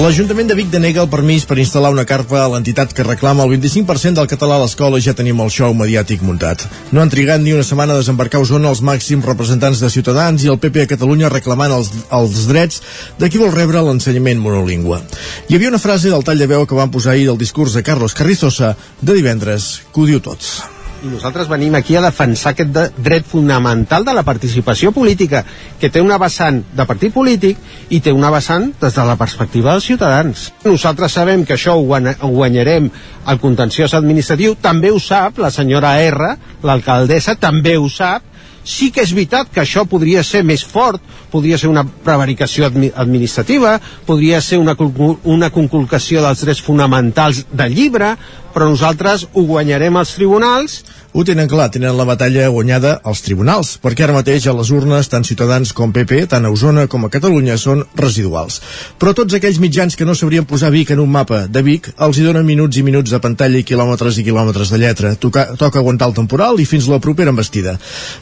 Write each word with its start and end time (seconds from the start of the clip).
L'Ajuntament 0.00 0.48
de 0.48 0.54
Vic 0.56 0.70
denega 0.72 1.02
el 1.02 1.10
permís 1.12 1.42
per 1.44 1.58
instal·lar 1.60 1.90
una 1.92 2.06
carpa 2.08 2.38
a 2.40 2.46
l'entitat 2.48 2.94
que 2.96 3.04
reclama 3.04 3.44
el 3.44 3.50
25% 3.52 4.16
del 4.16 4.30
català 4.30 4.56
a 4.56 4.62
l'escola 4.62 4.96
i 4.96 5.04
ja 5.04 5.12
tenim 5.18 5.42
el 5.44 5.52
show 5.52 5.74
mediàtic 5.76 6.24
muntat. 6.24 6.64
No 6.88 7.02
han 7.02 7.12
trigat 7.12 7.44
ni 7.44 7.52
una 7.52 7.66
setmana 7.68 7.92
a 7.92 8.00
desembarcar 8.00 8.40
a 8.40 8.46
Osona 8.46 8.72
els 8.72 8.80
màxims 8.80 9.28
representants 9.28 9.84
de 9.84 9.92
Ciutadans 9.92 10.40
i 10.40 10.48
el 10.48 10.56
PP 10.64 10.86
a 10.86 10.90
Catalunya 10.94 11.28
reclamant 11.28 11.76
els, 11.76 11.92
els 12.16 12.48
drets 12.48 12.80
de 13.20 13.28
qui 13.28 13.44
vol 13.44 13.52
rebre 13.52 13.84
l'ensenyament 13.84 14.40
monolingüe. 14.40 15.04
Hi 15.50 15.60
havia 15.60 15.74
una 15.76 15.84
frase 15.84 16.08
del 16.08 16.24
tall 16.24 16.40
de 16.40 16.48
veu 16.48 16.64
que 16.64 16.80
van 16.80 16.96
posar 16.96 17.12
ahir 17.12 17.28
del 17.28 17.44
discurs 17.44 17.76
de 17.76 17.84
Carlos 17.84 18.16
Carrizosa 18.16 18.78
de 19.02 19.20
divendres 19.20 19.72
que 19.92 20.00
ho 20.00 20.08
diu 20.14 20.24
tot 20.24 20.79
i 21.02 21.08
nosaltres 21.08 21.48
venim 21.48 21.74
aquí 21.74 21.96
a 21.96 22.02
defensar 22.04 22.52
aquest 22.52 22.72
de 22.74 22.86
dret 22.96 23.26
fonamental 23.26 24.04
de 24.04 24.14
la 24.14 24.24
participació 24.26 24.92
política, 24.92 25.44
que 25.80 25.90
té 25.90 26.02
una 26.02 26.18
vessant 26.20 26.62
de 26.76 26.86
partit 26.88 27.14
polític 27.14 27.58
i 27.90 28.00
té 28.00 28.12
una 28.12 28.30
vessant 28.30 28.70
des 28.80 28.96
de 28.96 29.04
la 29.06 29.16
perspectiva 29.20 29.72
dels 29.72 29.88
ciutadans. 29.90 30.50
Nosaltres 30.64 31.16
sabem 31.18 31.44
que 31.44 31.56
això 31.56 31.76
ho 31.76 32.32
guanyarem 32.32 32.90
al 33.26 33.40
contenciós 33.40 33.94
administratiu, 33.94 34.56
també 34.60 34.90
ho 34.90 34.98
sap 35.00 35.38
la 35.38 35.50
senyora 35.50 35.96
R, 36.02 36.34
l'alcaldessa, 36.62 37.36
també 37.40 37.76
ho 37.78 37.88
sap, 37.88 38.30
sí 38.64 38.90
que 38.92 39.02
és 39.02 39.12
veritat 39.14 39.48
que 39.52 39.62
això 39.62 39.86
podria 39.88 40.22
ser 40.26 40.42
més 40.44 40.64
fort, 40.64 41.00
podria 41.30 41.58
ser 41.58 41.70
una 41.70 41.84
prevaricació 41.84 42.66
admi 42.68 42.90
administrativa, 42.94 43.78
podria 44.06 44.40
ser 44.40 44.58
una, 44.60 44.76
una 45.24 45.50
conculcació 45.50 46.22
dels 46.24 46.44
drets 46.44 46.62
fonamentals 46.64 47.46
del 47.52 47.74
llibre, 47.74 48.14
però 48.54 48.70
nosaltres 48.70 49.26
ho 49.32 49.46
guanyarem 49.48 49.96
als 49.96 50.14
tribunals 50.18 50.80
ho 51.12 51.24
tenen 51.26 51.48
clar, 51.50 51.72
tenen 51.74 51.96
la 51.98 52.04
batalla 52.06 52.46
guanyada 52.54 52.92
als 53.02 53.24
tribunals, 53.26 53.72
perquè 53.82 54.04
ara 54.04 54.14
mateix 54.14 54.44
a 54.46 54.52
les 54.54 54.68
urnes 54.70 55.08
tant 55.10 55.24
Ciutadans 55.26 55.72
com 55.74 55.90
PP, 55.90 56.20
tant 56.30 56.44
a 56.46 56.52
Osona 56.54 56.84
com 56.86 57.02
a 57.02 57.08
Catalunya, 57.10 57.56
són 57.58 57.80
residuals. 57.98 58.60
Però 58.94 59.10
tots 59.18 59.34
aquells 59.34 59.58
mitjans 59.58 59.98
que 59.98 60.06
no 60.06 60.14
sabrien 60.14 60.46
posar 60.46 60.70
Vic 60.70 60.92
en 60.94 61.02
un 61.02 61.10
mapa 61.10 61.48
de 61.50 61.64
Vic, 61.66 61.88
els 61.98 62.20
hi 62.20 62.26
donen 62.28 62.46
minuts 62.46 62.78
i 62.78 62.84
minuts 62.86 63.10
de 63.10 63.18
pantalla 63.18 63.58
i 63.58 63.66
quilòmetres 63.66 64.20
i 64.20 64.24
quilòmetres 64.28 64.70
de 64.70 64.78
lletra. 64.78 65.10
Toca, 65.18 65.48
toca 65.58 65.80
aguantar 65.82 66.12
el 66.12 66.14
temporal 66.14 66.62
i 66.62 66.68
fins 66.70 66.86
la 66.86 67.00
propera 67.02 67.34
embestida. 67.34 67.74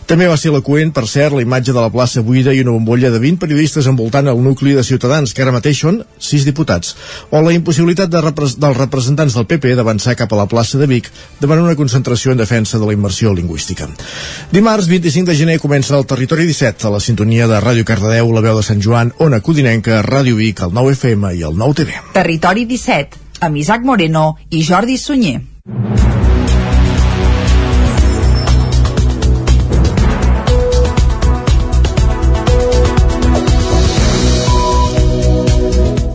També 0.09 0.31
va 0.33 0.41
ser 0.41 0.55
la 0.57 0.63
coent, 0.65 0.95
per 0.97 1.05
cert, 1.05 1.37
la 1.37 1.45
imatge 1.45 1.77
de 1.77 1.85
la 1.85 1.92
plaça 1.92 2.25
buida 2.25 2.57
i 2.57 2.65
una 2.65 2.73
bombolla 2.79 3.13
de 3.13 3.20
20 3.20 3.45
periodistes 3.45 3.91
envoltant 3.92 4.33
el 4.33 4.41
nucli 4.41 4.73
de 4.73 4.87
Ciutadans, 4.87 5.37
que 5.37 5.45
ara 5.45 5.53
mateix 5.53 5.85
són 5.85 6.01
6 6.17 6.48
diputats. 6.48 6.97
O 7.29 7.45
la 7.45 7.53
impossibilitat 7.53 8.09
de 8.09 8.25
repre 8.25 8.48
dels 8.48 8.81
representants 8.81 9.37
del 9.37 9.45
PP 9.53 9.77
d'avançar 9.77 10.17
cap 10.19 10.34
a 10.34 10.41
la 10.41 10.48
plaça 10.50 10.80
de 10.80 10.88
Vic 10.91 11.11
davant 11.41 11.62
una 11.62 11.77
concentració 11.78 12.34
en 12.34 12.42
defensa 12.42 12.78
de 12.78 12.88
la 12.88 12.97
immersió 12.97 13.33
lingüística. 13.34 13.88
Dimarts 14.52 14.91
25 14.91 15.30
de 15.30 15.38
gener 15.38 15.58
comença 15.62 15.97
el 15.97 16.06
Territori 16.11 16.48
17 16.50 16.88
a 16.88 16.94
la 16.97 17.02
sintonia 17.05 17.47
de 17.50 17.62
Ràdio 17.62 17.86
Cardedeu, 17.86 18.33
la 18.34 18.44
veu 18.44 18.58
de 18.58 18.66
Sant 18.66 18.83
Joan, 18.84 19.14
Ona 19.22 19.41
Codinenca, 19.41 20.02
Ràdio 20.02 20.39
Vic, 20.41 20.64
el 20.66 20.74
9 20.74 20.96
FM 20.98 21.34
i 21.39 21.46
el 21.46 21.56
9 21.56 21.83
TV. 21.83 22.02
Territori 22.19 22.66
17, 22.66 23.24
amb 23.46 23.62
Isaac 23.62 23.86
Moreno 23.86 24.33
i 24.50 24.64
Jordi 24.66 24.98
Sunyer. 24.98 25.39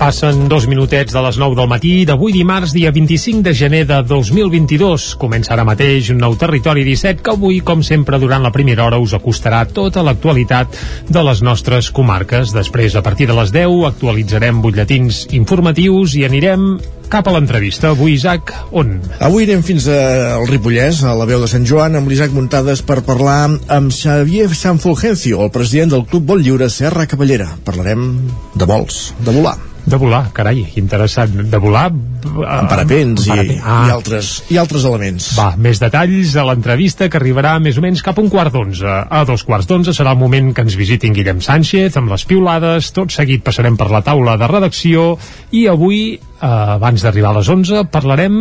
Passen 0.04 0.50
dos 0.52 0.66
minutets 0.68 1.14
de 1.16 1.22
les 1.24 1.38
9 1.40 1.56
del 1.56 1.68
matí 1.72 1.92
d'avui 2.04 2.34
dimarts, 2.36 2.74
dia 2.76 2.90
25 2.92 3.40
de 3.46 3.54
gener 3.56 3.86
de 3.88 4.02
2022. 4.04 5.06
Comença 5.16 5.54
ara 5.56 5.64
mateix 5.64 6.10
un 6.12 6.20
nou 6.20 6.36
Territori 6.36 6.84
17 6.84 7.24
que 7.24 7.32
avui, 7.32 7.62
com 7.64 7.80
sempre, 7.88 8.20
durant 8.20 8.44
la 8.44 8.52
primera 8.52 8.84
hora 8.84 9.00
us 9.00 9.14
acostarà 9.16 9.62
tota 9.64 10.04
l'actualitat 10.04 10.76
de 11.08 11.24
les 11.24 11.40
nostres 11.40 11.88
comarques. 11.96 12.52
Després, 12.52 13.00
a 13.00 13.06
partir 13.06 13.30
de 13.32 13.40
les 13.40 13.56
10, 13.56 13.80
actualitzarem 13.94 14.60
butlletins 14.60 15.24
informatius 15.40 16.20
i 16.20 16.28
anirem 16.28 16.74
cap 17.08 17.32
a 17.32 17.38
l'entrevista. 17.38 17.96
Avui, 17.96 18.18
Isaac, 18.20 18.52
on? 18.76 18.98
Avui 19.24 19.48
anem 19.48 19.64
fins 19.64 19.88
al 19.88 20.50
Ripollès, 20.52 21.00
a 21.08 21.16
la 21.16 21.32
veu 21.32 21.40
de 21.40 21.48
Sant 21.48 21.64
Joan, 21.64 21.96
amb 21.96 22.12
l'Isaac 22.12 22.36
Muntades 22.36 22.84
per 22.84 23.06
parlar 23.08 23.46
amb 23.48 23.96
Xavier 23.96 24.52
Sanfulgencio, 24.52 25.46
el 25.48 25.56
president 25.56 25.96
del 25.96 26.10
Club 26.12 26.28
Vol 26.34 26.44
Lliure 26.44 26.68
Serra 26.68 27.08
Cavallera. 27.08 27.54
Parlarem 27.64 28.10
de 28.52 28.68
vols, 28.68 29.14
de 29.24 29.32
volar. 29.32 29.62
De 29.86 30.00
volar, 30.00 30.30
carai, 30.36 30.64
interessant. 30.80 31.36
De 31.52 31.60
volar... 31.60 31.90
Uh, 32.24 32.44
amb 32.48 32.70
parapents. 32.72 33.26
I, 33.28 33.58
ah. 33.60 33.84
i, 33.88 33.92
altres, 33.92 34.32
i 34.54 34.60
altres 34.62 34.86
elements. 34.88 35.34
Va, 35.36 35.50
més 35.60 35.82
detalls 35.82 36.36
a 36.40 36.46
l'entrevista 36.48 37.10
que 37.12 37.20
arribarà 37.20 37.58
més 37.60 37.78
o 37.80 37.84
menys 37.84 38.04
cap 38.06 38.20
a 38.20 38.24
un 38.24 38.32
quart 38.32 38.54
d'onze. 38.56 38.88
A 38.88 39.24
dos 39.28 39.44
quarts 39.44 39.68
d'onze 39.68 39.96
serà 39.96 40.16
el 40.16 40.22
moment 40.22 40.54
que 40.56 40.64
ens 40.64 40.78
visitin 40.80 41.16
Guillem 41.16 41.44
Sánchez 41.44 42.00
amb 42.00 42.14
les 42.14 42.24
piulades, 42.30 42.94
tot 42.96 43.12
seguit 43.12 43.44
passarem 43.44 43.76
per 43.80 43.92
la 43.92 44.04
taula 44.06 44.38
de 44.40 44.50
redacció 44.50 45.14
i 45.52 45.68
avui 45.68 46.04
eh, 46.44 46.76
abans 46.76 47.04
d'arribar 47.04 47.32
a 47.34 47.38
les 47.40 47.50
11 47.50 47.86
parlarem 47.94 48.38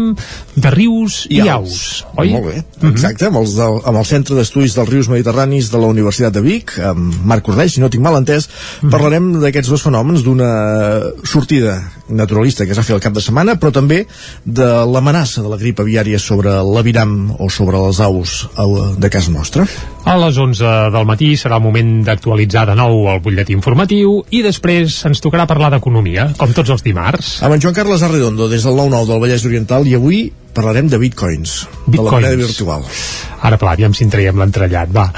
de 0.54 0.72
rius 0.74 1.22
i, 1.28 1.40
i 1.40 1.48
aus, 1.52 2.04
oi? 2.16 2.32
Molt 2.34 2.48
bé, 2.48 2.56
mhm. 2.80 2.90
exacte, 2.92 3.28
amb, 3.30 3.40
els 3.42 3.56
del, 3.58 3.78
amb 3.88 4.00
el 4.00 4.08
Centre 4.08 4.38
d'Estudis 4.38 4.76
dels 4.78 4.90
Rius 4.90 5.10
Mediterranis 5.12 5.70
de 5.72 5.80
la 5.82 5.90
Universitat 5.92 6.34
de 6.34 6.42
Vic, 6.44 6.74
amb 6.92 7.22
Marc 7.28 7.46
Cordeix, 7.46 7.76
si 7.76 7.84
no 7.84 7.90
tinc 7.92 8.04
mal 8.04 8.18
entès, 8.18 8.48
mm 8.48 8.52
-hmm. 8.86 8.94
parlarem 8.94 9.30
d'aquests 9.42 9.70
dos 9.70 9.82
fenòmens 9.86 10.24
d'una 10.26 10.50
sortida 11.32 11.80
naturalista 12.12 12.66
que 12.66 12.74
es 12.74 12.78
va 12.78 12.84
fer 12.84 12.94
el 12.96 13.02
cap 13.02 13.14
de 13.16 13.22
setmana, 13.24 13.56
però 13.60 13.72
també 13.72 14.02
de 14.44 14.68
l'amenaça 14.92 15.42
de 15.42 15.48
la 15.48 15.58
grip 15.60 15.80
aviària 15.80 16.20
sobre 16.20 16.52
l'aviram 16.66 17.32
o 17.40 17.48
sobre 17.50 17.80
les 17.86 18.00
aus 18.04 18.34
de 19.00 19.10
casa 19.10 19.32
nostra. 19.32 19.66
A 20.04 20.18
les 20.20 20.36
11 20.36 20.92
del 20.92 21.08
matí 21.08 21.32
serà 21.40 21.56
el 21.56 21.64
moment 21.64 21.94
d'actualitzar 22.06 22.66
de 22.68 22.76
nou 22.78 23.08
el 23.12 23.22
butlletí 23.24 23.56
informatiu 23.56 24.20
i 24.30 24.42
després 24.44 24.98
ens 25.08 25.24
tocarà 25.24 25.46
parlar 25.48 25.72
d'economia, 25.72 26.28
com 26.38 26.52
tots 26.52 26.74
els 26.74 26.84
dimarts. 26.84 27.38
Amb 27.42 27.56
en 27.56 27.64
Joan 27.64 27.76
Carles 27.80 28.04
Arredondo, 28.04 28.50
des 28.52 28.66
del 28.66 28.76
9-9 28.76 29.08
del 29.08 29.24
Vallès 29.24 29.48
Oriental, 29.48 29.88
i 29.88 29.96
avui 29.96 30.24
parlarem 30.54 30.88
de 30.88 30.98
bitcoins, 30.98 31.66
bitcoins. 31.86 31.96
de 31.96 32.02
la 32.02 32.10
moneda 32.10 32.36
virtual. 32.36 32.84
Ara, 33.42 33.58
pla, 33.58 33.72
aviam 33.74 33.94
si 33.96 34.04
en 34.06 34.10
traiem 34.12 34.38
l'entrellat, 34.38 34.92
va. 34.94 35.08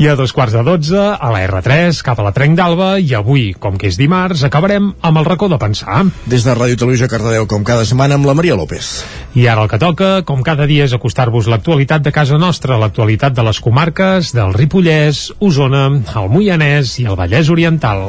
I 0.00 0.06
a 0.08 0.14
dos 0.16 0.32
quarts 0.32 0.54
de 0.56 0.62
dotze, 0.64 0.96
a 0.96 1.32
la 1.34 1.42
R3, 1.44 2.00
cap 2.06 2.20
a 2.20 2.24
la 2.24 2.32
Trenc 2.32 2.56
d'Alba, 2.56 2.94
i 2.98 3.12
avui, 3.14 3.50
com 3.60 3.76
que 3.76 3.90
és 3.90 3.98
dimarts, 4.00 4.46
acabarem 4.46 4.94
amb 5.04 5.20
el 5.20 5.28
racó 5.28 5.50
de 5.52 5.58
pensar. 5.60 6.04
Des 6.24 6.46
de 6.46 6.56
Ràdio 6.56 6.80
Televisió 6.80 7.10
Cardedeu, 7.12 7.44
com 7.50 7.66
cada 7.66 7.84
setmana, 7.84 8.16
amb 8.16 8.30
la 8.30 8.36
Maria 8.38 8.56
López. 8.56 9.04
I 9.36 9.48
ara 9.50 9.66
el 9.66 9.68
que 9.68 9.82
toca, 9.82 10.10
com 10.24 10.42
cada 10.46 10.64
dia, 10.70 10.88
és 10.88 10.96
acostar-vos 10.96 11.50
l'actualitat 11.50 12.06
de 12.06 12.14
casa 12.14 12.40
nostra, 12.40 12.80
l'actualitat 12.80 13.36
de 13.36 13.44
les 13.44 13.60
comarques 13.60 14.32
del 14.32 14.56
Ripollès, 14.56 15.26
Osona, 15.40 15.90
el 16.16 16.32
Moianès 16.32 16.98
i 17.02 17.10
el 17.10 17.20
Vallès 17.20 17.52
Oriental. 17.52 18.08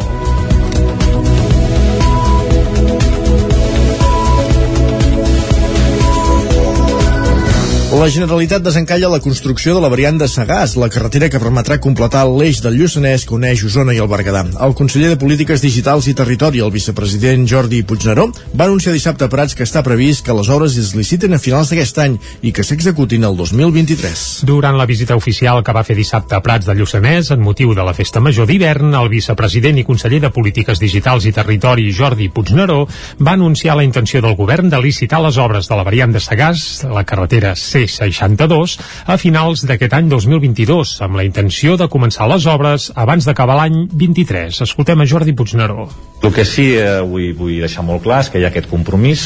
La 7.95 8.09
Generalitat 8.11 8.59
desencalla 8.59 9.07
la 9.07 9.21
construcció 9.23 9.71
de 9.71 9.79
la 9.79 9.87
variant 9.87 10.17
de 10.19 10.27
Sagàs, 10.27 10.73
la 10.75 10.89
carretera 10.91 11.29
que 11.31 11.39
permetrà 11.39 11.77
completar 11.79 12.25
l'eix 12.27 12.57
del 12.59 12.75
Lluçanès 12.75 13.23
que 13.23 13.31
uneix 13.37 13.61
Osona 13.63 13.93
i 13.95 14.01
el 14.03 14.09
Berguedà. 14.11 14.41
El 14.65 14.73
conseller 14.75 15.13
de 15.13 15.19
Polítiques 15.21 15.61
Digitals 15.63 16.09
i 16.11 16.13
Territori, 16.19 16.59
el 16.59 16.73
vicepresident 16.73 17.45
Jordi 17.47 17.79
Puigneró, 17.87 18.25
va 18.51 18.65
anunciar 18.67 18.91
dissabte 18.91 19.23
a 19.23 19.31
Prats 19.31 19.55
que 19.55 19.63
està 19.63 19.79
previst 19.85 20.25
que 20.25 20.35
les 20.35 20.49
obres 20.51 20.75
es 20.81 20.89
liciten 20.91 21.37
a 21.37 21.39
finals 21.39 21.71
d'aquest 21.71 22.01
any 22.03 22.17
i 22.43 22.51
que 22.51 22.65
s'executin 22.67 23.23
el 23.29 23.37
2023. 23.39 24.25
Durant 24.51 24.75
la 24.75 24.89
visita 24.91 25.15
oficial 25.15 25.63
que 25.63 25.77
va 25.79 25.85
fer 25.87 25.95
dissabte 25.95 26.35
a 26.35 26.41
Prats 26.43 26.67
de 26.67 26.75
Lluçanès, 26.75 27.31
en 27.31 27.39
motiu 27.47 27.71
de 27.79 27.87
la 27.87 27.95
festa 27.95 28.19
major 28.19 28.51
d'hivern, 28.51 28.91
el 28.91 29.07
vicepresident 29.15 29.79
i 29.79 29.87
conseller 29.87 30.19
de 30.25 30.33
Polítiques 30.35 30.83
Digitals 30.83 31.29
i 31.31 31.33
Territori, 31.39 31.87
Jordi 31.95 32.27
Puigneró, 32.27 32.81
va 33.23 33.39
anunciar 33.39 33.79
la 33.79 33.87
intenció 33.87 34.19
del 34.19 34.35
govern 34.35 34.67
de 34.67 34.83
licitar 34.83 35.23
les 35.23 35.39
obres 35.39 35.71
de 35.71 35.79
la 35.79 35.87
variant 35.87 36.11
de 36.11 36.19
Sagàs, 36.19 36.83
la 36.91 37.07
carretera 37.07 37.55
C 37.55 37.84
62 37.91 38.77
a 39.05 39.17
finals 39.21 39.65
d'aquest 39.67 39.93
any 39.97 40.09
2022, 40.11 40.97
amb 41.05 41.19
la 41.19 41.27
intenció 41.27 41.77
de 41.77 41.89
començar 41.91 42.29
les 42.31 42.47
obres 42.49 42.89
abans 42.95 43.27
d'acabar 43.27 43.59
l'any 43.61 43.85
23. 43.93 44.63
Escoltem 44.65 45.01
a 45.01 45.07
Jordi 45.09 45.33
Puigneró. 45.33 45.87
El 46.23 46.33
que 46.33 46.45
sí 46.47 46.71
eh, 46.79 46.99
vull, 47.05 47.33
vull 47.37 47.61
deixar 47.61 47.85
molt 47.85 48.03
clar 48.05 48.23
és 48.23 48.31
que 48.33 48.41
hi 48.41 48.45
ha 48.47 48.53
aquest 48.53 48.69
compromís 48.71 49.25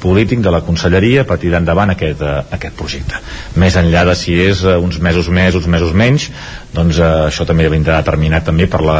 polític 0.00 0.42
de 0.44 0.52
la 0.52 0.62
conselleria 0.64 1.24
per 1.26 1.38
tirar 1.42 1.60
endavant 1.62 1.90
aquest, 1.92 2.22
uh, 2.22 2.44
aquest 2.56 2.76
projecte. 2.78 3.20
Més 3.60 3.76
enllà 3.80 4.04
de 4.08 4.14
si 4.18 4.36
és 4.44 4.62
uh, 4.64 4.76
uns 4.82 5.00
mesos 5.02 5.30
més, 5.32 5.56
uns 5.58 5.68
mesos 5.72 5.94
menys, 5.96 6.28
doncs 6.76 7.00
uh, 7.00 7.26
això 7.30 7.46
també 7.48 7.68
vindrà 7.72 8.00
determinat 8.04 8.46
també 8.46 8.68
per 8.70 8.82
la 8.84 8.98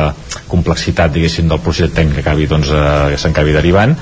complexitat, 0.50 1.12
diguéssim, 1.14 1.48
del 1.50 1.62
projecte 1.62 2.06
que 2.14 2.22
acabi, 2.24 2.48
doncs, 2.50 2.72
s'encabi 3.20 3.54
derivant 3.56 3.96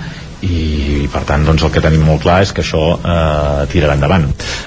i, 0.45 1.09
per 1.13 1.23
tant 1.29 1.45
doncs, 1.47 1.65
el 1.65 1.73
que 1.73 1.83
tenim 1.85 2.05
molt 2.07 2.25
clar 2.25 2.41
és 2.45 2.53
que 2.55 2.63
això 2.65 2.83
eh, 2.97 3.65
tirarà 3.73 3.97
endavant. 3.97 4.27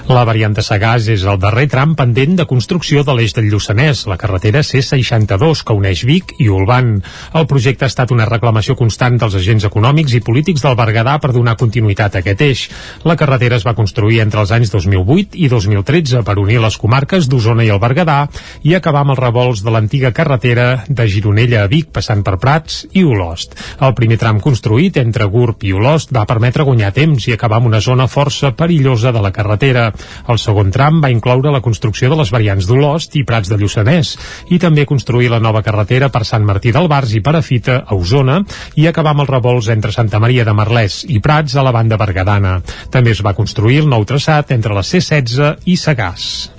La 0.10 0.24
variant 0.28 0.56
de 0.56 0.64
Sagàs 0.66 1.10
és 1.14 1.26
el 1.28 1.40
darrer 1.42 1.68
tram 1.72 1.94
pendent 2.00 2.38
de 2.40 2.48
construcció 2.50 3.04
de 3.06 3.16
l'eix 3.18 3.36
del 3.38 3.50
Lluçanès, 3.52 4.06
la 4.10 4.18
carretera 4.20 4.64
C62 4.66 5.64
que 5.68 5.76
uneix 5.78 6.04
Vic 6.08 6.34
i 6.42 6.50
Olban. 6.50 6.96
El 7.38 7.48
projecte 7.50 7.86
ha 7.86 7.92
estat 7.92 8.14
una 8.16 8.28
reclamació 8.30 8.78
constant 8.80 9.20
dels 9.22 9.38
agents 9.38 9.68
econòmics 9.68 10.16
i 10.18 10.24
polítics 10.26 10.64
del 10.66 10.78
Berguedà 10.80 11.18
per 11.22 11.34
donar 11.36 11.58
continuïtat 11.60 12.18
a 12.18 12.24
aquest 12.24 12.44
eix. 12.46 12.66
La 13.08 13.18
carretera 13.20 13.60
es 13.60 13.68
va 13.68 13.76
construir 13.78 14.22
entre 14.24 14.42
els 14.44 14.54
anys 14.56 14.74
2008 14.74 15.38
i 15.38 15.52
2013 15.52 16.24
per 16.28 16.38
unir 16.42 16.62
les 16.64 16.80
comarques 16.82 17.30
d'Osona 17.30 17.68
i 17.68 17.72
el 17.74 17.82
Berguedà 17.84 18.20
i 18.64 18.76
acabar 18.78 19.04
amb 19.06 19.16
els 19.16 19.22
revolts 19.22 19.64
de 19.66 19.74
l'antiga 19.74 20.14
carretera 20.16 20.68
de 20.88 21.08
Gironella 21.12 21.64
a 21.66 21.72
Vic 21.72 21.92
passant 21.94 22.24
per 22.26 22.38
Prats 22.42 22.86
i 22.98 23.04
Olost. 23.06 23.58
El 23.84 23.94
primer 23.98 24.18
tram 24.22 24.42
construït 24.44 24.98
entre 25.02 25.28
Gurb 25.32 25.67
i 25.68 25.74
Olost 25.76 26.14
va 26.16 26.26
permetre 26.30 26.66
guanyar 26.68 26.94
temps 26.96 27.28
i 27.28 27.36
acabar 27.36 27.60
amb 27.60 27.70
una 27.70 27.82
zona 27.84 28.08
força 28.08 28.54
perillosa 28.56 29.12
de 29.12 29.22
la 29.24 29.34
carretera. 29.36 29.90
El 30.32 30.40
segon 30.40 30.72
tram 30.72 31.02
va 31.04 31.12
incloure 31.12 31.52
la 31.52 31.64
construcció 31.66 32.10
de 32.12 32.20
les 32.22 32.32
variants 32.32 32.68
d'Olost 32.70 33.18
i 33.20 33.26
Prats 33.28 33.52
de 33.52 33.60
Lluçanès 33.60 34.16
i 34.54 34.60
també 34.64 34.88
construir 34.88 35.32
la 35.34 35.42
nova 35.44 35.64
carretera 35.66 36.10
per 36.14 36.24
Sant 36.26 36.48
Martí 36.48 36.72
del 36.76 36.90
Bars 36.92 37.14
i 37.18 37.24
Perafita 37.24 37.82
a 37.86 37.98
Osona 37.98 38.42
i 38.76 38.88
acabar 38.88 39.16
amb 39.16 39.26
els 39.26 39.34
revolts 39.36 39.72
entre 39.74 39.96
Santa 39.96 40.22
Maria 40.24 40.48
de 40.48 40.56
Merlès 40.56 41.04
i 41.08 41.20
Prats 41.24 41.58
a 41.58 41.66
la 41.68 41.76
banda 41.76 42.00
bergadana. 42.00 42.60
També 42.94 43.16
es 43.16 43.24
va 43.26 43.36
construir 43.38 43.84
el 43.84 43.90
nou 43.92 44.08
traçat 44.08 44.56
entre 44.56 44.78
la 44.78 44.86
C16 44.86 45.68
i 45.68 45.78
Sagàs. 45.78 46.57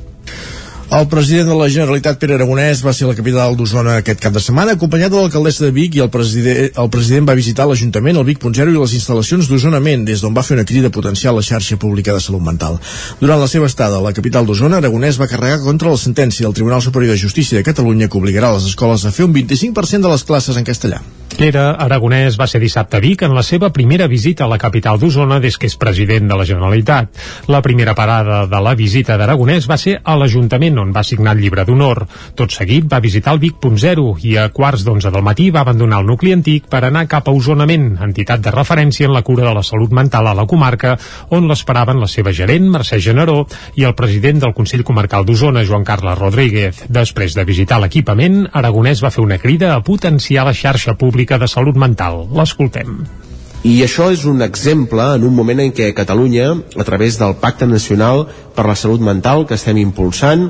El 0.88 1.04
president 1.06 1.50
de 1.50 1.54
la 1.54 1.66
Generalitat, 1.68 2.16
Pere 2.16 2.32
Aragonès, 2.38 2.80
va 2.80 2.94
ser 2.96 3.04
a 3.04 3.10
la 3.10 3.16
capital 3.16 3.58
d'Osona 3.58 3.98
aquest 4.00 4.22
cap 4.24 4.32
de 4.32 4.40
setmana, 4.40 4.72
acompanyat 4.72 5.12
de 5.12 5.18
l'alcaldessa 5.18 5.66
de 5.66 5.74
Vic 5.76 5.98
i 5.98 6.00
el 6.00 6.08
president, 6.08 6.70
el 6.80 6.88
president 6.94 7.28
va 7.28 7.34
visitar 7.36 7.66
l'Ajuntament, 7.68 8.16
el 8.16 8.24
Vic.0 8.24 8.72
i 8.72 8.78
les 8.78 8.94
instal·lacions 8.96 9.50
d'Osonament, 9.50 10.06
des 10.08 10.24
d'on 10.24 10.32
va 10.32 10.46
fer 10.48 10.56
una 10.56 10.64
crida 10.64 10.88
potencial 10.88 11.36
a 11.36 11.42
la 11.42 11.44
xarxa 11.50 11.76
pública 11.76 12.16
de 12.16 12.24
salut 12.24 12.40
mental. 12.40 12.80
Durant 13.20 13.44
la 13.44 13.52
seva 13.52 13.68
estada 13.68 14.00
a 14.00 14.06
la 14.08 14.16
capital 14.16 14.48
d'Osona, 14.48 14.80
Aragonès 14.80 15.20
va 15.20 15.28
carregar 15.28 15.60
contra 15.68 15.92
la 15.92 16.00
sentència 16.00 16.48
del 16.48 16.56
Tribunal 16.56 16.80
Superior 16.80 17.12
de 17.12 17.20
Justícia 17.20 17.60
de 17.60 17.68
Catalunya 17.68 18.08
que 18.08 18.16
obligarà 18.16 18.56
les 18.56 18.72
escoles 18.72 19.04
a 19.04 19.12
fer 19.12 19.28
un 19.28 19.36
25% 19.36 20.08
de 20.08 20.16
les 20.16 20.24
classes 20.24 20.56
en 20.56 20.64
castellà. 20.64 21.04
Pere 21.38 21.60
Aragonès 21.78 22.34
va 22.34 22.48
ser 22.50 22.58
dissabte 22.58 22.96
a 22.98 23.00
Vic 23.00 23.20
en 23.22 23.30
la 23.30 23.44
seva 23.46 23.68
primera 23.70 24.08
visita 24.10 24.42
a 24.42 24.48
la 24.50 24.56
capital 24.58 24.96
d'Osona 24.98 25.36
des 25.38 25.54
que 25.54 25.68
és 25.70 25.76
president 25.78 26.26
de 26.26 26.34
la 26.34 26.42
Generalitat. 26.48 27.12
La 27.46 27.60
primera 27.62 27.92
parada 27.94 28.40
de 28.50 28.58
la 28.58 28.72
visita 28.74 29.14
d'Aragonès 29.14 29.68
va 29.70 29.76
ser 29.78 30.00
a 30.02 30.16
l'Ajuntament, 30.18 30.80
on 30.82 30.90
va 30.90 31.04
signar 31.06 31.36
el 31.36 31.44
llibre 31.44 31.62
d'honor. 31.62 32.00
Tot 32.34 32.50
seguit 32.50 32.88
va 32.90 32.98
visitar 32.98 33.36
el 33.36 33.38
Vic.0 33.44 34.06
i 34.26 34.34
a 34.34 34.48
quarts 34.50 34.82
d'onze 34.82 35.12
del 35.14 35.22
matí 35.22 35.46
va 35.54 35.62
abandonar 35.62 36.00
el 36.02 36.08
nucli 36.10 36.32
antic 36.34 36.66
per 36.66 36.80
anar 36.88 37.04
cap 37.06 37.30
a 37.30 37.36
Osonament, 37.38 37.86
entitat 38.02 38.42
de 38.42 38.50
referència 38.56 39.06
en 39.06 39.14
la 39.14 39.22
cura 39.22 39.46
de 39.46 39.54
la 39.54 39.62
salut 39.62 39.94
mental 39.94 40.26
a 40.26 40.34
la 40.34 40.48
comarca, 40.50 40.96
on 41.30 41.46
l'esperaven 41.46 42.02
la 42.02 42.10
seva 42.10 42.34
gerent, 42.34 42.66
Mercè 42.66 42.98
Generó, 42.98 43.44
i 43.78 43.86
el 43.86 43.94
president 43.94 44.42
del 44.42 44.56
Consell 44.58 44.82
Comarcal 44.82 45.22
d'Osona, 45.22 45.62
Joan 45.62 45.86
Carles 45.86 46.18
Rodríguez. 46.18 46.82
Després 46.90 47.38
de 47.38 47.46
visitar 47.46 47.78
l'equipament, 47.78 48.42
Aragonès 48.50 49.06
va 49.06 49.14
fer 49.14 49.22
una 49.22 49.38
crida 49.38 49.76
a 49.76 49.80
potenciar 49.86 50.42
la 50.50 50.58
xarxa 50.66 50.98
pública 50.98 51.27
de 51.36 51.48
salut 51.50 51.76
mental. 51.76 52.24
L'escoltem. 52.32 53.02
I 53.68 53.82
això 53.82 54.06
és 54.14 54.22
un 54.24 54.40
exemple 54.40 55.02
en 55.18 55.26
un 55.26 55.34
moment 55.34 55.60
en 55.60 55.74
què 55.74 55.90
Catalunya, 55.92 56.54
a 56.78 56.84
través 56.86 57.18
del 57.18 57.36
Pacte 57.42 57.66
Nacional 57.66 58.24
per 58.54 58.64
la 58.64 58.78
Salut 58.78 59.02
Mental 59.02 59.44
que 59.44 59.58
estem 59.58 59.76
impulsant, 59.82 60.46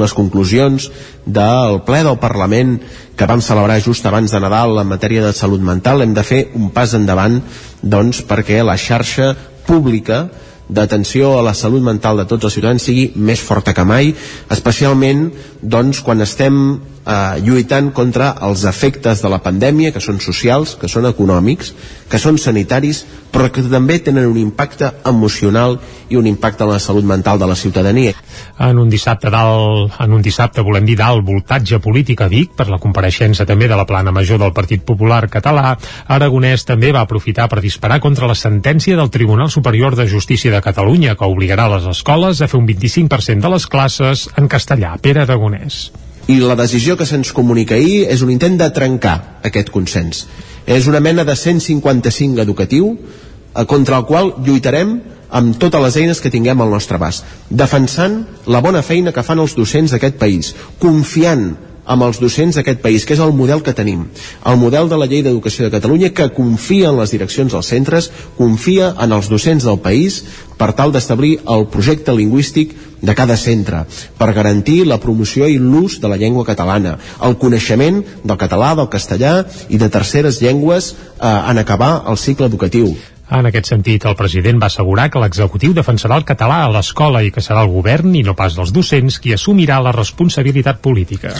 les 0.00 0.14
conclusions 0.16 0.88
del 1.26 1.80
ple 1.84 2.02
del 2.06 2.18
Parlament 2.22 2.78
que 3.18 3.28
vam 3.28 3.42
celebrar 3.44 3.80
just 3.84 4.06
abans 4.08 4.32
de 4.32 4.40
Nadal 4.40 4.78
en 4.80 4.88
matèria 4.88 5.24
de 5.26 5.34
salut 5.36 5.60
mental, 5.60 6.00
hem 6.00 6.14
de 6.16 6.24
fer 6.24 6.46
un 6.56 6.70
pas 6.72 6.94
endavant 6.96 7.40
doncs, 7.82 8.22
perquè 8.24 8.62
la 8.64 8.78
xarxa 8.80 9.34
pública 9.66 10.28
d'atenció 10.70 11.34
a 11.36 11.42
la 11.42 11.54
salut 11.58 11.82
mental 11.82 12.16
de 12.16 12.24
tots 12.30 12.46
els 12.46 12.54
ciutadans 12.54 12.86
sigui 12.86 13.10
més 13.16 13.42
forta 13.42 13.74
que 13.74 13.84
mai, 13.84 14.14
especialment 14.48 15.28
doncs, 15.60 16.00
quan 16.06 16.22
estem 16.22 16.78
eh, 17.06 17.40
lluitant 17.44 17.90
contra 17.92 18.34
els 18.46 18.64
efectes 18.68 19.22
de 19.22 19.30
la 19.32 19.40
pandèmia, 19.42 19.92
que 19.92 20.02
són 20.02 20.20
socials, 20.20 20.76
que 20.80 20.88
són 20.88 21.08
econòmics, 21.08 21.72
que 22.10 22.18
són 22.18 22.38
sanitaris, 22.38 23.04
però 23.30 23.46
que 23.54 23.62
també 23.62 24.00
tenen 24.02 24.26
un 24.26 24.38
impacte 24.40 24.88
emocional 25.06 25.78
i 26.10 26.18
un 26.18 26.26
impacte 26.26 26.64
en 26.66 26.72
la 26.72 26.80
salut 26.82 27.06
mental 27.06 27.38
de 27.38 27.46
la 27.46 27.54
ciutadania. 27.54 28.16
En 28.58 28.78
un 28.82 28.90
dissabte 28.90 29.30
dalt, 29.30 29.94
en 30.02 30.16
un 30.16 30.22
dissabte 30.22 30.64
volem 30.66 30.88
dir 30.88 30.96
d'alt 30.98 31.22
voltatge 31.26 31.78
polític 31.78 32.24
a 32.24 32.28
Vic 32.28 32.56
per 32.58 32.66
la 32.68 32.80
compareixença 32.82 33.46
també 33.46 33.70
de 33.70 33.78
la 33.78 33.86
plana 33.86 34.10
major 34.10 34.42
del 34.42 34.52
Partit 34.56 34.82
Popular 34.84 35.22
català, 35.30 35.76
Aragonès 36.08 36.66
també 36.66 36.90
va 36.92 37.06
aprofitar 37.06 37.46
per 37.48 37.62
disparar 37.62 38.00
contra 38.02 38.26
la 38.26 38.34
sentència 38.34 38.98
del 38.98 39.14
Tribunal 39.14 39.50
Superior 39.50 39.94
de 39.94 40.08
Justícia 40.10 40.50
de 40.50 40.60
Catalunya 40.60 41.14
que 41.14 41.30
obligarà 41.30 41.70
les 41.70 41.86
escoles 41.86 42.42
a 42.42 42.50
fer 42.50 42.58
un 42.58 42.66
25% 42.66 43.46
de 43.46 43.54
les 43.54 43.70
classes 43.70 44.28
en 44.36 44.50
castellà. 44.50 44.96
Pere 45.00 45.22
Aragonès 45.22 45.90
i 46.28 46.40
la 46.40 46.56
decisió 46.58 46.96
que 46.96 47.06
se'ns 47.08 47.32
comunica 47.36 47.76
ahir 47.76 48.04
és 48.12 48.22
un 48.22 48.30
intent 48.30 48.58
de 48.60 48.68
trencar 48.74 49.40
aquest 49.46 49.70
consens. 49.70 50.26
És 50.66 50.86
una 50.86 51.00
mena 51.00 51.24
de 51.24 51.36
155 51.36 52.42
educatiu 52.42 52.92
eh, 52.96 53.64
contra 53.64 53.98
el 53.98 54.06
qual 54.06 54.34
lluitarem 54.44 54.98
amb 55.30 55.56
totes 55.62 55.82
les 55.82 55.96
eines 55.96 56.20
que 56.20 56.30
tinguem 56.30 56.60
al 56.60 56.70
nostre 56.74 56.98
abast, 56.98 57.24
defensant 57.48 58.24
la 58.50 58.60
bona 58.60 58.82
feina 58.82 59.12
que 59.14 59.22
fan 59.22 59.38
els 59.38 59.54
docents 59.54 59.94
d'aquest 59.94 60.18
país, 60.18 60.54
confiant 60.82 61.52
amb 61.90 62.06
els 62.06 62.20
docents 62.22 62.58
d'aquest 62.58 62.82
país, 62.84 63.04
que 63.04 63.16
és 63.16 63.22
el 63.22 63.34
model 63.34 63.64
que 63.66 63.74
tenim. 63.76 64.06
El 64.46 64.60
model 64.60 64.88
de 64.90 64.98
la 65.00 65.08
llei 65.10 65.24
d'educació 65.26 65.66
de 65.66 65.74
Catalunya 65.74 66.12
que 66.14 66.30
confia 66.36 66.92
en 66.92 67.00
les 67.00 67.10
direccions 67.14 67.56
dels 67.56 67.72
centres, 67.74 68.10
confia 68.38 68.94
en 68.94 69.16
els 69.16 69.30
docents 69.32 69.66
del 69.66 69.80
país 69.82 70.22
per 70.60 70.72
tal 70.76 70.92
d'establir 70.92 71.38
el 71.48 71.66
projecte 71.72 72.14
lingüístic 72.14 72.76
de 73.00 73.14
cada 73.16 73.36
centre, 73.40 73.86
per 74.18 74.34
garantir 74.36 74.84
la 74.86 75.00
promoció 75.00 75.48
i 75.48 75.56
l'ús 75.58 75.98
de 76.02 76.08
la 76.12 76.18
llengua 76.20 76.44
catalana, 76.44 76.98
el 77.24 77.38
coneixement 77.40 78.02
del 78.22 78.38
català, 78.40 78.74
del 78.76 78.90
castellà 78.92 79.46
i 79.72 79.80
de 79.80 79.88
terceres 79.88 80.42
llengües 80.44 80.92
eh, 80.92 81.24
en 81.24 81.58
acabar 81.58 82.04
el 82.12 82.20
cicle 82.20 82.50
educatiu. 82.52 82.92
En 83.30 83.46
aquest 83.46 83.68
sentit, 83.70 84.04
el 84.10 84.16
president 84.18 84.58
va 84.58 84.66
assegurar 84.66 85.06
que 85.10 85.20
l'executiu 85.22 85.74
defensarà 85.76 86.16
el 86.18 86.24
català 86.26 86.64
a 86.64 86.70
l'escola 86.74 87.22
i 87.22 87.30
que 87.30 87.42
serà 87.44 87.62
el 87.62 87.70
govern 87.70 88.16
i 88.18 88.24
no 88.26 88.34
pas 88.34 88.56
els 88.58 88.72
docents 88.74 89.20
qui 89.22 89.34
assumirà 89.36 89.78
la 89.78 89.92
responsabilitat 89.94 90.80
política. 90.82 91.30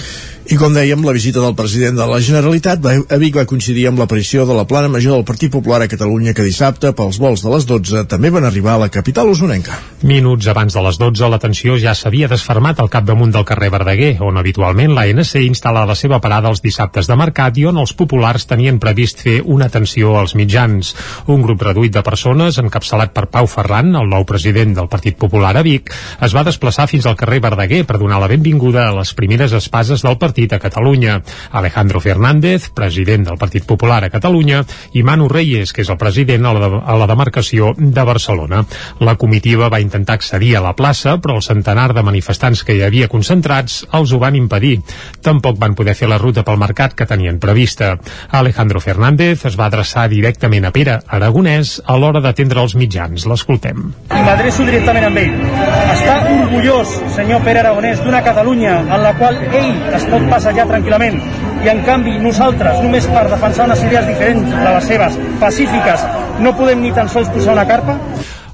I 0.51 0.57
com 0.59 0.75
dèiem, 0.75 1.03
la 1.07 1.15
visita 1.15 1.43
del 1.43 1.57
president 1.59 1.99
de 1.99 2.07
la 2.11 2.21
Generalitat 2.23 2.87
a 2.87 3.19
Vic 3.23 3.37
va 3.39 3.47
coincidir 3.47 3.89
amb 3.91 4.01
l'aparició 4.03 4.47
de 4.47 4.55
la 4.55 4.65
plana 4.71 4.89
major 4.91 5.17
del 5.19 5.27
Partit 5.27 5.51
Popular 5.53 5.83
a 5.85 5.89
Catalunya 5.91 6.35
que 6.35 6.47
dissabte, 6.47 6.93
pels 6.95 7.19
vols 7.23 7.43
de 7.43 7.53
les 7.53 7.67
12, 7.67 8.05
també 8.11 8.31
van 8.35 8.47
arribar 8.47 8.77
a 8.77 8.85
la 8.85 8.89
capital 8.91 9.31
usonenca. 9.31 9.79
Minuts 10.07 10.47
abans 10.51 10.75
de 10.75 10.83
les 10.87 10.99
12, 10.99 11.29
la 11.31 11.39
tensió 11.43 11.77
ja 11.79 11.95
s'havia 11.95 12.31
desfermat 12.31 12.79
al 12.79 12.91
capdamunt 12.91 13.35
del 13.35 13.47
carrer 13.47 13.71
Verdaguer, 13.75 14.13
on 14.27 14.39
habitualment 14.39 14.95
l'ANC 14.95 15.37
instal·la 15.43 15.85
la 15.91 15.99
seva 15.99 16.23
parada 16.23 16.51
els 16.51 16.63
dissabtes 16.63 17.11
de 17.11 17.19
mercat 17.19 17.59
i 17.59 17.67
on 17.71 17.83
els 17.83 17.95
populars 17.95 18.47
tenien 18.47 18.79
previst 18.83 19.23
fer 19.27 19.41
una 19.45 19.71
atenció 19.71 20.17
als 20.19 20.35
mitjans. 20.39 20.95
Un 21.31 21.47
grup 21.47 21.63
reduït 21.67 21.80
de 21.89 22.03
persones, 22.05 22.59
encapçalat 22.61 23.15
per 23.17 23.31
Pau 23.33 23.47
Ferran, 23.49 23.95
el 23.97 24.09
nou 24.11 24.27
president 24.29 24.75
del 24.77 24.89
Partit 24.93 25.17
Popular 25.17 25.55
a 25.57 25.63
Vic, 25.65 25.89
es 26.21 26.35
va 26.37 26.45
desplaçar 26.45 26.85
fins 26.91 27.07
al 27.09 27.17
carrer 27.17 27.41
Verdaguer 27.41 27.87
per 27.89 27.97
donar 27.97 28.21
la 28.21 28.29
benvinguda 28.29 28.89
a 28.89 28.97
les 28.99 29.15
primeres 29.17 29.55
espases 29.57 30.05
del 30.05 30.19
partit 30.21 30.53
a 30.53 30.59
Catalunya, 30.61 31.23
Alejandro 31.57 32.01
Fernández, 32.05 32.69
president 32.77 33.25
del 33.31 33.39
Partit 33.41 33.65
Popular 33.65 34.03
a 34.05 34.11
Catalunya, 34.13 34.65
i 34.93 35.03
Manu 35.03 35.31
Reyes, 35.33 35.73
que 35.73 35.81
és 35.81 35.89
el 35.89 35.97
president 35.97 36.45
a 36.45 36.53
la, 36.53 36.61
de, 36.67 36.83
a 36.85 36.99
la 37.01 37.09
demarcació 37.09 37.73
de 37.79 38.05
Barcelona. 38.05 38.65
La 39.01 39.17
comitiva 39.17 39.71
va 39.73 39.81
intentar 39.81 40.19
accedir 40.19 40.57
a 40.57 40.65
la 40.65 40.75
plaça, 40.77 41.17
però 41.23 41.39
el 41.39 41.47
centenar 41.47 41.95
de 41.95 42.05
manifestants 42.05 42.65
que 42.67 42.77
hi 42.77 42.85
havia 42.85 43.09
concentrats 43.09 43.85
els 43.97 44.13
ho 44.13 44.21
van 44.21 44.37
impedir. 44.37 44.77
Tampoc 45.23 45.57
van 45.63 45.79
poder 45.79 45.97
fer 45.97 46.11
la 46.11 46.19
ruta 46.19 46.45
pel 46.45 46.61
mercat 46.61 46.99
que 46.99 47.09
tenien 47.09 47.41
prevista. 47.41 47.95
Alejandro 48.31 48.81
Fernández 48.85 49.47
es 49.47 49.57
va 49.59 49.71
adreçar 49.71 50.09
directament 50.11 50.67
a 50.67 50.75
Pere 50.75 51.01
Aragonès 51.07 51.70
a 51.85 51.97
l'hora 52.01 52.23
d'atendre 52.25 52.63
els 52.65 52.75
mitjans. 52.79 53.27
L'escoltem. 53.31 53.85
M'adreço 54.11 54.67
directament 54.67 55.07
amb 55.11 55.21
ell. 55.23 55.37
Està 55.95 56.17
orgullós, 56.33 56.97
senyor 57.17 57.45
Pere 57.47 57.63
Aragonès, 57.63 58.03
d'una 58.05 58.23
Catalunya 58.27 58.81
en 58.83 59.05
la 59.05 59.15
qual 59.21 59.39
ell 59.51 59.71
es 59.99 60.09
pot 60.11 60.27
passejar 60.33 60.67
tranquil·lament 60.71 61.21
i 61.65 61.71
en 61.71 61.83
canvi 61.85 62.17
nosaltres, 62.25 62.81
només 62.85 63.07
per 63.13 63.27
defensar 63.29 63.69
unes 63.69 63.83
idees 63.85 64.07
diferents 64.09 64.53
de 64.53 64.69
les 64.75 64.91
seves, 64.93 65.19
pacífiques, 65.43 66.07
no 66.41 66.57
podem 66.57 66.81
ni 66.85 66.93
tan 66.97 67.11
sols 67.13 67.29
posar 67.35 67.57
una 67.59 67.69
carpa? 67.69 67.99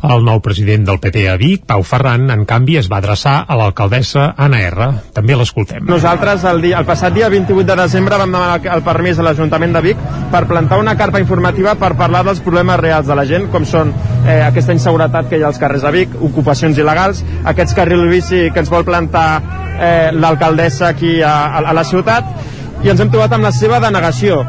El 0.04 0.24
nou 0.26 0.40
president 0.44 0.84
del 0.84 0.98
PP 1.00 1.22
a 1.30 1.36
Vic, 1.40 1.62
Pau 1.66 1.82
Ferran, 1.86 2.28
en 2.30 2.44
canvi 2.48 2.76
es 2.80 2.88
va 2.92 2.98
adreçar 3.00 3.38
a 3.48 3.56
l'alcaldessa 3.56 4.26
Anna 4.36 4.60
R. 4.68 4.88
També 5.16 5.36
l'escoltem. 5.38 5.86
Nosaltres 5.88 6.44
el, 6.50 6.60
dia, 6.64 6.80
el 6.80 6.88
passat 6.88 7.14
dia 7.16 7.30
28 7.32 7.64
de 7.70 7.76
desembre 7.80 8.18
vam 8.20 8.34
demanar 8.34 8.74
el 8.76 8.84
permís 8.86 9.18
a 9.18 9.26
l'Ajuntament 9.26 9.72
de 9.76 9.82
Vic 9.88 10.04
per 10.32 10.44
plantar 10.50 10.80
una 10.82 10.96
carpa 11.00 11.22
informativa 11.22 11.74
per 11.80 11.94
parlar 11.96 12.22
dels 12.26 12.42
problemes 12.44 12.80
reals 12.80 13.08
de 13.08 13.16
la 13.16 13.24
gent, 13.28 13.48
com 13.52 13.64
són 13.64 13.94
eh, 14.26 14.42
aquesta 14.44 14.76
inseguretat 14.76 15.30
que 15.30 15.40
hi 15.40 15.46
ha 15.46 15.50
als 15.50 15.60
carrers 15.62 15.86
de 15.86 15.94
Vic, 15.96 16.18
ocupacions 16.28 16.78
il·legals, 16.78 17.24
aquests 17.44 17.76
carrils 17.78 18.10
bici 18.12 18.46
que 18.52 18.62
ens 18.62 18.72
vol 18.72 18.84
plantar 18.84 19.28
eh, 19.80 20.10
l'alcaldessa 20.12 20.92
aquí 20.92 21.20
a, 21.22 21.36
a, 21.48 21.64
a 21.72 21.76
la 21.76 21.86
ciutat, 21.88 22.34
i 22.84 22.92
ens 22.92 23.00
hem 23.00 23.10
trobat 23.10 23.32
amb 23.32 23.48
la 23.48 23.54
seva 23.56 23.80
denegació 23.80 24.42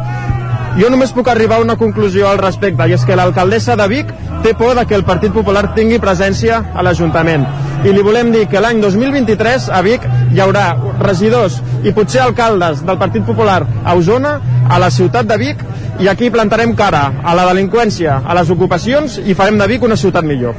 Jo 0.77 0.91
només 0.93 1.09
puc 1.09 1.25
arribar 1.31 1.57
a 1.57 1.63
una 1.63 1.73
conclusió 1.75 2.27
al 2.29 2.37
respecte, 2.37 2.85
i 2.85 2.93
és 2.93 3.01
que 3.05 3.15
l'alcaldessa 3.17 3.73
de 3.79 3.87
Vic 3.89 4.11
té 4.43 4.51
por 4.53 4.75
de 4.77 4.83
que 4.85 4.93
el 4.93 5.03
Partit 5.07 5.33
Popular 5.33 5.71
tingui 5.73 5.97
presència 5.97 6.59
a 6.69 6.83
l'Ajuntament. 6.85 7.47
I 7.81 7.93
li 7.95 8.03
volem 8.05 8.29
dir 8.33 8.43
que 8.51 8.61
l'any 8.61 8.77
2023 8.83 9.71
a 9.73 9.81
Vic 9.81 10.05
hi 10.05 10.43
haurà 10.43 10.67
regidors 11.01 11.57
i 11.81 11.95
potser 11.97 12.21
alcaldes 12.21 12.85
del 12.85 13.01
Partit 13.01 13.25
Popular 13.25 13.63
a 13.83 13.97
Osona, 13.97 14.35
a 14.69 14.77
la 14.77 14.91
ciutat 14.93 15.25
de 15.25 15.39
Vic, 15.41 15.65
i 15.97 16.11
aquí 16.11 16.29
plantarem 16.29 16.75
cara 16.77 17.07
a 17.25 17.33
la 17.33 17.47
delinqüència, 17.49 18.21
a 18.21 18.37
les 18.37 18.53
ocupacions 18.53 19.17
i 19.25 19.33
farem 19.33 19.57
de 19.57 19.65
Vic 19.73 19.81
una 19.81 19.97
ciutat 19.97 20.29
millor. 20.29 20.53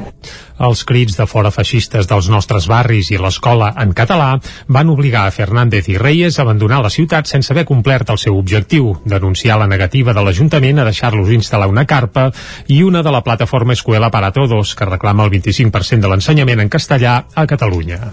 Els 0.59 0.83
crits 0.83 1.15
de 1.15 1.25
fora 1.29 1.51
feixistes 1.55 2.07
dels 2.09 2.27
nostres 2.31 2.67
barris 2.67 3.11
i 3.13 3.19
l'escola 3.21 3.71
en 3.79 3.93
català 3.95 4.33
van 4.67 4.89
obligar 4.91 5.25
a 5.27 5.31
Fernández 5.31 5.87
i 5.87 5.97
Reyes 5.97 6.37
a 6.37 6.43
abandonar 6.43 6.81
la 6.83 6.91
ciutat 6.91 7.29
sense 7.31 7.53
haver 7.53 7.65
complert 7.69 8.09
el 8.11 8.19
seu 8.19 8.37
objectiu, 8.37 8.91
denunciar 9.05 9.59
la 9.61 9.69
negativa 9.71 10.13
de 10.13 10.23
l'Ajuntament 10.25 10.79
a 10.79 10.87
deixar-los 10.89 11.31
instal·lar 11.31 11.69
una 11.71 11.85
carpa 11.87 12.29
i 12.67 12.81
una 12.83 13.03
de 13.03 13.13
la 13.15 13.23
plataforma 13.23 13.73
Escuela 13.73 14.11
para 14.11 14.33
Todos, 14.35 14.75
que 14.75 14.85
reclama 14.89 15.23
el 15.23 15.31
25% 15.31 16.03
de 16.03 16.11
l'ensenyament 16.11 16.59
en 16.59 16.69
castellà 16.69 17.23
a 17.33 17.47
Catalunya. 17.47 18.11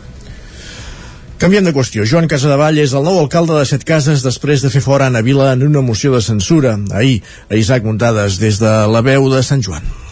Canviem 1.37 1.67
de 1.67 1.75
qüestió. 1.77 2.07
Joan 2.09 2.31
Casadevall 2.31 2.79
és 2.81 2.95
el 2.97 3.05
nou 3.05 3.19
alcalde 3.21 3.59
de 3.59 3.67
Set 3.69 3.85
Cases 3.85 4.23
després 4.25 4.65
de 4.65 4.71
fer 4.73 4.81
fora 4.81 5.11
Anna 5.11 5.21
Vila 5.21 5.51
en 5.53 5.67
una 5.67 5.85
moció 5.85 6.15
de 6.15 6.23
censura. 6.25 6.79
Ahir, 6.97 7.21
a 7.51 7.61
Isaac 7.61 7.85
Muntades, 7.85 8.41
des 8.41 8.63
de 8.63 8.75
la 8.89 9.05
veu 9.05 9.29
de 9.35 9.45
Sant 9.45 9.61
Joan. 9.67 10.06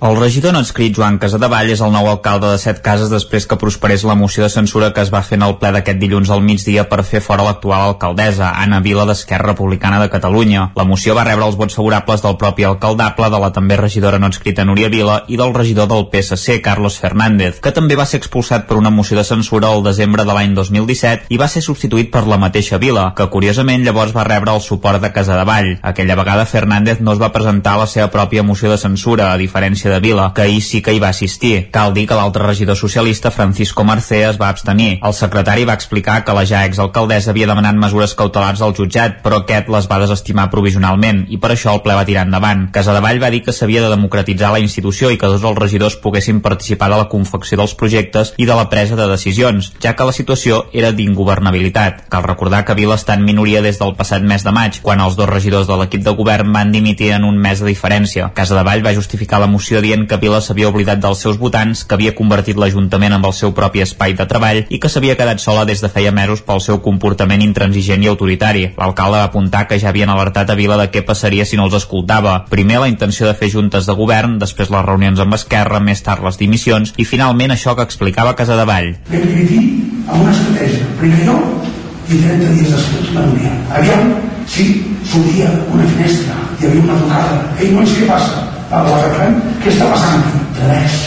El 0.00 0.16
regidor 0.16 0.54
no 0.56 0.62
escrit 0.64 0.94
Joan 0.96 1.18
Casadevall 1.20 1.68
és 1.74 1.80
el 1.84 1.90
nou 1.92 2.06
alcalde 2.08 2.48
de 2.48 2.58
Set 2.62 2.78
Cases 2.80 3.10
després 3.12 3.44
que 3.44 3.58
prosperés 3.60 4.00
la 4.08 4.14
moció 4.16 4.40
de 4.40 4.48
censura 4.48 4.86
que 4.96 5.02
es 5.04 5.10
va 5.12 5.20
fer 5.20 5.36
en 5.36 5.42
el 5.44 5.58
ple 5.60 5.74
d'aquest 5.74 5.98
dilluns 6.00 6.30
al 6.32 6.40
migdia 6.40 6.86
per 6.88 7.02
fer 7.04 7.20
fora 7.20 7.44
l'actual 7.44 7.82
alcaldessa, 7.90 8.48
Anna 8.62 8.78
Vila 8.80 9.04
d'Esquerra 9.04 9.50
Republicana 9.50 9.98
de 10.00 10.08
Catalunya. 10.08 10.62
La 10.80 10.86
moció 10.88 11.12
va 11.18 11.26
rebre 11.28 11.44
els 11.44 11.58
vots 11.60 11.76
favorables 11.76 12.24
del 12.24 12.38
propi 12.40 12.64
alcaldable, 12.64 13.28
de 13.34 13.40
la 13.42 13.50
també 13.52 13.76
regidora 13.76 14.18
no 14.18 14.30
escrita 14.32 14.64
Núria 14.64 14.88
Vila 14.88 15.18
i 15.28 15.36
del 15.36 15.52
regidor 15.52 15.90
del 15.92 16.08
PSC, 16.08 16.62
Carlos 16.64 16.96
Fernández, 16.96 17.60
que 17.60 17.74
també 17.76 18.00
va 18.00 18.08
ser 18.08 18.22
expulsat 18.22 18.64
per 18.70 18.80
una 18.80 18.88
moció 18.88 19.20
de 19.20 19.26
censura 19.28 19.68
el 19.68 19.84
desembre 19.84 20.24
de 20.24 20.32
l'any 20.32 20.56
2017 20.56 21.28
i 21.28 21.36
va 21.36 21.50
ser 21.52 21.60
substituït 21.60 22.08
per 22.08 22.24
la 22.24 22.40
mateixa 22.40 22.80
Vila, 22.80 23.10
que 23.12 23.28
curiosament 23.28 23.84
llavors 23.84 24.16
va 24.16 24.24
rebre 24.24 24.56
el 24.56 24.64
suport 24.64 25.04
de 25.04 25.12
Casadevall. 25.12 25.74
Aquella 25.82 26.16
vegada 26.16 26.48
Fernández 26.48 27.04
no 27.04 27.12
es 27.12 27.20
va 27.20 27.34
presentar 27.36 27.76
a 27.76 27.84
la 27.84 27.90
seva 27.98 28.08
pròpia 28.08 28.42
moció 28.42 28.72
de 28.72 28.80
censura, 28.80 29.34
a 29.34 29.36
diferència 29.36 29.89
de 29.90 30.00
Vila, 30.00 30.30
que 30.34 30.42
ahir 30.42 30.62
sí 30.62 30.80
que 30.82 30.94
hi 30.94 31.00
va 31.02 31.10
assistir. 31.10 31.68
Cal 31.74 31.94
dir 31.94 32.06
que 32.08 32.16
l'altre 32.18 32.46
regidor 32.46 32.78
socialista, 32.78 33.30
Francisco 33.30 33.84
Marcé, 33.84 34.22
es 34.28 34.40
va 34.40 34.48
abstenir. 34.48 34.98
El 35.02 35.14
secretari 35.14 35.66
va 35.68 35.76
explicar 35.78 36.20
que 36.24 36.34
la 36.36 36.46
ja 36.46 36.64
exalcaldessa 36.68 37.32
havia 37.34 37.48
demanat 37.50 37.76
mesures 37.76 38.14
cautelars 38.14 38.62
al 38.62 38.74
jutjat, 38.78 39.20
però 39.24 39.42
aquest 39.42 39.68
les 39.72 39.88
va 39.90 40.00
desestimar 40.02 40.48
provisionalment 40.52 41.24
i 41.28 41.38
per 41.42 41.52
això 41.54 41.74
el 41.74 41.82
ple 41.84 41.96
va 41.98 42.06
tirar 42.08 42.26
endavant. 42.28 42.68
Casadevall 42.74 43.20
va 43.22 43.30
dir 43.34 43.42
que 43.44 43.54
s'havia 43.56 43.82
de 43.84 43.92
democratitzar 43.92 44.52
la 44.54 44.62
institució 44.62 45.10
i 45.10 45.18
que 45.18 45.30
tots 45.30 45.44
els 45.44 45.58
regidors 45.58 45.98
poguessin 46.02 46.40
participar 46.44 46.90
de 46.92 47.00
la 47.02 47.08
confecció 47.12 47.58
dels 47.60 47.74
projectes 47.74 48.34
i 48.38 48.46
de 48.46 48.56
la 48.56 48.68
presa 48.70 48.96
de 48.96 49.08
decisions, 49.10 49.72
ja 49.82 49.94
que 49.96 50.06
la 50.06 50.14
situació 50.16 50.64
era 50.72 50.92
d'ingovernabilitat. 50.92 52.06
Cal 52.12 52.26
recordar 52.26 52.64
que 52.64 52.76
Vila 52.78 52.98
està 52.98 53.16
en 53.18 53.26
minoria 53.26 53.62
des 53.64 53.80
del 53.80 53.96
passat 53.98 54.22
mes 54.22 54.44
de 54.46 54.54
maig, 54.54 54.80
quan 54.82 55.02
els 55.02 55.16
dos 55.18 55.28
regidors 55.30 55.68
de 55.68 55.76
l'equip 55.80 56.04
de 56.06 56.14
govern 56.16 56.52
van 56.54 56.72
dimitir 56.72 57.12
en 57.16 57.26
un 57.28 57.38
mes 57.38 57.60
de 57.60 57.68
diferència. 57.68 58.30
Casadevall 58.34 58.84
va 58.84 58.94
justificar 58.96 59.40
la 59.40 59.50
moció 59.50 59.79
dient 59.84 60.06
que 60.08 60.18
Vila 60.20 60.40
s'havia 60.44 60.68
oblidat 60.68 61.00
dels 61.02 61.22
seus 61.24 61.38
votants, 61.40 61.84
que 61.84 61.96
havia 61.96 62.14
convertit 62.18 62.58
l'Ajuntament 62.60 63.16
en 63.16 63.24
el 63.24 63.34
seu 63.36 63.54
propi 63.56 63.82
espai 63.84 64.14
de 64.18 64.26
treball 64.30 64.62
i 64.68 64.80
que 64.82 64.90
s'havia 64.92 65.16
quedat 65.18 65.42
sola 65.42 65.64
des 65.68 65.82
de 65.82 65.90
feia 65.92 66.12
mesos 66.12 66.42
pel 66.46 66.62
seu 66.64 66.80
comportament 66.84 67.42
intransigent 67.44 68.04
i 68.04 68.10
autoritari. 68.12 68.66
L'alcalde 68.78 69.20
va 69.22 69.28
apuntar 69.30 69.66
que 69.68 69.78
ja 69.80 69.90
havien 69.90 70.12
alertat 70.12 70.50
a 70.50 70.58
Vila 70.58 70.78
de 70.80 70.88
què 70.90 71.04
passaria 71.06 71.46
si 71.46 71.58
no 71.60 71.68
els 71.68 71.78
escoltava. 71.80 72.44
Primer 72.50 72.80
la 72.84 72.90
intenció 72.92 73.26
de 73.28 73.34
fer 73.34 73.50
juntes 73.54 73.86
de 73.86 73.96
govern, 73.96 74.38
després 74.38 74.70
les 74.70 74.86
reunions 74.86 75.20
amb 75.20 75.38
Esquerra, 75.38 75.80
més 75.80 76.02
tard 76.06 76.24
les 76.24 76.38
dimissions 76.40 76.94
i 76.96 77.08
finalment 77.08 77.56
això 77.56 77.76
que 77.76 77.86
explicava 77.86 78.36
Casadevall. 78.38 78.94
Vam 79.10 79.26
dividir 79.32 79.64
amb 80.06 80.22
una 80.22 80.34
estratègia. 80.34 80.92
Primer 81.00 81.24
jo 81.28 81.38
i 82.10 82.18
30 82.18 82.54
dies 82.58 82.70
després 82.74 83.12
la 83.14 83.26
Núria. 83.28 83.52
Aviam 83.78 84.14
si 84.50 84.66
sortia 85.06 85.50
una 85.70 85.86
finestra, 85.86 86.38
hi 86.58 86.66
havia 86.66 86.82
una 86.82 86.98
tocada. 87.04 87.42
Ei, 87.60 87.70
nois, 87.74 87.92
què 87.94 88.08
passa? 88.08 88.49
A 88.70 88.82
l'arracant, 88.86 89.38
què 89.62 89.72
està 89.72 89.88
passant? 89.90 90.26
Res, 90.62 90.98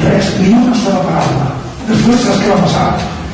res, 0.00 0.30
ni 0.40 0.54
una 0.56 0.76
sola 0.82 1.02
paraula. 1.04 1.48
Després 1.88 2.22
saps 2.24 2.40
què 2.40 2.52
va 2.52 2.62
passar? 2.64 2.86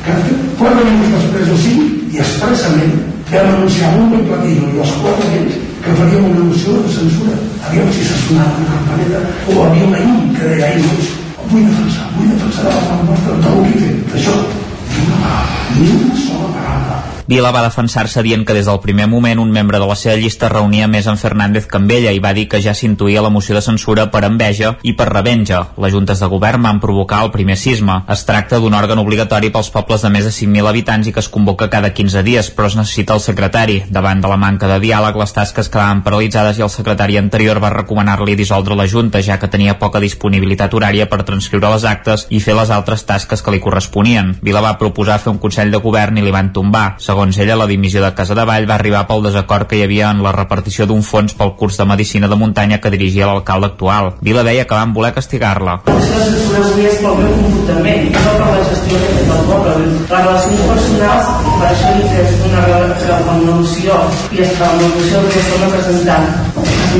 Que 0.07 0.17
quatre 0.59 0.83
minuts 0.83 1.13
després 1.15 1.53
o 1.53 1.59
cinc, 1.63 1.95
i 2.11 2.19
expressament, 2.23 2.97
vam 3.31 3.53
anunciar 3.53 3.93
un 3.99 4.11
ben 4.11 4.27
platino 4.27 4.69
i 4.73 4.83
els 4.83 4.93
quatre 5.03 5.31
ells 5.39 5.57
que 5.85 5.95
faríem 6.01 6.29
una 6.31 6.45
moció 6.49 6.75
de 6.83 6.93
censura. 6.97 7.39
Aviam 7.69 7.91
si 7.95 8.07
s'ha 8.07 8.19
sonat 8.25 8.61
una 8.63 8.75
campaneta 8.75 9.23
o 9.53 9.59
havia 9.65 9.89
una 9.89 10.03
llum 10.03 10.31
que 10.35 10.51
deia, 10.51 10.71
ai, 10.71 10.83
nois, 10.83 11.11
vull 11.47 11.67
defensar, 11.67 12.07
vull 12.15 12.31
defensar 12.33 12.71
la 12.71 13.01
nostra, 13.07 13.37
he 13.67 13.83
fet, 13.83 14.01
d'això. 14.13 14.39
Ni 14.87 15.03
una 15.05 15.21
paraula, 15.23 15.77
ni 15.77 15.91
una 15.99 16.25
sola 16.25 16.55
paraula. 16.55 17.06
Vila 17.27 17.49
va 17.51 17.59
defensar-se 17.59 18.21
dient 18.23 18.45
que 18.47 18.53
des 18.55 18.69
del 18.69 18.77
primer 18.79 19.05
moment 19.11 19.41
un 19.43 19.49
membre 19.51 19.81
de 19.81 19.87
la 19.87 19.95
seva 19.99 20.15
llista 20.15 20.47
reunia 20.47 20.85
més 20.87 21.09
en 21.11 21.17
Fernández 21.19 21.65
que 21.67 21.75
amb 21.75 21.91
ella 21.91 22.13
i 22.15 22.21
va 22.23 22.31
dir 22.31 22.45
que 22.47 22.61
ja 22.63 22.71
s'intuïa 22.71 23.19
la 23.19 23.29
moció 23.29 23.51
de 23.57 23.61
censura 23.65 24.05
per 24.13 24.21
enveja 24.23 24.69
i 24.87 24.93
per 24.95 25.09
revenja. 25.09 25.59
Les 25.75 25.91
juntes 25.91 26.21
de 26.23 26.29
govern 26.31 26.63
van 26.63 26.79
provocar 26.79 27.19
el 27.25 27.31
primer 27.33 27.57
sisme. 27.59 27.97
Es 28.07 28.23
tracta 28.23 28.61
d'un 28.63 28.77
òrgan 28.79 29.01
obligatori 29.03 29.49
pels 29.51 29.69
pobles 29.75 30.05
de 30.05 30.11
més 30.13 30.23
de 30.23 30.31
5.000 30.31 30.69
habitants 30.71 31.09
i 31.09 31.11
que 31.11 31.19
es 31.19 31.27
convoca 31.27 31.67
cada 31.67 31.89
15 31.91 32.23
dies, 32.23 32.51
però 32.55 32.69
es 32.71 32.77
necessita 32.79 33.19
el 33.19 33.19
secretari. 33.19 33.81
Davant 33.91 34.23
de 34.23 34.31
la 34.31 34.39
manca 34.39 34.71
de 34.71 34.79
diàleg, 34.79 35.19
les 35.19 35.35
tasques 35.35 35.67
quedaven 35.67 36.05
paralitzades 36.07 36.61
i 36.61 36.63
el 36.63 36.71
secretari 36.71 37.19
anterior 37.19 37.59
va 37.59 37.73
recomanar-li 37.75 38.37
dissoldre 38.39 38.79
la 38.79 38.87
Junta, 38.87 39.19
ja 39.19 39.35
que 39.35 39.51
tenia 39.51 39.75
poca 39.75 39.99
disponibilitat 39.99 40.71
horària 40.71 41.09
per 41.11 41.25
transcriure 41.27 41.75
les 41.75 41.83
actes 41.83 42.23
i 42.31 42.39
fer 42.39 42.55
les 42.55 42.71
altres 42.71 43.03
tasques 43.03 43.43
que 43.43 43.51
li 43.51 43.59
corresponien. 43.59 44.37
Vila 44.39 44.63
va 44.63 44.77
proposar 44.79 45.19
fer 45.19 45.35
un 45.35 45.43
Consell 45.43 45.75
de 45.75 45.83
Govern 45.83 46.15
i 46.15 46.23
li 46.23 46.31
van 46.31 46.55
tombar. 46.55 46.87
Segons 47.03 47.16
ella, 47.17 47.55
la 47.55 47.67
dimissió 47.67 48.01
de 48.03 48.13
Casadevall 48.13 48.67
va 48.69 48.75
arribar 48.75 49.05
pel 49.09 49.23
desacord 49.25 49.67
que 49.67 49.77
hi 49.79 49.83
havia 49.85 50.11
en 50.13 50.21
la 50.23 50.31
repartició 50.35 50.85
d'un 50.85 51.01
fons 51.03 51.33
pel 51.37 51.55
curs 51.59 51.77
de 51.79 51.85
Medicina 51.89 52.27
de 52.27 52.37
Muntanya 52.39 52.79
que 52.81 52.91
dirigia 52.93 53.29
l'alcalde 53.29 53.71
actual. 53.71 54.11
Vila 54.21 54.43
deia 54.47 54.65
que 54.67 54.77
van 54.77 54.93
voler 54.93 55.13
castigar-la. 55.15 55.79
La 55.87 55.95
censura 56.07 56.63
avui 56.65 56.91
pel 57.01 57.17
meu 57.21 57.33
comportament 57.39 58.05
i 58.07 58.11
no 58.13 58.25
per 58.27 58.51
la 58.51 58.67
gestió 58.69 59.01
que 59.05 59.25
del 59.31 59.47
poble. 59.49 59.77
Les 59.77 60.11
relacions 60.11 60.67
personals, 60.73 61.33
per 61.47 61.71
això 61.71 61.95
he 61.95 62.11
fet 62.13 62.45
una 62.51 62.67
revolució 62.67 64.03
i 64.31 64.45
és 64.45 64.53
que 64.59 64.69
la 64.69 64.93
moció 64.93 65.25
que 65.27 65.41
estem 65.41 65.65
representant 65.65 66.46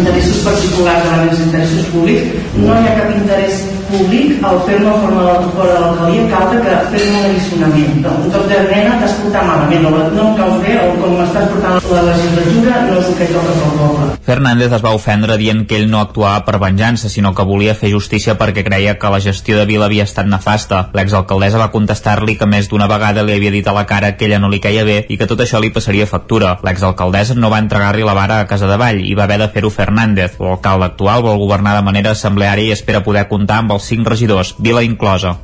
interessos 0.01 0.43
particulars 0.45 1.07
davant 1.07 1.31
els 1.31 1.41
interessos 1.47 1.89
públics, 1.93 2.53
no 2.57 2.77
hi 2.77 2.85
ha 2.87 2.95
cap 3.01 3.11
interès 3.15 3.65
públic 3.87 4.43
al 4.43 4.59
fer-me 4.67 4.93
fora 5.01 5.25
de 5.57 5.79
l'alcaldia 5.79 6.25
causa 6.31 6.59
que 6.63 6.75
fer-me 6.91 7.19
un 7.19 7.27
alliçonament. 7.29 8.07
Un 8.11 8.31
cop 8.33 8.47
de 8.51 8.59
nena 8.67 8.97
t'has 9.01 9.15
portat 9.21 9.47
malament, 9.47 9.87
o 9.87 9.91
no 10.17 10.25
em 10.25 10.35
cal 10.39 10.53
fer, 10.63 10.75
o 10.83 10.95
com 11.01 11.15
m'estàs 11.17 11.47
portant 11.53 11.79
la 11.93 12.03
legislatura, 12.09 12.81
no 12.87 12.97
és 12.99 13.11
el 13.11 13.17
que 13.19 13.29
toca 13.31 13.55
pel 13.61 13.75
poble. 13.79 14.09
Fernández 14.27 14.75
es 14.75 14.83
va 14.83 14.93
ofendre 14.97 15.37
dient 15.39 15.63
que 15.69 15.79
ell 15.79 15.87
no 15.91 16.01
actuava 16.03 16.43
per 16.47 16.59
venjança, 16.63 17.09
sinó 17.09 17.33
que 17.35 17.47
volia 17.47 17.75
fer 17.79 17.93
justícia 17.93 18.37
perquè 18.39 18.65
creia 18.67 18.97
que 18.99 19.11
la 19.13 19.21
gestió 19.23 19.59
de 19.59 19.65
Vila 19.69 19.87
havia 19.87 20.07
estat 20.07 20.27
nefasta. 20.27 20.83
L'exalcaldessa 20.97 21.61
va 21.61 21.71
contestar-li 21.71 22.37
que 22.37 22.49
més 22.49 22.67
d'una 22.67 22.89
vegada 22.91 23.23
li 23.23 23.37
havia 23.37 23.53
dit 23.55 23.67
a 23.67 23.75
la 23.75 23.85
cara 23.87 24.15
que 24.17 24.27
ella 24.27 24.41
no 24.43 24.51
li 24.51 24.59
caia 24.63 24.83
bé 24.87 24.99
i 25.07 25.17
que 25.17 25.29
tot 25.29 25.41
això 25.43 25.61
li 25.63 25.71
passaria 25.71 26.09
factura. 26.09 26.57
L'exalcaldessa 26.67 27.37
no 27.39 27.51
va 27.53 27.61
entregar-li 27.63 28.03
la 28.03 28.17
vara 28.17 28.41
a 28.41 28.47
casa 28.51 28.67
de 28.67 28.77
Vall 28.77 29.03
i 29.05 29.15
va 29.15 29.25
haver 29.27 29.39
de 29.39 29.49
fer-ho 29.53 29.71
Fernández. 29.87 30.35
L'alcalde 30.43 30.91
actual 30.91 31.23
vol 31.23 31.39
governar 31.39 31.77
de 31.77 31.85
manera 31.87 32.11
assembleària 32.11 32.67
i 32.67 32.75
espera 32.75 33.05
poder 33.05 33.27
comptar 33.31 33.63
amb 33.63 33.77
els 33.77 33.87
cinc 33.87 34.07
regidors, 34.11 34.55
Vila 34.59 34.83
inclosa. 34.83 35.37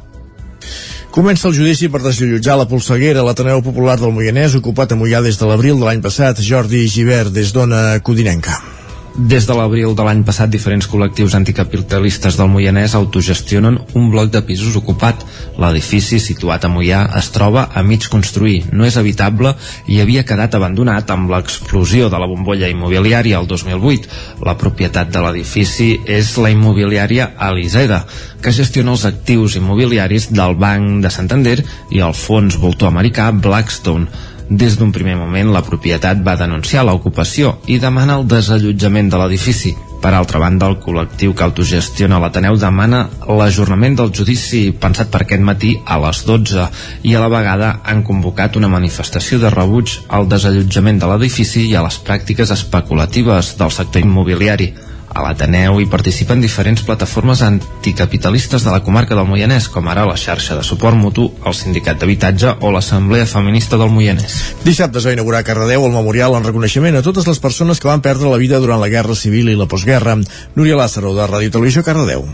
Comença 1.14 1.48
el 1.48 1.54
judici 1.54 1.92
per 1.94 2.02
desllotjar 2.02 2.58
la 2.58 2.68
polseguera 2.68 3.22
a 3.22 3.28
l'Ateneu 3.28 3.62
Popular 3.62 4.00
del 4.02 4.16
Moianès, 4.16 4.58
ocupat 4.58 4.92
a 4.96 4.98
Moià 4.98 5.22
des 5.22 5.38
de 5.38 5.50
l'abril 5.50 5.78
de 5.80 5.86
l'any 5.86 6.02
passat. 6.02 6.42
Jordi 6.42 6.88
Givert, 6.90 7.30
des 7.32 7.54
d'Ona 7.54 8.00
Codinenca. 8.02 8.83
Des 9.14 9.46
de 9.46 9.54
l'abril 9.54 9.92
de 9.94 10.02
l'any 10.02 10.24
passat, 10.26 10.50
diferents 10.50 10.88
col·lectius 10.90 11.36
anticapitalistes 11.38 12.34
del 12.34 12.48
Moianès 12.50 12.96
autogestionen 12.98 13.76
un 13.94 14.08
bloc 14.10 14.32
de 14.34 14.42
pisos 14.42 14.74
ocupat. 14.80 15.22
L'edifici, 15.62 16.18
situat 16.18 16.66
a 16.66 16.72
Moià, 16.74 17.04
es 17.20 17.30
troba 17.30 17.68
a 17.70 17.84
mig 17.86 18.08
construir, 18.10 18.64
no 18.74 18.88
és 18.90 18.98
habitable 18.98 19.54
i 19.86 20.02
havia 20.02 20.26
quedat 20.26 20.58
abandonat 20.58 21.14
amb 21.14 21.30
l'explosió 21.30 22.10
de 22.10 22.18
la 22.18 22.32
bombolla 22.32 22.72
immobiliària 22.74 23.38
el 23.38 23.46
2008. 23.46 24.10
La 24.50 24.58
propietat 24.58 25.14
de 25.14 25.22
l'edifici 25.22 25.92
és 26.10 26.34
la 26.42 26.50
immobiliària 26.50 27.36
Aliseda, 27.38 28.08
que 28.42 28.52
gestiona 28.52 28.98
els 28.98 29.06
actius 29.06 29.62
immobiliaris 29.62 30.32
del 30.34 30.58
Banc 30.58 31.04
de 31.06 31.14
Santander 31.14 31.60
i 31.94 32.02
el 32.02 32.18
fons 32.18 32.58
voltor 32.58 32.90
americà 32.90 33.30
Blackstone. 33.30 34.10
Des 34.50 34.76
d'un 34.78 34.92
primer 34.92 35.16
moment, 35.16 35.52
la 35.54 35.64
propietat 35.64 36.20
va 36.26 36.36
denunciar 36.36 36.84
l'ocupació 36.84 37.58
i 37.68 37.80
demana 37.80 38.20
el 38.20 38.28
desallotjament 38.28 39.10
de 39.10 39.20
l'edifici. 39.22 39.74
Per 40.04 40.12
altra 40.12 40.40
banda, 40.42 40.68
el 40.68 40.82
col·lectiu 40.84 41.32
que 41.32 41.46
autogestiona 41.46 42.20
l'Ateneu 42.20 42.58
demana 42.60 43.06
l'ajornament 43.24 43.96
del 43.96 44.12
judici 44.12 44.66
pensat 44.76 45.08
per 45.14 45.22
aquest 45.24 45.46
matí 45.48 45.78
a 45.86 45.96
les 46.04 46.26
12 46.28 46.66
i 47.08 47.16
a 47.16 47.22
la 47.24 47.30
vegada 47.32 47.70
han 47.88 48.04
convocat 48.04 48.60
una 48.60 48.72
manifestació 48.74 49.40
de 49.40 49.52
rebuig 49.54 49.96
al 50.10 50.28
desallotjament 50.28 51.00
de 51.00 51.08
l'edifici 51.08 51.70
i 51.70 51.78
a 51.80 51.86
les 51.88 52.02
pràctiques 52.04 52.52
especulatives 52.52 53.56
del 53.62 53.72
sector 53.72 54.04
immobiliari. 54.04 54.74
A 55.14 55.22
l'Ateneu 55.22 55.78
hi 55.78 55.86
participen 55.86 56.42
diferents 56.42 56.82
plataformes 56.82 57.44
anticapitalistes 57.46 58.64
de 58.66 58.72
la 58.74 58.82
comarca 58.82 59.14
del 59.14 59.28
Moianès, 59.30 59.68
com 59.70 59.90
ara 59.92 60.08
la 60.10 60.18
xarxa 60.18 60.58
de 60.58 60.64
suport 60.66 60.98
mutu, 60.98 61.28
el 61.46 61.54
Sindicat 61.54 62.00
d'Habitatge 62.02 62.56
o 62.66 62.72
l'Assemblea 62.74 63.28
Feminista 63.30 63.78
del 63.78 63.94
Moianès. 63.94 64.40
Dissabte 64.66 64.98
es 64.98 65.06
va 65.06 65.14
inaugurar 65.14 65.44
a 65.44 65.48
Cardedeu 65.50 65.86
el 65.86 65.94
memorial 65.94 66.34
en 66.40 66.48
reconeixement 66.48 66.98
a 66.98 67.04
totes 67.06 67.30
les 67.30 67.42
persones 67.44 67.80
que 67.80 67.92
van 67.92 68.02
perdre 68.02 68.32
la 68.32 68.42
vida 68.42 68.62
durant 68.64 68.82
la 68.82 68.90
Guerra 68.90 69.14
Civil 69.14 69.54
i 69.54 69.60
la 69.60 69.70
postguerra. 69.70 70.18
Núria 70.56 70.80
Lázaro, 70.82 71.14
de 71.14 71.30
Ràdio 71.30 71.54
Televisió, 71.54 71.86
Cardedeu. 71.86 72.26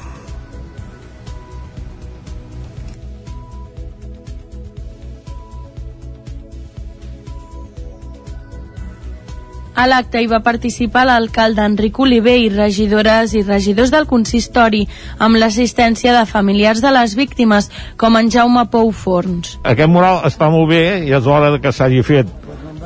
A 9.80 9.86
l'acte 9.88 10.20
hi 10.20 10.28
va 10.28 10.42
participar 10.44 11.06
l'alcalde 11.08 11.64
Enric 11.64 12.02
Oliver 12.04 12.34
i 12.36 12.50
regidores 12.52 13.32
i 13.32 13.46
regidors 13.48 13.94
del 13.94 14.10
consistori, 14.10 14.82
amb 15.24 15.40
l'assistència 15.40 16.12
de 16.18 16.26
familiars 16.28 16.82
de 16.84 16.92
les 16.92 17.14
víctimes, 17.16 17.70
com 17.96 18.18
en 18.20 18.28
Jaume 18.34 18.66
Pou 18.74 18.92
Forns. 18.92 19.54
Aquest 19.64 19.88
mural 19.94 20.20
està 20.28 20.50
molt 20.52 20.68
bé 20.74 20.82
i 21.08 21.14
és 21.16 21.30
hora 21.32 21.54
que 21.64 21.72
s'hagi 21.72 22.04
fet 22.04 22.28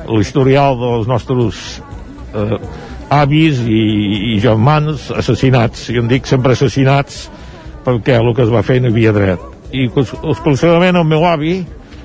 l'historial 0.06 0.78
dels 0.84 1.10
nostres 1.10 1.64
eh, 2.38 2.62
avis 3.18 3.64
i, 3.66 3.82
i 4.36 4.38
germans 4.44 5.10
assassinats. 5.18 5.88
I 5.90 5.98
en 6.04 6.14
dic 6.14 6.30
sempre 6.30 6.54
assassinats 6.54 7.24
perquè 7.88 8.22
el 8.22 8.36
que 8.38 8.46
es 8.46 8.54
va 8.54 8.62
fer 8.62 8.78
no 8.84 8.94
havia 8.94 9.16
dret. 9.18 9.42
I 9.74 9.90
exclusivament 9.90 11.02
el 11.02 11.10
meu 11.10 11.26
avi, 11.26 11.58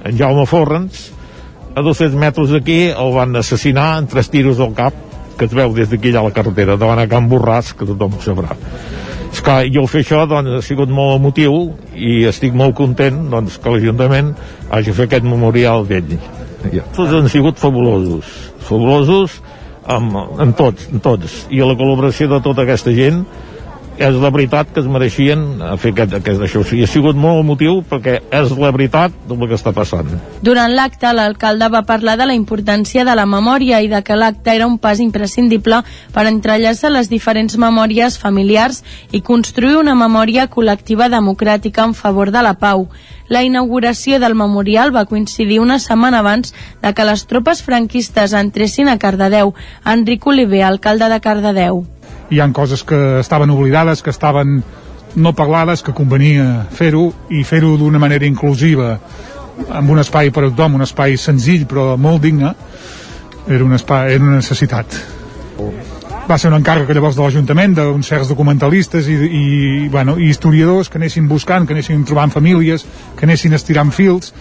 en 0.09 0.17
Jaume 0.17 0.49
Forns, 0.49 1.11
a 1.79 1.83
200 1.87 2.19
metres 2.19 2.51
d'aquí 2.51 2.89
el 2.91 3.13
van 3.15 3.37
assassinar 3.39 3.93
en 4.01 4.09
tres 4.11 4.31
tiros 4.33 4.59
al 4.61 4.75
cap 4.75 4.95
que 5.39 5.47
es 5.47 5.55
veu 5.55 5.73
des 5.73 5.89
d'aquí 5.89 6.11
a 6.17 6.23
la 6.27 6.35
carretera 6.35 6.77
davant 6.77 6.99
a 6.99 7.07
Can 7.07 7.29
Borràs, 7.31 7.71
que 7.79 7.87
tothom 7.87 8.17
ho 8.19 8.23
sabrà. 8.25 8.57
És 9.31 9.41
clar, 9.45 9.61
jo 9.71 9.85
al 9.85 9.91
fer 9.93 10.03
això 10.03 10.25
doncs, 10.27 10.57
ha 10.59 10.63
sigut 10.67 10.91
molt 10.91 11.21
emotiu 11.21 11.77
i 11.95 12.25
estic 12.27 12.57
molt 12.59 12.75
content 12.75 13.29
doncs, 13.31 13.61
que 13.63 13.71
l'Ajuntament 13.71 14.33
hagi 14.75 14.95
fet 14.97 15.07
aquest 15.07 15.29
memorial 15.29 15.87
d'ell. 15.87 16.17
Ja. 16.73 16.83
tots 16.97 17.15
han 17.15 17.29
sigut 17.31 17.61
fabulosos. 17.61 18.27
Fabulosos 18.67 19.39
amb, 19.87 20.17
en 20.43 20.53
tots, 20.59 20.89
en 20.91 20.99
tots. 21.05 21.45
I 21.55 21.63
la 21.63 21.77
col·laboració 21.79 22.27
de 22.33 22.41
tota 22.43 22.67
aquesta 22.67 22.91
gent 22.97 23.23
és 23.99 24.15
la 24.23 24.31
veritat 24.31 24.71
que 24.73 24.81
es 24.81 24.87
mereixien 24.89 25.43
fer 25.83 25.91
aquest, 25.93 26.15
aquest 26.21 26.43
això. 26.47 26.63
Sigui, 26.67 26.85
ha 26.87 26.91
sigut 26.91 27.19
molt 27.19 27.43
emotiu 27.43 27.81
perquè 27.89 28.19
és 28.23 28.55
la 28.55 28.71
veritat 28.75 29.15
del 29.29 29.43
que 29.43 29.59
està 29.59 29.73
passant. 29.75 30.13
Durant 30.45 30.73
l'acte, 30.75 31.11
l'alcalde 31.13 31.69
va 31.75 31.83
parlar 31.89 32.17
de 32.21 32.29
la 32.31 32.37
importància 32.39 33.05
de 33.05 33.17
la 33.19 33.27
memòria 33.27 33.83
i 33.83 33.91
de 33.91 34.03
que 34.07 34.17
l'acte 34.17 34.55
era 34.55 34.69
un 34.71 34.79
pas 34.79 35.03
imprescindible 35.03 35.83
per 36.15 36.27
entrellaçar 36.31 36.93
les 36.95 37.11
diferents 37.11 37.59
memòries 37.59 38.19
familiars 38.23 38.85
i 39.11 39.21
construir 39.21 39.77
una 39.83 39.99
memòria 39.99 40.49
col·lectiva 40.49 41.11
democràtica 41.11 41.85
en 41.85 41.95
favor 41.99 42.31
de 42.31 42.43
la 42.47 42.55
pau. 42.63 42.89
La 43.29 43.43
inauguració 43.45 44.23
del 44.23 44.39
memorial 44.39 44.95
va 44.95 45.05
coincidir 45.05 45.61
una 45.61 45.79
setmana 45.79 46.23
abans 46.23 46.55
de 46.81 46.95
que 46.95 47.05
les 47.05 47.27
tropes 47.27 47.63
franquistes 47.63 48.33
entressin 48.33 48.89
a 48.89 48.97
Cardedeu. 48.99 49.55
Enric 49.85 50.27
Oliver, 50.27 50.65
alcalde 50.65 51.13
de 51.13 51.21
Cardedeu 51.21 51.85
hi 52.31 52.41
han 52.41 52.53
coses 52.53 52.85
que 52.85 53.21
estaven 53.21 53.51
oblidades, 53.51 54.03
que 54.03 54.11
estaven 54.11 54.63
no 55.17 55.33
parlades, 55.33 55.83
que 55.83 55.95
convenia 55.97 56.67
fer-ho 56.71 57.09
i 57.33 57.43
fer-ho 57.45 57.77
d'una 57.81 57.99
manera 57.99 58.27
inclusiva 58.29 58.99
amb 59.75 59.91
un 59.91 59.99
espai 59.99 60.31
per 60.31 60.45
a 60.45 60.51
tothom, 60.51 60.77
un 60.79 60.85
espai 60.87 61.17
senzill 61.19 61.67
però 61.67 61.97
molt 61.99 62.23
digne 62.23 62.53
era 63.49 63.65
un 63.65 63.73
espai, 63.75 64.13
era 64.15 64.25
una 64.25 64.39
necessitat. 64.39 64.99
Va 66.29 66.37
ser 66.37 66.51
un 66.53 66.59
encàrrec 66.59 66.93
llavors 66.93 67.17
de 67.17 67.25
l'Ajuntament 67.25 67.75
d'uns 67.79 68.11
certs 68.13 68.29
documentalistes 68.29 69.09
i, 69.09 69.17
i, 69.17 69.45
bueno, 69.89 70.19
i 70.21 70.29
historiadors 70.29 70.93
que 70.93 71.01
anessin 71.01 71.29
buscant, 71.29 71.67
que 71.67 71.73
anessin 71.73 72.05
trobant 72.05 72.35
famílies 72.35 72.85
que 73.17 73.25
anessin 73.25 73.57
estirant 73.57 73.91
fils 73.97 74.35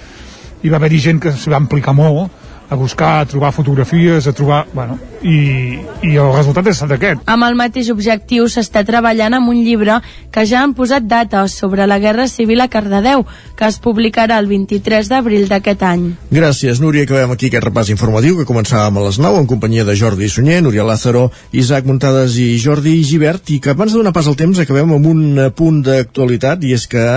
i 0.63 0.69
va 0.69 0.81
haver-hi 0.81 0.99
gent 0.99 1.23
que 1.23 1.31
s'hi 1.31 1.53
va 1.53 1.61
implicar 1.63 1.95
molt 1.95 2.46
a 2.69 2.75
buscar, 2.75 3.21
a 3.21 3.25
trobar 3.25 3.51
fotografies, 3.51 4.27
a 4.27 4.33
trobar... 4.33 4.65
Bueno, 4.73 4.99
i, 5.23 5.79
i 6.05 6.11
el 6.19 6.29
resultat 6.35 6.67
ha 6.67 6.73
estat 6.75 6.91
aquest. 6.93 7.23
Amb 7.31 7.45
el 7.47 7.55
mateix 7.57 7.89
objectiu 7.93 8.45
s'està 8.51 8.83
treballant 8.85 9.33
amb 9.37 9.49
un 9.49 9.63
llibre 9.65 9.97
que 10.33 10.43
ja 10.45 10.61
han 10.61 10.75
posat 10.77 11.07
data 11.07 11.45
sobre 11.51 11.87
la 11.89 11.97
Guerra 12.03 12.27
Civil 12.29 12.61
a 12.61 12.67
Cardedeu, 12.71 13.25
que 13.57 13.65
es 13.67 13.79
publicarà 13.81 14.37
el 14.37 14.49
23 14.51 15.09
d'abril 15.09 15.47
d'aquest 15.49 15.83
any. 15.87 16.05
Gràcies, 16.31 16.81
Núria. 16.83 17.07
Acabem 17.07 17.33
aquí 17.33 17.49
aquest 17.49 17.65
repàs 17.65 17.91
informatiu 17.93 18.37
que 18.37 18.47
començàvem 18.49 18.99
a 18.99 19.07
les 19.07 19.19
9 19.23 19.41
en 19.41 19.49
companyia 19.49 19.87
de 19.87 19.95
Jordi 19.97 20.29
Sunyer, 20.29 20.61
Núria 20.61 20.85
Lázaro, 20.87 21.29
Isaac 21.51 21.87
Muntades 21.89 22.37
i 22.41 22.53
Jordi 22.61 22.99
Givert 23.07 23.49
i 23.55 23.61
que 23.63 23.73
abans 23.73 23.93
de 23.93 24.01
donar 24.01 24.13
pas 24.15 24.27
al 24.27 24.37
temps 24.37 24.59
acabem 24.59 24.91
amb 24.97 25.07
un 25.07 25.37
punt 25.55 25.81
d'actualitat 25.87 26.63
i 26.67 26.75
és 26.77 26.87
que 26.91 27.07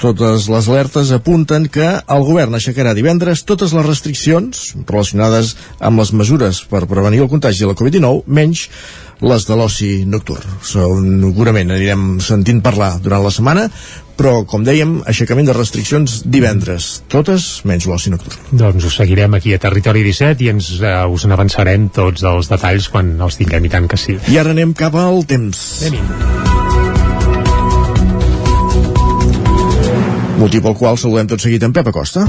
totes 0.00 0.48
les 0.50 0.68
alertes 0.68 1.12
apunten 1.14 1.68
que 1.72 1.86
el 1.86 2.26
govern 2.26 2.56
aixecarà 2.56 2.94
divendres 2.96 3.44
totes 3.46 3.74
les 3.76 3.86
restriccions 3.86 4.74
relacionades 4.88 5.54
amb 5.80 6.02
les 6.02 6.12
mesures 6.12 6.64
per 6.70 6.86
prevenir 6.90 7.24
el 7.24 7.30
contagi 7.32 7.64
de 7.64 7.70
la 7.70 7.78
Covid-19, 7.78 8.24
menys 8.26 8.68
les 9.24 9.46
de 9.46 9.56
l'oci 9.56 9.90
nocturn. 10.10 10.58
Segurament 10.66 11.70
anirem 11.72 12.18
sentint 12.24 12.60
parlar 12.64 12.96
durant 13.02 13.22
la 13.24 13.32
setmana, 13.34 13.68
però, 14.18 14.44
com 14.46 14.62
dèiem, 14.66 15.00
aixecament 15.10 15.48
de 15.48 15.56
restriccions 15.56 16.20
divendres, 16.30 17.02
totes 17.10 17.64
menys 17.66 17.88
l'oci 17.90 18.12
nocturn. 18.14 18.38
Doncs 18.54 18.86
ho 18.86 18.92
seguirem 18.94 19.34
aquí 19.38 19.54
a 19.54 19.62
Territori 19.62 20.04
17 20.06 20.46
i 20.46 20.52
ens 20.54 20.70
eh, 20.78 20.96
us 21.10 21.26
n'avançarem 21.30 21.88
tots 21.94 22.26
els 22.30 22.50
detalls 22.52 22.90
quan 22.92 23.14
els 23.18 23.40
tinguem 23.40 23.66
i 23.66 23.72
tant 23.74 23.90
que 23.90 24.00
sí. 24.00 24.18
I 24.30 24.42
ara 24.42 24.54
anem 24.54 24.76
cap 24.78 24.98
al 24.98 25.24
temps. 25.30 25.64
Anem. 25.90 26.53
Motiu 30.44 30.60
pel 30.60 30.74
qual 30.76 30.98
saludem 31.00 31.28
tot 31.30 31.40
seguit 31.40 31.62
en 31.64 31.72
Pep 31.72 31.86
Acosta. 31.88 32.24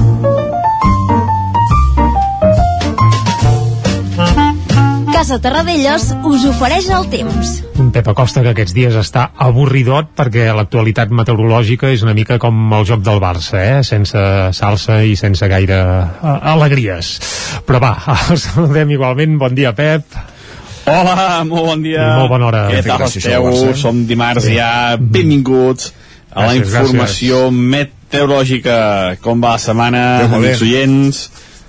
Casa 5.12 5.36
Terradellos 5.42 6.06
us 6.24 6.46
ofereix 6.48 6.88
el 6.96 7.08
temps. 7.12 7.50
Un 7.82 7.90
Pep 7.92 8.08
Acosta 8.08 8.40
que 8.44 8.54
aquests 8.54 8.72
dies 8.76 8.96
està 8.96 9.26
avorridot 9.48 10.14
perquè 10.16 10.46
l'actualitat 10.56 11.12
meteorològica 11.12 11.90
és 11.92 12.06
una 12.06 12.14
mica 12.16 12.38
com 12.40 12.56
el 12.78 12.86
joc 12.88 13.02
del 13.04 13.20
Barça, 13.20 13.60
eh? 13.60 13.82
sense 13.84 14.22
salsa 14.56 15.02
i 15.04 15.12
sense 15.20 15.48
gaire 15.52 15.76
uh, 15.76 16.38
alegries. 16.54 17.12
Però 17.68 17.82
va, 17.84 17.92
el 18.30 18.40
saludem 18.40 18.96
igualment. 18.96 19.36
Bon 19.44 19.52
dia, 19.56 19.74
Pep. 19.76 20.16
Hola, 20.86 21.44
molt 21.44 21.68
bon 21.74 21.84
dia. 21.84 22.00
I 22.00 22.18
molt 22.22 22.32
bona 22.32 22.48
hora. 22.48 22.64
Què 22.72 22.80
tal 22.86 23.08
esteu? 23.10 23.52
Som 23.76 24.06
dimarts 24.08 24.48
sí. 24.48 24.56
ja. 24.56 24.96
Benvinguts 24.96 25.92
a 26.36 26.48
la 26.50 26.56
informació 26.56 27.46
gràcies. 27.48 27.95
Meteorològica. 28.06 29.18
Com 29.22 29.42
va 29.42 29.56
la 29.56 29.62
setmana, 29.62 30.02
amics 30.30 30.62
oients? 30.62 31.26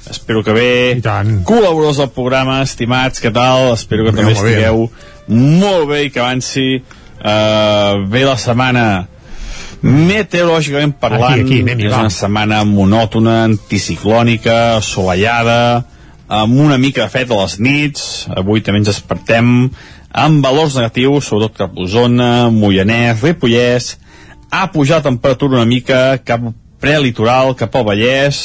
Espero 0.07 0.43
que 0.43 0.53
bé. 0.55 0.71
I 0.97 1.03
tant. 1.03 1.41
Col·laboradors 1.47 1.99
del 1.99 2.13
programa, 2.15 2.61
estimats, 2.63 3.19
què 3.19 3.33
tal? 3.33 3.73
Espero 3.73 4.07
que 4.07 4.15
també 4.15 4.37
estigueu 4.37 4.87
molt 5.27 5.89
bé 5.89 6.05
i 6.05 6.11
que 6.13 6.21
avanci 6.23 6.67
uh, 6.79 8.05
bé 8.07 8.23
la 8.23 8.37
setmana 8.39 8.85
meteorològicament 9.83 10.95
parlant 10.97 11.43
aquí, 11.43 11.59
aquí, 11.61 11.85
és 11.85 11.91
una 11.91 12.09
setmana 12.13 12.63
monòtona, 12.65 13.43
anticiclònica, 13.49 14.77
assolellada, 14.79 15.83
amb 16.27 16.63
una 16.63 16.79
mica 16.81 17.03
de 17.03 17.11
fred 17.11 17.31
a 17.31 17.41
les 17.43 17.59
nits, 17.59 18.07
avui 18.31 18.63
també 18.63 18.81
ens 18.81 18.89
despertem 18.89 19.51
amb 20.17 20.43
valors 20.43 20.79
negatius, 20.79 21.27
sobretot 21.27 21.59
cap 21.59 21.75
a 21.75 21.83
Osona, 21.83 22.31
Moianès, 22.49 23.21
Ripollès, 23.21 23.97
ha 24.51 24.67
pujat 24.71 25.03
temperatura 25.03 25.59
una 25.61 25.69
mica 25.69 26.17
cap 26.23 26.45
prelitoral, 26.81 27.55
cap 27.57 27.75
al 27.75 27.85
Vallès, 27.87 28.43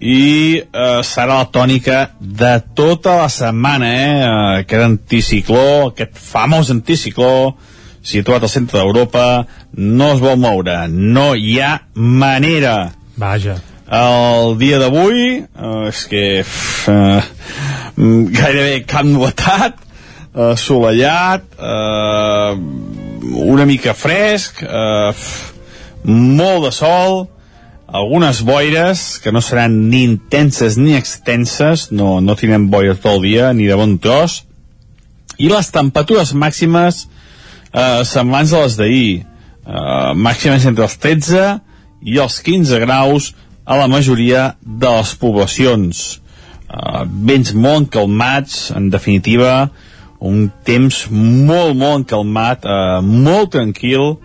i 0.00 0.58
eh, 0.58 1.00
serà 1.06 1.38
la 1.38 1.50
tònica 1.52 2.00
de 2.20 2.56
tota 2.76 3.18
la 3.22 3.28
setmana, 3.32 3.90
eh? 3.94 4.24
Aquest 4.64 4.86
anticicló, 4.88 5.92
aquest 5.92 6.18
famós 6.18 6.72
anticicló, 6.74 7.54
situat 8.04 8.44
al 8.44 8.52
centre 8.52 8.80
d'Europa, 8.80 9.44
no 9.78 10.10
es 10.12 10.20
vol 10.20 10.36
moure, 10.40 10.84
no 10.88 11.32
hi 11.34 11.56
ha 11.62 11.78
manera. 11.94 12.92
Vaja. 13.16 13.60
El 13.94 14.56
dia 14.58 14.80
d'avui, 14.82 15.24
eh, 15.44 15.88
és 15.88 16.04
que 16.10 16.26
ff, 16.42 16.88
eh, 16.88 17.22
gairebé 17.96 18.84
cap 18.88 19.06
novetat, 19.06 19.78
eh, 20.34 20.50
assolellat, 20.50 21.44
eh, 21.54 22.56
una 23.32 23.64
mica 23.66 23.94
fresc, 23.94 24.62
eh, 24.62 25.12
molt 26.04 26.66
de 26.66 26.72
sol, 26.72 27.24
algunes 27.94 28.42
boires 28.42 29.20
que 29.22 29.32
no 29.32 29.40
seran 29.40 29.88
ni 29.90 30.02
intenses 30.04 30.76
ni 30.76 30.96
extenses, 30.98 31.90
no, 31.92 32.20
no 32.20 32.36
tindrem 32.36 32.68
boires 32.70 33.00
tot 33.00 33.16
el 33.16 33.22
dia, 33.28 33.52
ni 33.54 33.68
de 33.70 33.76
bon 33.78 33.98
tros, 34.02 34.42
i 35.38 35.50
les 35.50 35.70
temperatures 35.74 36.34
màximes 36.34 37.04
eh, 37.72 38.02
semblants 38.06 38.52
a 38.52 38.64
les 38.64 38.76
d'ahir. 38.78 39.14
Eh, 39.64 40.10
màximes 40.14 40.66
entre 40.68 40.84
els 40.86 40.98
13 41.00 41.46
i 42.04 42.20
els 42.20 42.40
15 42.44 42.82
graus 42.84 43.32
a 43.64 43.78
la 43.80 43.88
majoria 43.88 44.54
de 44.60 44.90
les 44.98 45.14
poblacions. 45.20 46.04
Eh, 46.68 47.04
vents 47.30 47.54
molt 47.54 47.86
encalmats, 47.86 48.68
en 48.76 48.90
definitiva, 48.92 49.70
un 50.20 50.46
temps 50.64 51.04
molt, 51.10 51.74
molt 51.76 52.04
encalmat, 52.04 52.64
eh, 52.64 53.00
molt 53.02 53.52
tranquil, 53.56 54.16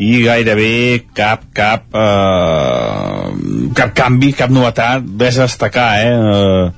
i 0.00 0.24
gairebé 0.24 1.04
cap 1.14 1.44
cap 1.54 1.94
eh, 1.94 3.26
cap 3.78 3.92
canvi, 3.94 4.32
cap 4.34 4.50
novetat 4.50 5.06
res 5.20 5.38
a 5.38 5.46
destacar 5.46 5.90
eh? 6.02 6.10
eh 6.14 6.72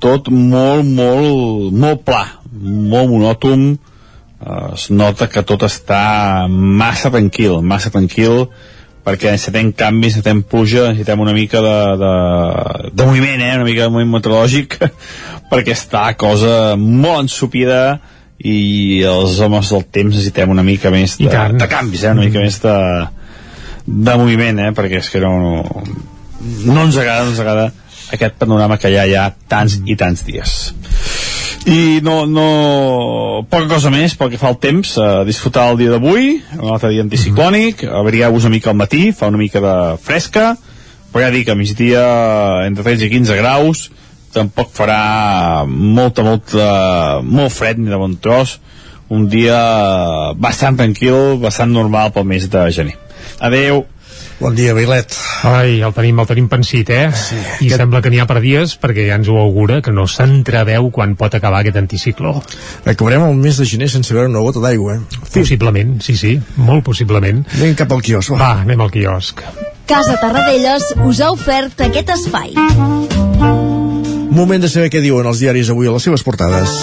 tot 0.00 0.30
molt, 0.32 0.86
molt 0.88 1.74
molt 1.76 2.02
pla, 2.08 2.24
molt 2.50 3.10
monòton 3.12 3.66
eh, 3.76 4.74
es 4.74 4.88
nota 4.90 5.28
que 5.28 5.44
tot 5.46 5.62
està 5.68 6.48
massa 6.48 7.12
tranquil 7.12 7.60
massa 7.62 7.92
tranquil 7.94 8.48
perquè 9.04 9.32
necessitem 9.32 9.72
canvis, 9.72 10.16
necessitem 10.16 10.42
pluja 10.46 10.88
necessitem 10.90 11.20
una 11.24 11.34
mica 11.36 11.62
de, 11.64 11.76
de, 12.00 12.14
de 12.92 13.08
moviment 13.08 13.44
eh? 13.44 13.52
una 13.56 13.66
mica 13.68 13.86
de 13.86 13.94
moviment 13.94 14.16
meteorològic 14.18 14.78
perquè 15.52 15.74
està 15.76 16.06
cosa 16.20 16.76
molt 16.78 17.26
ensupida 17.26 17.82
i 18.40 19.02
els 19.04 19.38
homes 19.44 19.68
del 19.68 19.84
temps 19.92 20.14
necessitem 20.14 20.52
una 20.52 20.64
mica 20.64 20.92
més 20.92 21.18
de, 21.20 21.28
de 21.28 21.68
canvis, 21.68 22.06
eh? 22.06 22.14
una 22.14 22.24
mica 22.24 22.40
mm. 22.40 22.46
més 22.46 22.60
de, 22.62 22.76
de 24.08 24.16
moviment, 24.16 24.62
eh? 24.64 24.70
perquè 24.76 25.02
és 25.02 25.10
que 25.12 25.20
no, 25.20 25.34
no, 25.36 25.74
no 26.40 26.86
ens 26.86 26.96
agrada, 26.96 27.26
no 27.26 27.34
ens 27.34 27.42
agrada 27.42 27.68
aquest 28.16 28.38
panorama 28.40 28.78
que 28.80 28.90
ja 28.94 29.04
hi 29.06 29.16
ha 29.18 29.28
tants 29.50 29.76
i 29.84 29.96
tants 29.98 30.24
dies 30.26 30.56
i 31.68 32.00
no, 32.02 32.24
no 32.24 32.46
poca 33.50 33.68
cosa 33.68 33.92
més 33.92 34.14
pel 34.16 34.30
que 34.32 34.40
fa 34.40 34.48
al 34.48 34.58
temps 34.62 34.94
a 34.98 35.10
disfrutar 35.28 35.68
el 35.72 35.80
dia 35.82 35.92
d'avui 35.92 36.38
un 36.56 36.70
altre 36.72 36.92
dia 36.94 37.04
anticiclònic 37.04 37.84
abrigar-vos 37.84 38.46
una 38.48 38.56
mica 38.56 38.72
al 38.72 38.78
matí 38.80 39.10
fa 39.12 39.28
una 39.28 39.40
mica 39.40 39.60
de 39.60 39.76
fresca 40.00 40.54
però 41.12 41.26
ja 41.26 41.32
dic 41.34 41.50
a 41.50 41.58
migdia 41.58 42.04
entre 42.64 42.86
13 42.86 43.10
i 43.10 43.12
15 43.12 43.40
graus 43.42 43.88
tampoc 44.32 44.70
farà 44.72 45.64
molta, 45.66 46.22
molta, 46.22 46.66
molt 47.22 47.52
fred 47.52 47.80
ni 47.82 47.90
de 47.90 47.98
bon 47.98 48.16
tros 48.22 48.60
un 49.10 49.26
dia 49.26 49.58
bastant 50.38 50.78
tranquil, 50.78 51.40
bastant 51.42 51.72
normal 51.74 52.12
pel 52.14 52.28
mes 52.30 52.46
de 52.50 52.62
gener. 52.70 52.94
Adeu. 53.42 53.82
Bon 54.40 54.54
dia, 54.56 54.72
Vilet. 54.72 55.12
Ai, 55.44 55.82
el 55.84 55.92
tenim, 55.92 56.16
el 56.22 56.26
tenim 56.28 56.46
pensit, 56.48 56.88
eh? 56.96 57.10
Sí, 57.12 57.36
I 57.36 57.66
aquest... 57.68 57.74
sembla 57.82 58.00
que 58.00 58.08
n'hi 58.08 58.22
ha 58.22 58.26
per 58.28 58.38
dies, 58.40 58.72
perquè 58.80 59.04
ja 59.10 59.18
ens 59.20 59.28
ho 59.28 59.36
augura, 59.36 59.82
que 59.84 59.92
no 59.92 60.06
s'entreveu 60.08 60.88
quan 60.96 61.12
pot 61.20 61.36
acabar 61.36 61.60
aquest 61.60 61.76
anticicló. 61.76 62.32
Acabarem 62.88 63.26
el 63.26 63.36
mes 63.36 63.60
de 63.60 63.68
gener 63.68 63.90
sense 63.92 64.16
veure 64.16 64.32
una 64.32 64.40
gota 64.40 64.62
d'aigua, 64.64 64.96
eh? 64.96 65.20
Possiblement, 65.34 65.98
sí, 66.00 66.16
sí, 66.16 66.38
molt 66.56 66.86
possiblement. 66.88 67.44
Anem 67.58 67.76
cap 67.76 67.92
al 67.92 68.00
quiosc, 68.06 68.32
va. 68.32 68.40
Va, 68.40 68.52
anem 68.64 68.80
al 68.80 68.94
quiosc. 68.94 69.44
Casa 69.90 70.16
Tarradellas 70.22 70.94
us 71.04 71.20
ha 71.20 71.32
ofert 71.36 71.84
aquest 71.84 72.16
espai. 72.16 72.56
Moment 74.32 74.64
de 74.64 74.72
saber 74.72 74.88
què 74.88 75.04
diuen 75.04 75.28
els 75.28 75.44
diaris 75.44 75.68
avui 75.68 75.90
a 75.90 75.92
les 75.98 76.08
seves 76.08 76.24
portades. 76.24 76.80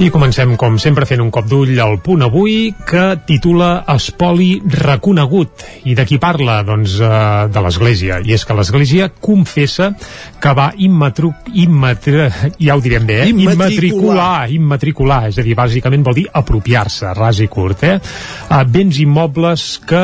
I 0.00 0.06
comencem, 0.08 0.54
com 0.56 0.78
sempre, 0.80 1.04
fent 1.04 1.20
un 1.20 1.28
cop 1.28 1.44
d'ull 1.44 1.74
al 1.84 1.98
punt 2.00 2.22
avui, 2.24 2.70
que 2.88 3.02
titula 3.28 3.82
Espoli 3.92 4.54
reconegut. 4.64 5.60
I 5.84 5.92
de 5.98 6.06
qui 6.08 6.16
parla? 6.16 6.54
Doncs 6.64 6.94
eh, 7.04 7.10
de 7.52 7.62
l'Església. 7.66 8.16
I 8.24 8.32
és 8.32 8.46
que 8.48 8.56
l'Església 8.56 9.10
confessa 9.12 9.90
que 10.40 10.54
va 10.56 10.70
immatruc, 10.80 11.50
immatri, 11.52 12.30
ja 12.64 12.78
ho 12.78 12.80
direm 12.80 13.04
bé, 13.10 13.18
eh? 13.26 13.34
immatricular, 13.34 14.48
immatricular, 14.54 15.20
és 15.28 15.36
a 15.36 15.44
dir, 15.44 15.58
bàsicament 15.58 16.08
vol 16.08 16.16
dir 16.22 16.24
apropiar-se, 16.32 17.12
ras 17.20 17.42
i 17.44 17.50
curt, 17.52 17.84
eh? 17.84 18.00
A 18.56 18.62
béns 18.64 19.02
immobles 19.04 19.68
que 19.84 20.02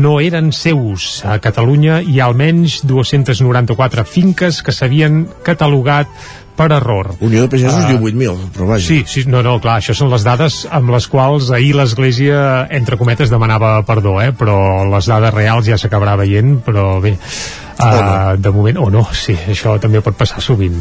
no 0.00 0.16
eren 0.24 0.48
seus. 0.56 1.20
A 1.28 1.36
Catalunya 1.44 2.00
hi 2.00 2.22
ha 2.22 2.32
almenys 2.32 2.80
294 2.88 4.08
finques 4.08 4.64
que 4.64 4.72
s'havien 4.72 5.26
catalogat 5.44 6.08
per 6.56 6.70
error. 6.74 7.12
Unió 7.20 7.44
de 7.44 7.50
Pagesos 7.52 7.84
uh, 7.84 7.90
diu 7.90 8.00
8.000, 8.00 8.48
però 8.56 8.70
vaja. 8.72 8.86
Sí, 8.86 9.02
sí, 9.10 9.26
no, 9.30 9.42
no, 9.46 9.58
clar, 9.62 9.78
això 9.82 9.96
són 9.96 10.10
les 10.12 10.24
dades 10.26 10.62
amb 10.74 10.90
les 10.94 11.06
quals 11.12 11.52
ahir 11.54 11.74
l'Església, 11.76 12.40
entre 12.74 12.98
cometes, 13.00 13.32
demanava 13.32 13.76
perdó, 13.86 14.16
eh? 14.24 14.32
però 14.36 14.58
les 14.90 15.08
dades 15.10 15.34
reals 15.36 15.68
ja 15.68 15.78
s'acabarà 15.80 16.18
veient, 16.24 16.58
però 16.66 16.96
bé... 17.04 17.16
Uh, 17.76 17.84
no. 17.84 18.36
de 18.40 18.50
moment, 18.50 18.78
o 18.80 18.86
no, 18.88 19.02
sí, 19.12 19.34
això 19.36 19.74
també 19.80 20.00
pot 20.00 20.16
passar 20.16 20.40
sovint. 20.40 20.78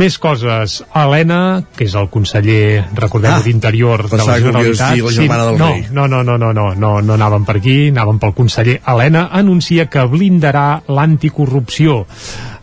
Més 0.00 0.16
coses. 0.18 0.80
Helena, 0.98 1.38
que 1.76 1.86
és 1.86 1.94
el 1.94 2.08
conseller, 2.10 2.88
recordem, 2.98 3.36
ah, 3.36 3.44
d'Interior 3.44 4.08
de 4.10 4.18
la 4.18 4.38
Generalitat. 4.42 4.98
La 4.98 5.12
sí, 5.14 5.28
del 5.28 5.58
no, 5.60 5.70
no, 5.94 6.08
no, 6.08 6.24
no, 6.26 6.36
no, 6.38 6.52
no, 6.52 6.66
no, 6.74 6.92
no 7.06 7.14
anàvem 7.14 7.46
per 7.46 7.58
aquí, 7.60 7.78
anàvem 7.94 8.18
pel 8.18 8.34
conseller. 8.34 8.80
Helena 8.90 9.28
anuncia 9.30 9.86
que 9.86 10.02
blindarà 10.10 10.82
l'anticorrupció. 10.90 12.02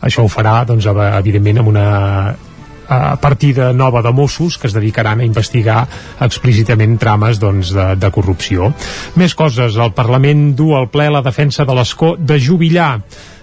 Això 0.04 0.26
ho 0.26 0.32
farà, 0.32 0.62
doncs, 0.68 0.92
evidentment, 0.92 1.64
amb 1.64 1.72
una 1.72 1.90
a 2.92 3.16
partida 3.16 3.72
nova 3.72 4.02
de 4.02 4.12
Mossos 4.12 4.58
que 4.60 4.68
es 4.68 4.74
dedicaran 4.76 5.22
a 5.22 5.26
investigar 5.26 5.86
explícitament 6.20 6.98
trames 7.00 7.40
doncs, 7.40 7.72
de, 7.72 7.94
de 7.96 8.10
corrupció. 8.12 8.74
Més 9.16 9.36
coses, 9.38 9.80
el 9.80 9.94
Parlament 9.96 10.52
du 10.60 10.74
al 10.76 10.90
ple 10.92 11.08
la 11.08 11.24
defensa 11.24 11.64
de 11.64 11.78
l'escó 11.78 12.18
de 12.20 12.36
jubilar 12.36 12.98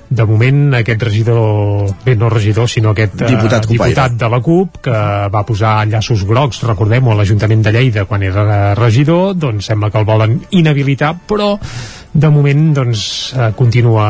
de 0.08 0.24
moment 0.24 0.74
aquest 0.78 1.02
regidor, 1.04 1.90
bé 2.04 2.14
no 2.16 2.30
regidor 2.32 2.68
sinó 2.70 2.94
aquest 2.94 3.20
eh, 3.20 3.28
diputat, 3.28 3.66
uh, 3.66 3.72
diputat 3.74 4.16
de 4.16 4.30
la 4.32 4.40
CUP 4.44 4.80
que 4.88 4.96
va 5.32 5.44
posar 5.48 5.74
llaços 5.90 6.24
grocs 6.28 6.62
recordem-ho 6.64 7.12
a 7.12 7.18
l'Ajuntament 7.18 7.62
de 7.66 7.74
Lleida 7.76 8.06
quan 8.08 8.24
era 8.24 8.74
regidor, 8.78 9.36
doncs 9.36 9.68
sembla 9.68 9.92
que 9.92 10.00
el 10.00 10.08
volen 10.08 10.40
inhabilitar, 10.56 11.12
però 11.28 11.56
de 12.18 12.30
moment 12.32 12.72
doncs 12.74 13.04
eh, 13.36 13.50
continua 13.56 14.08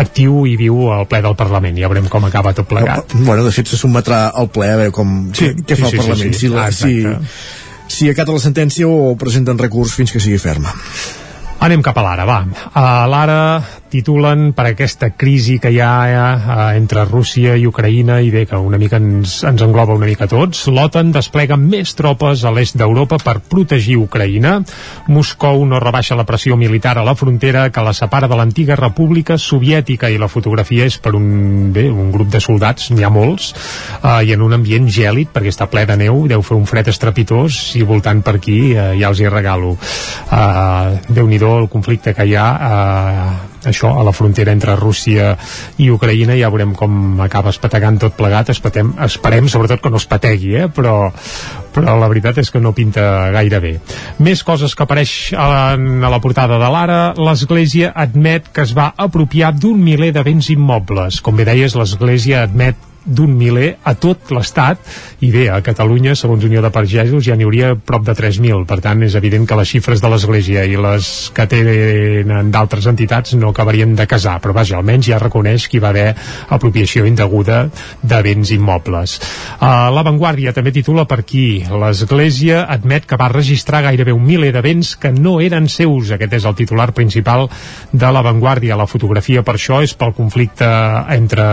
actiu 0.00 0.46
i 0.48 0.56
viu 0.58 0.88
al 0.94 1.06
ple 1.10 1.20
del 1.22 1.36
Parlament. 1.38 1.76
Ja 1.78 1.90
veurem 1.92 2.08
com 2.10 2.24
acaba 2.24 2.54
tot 2.56 2.68
plegat. 2.70 3.14
Bueno, 3.14 3.44
de 3.44 3.52
fet 3.54 3.68
se 3.68 3.78
sotmetrà 3.78 4.28
al 4.32 4.48
ple 4.52 4.72
a 4.72 4.80
veure 4.80 4.94
com, 4.94 5.14
sí, 5.36 5.52
què 5.60 5.76
sí, 5.76 5.82
fa 5.82 5.92
sí, 5.92 5.98
el 5.98 6.04
Parlament 6.06 6.32
sí, 6.32 6.40
sí. 6.40 6.46
si, 6.46 6.52
la, 6.54 6.66
ah, 6.66 6.72
si, 6.72 7.98
si 8.00 8.10
acata 8.10 8.34
la 8.34 8.42
sentència 8.42 8.88
o 8.88 9.14
presenten 9.20 9.60
recurs 9.60 9.94
fins 9.98 10.14
que 10.14 10.22
sigui 10.24 10.40
ferma. 10.42 10.72
Anem 11.64 11.82
cap 11.82 11.96
a 11.98 12.04
l'ara, 12.06 12.24
va. 12.26 12.38
A 12.78 13.06
l'ara 13.10 13.38
titulen 13.90 14.52
per 14.56 14.68
aquesta 14.70 15.10
crisi 15.16 15.58
que 15.62 15.72
hi 15.72 15.80
ha 15.82 15.92
eh, 16.06 16.78
entre 16.78 17.04
Rússia 17.08 17.56
i 17.56 17.66
Ucraïna 17.68 18.20
i 18.24 18.30
bé, 18.34 18.44
que 18.48 18.58
una 18.60 18.78
mica 18.80 19.00
ens, 19.00 19.40
ens 19.48 19.64
engloba 19.64 19.96
una 19.96 20.08
mica 20.08 20.28
tots. 20.30 20.66
L'OTAN 20.72 21.12
desplega 21.14 21.56
més 21.60 21.94
tropes 21.98 22.44
a 22.44 22.52
l'est 22.54 22.76
d'Europa 22.78 23.18
per 23.22 23.38
protegir 23.40 23.98
Ucraïna. 24.00 24.58
Moscou 25.08 25.64
no 25.66 25.80
rebaixa 25.82 26.18
la 26.18 26.26
pressió 26.28 26.56
militar 26.60 26.96
a 26.98 27.06
la 27.06 27.16
frontera 27.18 27.68
que 27.72 27.84
la 27.84 27.94
separa 27.96 28.28
de 28.28 28.38
l'antiga 28.38 28.76
república 28.78 29.38
soviètica 29.38 30.10
i 30.12 30.18
la 30.20 30.28
fotografia 30.28 30.86
és 30.88 30.98
per 31.02 31.14
un, 31.16 31.72
bé, 31.72 31.88
un 31.90 32.12
grup 32.14 32.30
de 32.32 32.40
soldats, 32.44 32.90
n'hi 32.92 33.06
ha 33.06 33.12
molts, 33.12 33.52
eh, 34.02 34.22
i 34.28 34.34
en 34.36 34.44
un 34.44 34.56
ambient 34.58 34.88
gèlid, 34.92 35.32
perquè 35.34 35.52
està 35.52 35.68
ple 35.70 35.86
de 35.88 35.98
neu, 36.04 36.26
deu 36.30 36.44
fer 36.44 36.56
un 36.58 36.66
fred 36.68 36.88
estrepitós 36.92 37.60
i 37.78 37.84
voltant 37.88 38.22
per 38.24 38.36
aquí 38.38 38.58
eh, 38.74 38.90
ja 39.00 39.12
els 39.12 39.22
hi 39.22 39.30
regalo. 39.32 39.76
Eh, 40.28 40.98
Déu-n'hi-do 41.08 41.54
el 41.62 41.70
conflicte 41.72 42.14
que 42.14 42.26
hi 42.28 42.36
ha 42.36 42.48
eh, 42.68 43.57
això, 43.68 43.92
a 43.98 44.04
la 44.06 44.14
frontera 44.16 44.54
entre 44.54 44.76
Rússia 44.78 45.34
i 45.78 45.90
Ucraïna, 45.92 46.36
ja 46.38 46.50
veurem 46.52 46.74
com 46.78 47.20
acaba 47.24 47.52
espetegant 47.54 48.00
tot 48.02 48.16
plegat, 48.18 48.52
esperem, 48.54 48.94
esperem 49.06 49.48
sobretot 49.48 49.82
que 49.84 49.92
no 49.92 50.00
es 50.00 50.08
pategui, 50.08 50.54
eh? 50.58 50.66
però, 50.72 51.10
però 51.74 51.96
la 52.00 52.10
veritat 52.10 52.40
és 52.42 52.50
que 52.52 52.62
no 52.62 52.74
pinta 52.76 53.30
gaire 53.34 53.62
bé. 53.64 53.74
Més 54.24 54.42
coses 54.46 54.74
que 54.74 54.84
apareix 54.84 55.14
a, 55.36 55.48
a 55.76 56.12
la 56.12 56.20
portada 56.24 56.58
de 56.60 56.72
l'Ara, 56.74 57.00
l'Església 57.18 57.92
admet 57.94 58.50
que 58.52 58.66
es 58.66 58.74
va 58.76 58.90
apropiar 58.96 59.54
d'un 59.54 59.80
miler 59.82 60.12
de 60.16 60.24
béns 60.26 60.50
immobles. 60.54 61.22
Com 61.24 61.38
bé 61.38 61.48
deies, 61.48 61.76
l'Església 61.78 62.44
admet 62.48 62.88
d'un 63.08 63.32
miler 63.34 63.72
a 63.82 63.94
tot 63.98 64.30
l'Estat. 64.34 64.82
I 65.24 65.30
bé, 65.32 65.48
a 65.50 65.60
Catalunya, 65.64 66.14
segons 66.18 66.44
Unió 66.44 66.62
de 66.62 66.70
Pagesos 66.70 67.24
ja 67.26 67.36
n'hi 67.36 67.46
hauria 67.46 67.72
prop 67.74 68.04
de 68.06 68.14
3.000 68.14 68.66
per 68.68 68.78
tant 68.84 69.02
és 69.06 69.16
evident 69.18 69.46
que 69.48 69.56
les 69.58 69.72
xifres 69.72 70.02
de 70.04 70.10
l'Església 70.12 70.64
i 70.68 70.76
les 70.78 71.08
que 71.34 71.48
tenen 71.50 72.52
d'altres 72.54 72.86
entitats 72.90 73.34
no 73.38 73.52
acabarien 73.52 73.94
de 73.96 74.06
casar. 74.06 74.38
Però 74.44 74.54
vaja, 74.56 74.76
almenys 74.78 75.08
ja 75.08 75.20
reconeix 75.22 75.68
que 75.68 75.78
hi 75.78 75.82
va 75.82 75.92
haver 75.94 76.12
apropiació 76.54 77.06
indeguda 77.08 77.64
de 78.02 78.20
béns 78.22 78.52
immobles. 78.54 79.18
Uh, 79.58 79.88
La 79.94 80.04
Vanguardia 80.06 80.52
també 80.54 80.72
titula 80.74 81.06
per 81.08 81.20
aquí 81.24 81.64
l'Església 81.68 82.64
admet 82.68 83.08
que 83.08 83.18
va 83.18 83.30
registrar 83.32 83.82
gairebé 83.88 84.12
un 84.12 84.26
miler 84.26 84.52
de 84.54 84.62
béns 84.64 84.94
que 85.00 85.12
no 85.14 85.38
eren 85.44 85.68
seus 85.72 86.12
aquest 86.14 86.38
és 86.38 86.46
el 86.48 86.56
titular 86.58 86.90
principal 86.92 87.48
de 87.92 88.12
La 88.12 88.22
Vanguardia. 88.22 88.76
La 88.76 88.88
fotografia 88.90 89.42
per 89.42 89.56
això 89.56 89.80
és 89.82 89.94
pel 89.98 90.14
conflicte 90.16 90.68
entre, 91.14 91.46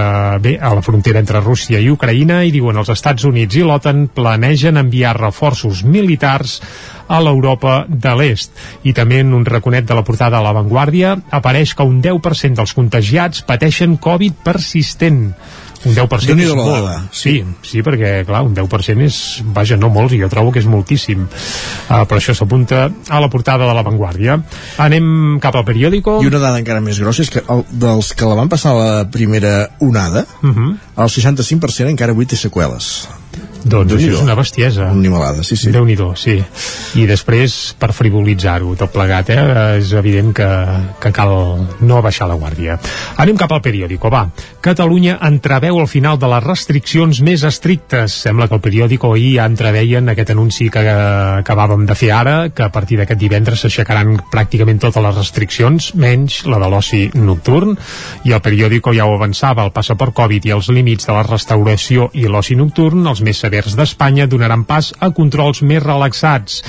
bé, 0.44 0.58
a 0.60 0.74
la 0.76 0.84
frontera 0.86 1.22
entre 1.24 1.42
Rússia 1.46 1.80
i 1.80 1.92
Ucraïna 1.94 2.42
i 2.44 2.52
diuen 2.54 2.82
els 2.82 2.90
Estats 2.90 3.28
Units 3.30 3.56
i 3.56 3.64
l'OTAN 3.64 4.08
planegen 4.16 4.82
enviar 4.82 5.14
reforços 5.20 5.84
militars 5.86 6.58
a 7.08 7.20
l'Europa 7.22 7.84
de 7.88 8.16
l'Est. 8.18 8.56
I 8.84 8.96
també 8.98 9.22
en 9.22 9.36
un 9.38 9.46
raconet 9.46 9.86
de 9.86 9.98
la 9.98 10.04
portada 10.08 10.40
a 10.40 10.46
La 10.46 10.56
Vanguardia 10.58 11.14
apareix 11.30 11.76
que 11.78 11.86
un 11.86 12.02
10% 12.02 12.58
dels 12.58 12.74
contagiats 12.74 13.46
pateixen 13.46 14.00
Covid 14.02 14.42
persistent 14.44 15.30
un 15.86 15.94
10% 15.96 16.28
Déu-n'hi-do 16.32 16.56
és 16.56 16.60
molt. 16.60 17.10
Sí, 17.16 17.36
sí, 17.66 17.82
perquè, 17.86 18.26
clar, 18.28 18.44
un 18.48 18.56
10% 18.58 19.06
és, 19.06 19.20
vaja, 19.56 19.78
no 19.78 19.90
molts, 19.94 20.16
i 20.16 20.22
jo 20.22 20.30
trobo 20.32 20.52
que 20.52 20.62
és 20.64 20.70
moltíssim. 20.70 21.26
Uh, 21.26 22.04
però 22.10 22.20
això 22.20 22.36
s'apunta 22.38 22.88
a 23.10 23.22
la 23.22 23.30
portada 23.30 23.68
de 23.68 23.76
La 23.78 23.86
Vanguardia. 23.86 24.40
Anem 24.82 25.38
cap 25.44 25.56
al 25.56 25.66
periòdico. 25.68 26.20
I 26.24 26.32
una 26.32 26.42
dada 26.42 26.62
encara 26.62 26.82
més 26.82 27.00
grossa 27.00 27.26
és 27.26 27.32
que 27.34 27.44
el, 27.48 27.66
dels 27.72 28.14
que 28.18 28.30
la 28.30 28.40
van 28.40 28.50
passar 28.52 28.74
a 28.74 28.80
la 28.80 29.06
primera 29.12 29.70
onada, 29.80 30.26
Uh 30.42 30.50
-huh. 30.50 30.78
el 30.98 31.10
65% 31.10 31.90
encara 31.90 32.12
avui 32.12 32.26
té 32.26 32.36
seqüeles. 32.36 33.08
Doncs 33.66 33.96
això 33.96 34.12
és 34.14 34.22
una 34.22 34.36
bestiesa. 34.38 34.92
Una 34.92 35.00
animalada, 35.00 35.44
sí, 35.44 35.58
sí. 35.58 35.72
déu 35.74 35.88
nhi 35.88 35.96
sí. 36.22 36.36
I 37.02 37.06
després, 37.10 37.74
per 37.80 37.90
frivolitzar-ho 37.98 38.76
tot 38.78 38.92
plegat, 38.94 39.32
eh, 39.34 39.80
és 39.80 39.94
evident 39.98 40.32
que, 40.38 40.50
que 41.02 41.12
cal 41.12 41.34
no 41.82 42.02
baixar 42.06 42.28
la 42.30 42.38
guàrdia. 42.38 42.78
Anem 43.18 43.40
cap 43.42 43.52
al 43.52 43.64
periòdico, 43.66 44.12
va. 44.14 44.28
Catalunya 44.62 45.18
entreveu 45.26 45.80
el 45.82 45.90
final 45.90 46.20
de 46.22 46.30
les 46.30 46.44
restriccions 46.46 47.22
més 47.26 47.44
estrictes. 47.48 48.14
Sembla 48.28 48.48
que 48.48 48.56
el 48.60 48.62
periòdico 48.62 49.16
ahir 49.16 49.36
ja 49.40 49.48
entreveien 49.50 50.14
aquest 50.14 50.36
anunci 50.36 50.70
que 50.70 50.86
acabàvem 50.86 51.88
de 51.90 51.98
fer 51.98 52.12
ara, 52.14 52.36
que 52.54 52.68
a 52.68 52.72
partir 52.74 53.00
d'aquest 53.02 53.20
divendres 53.22 53.66
s'aixecaran 53.66 54.14
pràcticament 54.32 54.84
totes 54.86 55.04
les 55.04 55.18
restriccions, 55.18 55.92
menys 55.98 56.44
la 56.46 56.62
de 56.62 56.70
l'oci 56.70 57.02
nocturn, 57.18 57.74
i 58.30 58.36
el 58.38 58.46
periòdico 58.46 58.94
ja 58.94 59.10
ho 59.10 59.18
avançava, 59.18 59.66
el 59.66 59.74
passaport 59.74 60.14
Covid 60.16 60.46
i 60.46 60.54
els 60.54 60.70
límits 60.70 61.10
de 61.10 61.18
la 61.18 61.26
restauració 61.26 62.12
i 62.14 62.30
l'oci 62.30 62.58
nocturn, 62.60 63.06
els 63.10 63.25
més 63.26 63.42
severs 63.42 63.76
d'Espanya, 63.78 64.30
donaran 64.30 64.64
pas 64.70 64.92
a 65.02 65.10
controls 65.16 65.64
més 65.66 65.84
relaxats. 65.84 66.62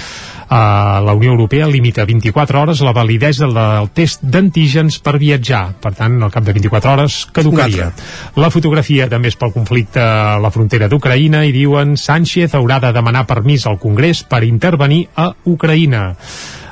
Uh, 0.47 1.03
la 1.03 1.15
Unió 1.19 1.33
Europea 1.35 1.67
limita 1.67 2.05
24 2.07 2.61
hores 2.61 2.81
la 2.87 2.93
validesa 2.95 3.49
del 3.51 3.89
test 3.95 4.23
d'antígens 4.23 5.01
per 5.03 5.17
viatjar. 5.19 5.65
Per 5.83 5.91
tant, 5.99 6.21
al 6.23 6.31
cap 6.35 6.47
de 6.47 6.55
24 6.55 6.93
hores 6.93 7.17
caducaria. 7.35 7.91
La 8.39 8.53
fotografia 8.55 9.09
també 9.11 9.33
és 9.33 9.39
pel 9.41 9.55
conflicte 9.55 10.01
a 10.01 10.37
la 10.43 10.53
frontera 10.55 10.87
d'Ucraïna 10.93 11.43
i 11.49 11.55
diuen 11.57 11.97
Sánchez 11.99 12.55
haurà 12.55 12.79
de 12.85 12.95
demanar 12.95 13.27
permís 13.27 13.67
al 13.67 13.81
Congrés 13.83 14.23
per 14.23 14.45
intervenir 14.47 15.09
a 15.17 15.33
Ucraïna. 15.51 16.13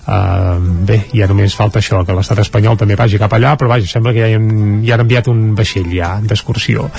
Uh, 0.05 0.61
bé, 0.85 0.99
ja 1.17 1.25
només 1.31 1.55
falta 1.57 1.81
això, 1.81 2.03
que 2.05 2.13
l'estat 2.13 2.43
espanyol 2.43 2.77
també 2.77 2.97
vagi 2.99 3.17
cap 3.21 3.33
allà, 3.33 3.55
però 3.57 3.71
vaja, 3.73 3.89
sembla 3.89 4.13
que 4.13 4.21
ja, 4.21 4.37
han, 4.37 4.83
ja 4.85 4.99
han 4.99 5.05
enviat 5.07 5.31
un 5.33 5.55
vaixell 5.57 5.89
ja 5.95 6.19
d'excursió. 6.21 6.91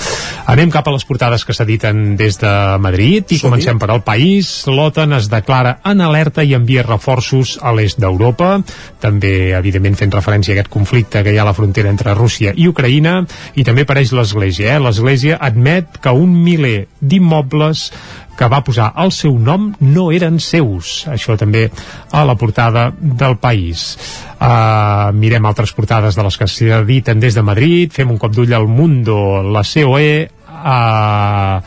Anem 0.50 0.72
cap 0.74 0.88
a 0.88 0.94
les 0.94 1.06
portades 1.06 1.44
que 1.46 1.54
s'editen 1.54 2.16
des 2.18 2.40
de 2.42 2.52
Madrid 2.82 3.30
i 3.36 3.38
comencem 3.42 3.78
per 3.78 3.92
al 3.94 4.02
país. 4.06 4.50
L'OTAN 4.66 5.14
es 5.20 5.30
declara 5.30 5.76
en 5.86 6.02
alerta 6.02 6.42
i 6.42 6.56
envia 6.58 6.82
reforços 6.86 7.56
a 7.62 7.74
l'est 7.76 8.00
d'Europa, 8.02 8.56
també, 9.02 9.54
evidentment, 9.54 9.98
fent 10.02 10.14
referència 10.14 10.54
a 10.54 10.58
aquest 10.58 10.72
conflicte 10.72 11.22
que 11.22 11.34
hi 11.34 11.38
ha 11.38 11.46
a 11.46 11.50
la 11.52 11.56
frontera 11.56 11.92
entre 11.94 12.14
Rússia 12.18 12.56
i 12.56 12.66
Ucraïna, 12.66 13.20
i 13.54 13.64
també 13.66 13.86
apareix 13.86 14.10
l'Església. 14.16 14.74
Eh? 14.74 14.82
L'Església 14.82 15.38
admet 15.38 16.00
que 16.02 16.10
un 16.10 16.34
miler 16.42 16.88
d'immobles 17.00 17.90
que 18.36 18.48
va 18.52 18.62
posar 18.64 18.92
el 19.02 19.12
seu 19.14 19.36
nom 19.38 19.70
no 19.80 20.10
eren 20.14 20.38
seus. 20.42 21.06
Això 21.10 21.36
també 21.40 21.66
a 22.12 22.24
la 22.28 22.36
portada 22.36 22.90
del 22.96 23.38
país. 23.42 23.96
Uh, 24.36 25.12
mirem 25.16 25.46
altres 25.48 25.72
portades 25.72 26.16
de 26.16 26.26
les 26.26 26.36
que 26.36 26.48
s'editen 26.50 27.20
des 27.20 27.34
de 27.34 27.44
Madrid, 27.44 27.92
fem 27.92 28.10
un 28.12 28.20
cop 28.20 28.34
d'ull 28.36 28.52
al 28.54 28.68
Mundo, 28.68 29.42
la 29.42 29.64
COE, 29.64 30.26
uh, 30.52 31.60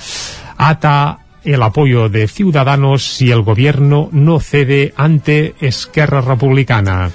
ATA 0.69 0.99
el 1.43 1.63
apoyo 1.63 2.09
de 2.09 2.27
Ciudadanos 2.27 3.03
si 3.03 3.31
el 3.31 3.41
gobierno 3.41 4.09
no 4.11 4.39
cede 4.39 4.93
ante 4.95 5.55
Esquerra 5.59 6.21
Republicana. 6.21 7.09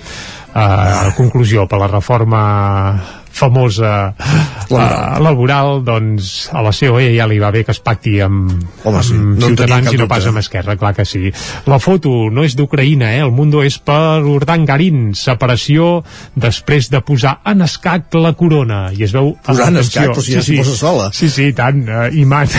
Uh, 0.55 1.11
conclusió, 1.17 1.67
per 1.67 1.81
la 1.83 1.91
reforma 1.91 3.24
famosa 3.35 4.15
uh, 4.15 5.19
laboral, 5.23 5.83
doncs 5.85 6.49
a 6.55 6.63
la 6.65 6.73
COE 6.75 7.11
ja 7.17 7.27
li 7.31 7.41
va 7.43 7.51
bé 7.55 7.65
que 7.67 7.75
es 7.75 7.81
pacti 7.83 8.21
amb, 8.23 8.53
Home, 8.85 9.03
sí, 9.03 9.17
amb 9.19 9.41
no 9.41 9.51
Ciutadans 9.51 9.91
i 9.93 9.99
no 9.99 10.07
pas 10.11 10.27
amb 10.31 10.41
Esquerra, 10.41 10.77
clar 10.79 10.95
que 10.97 11.07
sí. 11.09 11.33
La 11.71 11.81
foto 11.83 12.31
no 12.31 12.45
és 12.47 12.55
d'Ucraïna, 12.57 13.11
eh? 13.17 13.23
el 13.25 13.33
Mundo 13.35 13.65
és 13.67 13.79
per 13.83 14.23
Urdangarín, 14.23 15.13
separació 15.19 16.05
després 16.39 16.91
de 16.93 17.03
posar 17.05 17.39
en 17.51 17.65
escac 17.67 18.15
la 18.15 18.35
corona. 18.39 18.87
I 18.95 19.07
es 19.09 19.15
veu... 19.17 19.33
Posar 19.45 19.71
en 19.73 19.81
escac, 19.83 20.13
però 20.13 20.25
si 20.25 20.37
ja 20.37 20.45
s'hi 20.45 20.61
posa 20.61 20.77
sola. 20.79 21.11
Sí, 21.17 21.31
sí, 21.33 21.51
tant, 21.57 21.83
uh, 21.89 22.07
i 22.15 22.25
mat. 22.29 22.55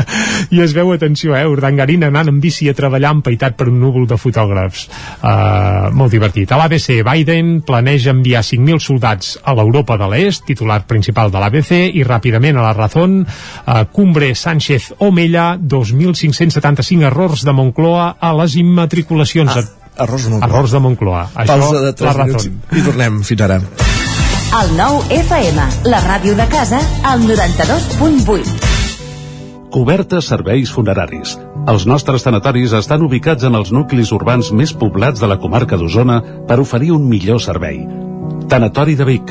I 0.54 0.62
es 0.62 0.76
veu, 0.76 0.92
atenció, 0.94 1.34
eh, 1.38 1.46
Urdangarín 1.50 2.06
anant 2.06 2.30
en 2.30 2.40
bici 2.42 2.70
a 2.70 2.76
treballar 2.78 3.16
empaitat 3.18 3.58
per 3.58 3.70
un 3.72 3.80
núvol 3.82 4.06
de 4.10 4.20
fotògrafs. 4.20 4.86
Uh, 5.18 5.90
molt 5.96 6.14
divertit. 6.14 6.52
A 6.52 6.60
l'ABC, 6.60 7.00
Biden 7.06 7.58
planeja 7.66 8.14
enviar 8.14 8.44
5.000 8.46 8.84
soldats 8.84 9.34
a 9.42 9.56
l'Europa 9.58 9.98
de 10.00 10.06
l'Est, 10.12 10.19
titular 10.46 10.84
principal 10.90 11.32
de 11.32 11.42
l'ABC, 11.42 11.72
i 11.96 12.04
ràpidament 12.06 12.60
a 12.60 12.64
la 12.68 12.72
Razón, 12.76 13.20
uh, 13.24 13.84
Cumbre 13.92 14.34
Sánchez 14.34 14.94
Omella, 14.98 15.56
2.575 15.58 17.06
errors 17.10 17.44
de 17.44 17.52
Moncloa 17.56 18.16
a 18.20 18.32
les 18.42 18.56
immatriculacions. 18.60 19.56
Ah, 19.56 19.64
errors 20.04 20.24
de 20.24 20.30
Moncloa. 20.30 20.50
Errors 20.50 20.70
de 20.76 20.80
Moncloa. 20.86 21.22
Això, 21.34 21.56
Pausa 21.56 21.80
de 21.86 21.92
3 21.92 22.16
la 22.16 22.24
minuts 22.24 22.44
Razón. 22.46 22.60
i 22.78 22.84
tornem. 22.86 23.22
Fins 23.24 23.46
ara. 23.48 23.60
El 24.50 24.72
nou 24.74 24.98
FM, 25.14 25.62
la 25.86 26.00
ràdio 26.02 26.34
de 26.34 26.46
casa, 26.50 26.80
al 27.06 27.22
92.8. 27.22 28.70
Cobertes 29.70 30.26
serveis 30.26 30.72
funeraris. 30.74 31.36
Els 31.70 31.84
nostres 31.86 32.24
tanatoris 32.26 32.72
estan 32.74 33.04
ubicats 33.06 33.44
en 33.46 33.54
els 33.54 33.70
nuclis 33.70 34.10
urbans 34.16 34.50
més 34.50 34.72
poblats 34.74 35.22
de 35.22 35.28
la 35.30 35.36
comarca 35.38 35.78
d'Osona 35.78 36.18
per 36.48 36.58
oferir 36.58 36.90
un 36.96 37.06
millor 37.06 37.38
servei. 37.44 37.84
Tanatori 38.50 38.96
de 38.98 39.06
Vic, 39.06 39.30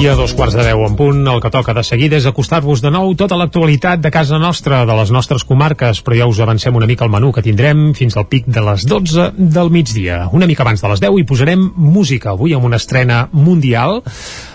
I 0.00 0.06
a 0.08 0.14
dos 0.16 0.32
quarts 0.32 0.54
de 0.56 0.62
deu 0.64 0.80
en 0.86 0.94
punt, 0.96 1.18
el 1.28 1.42
que 1.44 1.50
toca 1.52 1.74
de 1.76 1.82
seguida 1.84 2.16
és 2.16 2.24
acostar-vos 2.24 2.80
de 2.80 2.88
nou 2.88 3.10
tota 3.20 3.36
l'actualitat 3.36 4.00
de 4.00 4.08
casa 4.08 4.38
nostra, 4.40 4.78
de 4.88 4.94
les 4.96 5.10
nostres 5.12 5.44
comarques, 5.44 6.00
però 6.00 6.16
ja 6.16 6.28
us 6.30 6.40
avancem 6.40 6.78
una 6.78 6.88
mica 6.88 7.04
el 7.04 7.12
menú 7.12 7.34
que 7.36 7.44
tindrem 7.44 7.90
fins 7.98 8.16
al 8.16 8.24
pic 8.30 8.48
de 8.48 8.62
les 8.64 8.86
12 8.88 9.26
del 9.36 9.68
migdia. 9.68 10.22
Una 10.32 10.48
mica 10.48 10.64
abans 10.64 10.80
de 10.80 10.88
les 10.88 11.04
10 11.04 11.20
hi 11.20 11.26
posarem 11.28 11.66
música, 11.76 12.32
avui 12.32 12.56
amb 12.56 12.64
una 12.64 12.80
estrena 12.80 13.26
mundial 13.32 14.00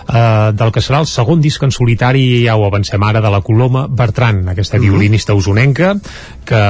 eh, 0.08 0.52
del 0.56 0.72
que 0.72 0.82
serà 0.84 1.02
el 1.02 1.10
segon 1.10 1.42
disc 1.44 1.62
en 1.62 1.74
solitari, 1.74 2.44
ja 2.46 2.56
ho 2.56 2.66
avancem 2.66 3.02
ara, 3.02 3.22
de 3.24 3.32
la 3.32 3.42
Coloma 3.44 3.86
Bertran, 3.88 4.44
aquesta 4.52 4.80
violinista 4.82 5.34
usonenca, 5.34 5.94
que 6.46 6.64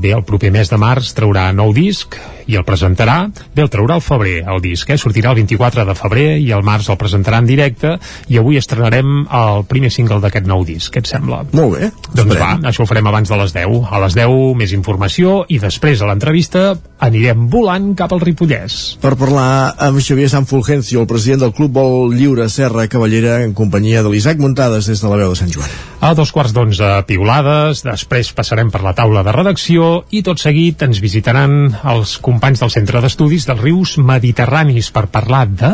bé, 0.00 0.14
el 0.14 0.24
proper 0.24 0.52
mes 0.54 0.70
de 0.70 0.78
març 0.80 1.12
traurà 1.16 1.50
nou 1.52 1.72
disc 1.74 2.16
i 2.48 2.56
el 2.56 2.64
presentarà, 2.64 3.28
bé, 3.28 3.62
el 3.64 3.70
traurà 3.72 3.98
al 3.98 4.04
febrer, 4.04 4.38
el 4.48 4.62
disc, 4.64 4.88
eh? 4.88 4.96
sortirà 4.96 5.34
el 5.34 5.42
24 5.42 5.84
de 5.84 5.96
febrer 5.98 6.28
i 6.40 6.48
el 6.56 6.64
març 6.64 6.88
el 6.88 6.98
presentarà 7.00 7.42
en 7.42 7.48
directe 7.48 7.96
i 8.32 8.38
avui 8.40 8.56
estrenarem 8.60 9.26
el 9.26 9.64
primer 9.68 9.90
single 9.92 10.20
d'aquest 10.24 10.48
nou 10.48 10.64
disc, 10.64 10.92
què 10.94 11.02
et 11.04 11.10
sembla? 11.10 11.42
Molt 11.52 11.76
bé. 11.76 11.90
Doncs 12.14 12.38
va, 12.40 12.54
això 12.70 12.84
ho 12.84 12.88
farem 12.88 13.10
abans 13.10 13.28
de 13.28 13.36
les 13.42 13.52
10. 13.52 13.82
A 13.92 14.00
les 14.04 14.16
10 14.16 14.56
més 14.58 14.72
informació 14.76 15.42
i 15.52 15.60
després 15.60 16.00
a 16.00 16.08
l'entrevista 16.08 16.70
anirem 17.04 17.46
volant 17.52 17.92
cap 17.98 18.14
al 18.14 18.22
Ripollès. 18.24 18.78
Per 19.02 19.12
parlar 19.20 19.74
amb 19.88 20.00
Xavier 20.02 20.30
San 20.32 20.48
Fulgencio, 20.48 21.02
el 21.04 21.10
president 21.10 21.44
del 21.44 21.54
Club 21.56 21.76
Vol 21.76 22.16
Lliure 22.16 22.48
Serra 22.68 22.84
Cavallera, 22.86 23.40
en 23.48 23.54
companyia 23.56 24.02
de 24.04 24.10
l'Isaac 24.12 24.36
Muntades 24.42 24.84
des 24.90 25.00
de 25.00 25.08
la 25.08 25.16
veu 25.16 25.32
de 25.32 25.38
Sant 25.38 25.48
Joan. 25.48 25.70
A 26.04 26.12
dos 26.12 26.34
quarts 26.36 26.52
d'onze 26.52 26.84
piulades, 27.08 27.80
després 27.86 28.34
passarem 28.36 28.68
per 28.68 28.82
la 28.84 28.92
taula 28.92 29.22
de 29.24 29.32
redacció 29.32 30.02
i 30.12 30.20
tot 30.26 30.42
seguit 30.42 30.84
ens 30.84 31.00
visitaran 31.00 31.72
els 31.88 32.18
companys 32.20 32.60
del 32.60 32.74
Centre 32.74 33.00
d'Estudis 33.00 33.48
dels 33.48 33.64
Rius 33.64 33.96
Mediterranis 33.96 34.92
per 34.92 35.06
parlar 35.08 35.46
de... 35.48 35.72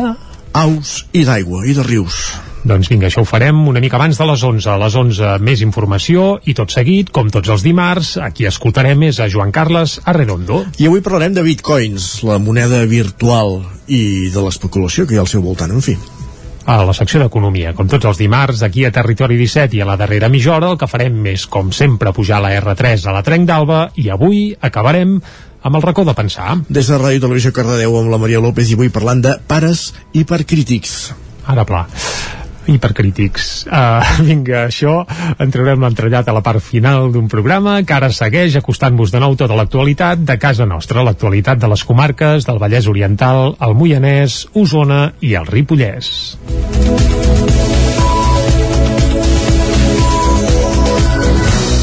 Aus 0.55 1.01
i 1.11 1.25
d'aigua 1.27 1.65
i 1.67 1.75
de 1.75 1.83
rius. 1.83 2.15
Doncs 2.63 2.87
vinga, 2.87 3.09
això 3.09 3.25
ho 3.25 3.27
farem 3.27 3.59
una 3.67 3.83
mica 3.83 3.99
abans 3.99 4.15
de 4.15 4.29
les 4.29 4.47
11. 4.47 4.71
A 4.71 4.79
les 4.79 4.95
11 4.95 5.35
més 5.43 5.65
informació 5.67 6.37
i 6.47 6.55
tot 6.55 6.71
seguit, 6.71 7.11
com 7.11 7.27
tots 7.27 7.51
els 7.51 7.65
dimarts, 7.65 8.15
aquí 8.23 8.47
escoltarem 8.47 9.03
és 9.11 9.19
a 9.19 9.27
Joan 9.27 9.51
Carles 9.51 9.99
Arredondo. 10.07 10.63
I 10.79 10.87
avui 10.87 11.03
parlarem 11.03 11.35
de 11.35 11.43
bitcoins, 11.43 12.23
la 12.23 12.39
moneda 12.39 12.85
virtual 12.87 13.65
i 13.91 14.31
de 14.31 14.47
l'especulació 14.47 15.03
que 15.03 15.17
hi 15.17 15.19
ha 15.19 15.27
al 15.27 15.33
seu 15.35 15.43
voltant, 15.43 15.75
en 15.75 15.83
fi 15.83 15.99
a 16.65 16.77
la 16.83 16.93
secció 16.97 17.21
d'Economia. 17.21 17.73
Com 17.77 17.89
tots 17.89 18.07
els 18.09 18.19
dimarts, 18.19 18.63
aquí 18.65 18.85
a 18.85 18.91
Territori 18.93 19.37
17 19.37 19.77
i 19.77 19.83
a 19.83 19.89
la 19.89 19.97
darrera 20.01 20.29
mitja 20.33 20.55
hora, 20.55 20.71
el 20.73 20.79
que 20.81 20.89
farem 20.89 21.19
és, 21.31 21.45
com 21.51 21.71
sempre, 21.75 22.13
pujar 22.13 22.41
la 22.43 22.55
R3 22.57 23.05
a 23.05 23.13
la 23.15 23.23
Trenc 23.25 23.47
d'Alba 23.49 23.81
i 24.01 24.09
avui 24.13 24.47
acabarem 24.59 25.19
amb 25.65 25.77
el 25.77 25.85
racó 25.85 26.05
de 26.05 26.17
pensar. 26.17 26.57
Des 26.69 26.89
de 26.89 26.97
Ràdio 27.01 27.25
Televisió 27.27 27.53
Cardedeu 27.53 27.99
amb 28.01 28.13
la 28.13 28.21
Maria 28.21 28.41
López 28.41 28.69
i 28.69 28.79
avui 28.79 28.93
parlant 28.93 29.21
de 29.25 29.37
pares 29.47 29.91
hipercrítics. 30.13 30.97
Ara 31.45 31.65
pla 31.69 31.85
hipercrítics. 32.71 33.65
Uh, 33.67 34.03
vinga, 34.27 34.65
això, 34.65 35.01
entrarem 35.41 35.81
l'entrellat 35.85 36.29
a 36.29 36.35
la 36.35 36.43
part 36.45 36.63
final 36.63 37.11
d'un 37.13 37.29
programa 37.31 37.77
que 37.85 37.97
ara 37.97 38.11
segueix 38.13 38.57
acostant-vos 38.59 39.13
de 39.13 39.21
nou 39.23 39.37
tota 39.39 39.57
l'actualitat 39.57 40.25
de 40.25 40.37
casa 40.41 40.67
nostra, 40.69 41.05
l'actualitat 41.05 41.61
de 41.61 41.71
les 41.71 41.85
comarques 41.87 42.47
del 42.47 42.61
Vallès 42.61 42.89
Oriental, 42.91 43.55
el 43.61 43.77
Moianès, 43.77 44.45
Osona 44.53 45.09
i 45.21 45.35
el 45.39 45.49
Ripollès. 45.49 46.13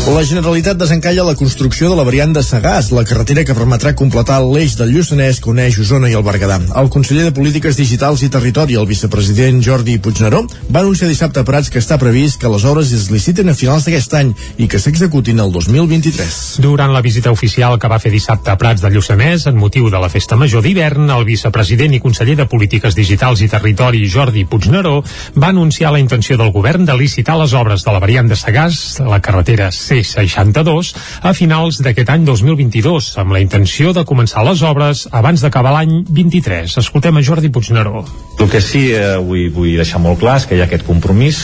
La 0.02 0.24
Generalitat 0.26 0.74
desencalla 0.74 1.22
la 1.22 1.36
construcció 1.38 1.86
de 1.86 1.94
la 1.94 2.02
variant 2.02 2.32
de 2.34 2.42
Sagàs, 2.42 2.88
la 2.90 3.04
carretera 3.06 3.44
que 3.46 3.54
permetrà 3.54 3.92
completar 3.94 4.40
l'eix 4.42 4.72
del 4.74 4.90
Lluçanès 4.90 5.38
que 5.38 5.50
uneix 5.52 5.76
Osona 5.78 6.08
i 6.10 6.16
el 6.18 6.24
Berguedà. 6.26 6.56
El 6.80 6.88
conseller 6.90 7.28
de 7.28 7.34
Polítiques 7.36 7.78
Digitals 7.78 8.24
i 8.26 8.28
Territori, 8.34 8.74
el 8.74 8.88
vicepresident 8.88 9.60
Jordi 9.62 10.00
Puigneró, 10.02 10.40
va 10.74 10.80
anunciar 10.82 11.06
dissabte 11.06 11.38
a 11.38 11.46
Prats 11.46 11.70
que 11.70 11.78
està 11.78 12.00
previst 12.02 12.40
que 12.42 12.50
les 12.50 12.64
obres 12.66 12.90
es 12.96 13.04
liciten 13.14 13.52
a 13.52 13.54
finals 13.54 13.86
d'aquest 13.86 14.16
any 14.18 14.32
i 14.58 14.66
que 14.66 14.80
s'executin 14.82 15.38
el 15.38 15.54
2023. 15.54 16.40
Durant 16.66 16.90
la 16.90 17.04
visita 17.06 17.30
oficial 17.30 17.78
que 17.78 17.92
va 17.94 18.00
fer 18.02 18.10
dissabte 18.10 18.50
a 18.50 18.58
Prats 18.58 18.82
de 18.82 18.90
Lluçanès, 18.90 19.46
en 19.46 19.54
motiu 19.62 19.86
de 19.86 20.02
la 20.02 20.10
festa 20.10 20.34
major 20.34 20.66
d'hivern, 20.66 21.06
el 21.14 21.24
vicepresident 21.30 21.94
i 21.94 22.02
conseller 22.02 22.34
de 22.42 22.48
Polítiques 22.50 22.98
Digitals 22.98 23.46
i 23.46 23.50
Territori, 23.54 24.02
Jordi 24.10 24.48
Puigneró, 24.50 24.98
va 25.38 25.54
anunciar 25.54 25.94
la 25.94 26.02
intenció 26.02 26.34
del 26.42 26.50
govern 26.50 26.90
de 26.90 26.98
licitar 26.98 27.38
les 27.38 27.54
obres 27.54 27.86
de 27.86 27.94
la 27.94 28.02
variant 28.02 28.26
de 28.26 28.42
Sagàs, 28.42 28.98
la 29.06 29.22
carretera 29.22 29.70
C62 30.00 30.92
a 31.22 31.34
finals 31.36 31.82
d'aquest 31.84 32.10
any 32.14 32.24
2022, 32.24 33.12
amb 33.22 33.36
la 33.36 33.42
intenció 33.44 33.92
de 33.92 34.06
començar 34.08 34.44
les 34.46 34.64
obres 34.64 35.06
abans 35.12 35.44
d'acabar 35.44 35.74
l'any 35.76 36.02
23. 36.08 36.78
Escoltem 36.82 37.16
a 37.16 37.22
Jordi 37.22 37.52
Puigneró. 37.52 38.04
El 38.40 38.50
que 38.50 38.62
sí 38.64 38.88
eh, 38.96 39.16
vull, 39.20 39.50
vull 39.54 39.76
deixar 39.76 40.00
molt 40.02 40.20
clar 40.22 40.38
és 40.40 40.48
que 40.48 40.56
hi 40.56 40.62
ha 40.62 40.68
aquest 40.70 40.86
compromís 40.88 41.42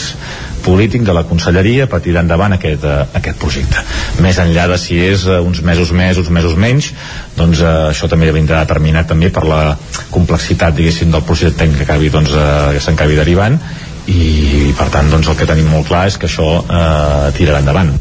polític 0.63 1.05
de 1.07 1.13
la 1.15 1.23
conselleria 1.27 1.87
per 1.89 2.01
tirar 2.03 2.23
endavant 2.25 2.53
aquest, 2.55 2.83
eh, 2.83 3.05
aquest 3.19 3.39
projecte. 3.41 3.83
Més 4.23 4.39
enllà 4.41 4.67
de 4.71 4.77
si 4.81 4.99
és 4.99 5.25
eh, 5.27 5.39
uns 5.39 5.61
mesos 5.65 5.93
més, 5.95 6.19
uns 6.19 6.31
mesos 6.33 6.57
menys, 6.59 6.91
doncs 7.37 7.61
eh, 7.63 7.75
això 7.93 8.09
també 8.11 8.31
vindrà 8.35 8.63
determinat 8.65 9.07
també 9.13 9.31
per 9.33 9.45
la 9.47 9.61
complexitat, 10.11 10.75
diguéssim, 10.75 11.13
del 11.13 11.25
projecte 11.27 11.63
tècnic 11.63 11.83
que 11.83 11.87
acabi, 11.87 12.11
doncs, 12.13 12.35
eh, 12.35 13.15
derivant 13.19 13.59
i 14.09 14.73
per 14.77 14.87
tant 14.93 15.09
doncs 15.11 15.27
el 15.29 15.37
que 15.37 15.47
tenim 15.49 15.69
molt 15.69 15.87
clar 15.89 16.05
és 16.09 16.17
que 16.19 16.27
això 16.29 16.47
eh, 16.63 17.29
tirarà 17.37 17.61
endavant. 17.61 17.91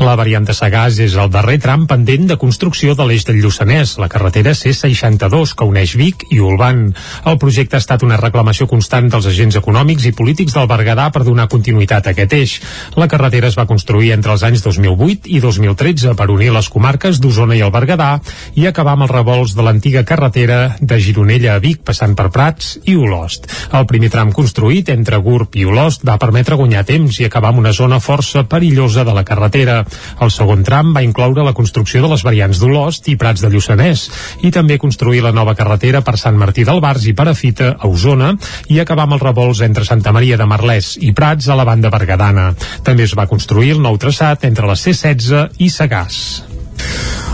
La 0.00 0.14
variant 0.18 0.46
de 0.46 0.54
Sagàs 0.56 1.00
és 1.04 1.16
el 1.18 1.30
darrer 1.34 1.58
tram 1.60 1.86
pendent 1.90 2.28
de 2.30 2.38
construcció 2.40 2.94
de 2.96 3.04
l'eix 3.08 3.26
del 3.28 3.40
Lluçanès, 3.42 3.96
la 4.00 4.08
carretera 4.08 4.54
C62 4.56 5.54
que 5.58 5.68
uneix 5.68 5.94
Vic 5.98 6.24
i 6.32 6.40
Olban. 6.40 6.86
El 7.28 7.38
projecte 7.42 7.76
ha 7.76 7.82
estat 7.82 8.04
una 8.06 8.20
reclamació 8.20 8.68
constant 8.70 9.10
dels 9.12 9.28
agents 9.28 9.58
econòmics 9.60 10.06
i 10.08 10.14
polítics 10.16 10.56
del 10.56 10.68
Berguedà 10.70 11.08
per 11.12 11.24
donar 11.26 11.48
continuïtat 11.52 12.06
a 12.08 12.14
aquest 12.14 12.36
eix. 12.38 12.56
La 12.96 13.10
carretera 13.10 13.50
es 13.50 13.58
va 13.58 13.66
construir 13.68 14.12
entre 14.14 14.32
els 14.32 14.46
anys 14.46 14.64
2008 14.64 15.28
i 15.34 15.42
2013 15.44 16.14
per 16.18 16.30
unir 16.32 16.52
les 16.54 16.70
comarques 16.72 17.20
d'Osona 17.20 17.58
i 17.58 17.64
el 17.66 17.74
Berguedà 17.74 18.14
i 18.56 18.68
acabar 18.70 18.96
amb 18.96 19.08
els 19.08 19.14
revolts 19.14 19.56
de 19.58 19.66
l'antiga 19.66 20.04
carretera 20.08 20.76
de 20.80 21.00
Gironella 21.02 21.56
a 21.56 21.62
Vic 21.62 21.82
passant 21.84 22.16
per 22.16 22.30
Prats 22.32 22.76
i 22.86 22.96
Olost. 22.96 23.50
El 23.74 23.88
primer 23.90 24.12
tram 24.14 24.32
construït 24.32 24.88
entre 24.94 25.20
Gurb 25.24 25.57
i 25.58 25.64
Olost 25.66 26.04
va 26.06 26.18
permetre 26.22 26.56
guanyar 26.58 26.84
temps 26.86 27.18
i 27.18 27.26
acabar 27.26 27.50
amb 27.50 27.62
una 27.62 27.72
zona 27.74 27.98
força 27.98 28.44
perillosa 28.46 29.04
de 29.04 29.14
la 29.16 29.24
carretera. 29.26 29.80
El 30.22 30.30
segon 30.30 30.62
tram 30.66 30.92
va 30.94 31.02
incloure 31.02 31.44
la 31.46 31.54
construcció 31.56 32.02
de 32.04 32.12
les 32.12 32.22
variants 32.26 32.60
d'Olost 32.62 33.10
i 33.10 33.16
Prats 33.18 33.42
de 33.42 33.50
Lluçanès 33.50 34.06
i 34.46 34.52
també 34.54 34.78
construir 34.78 35.24
la 35.24 35.34
nova 35.34 35.56
carretera 35.58 36.02
per 36.06 36.16
Sant 36.20 36.38
Martí 36.38 36.66
del 36.68 36.82
Bars 36.84 37.08
i 37.10 37.16
Perafita 37.18 37.74
a 37.74 37.90
Osona 37.90 38.34
i 38.68 38.78
acabar 38.78 39.08
amb 39.08 39.18
els 39.18 39.26
revolts 39.26 39.64
entre 39.66 39.86
Santa 39.88 40.14
Maria 40.14 40.38
de 40.38 40.46
Marlès 40.46 40.94
i 41.02 41.12
Prats 41.12 41.48
a 41.48 41.58
la 41.58 41.66
banda 41.66 41.90
bergadana. 41.90 42.52
També 42.86 43.08
es 43.08 43.16
va 43.18 43.26
construir 43.30 43.74
el 43.74 43.82
nou 43.82 43.98
traçat 43.98 44.46
entre 44.46 44.70
la 44.70 44.78
C16 44.78 45.58
i 45.58 45.72
Sagàs. 45.74 46.22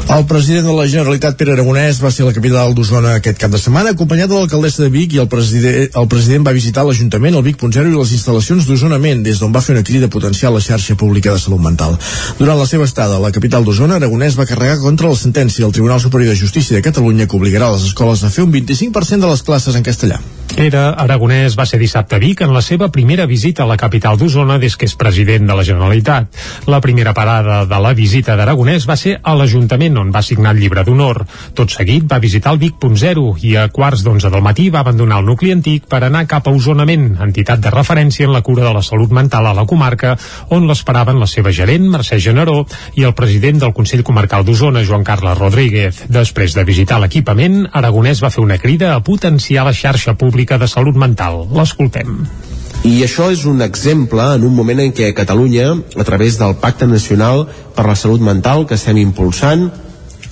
El 0.04 0.26
president 0.26 0.66
de 0.66 0.72
la 0.76 0.84
Generalitat, 0.86 1.34
Pere 1.40 1.54
Aragonès, 1.54 1.96
va 2.04 2.10
ser 2.12 2.22
a 2.22 2.28
la 2.28 2.34
capital 2.36 2.74
d'Osona 2.76 3.14
aquest 3.16 3.38
cap 3.40 3.50
de 3.50 3.58
setmana, 3.58 3.94
acompanyat 3.94 4.28
de 4.28 4.36
l'alcaldessa 4.36 4.82
de 4.84 4.90
Vic 4.92 5.14
i 5.16 5.20
el 5.22 5.30
president, 5.32 5.88
el 5.96 6.08
president 6.12 6.44
va 6.44 6.52
visitar 6.52 6.84
l'Ajuntament, 6.84 7.34
el 7.34 7.42
Vic.0 7.46 7.88
i 7.88 7.96
les 7.96 8.12
instal·lacions 8.12 8.68
d'Osonament, 8.68 9.24
des 9.24 9.40
d'on 9.40 9.54
va 9.54 9.62
fer 9.64 9.72
una 9.74 9.82
crida 9.82 10.10
potencial 10.12 10.52
a 10.52 10.60
la 10.60 10.62
xarxa 10.62 10.94
pública 11.00 11.32
de 11.32 11.40
salut 11.40 11.64
mental. 11.64 11.96
Durant 12.38 12.60
la 12.60 12.68
seva 12.68 12.84
estada 12.84 13.16
a 13.16 13.24
la 13.24 13.32
capital 13.32 13.64
d'Osona, 13.64 13.96
Aragonès 13.96 14.36
va 14.38 14.46
carregar 14.46 14.76
contra 14.84 15.08
la 15.08 15.18
sentència 15.18 15.64
del 15.64 15.72
Tribunal 15.72 16.04
Superior 16.04 16.34
de 16.34 16.38
Justícia 16.38 16.76
de 16.76 16.84
Catalunya 16.84 17.26
que 17.26 17.40
obligarà 17.40 17.72
les 17.72 17.88
escoles 17.88 18.22
a 18.22 18.30
fer 18.30 18.44
un 18.44 18.52
25% 18.52 19.24
de 19.24 19.32
les 19.32 19.42
classes 19.42 19.74
en 19.74 19.88
castellà. 19.88 20.20
Pere 20.54 20.84
Aragonès 21.02 21.56
va 21.58 21.64
ser 21.66 21.80
dissabte 21.80 22.14
a 22.14 22.20
Vic 22.22 22.44
en 22.44 22.52
la 22.54 22.62
seva 22.62 22.90
primera 22.94 23.24
visita 23.26 23.64
a 23.64 23.66
la 23.66 23.80
capital 23.80 24.20
d'Osona 24.20 24.60
des 24.62 24.76
que 24.76 24.86
és 24.86 24.94
president 24.94 25.48
de 25.48 25.56
la 25.56 25.64
Generalitat. 25.66 26.28
La 26.70 26.78
primera 26.84 27.14
parada 27.16 27.64
de 27.66 27.80
la 27.82 27.94
visita 27.96 28.36
d'Aragonès 28.38 28.86
va 28.86 28.94
ser 29.00 29.16
a 29.18 29.34
l'Ajuntament 29.34 29.93
on 30.00 30.12
va 30.14 30.22
signar 30.22 30.54
el 30.54 30.60
llibre 30.62 30.84
d'honor. 30.84 31.22
Tot 31.54 31.72
seguit 31.72 32.06
va 32.10 32.20
visitar 32.22 32.54
el 32.54 32.60
Vic.0 32.62 33.24
i 33.42 33.54
a 33.60 33.66
quarts 33.72 34.04
d'onze 34.06 34.30
del 34.30 34.44
matí 34.44 34.68
va 34.70 34.82
abandonar 34.84 35.20
el 35.22 35.28
nucli 35.28 35.52
antic 35.54 35.88
per 35.90 36.02
anar 36.04 36.26
cap 36.30 36.48
a 36.48 36.54
Osonament, 36.54 37.16
entitat 37.24 37.62
de 37.64 37.72
referència 37.74 38.28
en 38.28 38.34
la 38.34 38.42
cura 38.42 38.64
de 38.66 38.72
la 38.74 38.82
salut 38.82 39.12
mental 39.12 39.46
a 39.46 39.54
la 39.56 39.66
comarca, 39.66 40.16
on 40.54 40.68
l'esperaven 40.68 41.20
la 41.20 41.30
seva 41.30 41.52
gerent, 41.52 41.86
Mercè 41.90 42.18
Generó, 42.20 42.64
i 42.94 43.04
el 43.04 43.14
president 43.18 43.62
del 43.62 43.74
Consell 43.76 44.04
Comarcal 44.06 44.44
d'Osona, 44.44 44.84
Joan 44.84 45.04
Carles 45.04 45.38
Rodríguez. 45.38 46.04
Després 46.08 46.56
de 46.56 46.64
visitar 46.64 47.00
l'equipament, 47.02 47.64
Aragonès 47.72 48.22
va 48.24 48.32
fer 48.34 48.44
una 48.44 48.58
crida 48.58 48.94
a 48.94 49.02
potenciar 49.04 49.66
la 49.66 49.76
xarxa 49.76 50.18
pública 50.18 50.58
de 50.58 50.70
salut 50.70 50.96
mental. 50.96 51.44
L'escoltem. 51.54 52.24
I 52.84 52.98
això 53.00 53.30
és 53.32 53.46
un 53.48 53.62
exemple 53.64 54.20
en 54.34 54.42
un 54.44 54.52
moment 54.52 54.82
en 54.82 54.90
què 54.92 55.06
Catalunya, 55.16 55.70
a 55.96 56.04
través 56.04 56.36
del 56.36 56.58
Pacte 56.60 56.84
Nacional 56.84 57.46
per 57.72 57.86
la 57.88 57.94
Salut 57.96 58.20
Mental 58.20 58.66
que 58.68 58.76
estem 58.76 58.98
impulsant, 59.00 59.70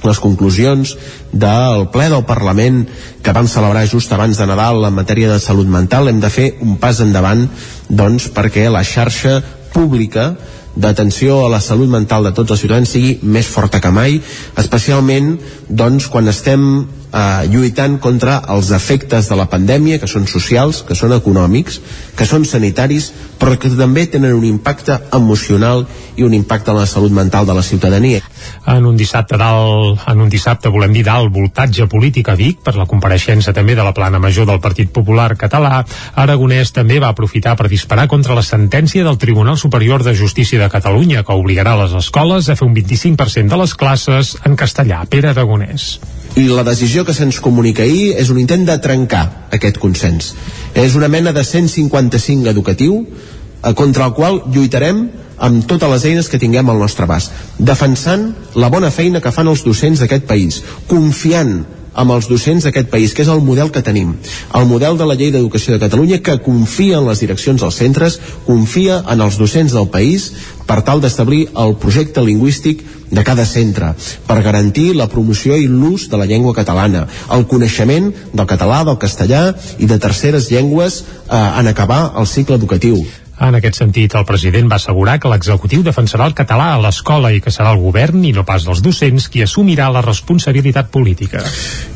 les 0.06 0.20
conclusions 0.22 0.94
del 1.32 1.88
ple 1.94 2.08
del 2.12 2.24
Parlament 2.28 2.82
que 3.22 3.34
vam 3.34 3.48
celebrar 3.50 3.86
just 3.90 4.12
abans 4.12 4.38
de 4.38 4.46
Nadal 4.46 4.84
en 4.88 4.96
matèria 4.96 5.30
de 5.32 5.40
salut 5.42 5.68
mental, 5.68 6.08
hem 6.08 6.20
de 6.20 6.30
fer 6.30 6.48
un 6.60 6.78
pas 6.82 7.00
endavant 7.00 7.46
doncs, 7.88 8.30
perquè 8.34 8.68
la 8.70 8.84
xarxa 8.86 9.40
pública 9.72 10.32
d'atenció 10.76 11.42
a 11.44 11.50
la 11.52 11.60
salut 11.60 11.90
mental 11.92 12.24
de 12.24 12.32
tots 12.32 12.54
els 12.54 12.62
ciutadans 12.64 12.88
sigui 12.88 13.18
més 13.22 13.48
forta 13.48 13.80
que 13.80 13.92
mai, 13.92 14.18
especialment 14.56 15.36
doncs, 15.68 16.08
quan 16.08 16.28
estem 16.32 16.86
eh, 17.12 17.48
lluitant 17.52 17.98
contra 18.00 18.40
els 18.52 18.72
efectes 18.72 19.28
de 19.28 19.36
la 19.38 19.48
pandèmia, 19.52 20.00
que 20.00 20.10
són 20.10 20.26
socials, 20.26 20.82
que 20.88 20.96
són 20.98 21.12
econòmics, 21.16 21.80
que 22.16 22.26
són 22.28 22.46
sanitaris, 22.48 23.10
però 23.38 23.56
que 23.58 23.70
també 23.74 24.06
tenen 24.06 24.34
un 24.36 24.44
impacte 24.46 24.98
emocional 25.12 25.86
i 26.16 26.24
un 26.24 26.34
impacte 26.34 26.70
en 26.70 26.78
la 26.78 26.86
salut 26.86 27.12
mental 27.12 27.46
de 27.46 27.54
la 27.56 27.62
ciutadania. 27.62 28.20
En 28.68 28.86
un 28.86 28.96
dissabte 28.96 29.38
dalt, 29.40 30.04
en 30.08 30.20
un 30.20 30.30
dissabte 30.30 30.70
volem 30.72 30.92
dir 30.94 31.04
dalt 31.06 31.32
voltatge 31.32 31.88
polític 31.90 32.28
a 32.28 32.36
Vic 32.38 32.62
per 32.64 32.76
la 32.76 32.86
compareixença 32.86 33.54
també 33.56 33.74
de 33.74 33.84
la 33.84 33.94
plana 33.96 34.20
major 34.22 34.46
del 34.46 34.60
Partit 34.60 34.92
Popular 34.92 35.32
català, 35.36 35.82
Aragonès 36.22 36.72
també 36.72 37.00
va 37.02 37.12
aprofitar 37.12 37.56
per 37.56 37.70
disparar 37.72 38.08
contra 38.08 38.36
la 38.38 38.46
sentència 38.46 39.04
del 39.04 39.18
Tribunal 39.18 39.58
Superior 39.58 40.04
de 40.04 40.14
Justícia 40.14 40.60
de 40.60 40.70
Catalunya 40.70 41.24
que 41.26 41.36
obligarà 41.36 41.76
les 41.82 41.96
escoles 41.98 42.48
a 42.48 42.56
fer 42.56 42.68
un 42.68 42.76
25% 42.76 43.48
de 43.48 43.62
les 43.64 43.74
classes 43.74 44.36
en 44.46 44.56
castellà. 44.56 45.04
Pere 45.10 45.32
Aragonès 45.32 45.96
i 46.36 46.46
la 46.48 46.64
decisió 46.64 47.04
que 47.04 47.12
se'ns 47.12 47.40
comunica 47.44 47.84
ahir 47.84 48.14
és 48.20 48.30
un 48.32 48.38
intent 48.40 48.64
de 48.68 48.78
trencar 48.80 49.48
aquest 49.52 49.78
consens. 49.82 50.32
És 50.74 50.96
una 50.96 51.10
mena 51.12 51.32
de 51.32 51.44
155 51.44 52.48
educatiu 52.48 53.02
eh, 53.02 53.74
contra 53.74 54.06
el 54.08 54.14
qual 54.16 54.40
lluitarem 54.48 55.04
amb 55.42 55.66
totes 55.66 55.90
les 55.90 56.04
eines 56.08 56.28
que 56.30 56.38
tinguem 56.38 56.70
al 56.70 56.80
nostre 56.80 57.04
abast, 57.04 57.32
defensant 57.58 58.30
la 58.54 58.70
bona 58.72 58.92
feina 58.94 59.20
que 59.20 59.32
fan 59.34 59.50
els 59.50 59.64
docents 59.66 60.00
d'aquest 60.00 60.28
país, 60.28 60.62
confiant 60.86 61.64
amb 61.94 62.14
els 62.14 62.28
docents 62.30 62.64
d'aquest 62.64 62.90
país, 62.90 63.12
que 63.14 63.22
és 63.24 63.30
el 63.32 63.42
model 63.44 63.70
que 63.72 63.82
tenim. 63.84 64.14
El 64.54 64.66
model 64.70 64.98
de 64.98 65.06
la 65.08 65.16
llei 65.18 65.32
d'educació 65.34 65.74
de 65.74 65.82
Catalunya 65.82 66.22
que 66.24 66.38
confia 66.44 66.98
en 66.98 67.08
les 67.08 67.20
direccions 67.20 67.60
dels 67.60 67.78
centres, 67.78 68.18
confia 68.46 69.02
en 69.08 69.20
els 69.20 69.38
docents 69.40 69.72
del 69.76 69.88
país 69.92 70.30
per 70.66 70.80
tal 70.86 71.02
d'establir 71.02 71.48
el 71.58 71.76
projecte 71.76 72.22
lingüístic 72.24 72.84
de 73.12 73.24
cada 73.24 73.44
centre, 73.44 73.92
per 74.26 74.40
garantir 74.42 74.94
la 74.96 75.08
promoció 75.12 75.58
i 75.60 75.66
l'ús 75.68 76.08
de 76.08 76.16
la 76.16 76.26
llengua 76.26 76.54
catalana, 76.56 77.06
el 77.36 77.44
coneixement 77.46 78.08
del 78.32 78.48
català, 78.48 78.80
del 78.88 78.96
castellà 78.98 79.50
i 79.78 79.88
de 79.90 79.98
terceres 80.00 80.48
llengües 80.50 81.02
eh, 81.02 81.36
en 81.36 81.68
acabar 81.68 82.14
el 82.16 82.26
cicle 82.26 82.56
educatiu. 82.56 83.02
En 83.42 83.56
aquest 83.58 83.80
sentit, 83.80 84.14
el 84.14 84.26
president 84.26 84.68
va 84.70 84.76
assegurar 84.78 85.16
que 85.18 85.30
l'executiu 85.30 85.82
defensarà 85.82 86.28
el 86.30 86.34
català 86.38 86.68
a 86.76 86.80
l'escola 86.82 87.32
i 87.34 87.40
que 87.42 87.50
serà 87.50 87.72
el 87.74 87.80
govern 87.82 88.22
i 88.22 88.30
no 88.36 88.44
pas 88.46 88.62
dels 88.68 88.82
docents 88.84 89.26
qui 89.32 89.42
assumirà 89.42 89.88
la 89.90 90.02
responsabilitat 90.04 90.92
política. 90.94 91.42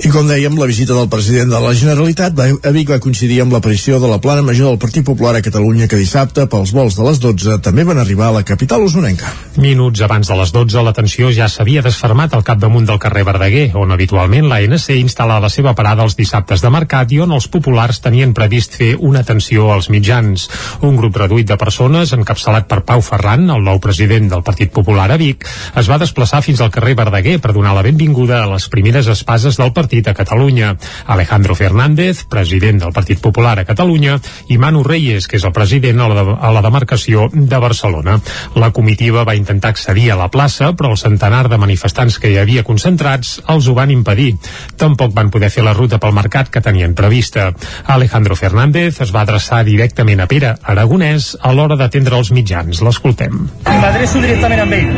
I 0.03 0.11
com 0.11 0.27
dèiem, 0.27 0.57
la 0.59 0.67
visita 0.67 0.97
del 0.97 1.07
president 1.13 1.53
de 1.53 1.61
la 1.63 1.71
Generalitat 1.79 2.35
va, 2.35 2.49
a 2.51 2.73
Vic 2.75 2.91
va 2.91 2.99
coincidir 3.03 3.39
amb 3.45 3.55
l'aparició 3.55 4.01
de 4.03 4.11
la 4.11 4.19
plana 4.23 4.43
major 4.43 4.73
del 4.73 4.81
Partit 4.83 5.07
Popular 5.07 5.37
a 5.39 5.43
Catalunya 5.45 5.87
que 5.87 6.01
dissabte, 6.01 6.49
pels 6.51 6.73
vols 6.75 6.99
de 6.99 7.07
les 7.07 7.23
12, 7.23 7.61
també 7.63 7.87
van 7.87 8.03
arribar 8.03 8.33
a 8.33 8.37
la 8.41 8.43
capital 8.49 8.83
usonenca. 8.83 9.31
Minuts 9.63 10.03
abans 10.03 10.27
de 10.27 10.41
les 10.41 10.53
12, 10.53 10.83
la 10.83 10.97
tensió 10.99 11.31
ja 11.31 11.47
s'havia 11.47 11.85
desfermat 11.87 12.35
al 12.35 12.45
capdamunt 12.45 12.91
del 12.91 12.99
carrer 12.99 13.23
Verdaguer, 13.31 13.69
on 13.79 13.95
habitualment 13.95 14.51
l'ANC 14.51 14.91
instal·la 14.97 15.39
la 15.41 15.53
seva 15.53 15.77
parada 15.79 16.03
els 16.03 16.19
dissabtes 16.19 16.65
de 16.65 16.75
mercat 16.75 17.15
i 17.15 17.23
on 17.23 17.39
els 17.39 17.47
populars 17.47 18.03
tenien 18.03 18.35
previst 18.35 18.75
fer 18.83 18.97
una 18.99 19.23
atenció 19.23 19.71
als 19.73 19.93
mitjans. 19.95 20.51
Un 20.83 20.99
grup 20.99 21.23
reduït 21.23 21.36
de 21.45 21.57
persones, 21.61 22.13
encapçalat 22.17 22.65
per 22.71 22.81
Pau 22.89 23.03
Ferran, 23.05 23.51
el 23.53 23.65
nou 23.67 23.81
president 23.85 24.31
del 24.31 24.45
Partit 24.47 24.71
Popular 24.73 25.11
a 25.13 25.19
Vic, 25.21 25.45
es 25.77 25.91
va 25.91 25.99
desplaçar 26.01 26.41
fins 26.41 26.63
al 26.65 26.71
carrer 26.73 26.95
Verdaguer 26.97 27.37
per 27.43 27.53
donar 27.53 27.75
la 27.77 27.83
benvinguda 27.85 28.39
a 28.43 28.51
les 28.55 28.69
primeres 28.73 29.11
espases 29.13 29.59
del 29.61 29.73
partit 29.77 30.09
a 30.09 30.15
Catalunya. 30.15 30.77
Alejandro 31.07 31.55
Fernández, 31.59 32.25
president 32.31 32.81
del 32.85 32.95
Partit 32.97 33.21
Popular 33.21 33.59
a 33.59 33.67
Catalunya, 33.69 34.19
i 34.49 34.59
Manu 34.59 34.85
Reyes, 34.87 35.27
que 35.27 35.37
és 35.41 35.45
el 35.45 35.53
president 35.53 36.01
a 36.01 36.09
la, 36.09 36.17
de, 36.23 36.37
a 36.39 36.53
la 36.55 36.63
demarcació 36.63 37.29
de 37.33 37.59
Barcelona. 37.59 38.21
La 38.55 38.71
comitiva 38.71 39.25
va 39.25 39.37
intentar 39.37 39.75
accedir 39.75 40.11
a 40.13 40.21
la 40.21 40.31
plaça, 40.31 40.73
però 40.77 40.93
el 40.95 41.01
centenar 41.01 41.49
de 41.51 41.59
manifestants 41.59 42.21
que 42.23 42.31
hi 42.31 42.39
havia 42.39 42.65
concentrats 42.65 43.41
els 43.53 43.67
ho 43.67 43.75
van 43.75 43.91
impedir. 43.91 44.37
Tampoc 44.79 45.15
van 45.17 45.33
poder 45.35 45.51
fer 45.51 45.65
la 45.67 45.75
ruta 45.75 45.99
pel 45.99 46.15
mercat 46.15 46.53
que 46.53 46.63
tenien 46.63 46.95
prevista. 46.95 47.51
Alejandro 47.97 48.37
Fernández 48.37 49.01
es 49.01 49.13
va 49.15 49.25
adreçar 49.25 49.65
directament 49.65 50.21
a 50.21 50.29
Pere 50.31 50.55
Aragonès 50.63 51.16
a 51.41 51.53
l'hora 51.57 51.77
d'atendre 51.79 52.19
els 52.21 52.31
mitjans. 52.35 52.83
L'escoltem. 52.87 53.39
M'adreço 53.67 54.23
directament 54.23 54.63
amb 54.65 54.77
ell. 54.77 54.93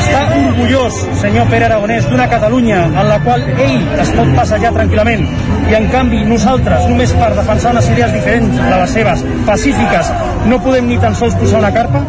Està 0.00 0.22
orgullós, 0.38 1.02
senyor 1.20 1.48
Pere 1.52 1.68
Aragonès, 1.68 2.08
d'una 2.10 2.28
Catalunya 2.32 2.82
en 2.86 3.10
la 3.10 3.20
qual 3.26 3.44
ell 3.54 3.76
es 4.02 4.12
pot 4.16 4.34
passejar 4.38 4.72
tranquil·lament 4.76 5.24
i 5.70 5.78
en 5.78 5.88
canvi 5.92 6.24
nosaltres, 6.28 6.88
només 6.90 7.14
per 7.18 7.32
defensar 7.38 7.74
unes 7.76 7.88
idees 7.94 8.12
diferents 8.14 8.60
de 8.60 8.74
les 8.82 8.98
seves, 8.98 9.24
pacífiques, 9.48 10.12
no 10.50 10.62
podem 10.62 10.92
ni 10.92 11.00
tan 11.02 11.16
sols 11.18 11.38
posar 11.40 11.64
una 11.64 11.74
carpa? 11.74 12.04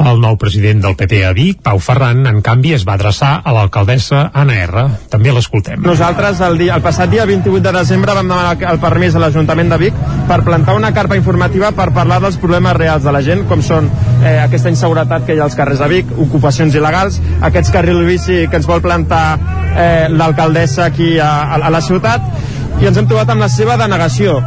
El 0.00 0.20
nou 0.22 0.36
president 0.40 0.80
del 0.82 0.94
PP 0.96 1.20
a 1.26 1.32
Vic, 1.36 1.60
Pau 1.64 1.78
Ferran, 1.82 2.24
en 2.26 2.40
canvi 2.44 2.72
es 2.76 2.86
va 2.88 2.94
adreçar 2.96 3.32
a 3.44 3.52
l'alcaldessa 3.54 4.22
Anna 4.32 4.56
R. 4.64 4.84
També 5.12 5.32
l'escoltem. 5.34 5.82
Nosaltres 5.84 6.40
el, 6.46 6.56
dia, 6.60 6.76
el 6.78 6.84
passat 6.84 7.10
dia 7.12 7.26
28 7.28 7.62
de 7.66 7.74
desembre 7.76 8.16
vam 8.16 8.30
demanar 8.30 8.72
el 8.72 8.80
permís 8.82 9.16
a 9.16 9.22
l'Ajuntament 9.22 9.72
de 9.72 9.80
Vic 9.84 10.00
per 10.28 10.40
plantar 10.46 10.76
una 10.78 10.92
carpa 10.96 11.18
informativa 11.18 11.72
per 11.76 11.90
parlar 11.92 12.20
dels 12.24 12.38
problemes 12.42 12.76
reals 12.78 13.04
de 13.04 13.14
la 13.14 13.22
gent, 13.24 13.44
com 13.50 13.62
són 13.62 13.90
eh, 14.22 14.38
aquesta 14.42 14.72
inseguretat 14.72 15.26
que 15.26 15.36
hi 15.36 15.42
ha 15.42 15.46
als 15.48 15.58
carrers 15.58 15.82
de 15.84 15.90
Vic, 15.92 16.14
ocupacions 16.26 16.74
il·legals, 16.78 17.20
aquests 17.50 17.74
carrils 17.74 18.06
bici 18.08 18.46
que 18.48 18.60
ens 18.60 18.68
vol 18.70 18.82
plantar 18.84 19.26
eh, 19.76 20.08
l'alcaldessa 20.10 20.86
aquí 20.88 21.18
a, 21.18 21.32
a, 21.44 21.62
a 21.68 21.72
la 21.72 21.82
ciutat, 21.84 22.32
i 22.80 22.88
ens 22.88 22.98
hem 22.98 23.06
trobat 23.10 23.30
amb 23.30 23.44
la 23.44 23.50
seva 23.52 23.76
denegació. 23.78 24.40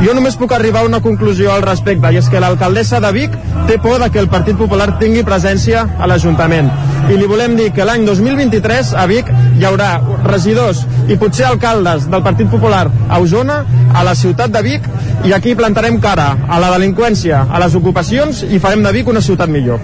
Jo 0.00 0.14
només 0.16 0.36
puc 0.40 0.52
arribar 0.56 0.80
a 0.80 0.88
una 0.88 1.02
conclusió 1.04 1.50
al 1.52 1.60
respecte, 1.60 2.08
i 2.08 2.16
és 2.16 2.28
que 2.32 2.40
l'alcaldessa 2.40 3.02
de 3.04 3.10
Vic 3.12 3.34
té 3.68 3.76
por 3.84 3.98
de 4.00 4.08
que 4.10 4.18
el 4.22 4.30
Partit 4.32 4.56
Popular 4.56 4.94
tingui 5.02 5.26
presència 5.28 5.82
a 5.98 6.08
l'Ajuntament. 6.08 6.70
I 7.10 7.18
li 7.18 7.28
volem 7.28 7.56
dir 7.58 7.68
que 7.76 7.84
l'any 7.84 8.06
2023 8.08 8.94
a 8.96 9.04
Vic 9.10 9.28
hi 9.58 9.66
haurà 9.68 9.90
regidors 10.24 10.86
i 11.10 11.18
potser 11.20 11.50
alcaldes 11.50 12.08
del 12.08 12.24
Partit 12.24 12.48
Popular 12.48 12.86
a 12.88 13.20
Osona, 13.20 13.60
a 13.92 14.04
la 14.06 14.16
ciutat 14.16 14.54
de 14.54 14.64
Vic, 14.64 14.88
i 15.28 15.34
aquí 15.36 15.52
plantarem 15.54 16.00
cara 16.00 16.30
a 16.48 16.58
la 16.62 16.72
delinqüència, 16.72 17.44
a 17.50 17.60
les 17.60 17.76
ocupacions 17.76 18.40
i 18.48 18.60
farem 18.62 18.82
de 18.86 18.92
Vic 18.96 19.08
una 19.12 19.20
ciutat 19.20 19.52
millor. 19.52 19.82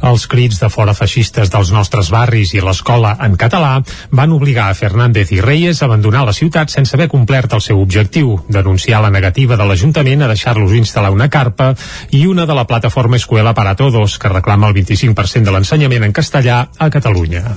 Els 0.00 0.24
crits 0.32 0.56
de 0.62 0.70
fora 0.72 0.94
feixistes 0.96 1.50
dels 1.52 1.70
nostres 1.74 2.08
barris 2.12 2.54
i 2.56 2.62
l'escola 2.64 3.12
en 3.20 3.34
català 3.36 3.74
van 4.16 4.32
obligar 4.32 4.70
a 4.70 4.76
Fernández 4.78 5.34
i 5.36 5.42
Reyes 5.44 5.82
a 5.82 5.90
abandonar 5.90 6.24
la 6.24 6.32
ciutat 6.32 6.72
sense 6.72 6.96
haver 6.96 7.10
complert 7.12 7.52
el 7.52 7.60
seu 7.60 7.82
objectiu, 7.82 8.38
denunciar 8.48 9.02
la 9.04 9.12
negativa 9.12 9.49
de 9.56 9.66
l'Ajuntament 9.66 10.22
a 10.22 10.30
deixar-los 10.30 10.76
instal·lar 10.78 11.10
una 11.14 11.30
carpa 11.32 11.72
i 12.10 12.26
una 12.26 12.46
de 12.46 12.54
la 12.54 12.66
plataforma 12.66 13.16
Escuela 13.16 13.54
para 13.54 13.76
Todos, 13.76 14.18
que 14.18 14.28
reclama 14.28 14.68
el 14.68 14.74
25% 14.74 15.48
de 15.48 15.54
l'ensenyament 15.54 16.06
en 16.06 16.12
castellà 16.12 16.66
a 16.78 16.90
Catalunya. 16.90 17.56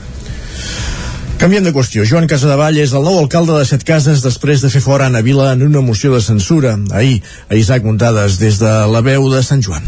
Canviant 1.42 1.66
de 1.68 1.74
qüestió, 1.76 2.06
Joan 2.08 2.30
Casadevall 2.32 2.78
és 2.80 2.94
el 2.96 3.04
nou 3.04 3.18
alcalde 3.20 3.58
de 3.58 3.66
Set 3.68 3.84
Cases 3.84 4.22
després 4.24 4.62
de 4.64 4.70
fer 4.72 4.80
fora 4.86 5.10
Anna 5.10 5.20
Vila 5.26 5.50
en 5.52 5.66
una 5.66 5.82
moció 5.84 6.14
de 6.14 6.22
censura. 6.24 6.78
Ahir, 6.96 7.20
a 7.50 7.60
Isaac 7.60 7.84
Muntades, 7.84 8.40
des 8.40 8.62
de 8.64 8.74
la 8.88 9.04
veu 9.04 9.28
de 9.34 9.44
Sant 9.44 9.66
Joan. 9.66 9.84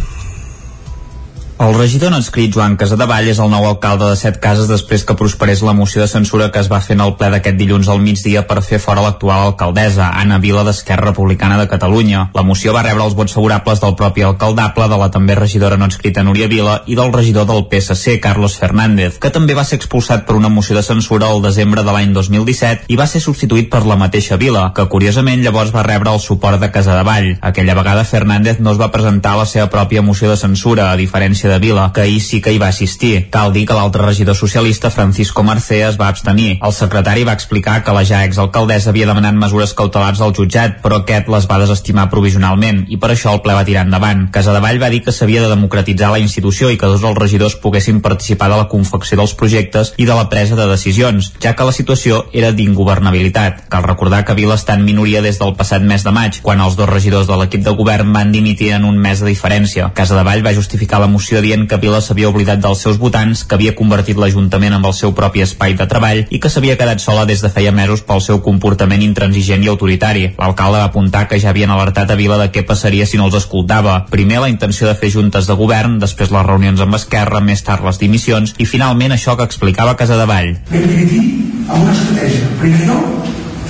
El 1.58 1.74
regidor 1.74 2.12
no 2.12 2.18
escrit 2.20 2.51
Joan 2.51 2.74
Casadevall 2.76 3.30
és 3.32 3.38
el 3.39 3.47
nou 3.47 3.64
alcalde 3.64 4.10
de 4.10 4.18
Set 4.20 4.41
Cases 4.43 4.68
després 4.68 5.06
que 5.08 5.16
prosperés 5.16 5.62
la 5.64 5.72
moció 5.74 6.01
de 6.01 6.08
censura 6.12 6.49
que 6.51 6.60
es 6.60 6.68
va 6.68 6.82
fer 6.84 6.97
en 6.97 7.03
el 7.06 7.14
ple 7.16 7.30
d'aquest 7.32 7.56
dilluns 7.56 7.88
al 7.88 8.01
migdia 8.03 8.41
per 8.49 8.58
fer 8.60 8.76
fora 8.84 9.06
l'actual 9.06 9.45
alcaldessa, 9.45 10.10
Anna 10.20 10.41
Vila 10.43 10.66
d'Esquerra 10.68 11.14
Republicana 11.14 11.56
de 11.62 11.70
Catalunya. 11.72 12.26
La 12.36 12.43
moció 12.43 12.74
va 12.76 12.82
rebre 12.84 13.06
els 13.06 13.16
vots 13.16 13.38
favorables 13.38 13.80
del 13.80 13.95
propi 13.95 14.26
alcaldable, 14.28 14.89
de 14.91 14.97
la 14.99 15.08
també 15.14 15.38
regidora 15.39 15.78
no 15.80 15.88
escrita 15.88 16.26
Núria 16.28 16.49
Vila 16.51 16.82
i 16.91 16.97
del 16.99 17.14
regidor 17.16 17.47
del 17.47 17.64
PSC, 17.72 18.18
Carlos 18.20 18.60
Fernández, 18.60 19.16
que 19.24 19.32
també 19.32 19.56
va 19.56 19.64
ser 19.64 19.80
expulsat 19.80 20.28
per 20.28 20.36
una 20.36 20.51
moció 20.51 20.76
de 20.76 20.84
censura 20.84 21.32
el 21.32 21.41
desembre 21.41 21.88
de 21.88 21.95
l'any 21.95 22.12
2017 22.12 22.91
i 22.91 22.99
va 22.99 23.08
ser 23.08 23.24
substituït 23.24 23.72
per 23.72 23.86
la 23.88 23.95
mateixa 23.95 24.36
Vila, 24.36 24.74
que 24.76 24.89
curiosament 24.91 25.39
llavors 25.39 25.72
va 25.72 25.88
rebre 25.88 26.12
el 26.12 26.20
suport 26.20 26.60
de 26.60 26.72
Casadevall. 26.76 27.38
Aquella 27.39 27.80
vegada 27.80 28.03
Fernández 28.03 28.60
no 28.60 28.76
es 28.76 28.84
va 28.84 28.91
presentar 28.91 29.38
a 29.38 29.43
la 29.45 29.49
seva 29.49 29.72
pròpia 29.72 30.03
moció 30.03 30.28
de 30.28 30.36
censura, 30.36 30.91
a 30.91 30.99
diferència 30.99 31.45
de 31.50 31.60
Vila, 31.60 31.91
que 31.93 32.02
ahir 32.02 32.22
sí 32.22 32.41
que 32.41 32.54
hi 32.54 32.60
va 32.62 32.70
assistir. 32.74 33.30
Cal 33.32 33.54
dir 33.54 33.66
que 33.68 33.78
l'altre 33.78 34.06
regidor 34.06 34.36
socialista, 34.36 34.91
Francisco 34.91 35.43
Mercè, 35.43 35.82
es 35.88 36.00
va 36.00 36.08
abstenir. 36.08 36.60
El 36.62 36.74
secretari 36.74 37.24
va 37.28 37.36
explicar 37.38 37.82
que 37.84 37.93
la 37.96 38.04
ja 38.06 38.24
exalcaldessa 38.26 38.91
havia 38.91 39.08
demanat 39.10 39.36
mesures 39.38 39.74
cautelars 39.74 40.22
al 40.22 40.34
jutjat, 40.38 40.80
però 40.84 41.02
aquest 41.02 41.30
les 41.32 41.48
va 41.50 41.60
desestimar 41.62 42.10
provisionalment 42.10 42.86
i 42.89 43.00
per 43.02 43.12
això 43.14 43.34
el 43.34 43.41
ple 43.46 43.56
va 43.58 43.66
tirar 43.68 43.86
endavant. 43.86 44.28
Casadevall 44.34 44.82
va 44.82 44.91
dir 44.93 45.02
que 45.06 45.14
s'havia 45.16 45.43
de 45.43 45.52
democratitzar 45.52 46.12
la 46.12 46.22
institució 46.24 46.70
i 46.72 46.78
que 46.78 46.89
tots 46.89 47.04
els 47.04 47.20
regidors 47.20 47.58
poguessin 47.62 48.02
participar 48.06 48.50
de 48.52 48.60
la 48.62 48.70
confecció 48.72 49.18
dels 49.20 49.36
projectes 49.38 49.93
i 49.98 50.06
de 50.06 50.16
la 50.18 50.28
presa 50.30 50.56
de 50.56 50.68
decisions, 50.70 51.32
ja 51.41 51.56
que 51.56 51.68
la 51.68 51.76
situació 51.76 52.26
era 52.34 52.52
d'ingovernabilitat. 52.52 53.66
Cal 53.70 53.86
recordar 53.86 54.24
que 54.26 54.38
Vila 54.38 54.58
està 54.60 54.76
en 54.76 54.86
minoria 54.86 55.22
des 55.26 55.39
del 55.41 55.56
passat 55.60 55.84
mes 55.84 56.04
de 56.04 56.14
maig, 56.16 56.41
quan 56.41 56.62
els 56.62 56.78
dos 56.80 56.89
regidors 56.89 57.28
de 57.28 57.38
l'equip 57.39 57.66
de 57.66 57.76
govern 57.76 58.14
van 58.14 58.32
dimitir 58.32 58.72
en 58.76 58.86
un 58.86 58.98
mes 59.02 59.22
de 59.22 59.30
diferència. 59.30 59.91
Casadevall 59.96 60.46
va 60.46 60.56
justificar 60.56 61.02
la 61.02 61.12
moció 61.12 61.35
dient 61.42 61.66
que 61.68 61.80
Vila 61.82 62.02
s'havia 62.02 62.30
oblidat 62.30 62.62
dels 62.64 62.82
seus 62.86 63.00
votants, 63.02 63.44
que 63.44 63.56
havia 63.58 63.76
convertit 63.76 64.20
l'Ajuntament 64.20 64.76
en 64.78 64.86
el 64.86 64.94
seu 64.94 65.14
propi 65.18 65.44
espai 65.46 65.76
de 65.80 65.88
treball 65.90 66.24
i 66.30 66.40
que 66.40 66.52
s'havia 66.52 66.78
quedat 66.80 67.04
sola 67.04 67.26
des 67.26 67.42
de 67.44 67.52
feia 67.52 67.74
mesos 67.76 68.04
pel 68.06 68.22
seu 68.22 68.42
comportament 68.46 69.04
intransigent 69.06 69.64
i 69.64 69.72
autoritari. 69.72 70.26
L'alcalde 70.38 70.82
va 70.84 70.90
apuntar 70.92 71.26
que 71.28 71.40
ja 71.40 71.52
havien 71.52 71.72
alertat 71.72 72.12
a 72.12 72.20
Vila 72.20 72.40
de 72.42 72.50
què 72.52 72.66
passaria 72.68 73.06
si 73.06 73.18
no 73.18 73.30
els 73.30 73.40
escoltava. 73.42 73.98
Primer 74.12 74.42
la 74.44 74.52
intenció 74.52 74.88
de 74.88 74.98
fer 75.00 75.12
juntes 75.14 75.48
de 75.48 75.58
govern, 75.60 76.00
després 76.00 76.34
les 76.34 76.46
reunions 76.46 76.82
amb 76.82 77.00
Esquerra, 77.00 77.42
més 77.42 77.64
tard 77.64 77.86
les 77.86 78.00
dimissions 78.02 78.56
i 78.58 78.70
finalment 78.70 79.16
això 79.16 79.38
que 79.38 79.48
explicava 79.48 79.98
Casadevall. 80.00 80.56
Vam 80.72 80.88
dividir 80.92 81.26
amb 81.70 81.82
una 81.82 81.96
estratègia. 81.96 82.54
Primer 82.62 82.86
no, 82.90 83.00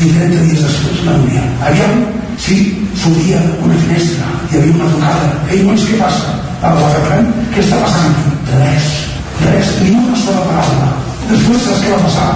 i 0.01 0.11
30 0.11 0.43
dies 0.49 0.61
després 0.65 1.03
la 1.07 1.17
Núria. 1.21 1.43
Aviam 1.69 2.03
si 2.37 2.57
sortia 2.99 3.39
una 3.63 3.77
finestra, 3.83 4.27
hi 4.51 4.59
havia 4.59 4.75
una 4.75 4.91
tocada. 4.91 5.31
Ei, 5.49 5.63
doncs 5.63 5.87
què 5.87 5.99
passa? 6.01 6.35
A 6.65 6.73
la 6.75 6.91
Ferran, 6.95 7.31
què 7.53 7.63
està 7.63 7.79
passant? 7.83 8.15
Res, 8.51 8.91
res, 9.43 9.73
ni 9.83 9.95
una 9.95 10.19
sola 10.19 10.45
paraula. 10.49 10.91
Després 11.29 11.65
saps 11.65 11.83
què 11.83 11.93
va 11.93 12.03
passar? 12.05 12.29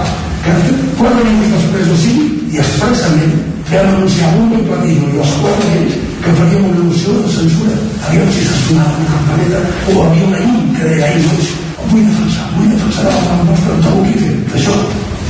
Que 0.44 0.54
quatre 0.98 1.24
minuts 1.26 1.56
després 1.56 1.90
o 1.94 1.98
cinc, 2.04 2.38
i 2.50 2.62
expressament, 2.62 3.34
vam 3.70 3.90
anunciar 3.94 4.30
un 4.38 4.48
bon 4.54 4.64
platino 4.66 5.10
i 5.14 5.20
els 5.24 5.34
quatre 5.42 5.74
ells 5.78 5.98
que 6.24 6.32
faríem 6.38 6.64
una 6.70 6.86
moció 6.88 7.18
de 7.20 7.34
censura. 7.36 7.76
Aviam 8.08 8.32
si 8.34 8.46
s'estonava 8.46 8.96
una 8.96 9.12
campaneta 9.12 9.60
o 9.92 10.06
havia 10.06 10.30
una 10.30 10.40
llum 10.46 10.72
que 10.74 10.88
deia, 10.88 11.12
ei, 11.12 11.22
doncs, 11.28 11.52
vull 11.92 12.08
defensar, 12.08 12.48
vull 12.56 12.72
defensar 12.74 13.14
el 13.14 13.46
nostre 13.52 13.78
tabú 13.84 14.02
que 14.08 14.16
he 14.16 14.24
fet. 14.24 14.58
Això, 14.60 14.76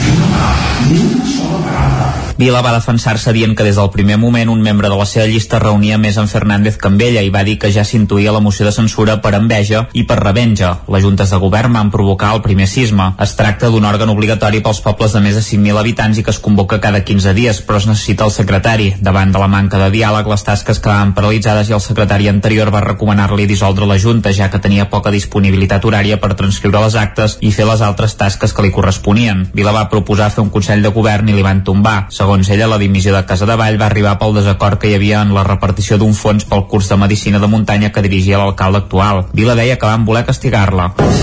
ni 0.00 0.10
una 0.16 0.26
paraula, 0.26 0.88
ni 0.88 0.98
una 1.14 1.24
sola 1.26 1.58
paraula. 1.64 2.29
Vila 2.40 2.62
va 2.64 2.70
defensar-se 2.72 3.34
dient 3.36 3.52
que 3.52 3.64
des 3.66 3.76
del 3.76 3.90
primer 3.92 4.16
moment 4.16 4.48
un 4.48 4.62
membre 4.64 4.88
de 4.88 4.96
la 4.96 5.04
seva 5.04 5.26
llista 5.28 5.58
reunia 5.60 5.98
més 6.00 6.16
en 6.16 6.28
Fernández 6.28 6.78
que 6.80 6.88
amb 6.88 7.02
ella 7.04 7.20
i 7.20 7.28
va 7.28 7.42
dir 7.44 7.58
que 7.60 7.68
ja 7.68 7.82
s'intuïa 7.84 8.32
la 8.32 8.40
moció 8.40 8.64
de 8.64 8.72
censura 8.72 9.18
per 9.20 9.34
enveja 9.36 9.82
i 9.92 10.06
per 10.08 10.16
revenja. 10.22 10.70
Les 10.88 11.04
juntes 11.04 11.28
de 11.28 11.40
govern 11.42 11.76
van 11.76 11.90
provocar 11.92 12.30
el 12.32 12.40
primer 12.40 12.64
sisme. 12.66 13.10
Es 13.20 13.34
tracta 13.36 13.68
d'un 13.68 13.84
òrgan 13.84 14.08
obligatori 14.08 14.62
pels 14.64 14.80
pobles 14.80 15.12
de 15.12 15.20
més 15.20 15.36
de 15.36 15.42
5.000 15.44 15.80
habitants 15.82 16.16
i 16.16 16.24
que 16.24 16.32
es 16.32 16.38
convoca 16.40 16.78
cada 16.80 17.02
15 17.04 17.34
dies, 17.36 17.60
però 17.60 17.76
es 17.76 17.88
necessita 17.90 18.24
el 18.24 18.32
secretari. 18.32 18.94
Davant 19.04 19.36
de 19.36 19.44
la 19.44 19.50
manca 19.56 19.82
de 19.84 19.90
diàleg, 19.92 20.32
les 20.32 20.46
tasques 20.48 20.80
quedaven 20.80 21.12
paralitzades 21.12 21.68
i 21.68 21.76
el 21.76 21.84
secretari 21.84 22.32
anterior 22.32 22.72
va 22.72 22.80
recomanar-li 22.86 23.44
dissoldre 23.52 23.84
la 23.84 24.00
Junta, 24.00 24.32
ja 24.32 24.48
que 24.48 24.62
tenia 24.64 24.88
poca 24.88 25.12
disponibilitat 25.12 25.84
horària 25.84 26.16
per 26.16 26.32
transcriure 26.40 26.80
les 26.86 26.96
actes 26.96 27.36
i 27.44 27.52
fer 27.52 27.68
les 27.68 27.84
altres 27.84 28.16
tasques 28.16 28.56
que 28.56 28.64
li 28.64 28.72
corresponien. 28.72 29.44
Vila 29.52 29.76
va 29.76 29.90
proposar 29.92 30.32
fer 30.32 30.40
un 30.40 30.48
Consell 30.48 30.80
de 30.80 30.96
Govern 30.96 31.28
i 31.28 31.36
li 31.36 31.44
van 31.44 31.60
tombar. 31.68 32.08
Segons 32.08 32.29
ella, 32.30 32.66
la 32.70 32.78
dimissió 32.78 33.14
de 33.14 33.24
Casa 33.26 33.46
de 33.46 33.56
Vall 33.58 33.78
va 33.80 33.86
arribar 33.90 34.18
pel 34.20 34.36
desacord 34.36 34.78
que 34.78 34.90
hi 34.90 34.94
havia 34.94 35.22
en 35.26 35.34
la 35.34 35.42
repartició 35.42 35.98
d'un 35.98 36.14
fons 36.14 36.46
pel 36.46 36.62
curs 36.70 36.88
de 36.88 36.96
Medicina 36.96 37.40
de 37.42 37.48
Muntanya 37.50 37.90
que 37.90 38.04
dirigia 38.06 38.38
l'alcalde 38.38 38.78
actual. 38.84 39.24
Vila 39.34 39.56
deia 39.58 39.78
que 39.78 39.90
van 39.90 40.06
voler 40.06 40.24
castigar-la. 40.28 40.92
És 41.00 41.18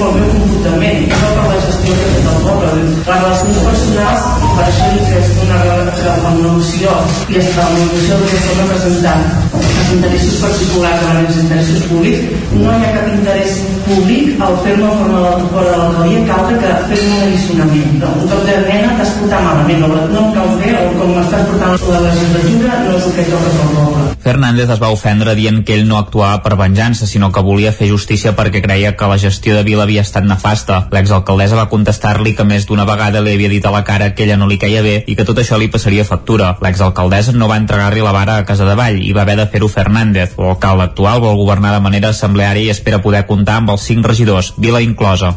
Les 2.45 3.21
relacions 3.21 3.57
personals, 3.61 4.23
per 4.57 4.63
això 4.65 4.85
he 4.89 5.03
fet 5.09 5.41
una 5.45 6.51
moció 6.55 6.93
i 7.29 7.37
és 7.41 7.51
la 7.57 7.65
moció 7.73 8.17
que 8.21 8.37
estem 8.39 8.61
representant 8.61 9.23
els 9.55 9.91
interessos 9.95 10.39
particulars 10.41 11.03
davant 11.03 11.19
els 11.21 11.37
interessos 11.43 11.85
públics. 11.89 12.23
No 12.55 12.73
hi 12.73 12.87
ha 12.87 12.93
cap 12.95 13.11
interès 13.11 13.59
públic 13.85 14.41
al 14.45 14.57
fer-me 14.65 14.89
forma 15.01 15.21
de 15.21 15.75
l'alcaldia 15.77 16.23
cal 16.29 16.49
que 16.49 16.73
fer-me 16.89 17.11
un 17.17 17.23
alliçonament. 17.27 17.93
No? 18.01 18.11
Un 18.23 18.31
cop 18.33 18.43
de 18.49 18.57
nena 18.65 18.95
t'has 18.99 19.13
portat 19.19 19.45
malament, 19.45 19.85
no, 19.85 19.91
no 20.11 20.21
em 20.25 20.33
cal 20.35 20.51
fer, 20.61 20.73
o 20.79 20.91
com 20.99 21.13
m'estàs 21.15 21.47
portant 21.49 21.75
la 21.91 22.01
legislatura, 22.05 22.79
no 22.85 22.97
és 22.97 23.07
el 23.09 23.15
que 23.15 23.25
toca 23.29 23.53
pel 23.55 23.73
poble. 23.75 24.05
Fernández 24.25 24.71
es 24.73 24.81
va 24.81 24.89
ofendre 24.89 25.35
dient 25.37 25.61
que 25.65 25.75
ell 25.77 25.85
no 25.87 25.99
actuava 25.99 26.41
per 26.41 26.57
venjança, 26.57 27.05
sinó 27.05 27.31
que 27.31 27.43
volia 27.45 27.73
fer 27.75 27.91
justícia 27.91 28.33
perquè 28.37 28.61
creia 28.63 28.95
que 28.97 29.09
la 29.11 29.19
gestió 29.21 29.55
de 29.55 29.63
Vila 29.67 29.85
havia 29.85 30.01
estat 30.01 30.25
nefasta. 30.25 30.79
L'exalcaldessa 30.95 31.59
va 31.59 31.67
contestar-li 31.69 32.33
que 32.35 32.47
més 32.47 32.65
d'una 32.65 32.87
vegada 32.89 33.21
li 33.21 33.35
havia 33.37 33.53
dit 33.53 33.65
a 33.65 33.73
la 33.75 33.83
cara 33.85 34.13
que 34.15 34.25
ella 34.25 34.39
no 34.41 34.49
li 34.49 34.57
caia 34.61 34.81
bé 34.81 34.97
i 35.05 35.15
que 35.15 35.27
tot 35.29 35.39
això 35.41 35.59
li 35.61 35.69
passaria 35.69 36.07
factura. 36.09 36.55
L'exalcaldessa 36.65 37.37
no 37.37 37.49
va 37.51 37.61
entregar-li 37.61 38.01
la 38.05 38.15
vara 38.15 38.39
a 38.39 38.45
Casa 38.49 38.65
de 38.65 38.77
Vall 38.79 39.01
i 39.01 39.13
va 39.13 39.25
haver 39.27 39.37
de 39.41 39.49
fer-ho 39.51 39.69
Fernández. 39.69 40.33
L'alcalde 40.41 40.89
actual 40.89 41.21
vol 41.21 41.37
governar 41.43 41.75
de 41.75 41.83
manera 41.85 42.09
assembleària 42.15 42.65
i 42.65 42.73
espera 42.73 43.03
poder 43.05 43.27
comptar 43.29 43.61
amb 43.61 43.75
els 43.77 43.85
cinc 43.85 44.05
regidors, 44.09 44.55
Vila 44.57 44.81
inclosa. 44.81 45.35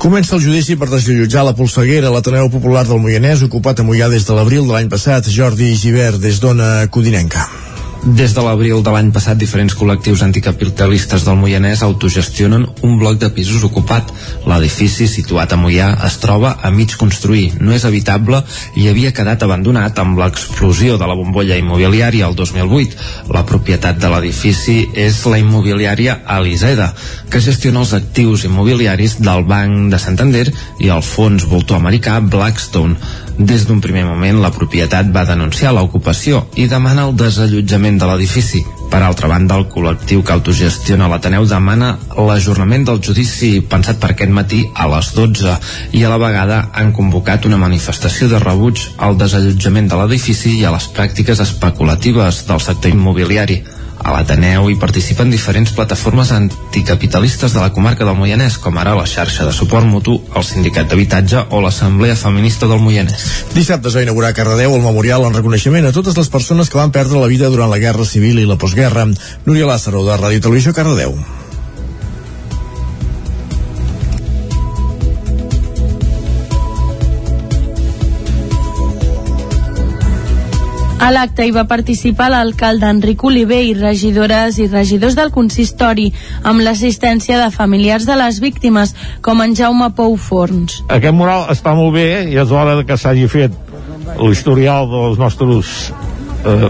Comença 0.00 0.36
el 0.36 0.44
judici 0.44 0.78
per 0.80 0.88
desllotjar 0.88 1.44
la 1.44 1.56
polseguera 1.56 2.08
a 2.08 2.14
l'Ateneu 2.14 2.48
Popular 2.52 2.86
del 2.88 3.02
Moianès, 3.04 3.44
ocupat 3.44 3.82
a 3.82 3.84
Moià 3.84 4.08
des 4.08 4.24
de 4.24 4.38
l'abril 4.38 4.64
de 4.66 4.76
l'any 4.76 4.88
passat. 4.88 5.28
Jordi 5.28 5.74
Givert, 5.76 6.22
des 6.22 6.40
d'Ona 6.40 6.86
Codinenca. 6.88 7.48
Des 8.00 8.32
de 8.32 8.40
l'abril 8.40 8.78
de 8.80 8.92
l'any 8.94 9.10
passat, 9.12 9.36
diferents 9.36 9.74
col·lectius 9.76 10.22
anticapitalistes 10.24 11.26
del 11.26 11.36
Moianès 11.36 11.82
autogestionen 11.84 12.64
un 12.80 12.94
bloc 12.96 13.18
de 13.20 13.28
pisos 13.36 13.60
ocupat. 13.66 14.08
L'edifici, 14.48 15.04
situat 15.04 15.52
a 15.52 15.58
Moià, 15.60 15.90
es 16.08 16.16
troba 16.22 16.54
a 16.64 16.70
mig 16.72 16.96
construir. 16.96 17.50
No 17.60 17.76
és 17.76 17.84
habitable 17.84 18.40
i 18.80 18.88
havia 18.88 19.12
quedat 19.12 19.44
abandonat 19.44 20.00
amb 20.00 20.16
l'explosió 20.22 20.96
de 20.96 21.10
la 21.10 21.18
bombolla 21.18 21.60
immobiliària 21.60 22.30
el 22.30 22.38
2008. 22.40 22.96
La 23.36 23.44
propietat 23.44 24.00
de 24.00 24.08
l'edifici 24.08 24.86
és 24.96 25.20
la 25.28 25.42
immobiliària 25.44 26.22
Aliseda, 26.24 26.94
que 27.28 27.44
gestiona 27.44 27.84
els 27.84 27.92
actius 27.92 28.48
immobiliaris 28.48 29.20
del 29.20 29.44
Banc 29.44 29.92
de 29.92 30.00
Santander 30.00 30.46
i 30.80 30.88
el 30.88 31.04
fons 31.04 31.44
voltor 31.52 31.76
americà 31.76 32.16
Blackstone. 32.24 32.96
Des 33.40 33.62
d'un 33.64 33.78
primer 33.80 34.02
moment, 34.04 34.36
la 34.42 34.50
propietat 34.52 35.08
va 35.14 35.22
denunciar 35.24 35.70
l'ocupació 35.72 36.42
i 36.60 36.66
demana 36.68 37.06
el 37.08 37.14
desallotjament 37.16 37.89
de 37.98 38.06
l'edifici. 38.06 38.60
Per 38.90 39.00
altra 39.06 39.28
banda, 39.30 39.56
el 39.58 39.68
col·lectiu 39.70 40.22
que 40.26 40.34
autogestiona 40.34 41.08
l'Ateneu 41.10 41.46
demana 41.46 41.92
l'ajornament 42.16 42.84
del 42.88 43.00
judici 43.06 43.50
pensat 43.72 44.00
per 44.02 44.12
aquest 44.12 44.34
matí 44.34 44.64
a 44.74 44.88
les 44.90 45.12
12 45.14 45.56
i 45.98 46.04
a 46.04 46.10
la 46.12 46.18
vegada 46.22 46.60
han 46.74 46.92
convocat 46.92 47.46
una 47.46 47.60
manifestació 47.62 48.28
de 48.30 48.42
rebuig 48.42 48.82
al 48.98 49.18
desallotjament 49.18 49.90
de 49.90 50.00
l'edifici 50.00 50.56
i 50.58 50.64
a 50.66 50.74
les 50.74 50.90
pràctiques 50.94 51.42
especulatives 51.46 52.44
del 52.50 52.62
sector 52.66 52.90
immobiliari. 52.90 53.62
A 54.00 54.14
l'Ateneu 54.14 54.70
hi 54.70 54.76
participen 54.80 55.28
diferents 55.32 55.74
plataformes 55.76 56.30
anticapitalistes 56.32 57.52
de 57.52 57.60
la 57.60 57.72
comarca 57.74 58.06
del 58.08 58.16
Moianès, 58.16 58.56
com 58.62 58.78
ara 58.80 58.94
la 58.96 59.04
xarxa 59.04 59.44
de 59.44 59.52
suport 59.52 59.84
mutu, 59.84 60.16
el 60.36 60.46
Sindicat 60.46 60.88
d'Habitatge 60.88 61.44
o 61.50 61.60
l'Assemblea 61.60 62.16
Feminista 62.16 62.68
del 62.70 62.80
Moianès. 62.80 63.26
Dissabte 63.52 63.92
es 63.92 63.98
va 63.98 64.06
inaugurar 64.06 64.32
a 64.32 64.38
Cardedeu 64.38 64.78
el 64.78 64.86
memorial 64.86 65.28
en 65.28 65.36
reconeixement 65.36 65.84
a 65.84 65.92
totes 65.92 66.16
les 66.16 66.32
persones 66.32 66.72
que 66.72 66.80
van 66.80 66.96
perdre 66.96 67.20
la 67.20 67.28
vida 67.28 67.52
durant 67.52 67.68
la 67.68 67.82
Guerra 67.82 68.08
Civil 68.08 68.40
i 68.40 68.48
la 68.48 68.56
postguerra. 68.56 69.04
Núria 69.44 69.68
Lázaro, 69.68 70.06
de 70.08 70.16
Ràdio 70.16 70.48
Televisió 70.48 70.72
Cardedeu. 70.72 71.18
A 81.00 81.08
l'acte 81.14 81.46
hi 81.48 81.52
va 81.54 81.64
participar 81.64 82.26
l'alcalde 82.28 82.88
Enric 82.92 83.22
Oliver 83.24 83.62
i 83.64 83.72
regidores 83.72 84.58
i 84.60 84.66
regidors 84.68 85.14
del 85.16 85.30
consistori 85.32 86.10
amb 86.44 86.60
l'assistència 86.60 87.38
de 87.40 87.46
familiars 87.54 88.04
de 88.04 88.18
les 88.20 88.40
víctimes 88.44 88.92
com 89.24 89.40
en 89.40 89.56
Jaume 89.56 89.88
Pou 89.96 90.18
Forns. 90.20 90.82
Aquest 90.92 91.16
mural 91.16 91.46
està 91.54 91.72
molt 91.78 91.96
bé 91.96 92.06
i 92.28 92.36
és 92.36 92.52
hora 92.52 92.76
que 92.84 93.00
s'hagi 93.00 93.24
fet 93.32 93.56
l'historial 94.20 94.90
dels 94.92 95.16
nostres 95.22 95.72
eh, 96.44 96.68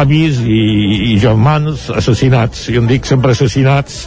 avis 0.00 0.40
i, 0.40 0.64
i 1.12 1.20
germans 1.20 1.90
assassinats 1.92 2.70
i 2.72 2.80
en 2.80 2.88
dic 2.88 3.04
sempre 3.08 3.36
assassinats 3.36 4.06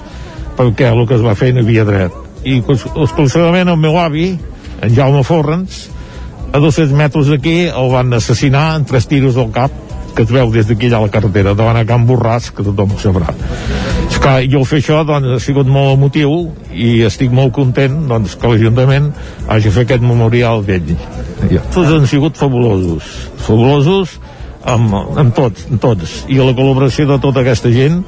perquè 0.57 0.89
el 0.89 1.05
que 1.05 1.19
es 1.19 1.25
va 1.25 1.37
fer 1.37 1.53
no 1.53 1.61
havia 1.61 1.85
dret 1.85 2.17
i 2.49 2.57
exclusivament 2.65 3.69
el 3.69 3.77
meu 3.77 4.01
avi 4.01 4.31
en 4.81 4.95
Jaume 4.97 5.21
Forrens 5.21 5.83
a 6.51 6.59
200 6.59 6.91
metres 6.91 7.31
d'aquí 7.31 7.69
el 7.69 7.91
van 7.91 8.13
assassinar 8.13 8.75
en 8.75 8.85
tres 8.85 9.07
tiros 9.07 9.35
del 9.39 9.51
cap 9.55 9.71
que 10.15 10.25
es 10.25 10.31
veu 10.31 10.49
des 10.51 10.67
d'aquí 10.67 10.89
allà 10.89 10.99
a 10.99 11.05
la 11.05 11.11
carretera 11.11 11.53
davant 11.55 11.77
a 11.79 11.85
Can 11.87 12.03
Borràs, 12.07 12.49
que 12.51 12.65
tothom 12.65 12.91
ho 12.91 12.99
sabrà. 12.99 13.31
És 14.09 14.17
clar, 14.19 14.41
jo 14.51 14.63
fer 14.67 14.81
això 14.81 15.01
doncs, 15.07 15.29
ha 15.31 15.39
sigut 15.39 15.69
molt 15.71 15.95
emotiu 15.95 16.51
i 16.75 17.05
estic 17.07 17.31
molt 17.31 17.53
content 17.55 17.95
doncs, 18.09 18.35
que 18.35 18.51
l'Ajuntament 18.51 19.11
hagi 19.47 19.71
fet 19.71 19.87
aquest 19.87 20.03
memorial 20.03 20.65
d'ell. 20.67 20.91
Tots 21.71 21.95
han 21.95 22.09
sigut 22.11 22.35
fabulosos. 22.35 23.07
Fabulosos 23.45 24.17
amb, 24.67 24.93
amb 25.15 25.35
tots, 25.35 25.69
amb 25.71 25.81
tots. 25.81 26.19
I 26.27 26.41
la 26.41 26.51
col·laboració 26.57 27.07
de 27.07 27.19
tota 27.23 27.45
aquesta 27.45 27.71
gent 27.71 28.01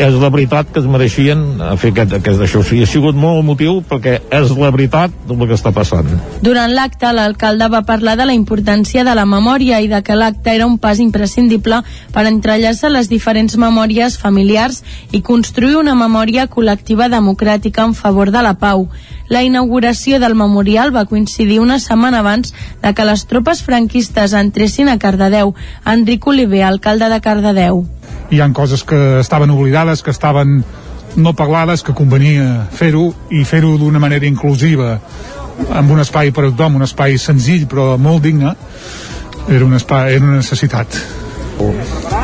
és 0.00 0.14
la 0.16 0.30
veritat 0.32 0.70
que 0.72 0.80
es 0.80 0.86
mereixien 0.88 1.42
fer 1.80 1.90
aquest, 1.92 2.14
aquest 2.16 2.40
això. 2.44 2.62
O 2.62 2.66
sigui, 2.66 2.82
ha 2.84 2.88
sigut 2.88 3.16
molt 3.18 3.44
motiu 3.44 3.80
perquè 3.88 4.18
és 4.32 4.52
la 4.56 4.70
veritat 4.72 5.14
del 5.28 5.44
que 5.46 5.56
està 5.56 5.72
passant. 5.74 6.08
Durant 6.44 6.72
l'acte, 6.72 7.10
l'alcalde 7.12 7.68
va 7.72 7.82
parlar 7.88 8.16
de 8.16 8.26
la 8.28 8.36
importància 8.36 9.04
de 9.04 9.14
la 9.14 9.26
memòria 9.28 9.82
i 9.84 9.90
de 9.92 10.02
que 10.02 10.16
l'acte 10.16 10.54
era 10.54 10.66
un 10.66 10.78
pas 10.78 11.00
imprescindible 11.02 11.82
per 12.12 12.26
entrellaçar 12.26 12.92
les 12.92 13.10
diferents 13.12 13.56
memòries 13.56 14.18
familiars 14.18 14.82
i 15.12 15.22
construir 15.22 15.76
una 15.76 15.94
memòria 15.94 16.48
col·lectiva 16.48 17.10
democràtica 17.12 17.84
en 17.84 17.94
favor 17.94 18.32
de 18.32 18.42
la 18.42 18.54
pau. 18.58 18.88
La 19.28 19.42
inauguració 19.44 20.18
del 20.20 20.34
memorial 20.34 20.94
va 20.94 21.06
coincidir 21.08 21.60
una 21.60 21.78
setmana 21.78 22.20
abans 22.20 22.52
de 22.82 22.92
que 22.92 23.06
les 23.08 23.26
tropes 23.26 23.62
franquistes 23.62 24.34
entressin 24.36 24.88
a 24.88 24.98
Cardedeu. 24.98 25.54
Enric 25.86 26.26
Oliver, 26.26 26.64
alcalde 26.64 27.08
de 27.08 27.20
Cardedeu 27.20 27.86
hi 28.32 28.40
han 28.40 28.54
coses 28.56 28.82
que 28.88 29.20
estaven 29.20 29.50
oblidades, 29.52 30.02
que 30.02 30.10
estaven 30.10 30.64
no 31.16 31.34
parlades, 31.36 31.82
que 31.84 31.92
convenia 31.92 32.66
fer-ho 32.72 33.10
i 33.30 33.44
fer-ho 33.44 33.76
d'una 33.76 34.00
manera 34.00 34.24
inclusiva 34.26 34.94
amb 35.68 35.92
un 35.92 36.00
espai 36.00 36.32
per 36.32 36.46
a 36.46 36.50
tothom, 36.50 36.78
un 36.80 36.86
espai 36.86 37.18
senzill 37.20 37.66
però 37.68 37.98
molt 38.00 38.24
digne. 38.24 38.54
Era 39.50 39.66
un 39.66 39.76
espai, 39.76 40.14
era 40.16 40.24
una 40.24 40.38
necessitat. 40.40 40.96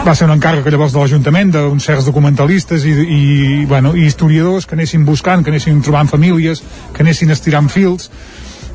Va 0.07 0.15
ser 0.17 0.25
un 0.27 0.33
encàrrec 0.33 0.67
llavors 0.73 0.95
de 0.95 1.03
l'Ajuntament 1.03 1.53
d'uns 1.53 1.85
certs 1.85 2.09
documentalistes 2.09 2.87
i, 2.89 2.95
i, 3.05 3.23
bueno, 3.69 3.93
i 3.95 4.07
historiadors 4.09 4.67
que 4.67 4.79
anessin 4.79 5.05
buscant, 5.05 5.45
que 5.45 5.53
anessin 5.53 5.83
trobant 5.85 6.09
famílies 6.09 6.63
que 6.95 7.05
anessin 7.05 7.35
estirant 7.35 7.69
fils. 7.69 8.09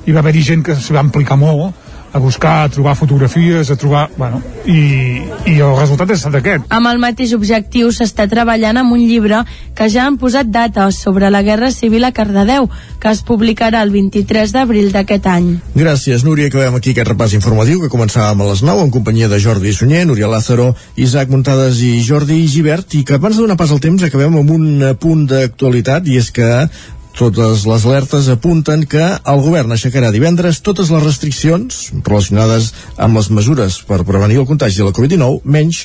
I 0.05 0.13
va 0.13 0.21
haver-hi 0.21 0.45
gent 0.45 0.63
que 0.67 0.77
s'hi 0.77 0.93
va 0.93 1.01
implicar 1.01 1.39
molt 1.39 1.81
a 2.14 2.20
buscar, 2.20 2.64
a 2.64 2.70
trobar 2.70 2.95
fotografies, 2.95 3.72
a 3.72 3.76
trobar... 3.76 4.09
Bueno, 4.16 4.39
i, 4.70 5.24
i 5.49 5.55
el 5.57 5.74
resultat 5.76 6.14
és 6.14 6.24
aquest. 6.30 6.68
Amb 6.70 6.88
el 6.91 7.01
mateix 7.01 7.34
objectiu 7.34 7.89
s'està 7.91 8.28
treballant 8.30 8.78
amb 8.80 8.93
un 8.93 9.01
llibre 9.01 9.41
que 9.74 9.89
ja 9.89 10.05
han 10.05 10.20
posat 10.22 10.51
data 10.53 10.86
sobre 10.93 11.32
la 11.34 11.41
Guerra 11.41 11.72
Civil 11.74 12.05
a 12.05 12.14
Cardedeu, 12.14 12.70
que 13.01 13.09
es 13.09 13.24
publicarà 13.26 13.82
el 13.82 13.91
23 13.91 14.53
d'abril 14.53 14.93
d'aquest 14.93 15.28
any. 15.28 15.49
Gràcies, 15.74 16.24
Núria. 16.24 16.51
Acabem 16.53 16.78
aquí 16.78 16.93
aquest 16.93 17.09
repàs 17.09 17.34
informatiu 17.34 17.82
que 17.82 17.91
començàvem 17.91 18.45
a 18.45 18.49
les 18.51 18.61
9 18.61 18.86
en 18.86 18.93
companyia 18.93 19.32
de 19.32 19.41
Jordi 19.41 19.74
Sunyer, 19.74 20.05
Núria 20.05 20.30
Lázaro, 20.30 20.76
Isaac 20.95 21.34
Muntades 21.34 21.82
i 21.82 21.95
Jordi 22.05 22.43
Givert, 22.47 22.93
i 22.93 23.03
que 23.03 23.18
abans 23.18 23.39
de 23.39 23.47
donar 23.47 23.57
pas 23.57 23.74
al 23.74 23.82
temps 23.82 24.05
acabem 24.05 24.38
amb 24.38 24.53
un 24.53 24.84
punt 25.01 25.26
d'actualitat, 25.34 26.05
i 26.07 26.22
és 26.22 26.30
que 26.30 26.68
totes 27.14 27.66
les 27.70 27.86
alertes 27.86 28.28
apunten 28.34 28.86
que 28.89 29.03
el 29.03 29.41
govern 29.45 29.74
aixecarà 29.76 30.09
divendres 30.14 30.61
totes 30.66 30.89
les 30.93 31.03
restriccions 31.03 31.91
relacionades 32.01 32.72
amb 32.97 33.20
les 33.20 33.30
mesures 33.30 33.80
per 33.88 34.01
prevenir 34.07 34.39
el 34.41 34.47
contagi 34.49 34.82
de 34.82 34.88
la 34.88 34.95
Covid-19, 34.95 35.43
menys 35.45 35.84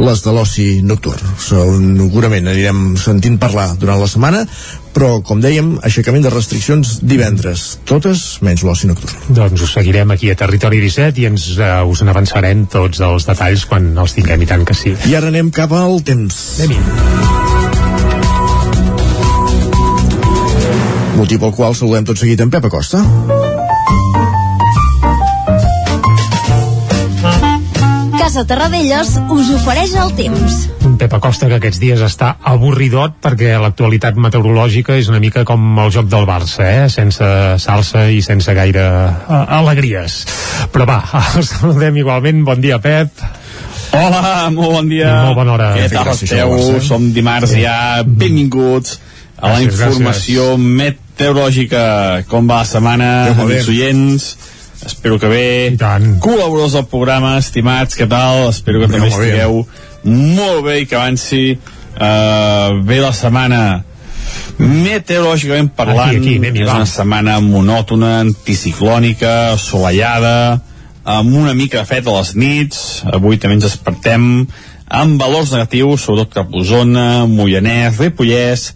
les 0.00 0.22
de 0.24 0.32
l'oci 0.32 0.68
nocturn. 0.86 1.34
Segurament 1.42 2.48
anirem 2.48 2.94
sentint 3.00 3.36
parlar 3.42 3.72
durant 3.78 4.00
la 4.00 4.08
setmana, 4.08 4.46
però, 4.92 5.20
com 5.24 5.40
dèiem, 5.40 5.74
aixecament 5.84 6.24
de 6.24 6.32
restriccions 6.32 6.98
divendres, 7.04 7.78
totes 7.88 8.24
menys 8.44 8.64
l'oci 8.64 8.88
nocturn. 8.90 9.32
Doncs 9.32 9.64
us 9.64 9.76
seguirem 9.76 10.12
aquí 10.12 10.32
a 10.32 10.38
Territori 10.40 10.80
17 10.84 11.20
i 11.22 11.28
ens, 11.32 11.48
uh, 11.58 11.82
us 11.88 12.04
n'avançarem 12.04 12.66
tots 12.72 13.00
els 13.04 13.28
detalls 13.28 13.68
quan 13.68 13.92
els 13.96 14.16
tinguem 14.16 14.44
i 14.44 14.50
tant 14.52 14.66
que 14.68 14.76
sí. 14.76 14.96
I 15.08 15.16
ara 15.20 15.32
anem 15.32 15.52
cap 15.52 15.72
al 15.76 16.00
temps. 16.04 16.42
Anem-hi. 16.60 17.71
Motiu 21.22 21.38
pel 21.38 21.52
qual 21.54 21.74
saludem 21.78 22.02
tot 22.02 22.18
seguit 22.18 22.40
en 22.42 22.50
Pep 22.50 22.64
Acosta. 22.66 22.98
Casa 28.18 28.42
Terradellos 28.48 29.12
us 29.30 29.52
ofereix 29.54 29.92
el 30.02 30.10
temps. 30.18 30.56
Un 30.88 30.96
Pep 30.98 31.14
Acosta 31.14 31.46
que 31.50 31.60
aquests 31.60 31.78
dies 31.82 32.02
està 32.02 32.32
avorridot 32.52 33.20
perquè 33.22 33.52
l'actualitat 33.62 34.18
meteorològica 34.18 34.96
és 34.98 35.12
una 35.12 35.20
mica 35.22 35.44
com 35.46 35.62
el 35.84 35.92
joc 35.94 36.08
del 36.10 36.26
Barça, 36.26 36.66
eh? 36.66 36.88
sense 36.90 37.28
salsa 37.62 38.08
i 38.10 38.18
sense 38.24 38.56
gaire 38.58 38.82
uh, 38.82 39.44
alegries. 39.60 40.24
Però 40.74 40.88
va, 40.90 40.98
els 41.36 41.54
saludem 41.54 42.02
igualment. 42.02 42.42
Bon 42.50 42.58
dia, 42.58 42.80
Pep. 42.82 43.22
Hola, 43.92 44.50
molt 44.50 44.80
bon 44.80 44.90
dia. 44.90 45.14
Molt 45.28 45.38
bona 45.38 45.54
hora. 45.54 45.70
Què 45.78 45.86
tal 45.92 46.14
esteu? 46.16 46.58
Som 46.82 47.12
dimarts 47.14 47.54
ja. 47.60 48.02
Benvinguts 48.02 48.98
a 49.42 49.54
la 49.54 49.62
informació 49.62 50.54
gràcies 50.56 51.11
meteorològica, 51.12 52.24
com 52.28 52.48
va 52.48 52.62
la 52.62 52.68
setmana, 52.68 53.08
amics 53.36 53.68
oients, 53.68 54.26
espero 54.86 55.18
que 55.20 55.28
bé, 55.30 55.44
col·laboradors 56.22 56.74
del 56.78 56.88
programa, 56.90 57.36
estimats, 57.38 57.96
què 57.98 58.08
tal? 58.08 58.48
Espero 58.50 58.82
que 58.82 58.90
també 58.90 59.10
estigueu 59.12 59.62
molt 60.02 60.64
bé 60.66 60.80
i 60.82 60.88
que 60.88 60.98
avanci 60.98 61.44
uh, 61.54 62.80
bé 62.82 63.00
la 63.02 63.12
setmana. 63.14 63.62
Meteorològicament 64.58 65.70
parlant 65.76 66.16
aquí, 66.16 66.36
aquí, 66.38 66.64
és 66.64 66.68
una 66.68 66.88
setmana 66.88 67.38
monòtona, 67.44 68.18
anticiclònica, 68.24 69.52
assolellada, 69.54 70.60
amb 71.04 71.34
una 71.34 71.54
mica 71.54 71.82
de 71.82 71.88
fred 71.88 72.06
a 72.08 72.18
les 72.18 72.34
nits, 72.38 72.84
avui 73.10 73.38
també 73.38 73.58
ens 73.58 73.66
despertem 73.66 74.46
amb 74.92 75.18
valors 75.20 75.52
negatius, 75.54 76.04
sobretot 76.04 76.34
cap 76.34 76.52
a 76.52 76.62
Osona, 76.62 77.08
Moianès, 77.26 77.98
Ripollès, 77.98 78.72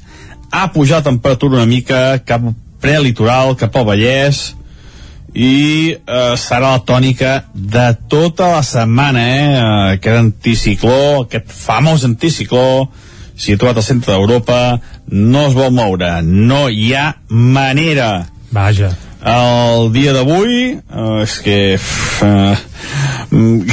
ha 0.50 0.68
pujat 0.74 1.04
temperatura 1.04 1.60
una 1.60 1.66
mica 1.66 2.18
cap 2.24 2.42
prelitoral, 2.80 3.56
cap 3.56 3.76
al 3.76 3.86
Vallès 3.88 4.44
i 5.36 5.92
eh, 5.92 6.34
serà 6.40 6.72
la 6.72 6.82
tònica 6.88 7.32
de 7.52 7.86
tota 8.08 8.54
la 8.54 8.62
setmana 8.64 9.24
eh? 9.28 9.48
aquest 9.96 10.16
anticicló 10.16 11.26
aquest 11.26 11.52
famós 11.52 12.06
anticicló 12.08 12.86
situat 13.36 13.76
al 13.76 13.84
centre 13.84 14.14
d'Europa 14.14 14.78
no 15.12 15.44
es 15.50 15.56
vol 15.56 15.74
moure 15.76 16.22
no 16.24 16.66
hi 16.72 16.94
ha 16.96 17.10
manera 17.28 18.08
vaja 18.50 18.94
el 19.26 19.90
dia 19.92 20.16
d'avui 20.16 20.56
eh, 20.72 21.22
és 21.26 21.38
que 21.44 21.60
eh, 21.76 22.56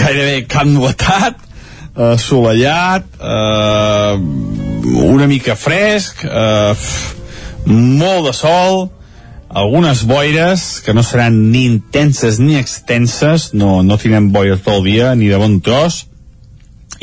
gairebé 0.01 0.37
cap 0.51 0.67
novetat 0.67 1.39
assolellat 2.11 3.07
eh, 3.21 4.62
una 4.83 5.27
mica 5.27 5.55
fresc 5.55 6.25
eh, 6.25 6.75
molt 7.65 8.27
de 8.27 8.33
sol 8.35 8.87
algunes 9.53 10.03
boires 10.09 10.81
que 10.85 10.93
no 10.93 11.03
seran 11.05 11.51
ni 11.51 11.65
intenses 11.69 12.39
ni 12.39 12.57
extenses 12.57 13.51
no, 13.53 13.81
no 13.83 13.97
tindrem 14.01 14.31
boires 14.33 14.63
tot 14.65 14.81
el 14.81 14.89
dia 14.91 15.13
ni 15.15 15.29
de 15.31 15.39
bon 15.39 15.59
tros 15.61 16.05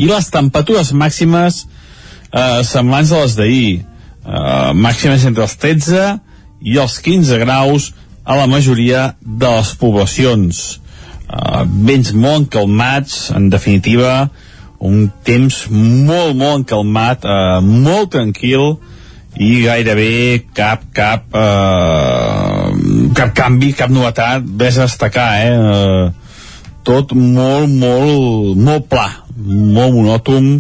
i 0.01 0.09
les 0.09 0.31
temperatures 0.33 0.93
màximes 0.97 1.65
eh, 2.33 2.63
semblants 2.65 3.13
a 3.13 3.23
les 3.25 3.37
d'ahir. 3.39 3.71
Eh, 4.21 4.73
màximes 4.77 5.25
entre 5.29 5.47
els 5.47 5.57
13 5.61 6.05
i 6.61 6.79
els 6.81 6.99
15 7.05 7.41
graus 7.43 7.91
a 8.25 8.37
la 8.39 8.47
majoria 8.51 9.15
de 9.21 9.51
les 9.57 9.75
poblacions. 9.81 10.63
Eh, 11.29 11.65
vents 11.89 12.13
molt 12.13 12.51
calmats 12.53 13.31
en 13.35 13.51
definitiva 13.53 14.31
un 14.81 15.11
temps 15.25 15.57
molt, 15.71 16.35
molt 16.37 16.63
encalmat, 16.63 17.25
eh, 17.25 17.61
molt 17.61 18.11
tranquil 18.17 18.79
i 19.37 19.51
gairebé 19.65 20.47
cap, 20.57 20.87
cap, 20.97 21.29
eh, 21.37 23.11
cap 23.15 23.35
canvi, 23.37 23.75
cap 23.77 23.93
novetat, 23.93 24.47
res 24.59 24.79
a 24.79 24.89
destacar, 24.89 25.31
eh? 25.45 25.53
eh? 25.53 26.11
Tot 26.83 27.13
molt, 27.13 27.69
molt, 27.69 28.57
molt 28.57 28.89
pla, 28.89 29.07
molt 29.37 29.95
monòton, 29.95 30.51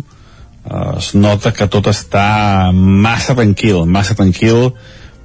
eh, 0.68 0.97
es 0.99 1.14
nota 1.16 1.55
que 1.57 1.66
tot 1.73 1.89
està 1.91 2.71
massa 2.77 3.35
tranquil, 3.35 3.87
massa 3.89 4.14
tranquil, 4.14 4.75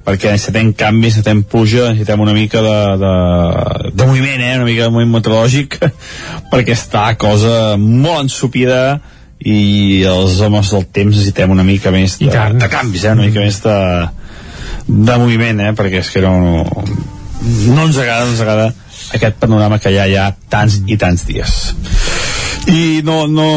perquè 0.06 0.30
necessitem 0.30 0.70
canvis, 0.78 1.16
necessitem 1.16 1.42
puja, 1.50 1.88
necessitem 1.90 2.22
una 2.22 2.34
mica 2.36 2.62
de, 2.62 2.78
de, 3.02 3.12
de 3.90 4.06
moviment, 4.06 4.44
eh? 4.44 4.54
una 4.60 4.68
mica 4.68 4.86
de 4.86 4.94
moviment 4.94 5.16
meteorològic, 5.18 5.78
perquè 6.52 6.76
està 6.76 7.08
cosa 7.18 7.74
molt 7.80 8.28
ensupida 8.28 9.00
i 9.42 10.04
els 10.08 10.38
homes 10.40 10.70
del 10.72 10.86
temps 10.94 11.12
necessitem 11.12 11.52
una 11.52 11.66
mica 11.66 11.92
més 11.94 12.16
de, 12.22 12.30
de 12.30 12.70
canvis, 12.72 13.04
eh? 13.04 13.16
una 13.18 13.26
mica 13.26 13.42
més 13.42 13.60
de, 13.66 13.76
de 14.86 15.18
moviment, 15.22 15.66
eh? 15.66 15.74
perquè 15.76 16.04
és 16.04 16.14
que 16.14 16.22
no, 16.24 16.62
no 16.62 17.88
ens 17.88 17.98
agrada, 17.98 18.24
no 18.24 18.32
ens 18.32 18.44
agrada 18.46 18.70
aquest 19.16 19.42
panorama 19.42 19.78
que 19.82 19.90
hi 19.92 19.98
ha 20.00 20.06
ja 20.10 20.30
tants 20.50 20.80
i 20.86 20.96
tants 21.00 21.26
dies. 21.26 21.58
I 22.66 23.00
no, 23.06 23.26
no 23.30 23.48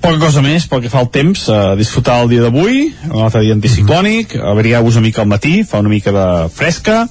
poca 0.00 0.18
cosa 0.22 0.42
més 0.44 0.64
pel 0.70 0.82
que 0.84 0.92
fa 0.92 1.02
al 1.02 1.10
temps 1.12 1.46
a 1.52 1.74
disfrutar 1.76 2.22
el 2.24 2.32
dia 2.32 2.46
d'avui 2.46 2.86
un 3.10 3.20
altre 3.20 3.44
dia 3.44 3.56
anticiclònic 3.56 4.36
abrigueu-vos 4.40 4.96
una 4.96 5.08
mica 5.08 5.22
al 5.24 5.30
matí 5.30 5.60
fa 5.68 5.82
una 5.84 5.92
mica 5.92 6.14
de 6.16 6.26
fresca 6.52 7.04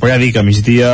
però 0.00 0.12
ja 0.12 0.20
dic 0.20 0.36
a 0.36 0.44
migdia 0.44 0.92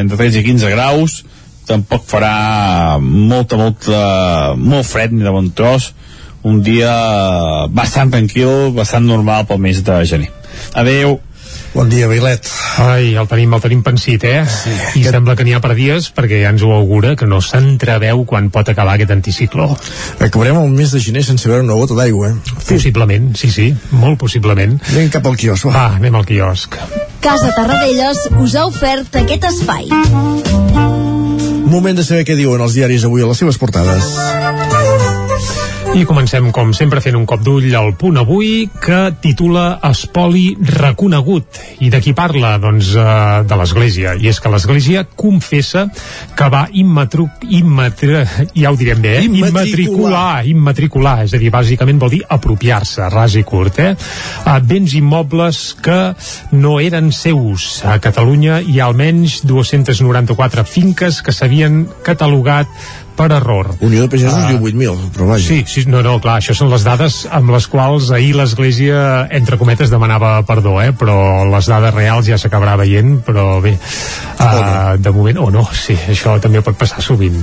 entre 0.00 0.18
13 0.18 0.42
i 0.42 0.46
15 0.50 0.74
graus 0.74 1.20
tampoc 1.68 2.06
farà 2.08 2.96
molta, 2.98 3.58
molta 3.60 4.02
molt 4.56 4.88
fred 4.88 5.12
ni 5.12 5.22
de 5.22 5.34
bon 5.34 5.52
tros 5.54 5.92
un 6.48 6.62
dia 6.64 6.92
bastant 7.74 8.12
tranquil 8.14 8.72
bastant 8.76 9.06
normal 9.06 9.46
pel 9.48 9.60
mes 9.60 9.82
de 9.84 9.98
gener. 10.08 10.30
Adeu 10.78 11.18
Bon 11.74 11.88
dia, 11.88 12.08
Vilet. 12.08 12.48
Ai, 12.80 13.12
el 13.18 13.28
tenim, 13.28 13.52
el 13.54 13.62
tenim 13.62 13.82
pensit, 13.86 14.24
eh? 14.24 14.42
Sí. 14.48 14.72
I 15.00 15.02
que... 15.04 15.12
sembla 15.12 15.36
que 15.36 15.44
n'hi 15.46 15.54
ha 15.56 15.60
per 15.64 15.74
dies, 15.78 16.08
perquè 16.14 16.40
ja 16.42 16.52
ens 16.54 16.64
ho 16.64 16.72
augura, 16.74 17.14
que 17.18 17.28
no 17.28 17.40
s'entreveu 17.44 18.24
quan 18.28 18.48
pot 18.54 18.70
acabar 18.72 18.96
aquest 18.96 19.12
anticicló. 19.14 19.68
Acabarem 20.24 20.58
el 20.62 20.72
mes 20.74 20.94
de 20.94 21.02
gener 21.04 21.24
sense 21.26 21.48
veure 21.50 21.66
una 21.66 21.76
gota 21.78 21.98
d'aigua, 21.98 22.32
eh? 22.32 22.56
Possiblement, 22.68 23.30
sí, 23.38 23.52
sí, 23.54 23.68
molt 23.92 24.18
possiblement. 24.20 24.78
Anem 24.94 25.12
cap 25.12 25.28
al 25.28 25.36
quiosc, 25.38 25.68
va. 25.68 25.76
Va, 25.76 25.86
anem 26.00 26.18
al 26.18 26.26
quiosc. 26.28 26.78
Casa 27.20 27.52
Tarradellas 27.54 28.28
us 28.40 28.56
ha 28.56 28.64
ofert 28.68 29.20
aquest 29.20 29.48
espai. 29.50 29.90
Moment 31.68 31.98
de 31.98 32.04
saber 32.06 32.24
què 32.24 32.38
diuen 32.38 32.62
els 32.64 32.78
diaris 32.78 33.04
avui 33.04 33.22
a 33.22 33.28
les 33.28 33.44
seves 33.44 33.60
portades. 33.60 34.06
I 35.96 36.04
comencem, 36.04 36.50
com 36.52 36.68
sempre, 36.76 37.00
fent 37.00 37.16
un 37.16 37.24
cop 37.26 37.40
d'ull 37.40 37.72
al 37.76 37.94
punt 37.96 38.18
avui, 38.20 38.66
que 38.82 38.98
titula 39.22 39.78
Espoli 39.88 40.50
reconegut. 40.60 41.58
I 41.80 41.88
de 41.90 42.00
qui 42.04 42.12
parla? 42.16 42.52
Doncs 42.60 42.90
eh, 42.92 43.06
de 43.48 43.56
l'Església. 43.56 44.12
I 44.20 44.28
és 44.28 44.38
que 44.38 44.52
l'Església 44.52 45.06
confessa 45.08 45.86
que 46.36 46.50
va 46.52 46.66
immatru... 46.76 47.26
immatri... 47.48 48.20
ja 48.52 48.70
ho 48.70 48.78
direm 48.78 49.00
bé, 49.00 49.14
eh? 49.22 49.24
Immatricular. 49.30 50.44
Immatricular. 50.52 51.16
És 51.24 51.34
a 51.34 51.40
dir, 51.40 51.50
bàsicament 51.54 52.04
vol 52.04 52.12
dir 52.18 52.22
apropiar-se, 52.36 53.08
ras 53.08 53.38
i 53.40 53.46
curt, 53.48 53.80
eh? 53.80 53.94
A 54.44 54.58
béns 54.60 54.94
immobles 55.00 55.72
que 55.82 55.98
no 56.52 56.78
eren 56.84 57.10
seus. 57.16 57.80
A 57.88 57.96
Catalunya 58.04 58.60
hi 58.60 58.78
ha 58.78 58.92
almenys 58.92 59.40
294 59.48 60.68
finques 60.68 61.24
que 61.24 61.34
s'havien 61.34 61.86
catalogat 62.04 62.68
per 63.18 63.32
error. 63.34 63.72
Unió 63.82 64.04
de 64.04 64.12
Pagesos 64.12 64.38
uh, 64.38 64.52
diu 64.52 64.62
8.000, 64.62 65.10
però 65.14 65.26
vaja. 65.32 65.48
Sí, 65.48 65.64
sí, 65.66 65.84
no, 65.90 66.02
no, 66.06 66.16
clar, 66.22 66.38
això 66.38 66.54
són 66.56 66.70
les 66.70 66.84
dades 66.86 67.24
amb 67.34 67.50
les 67.54 67.66
quals 67.70 68.12
ahir 68.14 68.34
l'Església, 68.38 69.26
entre 69.34 69.58
cometes, 69.58 69.90
demanava 69.90 70.36
perdó, 70.46 70.76
eh? 70.82 70.92
però 70.96 71.18
les 71.50 71.68
dades 71.70 71.94
reals 71.96 72.28
ja 72.30 72.38
s'acabarà 72.38 72.76
veient, 72.78 73.18
però 73.26 73.58
bé, 73.64 73.74
uh, 73.74 74.44
no. 74.46 74.62
de 75.02 75.14
moment, 75.14 75.42
o 75.42 75.48
oh, 75.48 75.54
no, 75.58 75.64
sí, 75.74 75.98
això 76.14 76.36
també 76.42 76.62
pot 76.64 76.78
passar 76.78 77.02
sovint. 77.04 77.42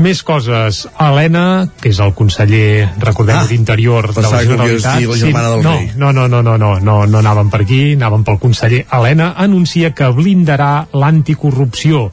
Més 0.00 0.24
coses. 0.26 0.86
Helena, 1.00 1.44
que 1.80 1.92
és 1.92 2.00
el 2.00 2.14
conseller, 2.16 2.88
recordem, 3.02 3.42
ah, 3.42 3.46
d'Interior 3.50 4.10
de 4.16 4.24
la 4.24 4.42
Generalitat. 4.46 5.04
La 5.04 5.16
sí, 5.20 5.32
del 5.32 5.62
no, 6.00 6.12
no, 6.16 6.26
no, 6.26 6.28
no, 6.28 6.42
no, 6.42 6.56
no, 6.56 6.72
no, 6.80 6.98
no 7.10 7.20
anàvem 7.20 7.52
per 7.52 7.62
aquí, 7.66 7.82
anàvem 7.98 8.24
pel 8.24 8.40
conseller. 8.40 8.84
Helena 8.96 9.34
anuncia 9.36 9.92
que 9.96 10.08
blindarà 10.16 10.86
l'anticorrupció. 10.96 12.06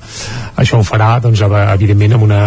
Això 0.58 0.82
ho 0.82 0.88
farà, 0.88 1.18
doncs, 1.24 1.44
evidentment, 1.48 2.18
amb 2.18 2.28
una 2.28 2.42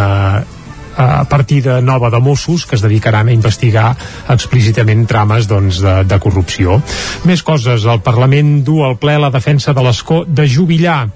a 0.96 1.24
partida 1.30 1.80
nova 1.80 2.10
de 2.10 2.20
Mossos 2.20 2.66
que 2.66 2.76
es 2.76 2.82
dedicaran 2.84 3.28
a 3.28 3.34
investigar 3.36 3.92
explícitament 4.28 5.06
trames 5.10 5.48
doncs, 5.50 5.80
de, 5.84 6.00
de 6.04 6.20
corrupció. 6.22 6.80
Més 7.28 7.44
coses, 7.46 7.86
el 7.86 8.02
Parlament 8.04 8.60
du 8.66 8.80
al 8.84 8.98
ple 9.00 9.18
la 9.20 9.32
defensa 9.34 9.74
de 9.76 9.84
l'escó 9.84 10.24
de 10.26 10.48
jubilar 10.48 11.06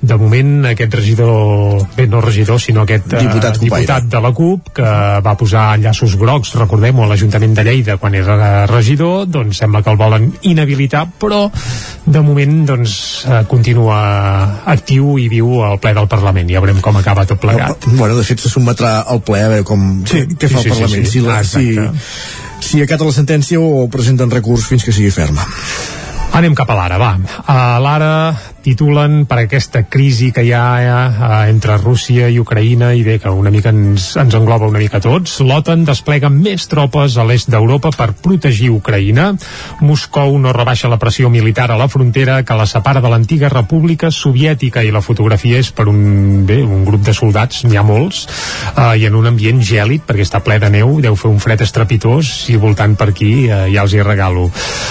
de 0.00 0.16
moment 0.16 0.64
aquest 0.70 0.94
regidor 0.96 1.82
bé, 1.96 2.06
no 2.08 2.22
regidor, 2.24 2.60
sinó 2.60 2.86
aquest 2.86 3.12
eh, 3.12 3.20
diputat, 3.20 3.58
uh, 3.58 3.64
diputat 3.66 4.06
de 4.08 4.22
la 4.24 4.32
CUP 4.36 4.70
que 4.80 4.92
va 5.24 5.34
posar 5.36 5.64
llaços 5.80 6.16
grocs, 6.20 6.54
recordem-ho, 6.56 7.04
a 7.04 7.10
l'Ajuntament 7.10 7.54
de 7.58 7.64
Lleida 7.66 7.98
quan 8.00 8.16
era 8.16 8.64
regidor, 8.70 9.26
doncs 9.28 9.60
sembla 9.60 9.84
que 9.84 9.92
el 9.92 10.00
volen 10.00 10.30
inhabilitar, 10.48 11.04
però 11.20 11.42
de 12.06 12.24
moment 12.24 12.56
doncs 12.72 12.96
uh, 13.28 13.42
continua 13.50 14.00
actiu 14.72 15.18
i 15.20 15.28
viu 15.32 15.60
al 15.66 15.78
ple 15.82 15.92
del 15.96 16.08
Parlament. 16.10 16.48
Ja 16.48 16.64
veurem 16.64 16.80
com 16.84 16.96
acaba 16.96 17.26
tot 17.28 17.42
plegat. 17.42 17.90
Bueno, 17.92 18.16
de 18.16 18.24
fet 18.24 18.40
se 18.40 18.52
sotmetrà 18.52 19.00
al 19.04 19.20
ple 19.26 19.44
a 19.44 19.52
veure 19.52 19.68
com 19.68 19.88
sí, 20.08 20.24
què 20.32 20.48
fa 20.48 20.64
sí, 20.64 20.70
el 20.70 20.76
Parlament. 20.78 21.04
sí, 21.04 21.04
sí. 21.04 21.18
si, 21.20 21.26
la, 21.26 21.42
si, 21.44 22.70
si 22.70 22.82
acata 22.82 23.04
la 23.04 23.16
sentència 23.16 23.60
o 23.60 23.84
presenten 23.92 24.32
recurs 24.32 24.68
fins 24.70 24.86
que 24.86 24.96
sigui 24.96 25.12
ferma. 25.12 25.44
Anem 26.36 26.54
cap 26.54 26.68
a 26.70 26.76
l'ara, 26.78 26.98
va. 27.00 27.10
A 27.50 27.78
l'ara 27.82 28.10
titulen 28.64 29.24
per 29.28 29.40
aquesta 29.42 29.82
crisi 29.88 30.30
que 30.34 30.44
hi 30.46 30.52
ha 30.56 30.64
eh, 30.80 31.50
entre 31.50 31.78
Rússia 31.80 32.28
i 32.28 32.38
Ucraïna 32.40 32.92
i 32.96 33.02
bé, 33.06 33.18
que 33.22 33.32
una 33.32 33.52
mica 33.52 33.72
ens, 33.72 34.12
ens 34.20 34.36
engloba 34.36 34.68
una 34.68 34.80
mica 34.82 35.00
tots. 35.02 35.38
L'OTAN 35.44 35.84
desplega 35.88 36.30
més 36.32 36.66
tropes 36.70 37.16
a 37.16 37.24
l'est 37.28 37.50
d'Europa 37.50 37.92
per 37.96 38.12
protegir 38.20 38.70
Ucraïna. 38.74 39.30
Moscou 39.84 40.36
no 40.38 40.54
rebaixa 40.56 40.90
la 40.92 41.00
pressió 41.00 41.30
militar 41.32 41.70
a 41.70 41.78
la 41.80 41.88
frontera 41.88 42.40
que 42.44 42.58
la 42.58 42.68
separa 42.68 43.02
de 43.02 43.10
l'antiga 43.12 43.50
república 43.52 44.10
soviètica 44.10 44.84
i 44.84 44.92
la 44.92 45.02
fotografia 45.04 45.60
és 45.60 45.72
per 45.72 45.88
un, 45.90 46.44
bé, 46.46 46.60
un 46.62 46.84
grup 46.88 47.04
de 47.06 47.14
soldats, 47.16 47.64
n'hi 47.64 47.80
ha 47.80 47.86
molts, 47.86 48.26
eh, 48.74 49.00
i 49.00 49.08
en 49.08 49.16
un 49.18 49.30
ambient 49.32 49.62
gèlid, 49.64 50.04
perquè 50.08 50.26
està 50.26 50.42
ple 50.44 50.60
de 50.62 50.70
neu, 50.72 50.98
deu 51.00 51.16
fer 51.16 51.30
un 51.30 51.40
fred 51.42 51.64
estrepitós 51.64 52.32
i 52.52 52.58
voltant 52.60 52.96
per 53.00 53.10
aquí 53.14 53.32
eh, 53.48 53.66
ja 53.72 53.86
els 53.86 53.96
hi 53.96 54.04
regalo. 54.04 54.48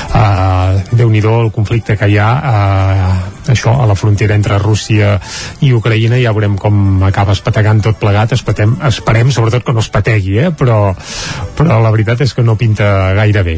Eh, 0.09 0.97
Déu-n'hi-do 0.99 1.35
el 1.45 1.53
conflicte 1.55 1.95
que 1.99 2.09
hi 2.09 2.17
ha 2.19 2.29
eh, 2.39 3.58
això, 3.59 3.75
a 3.75 3.85
la 3.89 3.97
frontera 3.99 4.37
entre 4.39 4.57
Rússia 4.61 5.17
i 5.65 5.73
Ucraïna, 5.75 6.17
ja 6.21 6.31
veurem 6.35 6.55
com 6.59 7.03
acaba 7.03 7.35
espetegant 7.35 7.83
tot 7.83 7.99
plegat, 7.99 8.31
esperem, 8.37 8.77
esperem 8.87 9.33
sobretot 9.35 9.65
que 9.67 9.75
no 9.75 9.83
es 9.83 9.91
pategui, 9.91 10.37
eh? 10.39 10.53
però, 10.55 10.95
però 11.59 11.81
la 11.83 11.91
veritat 11.91 12.23
és 12.23 12.33
que 12.33 12.45
no 12.45 12.55
pinta 12.59 12.87
gaire 13.19 13.43
bé. 13.43 13.57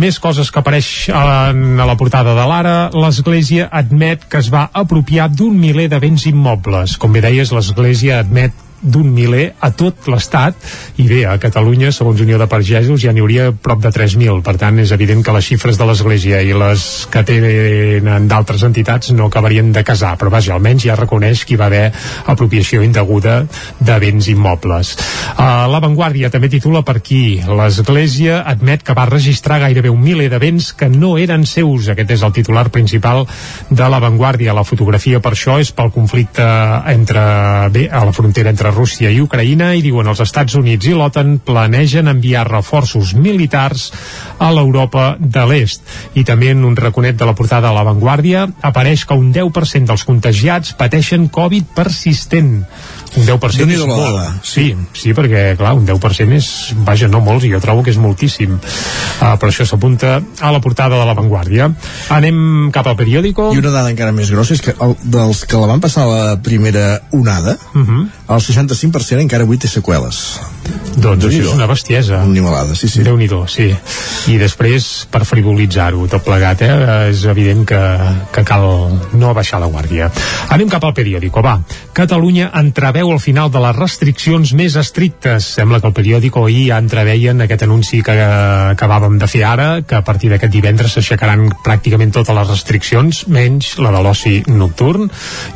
Més 0.00 0.18
coses 0.22 0.50
que 0.50 0.62
apareix 0.62 0.88
en, 1.12 1.62
a 1.76 1.88
la 1.88 1.98
portada 2.00 2.34
de 2.38 2.48
l'Ara, 2.48 2.76
l'Església 2.96 3.68
admet 3.70 4.24
que 4.24 4.40
es 4.40 4.50
va 4.52 4.68
apropiar 4.72 5.28
d'un 5.28 5.56
miler 5.58 5.90
de 5.92 6.00
béns 6.00 6.26
immobles. 6.30 6.96
Com 6.96 7.12
bé 7.12 7.24
deies, 7.24 7.52
l'Església 7.52 8.22
admet 8.22 8.71
d'un 8.82 9.08
miler 9.14 9.52
a 9.60 9.70
tot 9.70 10.08
l'Estat. 10.10 10.58
I 10.98 11.06
bé, 11.08 11.22
a 11.26 11.38
Catalunya, 11.42 11.92
segons 11.94 12.20
Unió 12.20 12.38
de 12.38 12.48
Pagesos 12.50 13.00
ja 13.02 13.14
n'hi 13.14 13.22
hauria 13.22 13.50
prop 13.54 13.80
de 13.82 13.92
3.000 13.94 14.42
per 14.42 14.56
tant 14.60 14.78
és 14.82 14.92
evident 14.94 15.22
que 15.24 15.34
les 15.34 15.46
xifres 15.46 15.78
de 15.78 15.86
l'Església 15.86 16.42
i 16.42 16.52
les 16.56 16.86
que 17.12 17.22
tenen 17.26 18.26
d'altres 18.30 18.64
entitats 18.66 19.12
no 19.14 19.28
acabarien 19.30 19.72
de 19.72 19.84
casar, 19.86 20.16
però 20.18 20.32
vaja, 20.34 20.54
almenys 20.56 20.86
ja 20.88 20.98
reconeix 20.98 21.44
que 21.46 21.54
hi 21.54 21.60
va 21.60 21.68
haver 21.70 21.84
apropiació 22.32 22.82
indeguda 22.82 23.42
de 23.78 23.98
béns 24.02 24.28
immobles. 24.32 24.94
Uh, 25.32 25.70
la 25.70 25.80
Vanguardia 25.82 26.30
també 26.32 26.50
titula 26.52 26.82
per 26.86 26.98
aquí 26.98 27.40
l'Església 27.46 28.42
admet 28.48 28.82
que 28.82 28.96
va 28.98 29.06
registrar 29.08 29.60
gairebé 29.62 29.92
un 29.92 30.02
miler 30.02 30.28
de 30.32 30.40
béns 30.42 30.72
que 30.76 30.90
no 30.90 31.14
eren 31.20 31.46
seus, 31.46 31.88
aquest 31.92 32.16
és 32.16 32.26
el 32.26 32.34
titular 32.34 32.66
principal 32.74 33.24
de 33.70 33.88
la 33.88 34.02
Vanguardia, 34.02 34.56
la 34.56 34.66
fotografia 34.66 35.22
per 35.22 35.34
això 35.36 35.58
és 35.62 35.70
pel 35.76 35.92
conflicte 35.94 36.44
entre, 36.92 37.22
bé, 37.72 37.86
a 37.88 38.04
la 38.08 38.16
frontera 38.16 38.50
entre 38.50 38.71
Rússia 38.72 39.10
i 39.12 39.20
Ucraïna 39.22 39.72
i 39.76 39.82
diuen 39.84 40.08
els 40.10 40.22
Estats 40.24 40.56
Units 40.58 40.88
i 40.88 40.94
l'OTAN 40.96 41.36
planegen 41.46 42.10
enviar 42.10 42.46
reforços 42.48 43.12
militars 43.14 43.90
a 44.42 44.50
l'Europa 44.54 45.12
de 45.20 45.44
l'Est. 45.48 45.84
I 46.18 46.24
també 46.28 46.50
en 46.56 46.64
un 46.66 46.76
raconet 46.76 47.18
de 47.20 47.28
la 47.28 47.36
portada 47.38 47.68
de 47.68 47.76
La 47.76 47.86
Vanguardia 47.86 48.48
apareix 48.60 49.04
que 49.06 49.18
un 49.18 49.30
10% 49.34 49.92
dels 49.92 50.06
contagiats 50.08 50.74
pateixen 50.78 51.28
Covid 51.32 51.70
persistent 51.76 52.62
un 53.16 53.26
10% 53.26 53.74
és 53.74 53.84
molt. 53.86 54.44
Sí, 54.46 54.72
sí, 54.96 55.12
perquè, 55.16 55.56
clar, 55.58 55.74
un 55.76 55.86
10% 55.86 56.36
és, 56.36 56.48
vaja, 56.86 57.08
no 57.12 57.20
molts, 57.24 57.44
i 57.44 57.52
jo 57.52 57.60
trobo 57.60 57.84
que 57.84 57.92
és 57.92 58.00
moltíssim. 58.00 58.54
Uh, 58.56 59.34
per 59.40 59.50
això 59.50 59.66
s'apunta 59.68 60.16
a 60.40 60.52
la 60.54 60.60
portada 60.64 60.98
de 60.98 61.06
La 61.08 61.16
Vanguardia. 61.18 61.68
Anem 62.14 62.70
cap 62.74 62.88
al 62.88 62.96
periòdico. 62.96 63.50
I 63.52 63.60
una 63.60 63.74
dada 63.74 63.92
encara 63.92 64.14
més 64.16 64.32
grossa 64.32 64.56
és 64.56 64.64
que 64.64 64.74
el, 64.78 64.96
dels 65.02 65.44
que 65.48 65.60
la 65.60 65.68
van 65.70 65.82
passar 65.84 66.06
la 66.08 66.36
primera 66.42 67.02
onada, 67.12 67.58
uh 67.74 67.78
Mhm. 67.78 68.00
-huh. 68.00 68.34
el 68.34 68.40
65% 68.40 69.20
encara 69.20 69.44
avui 69.44 69.58
té 69.58 69.68
seqüeles. 69.68 70.40
Doncs 70.96 71.24
això 71.24 71.40
és 71.40 71.52
una 71.54 71.66
bestiesa. 71.66 72.14
Una 72.16 72.30
animalada, 72.30 72.74
sí, 72.74 72.88
sí. 72.88 73.02
déu 73.02 73.16
nhi 73.16 73.28
sí. 73.46 73.74
I 74.28 74.36
després, 74.38 75.06
per 75.10 75.24
frivolitzar-ho 75.24 76.06
tot 76.06 76.22
plegat, 76.22 76.62
eh, 76.62 77.10
és 77.10 77.24
evident 77.24 77.64
que, 77.66 77.80
que 78.32 78.44
cal 78.44 79.00
no 79.12 79.34
baixar 79.34 79.60
la 79.60 79.66
guàrdia. 79.66 80.10
Anem 80.50 80.68
cap 80.68 80.84
al 80.84 80.94
periòdico, 80.94 81.42
va. 81.42 81.60
Catalunya 81.92 82.50
entreveu 82.54 83.01
el 83.10 83.20
final 83.20 83.50
de 83.50 83.60
les 83.64 83.74
restriccions 83.74 84.52
més 84.54 84.76
estrictes. 84.78 85.46
Sembla 85.56 85.80
que 85.80 85.88
el 85.90 85.94
periòdico 85.96 86.44
ahir 86.46 86.68
ja 86.68 86.78
entreveien 86.78 87.40
aquest 87.42 87.64
anunci 87.66 88.02
que 88.06 88.14
acabàvem 88.14 89.16
de 89.18 89.26
fer 89.26 89.42
ara, 89.48 89.66
que 89.82 89.96
a 89.98 90.04
partir 90.06 90.30
d'aquest 90.30 90.52
divendres 90.52 90.94
s'aixecaran 90.94 91.48
pràcticament 91.64 92.12
totes 92.14 92.36
les 92.36 92.52
restriccions, 92.52 93.24
menys 93.32 93.72
la 93.82 93.90
de 93.96 94.02
l'oci 94.04 94.34
nocturn, 94.46 95.08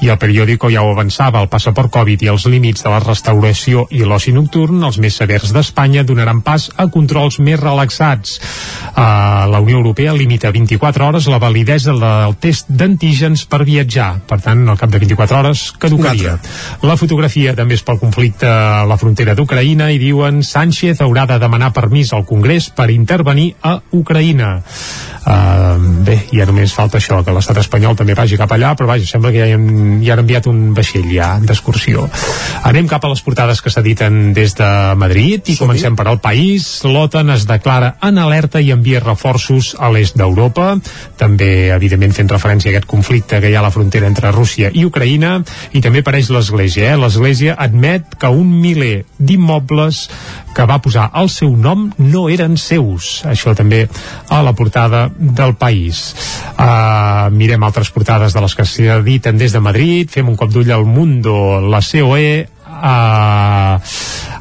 i 0.02 0.10
el 0.10 0.18
periòdico 0.18 0.70
ja 0.72 0.82
ho 0.82 0.90
avançava, 0.94 1.42
el 1.44 1.50
passaport 1.52 1.92
Covid 1.92 2.24
i 2.26 2.32
els 2.32 2.48
límits 2.50 2.82
de 2.82 2.90
la 2.90 3.02
restauració 3.04 3.86
i 3.94 4.02
l'oci 4.02 4.34
nocturn, 4.34 4.82
els 4.88 4.98
més 4.98 5.20
severs 5.20 5.52
d'Espanya, 5.54 6.06
donaran 6.08 6.42
pas 6.42 6.70
a 6.76 6.88
controls 6.90 7.38
més 7.38 7.60
relaxats. 7.60 8.40
Uh, 8.96 9.46
la 9.52 9.60
Unió 9.60 9.78
Europea 9.78 10.16
limita 10.16 10.50
24 10.50 11.06
hores 11.06 11.30
la 11.30 11.38
validesa 11.38 11.92
del 11.92 12.36
test 12.40 12.70
d'antígens 12.72 13.44
per 13.46 13.62
viatjar. 13.68 14.22
Per 14.26 14.40
tant, 14.40 14.66
al 14.68 14.80
cap 14.80 14.90
de 14.90 14.98
24 15.04 15.38
hores 15.38 15.66
caducaria. 15.78 16.38
La 16.82 16.96
fotografia 16.96 17.35
també 17.56 17.76
és 17.76 17.84
pel 17.84 17.98
conflicte 18.00 18.48
a 18.48 18.84
la 18.88 18.96
frontera 18.96 19.34
d'Ucraïna 19.36 19.90
i 19.92 19.98
diuen 20.00 20.40
Sánchez 20.46 21.02
haurà 21.04 21.26
de 21.28 21.36
demanar 21.42 21.74
permís 21.76 22.14
al 22.16 22.24
Congrés 22.24 22.70
per 22.72 22.88
intervenir 22.94 23.50
a 23.60 23.76
Ucraïna. 23.92 24.54
Uh, 25.26 25.74
bé, 26.06 26.20
ja 26.30 26.44
només 26.46 26.70
falta 26.70 27.00
això, 27.00 27.18
que 27.26 27.32
l'estat 27.34 27.58
espanyol 27.58 27.96
també 27.98 28.14
vagi 28.14 28.36
cap 28.38 28.52
allà, 28.54 28.76
però 28.78 28.86
vaja, 28.92 29.08
sembla 29.10 29.32
que 29.34 29.40
ja, 29.42 29.56
han, 29.58 29.98
ja 30.06 30.14
han 30.14 30.22
enviat 30.22 30.46
un 30.46 30.60
vaixell 30.76 31.08
ja 31.10 31.32
d'excursió. 31.42 32.04
Anem 32.70 32.86
cap 32.86 33.02
a 33.04 33.10
les 33.10 33.24
portades 33.26 33.58
que 33.60 33.72
s'editen 33.74 34.30
des 34.36 34.54
de 34.54 34.68
Madrid 34.94 35.50
i 35.50 35.56
comencem 35.58 35.98
per 35.98 36.06
al 36.06 36.20
país. 36.22 36.68
L'OTAN 36.86 37.34
es 37.34 37.48
declara 37.50 37.96
en 38.06 38.22
alerta 38.22 38.62
i 38.62 38.70
envia 38.70 39.02
reforços 39.02 39.72
a 39.82 39.90
l'est 39.90 40.14
d'Europa, 40.14 40.76
també, 41.18 41.72
evidentment, 41.74 42.14
fent 42.14 42.30
referència 42.30 42.70
a 42.70 42.76
aquest 42.76 42.86
conflicte 42.86 43.42
que 43.42 43.50
hi 43.50 43.58
ha 43.58 43.64
a 43.64 43.66
la 43.66 43.74
frontera 43.74 44.06
entre 44.06 44.30
Rússia 44.30 44.70
i 44.72 44.86
Ucraïna, 44.86 45.40
i 45.74 45.82
també 45.82 46.04
apareix 46.06 46.30
l'Església. 46.30 46.92
Eh? 46.92 47.00
L'Església 47.02 47.25
admet 47.56 48.14
que 48.18 48.28
un 48.28 48.50
miler 48.60 49.04
d'immobles 49.18 50.08
que 50.54 50.66
va 50.66 50.80
posar 50.80 51.10
el 51.20 51.28
seu 51.28 51.56
nom 51.56 51.90
no 51.98 52.28
eren 52.32 52.56
seus. 52.56 53.22
Això 53.26 53.54
també 53.54 53.86
a 54.30 54.42
la 54.42 54.54
portada 54.54 55.10
del 55.16 55.54
país. 55.54 56.14
Uh, 56.56 57.28
mirem 57.30 57.62
altres 57.62 57.90
portades 57.90 58.32
de 58.32 58.40
les 58.40 58.54
que 58.54 58.64
s'editen 58.64 59.38
des 59.38 59.52
de 59.52 59.60
Madrid, 59.60 60.10
fem 60.10 60.28
un 60.28 60.36
cop 60.36 60.52
d'ull 60.52 60.72
al 60.72 60.86
Mundo, 60.86 61.60
la 61.60 61.82
COE, 61.84 62.46
uh, 62.66 63.76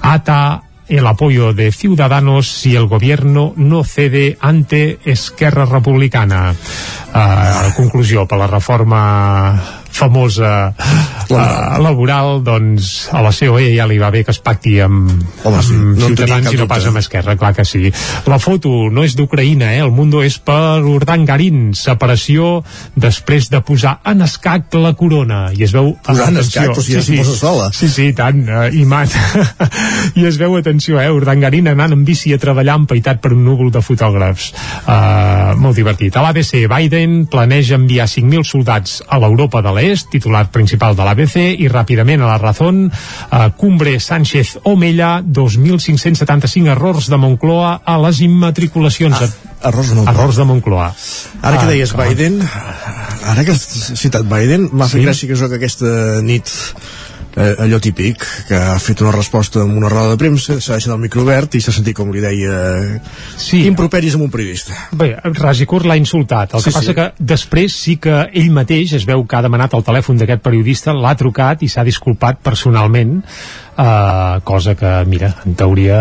ATA 0.01 0.41
el 0.87 1.07
apoyo 1.07 1.53
de 1.53 1.71
Ciudadanos 1.71 2.47
si 2.47 2.75
el 2.75 2.85
gobierno 2.85 3.53
no 3.55 3.83
cede 3.83 4.37
ante 4.39 4.99
Esquerra 5.03 5.65
Republicana. 5.65 6.53
Uh, 7.15 7.73
conclusió, 7.75 8.27
per 8.27 8.37
la 8.37 8.47
reforma 8.47 9.84
famosa 9.95 10.51
uh, 10.75 11.79
laboral, 11.79 12.41
doncs 12.43 13.07
a 13.15 13.21
la 13.23 13.31
COE 13.35 13.71
ja 13.77 13.87
li 13.87 13.97
va 14.01 14.11
bé 14.13 14.25
que 14.27 14.33
es 14.35 14.41
pacti 14.43 14.77
amb, 14.83 15.11
Home, 15.45 15.61
sí, 15.63 15.75
amb 15.75 15.99
no 15.99 16.09
Ciutadans 16.11 16.51
i 16.51 16.59
no 16.59 16.67
pas 16.69 16.85
amb 16.89 16.99
Esquerra, 16.99 17.37
clar 17.39 17.53
que 17.55 17.65
sí. 17.67 17.89
La 18.27 18.39
foto 18.41 18.89
no 18.91 19.05
és 19.07 19.15
d'Ucraïna, 19.17 19.71
eh? 19.77 19.83
el 19.85 19.93
Mundo 19.95 20.21
és 20.25 20.37
per 20.43 20.83
Urdangarín, 20.83 21.71
separació 21.77 22.59
després 22.95 23.49
de 23.53 23.61
posar 23.65 23.97
en 24.05 24.25
escac 24.25 24.75
la 24.75 24.93
corona. 24.97 25.45
I 25.55 25.65
es 25.67 25.73
veu... 25.75 25.93
Posar 26.05 26.29
en 26.33 26.41
escac, 26.41 26.73
o 26.75 26.81
sigui, 26.83 26.99
ja 26.99 27.05
s'hi 27.05 27.19
posa 27.21 27.37
sola. 27.39 27.69
Sí, 27.75 27.89
sí, 27.91 28.09
tant, 28.17 28.43
uh, 28.49 28.67
i 28.67 28.83
mat. 28.89 29.13
I 30.19 30.27
es 30.27 30.39
veu, 30.41 30.57
atenció, 30.59 30.99
eh, 31.01 31.07
Urdangarín 31.13 31.69
anant 31.71 31.95
en 31.95 32.03
bici 32.07 32.33
a 32.35 32.41
treballar 32.41 32.77
empaitat 32.81 33.21
per 33.23 33.33
un 33.35 33.45
núvol 33.47 33.71
de 33.73 33.83
fotògrafs. 33.85 34.51
Uh, 34.83 35.55
molt 35.61 35.79
divertit. 35.79 36.15
A 36.17 36.25
l'ABC, 36.25 36.65
Biden 36.71 37.23
planeja 37.31 37.79
enviar 37.79 38.09
5.000 38.11 38.47
soldats 38.47 38.99
a 39.07 39.21
l'Europa 39.21 39.61
de 39.65 39.71
l'Est, 39.75 39.84
titular 40.11 40.49
principal 40.51 40.95
de 40.97 41.05
l'ABC, 41.05 41.35
i 41.61 41.69
ràpidament 41.71 42.23
a 42.25 42.29
la 42.33 42.37
Razón, 42.41 42.85
uh, 42.89 43.49
Cumbre 43.57 43.99
Sánchez 43.99 44.57
Omella, 44.63 45.21
2.575 45.23 46.71
errors 46.75 47.09
de 47.09 47.17
Moncloa 47.17 47.81
a 47.85 47.97
les 48.07 48.21
immatriculacions. 48.25 49.21
Ah, 49.21 49.29
errors 49.69 49.89
de 49.89 49.95
Moncloa. 49.95 50.15
Errors 50.15 50.35
de 50.41 50.45
Moncloa. 50.51 50.87
Ara 51.41 51.57
que 51.57 51.65
Ah, 51.65 51.69
deies 51.69 51.93
clar. 51.93 52.09
Biden, 52.09 52.41
ara 53.25 53.45
que 53.45 53.51
has 53.51 53.63
citat 53.95 54.25
Biden, 54.29 54.69
m'ha 54.71 54.87
fet 54.87 55.01
Sí. 55.01 55.05
gràcia 55.05 55.27
que 55.49 55.55
aquesta 55.55 56.21
nit 56.21 56.49
eh, 57.35 57.55
allò 57.65 57.79
típic, 57.83 58.23
que 58.49 58.55
ha 58.57 58.77
fet 58.81 59.01
una 59.03 59.13
resposta 59.15 59.61
amb 59.63 59.77
una 59.77 59.89
roda 59.91 60.13
de 60.13 60.19
premsa, 60.21 60.59
s'ha 60.59 60.79
deixat 60.79 60.93
el 60.95 61.01
micro 61.03 61.23
obert 61.25 61.55
i 61.55 61.61
s'ha 61.63 61.73
sentit, 61.75 61.95
com 61.97 62.11
li 62.13 62.23
deia, 62.23 62.55
sí. 63.37 63.63
improperis 63.67 64.17
amb 64.17 64.27
un 64.27 64.33
periodista. 64.33 64.75
Bé, 64.95 65.13
Rajikurt 65.39 65.87
l'ha 65.89 65.97
insultat. 65.99 66.55
El 66.55 66.63
Sí, 66.65 66.69
que 66.69 66.77
passa 66.79 66.91
sí. 66.91 66.95
que 66.97 67.09
després 67.35 67.75
sí 67.75 67.97
que 68.01 68.23
ell 68.33 68.51
mateix 68.55 68.95
es 68.97 69.05
veu 69.07 69.25
que 69.25 69.37
ha 69.37 69.43
demanat 69.45 69.75
el 69.77 69.83
telèfon 69.85 70.17
d'aquest 70.21 70.43
periodista, 70.45 70.93
l'ha 70.95 71.15
trucat 71.19 71.63
i 71.63 71.69
s'ha 71.71 71.85
disculpat 71.87 72.41
personalment 72.43 73.19
Uh, 73.75 74.39
cosa 74.47 74.71
que, 74.79 74.87
mira, 75.03 75.33
en 75.43 75.51
teoria 75.59 75.97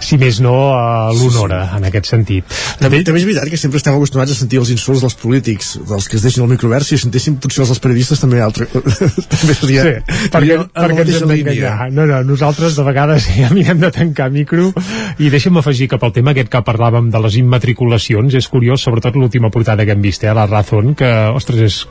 si 0.00 0.16
més 0.16 0.38
no, 0.40 0.54
uh, 0.72 1.10
l'honora 1.12 1.66
en 1.76 1.84
aquest 1.84 2.08
sentit. 2.08 2.48
També, 2.80 3.02
també 3.04 3.20
és 3.20 3.26
veritat 3.28 3.50
que 3.52 3.60
sempre 3.60 3.76
estem 3.76 3.98
acostumats 3.98 4.32
a 4.32 4.36
sentir 4.38 4.62
els 4.62 4.70
insults 4.72 5.04
dels 5.04 5.16
polítics, 5.20 5.74
dels 5.90 6.08
que 6.08 6.16
es 6.16 6.24
deixen 6.24 6.46
el 6.46 6.48
micro 6.48 6.70
obert, 6.70 6.88
si 6.88 6.96
sentéssim 6.96 7.36
potser 7.44 7.66
els 7.66 7.74
dels 7.74 7.82
periodistes 7.84 8.24
també 8.24 8.40
altre, 8.40 8.70
també 9.36 9.58
seria, 9.58 9.84
Sí, 9.84 10.18
perquè, 10.32 10.58
en 10.62 10.72
perquè 10.72 11.04
ens 11.04 11.20
hem 11.20 11.34
d'enganyar. 11.34 11.76
No, 11.92 12.08
no, 12.08 12.24
nosaltres 12.32 12.80
de 12.80 12.88
vegades 12.88 13.28
ja 13.42 13.52
mirem 13.52 13.84
de 13.84 13.92
tancar 13.92 14.30
micro 14.32 14.72
i 15.20 15.28
deixa'm 15.28 15.60
afegir 15.60 15.90
que 15.92 16.00
pel 16.00 16.16
tema 16.16 16.32
aquest 16.32 16.48
que 16.56 16.64
parlàvem 16.64 17.12
de 17.12 17.20
les 17.26 17.36
immatriculacions 17.42 18.40
és 18.40 18.48
curiós, 18.48 18.80
sobretot 18.80 19.20
l'última 19.20 19.52
portada 19.52 19.84
que 19.84 19.92
hem 19.92 20.00
vist, 20.00 20.24
eh, 20.24 20.32
a 20.32 20.38
la 20.40 20.48
Razón, 20.48 20.96
que, 20.96 21.12
ostres, 21.36 21.68
és 21.68 21.82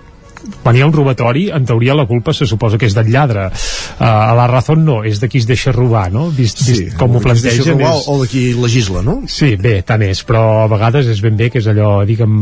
quan 0.63 0.75
hi 0.77 0.81
ha 0.81 0.87
un 0.87 0.93
robatori, 0.93 1.49
en 1.53 1.65
teoria 1.65 1.95
la 1.97 2.05
culpa 2.09 2.33
se 2.33 2.45
suposa 2.49 2.77
que 2.77 2.85
és 2.89 2.95
del 2.97 3.09
lladre. 3.11 3.47
Uh, 3.99 4.03
a 4.05 4.33
la 4.37 4.47
Razón 4.47 4.85
no, 4.85 5.01
és 5.05 5.19
de 5.21 5.27
qui 5.29 5.37
es 5.41 5.47
deixa 5.49 5.71
robar, 5.71 6.11
no? 6.11 6.29
Vist, 6.33 6.61
Sí, 6.63 6.73
vist 6.85 6.97
com 6.97 7.15
ho 7.15 7.21
plantegen 7.21 7.75
robar 7.79 7.95
és... 7.97 8.07
o 8.07 8.15
de 8.21 8.27
qui 8.31 8.43
legisla, 8.57 9.01
no? 9.05 9.21
Sí, 9.29 9.55
bé, 9.55 9.81
tant 9.85 10.01
és, 10.05 10.23
però 10.25 10.63
a 10.63 10.67
vegades 10.71 11.07
és 11.11 11.21
ben 11.21 11.37
bé 11.37 11.49
que 11.53 11.59
és 11.61 11.67
allò, 11.69 12.01
diguem, 12.05 12.33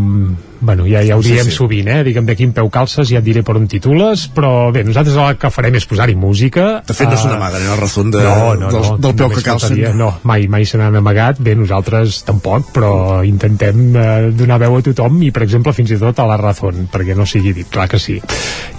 bueno, 0.62 0.86
ja, 0.88 1.02
ja 1.06 1.18
ho 1.18 1.24
Sí, 1.24 1.34
diem 1.36 1.50
sí. 1.52 1.56
sovint, 1.58 1.88
eh? 1.92 2.00
Diguem 2.08 2.26
de 2.30 2.36
quin 2.40 2.54
peu 2.56 2.70
calces, 2.72 3.10
ja 3.12 3.20
et 3.20 3.26
diré 3.28 3.44
per 3.44 3.58
on 3.60 3.68
titules, 3.68 4.28
però 4.36 4.72
bé, 4.72 4.84
nosaltres 4.88 5.18
el 5.20 5.36
que 5.42 5.52
farem 5.52 5.76
és 5.76 5.86
posar-hi 5.90 6.16
música. 6.16 6.70
De 6.88 6.94
fet, 6.96 7.08
no 7.10 7.18
Ah, 7.20 7.22
se 7.22 7.28
n'amaguen, 7.28 7.66
eh, 7.66 7.70
la 7.70 7.76
raó 7.76 8.04
de, 8.06 8.24
no, 8.24 8.56
no, 8.56 8.72
del, 8.72 8.82
no, 8.88 8.98
del 9.04 9.16
peu 9.20 9.30
que 9.34 9.42
calcen. 9.44 9.76
faltaria. 9.76 9.94
No, 9.94 10.14
mai, 10.24 10.48
mai 10.48 10.66
se 10.66 10.78
n'han 10.80 10.96
amagat. 10.96 11.40
Bé, 11.44 11.56
nosaltres 11.60 12.22
tampoc, 12.24 12.72
però 12.76 12.94
intentem 13.28 13.82
eh, 13.96 14.32
donar 14.32 14.60
veu 14.62 14.78
a 14.78 14.82
tothom 14.86 15.20
i, 15.26 15.32
per 15.36 15.44
exemple, 15.44 15.74
fins 15.76 15.92
i 15.92 16.00
tot 16.00 16.20
a 16.24 16.28
la 16.30 16.38
Razón, 16.40 16.88
perquè 16.92 17.16
no 17.18 17.26
sigui 17.28 17.52
dit, 17.54 17.68
clar 17.70 17.89
que 17.90 18.00
sí. 18.00 18.20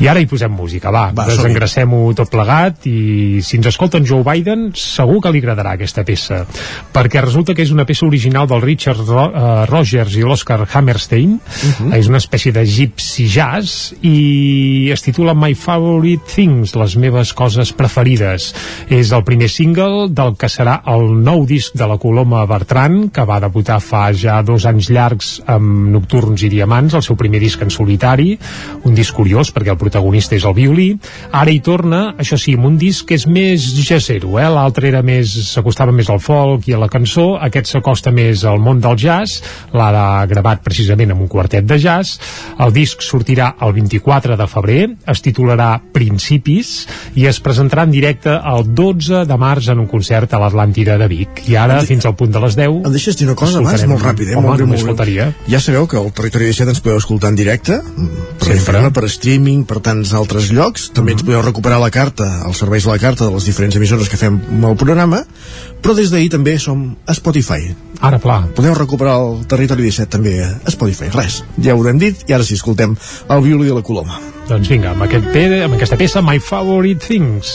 I 0.00 0.08
ara 0.08 0.20
hi 0.22 0.26
posem 0.30 0.52
música, 0.54 0.88
va, 0.94 1.10
Va, 1.12 1.26
desengracem-ho 1.28 2.14
tot 2.16 2.30
plegat 2.32 2.86
i 2.88 3.40
si 3.44 3.58
ens 3.58 3.66
escolten 3.68 4.06
Joe 4.08 4.24
Biden, 4.24 4.70
segur 4.78 5.20
que 5.20 5.32
li 5.34 5.42
agradarà 5.42 5.74
aquesta 5.76 6.04
peça, 6.08 6.44
perquè 6.94 7.20
resulta 7.24 7.52
que 7.54 7.62
és 7.66 7.72
una 7.74 7.84
peça 7.84 8.06
original 8.06 8.48
del 8.48 8.62
Richard 8.64 9.02
Ro 9.08 9.26
uh, 9.28 9.66
Rogers 9.68 10.16
i 10.16 10.24
l'Oscar 10.24 10.62
Hammerstein, 10.72 11.38
Mhm. 11.60 11.92
és 11.94 12.08
una 12.08 12.18
espècie 12.18 12.52
de 12.52 12.64
gypsy 12.64 13.26
jazz 13.28 13.92
i 14.02 14.88
es 14.92 15.02
titula 15.02 15.34
My 15.34 15.54
Favorite 15.54 16.24
Things, 16.34 16.74
les 16.76 16.96
meves 16.96 17.32
coses 17.36 17.72
preferides. 17.76 18.54
És 18.88 19.12
el 19.12 19.24
primer 19.24 19.48
single 19.52 20.08
del 20.10 20.36
que 20.40 20.48
serà 20.48 20.80
el 20.90 21.10
nou 21.24 21.44
disc 21.46 21.74
de 21.76 21.86
la 21.86 21.98
Coloma 21.98 22.44
Bertran, 22.46 23.10
que 23.10 23.24
va 23.28 23.40
debutar 23.42 23.80
fa 23.84 24.06
ja 24.16 24.40
dos 24.46 24.64
anys 24.68 24.90
llargs 24.90 25.30
amb 25.50 25.90
Nocturns 25.94 26.42
i 26.46 26.50
Diamants, 26.52 26.94
el 26.94 27.02
seu 27.06 27.16
primer 27.20 27.40
disc 27.42 27.60
en 27.62 27.70
solitari, 27.70 28.38
un 28.84 28.94
disc 29.00 29.16
curiós 29.16 29.50
perquè 29.54 29.72
el 29.72 29.80
protagonista 29.80 30.36
és 30.36 30.46
el 30.48 30.54
violí. 30.56 30.90
Ara 31.32 31.52
hi 31.52 31.60
torna, 31.64 32.02
això 32.20 32.38
sí, 32.40 32.54
amb 32.58 32.68
un 32.70 32.78
disc 32.80 33.08
que 33.08 33.16
és 33.18 33.26
més 33.30 33.64
jazzero, 33.80 34.36
eh? 34.40 34.48
l'altre 34.50 34.90
era 34.90 35.02
més, 35.06 35.32
s'acostava 35.50 35.94
més 35.94 36.10
al 36.12 36.20
folk 36.22 36.68
i 36.68 36.76
a 36.76 36.80
la 36.80 36.90
cançó, 36.92 37.32
aquest 37.40 37.70
s'acosta 37.72 38.12
més 38.14 38.44
al 38.48 38.60
món 38.62 38.82
del 38.82 38.98
jazz, 39.00 39.40
l'ha 39.76 40.26
gravat 40.30 40.62
precisament 40.64 41.14
amb 41.14 41.24
un 41.24 41.30
quartet 41.30 41.66
de 41.66 41.78
jazz, 41.80 42.18
el 42.60 42.74
disc 42.76 43.04
sortirà 43.04 43.54
el 43.64 43.74
24 43.76 44.36
de 44.36 44.48
febrer, 44.50 44.82
es 45.10 45.24
titularà 45.24 45.72
Principis 45.94 46.72
i 47.18 47.26
es 47.30 47.40
presentarà 47.42 47.86
en 47.88 47.94
directe 47.94 48.32
el 48.52 48.66
12 48.76 49.24
de 49.28 49.40
març 49.40 49.70
en 49.72 49.82
un 49.82 49.88
concert 49.90 50.32
a 50.34 50.42
l'Atlàntida 50.42 50.98
de 51.00 51.08
Vic. 51.10 51.44
I 51.50 51.56
ara, 51.60 51.80
fins 51.88 52.06
al 52.08 52.16
punt 52.18 52.32
de 52.34 52.42
les 52.44 52.58
10... 52.58 52.80
Em 52.86 52.94
deixes 52.94 53.18
dir 53.18 53.28
una 53.28 53.36
cosa 53.38 53.60
abans, 53.62 53.86
molt 53.90 54.04
ràpid, 54.04 54.32
eh? 54.32 54.38
Home, 54.38 54.52
molt 54.52 54.66
molt 54.70 54.92
faltaria. 54.92 55.30
Ja 55.50 55.62
sabeu 55.62 55.88
que 55.90 55.98
el 56.00 56.10
Territori 56.16 56.50
17 56.50 56.76
ens 56.76 56.84
podeu 56.84 57.00
escoltar 57.00 57.32
en 57.32 57.40
directe, 57.40 57.80
per 58.40 58.50
Sempre. 58.50 58.89
Per 58.90 59.06
streaming, 59.06 59.62
per 59.68 59.78
tants 59.84 60.12
altres 60.16 60.50
llocs. 60.54 60.88
També 60.96 61.14
ens 61.14 61.22
podeu 61.26 61.42
recuperar 61.44 61.78
la 61.82 61.92
carta, 61.94 62.26
els 62.48 62.58
serveis 62.62 62.86
de 62.86 62.90
la 62.90 62.98
carta 63.02 63.28
de 63.28 63.34
les 63.34 63.46
diferents 63.46 63.76
emissores 63.78 64.10
que 64.10 64.18
fem 64.20 64.40
amb 64.40 64.66
el 64.72 64.76
programa, 64.80 65.22
però 65.82 65.94
des 65.96 66.10
d'ahir 66.10 66.32
també 66.34 66.56
som 66.58 66.88
a 67.06 67.14
Spotify. 67.14 67.74
Ara, 68.00 68.18
pla. 68.18 68.40
Podeu 68.56 68.74
recuperar 68.74 69.18
el 69.20 69.44
Territori 69.50 69.86
17 69.88 70.10
també 70.10 70.34
a 70.42 70.72
Spotify. 70.72 71.12
Res, 71.14 71.42
ja 71.60 71.74
ho 71.74 71.80
haurem 71.80 72.00
dit 72.00 72.24
i 72.28 72.36
ara 72.36 72.46
sí, 72.46 72.58
escoltem 72.58 72.96
el 73.28 73.46
violí 73.46 73.68
de 73.68 73.76
la 73.78 73.84
Coloma. 73.86 74.18
Doncs 74.50 74.72
vinga, 74.72 74.96
amb, 74.96 75.06
aquest 75.06 75.30
amb 75.64 75.78
aquesta 75.78 76.00
peça 76.00 76.24
My 76.24 76.42
Favorite 76.42 77.06
Things. 77.06 77.54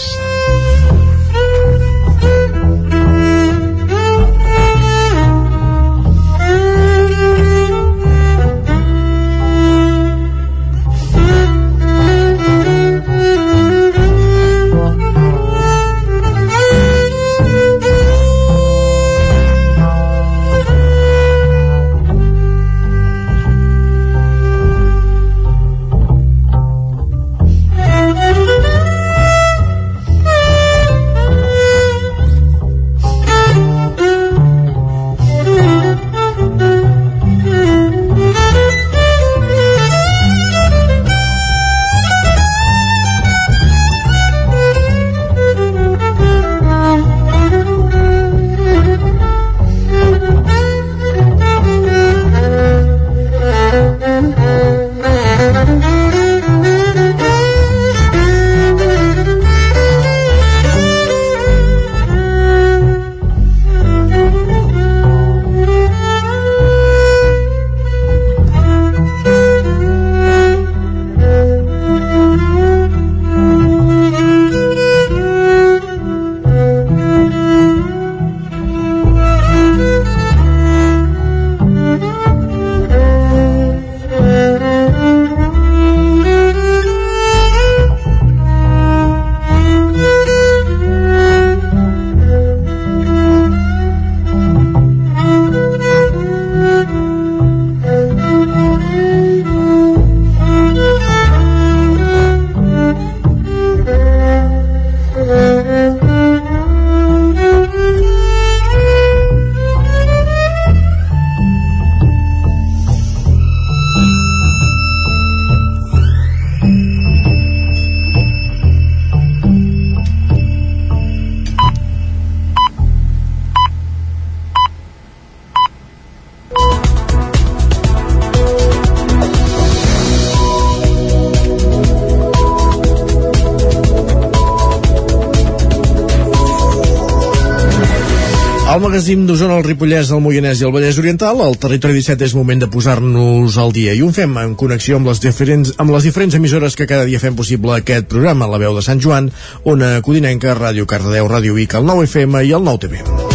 Magazín 138.96 139.26
d'Osona, 139.28 139.58
el 139.60 139.66
Ripollès, 139.66 140.08
el 140.16 140.22
Moianès 140.24 140.62
i 140.62 140.64
el 140.64 140.72
Vallès 140.72 140.96
Oriental, 141.02 141.42
el 141.44 141.58
Territori 141.60 141.98
17 141.98 142.24
és 142.30 142.36
moment 142.38 142.64
de 142.64 142.70
posar-nos 142.72 143.58
al 143.60 143.76
dia 143.76 143.92
i 143.92 144.00
ho 144.00 144.08
fem 144.16 144.40
en 144.40 144.56
connexió 144.56 144.96
amb 144.96 145.12
les, 145.12 145.20
diferents, 145.20 145.74
amb 145.84 145.92
les 145.92 146.08
diferents 146.08 146.40
emissores 146.40 146.80
que 146.80 146.88
cada 146.88 147.04
dia 147.04 147.20
fem 147.20 147.36
possible 147.36 147.76
aquest 147.76 148.08
programa, 148.08 148.48
la 148.48 148.64
veu 148.64 148.72
de 148.72 148.88
Sant 148.88 149.04
Joan, 149.04 149.34
Ona 149.68 149.98
Codinenca, 150.00 150.56
Ràdio 150.56 150.88
Cardedeu, 150.88 151.28
Ràdio 151.28 151.60
Vic, 151.60 151.76
el 151.76 151.92
9 151.92 152.08
FM 152.08 152.48
i 152.48 152.56
el 152.56 152.64
9 152.72 152.88
TV. 152.88 153.35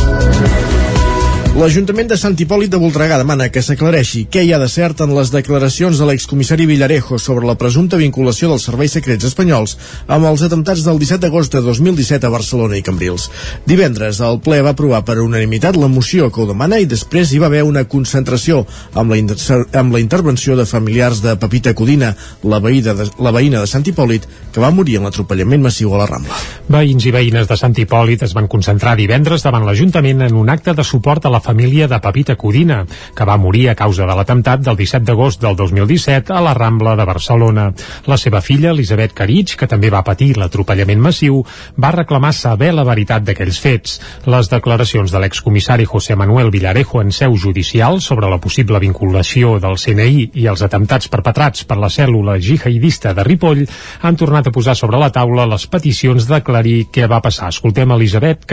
L'Ajuntament 1.51 2.07
de 2.07 2.15
Sant 2.15 2.37
Hipòlit 2.39 2.71
de 2.71 2.79
Voltregà 2.79 3.17
demana 3.19 3.49
que 3.51 3.61
s'aclareixi 3.61 4.21
què 4.31 4.45
hi 4.47 4.53
ha 4.55 4.59
de 4.63 4.69
cert 4.71 5.01
en 5.03 5.11
les 5.17 5.33
declaracions 5.35 5.99
de 5.99 6.07
l'excomissari 6.07 6.63
Villarejo 6.71 7.17
sobre 7.19 7.49
la 7.49 7.57
presumpta 7.59 7.99
vinculació 7.99 8.53
dels 8.53 8.69
serveis 8.69 8.95
secrets 8.95 9.27
espanyols 9.27 9.75
amb 10.07 10.29
els 10.31 10.45
atemptats 10.47 10.85
del 10.87 11.01
17 11.03 11.25
d'agost 11.25 11.57
de 11.57 11.61
2017 11.67 12.29
a 12.29 12.31
Barcelona 12.31 12.79
i 12.79 12.85
Cambrils. 12.87 13.27
Divendres, 13.67 14.21
el 14.23 14.39
ple 14.45 14.61
va 14.63 14.77
aprovar 14.77 15.01
per 15.09 15.19
unanimitat 15.19 15.75
la 15.75 15.89
moció 15.91 16.29
que 16.31 16.41
ho 16.41 16.47
demana 16.53 16.79
i 16.79 16.87
després 16.87 17.35
hi 17.35 17.43
va 17.43 17.51
haver 17.51 17.65
una 17.67 17.83
concentració 17.83 18.63
amb 18.95 19.11
la, 19.11 19.19
amb 19.83 19.99
la 19.99 20.05
intervenció 20.05 20.55
de 20.55 20.69
familiars 20.71 21.19
de 21.27 21.35
Pepita 21.35 21.75
Codina, 21.75 22.15
la, 22.47 22.63
de, 22.63 23.09
la 23.19 23.35
veïna 23.35 23.65
de 23.65 23.73
Sant 23.75 23.91
Hipòlit, 23.91 24.31
que 24.55 24.63
va 24.63 24.71
morir 24.71 25.01
en 25.01 25.11
l'atropellament 25.11 25.67
massiu 25.67 25.99
a 25.99 26.05
la 26.05 26.09
Rambla. 26.15 26.39
Veïns 26.71 27.11
i 27.11 27.17
veïnes 27.19 27.51
de 27.51 27.59
Sant 27.59 27.75
Hipòlit 27.75 28.23
es 28.23 28.39
van 28.39 28.47
concentrar 28.47 28.95
divendres 29.03 29.43
davant 29.43 29.67
l'Ajuntament 29.67 30.31
en 30.31 30.39
un 30.47 30.55
acte 30.55 30.79
de 30.79 30.87
suport 30.87 31.27
a 31.27 31.35
la 31.35 31.43
família 31.51 31.89
de 31.91 31.99
Pepita 31.99 32.37
Codina, 32.39 32.85
que 33.17 33.27
va 33.27 33.37
morir 33.37 33.69
a 33.71 33.75
causa 33.75 34.07
de 34.07 34.15
l'atemptat 34.15 34.63
del 34.63 34.77
17 34.79 35.03
d'agost 35.09 35.41
del 35.43 35.57
2017 35.59 36.33
a 36.33 36.43
la 36.45 36.55
Rambla 36.55 36.95
de 36.97 37.07
Barcelona. 37.09 37.73
La 38.07 38.19
seva 38.23 38.41
filla, 38.41 38.71
Elisabet 38.71 39.17
Caritx, 39.19 39.57
que 39.59 39.67
també 39.67 39.91
va 39.91 40.05
patir 40.07 40.37
l'atropellament 40.39 41.03
massiu, 41.03 41.43
va 41.75 41.91
reclamar 41.97 42.31
saber 42.39 42.71
la 42.77 42.87
veritat 42.87 43.27
d'aquells 43.27 43.59
fets. 43.59 43.99
Les 44.31 44.51
declaracions 44.53 45.11
de 45.11 45.23
l'excomissari 45.25 45.89
José 45.91 46.15
Manuel 46.15 46.53
Villarejo 46.55 47.03
en 47.03 47.11
seu 47.11 47.35
judicial 47.35 48.01
sobre 48.01 48.31
la 48.31 48.39
possible 48.39 48.79
vinculació 48.79 49.59
del 49.59 49.75
CNI 49.75 50.31
i 50.39 50.47
els 50.47 50.63
atemptats 50.63 51.11
perpetrats 51.11 51.67
per 51.67 51.81
la 51.83 51.91
cèl·lula 51.91 52.39
jihadista 52.39 53.15
de 53.17 53.27
Ripoll 53.27 53.67
han 54.07 54.21
tornat 54.21 54.47
a 54.47 54.55
posar 54.55 54.79
sobre 54.79 55.03
la 55.03 55.11
taula 55.11 55.51
les 55.51 55.67
peticions 55.67 56.31
d'aclarir 56.31 56.85
què 56.95 57.11
va 57.11 57.23
passar. 57.25 57.51
Escoltem 57.51 57.99
Elisabet 57.99 58.47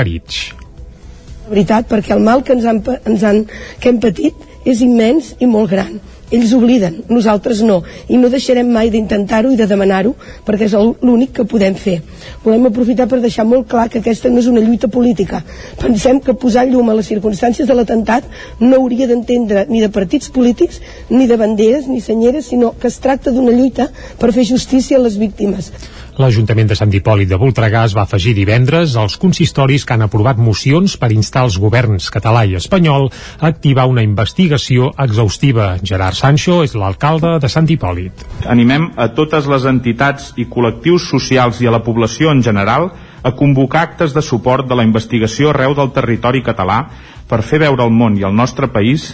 Caritx 1.48 1.50
veritat, 1.50 1.88
perquè 1.88 2.14
el 2.14 2.24
mal 2.24 2.44
que 2.44 2.54
ens 2.54 2.66
han, 2.66 2.84
ens 3.06 3.24
han, 3.24 3.46
que 3.80 3.90
hem 3.90 4.00
patit 4.00 4.36
és 4.66 4.82
immens 4.82 5.36
i 5.40 5.48
molt 5.48 5.72
gran. 5.72 6.00
Ells 6.30 6.52
obliden, 6.52 7.06
nosaltres 7.08 7.62
no, 7.64 7.78
i 8.12 8.18
no 8.20 8.28
deixarem 8.28 8.68
mai 8.68 8.90
d'intentar-ho 8.92 9.54
i 9.54 9.56
de 9.56 9.64
demanar-ho, 9.66 10.12
perquè 10.44 10.66
és 10.68 10.74
l'únic 10.76 11.32
que 11.38 11.46
podem 11.48 11.74
fer. 11.80 12.02
Volem 12.44 12.68
aprofitar 12.68 13.08
per 13.08 13.22
deixar 13.24 13.46
molt 13.48 13.70
clar 13.72 13.88
que 13.88 14.02
aquesta 14.02 14.28
no 14.28 14.42
és 14.42 14.50
una 14.52 14.60
lluita 14.60 14.90
política. 14.92 15.40
Pensem 15.80 16.20
que 16.20 16.36
posar 16.36 16.66
llum 16.68 16.92
a 16.92 16.98
les 16.98 17.08
circumstàncies 17.08 17.70
de 17.70 17.78
l'atemptat 17.78 18.28
no 18.60 18.76
hauria 18.76 19.08
d'entendre 19.08 19.70
ni 19.70 19.80
de 19.80 19.88
partits 19.88 20.28
polítics, 20.28 20.82
ni 21.10 21.30
de 21.32 21.40
banderes, 21.40 21.88
ni 21.88 22.02
senyeres, 22.04 22.52
sinó 22.52 22.74
que 22.76 22.92
es 22.92 23.00
tracta 23.00 23.32
d'una 23.32 23.56
lluita 23.56 23.88
per 24.20 24.34
fer 24.36 24.44
justícia 24.52 25.00
a 25.00 25.06
les 25.08 25.16
víctimes. 25.16 25.72
L'Ajuntament 26.18 26.66
de 26.66 26.74
Sant 26.74 26.90
Hipòlit 26.90 27.30
de 27.30 27.38
Voltregà 27.38 27.84
es 27.86 27.94
va 27.94 28.02
afegir 28.08 28.32
divendres 28.34 28.96
als 28.98 29.20
consistoris 29.22 29.84
que 29.86 29.94
han 29.94 30.02
aprovat 30.02 30.40
mocions 30.42 30.96
per 30.98 31.12
instar 31.14 31.44
els 31.46 31.60
governs 31.62 32.08
català 32.10 32.42
i 32.50 32.56
espanyol 32.58 33.06
a 33.12 33.52
activar 33.52 33.86
una 33.86 34.02
investigació 34.02 34.90
exhaustiva. 34.98 35.76
Gerard 35.86 36.18
Sancho 36.18 36.64
és 36.66 36.74
l'alcalde 36.74 37.36
de 37.44 37.52
Sant 37.54 37.70
Hipòlit. 37.70 38.26
Animem 38.50 38.90
a 38.98 39.12
totes 39.14 39.46
les 39.46 39.70
entitats 39.70 40.32
i 40.42 40.48
col·lectius 40.50 41.06
socials 41.12 41.62
i 41.62 41.70
a 41.70 41.76
la 41.78 41.84
població 41.86 42.34
en 42.34 42.42
general 42.42 42.90
a 43.22 43.36
convocar 43.38 43.86
actes 43.86 44.18
de 44.18 44.26
suport 44.26 44.66
de 44.66 44.74
la 44.74 44.88
investigació 44.90 45.54
arreu 45.54 45.78
del 45.78 45.94
territori 45.94 46.42
català 46.42 46.82
per 47.30 47.44
fer 47.46 47.62
veure 47.62 47.86
al 47.86 47.94
món 47.94 48.18
i 48.18 48.26
al 48.26 48.34
nostre 48.34 48.72
país 48.74 49.12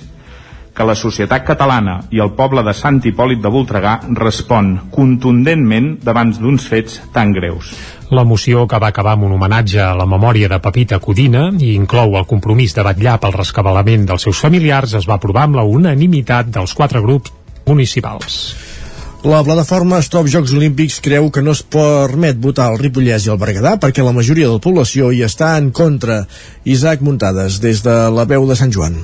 que 0.74 0.86
la 0.88 0.96
societat 0.98 1.46
catalana 1.46 2.00
i 2.12 2.22
el 2.24 2.34
poble 2.38 2.64
de 2.66 2.74
Sant 2.74 3.00
Hipòlit 3.06 3.42
de 3.44 3.52
Voltregà 3.54 4.00
respon 4.18 4.74
contundentment 4.94 5.94
davant 6.04 6.34
d'uns 6.34 6.66
fets 6.70 7.00
tan 7.14 7.34
greus. 7.36 7.70
La 8.14 8.26
moció 8.26 8.66
que 8.70 8.80
va 8.82 8.90
acabar 8.90 9.14
amb 9.16 9.28
un 9.30 9.38
homenatge 9.38 9.80
a 9.82 9.94
la 9.98 10.10
memòria 10.10 10.50
de 10.50 10.60
Pepita 10.62 11.00
Codina 11.00 11.48
i 11.60 11.76
inclou 11.78 12.18
el 12.18 12.28
compromís 12.30 12.74
de 12.74 12.86
vetllar 12.86 13.20
pel 13.22 13.38
rescabalament 13.38 14.10
dels 14.10 14.26
seus 14.28 14.42
familiars 14.42 14.98
es 14.98 15.10
va 15.10 15.18
aprovar 15.22 15.48
amb 15.48 15.62
la 15.62 15.70
unanimitat 15.70 16.50
dels 16.54 16.74
quatre 16.74 17.02
grups 17.06 17.34
municipals. 17.70 18.44
La 19.24 19.40
plataforma 19.40 20.02
Stop 20.04 20.28
Jocs 20.28 20.52
Olímpics 20.52 20.98
creu 21.00 21.30
que 21.32 21.42
no 21.42 21.54
es 21.56 21.62
permet 21.64 22.42
votar 22.44 22.66
al 22.68 22.80
Ripollès 22.82 23.24
i 23.24 23.32
al 23.32 23.40
Berguedà 23.40 23.78
perquè 23.80 24.04
la 24.04 24.12
majoria 24.12 24.50
de 24.50 24.58
la 24.58 24.64
població 24.66 25.14
hi 25.16 25.24
està 25.24 25.56
en 25.62 25.72
contra. 25.72 26.26
Isaac 26.66 27.06
Muntades, 27.08 27.62
des 27.64 27.86
de 27.88 28.00
la 28.12 28.28
veu 28.28 28.50
de 28.50 28.60
Sant 28.60 28.76
Joan. 28.76 29.00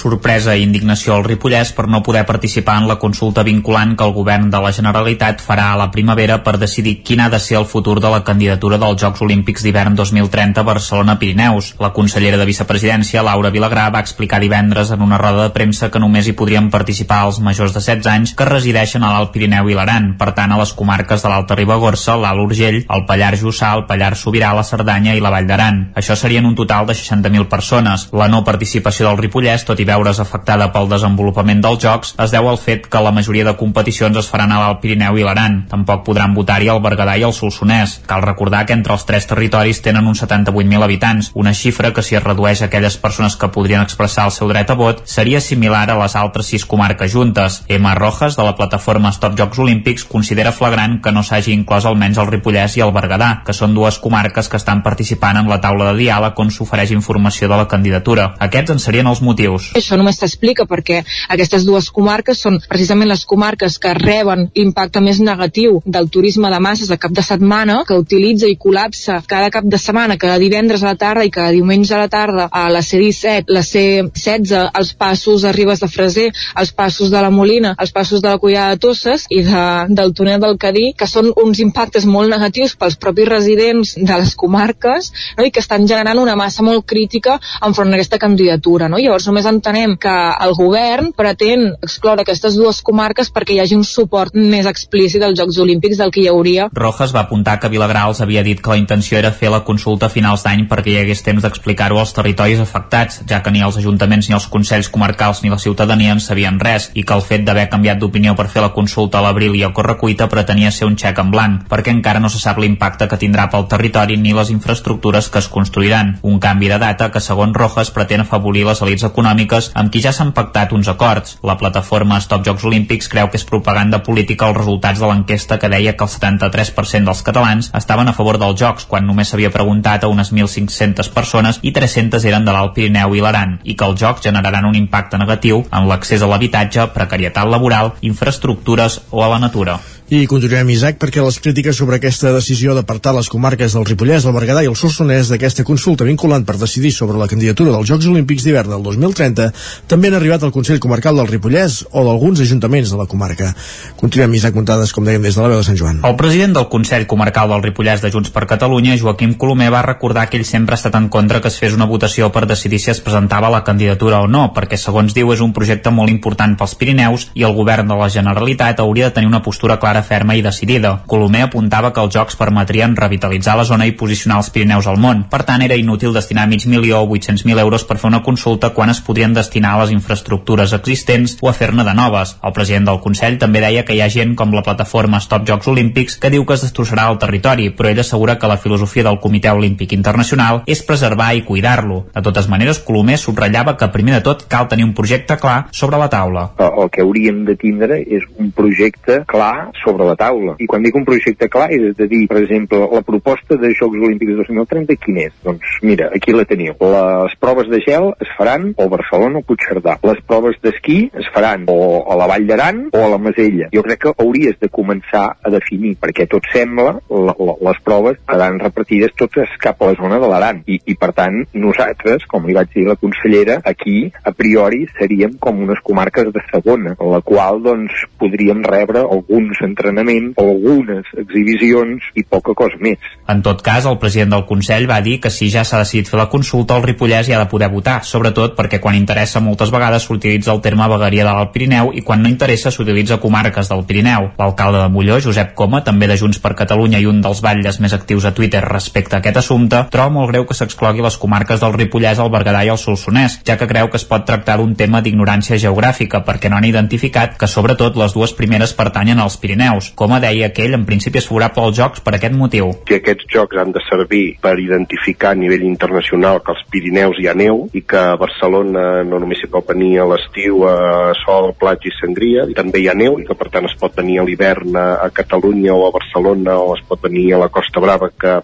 Sorpresa 0.00 0.56
i 0.56 0.64
indignació 0.64 1.14
al 1.14 1.26
Ripollès 1.26 1.74
per 1.76 1.86
no 1.92 2.02
poder 2.06 2.24
participar 2.26 2.78
en 2.80 2.88
la 2.88 2.96
consulta 3.02 3.44
vinculant 3.46 3.92
que 3.96 4.06
el 4.06 4.14
govern 4.16 4.48
de 4.50 4.60
la 4.64 4.72
Generalitat 4.72 5.42
farà 5.44 5.70
a 5.70 5.78
la 5.80 5.90
primavera 5.92 6.40
per 6.46 6.56
decidir 6.62 7.00
quin 7.04 7.20
ha 7.20 7.28
de 7.32 7.40
ser 7.40 7.58
el 7.60 7.68
futur 7.68 7.98
de 8.00 8.10
la 8.12 8.22
candidatura 8.24 8.78
dels 8.80 9.00
Jocs 9.02 9.20
Olímpics 9.26 9.64
d'hivern 9.66 9.98
2030 9.98 10.60
a 10.60 10.66
Barcelona-Pirineus. 10.70 11.74
La 11.84 11.92
consellera 11.96 12.40
de 12.40 12.48
Vicepresidència, 12.48 13.24
Laura 13.26 13.52
Vilagrà, 13.52 13.88
va 13.92 14.00
explicar 14.00 14.40
divendres 14.40 14.90
en 14.94 15.04
una 15.04 15.18
roda 15.20 15.48
de 15.48 15.54
premsa 15.54 15.90
que 15.90 16.00
només 16.02 16.26
hi 16.26 16.36
podrien 16.38 16.70
participar 16.72 17.24
els 17.26 17.40
majors 17.44 17.76
de 17.76 17.84
16 17.84 18.10
anys 18.14 18.34
que 18.38 18.48
resideixen 18.48 19.04
a 19.04 19.12
l'Alt 19.12 19.34
Pirineu 19.34 19.68
i 19.68 19.76
l'Aran, 19.76 20.14
per 20.20 20.32
tant 20.38 20.52
a 20.54 20.60
les 20.60 20.72
comarques 20.76 21.22
de 21.22 21.32
l'Alta 21.32 21.58
Ribagorça, 21.58 22.16
l'Alt 22.16 22.46
Urgell, 22.46 22.82
el 22.88 23.06
Pallars 23.08 23.44
Jussà, 23.44 23.74
el 23.76 23.86
Pallars 23.90 24.24
Sobirà, 24.24 24.54
la 24.56 24.64
Cerdanya 24.66 25.14
i 25.16 25.22
la 25.22 25.32
Vall 25.34 25.48
d'Aran. 25.50 25.82
Això 26.00 26.16
serien 26.16 26.46
un 26.48 26.56
total 26.56 26.88
de 26.88 26.96
60.000 26.96 27.48
persones. 27.50 28.08
La 28.16 28.28
no 28.32 28.44
participació 28.46 29.08
del 29.08 29.20
Ripollès, 29.20 29.66
tot 29.68 29.80
i 29.80 29.88
veure's 29.90 30.20
afectada 30.22 30.70
pel 30.74 30.88
desenvolupament 30.90 31.60
dels 31.64 31.80
Jocs 31.82 32.14
es 32.22 32.32
deu 32.34 32.48
al 32.48 32.58
fet 32.62 32.86
que 32.90 33.02
la 33.02 33.12
majoria 33.14 33.44
de 33.48 33.56
competicions 33.58 34.16
es 34.20 34.28
faran 34.30 34.52
a 34.54 34.60
l'Alt 34.62 34.80
Pirineu 34.82 35.18
i 35.18 35.26
l'Aran. 35.26 35.64
Tampoc 35.70 36.04
podran 36.06 36.34
votar-hi 36.36 36.70
el 36.70 36.82
Berguedà 36.84 37.16
i 37.18 37.24
el 37.26 37.34
Solsonès. 37.36 37.98
Cal 38.10 38.22
recordar 38.24 38.64
que 38.66 38.76
entre 38.76 38.94
els 38.94 39.06
tres 39.08 39.26
territoris 39.30 39.82
tenen 39.84 40.06
uns 40.06 40.22
78.000 40.22 40.86
habitants, 40.86 41.30
una 41.34 41.54
xifra 41.56 41.92
que 41.96 42.04
si 42.06 42.16
es 42.18 42.24
redueix 42.24 42.62
a 42.62 42.68
aquelles 42.70 42.96
persones 43.00 43.36
que 43.36 43.50
podrien 43.52 43.82
expressar 43.82 44.28
el 44.28 44.34
seu 44.36 44.50
dret 44.52 44.70
a 44.70 44.76
vot 44.78 45.02
seria 45.08 45.40
similar 45.40 45.86
a 45.90 45.98
les 46.02 46.16
altres 46.16 46.50
sis 46.52 46.66
comarques 46.66 47.12
juntes. 47.12 47.62
Emma 47.68 47.94
Rojas, 47.98 48.36
de 48.36 48.46
la 48.46 48.54
plataforma 48.56 49.12
Stop 49.16 49.38
Jocs 49.38 49.58
Olímpics, 49.58 50.04
considera 50.04 50.52
flagrant 50.52 51.00
que 51.02 51.12
no 51.12 51.24
s'hagi 51.26 51.54
inclòs 51.56 51.88
almenys 51.88 52.20
el 52.20 52.30
Ripollès 52.30 52.76
i 52.78 52.84
el 52.86 52.94
Berguedà, 52.94 53.30
que 53.46 53.56
són 53.56 53.74
dues 53.74 53.98
comarques 53.98 54.48
que 54.48 54.60
estan 54.60 54.84
participant 54.86 55.40
en 55.40 55.50
la 55.50 55.60
taula 55.64 55.90
de 55.90 55.98
diàleg 56.00 56.38
on 56.38 56.52
s'ofereix 56.54 56.94
informació 56.96 57.48
de 57.50 57.58
la 57.60 57.68
candidatura. 57.68 58.30
Aquests 58.38 58.76
en 58.76 58.82
serien 58.82 59.10
els 59.10 59.22
motius. 59.24 59.72
Això 59.80 59.98
només 59.98 60.20
s'explica 60.20 60.66
perquè 60.70 61.02
aquestes 61.28 61.64
dues 61.68 61.90
comarques 61.94 62.40
són 62.44 62.60
precisament 62.68 63.10
les 63.10 63.24
comarques 63.28 63.78
que 63.82 63.94
reben 63.96 64.48
l'impacte 64.56 65.02
més 65.04 65.20
negatiu 65.24 65.80
del 65.84 66.10
turisme 66.12 66.50
de 66.52 66.60
masses 66.60 66.90
a 66.90 66.98
cap 67.00 67.14
de 67.16 67.24
setmana, 67.24 67.80
que 67.88 67.98
utilitza 67.98 68.48
i 68.50 68.58
col·lapsa 68.60 69.20
cada 69.28 69.50
cap 69.50 69.66
de 69.66 69.78
setmana, 69.80 70.18
cada 70.20 70.38
divendres 70.42 70.84
a 70.84 70.92
la 70.92 70.98
tarda 71.00 71.24
i 71.26 71.32
cada 71.34 71.52
diumenge 71.56 71.94
a 71.94 72.02
la 72.02 72.08
tarda 72.12 72.48
a 72.50 72.68
la 72.72 72.82
C-17, 72.82 73.48
la 73.48 73.62
C-16, 73.66 74.54
els 74.80 74.92
passos 75.00 75.44
de 75.46 75.52
Ribes 75.56 75.82
de 75.82 75.88
Freser, 75.90 76.28
els 76.60 76.72
passos 76.76 77.10
de 77.10 77.22
la 77.22 77.30
Molina, 77.30 77.74
els 77.78 77.92
passos 77.92 78.22
de 78.22 78.28
la 78.28 78.38
Collada 78.42 78.74
de 78.74 78.82
Tosses 78.84 79.26
i 79.30 79.42
de, 79.46 79.64
del 79.96 80.14
túnel 80.16 80.40
del 80.42 80.58
Cadí, 80.60 80.90
que 80.96 81.08
són 81.10 81.32
uns 81.42 81.60
impactes 81.62 82.06
molt 82.06 82.30
negatius 82.32 82.76
pels 82.80 82.98
propis 83.00 83.28
residents 83.28 83.94
de 83.96 84.20
les 84.22 84.34
comarques 84.36 85.10
no? 85.38 85.46
i 85.46 85.52
que 85.54 85.62
estan 85.62 85.86
generant 85.88 86.20
una 86.20 86.36
massa 86.38 86.64
molt 86.66 86.86
crítica 86.86 87.38
enfront 87.66 87.92
d'aquesta 87.92 88.20
candidatura. 88.22 88.88
No? 88.88 89.00
Llavors 89.00 89.28
només 89.30 89.48
entenem 89.60 89.96
que 90.00 90.16
el 90.40 90.54
govern 90.56 91.12
pretén 91.16 91.74
excloure 91.84 92.24
aquestes 92.24 92.56
dues 92.56 92.80
comarques 92.82 93.28
perquè 93.30 93.54
hi 93.54 93.60
hagi 93.62 93.76
un 93.76 93.84
suport 93.84 94.34
més 94.34 94.66
explícit 94.66 95.22
als 95.22 95.36
Jocs 95.38 95.60
Olímpics 95.60 96.00
del 96.00 96.10
que 96.14 96.22
hi 96.24 96.28
hauria. 96.32 96.70
Rojas 96.72 97.12
va 97.14 97.26
apuntar 97.26 97.58
que 97.60 97.68
Vilagrals 97.68 98.22
havia 98.24 98.42
dit 98.46 98.60
que 98.60 98.72
la 98.72 98.80
intenció 98.80 99.18
era 99.20 99.32
fer 99.36 99.52
la 99.52 99.62
consulta 99.68 100.08
a 100.08 100.14
finals 100.14 100.46
d'any 100.46 100.64
perquè 100.70 100.94
hi 100.94 100.98
hagués 101.02 101.22
temps 101.26 101.44
d'explicar-ho 101.44 102.00
als 102.00 102.14
territoris 102.16 102.62
afectats, 102.62 103.20
ja 103.28 103.42
que 103.44 103.52
ni 103.52 103.60
els 103.66 103.76
ajuntaments 103.76 104.30
ni 104.30 104.36
els 104.38 104.48
consells 104.48 104.88
comarcals 104.88 105.42
ni 105.44 105.52
la 105.52 105.60
ciutadania 105.60 106.16
en 106.16 106.24
sabien 106.24 106.60
res 106.60 106.90
i 106.94 107.04
que 107.04 107.16
el 107.16 107.26
fet 107.26 107.44
d'haver 107.44 107.68
canviat 107.68 108.00
d'opinió 108.00 108.34
per 108.38 108.48
fer 108.48 108.64
la 108.64 108.72
consulta 108.72 109.20
a 109.20 109.24
l'abril 109.26 109.58
i 109.58 109.64
a 109.66 109.72
correcuita 109.76 110.30
pretenia 110.32 110.72
ser 110.72 110.88
un 110.88 110.96
xec 110.96 111.20
en 111.20 111.30
blanc, 111.34 111.66
perquè 111.68 111.92
encara 111.92 112.22
no 112.22 112.32
se 112.32 112.40
sap 112.40 112.58
l'impacte 112.58 113.08
que 113.10 113.20
tindrà 113.20 113.50
pel 113.52 113.68
territori 113.68 114.16
ni 114.16 114.32
les 114.32 114.50
infraestructures 114.54 115.28
que 115.28 115.42
es 115.42 115.48
construiran. 115.52 116.16
Un 116.22 116.40
canvi 116.40 116.72
de 116.72 116.78
data 116.78 117.10
que, 117.10 117.20
segons 117.20 117.56
Rojas, 117.56 117.90
pretén 117.90 118.24
afavorir 118.24 118.64
les 118.64 118.80
elites 118.82 119.08
econòmiques 119.10 119.49
amb 119.74 119.90
qui 119.92 120.02
ja 120.04 120.12
s'han 120.14 120.32
pactat 120.36 120.72
uns 120.76 120.88
acords. 120.88 121.36
La 121.46 121.56
plataforma 121.58 122.20
Stop 122.22 122.44
Jocs 122.46 122.64
Olímpics 122.68 123.08
creu 123.10 123.30
que 123.30 123.38
és 123.40 123.46
propaganda 123.48 124.02
política 124.06 124.48
els 124.48 124.58
resultats 124.58 125.02
de 125.02 125.10
l'enquesta 125.10 125.58
que 125.58 125.70
deia 125.72 125.96
que 125.96 126.06
el 126.06 126.12
73% 126.12 127.10
dels 127.10 127.22
catalans 127.26 127.70
estaven 127.74 128.08
a 128.08 128.16
favor 128.16 128.38
dels 128.38 128.58
Jocs, 128.60 128.86
quan 128.86 129.06
només 129.06 129.30
s'havia 129.30 129.52
preguntat 129.54 130.04
a 130.04 130.12
unes 130.12 130.32
1.500 130.32 131.12
persones 131.14 131.60
i 131.62 131.74
300 131.76 132.24
eren 132.30 132.46
de 132.46 132.54
l'Alt 132.56 132.76
Pirineu 132.76 133.14
i 133.14 133.24
l'Aran, 133.24 133.58
i 133.64 133.76
que 133.76 133.88
els 133.90 134.00
Jocs 134.00 134.26
generaran 134.28 134.68
un 134.70 134.78
impacte 134.78 135.18
negatiu 135.18 135.64
en 135.70 135.88
l'accés 135.90 136.22
a 136.22 136.30
l'habitatge, 136.30 136.90
precarietat 136.94 137.48
laboral, 137.50 137.94
infraestructures 138.00 139.02
o 139.10 139.24
a 139.24 139.32
la 139.34 139.42
natura. 139.42 139.80
I 140.10 140.24
continuem, 140.26 140.72
Isaac, 140.74 140.96
perquè 140.98 141.22
les 141.22 141.36
crítiques 141.38 141.76
sobre 141.78 142.00
aquesta 142.00 142.32
decisió 142.34 142.72
d'apartar 142.74 143.12
les 143.14 143.28
comarques 143.30 143.76
del 143.76 143.84
Ripollès, 143.86 144.24
el 144.26 144.34
Berguedà 144.34 144.64
i 144.64 144.66
el 144.66 144.74
Solsonès 144.74 145.28
d'aquesta 145.30 145.62
consulta 145.62 146.02
vinculant 146.02 146.42
per 146.42 146.56
decidir 146.58 146.90
sobre 146.90 147.14
la 147.20 147.28
candidatura 147.30 147.70
dels 147.70 147.86
Jocs 147.86 148.08
Olímpics 148.10 148.42
d'hivern 148.42 148.72
del 148.74 148.82
2030 148.82 149.46
també 149.86 150.10
han 150.10 150.16
arribat 150.18 150.42
al 150.42 150.50
Consell 150.50 150.80
Comarcal 150.82 151.14
del 151.14 151.30
Ripollès 151.30 151.84
o 151.92 152.02
d'alguns 152.02 152.42
ajuntaments 152.42 152.90
de 152.90 152.98
la 152.98 153.06
comarca. 153.06 153.52
Continuem, 154.00 154.34
Isaac 154.34 154.58
Montades, 154.58 154.90
com 154.90 155.06
dèiem, 155.06 155.22
des 155.22 155.38
de 155.38 155.44
la 155.44 155.52
veu 155.52 155.62
de 155.62 155.68
Sant 155.68 155.78
Joan. 155.78 156.02
El 156.02 156.18
president 156.18 156.58
del 156.58 156.66
Consell 156.74 157.06
Comarcal 157.06 157.54
del 157.54 157.62
Ripollès 157.68 158.02
de 158.02 158.10
Junts 158.10 158.34
per 158.34 158.48
Catalunya, 158.50 158.98
Joaquim 158.98 159.36
Colomer, 159.38 159.70
va 159.70 159.84
recordar 159.86 160.26
que 160.26 160.42
ell 160.42 160.48
sempre 160.48 160.74
ha 160.74 160.80
estat 160.82 160.98
en 160.98 161.06
contra 161.06 161.38
que 161.38 161.54
es 161.54 161.60
fes 161.62 161.78
una 161.78 161.86
votació 161.86 162.32
per 162.34 162.48
decidir 162.50 162.82
si 162.82 162.90
es 162.90 162.98
presentava 162.98 163.52
la 163.54 163.62
candidatura 163.62 164.24
o 164.26 164.26
no, 164.26 164.48
perquè, 164.58 164.74
segons 164.74 165.14
diu, 165.14 165.30
és 165.30 165.46
un 165.46 165.54
projecte 165.54 165.94
molt 165.94 166.10
important 166.10 166.58
pels 166.58 166.74
Pirineus 166.82 167.30
i 167.38 167.46
el 167.46 167.54
govern 167.54 167.94
de 167.94 168.02
la 168.02 168.10
Generalitat 168.10 168.82
hauria 168.82 169.12
de 169.12 169.18
tenir 169.20 169.30
una 169.30 169.44
postura 169.46 169.78
clara 169.78 169.99
clara, 170.00 170.02
ferma 170.02 170.34
i 170.34 170.42
decidida. 170.42 171.02
Colomer 171.06 171.44
apuntava 171.44 171.92
que 171.92 172.00
els 172.00 172.14
jocs 172.14 172.36
permetrien 172.36 172.96
revitalitzar 172.96 173.56
la 173.56 173.64
zona 173.64 173.86
i 173.86 173.92
posicionar 173.92 174.38
els 174.38 174.50
Pirineus 174.50 174.86
al 174.86 174.98
món. 174.98 175.24
Per 175.30 175.42
tant, 175.44 175.62
era 175.62 175.76
inútil 175.76 176.12
destinar 176.12 176.48
mig 176.48 176.66
milió 176.66 177.02
o 177.02 177.08
800.000 177.08 177.58
euros 177.60 177.84
per 177.84 177.98
fer 177.98 178.08
una 178.08 178.22
consulta 178.22 178.72
quan 178.74 178.90
es 178.90 179.00
podrien 179.00 179.34
destinar 179.34 179.74
a 179.74 179.82
les 179.82 179.92
infraestructures 179.92 180.72
existents 180.72 181.36
o 181.40 181.48
a 181.48 181.52
fer-ne 181.52 181.84
de 181.84 181.94
noves. 181.94 182.36
El 182.42 182.52
president 182.52 182.86
del 182.86 183.00
Consell 183.00 183.38
també 183.38 183.60
deia 183.60 183.84
que 183.84 183.94
hi 183.94 184.00
ha 184.00 184.10
gent 184.10 184.34
com 184.36 184.54
la 184.54 184.62
plataforma 184.62 185.20
Stop 185.20 185.46
Jocs 185.48 185.68
Olímpics 185.68 186.18
que 186.20 186.30
diu 186.30 186.44
que 186.44 186.54
es 186.54 186.64
destrossarà 186.64 187.08
el 187.10 187.18
territori, 187.18 187.70
però 187.70 187.90
ell 187.90 188.00
assegura 188.00 188.38
que 188.38 188.48
la 188.48 188.58
filosofia 188.58 189.04
del 189.04 189.20
Comitè 189.20 189.52
Olímpic 189.52 189.92
Internacional 189.92 190.62
és 190.66 190.82
preservar 190.86 191.32
i 191.34 191.44
cuidar-lo. 191.44 192.06
De 192.14 192.22
totes 192.22 192.48
maneres, 192.48 192.80
Colomer 192.84 193.18
subratllava 193.18 193.76
que 193.76 193.90
primer 193.92 194.18
de 194.18 194.24
tot 194.24 194.46
cal 194.48 194.68
tenir 194.68 194.84
un 194.84 194.94
projecte 194.94 195.36
clar 195.40 195.68
sobre 195.72 195.98
la 195.98 196.10
taula. 196.10 196.50
El 196.58 196.90
que 196.90 197.04
hauríem 197.04 197.44
de 197.44 197.56
tindre 197.60 198.00
és 198.06 198.24
un 198.38 198.50
projecte 198.54 199.20
clar 199.30 199.70
sobre 199.82 199.89
sobre 199.90 200.06
la 200.06 200.16
taula. 200.16 200.54
I 200.62 200.68
quan 200.70 200.84
dic 200.86 200.96
un 200.96 201.06
projecte 201.08 201.48
clar 201.50 201.68
és 201.74 201.96
de 201.98 202.06
dir, 202.10 202.22
per 202.30 202.40
exemple, 202.44 202.80
la 202.92 203.02
proposta 203.06 203.58
de 203.60 203.72
Jocs 203.74 203.98
Olímpics 203.98 204.38
2030 204.38 204.98
quin 205.02 205.20
és? 205.26 205.34
Doncs 205.44 205.80
mira, 205.86 206.10
aquí 206.14 206.34
la 206.36 206.46
teniu. 206.48 206.76
Les 206.80 207.36
proves 207.42 207.70
de 207.72 207.80
gel 207.82 208.12
es 208.22 208.30
faran 208.38 208.70
o 208.76 208.86
a 208.86 208.92
Barcelona 208.92 209.40
o 209.40 209.46
Puigcerdà. 209.46 209.98
Les 210.06 210.20
proves 210.26 210.58
d'esquí 210.62 211.00
es 211.18 211.28
faran 211.34 211.66
o 211.70 211.78
a 212.10 212.18
la 212.18 212.28
Vall 212.30 212.46
d'Aran 212.48 212.82
o 212.92 213.02
a 213.02 213.10
la 213.14 213.18
Masella. 213.22 213.70
Jo 213.74 213.84
crec 213.86 214.04
que 214.04 214.14
hauries 214.22 214.58
de 214.60 214.70
començar 214.70 215.24
a 215.42 215.52
definir, 215.52 215.96
perquè 216.00 216.28
tot 216.30 216.46
sembla, 216.52 216.98
la, 217.10 217.34
la, 217.34 217.56
les 217.68 217.82
proves 217.84 218.20
seran 218.30 218.60
repartides 218.62 219.14
totes 219.18 219.52
cap 219.62 219.82
a 219.82 219.90
la 219.90 219.98
zona 219.98 220.20
de 220.22 220.30
l'Aran. 220.30 220.62
I, 220.70 220.80
I 220.86 220.96
per 221.00 221.12
tant, 221.16 221.42
nosaltres, 221.52 222.26
com 222.30 222.46
li 222.46 222.56
vaig 222.56 222.70
dir 222.74 222.86
la 222.88 222.98
consellera, 223.00 223.60
aquí, 223.66 224.12
a 224.24 224.32
priori, 224.36 224.84
seríem 224.98 225.36
com 225.42 225.64
unes 225.66 225.82
comarques 225.84 226.30
de 226.34 226.44
segona, 226.50 226.94
la 227.00 227.20
qual, 227.26 227.60
doncs, 227.64 228.06
podríem 228.20 228.62
rebre 228.66 229.02
alguns 229.02 229.60
entrenament 229.80 230.34
o 230.36 230.44
algunes 230.44 231.08
exhibicions 231.16 232.04
i 232.14 232.24
poca 232.24 232.54
cosa 232.54 232.76
més. 232.80 232.98
En 233.30 233.42
tot 233.42 233.62
cas, 233.62 233.86
el 233.86 233.98
president 234.02 234.34
del 234.34 234.44
Consell 234.46 234.88
va 234.90 235.00
dir 235.00 235.20
que 235.22 235.30
si 235.30 235.50
ja 235.50 235.64
s'ha 235.64 235.80
decidit 235.80 236.10
fer 236.10 236.18
la 236.20 236.28
consulta, 236.28 236.76
el 236.76 236.84
Ripollès 236.84 237.28
hi 237.28 237.34
ha 237.34 237.40
de 237.40 237.48
poder 237.50 237.70
votar, 237.72 238.00
sobretot 238.04 238.56
perquè 238.58 238.80
quan 238.82 238.98
interessa 238.98 239.40
moltes 239.40 239.70
vegades 239.72 240.04
s'utilitza 240.04 240.52
el 240.52 240.60
terme 240.60 240.88
vegueria 240.90 241.24
de 241.24 241.32
l'Alt 241.32 241.52
Pirineu 241.54 241.92
i 241.94 242.04
quan 242.06 242.22
no 242.22 242.28
interessa 242.28 242.72
s'utilitza 242.74 243.20
comarques 243.22 243.70
del 243.70 243.84
Pirineu. 243.86 244.30
L'alcalde 244.38 244.82
de 244.82 244.88
Molló, 244.92 245.20
Josep 245.22 245.54
Coma, 245.54 245.82
també 245.86 246.08
de 246.10 246.18
Junts 246.20 246.40
per 246.42 246.56
Catalunya 246.58 247.00
i 247.00 247.08
un 247.08 247.22
dels 247.24 247.40
batlles 247.44 247.80
més 247.80 247.94
actius 247.96 248.26
a 248.26 248.34
Twitter 248.34 248.62
respecte 248.66 249.16
a 249.16 249.20
aquest 249.20 249.40
assumpte, 249.40 249.84
troba 249.90 250.12
molt 250.12 250.32
greu 250.32 250.46
que 250.46 250.56
s'exclogui 250.58 251.04
les 251.04 251.18
comarques 251.20 251.62
del 251.62 251.76
Ripollès, 251.76 252.18
el 252.18 252.32
Berguedà 252.34 252.64
i 252.66 252.72
el 252.74 252.80
Solsonès, 252.80 253.40
ja 253.46 253.56
que 253.56 253.70
creu 253.70 253.90
que 253.90 254.00
es 254.00 254.06
pot 254.08 254.26
tractar 254.26 254.58
d'un 254.58 254.74
tema 254.76 255.00
d'ignorància 255.00 255.58
geogràfica, 255.60 256.24
perquè 256.26 256.50
no 256.50 256.58
han 256.58 256.68
identificat 256.68 257.38
que 257.38 257.48
sobretot 257.48 257.96
les 257.96 258.14
dues 258.16 258.34
primeres 258.36 258.74
pertanyen 258.76 259.20
als 259.22 259.38
Pirineus 259.40 259.69
Pirineus. 259.70 259.92
Com 259.94 260.10
deia 260.20 260.50
que 260.52 260.64
ell 260.64 260.74
en 260.74 260.84
principi 260.84 261.20
és 261.20 261.26
favorable 261.28 261.62
als 261.64 261.76
jocs 261.78 262.02
per 262.02 262.14
aquest 262.16 262.34
motiu. 262.34 262.72
Que 262.86 262.98
aquests 263.00 263.26
jocs 263.30 263.56
han 263.60 263.72
de 263.72 263.80
servir 263.86 264.36
per 264.42 264.58
identificar 264.58 265.32
a 265.32 265.38
nivell 265.38 265.62
internacional 265.62 266.40
que 266.42 266.52
als 266.52 266.64
Pirineus 266.70 267.18
hi 267.20 267.28
ha 267.28 267.34
neu 267.34 267.68
i 267.72 267.82
que 267.82 267.98
a 267.98 268.16
Barcelona 268.18 269.04
no 269.06 269.20
només 269.22 269.40
s'hi 269.40 269.50
pot 269.50 269.68
venir 269.70 270.00
a 270.00 270.08
l'estiu 270.10 270.64
a 270.66 271.12
sol, 271.22 271.52
platja 271.58 271.90
i 271.90 271.96
sangria, 271.98 272.46
i 272.50 272.56
també 272.58 272.82
hi 272.82 272.88
ha 272.90 272.96
neu 272.98 273.18
i 273.20 273.26
que 273.26 273.36
per 273.38 273.50
tant 273.50 273.68
es 273.68 273.76
pot 273.78 273.94
venir 273.96 274.20
a 274.20 274.26
l'hivern 274.26 274.76
a 274.76 275.10
Catalunya 275.14 275.74
o 275.74 275.86
a 275.86 275.94
Barcelona 275.94 276.58
o 276.58 276.74
es 276.76 276.84
pot 276.88 277.02
venir 277.06 277.30
a 277.34 277.44
la 277.44 277.50
Costa 277.52 277.82
Brava 277.82 278.10
que 278.10 278.40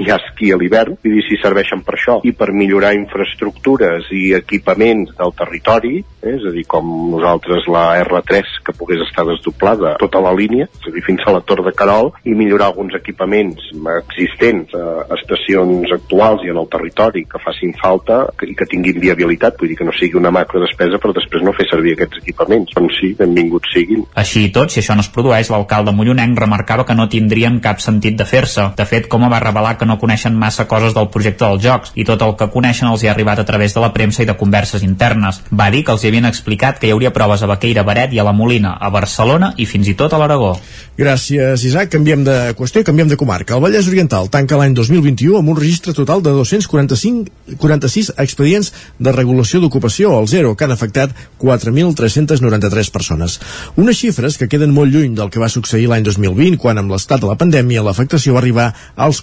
hi 0.00 0.10
ha 0.10 0.16
esquí 0.16 0.50
a 0.52 0.58
l'hivern, 0.60 0.96
vull 1.02 1.18
dir, 1.18 1.24
si 1.28 1.38
serveixen 1.42 1.84
per 1.84 1.96
això 1.96 2.18
i 2.24 2.32
per 2.36 2.50
millorar 2.56 2.94
infraestructures 2.96 4.08
i 4.16 4.30
equipaments 4.38 5.12
del 5.18 5.34
territori, 5.36 6.00
eh, 6.22 6.34
és 6.34 6.46
a 6.46 6.54
dir, 6.54 6.64
com 6.70 6.88
nosaltres 7.12 7.68
la 7.70 7.84
R3 8.00 8.54
que 8.64 8.76
pogués 8.76 9.02
estar 9.04 9.26
desdoblada 9.28 9.96
tota 10.00 10.22
la 10.24 10.32
línia, 10.36 10.68
és 10.80 10.88
a 10.88 10.94
dir, 10.94 11.04
fins 11.04 11.26
a 11.26 11.34
la 11.36 11.42
Tor 11.44 11.64
de 11.66 11.74
Carol, 11.76 12.12
i 12.24 12.34
millorar 12.36 12.70
alguns 12.70 12.96
equipaments 12.96 13.70
existents 13.98 14.72
a 14.76 15.04
estacions 15.18 15.92
actuals 15.94 16.44
i 16.46 16.52
en 16.52 16.60
el 16.60 16.68
territori 16.72 17.26
que 17.28 17.40
facin 17.42 17.74
falta 17.80 18.22
i 18.46 18.54
que 18.56 18.68
tinguin 18.70 19.00
viabilitat, 19.02 19.58
vull 19.60 19.72
dir 19.72 19.78
que 19.78 19.86
no 19.86 19.94
sigui 19.96 20.18
una 20.18 20.32
macro 20.34 20.62
despesa 20.62 21.00
però 21.00 21.14
després 21.16 21.44
no 21.44 21.54
fer 21.56 21.66
servir 21.70 21.96
aquests 21.96 22.22
equipaments. 22.22 22.72
Doncs 22.76 23.00
sí, 23.00 23.12
benvinguts 23.18 23.72
siguin. 23.74 24.04
Així 24.20 24.46
i 24.46 24.52
tot, 24.54 24.72
si 24.72 24.80
això 24.82 24.96
no 24.96 25.04
es 25.04 25.10
produeix, 25.12 25.50
l'alcalde 25.52 25.94
Mollonenc 25.96 26.38
remarcava 26.38 26.86
que 26.88 26.96
no 26.96 27.08
tindrien 27.10 27.60
cap 27.64 27.82
sentit 27.82 28.18
de 28.18 28.26
fer-se. 28.28 28.70
De 28.78 28.86
fet, 28.88 29.08
com 29.10 29.26
va 29.30 29.42
revelar 29.42 29.76
que 29.78 29.88
no 29.88 29.89
coneixen 29.98 30.36
massa 30.38 30.66
coses 30.70 30.94
del 30.94 31.08
projecte 31.10 31.44
dels 31.44 31.62
jocs 31.64 31.92
i 31.94 32.04
tot 32.04 32.22
el 32.22 32.36
que 32.38 32.50
coneixen 32.52 32.90
els 32.90 33.02
hi 33.02 33.08
ha 33.08 33.14
arribat 33.14 33.40
a 33.40 33.46
través 33.48 33.74
de 33.74 33.82
la 33.82 33.92
premsa 33.92 34.22
i 34.22 34.28
de 34.28 34.36
converses 34.38 34.84
internes. 34.86 35.40
Va 35.50 35.70
dir 35.74 35.82
que 35.84 35.92
els 35.96 36.04
hi 36.04 36.12
havien 36.12 36.28
explicat 36.28 36.78
que 36.78 36.86
hi 36.88 36.94
hauria 36.94 37.14
proves 37.16 37.42
a 37.42 37.50
Baqueira, 37.50 37.84
Baret 37.86 38.12
i 38.14 38.20
a 38.20 38.26
la 38.26 38.36
Molina, 38.36 38.76
a 38.78 38.90
Barcelona 38.90 39.54
i 39.56 39.66
fins 39.66 39.88
i 39.88 39.96
tot 39.98 40.12
a 40.12 40.20
l'Aragó. 40.20 40.54
Gràcies, 41.00 41.64
Isaac. 41.64 41.90
Canviem 41.90 42.22
de 42.24 42.36
qüestió 42.58 42.84
canviem 42.84 43.08
de 43.08 43.16
comarca. 43.16 43.56
El 43.56 43.64
Vallès 43.64 43.88
Oriental 43.88 44.28
tanca 44.30 44.58
l'any 44.60 44.74
2021 44.76 45.38
amb 45.38 45.50
un 45.52 45.56
registre 45.58 45.94
total 45.96 46.22
de 46.22 46.34
245 46.36 47.56
46 47.58 48.12
expedients 48.18 48.72
de 48.98 49.12
regulació 49.12 49.60
d'ocupació 49.60 50.12
al 50.16 50.28
zero 50.28 50.54
que 50.56 50.66
han 50.66 50.74
afectat 50.74 51.14
4.393 51.40 52.90
persones. 52.92 53.38
Unes 53.76 53.98
xifres 53.98 54.36
que 54.38 54.48
queden 54.48 54.74
molt 54.74 54.92
lluny 54.92 55.14
del 55.16 55.30
que 55.30 55.40
va 55.42 55.48
succeir 55.48 55.88
l'any 55.90 56.04
2020, 56.06 56.58
quan 56.60 56.78
amb 56.78 56.92
l'estat 56.92 57.22
de 57.22 57.30
la 57.30 57.38
pandèmia 57.40 57.84
l'afectació 57.86 58.36
va 58.36 58.42
arribar 58.42 58.68
als 58.96 59.22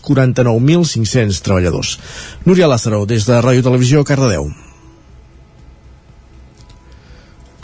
49.500 0.59 1.41
treballadors. 1.41 1.97
Núria 2.45 2.67
Lázaro, 2.67 3.05
des 3.05 3.25
de 3.25 3.41
Ràdio 3.41 3.63
Televisió, 3.63 4.03
Cardedeu. 4.03 4.66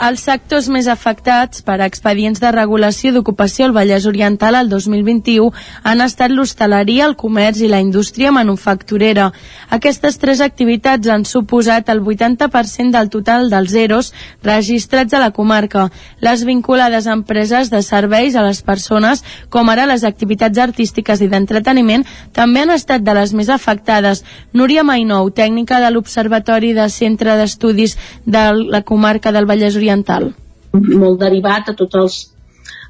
Els 0.04 0.20
sectors 0.26 0.66
més 0.68 0.84
afectats 0.92 1.62
per 1.64 1.78
expedients 1.80 2.40
de 2.42 2.50
regulació 2.52 3.08
d'ocupació 3.14 3.64
al 3.64 3.72
Vallès 3.72 4.04
Oriental 4.04 4.58
al 4.58 4.66
2021 4.68 5.46
han 5.88 6.02
estat 6.04 6.28
l'hostaleria, 6.34 7.06
el 7.06 7.14
comerç 7.16 7.62
i 7.64 7.70
la 7.72 7.80
indústria 7.80 8.32
manufacturera. 8.34 9.30
Aquestes 9.72 10.18
tres 10.20 10.42
activitats 10.44 11.08
han 11.08 11.24
suposat 11.24 11.88
el 11.88 12.02
80% 12.04 12.92
del 12.92 13.08
total 13.14 13.48
dels 13.48 13.72
zeros 13.72 14.10
registrats 14.42 15.14
a 15.16 15.22
la 15.22 15.30
comarca. 15.30 15.86
Les 16.20 16.44
vinculades 16.44 17.08
a 17.08 17.16
empreses 17.16 17.72
de 17.72 17.80
serveis 17.80 18.36
a 18.36 18.44
les 18.44 18.60
persones, 18.60 19.24
com 19.48 19.72
ara 19.72 19.88
les 19.88 20.04
activitats 20.04 20.60
artístiques 20.60 21.24
i 21.24 21.30
d'entreteniment, 21.32 22.04
també 22.36 22.66
han 22.66 22.74
estat 22.76 23.00
de 23.08 23.16
les 23.16 23.32
més 23.32 23.48
afectades. 23.48 24.20
Núria 24.52 24.84
Mainou, 24.84 25.32
tècnica 25.32 25.80
de 25.80 25.88
l'Observatori 25.96 26.74
de 26.76 26.90
Centre 26.92 27.40
d'Estudis 27.40 27.96
de 28.26 28.46
la 28.68 28.84
comarca 28.84 29.32
del 29.32 29.48
Vallès 29.48 29.80
Oriental, 29.80 29.93
oriental. 29.94 30.32
Molt 30.74 31.20
derivat 31.20 31.70
a 31.70 31.76
tots 31.78 31.98
els, 32.00 32.16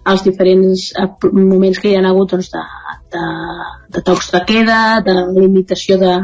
els 0.08 0.24
diferents 0.24 0.90
eh, 0.96 1.08
moments 1.32 1.78
que 1.78 1.90
hi 1.90 1.96
ha 1.98 2.04
hagut 2.08 2.32
doncs, 2.32 2.50
de, 2.52 2.62
de, 3.12 3.24
de 3.96 4.02
tocs 4.02 4.30
de 4.32 4.40
queda, 4.48 5.00
de 5.04 5.14
limitació 5.36 5.98
de, 6.00 6.14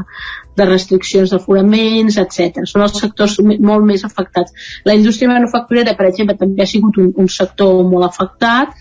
de 0.56 0.66
restriccions 0.68 1.30
d'aforaments, 1.30 2.16
etc. 2.16 2.64
Són 2.64 2.86
els 2.86 2.98
sectors 2.98 3.38
molt 3.44 3.86
més 3.86 4.04
afectats. 4.04 4.52
La 4.84 4.96
indústria 4.96 5.30
manufacturera, 5.32 5.94
per 5.96 6.08
exemple, 6.08 6.36
també 6.40 6.64
ha 6.64 6.70
sigut 6.70 6.98
un, 6.98 7.12
un 7.16 7.28
sector 7.28 7.82
molt 7.88 8.08
afectat, 8.08 8.76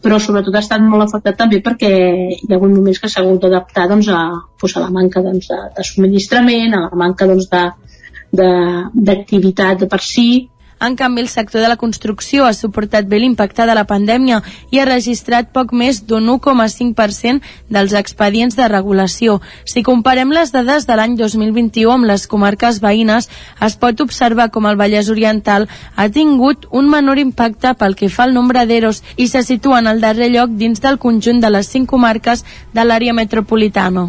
però 0.00 0.16
sobretot 0.16 0.54
ha 0.56 0.62
estat 0.64 0.80
molt 0.80 1.04
afectat 1.04 1.36
també 1.36 1.58
perquè 1.60 1.90
hi 1.90 2.46
ha 2.48 2.56
hagut 2.56 2.72
moments 2.72 3.02
que 3.02 3.10
s'ha 3.10 3.20
hagut 3.20 3.42
d'adaptar 3.42 3.84
doncs, 3.90 4.08
a, 4.08 4.22
doncs, 4.56 4.76
a 4.78 4.84
la 4.86 4.94
manca 4.94 5.20
doncs, 5.20 5.50
de, 5.50 5.58
de 5.76 5.84
subministrament, 5.84 6.72
a 6.72 6.86
la 6.86 7.00
manca 7.02 7.28
doncs, 7.28 7.50
de, 7.52 7.66
de, 8.32 8.48
de 9.04 9.90
per 9.90 10.00
si 10.00 10.48
en 10.80 10.96
canvi, 10.96 11.20
el 11.20 11.28
sector 11.28 11.60
de 11.60 11.68
la 11.68 11.76
construcció 11.76 12.46
ha 12.46 12.52
suportat 12.56 13.06
bé 13.06 13.18
l'impacte 13.20 13.66
de 13.68 13.74
la 13.76 13.84
pandèmia 13.84 14.40
i 14.72 14.80
ha 14.80 14.86
registrat 14.88 15.50
poc 15.52 15.74
més 15.76 16.02
d'un 16.08 16.28
1,5% 16.32 17.40
dels 17.68 17.94
expedients 17.98 18.56
de 18.56 18.68
regulació. 18.68 19.40
Si 19.64 19.82
comparem 19.86 20.32
les 20.32 20.52
dades 20.54 20.86
de 20.88 20.96
l'any 20.96 21.16
2021 21.18 21.92
amb 21.92 22.08
les 22.08 22.26
comarques 22.30 22.80
veïnes, 22.80 23.28
es 23.60 23.76
pot 23.76 24.00
observar 24.00 24.50
com 24.50 24.66
el 24.66 24.78
Vallès 24.80 25.10
Oriental 25.12 25.68
ha 25.96 26.08
tingut 26.08 26.66
un 26.70 26.88
menor 26.90 27.20
impacte 27.20 27.74
pel 27.74 27.96
que 27.96 28.08
fa 28.08 28.24
al 28.24 28.34
nombre 28.34 28.64
d'eros 28.66 29.02
i 29.16 29.28
se 29.28 29.42
situa 29.44 29.80
en 29.80 29.90
el 29.90 30.00
darrer 30.00 30.30
lloc 30.32 30.56
dins 30.56 30.80
del 30.80 30.98
conjunt 30.98 31.40
de 31.44 31.50
les 31.50 31.68
cinc 31.68 31.90
comarques 31.90 32.44
de 32.72 32.86
l'àrea 32.86 33.12
metropolitana. 33.12 34.08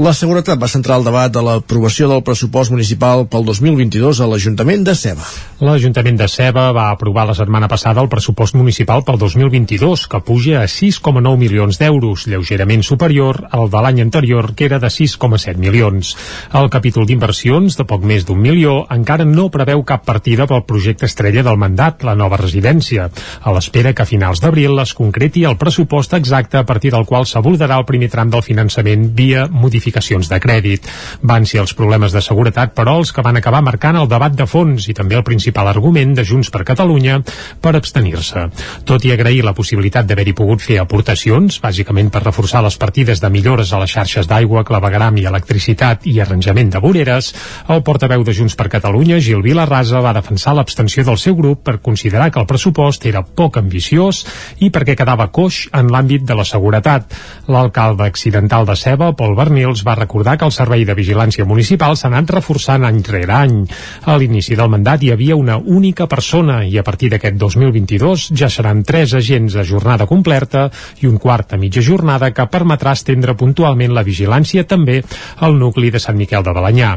La 0.00 0.14
seguretat 0.16 0.56
va 0.56 0.70
centrar 0.72 0.96
el 0.96 1.04
debat 1.04 1.32
de 1.32 1.40
l'aprovació 1.44 2.06
del 2.08 2.22
pressupost 2.24 2.72
municipal 2.72 3.26
pel 3.28 3.44
2022 3.44 4.22
a 4.24 4.28
l'Ajuntament 4.30 4.86
de 4.86 4.94
Ceba. 4.96 5.26
L'Ajuntament 5.60 6.01
l'Ajuntament 6.02 6.18
de 6.18 6.26
Ceba 6.26 6.72
va 6.74 6.90
aprovar 6.90 7.28
la 7.28 7.34
setmana 7.38 7.68
passada 7.70 8.02
el 8.02 8.08
pressupost 8.10 8.56
municipal 8.58 9.04
pel 9.06 9.20
2022, 9.20 10.08
que 10.10 10.18
puja 10.26 10.56
a 10.58 10.66
6,9 10.66 11.36
milions 11.38 11.78
d'euros, 11.78 12.24
lleugerament 12.26 12.82
superior 12.82 13.38
al 13.54 13.70
de 13.70 13.82
l'any 13.84 14.00
anterior, 14.02 14.48
que 14.58 14.66
era 14.66 14.80
de 14.82 14.90
6,7 14.90 15.62
milions. 15.62 16.16
El 16.58 16.66
capítol 16.74 17.06
d'inversions, 17.06 17.76
de 17.78 17.86
poc 17.86 18.02
més 18.02 18.26
d'un 18.26 18.40
milió, 18.42 18.80
encara 18.90 19.22
no 19.22 19.46
preveu 19.54 19.84
cap 19.86 20.02
partida 20.02 20.48
pel 20.50 20.64
projecte 20.66 21.06
estrella 21.06 21.44
del 21.46 21.60
mandat, 21.60 22.02
la 22.02 22.16
nova 22.18 22.40
residència, 22.40 23.06
a 23.38 23.54
l'espera 23.54 23.94
que 23.94 24.02
a 24.02 24.08
finals 24.10 24.42
d'abril 24.42 24.82
es 24.82 24.96
concreti 24.98 25.46
el 25.46 25.56
pressupost 25.60 26.18
exacte 26.18 26.58
a 26.58 26.66
partir 26.66 26.90
del 26.90 27.06
qual 27.06 27.28
s'abordarà 27.30 27.78
el 27.78 27.86
primer 27.86 28.10
tram 28.10 28.34
del 28.34 28.42
finançament 28.42 29.06
via 29.14 29.46
modificacions 29.46 30.26
de 30.26 30.42
crèdit. 30.42 30.90
Van 31.22 31.46
ser 31.46 31.62
els 31.62 31.78
problemes 31.78 32.10
de 32.10 32.26
seguretat, 32.26 32.74
però, 32.74 32.98
els 32.98 33.14
que 33.14 33.22
van 33.22 33.38
acabar 33.38 33.62
marcant 33.62 34.02
el 34.02 34.10
debat 34.10 34.34
de 34.34 34.50
fons 34.50 34.90
i 34.90 34.98
també 34.98 35.14
el 35.14 35.26
principal 35.30 35.70
argument 35.70 35.91
de 35.92 36.24
Junts 36.24 36.48
per 36.50 36.64
Catalunya 36.64 37.18
per 37.60 37.74
abstenir-se. 37.76 38.46
Tot 38.88 39.04
i 39.04 39.12
agrair 39.12 39.42
la 39.44 39.52
possibilitat 39.52 40.06
d'haver-hi 40.08 40.32
pogut 40.32 40.62
fer 40.64 40.78
aportacions, 40.80 41.58
bàsicament 41.60 42.08
per 42.10 42.22
reforçar 42.24 42.62
les 42.64 42.78
partides 42.80 43.20
de 43.20 43.28
millores 43.30 43.72
a 43.72 43.80
les 43.82 43.92
xarxes 43.92 44.26
d'aigua, 44.26 44.64
clavegram 44.64 45.18
i 45.20 45.26
electricitat 45.28 46.06
i 46.08 46.18
arranjament 46.20 46.70
de 46.72 46.80
voreres, 46.80 47.32
el 47.68 47.82
portaveu 47.84 48.24
de 48.24 48.32
Junts 48.32 48.56
per 48.56 48.70
Catalunya, 48.72 49.20
Gil 49.20 49.42
Vilarrasa, 49.44 50.00
va 50.00 50.14
defensar 50.16 50.54
l'abstenció 50.56 51.04
del 51.04 51.20
seu 51.20 51.36
grup 51.36 51.62
per 51.62 51.80
considerar 51.84 52.30
que 52.32 52.40
el 52.40 52.48
pressupost 52.48 53.04
era 53.06 53.22
poc 53.22 53.60
ambiciós 53.60 54.24
i 54.64 54.70
perquè 54.72 54.96
quedava 54.96 55.28
coix 55.28 55.66
en 55.76 55.92
l'àmbit 55.92 56.24
de 56.24 56.38
la 56.38 56.48
seguretat. 56.48 57.12
L'alcalde 57.52 58.08
accidental 58.08 58.66
de 58.66 58.76
Ceba, 58.80 59.12
Pol 59.12 59.36
Bernils, 59.36 59.84
va 59.84 59.98
recordar 59.98 60.38
que 60.38 60.48
el 60.48 60.56
Servei 60.56 60.86
de 60.88 60.96
Vigilància 60.96 61.44
Municipal 61.44 61.96
s'ha 61.96 62.08
anat 62.08 62.32
reforçant 62.32 62.88
any 62.88 63.02
rere 63.04 63.36
any. 63.36 63.60
A 64.08 64.16
l'inici 64.16 64.56
del 64.56 64.70
mandat 64.72 65.02
hi 65.02 65.12
havia 65.12 65.36
una 65.36 65.58
única 65.82 66.06
persona 66.06 66.60
i 66.62 66.76
a 66.78 66.84
partir 66.86 67.08
d'aquest 67.10 67.34
2022 67.42 68.28
ja 68.38 68.46
seran 68.46 68.84
tres 68.86 69.16
agents 69.18 69.56
a 69.58 69.64
jornada 69.66 70.06
completa 70.06 70.68
i 71.02 71.08
un 71.08 71.16
quart 71.18 71.56
a 71.56 71.58
mitja 71.58 71.82
jornada 71.82 72.28
que 72.30 72.44
permetrà 72.46 72.92
estendre 72.94 73.34
puntualment 73.34 73.90
la 73.90 74.04
vigilància 74.06 74.62
també 74.62 75.00
al 75.42 75.58
nucli 75.58 75.90
de 75.90 75.98
Sant 75.98 76.14
Miquel 76.20 76.44
de 76.46 76.54
Balanyà. 76.54 76.92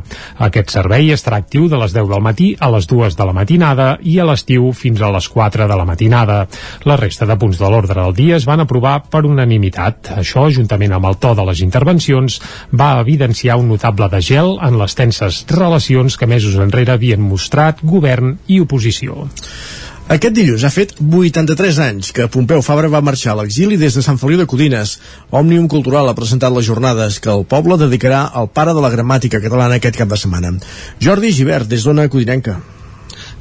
Aquest 0.46 0.76
servei 0.76 1.10
estarà 1.16 1.40
actiu 1.42 1.66
de 1.72 1.80
les 1.82 1.96
10 1.96 2.12
del 2.12 2.22
matí 2.22 2.52
a 2.60 2.70
les 2.76 2.86
2 2.86 3.18
de 3.18 3.26
la 3.26 3.34
matinada 3.34 3.88
i 4.06 4.20
a 4.22 4.28
l'estiu 4.30 4.70
fins 4.78 5.02
a 5.02 5.10
les 5.16 5.32
4 5.34 5.66
de 5.66 5.80
la 5.82 5.88
matinada. 5.90 6.38
La 6.86 7.00
resta 7.02 7.26
de 7.26 7.40
punts 7.42 7.58
de 7.58 7.72
l'ordre 7.74 7.98
del 8.04 8.14
dia 8.14 8.38
es 8.38 8.46
van 8.46 8.62
aprovar 8.62 9.00
per 9.10 9.24
unanimitat. 9.26 10.14
Això, 10.20 10.46
juntament 10.54 10.94
amb 10.94 11.10
el 11.10 11.18
to 11.18 11.34
de 11.34 11.48
les 11.50 11.66
intervencions, 11.66 12.38
va 12.70 13.00
evidenciar 13.02 13.58
un 13.58 13.74
notable 13.74 14.12
de 14.14 14.22
gel 14.22 14.60
en 14.62 14.78
les 14.78 14.94
tenses 14.94 15.42
relacions 15.50 16.22
que 16.22 16.30
mesos 16.30 16.62
enrere 16.62 16.94
havien 17.00 17.26
mostrat 17.34 17.82
govern 17.82 18.38
i 18.46 18.62
oposició. 18.62 18.75
Aquest 20.06 20.36
dilluns 20.38 20.62
ha 20.62 20.70
fet 20.70 20.92
83 21.02 21.80
anys 21.82 22.12
que 22.14 22.28
Pompeu 22.30 22.62
Fabra 22.62 22.92
va 22.94 23.02
marxar 23.02 23.32
a 23.34 23.40
l'exili 23.40 23.80
des 23.82 23.96
de 23.98 24.04
Sant 24.06 24.20
Feliu 24.22 24.38
de 24.38 24.46
Codines. 24.46 25.00
Òmnium 25.34 25.66
Cultural 25.72 26.12
ha 26.12 26.18
presentat 26.20 26.54
les 26.54 26.68
jornades 26.68 27.18
que 27.18 27.34
el 27.34 27.42
poble 27.50 27.80
dedicarà 27.82 28.22
al 28.30 28.52
pare 28.54 28.78
de 28.78 28.86
la 28.86 28.94
gramàtica 28.94 29.42
catalana 29.42 29.82
aquest 29.82 29.98
cap 29.98 30.14
de 30.14 30.22
setmana. 30.22 30.54
Jordi 31.02 31.34
Givert, 31.34 31.66
des 31.74 31.90
d'Ona 31.90 32.06
Codinenca. 32.06 32.60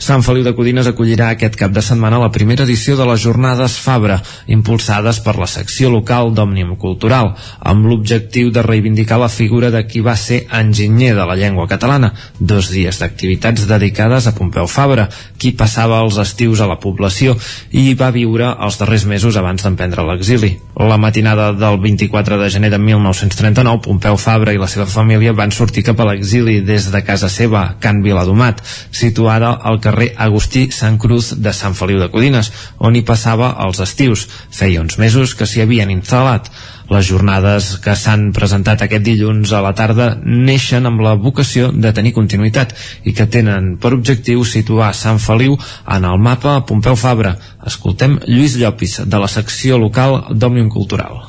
Sant 0.05 0.21
Feliu 0.21 0.45
de 0.45 0.53
Codines 0.53 0.85
acollirà 0.85 1.31
aquest 1.33 1.55
cap 1.57 1.73
de 1.73 1.81
setmana 1.81 2.19
la 2.21 2.29
primera 2.29 2.67
edició 2.67 2.93
de 2.99 3.07
les 3.09 3.23
Jornades 3.23 3.79
Fabra, 3.81 4.19
impulsades 4.53 5.23
per 5.25 5.33
la 5.41 5.47
secció 5.49 5.89
local 5.89 6.35
d'Òmnium 6.37 6.75
Cultural, 6.83 7.31
amb 7.65 7.89
l'objectiu 7.89 8.51
de 8.53 8.61
reivindicar 8.67 9.17
la 9.23 9.31
figura 9.33 9.71
de 9.73 9.81
qui 9.89 10.03
va 10.05 10.13
ser 10.21 10.43
enginyer 10.59 11.15
de 11.17 11.25
la 11.25 11.37
llengua 11.41 11.65
catalana. 11.71 12.11
Dos 12.37 12.69
dies 12.75 12.99
d'activitats 13.01 13.65
dedicades 13.71 14.29
a 14.29 14.35
Pompeu 14.37 14.69
Fabra, 14.69 15.07
qui 15.41 15.55
passava 15.57 16.03
els 16.05 16.21
estius 16.21 16.61
a 16.61 16.69
la 16.69 16.77
població 16.85 17.39
i 17.73 17.87
va 17.97 18.13
viure 18.13 18.53
els 18.61 18.77
darrers 18.83 19.09
mesos 19.09 19.41
abans 19.41 19.65
d'emprendre 19.65 20.05
l'exili. 20.05 20.53
La 20.77 21.01
matinada 21.01 21.55
del 21.57 21.81
24 21.81 22.43
de 22.43 22.51
gener 22.53 22.75
de 22.77 22.83
1939, 22.91 23.81
Pompeu 23.89 24.21
Fabra 24.21 24.53
i 24.53 24.61
la 24.61 24.69
seva 24.69 24.85
família 24.85 25.33
van 25.33 25.55
sortir 25.55 25.89
cap 25.89 26.05
a 26.05 26.11
l'exili 26.13 26.61
des 26.61 26.93
de 26.93 27.05
casa 27.09 27.33
seva, 27.33 27.71
Can 27.81 28.05
Viladomat, 28.05 28.61
situada 28.93 29.57
al 29.65 29.81
carrer 29.81 29.94
Agustí 29.95 30.69
Sant 30.75 30.99
Cruz 30.99 31.33
de 31.39 31.53
Sant 31.55 31.75
Feliu 31.79 32.01
de 32.03 32.09
Codines, 32.11 32.51
on 32.79 32.97
hi 32.97 33.05
passava 33.07 33.53
els 33.65 33.81
estius. 33.85 34.27
Feia 34.51 34.83
uns 34.83 34.99
mesos 34.99 35.35
que 35.39 35.47
s'hi 35.47 35.63
havien 35.63 35.93
instal·lat. 35.95 36.51
Les 36.91 37.07
jornades 37.09 37.71
que 37.81 37.95
s'han 37.97 38.27
presentat 38.37 38.83
aquest 38.85 39.05
dilluns 39.07 39.55
a 39.57 39.63
la 39.65 39.73
tarda 39.73 40.11
neixen 40.21 40.85
amb 40.85 41.01
la 41.01 41.15
vocació 41.17 41.71
de 41.73 41.95
tenir 41.97 42.13
continuïtat 42.13 42.75
i 43.09 43.15
que 43.17 43.29
tenen 43.31 43.77
per 43.81 43.95
objectiu 43.97 44.45
situar 44.45 44.93
Sant 44.93 45.23
Feliu 45.23 45.57
en 45.57 46.05
el 46.05 46.21
mapa 46.21 46.59
Pompeu 46.67 46.99
Fabra. 46.99 47.37
Escoltem 47.65 48.19
Lluís 48.27 48.59
Llopis, 48.61 49.01
de 49.07 49.23
la 49.23 49.31
secció 49.31 49.79
local 49.79 50.21
d'Òmnium 50.35 50.69
Cultural. 50.69 51.23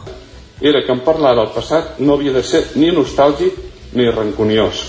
Era 0.61 0.83
que 0.83 0.91
en 0.91 1.05
parlar 1.07 1.35
del 1.37 1.51
passat 1.55 1.99
no 1.99 2.15
havia 2.15 2.33
de 2.35 2.43
ser 2.43 2.65
ni 2.75 2.91
nostàlgic 2.91 3.59
ni 3.95 4.09
rancuniós. 4.11 4.85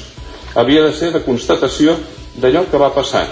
Havia 0.57 0.87
de 0.89 0.93
ser 0.97 1.13
de 1.13 1.23
constatació 1.23 1.95
d'allò 2.41 2.65
que 2.71 2.81
va 2.81 2.95
passar 2.95 3.27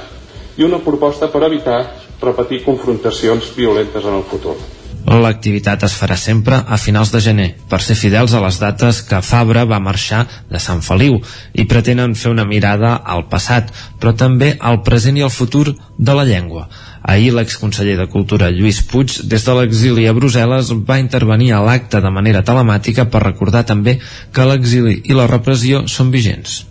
i 0.56 0.64
una 0.64 0.78
proposta 0.78 1.31
per 1.32 1.44
evitar 1.48 1.82
repetir 2.20 2.62
confrontacions 2.64 3.52
violentes 3.56 4.05
en 4.05 4.20
el 4.20 4.24
futur. 4.31 4.56
L'activitat 5.05 5.82
es 5.85 5.93
farà 6.01 6.16
sempre 6.16 6.56
a 6.56 6.78
finals 6.81 7.10
de 7.12 7.20
gener, 7.20 7.48
per 7.68 7.82
ser 7.85 7.97
fidels 7.98 8.32
a 8.32 8.40
les 8.40 8.56
dates 8.60 9.02
que 9.05 9.20
Fabra 9.20 9.66
va 9.68 9.82
marxar 9.86 10.22
de 10.48 10.60
Sant 10.66 10.81
Feliu 10.86 11.18
i 11.52 11.66
pretenen 11.68 12.14
fer 12.16 12.32
una 12.32 12.47
mirada 12.48 12.94
al 13.05 13.26
passat, 13.28 13.68
però 14.01 14.14
també 14.16 14.55
al 14.60 14.81
present 14.86 15.20
i 15.20 15.26
al 15.26 15.35
futur 15.35 15.74
de 15.76 16.16
la 16.16 16.24
llengua. 16.24 16.70
Ahir 17.05 17.35
l'exconseller 17.36 17.98
de 18.01 18.09
Cultura 18.09 18.48
Lluís 18.48 18.81
Puig, 18.89 19.18
des 19.28 19.44
de 19.44 19.59
l'exili 19.59 20.09
a 20.09 20.16
Brussel·les, 20.16 20.72
va 20.89 20.98
intervenir 21.02 21.52
a 21.52 21.60
l'acte 21.60 22.01
de 22.01 22.10
manera 22.10 22.40
telemàtica 22.43 23.05
per 23.05 23.26
recordar 23.26 23.66
també 23.68 23.98
que 24.32 24.48
l'exili 24.48 25.02
i 25.05 25.12
la 25.12 25.28
repressió 25.28 25.85
són 25.85 26.10
vigents. 26.10 26.62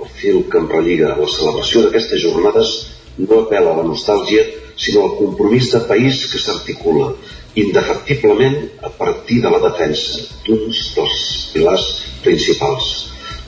El 0.00 0.08
fil 0.16 0.44
que 0.48 0.64
em 0.64 0.72
relliga 0.72 1.12
la 1.12 1.28
celebració 1.28 1.84
d'aquestes 1.84 2.24
jornades 2.24 2.76
no 3.18 3.42
apela 3.42 3.72
a 3.72 3.80
la 3.80 3.86
nostàlgia, 3.86 4.44
sinó 4.76 5.04
al 5.04 5.16
compromís 5.18 5.70
de 5.72 5.80
país 5.88 6.26
que 6.30 6.40
s'articula 6.40 7.12
indefectiblement 7.56 8.56
a 8.84 8.90
partir 8.90 9.40
de 9.42 9.50
la 9.50 9.60
defensa 9.64 10.20
d'uns 10.44 10.82
dels 10.96 11.20
pilars 11.54 11.86
principals, 12.24 12.90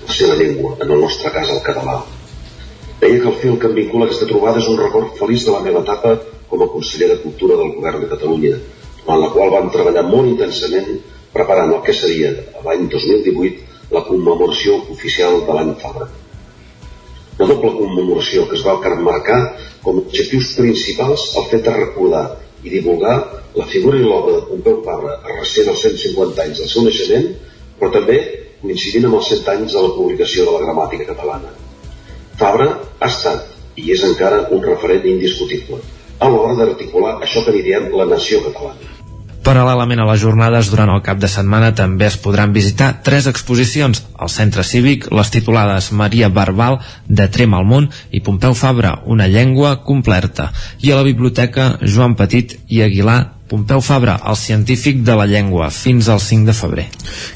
la 0.07 0.15
seva 0.21 0.39
llengua, 0.41 0.77
en 0.81 0.91
el 0.91 1.01
nostre 1.05 1.33
cas 1.35 1.53
el 1.53 1.61
català. 1.67 2.01
Deia 3.01 3.21
que 3.21 3.29
el 3.29 3.37
fil 3.43 3.59
que 3.61 3.69
em 3.69 3.77
vincula 3.77 4.09
aquesta 4.09 4.27
trobada 4.31 4.63
és 4.63 4.69
un 4.73 4.81
record 4.81 5.15
feliç 5.21 5.45
de 5.47 5.53
la 5.55 5.63
meva 5.67 5.85
etapa 5.85 6.17
com 6.49 6.65
a 6.65 6.71
conseller 6.73 7.11
de 7.13 7.21
Cultura 7.23 7.59
del 7.61 7.75
Govern 7.77 8.01
de 8.03 8.11
Catalunya, 8.15 8.55
en 9.09 9.21
la 9.21 9.29
qual 9.35 9.53
vam 9.53 9.69
treballar 9.75 10.07
molt 10.09 10.33
intensament 10.33 10.89
preparant 11.33 11.75
el 11.75 11.85
que 11.85 11.95
seria, 11.95 12.33
l'any 12.65 12.89
2018, 12.89 13.69
la 13.93 14.05
commemoració 14.09 14.81
oficial 14.97 15.43
de 15.45 15.55
l'any 15.59 15.77
Fabra. 15.83 16.09
Una 17.39 17.55
doble 17.55 17.71
commemoració 17.77 18.49
que 18.51 18.57
es 18.59 18.65
va 18.67 18.95
marcar 19.07 19.39
com 19.85 20.01
a 20.01 20.03
objectius 20.03 20.57
principals 20.59 21.29
el 21.39 21.45
fet 21.53 21.63
de 21.69 21.75
recordar 21.77 22.25
i 22.67 22.73
divulgar 22.73 23.15
la 23.55 23.67
figura 23.75 24.01
i 24.01 24.03
l'obra 24.03 24.35
de 24.41 24.47
Pompeu 24.49 24.81
Fabra 24.89 25.15
a 25.23 25.37
recent 25.37 25.69
dels 25.71 25.85
150 25.87 26.43
anys 26.45 26.63
del 26.65 26.73
seu 26.73 26.87
naixement, 26.89 27.29
però 27.79 27.93
també 27.95 28.19
coincidint 28.63 29.07
amb 29.07 29.21
els 29.21 29.31
100 29.31 29.53
anys 29.55 29.79
de 29.79 29.87
la 29.87 29.95
publicació 29.95 30.49
de 30.49 30.57
la 30.57 30.65
gramàtica 30.67 31.07
catalana. 31.13 31.55
Fabra 32.43 32.69
ha 32.99 33.13
estat 33.13 33.55
i 33.79 33.93
és 33.95 34.03
encara 34.11 34.49
un 34.55 34.65
referent 34.67 35.07
indiscutible 35.07 35.79
a 36.19 36.31
l'hora 36.33 36.59
d'articular 36.59 37.21
això 37.23 37.47
que 37.47 37.55
diem 37.63 37.93
la 37.95 38.11
nació 38.17 38.43
catalana. 38.51 38.98
Paral·lelament 39.49 40.03
a 40.03 40.05
les 40.05 40.19
jornades, 40.21 40.69
durant 40.69 40.91
el 40.93 40.99
cap 41.01 41.17
de 41.23 41.29
setmana 41.33 41.71
també 41.73 42.05
es 42.05 42.19
podran 42.21 42.51
visitar 42.53 42.91
tres 43.01 43.25
exposicions 43.31 44.03
al 44.21 44.29
Centre 44.29 44.61
Cívic, 44.61 45.07
les 45.09 45.31
titulades 45.33 45.87
Maria 45.97 46.29
Barbal, 46.29 46.77
de 47.09 47.25
Trem 47.33 47.55
al 47.57 47.65
món 47.65 47.87
i 48.13 48.21
Pompeu 48.27 48.53
Fabra, 48.53 48.91
una 49.07 49.25
llengua 49.25 49.71
completa, 49.87 50.51
i 50.85 50.93
a 50.93 50.99
la 50.99 51.07
Biblioteca 51.07 51.79
Joan 51.81 52.19
Petit 52.19 52.59
i 52.69 52.83
Aguilar, 52.85 53.23
Pompeu 53.49 53.81
Fabra, 53.81 54.19
el 54.29 54.37
científic 54.37 55.01
de 55.09 55.17
la 55.17 55.25
llengua, 55.25 55.71
fins 55.73 56.13
al 56.13 56.21
5 56.21 56.45
de 56.51 56.57
febrer. 56.61 56.87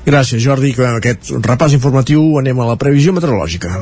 Gràcies, 0.05 0.45
Jordi, 0.45 0.75
que 0.77 0.85
aquest 0.91 1.33
repàs 1.41 1.73
informatiu 1.73 2.29
anem 2.43 2.61
a 2.61 2.69
la 2.75 2.77
previsió 2.77 3.17
meteorològica. 3.17 3.73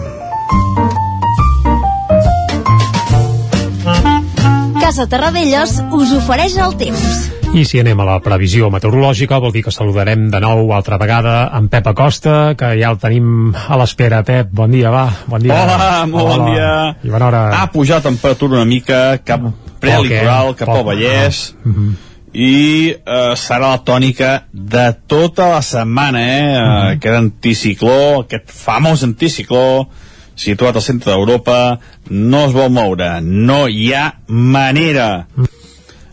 Casa 4.79 5.11
Terradellos 5.11 5.81
us 5.91 6.15
ofereix 6.23 6.55
el 6.63 6.79
temps. 6.79 7.40
I 7.51 7.65
si 7.67 7.81
anem 7.83 7.99
a 7.99 8.05
la 8.07 8.21
previsió 8.23 8.69
meteorològica, 8.71 9.41
vol 9.43 9.51
dir 9.51 9.65
que 9.67 9.73
saludarem 9.75 10.29
de 10.31 10.39
nou 10.39 10.69
altra 10.71 11.01
vegada 11.03 11.49
en 11.59 11.67
Pep 11.67 11.89
Acosta, 11.91 12.55
que 12.55 12.69
ja 12.79 12.93
el 12.95 13.01
tenim 13.03 13.51
a 13.51 13.79
l'espera. 13.81 14.21
Pep, 14.23 14.53
bon 14.55 14.71
dia, 14.71 14.93
va. 14.95 15.09
Bon 15.27 15.43
dia. 15.43 15.57
Hola, 15.57 15.89
molt 16.07 16.29
Hola. 16.29 16.37
bon 16.37 16.53
dia. 16.55 16.69
I 17.03 17.11
bona 17.11 17.27
hora. 17.27 17.41
Ha 17.59 17.67
pujat 17.73 18.05
la 18.05 18.13
temperatura 18.13 18.61
una 18.61 18.69
mica, 18.71 19.01
cap 19.27 19.49
prelitoral, 19.83 20.55
cap 20.55 20.71
al 20.77 20.87
Vallès. 20.87 21.43
Uh 21.65 21.75
-huh. 21.75 21.91
i 22.33 22.95
eh, 22.95 23.35
serà 23.35 23.71
la 23.75 23.83
tònica 23.85 24.45
de 24.53 24.95
tota 25.09 25.49
la 25.51 25.63
setmana 25.63 26.21
eh? 26.21 26.55
Uh 26.55 26.63
-huh. 26.63 26.93
aquest 26.93 27.17
anticicló, 27.17 28.21
aquest 28.21 28.47
famós 28.47 29.03
anticicló 29.03 29.89
situat 30.37 30.77
al 30.77 30.83
centre 30.83 31.11
d'Europa, 31.11 31.79
no 32.11 32.45
es 32.47 32.53
vol 32.53 32.71
moure, 32.71 33.21
no 33.21 33.67
hi 33.69 33.93
ha 33.93 34.15
manera. 34.29 35.27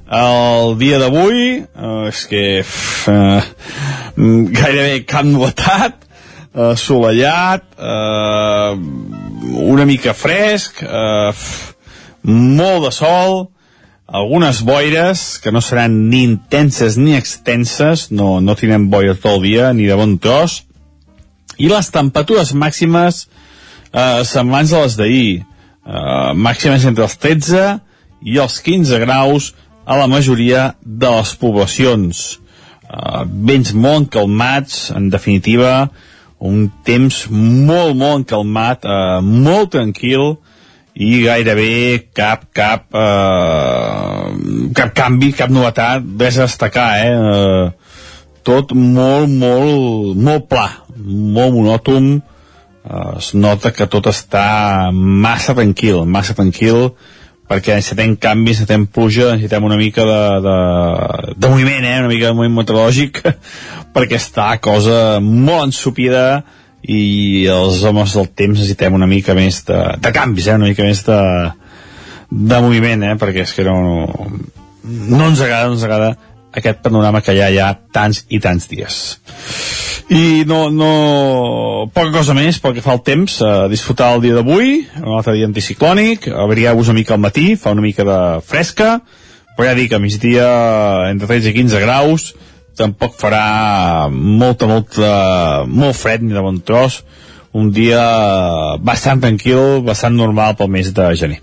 El 0.08 0.78
dia 0.80 1.02
d'avui 1.02 1.40
eh, 1.60 2.08
és 2.08 2.20
que 2.32 2.44
eh, 2.64 3.48
gairebé 4.16 5.02
cap 5.04 5.28
novetat, 5.28 6.06
eh, 6.56 6.70
assolellat, 6.72 7.66
eh, 7.76 8.78
una 9.68 9.88
mica 9.90 10.14
fresc, 10.16 10.80
eh, 10.84 11.34
molt 12.24 12.88
de 12.88 12.94
sol, 12.96 13.36
algunes 14.08 14.64
boires 14.64 15.26
que 15.44 15.52
no 15.52 15.60
seran 15.60 16.08
ni 16.10 16.24
intenses 16.24 16.96
ni 16.96 17.18
extenses, 17.18 18.08
no, 18.10 18.40
no 18.40 18.56
tindrem 18.56 18.88
boires 18.88 19.20
tot 19.20 19.36
el 19.36 19.44
dia, 19.44 19.74
ni 19.76 19.92
de 19.92 20.00
bon 20.00 20.16
tros, 20.24 20.62
i 21.60 21.68
les 21.68 21.92
temperatures 21.92 22.56
màximes 22.56 23.26
eh, 23.92 24.24
semblants 24.24 24.72
a 24.72 24.88
les 24.88 24.96
d'ahir, 24.96 25.30
eh, 25.84 26.32
màximes 26.32 26.88
entre 26.88 27.04
els 27.04 27.20
13 27.20 27.82
i 28.24 28.40
els 28.40 28.62
15 28.64 29.04
graus 29.04 29.52
a 29.88 29.96
la 29.96 30.10
majoria 30.12 30.74
de 30.84 31.10
les 31.16 31.32
poblacions. 31.40 32.26
Uh, 32.88 33.24
vents 33.24 33.72
molt 33.72 34.08
encalmats, 34.08 34.90
en 34.96 35.08
definitiva, 35.12 35.88
un 36.44 36.68
temps 36.86 37.24
molt, 37.32 37.96
molt 37.96 38.22
encalmat, 38.22 38.84
uh, 38.84 39.24
molt 39.24 39.72
tranquil, 39.78 40.36
i 40.98 41.22
gairebé 41.22 42.10
cap, 42.18 42.48
cap, 42.58 42.88
uh, 42.92 44.34
cap 44.76 44.94
canvi, 44.98 45.32
cap 45.38 45.52
novetat, 45.54 46.06
res 46.20 46.40
a 46.40 46.48
destacar, 46.48 46.90
eh? 47.06 47.14
Uh, 47.14 48.08
tot 48.48 48.74
molt, 48.74 49.30
molt, 49.30 50.18
molt 50.18 50.48
pla, 50.50 50.68
molt 50.98 51.54
monòton, 51.54 52.10
uh, 52.18 53.14
es 53.20 53.34
nota 53.38 53.72
que 53.76 53.88
tot 53.94 54.10
està 54.10 54.90
massa 54.92 55.54
tranquil, 55.58 56.02
massa 56.10 56.36
tranquil, 56.38 56.90
perquè 57.48 57.78
necessitem 57.78 58.16
canvis, 58.20 58.60
necessitem 58.60 58.86
pluja, 58.92 59.32
necessitem 59.34 59.68
una 59.68 59.78
mica 59.80 60.04
de, 60.08 60.22
de, 60.44 60.58
de 61.36 61.52
moviment, 61.52 61.88
eh? 61.88 61.98
una 62.04 62.12
mica 62.12 62.30
de 62.30 62.38
moviment 62.38 62.60
meteorològic, 62.60 63.22
perquè 63.96 64.20
està 64.20 64.50
cosa 64.64 65.20
molt 65.24 65.70
ensupida 65.70 66.26
i 66.88 67.48
els 67.52 67.82
homes 67.88 68.14
del 68.16 68.30
temps 68.36 68.60
necessitem 68.60 68.96
una 68.96 69.10
mica 69.10 69.36
més 69.38 69.64
de, 69.68 69.80
de 70.04 70.14
canvis, 70.16 70.52
eh? 70.52 70.58
una 70.60 70.72
mica 70.72 70.86
més 70.88 71.04
de, 71.08 71.22
de 72.32 72.62
moviment, 72.64 73.08
eh? 73.08 73.16
perquè 73.20 73.48
és 73.48 73.56
que 73.56 73.68
no, 73.68 73.78
no 74.84 75.24
ens 75.32 75.44
agrada, 75.44 75.72
no 75.72 75.80
ens 75.80 75.88
agrada 75.88 76.14
aquest 76.58 76.84
panorama 76.84 77.22
que 77.24 77.36
hi 77.36 77.42
ha 77.44 77.50
ja 77.54 77.72
tants 77.94 78.26
i 78.34 78.40
tants 78.44 78.68
dies 78.72 79.00
i 80.10 80.46
no, 80.48 80.70
no 80.72 80.92
poca 81.92 82.14
cosa 82.14 82.36
més 82.36 82.62
pel 82.64 82.78
que 82.78 82.84
fa 82.84 82.96
el 82.96 83.04
temps 83.04 83.42
a 83.44 83.68
disfrutar 83.72 84.14
el 84.16 84.24
dia 84.24 84.38
d'avui 84.38 84.86
un 85.02 85.16
altre 85.18 85.36
dia 85.36 85.48
anticiclònic 85.50 86.30
abrigar-vos 86.32 86.88
una 86.88 87.02
mica 87.02 87.16
al 87.18 87.24
matí, 87.24 87.56
fa 87.60 87.74
una 87.76 87.84
mica 87.84 88.06
de 88.08 88.20
fresca 88.48 89.02
però 89.58 89.72
ja 89.72 89.76
dic, 89.76 89.92
a 89.92 90.00
migdia 90.00 90.48
entre 91.12 91.28
13 91.28 91.52
i 91.52 91.58
15 91.60 91.84
graus 91.84 92.30
tampoc 92.78 93.18
farà 93.20 94.08
molta, 94.12 94.70
molta 94.70 95.12
molt 95.68 95.98
fred 95.98 96.24
ni 96.24 96.36
de 96.36 96.46
bon 96.46 96.62
tros 96.64 97.02
un 97.58 97.74
dia 97.76 98.06
bastant 98.80 99.24
tranquil 99.24 99.82
bastant 99.84 100.16
normal 100.16 100.56
pel 100.56 100.72
mes 100.72 100.94
de 100.96 101.12
gener 101.20 101.42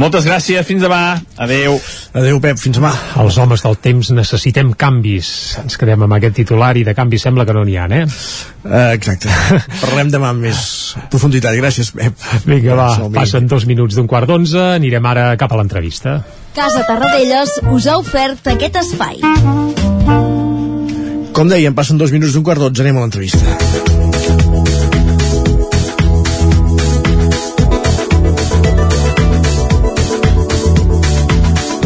moltes 0.00 0.26
gràcies, 0.28 0.64
fins 0.66 0.82
demà. 0.84 1.18
Adeu. 1.40 1.76
Adeu, 2.16 2.40
Pep, 2.42 2.58
fins 2.60 2.78
demà. 2.78 2.92
Els 3.22 3.38
homes 3.40 3.64
del 3.64 3.78
temps 3.82 4.12
necessitem 4.16 4.72
canvis. 4.78 5.30
Ens 5.62 5.78
quedem 5.80 6.06
amb 6.06 6.16
aquest 6.18 6.38
titular 6.40 6.72
i 6.80 6.84
de 6.86 6.94
canvis 6.96 7.26
sembla 7.26 7.46
que 7.48 7.56
no 7.56 7.64
n'hi 7.66 7.76
ha, 7.78 7.86
eh? 7.90 8.04
Uh, 8.64 8.90
exacte. 8.92 9.30
Parlem 9.84 10.12
demà 10.12 10.32
amb 10.34 10.46
més 10.46 10.60
profunditat. 11.12 11.56
Gràcies, 11.60 11.92
Pep. 11.96 12.28
Vinga, 12.46 12.76
va, 12.78 12.90
passen 13.14 13.48
dos 13.50 13.66
minuts 13.70 13.98
d'un 13.98 14.10
quart 14.10 14.30
d'onze. 14.30 14.60
Anirem 14.80 15.10
ara 15.12 15.30
cap 15.40 15.52
a 15.52 15.60
l'entrevista. 15.60 16.20
Casa 16.56 16.82
Tarradellas 16.88 17.60
us 17.70 17.86
ha 17.86 17.96
ofert 18.00 18.50
aquest 18.52 18.80
espai. 18.82 19.20
Com 21.32 21.48
dèiem, 21.48 21.76
passen 21.76 22.00
dos 22.00 22.12
minuts 22.12 22.34
d'un 22.34 22.44
quart 22.44 22.60
d'onze. 22.60 22.82
Anem 22.82 22.98
a 22.98 23.06
l'entrevista. 23.06 24.09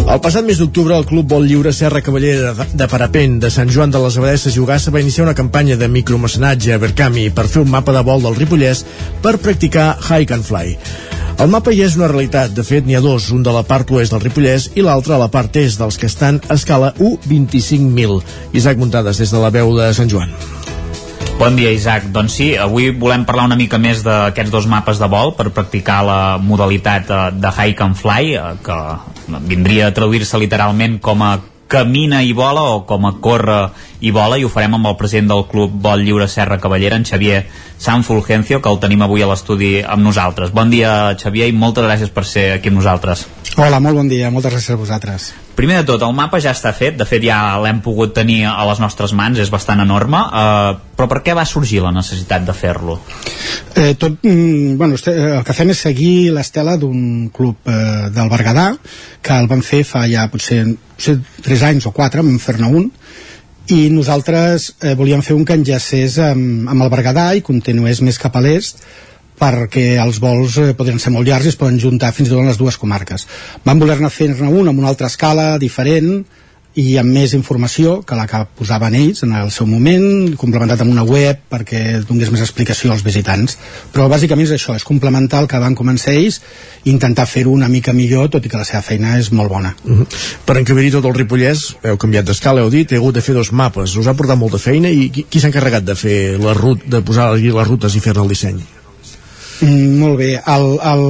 El 0.04 0.20
passat 0.20 0.44
mes 0.44 0.58
d'octubre, 0.60 0.92
el 1.00 1.06
Club 1.08 1.30
Vol 1.32 1.46
Lliure 1.48 1.72
Serra 1.72 2.02
Cavallera 2.04 2.50
de, 2.52 2.86
Parapent 2.92 3.38
de 3.40 3.48
Sant 3.50 3.70
Joan 3.72 3.90
de 3.90 4.02
les 4.02 4.18
Abadesses 4.20 4.52
i 4.52 4.60
Ugassa 4.60 4.92
va 4.92 5.00
iniciar 5.00 5.24
una 5.24 5.34
campanya 5.38 5.78
de 5.80 5.88
micromecenatge 5.88 6.74
a 6.74 6.80
Berkami 6.82 7.30
per 7.32 7.46
fer 7.48 7.62
un 7.64 7.72
mapa 7.72 7.94
de 7.96 8.02
vol 8.04 8.20
del 8.22 8.36
Ripollès 8.36 8.82
per 9.24 9.38
practicar 9.40 9.94
Hike 10.04 10.36
and 10.36 10.44
Fly. 10.44 10.76
El 11.40 11.48
mapa 11.50 11.72
ja 11.72 11.88
és 11.88 11.96
una 11.96 12.10
realitat, 12.12 12.52
de 12.52 12.62
fet 12.68 12.84
n'hi 12.84 12.98
ha 12.98 13.02
dos, 13.02 13.30
un 13.32 13.42
de 13.42 13.54
la 13.56 13.64
part 13.64 13.88
oest 13.96 14.12
del 14.12 14.22
Ripollès 14.26 14.68
i 14.76 14.84
l'altre 14.84 15.16
a 15.16 15.22
la 15.24 15.30
part 15.32 15.56
est 15.56 15.80
dels 15.80 15.96
que 15.98 16.06
estan 16.12 16.42
a 16.50 16.60
escala 16.60 16.92
U25.000. 17.00 18.20
Isaac 18.60 18.78
Muntades, 18.78 19.24
des 19.24 19.32
de 19.32 19.40
la 19.40 19.50
veu 19.56 19.72
de 19.78 19.88
Sant 19.96 20.12
Joan. 20.12 20.36
Bon 21.40 21.56
dia, 21.56 21.72
Isaac. 21.74 22.12
Doncs 22.14 22.36
sí, 22.38 22.52
avui 22.60 22.92
volem 22.94 23.24
parlar 23.26 23.48
una 23.48 23.58
mica 23.58 23.80
més 23.82 24.04
d'aquests 24.06 24.52
dos 24.52 24.68
mapes 24.70 25.00
de 25.02 25.08
vol 25.10 25.32
per 25.34 25.48
practicar 25.50 26.04
la 26.06 26.20
modalitat 26.38 27.10
eh, 27.10 27.26
de 27.40 27.50
hike 27.50 27.88
and 27.88 27.98
fly, 27.98 28.36
eh, 28.38 28.54
que 28.62 28.78
vindria 29.28 29.88
a 29.88 29.94
traduir-se 29.94 30.38
literalment 30.38 30.98
com 31.00 31.22
a 31.22 31.38
camina 31.68 32.22
i 32.22 32.32
vola 32.36 32.62
o 32.74 32.82
com 32.86 33.06
a 33.08 33.14
corre 33.24 33.70
i 34.04 34.10
vola 34.12 34.36
i 34.36 34.44
ho 34.44 34.50
farem 34.52 34.76
amb 34.76 34.90
el 34.90 34.96
president 35.00 35.30
del 35.32 35.46
Club 35.48 35.78
Vol 35.84 36.04
Lliure 36.04 36.28
Serra 36.28 36.58
Cavallera, 36.60 36.98
en 37.00 37.06
Xavier 37.08 37.46
San 37.80 38.04
Fulgencio, 38.04 38.60
que 38.60 38.68
el 38.68 38.80
tenim 38.82 39.02
avui 39.04 39.24
a 39.24 39.28
l'estudi 39.30 39.78
amb 39.80 40.04
nosaltres. 40.04 40.52
Bon 40.52 40.68
dia, 40.70 41.14
Xavier, 41.20 41.48
i 41.48 41.56
moltes 41.56 41.86
gràcies 41.88 42.12
per 42.12 42.26
ser 42.28 42.50
aquí 42.58 42.72
amb 42.72 42.82
nosaltres. 42.82 43.24
Hola, 43.56 43.80
molt 43.80 43.96
bon 43.96 44.10
dia, 44.10 44.28
moltes 44.34 44.52
gràcies 44.52 44.74
a 44.74 44.80
vosaltres. 44.80 45.30
Primer 45.54 45.78
de 45.80 45.86
tot, 45.86 46.02
el 46.02 46.14
mapa 46.16 46.40
ja 46.42 46.52
està 46.52 46.72
fet, 46.74 46.96
de 46.98 47.06
fet 47.06 47.22
ja 47.24 47.38
l'hem 47.62 47.80
pogut 47.84 48.12
tenir 48.16 48.40
a 48.50 48.64
les 48.68 48.80
nostres 48.82 49.14
mans, 49.16 49.38
és 49.38 49.52
bastant 49.52 49.80
enorme, 49.80 50.20
eh, 50.20 50.72
però 50.98 51.08
per 51.10 51.20
què 51.24 51.36
va 51.38 51.46
sorgir 51.48 51.80
la 51.84 51.92
necessitat 51.94 52.44
de 52.44 52.54
fer-lo? 52.56 52.98
Eh, 53.74 53.94
tot, 53.94 54.18
mm, 54.20 54.76
bueno, 54.80 54.98
el 54.98 55.44
que 55.46 55.56
fem 55.56 55.70
és 55.70 55.84
seguir 55.86 56.32
l'estela 56.34 56.76
d'un 56.76 57.30
club 57.32 57.56
eh, 57.64 58.10
del 58.10 58.32
Berguedà, 58.32 58.72
que 59.22 59.38
el 59.38 59.46
van 59.48 59.62
fer 59.62 59.84
fa 59.86 60.04
ja 60.10 60.26
potser, 60.28 60.64
potser 60.96 61.20
3 61.46 61.68
anys 61.70 61.86
o 61.86 61.94
4, 61.94 62.26
vam 62.26 62.42
fer-ne 62.42 62.68
un, 62.68 62.90
i 63.72 63.88
nosaltres 63.88 64.74
eh, 64.82 64.92
volíem 64.98 65.22
fer 65.24 65.36
un 65.36 65.44
que 65.48 65.56
enllacés 65.56 66.18
amb, 66.20 66.68
amb 66.68 66.84
el 66.84 66.90
Berguedà 66.92 67.30
i 67.36 67.44
continués 67.44 68.02
més 68.04 68.20
cap 68.20 68.36
a 68.36 68.42
l'est 68.44 68.82
perquè 69.40 69.94
els 70.02 70.20
vols 70.22 70.58
eh, 70.60 70.72
podrien 70.76 71.00
ser 71.00 71.14
molt 71.14 71.26
llargs 71.28 71.48
i 71.48 71.52
es 71.54 71.58
poden 71.58 71.80
juntar 71.80 72.12
fins 72.12 72.28
i 72.28 72.34
tot 72.34 72.42
en 72.42 72.50
les 72.50 72.60
dues 72.60 72.76
comarques. 72.78 73.24
Vam 73.64 73.80
voler-ne 73.80 74.10
fer-ne 74.12 74.50
un 74.50 74.68
amb 74.68 74.82
una 74.82 74.90
altra 74.92 75.08
escala 75.10 75.54
diferent 75.58 76.26
i 76.80 76.96
amb 76.98 77.12
més 77.14 77.34
informació 77.36 78.00
que 78.06 78.16
la 78.18 78.26
que 78.30 78.40
posaven 78.58 78.96
ells 78.98 79.22
en 79.26 79.34
el 79.38 79.50
seu 79.54 79.66
moment, 79.70 80.34
complementat 80.40 80.82
amb 80.82 80.90
una 80.90 81.04
web 81.06 81.44
perquè 81.50 82.00
donés 82.08 82.32
més 82.34 82.42
explicació 82.42 82.92
als 82.92 83.04
visitants. 83.06 83.56
Però 83.94 84.08
bàsicament 84.10 84.48
és 84.48 84.56
això, 84.56 84.74
és 84.74 84.86
complementar 84.86 85.44
el 85.44 85.48
que 85.50 85.60
van 85.62 85.78
començar 85.78 86.16
ells 86.18 86.40
i 86.84 86.90
intentar 86.90 87.28
fer-ho 87.30 87.54
una 87.54 87.70
mica 87.70 87.94
millor, 87.94 88.28
tot 88.34 88.44
i 88.44 88.50
que 88.50 88.58
la 88.58 88.66
seva 88.66 88.82
feina 88.82 89.16
és 89.20 89.30
molt 89.32 89.50
bona. 89.50 89.74
Uh 89.84 90.00
-huh. 90.00 90.06
Per 90.44 90.58
encabir 90.58 90.90
tot 90.90 91.04
el 91.04 91.14
Ripollès, 91.14 91.76
heu 91.82 91.96
canviat 91.96 92.26
d'escala, 92.26 92.60
heu 92.60 92.70
dit, 92.70 92.92
heu 92.92 93.02
hagut 93.02 93.14
de 93.14 93.22
fer 93.22 93.34
dos 93.34 93.52
mapes. 93.52 93.96
Us 93.96 94.06
ha 94.06 94.14
portat 94.14 94.38
molta 94.38 94.58
feina 94.58 94.88
i 94.88 95.10
qui, 95.10 95.26
qui 95.30 95.40
s'ha 95.40 95.48
encarregat 95.48 95.84
de 95.84 95.94
fer 95.94 96.38
la 96.38 96.54
rut, 96.54 96.84
de 96.86 97.00
posar 97.00 97.34
les 97.34 97.68
rutes 97.68 97.94
i 97.94 98.00
fer-ne 98.00 98.22
el 98.22 98.28
disseny? 98.28 98.73
Mm, 99.60 100.00
molt 100.00 100.18
bé. 100.18 100.30
El, 100.40 100.66
el, 100.90 101.04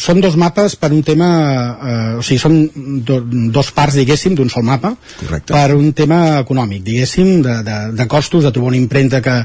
són 0.00 0.20
dos 0.24 0.36
mapes 0.40 0.76
per 0.76 0.92
un 0.92 1.02
tema... 1.06 1.30
Eh, 1.78 2.12
o 2.18 2.26
sigui, 2.26 2.40
són 2.42 2.58
do, 3.06 3.20
dos 3.54 3.72
parts, 3.76 3.96
diguéssim, 4.00 4.36
d'un 4.38 4.50
sol 4.52 4.66
mapa 4.66 4.94
Correcte. 5.22 5.54
per 5.54 5.76
un 5.76 5.92
tema 5.96 6.38
econòmic, 6.42 6.84
diguéssim, 6.84 7.38
de, 7.46 7.58
de, 7.66 7.80
de 7.98 8.08
costos, 8.10 8.44
de 8.44 8.52
trobar 8.52 8.74
una 8.74 8.80
impremta 8.80 9.22
que, 9.24 9.36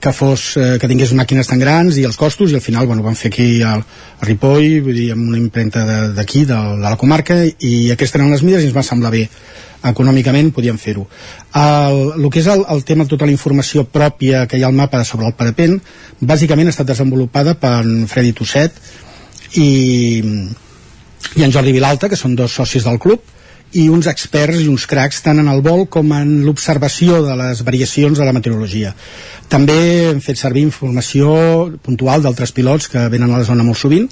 que 0.00 0.12
fos 0.12 0.56
eh, 0.56 0.76
que 0.80 0.88
tingués 0.90 1.14
màquines 1.16 1.48
tan 1.48 1.60
grans 1.62 1.96
i 2.00 2.04
els 2.08 2.18
costos 2.20 2.52
i 2.52 2.58
al 2.58 2.64
final 2.64 2.86
bueno, 2.86 3.04
van 3.06 3.16
fer 3.18 3.30
aquí 3.32 3.62
al, 3.64 3.84
a 4.20 4.28
Ripoll 4.28 4.82
vull 4.84 4.96
dir, 4.96 5.10
amb 5.14 5.28
una 5.30 5.40
impremta 5.40 5.84
d'aquí 6.16 6.44
de, 6.44 6.52
de, 6.54 6.76
de 6.82 6.88
la 6.88 6.98
comarca 7.00 7.38
i 7.46 7.90
aquestes 7.94 8.20
eren 8.20 8.34
les 8.34 8.44
mides 8.46 8.64
i 8.64 8.70
ens 8.70 8.76
va 8.76 8.84
semblar 8.86 9.14
bé 9.14 9.26
econòmicament 9.84 10.52
podíem 10.56 10.78
fer-ho. 10.80 11.06
El, 11.56 11.98
el 12.16 12.28
que 12.32 12.40
és 12.42 12.50
el, 12.52 12.64
el 12.72 12.84
tema 12.88 13.04
de 13.04 13.12
tota 13.12 13.28
la 13.28 13.34
informació 13.34 13.84
pròpia 13.84 14.46
que 14.46 14.58
hi 14.58 14.64
ha 14.64 14.70
al 14.70 14.76
mapa 14.76 15.04
sobre 15.04 15.28
el 15.28 15.36
parapent, 15.38 15.78
bàsicament 16.20 16.70
ha 16.70 16.74
estat 16.74 16.92
desenvolupada 16.92 17.56
per 17.60 17.82
Freddy 18.10 18.32
Tosset 18.36 18.76
i, 19.60 20.22
i 21.36 21.46
en 21.46 21.52
Jordi 21.52 21.74
Vilalta, 21.76 22.08
que 22.08 22.18
són 22.18 22.36
dos 22.36 22.54
socis 22.56 22.86
del 22.86 23.00
club, 23.02 23.24
i 23.76 23.88
uns 23.90 24.06
experts 24.06 24.60
i 24.62 24.68
uns 24.70 24.86
cracs 24.88 25.20
tant 25.24 25.40
en 25.42 25.48
el 25.50 25.60
vol 25.64 25.84
com 25.90 26.12
en 26.14 26.36
l'observació 26.46 27.18
de 27.26 27.34
les 27.38 27.62
variacions 27.66 28.18
de 28.18 28.26
la 28.26 28.34
meteorologia. 28.36 28.94
També 29.52 29.76
hem 30.10 30.22
fet 30.22 30.38
servir 30.40 30.64
informació 30.66 31.34
puntual 31.84 32.22
d'altres 32.22 32.54
pilots 32.56 32.88
que 32.92 33.08
venen 33.12 33.32
a 33.32 33.42
la 33.42 33.48
zona 33.48 33.66
molt 33.66 33.80
sovint 33.82 34.08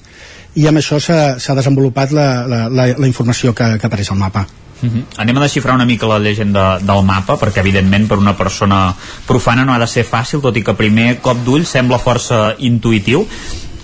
i 0.54 0.68
amb 0.70 0.78
això 0.82 1.00
s'ha 1.02 1.56
desenvolupat 1.58 2.12
la, 2.14 2.28
la, 2.50 2.60
la, 2.68 2.90
la 2.98 3.10
informació 3.10 3.54
que, 3.54 3.76
que 3.78 3.88
apareix 3.88 4.12
al 4.12 4.20
mapa. 4.20 4.46
Uh 4.84 4.90
-huh. 4.92 5.04
Anem 5.16 5.36
a 5.38 5.40
desxifrar 5.40 5.74
una 5.74 5.86
mica 5.86 6.06
la 6.06 6.18
llegenda 6.18 6.78
del 6.78 7.02
mapa, 7.04 7.38
perquè 7.38 7.60
evidentment 7.60 8.08
per 8.08 8.18
una 8.18 8.36
persona 8.36 8.94
profana 9.26 9.64
no 9.64 9.72
ha 9.72 9.78
de 9.78 9.86
ser 9.86 10.04
fàcil, 10.04 10.40
tot 10.40 10.56
i 10.56 10.62
que 10.62 10.74
primer 10.74 11.20
cop 11.20 11.38
d'ull 11.44 11.64
sembla 11.64 11.98
força 11.98 12.54
intuïtiu. 12.58 13.26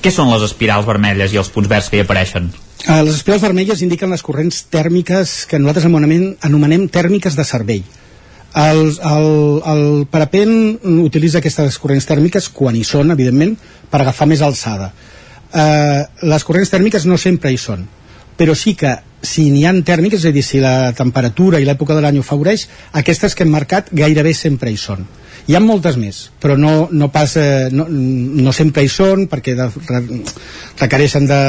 Què 0.03 0.11
són 0.11 0.31
les 0.31 0.43
espirals 0.43 0.87
vermelles 0.87 1.33
i 1.33 1.37
els 1.37 1.49
punts 1.49 1.69
verds 1.69 1.89
que 1.89 1.97
hi 1.97 2.01
apareixen? 2.01 2.51
Uh, 2.89 3.03
les 3.05 3.15
espirals 3.15 3.43
vermelles 3.43 3.83
indiquen 3.83 4.11
les 4.11 4.23
corrents 4.23 4.63
tèrmiques 4.73 5.47
que 5.47 5.59
nosaltres 5.59 5.85
anomenem, 5.85 6.37
anomenem 6.41 6.89
tèrmiques 6.89 7.37
de 7.37 7.45
cervell. 7.45 7.83
El, 8.57 8.81
el, 9.05 9.63
el 9.73 10.07
parapent 10.11 10.81
utilitza 11.05 11.39
aquestes 11.39 11.77
corrents 11.79 12.09
tèrmiques 12.09 12.49
quan 12.49 12.77
hi 12.77 12.85
són, 12.85 13.11
evidentment, 13.11 13.53
per 13.91 14.01
agafar 14.01 14.27
més 14.27 14.41
alçada. 14.41 14.93
Uh, 15.51 16.03
les 16.23 16.45
corrents 16.47 16.71
tèrmiques 16.71 17.05
no 17.07 17.19
sempre 17.19 17.53
hi 17.53 17.59
són, 17.59 17.85
però 18.41 18.55
sí 18.57 18.73
que 18.73 18.95
si 19.21 19.51
n'hi 19.53 19.67
han 19.69 19.83
tèrmiques, 19.85 20.23
és 20.23 20.31
a 20.31 20.33
dir, 20.33 20.41
si 20.41 20.62
la 20.62 20.95
temperatura 20.97 21.59
i 21.61 21.67
l'època 21.69 21.93
de 21.93 22.01
l'any 22.01 22.17
ho 22.17 22.25
favoreix, 22.25 22.62
aquestes 22.97 23.35
que 23.37 23.45
hem 23.45 23.51
marcat 23.53 23.91
gairebé 23.93 24.33
sempre 24.33 24.73
hi 24.73 24.79
són. 24.81 25.03
Hi 25.45 25.57
ha 25.57 25.61
moltes 25.61 25.99
més, 26.01 26.23
però 26.41 26.57
no, 26.57 26.89
no, 26.89 27.11
pas, 27.12 27.35
no, 27.75 27.85
no 27.91 28.55
sempre 28.57 28.87
hi 28.87 28.89
són 28.93 29.27
perquè 29.29 29.53
de, 29.59 29.67
re, 29.91 30.01
requereixen 30.81 31.29
de, 31.29 31.41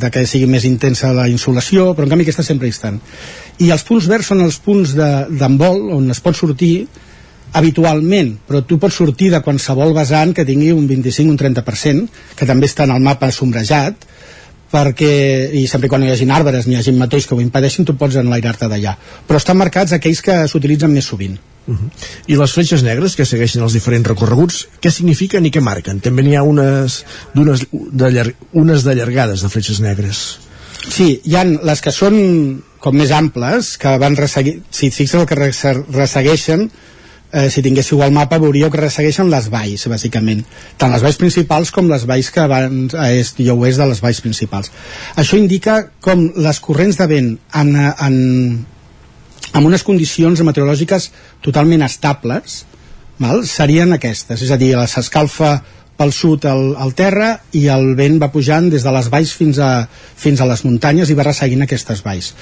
de 0.00 0.10
que 0.10 0.24
sigui 0.26 0.48
més 0.50 0.66
intensa 0.66 1.12
la 1.14 1.28
insolació, 1.30 1.92
però 1.94 2.08
en 2.08 2.16
canvi 2.16 2.26
aquestes 2.26 2.50
sempre 2.50 2.66
hi 2.66 2.74
estan. 2.74 2.98
I 3.62 3.70
els 3.70 3.86
punts 3.86 4.10
verds 4.10 4.32
són 4.32 4.42
els 4.42 4.58
punts 4.64 4.96
d'envol 4.98 5.80
de, 5.84 6.00
on 6.00 6.10
es 6.10 6.22
pot 6.24 6.34
sortir 6.34 6.88
habitualment, 7.60 8.40
però 8.48 8.64
tu 8.66 8.78
pots 8.82 8.98
sortir 8.98 9.30
de 9.30 9.42
qualsevol 9.46 9.94
vessant 9.94 10.34
que 10.34 10.46
tingui 10.48 10.74
un 10.74 10.90
25 10.90 11.30
un 11.30 11.38
30%, 11.38 12.22
que 12.34 12.50
també 12.50 12.66
està 12.66 12.90
en 12.90 12.96
el 12.96 13.06
mapa 13.06 13.30
sombrejat, 13.34 14.10
perquè, 14.70 15.12
i 15.58 15.66
sempre 15.70 15.88
quan 15.90 16.04
hi 16.04 16.12
hagi 16.12 16.28
arbres 16.30 16.66
ni 16.66 16.76
hi 16.76 16.80
hagi 16.80 16.92
matolls 16.96 17.26
que 17.26 17.34
ho 17.34 17.40
impedeixin, 17.42 17.84
tu 17.84 17.96
pots 17.98 18.18
enlairar-te 18.20 18.68
d'allà. 18.70 18.96
Però 19.26 19.40
estan 19.40 19.58
marcats 19.58 19.96
aquells 19.96 20.22
que 20.22 20.36
s'utilitzen 20.48 20.92
més 20.92 21.10
sovint. 21.10 21.38
Uh 21.66 21.74
-huh. 21.74 21.90
I 22.26 22.36
les 22.36 22.52
fletxes 22.52 22.82
negres 22.82 23.16
que 23.16 23.24
segueixen 23.24 23.62
els 23.62 23.72
diferents 23.72 24.06
recorreguts, 24.06 24.68
què 24.80 24.90
signifiquen 24.90 25.46
i 25.46 25.50
què 25.50 25.60
marquen? 25.60 26.00
També 26.00 26.22
n'hi 26.22 26.36
ha 26.36 26.42
unes, 26.42 27.04
unes, 27.34 27.66
de 27.72 28.10
llar 28.10 28.32
unes 28.52 28.82
de 28.82 28.94
llargades 28.94 29.42
de 29.42 29.48
fletxes 29.48 29.80
negres. 29.80 30.38
Sí, 30.88 31.20
hi 31.24 31.36
han 31.36 31.60
les 31.62 31.80
que 31.80 31.92
són 31.92 32.62
com 32.80 32.96
més 32.96 33.10
amples, 33.10 33.76
que 33.76 33.98
van 33.98 34.16
resseguir, 34.16 34.62
si 34.70 34.86
et 34.86 34.94
fixes 34.94 35.20
el 35.20 35.26
que 35.26 35.36
ressegueixen, 35.92 36.70
eh, 37.32 37.48
si 37.50 37.62
tinguéssiu 37.62 38.02
el 38.04 38.12
mapa 38.14 38.38
veuríeu 38.42 38.70
que 38.70 38.80
ressegueixen 38.80 39.30
les 39.30 39.48
valls, 39.52 39.86
bàsicament. 39.90 40.42
Tant 40.78 40.92
les 40.92 41.04
valls 41.04 41.18
principals 41.20 41.72
com 41.74 41.90
les 41.90 42.06
valls 42.08 42.30
que 42.34 42.46
van 42.50 42.88
a 42.98 43.10
est 43.14 43.40
i 43.40 43.48
a 43.48 43.56
oest 43.56 43.80
de 43.80 43.88
les 43.90 44.02
valls 44.02 44.20
principals. 44.24 44.72
Això 45.20 45.38
indica 45.38 45.82
com 46.00 46.28
les 46.36 46.60
corrents 46.60 46.98
de 46.98 47.08
vent 47.10 47.34
en, 47.62 47.74
en, 47.76 48.16
amb 49.52 49.66
unes 49.66 49.86
condicions 49.86 50.42
meteorològiques 50.46 51.10
totalment 51.44 51.86
estables 51.86 52.64
val? 53.20 53.44
serien 53.46 53.92
aquestes, 53.92 54.42
és 54.42 54.50
a 54.50 54.58
dir, 54.60 54.74
s'escalfa 54.88 55.58
pel 56.00 56.14
sud 56.16 56.46
el, 56.48 56.70
el 56.80 56.94
terra 56.96 57.34
i 57.52 57.66
el 57.68 57.90
vent 57.98 58.16
va 58.22 58.30
pujant 58.32 58.70
des 58.72 58.86
de 58.86 58.92
les 58.94 59.10
valls 59.12 59.34
fins 59.36 59.58
a, 59.60 59.84
fins 60.16 60.40
a 60.40 60.46
les 60.48 60.62
muntanyes 60.64 61.10
i 61.12 61.16
va 61.18 61.26
resseguint 61.28 61.66
aquestes 61.66 62.00
valls. 62.06 62.32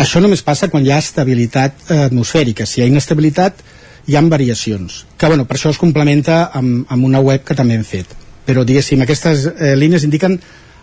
Això 0.00 0.20
només 0.20 0.44
passa 0.44 0.68
quan 0.68 0.84
hi 0.84 0.92
ha 0.92 1.00
estabilitat 1.00 1.86
eh, 1.88 2.02
atmosfèrica. 2.10 2.66
Si 2.68 2.80
hi 2.80 2.84
ha 2.84 2.90
inestabilitat, 2.90 3.64
hi 4.06 4.16
ha 4.16 4.22
variacions, 4.22 5.04
que 5.16 5.26
bueno, 5.26 5.46
per 5.46 5.56
això 5.56 5.70
es 5.70 5.78
complementa 5.78 6.50
amb, 6.54 6.86
amb 6.88 7.04
una 7.04 7.20
web 7.20 7.44
que 7.44 7.54
també 7.54 7.76
hem 7.78 7.84
fet. 7.84 8.16
Però, 8.46 8.64
diguéssim, 8.64 9.02
aquestes 9.02 9.46
eh, 9.50 9.74
línies 9.76 10.04
indiquen 10.04 10.38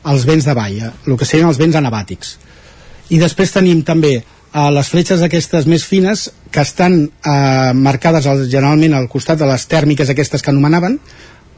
els 0.08 0.26
vents 0.26 0.46
de 0.46 0.54
eh, 0.54 0.92
el 1.06 1.18
que 1.18 1.26
serien 1.26 1.48
els 1.50 1.58
vents 1.58 1.76
anabàtics. 1.76 2.38
I 3.10 3.20
després 3.20 3.52
tenim 3.52 3.84
també 3.84 4.24
a 4.52 4.70
les 4.72 4.88
fletxes 4.90 5.22
aquestes 5.22 5.68
més 5.68 5.84
fines 5.86 6.30
que 6.52 6.64
estan 6.64 7.04
eh, 7.04 7.74
marcades 7.74 8.26
al, 8.26 8.46
generalment 8.48 8.96
al 8.96 9.10
costat 9.12 9.40
de 9.40 9.48
les 9.50 9.68
tèrmiques 9.68 10.10
aquestes 10.10 10.42
que 10.42 10.52
anomenaven 10.54 11.00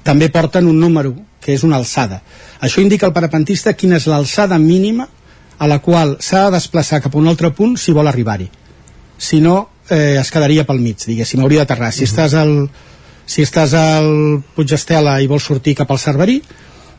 també 0.04 0.30
porten 0.34 0.68
un 0.68 0.80
número 0.80 1.14
que 1.40 1.54
és 1.54 1.64
una 1.64 1.78
alçada 1.78 2.22
això 2.60 2.82
indica 2.82 3.08
al 3.08 3.14
parapentista 3.14 3.76
quina 3.78 4.00
és 4.00 4.08
l'alçada 4.10 4.58
mínima 4.58 5.08
a 5.60 5.68
la 5.68 5.80
qual 5.86 6.18
s'ha 6.20 6.48
de 6.48 6.58
desplaçar 6.58 7.02
cap 7.04 7.16
a 7.16 7.20
un 7.20 7.28
altre 7.28 7.52
punt 7.56 7.78
si 7.78 7.94
vol 7.96 8.08
arribar-hi 8.08 8.50
si 9.18 9.40
no 9.44 9.70
eh, 9.90 10.18
es 10.20 10.32
quedaria 10.32 10.66
pel 10.66 10.80
mig 10.80 11.06
diguéssim, 11.06 11.42
hauria 11.42 11.66
d'aterrar 11.66 11.92
si, 11.92 12.04
uh 12.04 12.08
-huh. 12.08 12.12
estàs 12.12 12.34
al, 12.34 12.70
si 13.26 13.42
estàs 13.42 13.74
al 13.74 14.44
Puig 14.56 14.72
Estela 14.74 15.22
i 15.22 15.28
vols 15.28 15.44
sortir 15.44 15.76
cap 15.76 15.92
al 15.92 16.00
Cerverí 16.00 16.42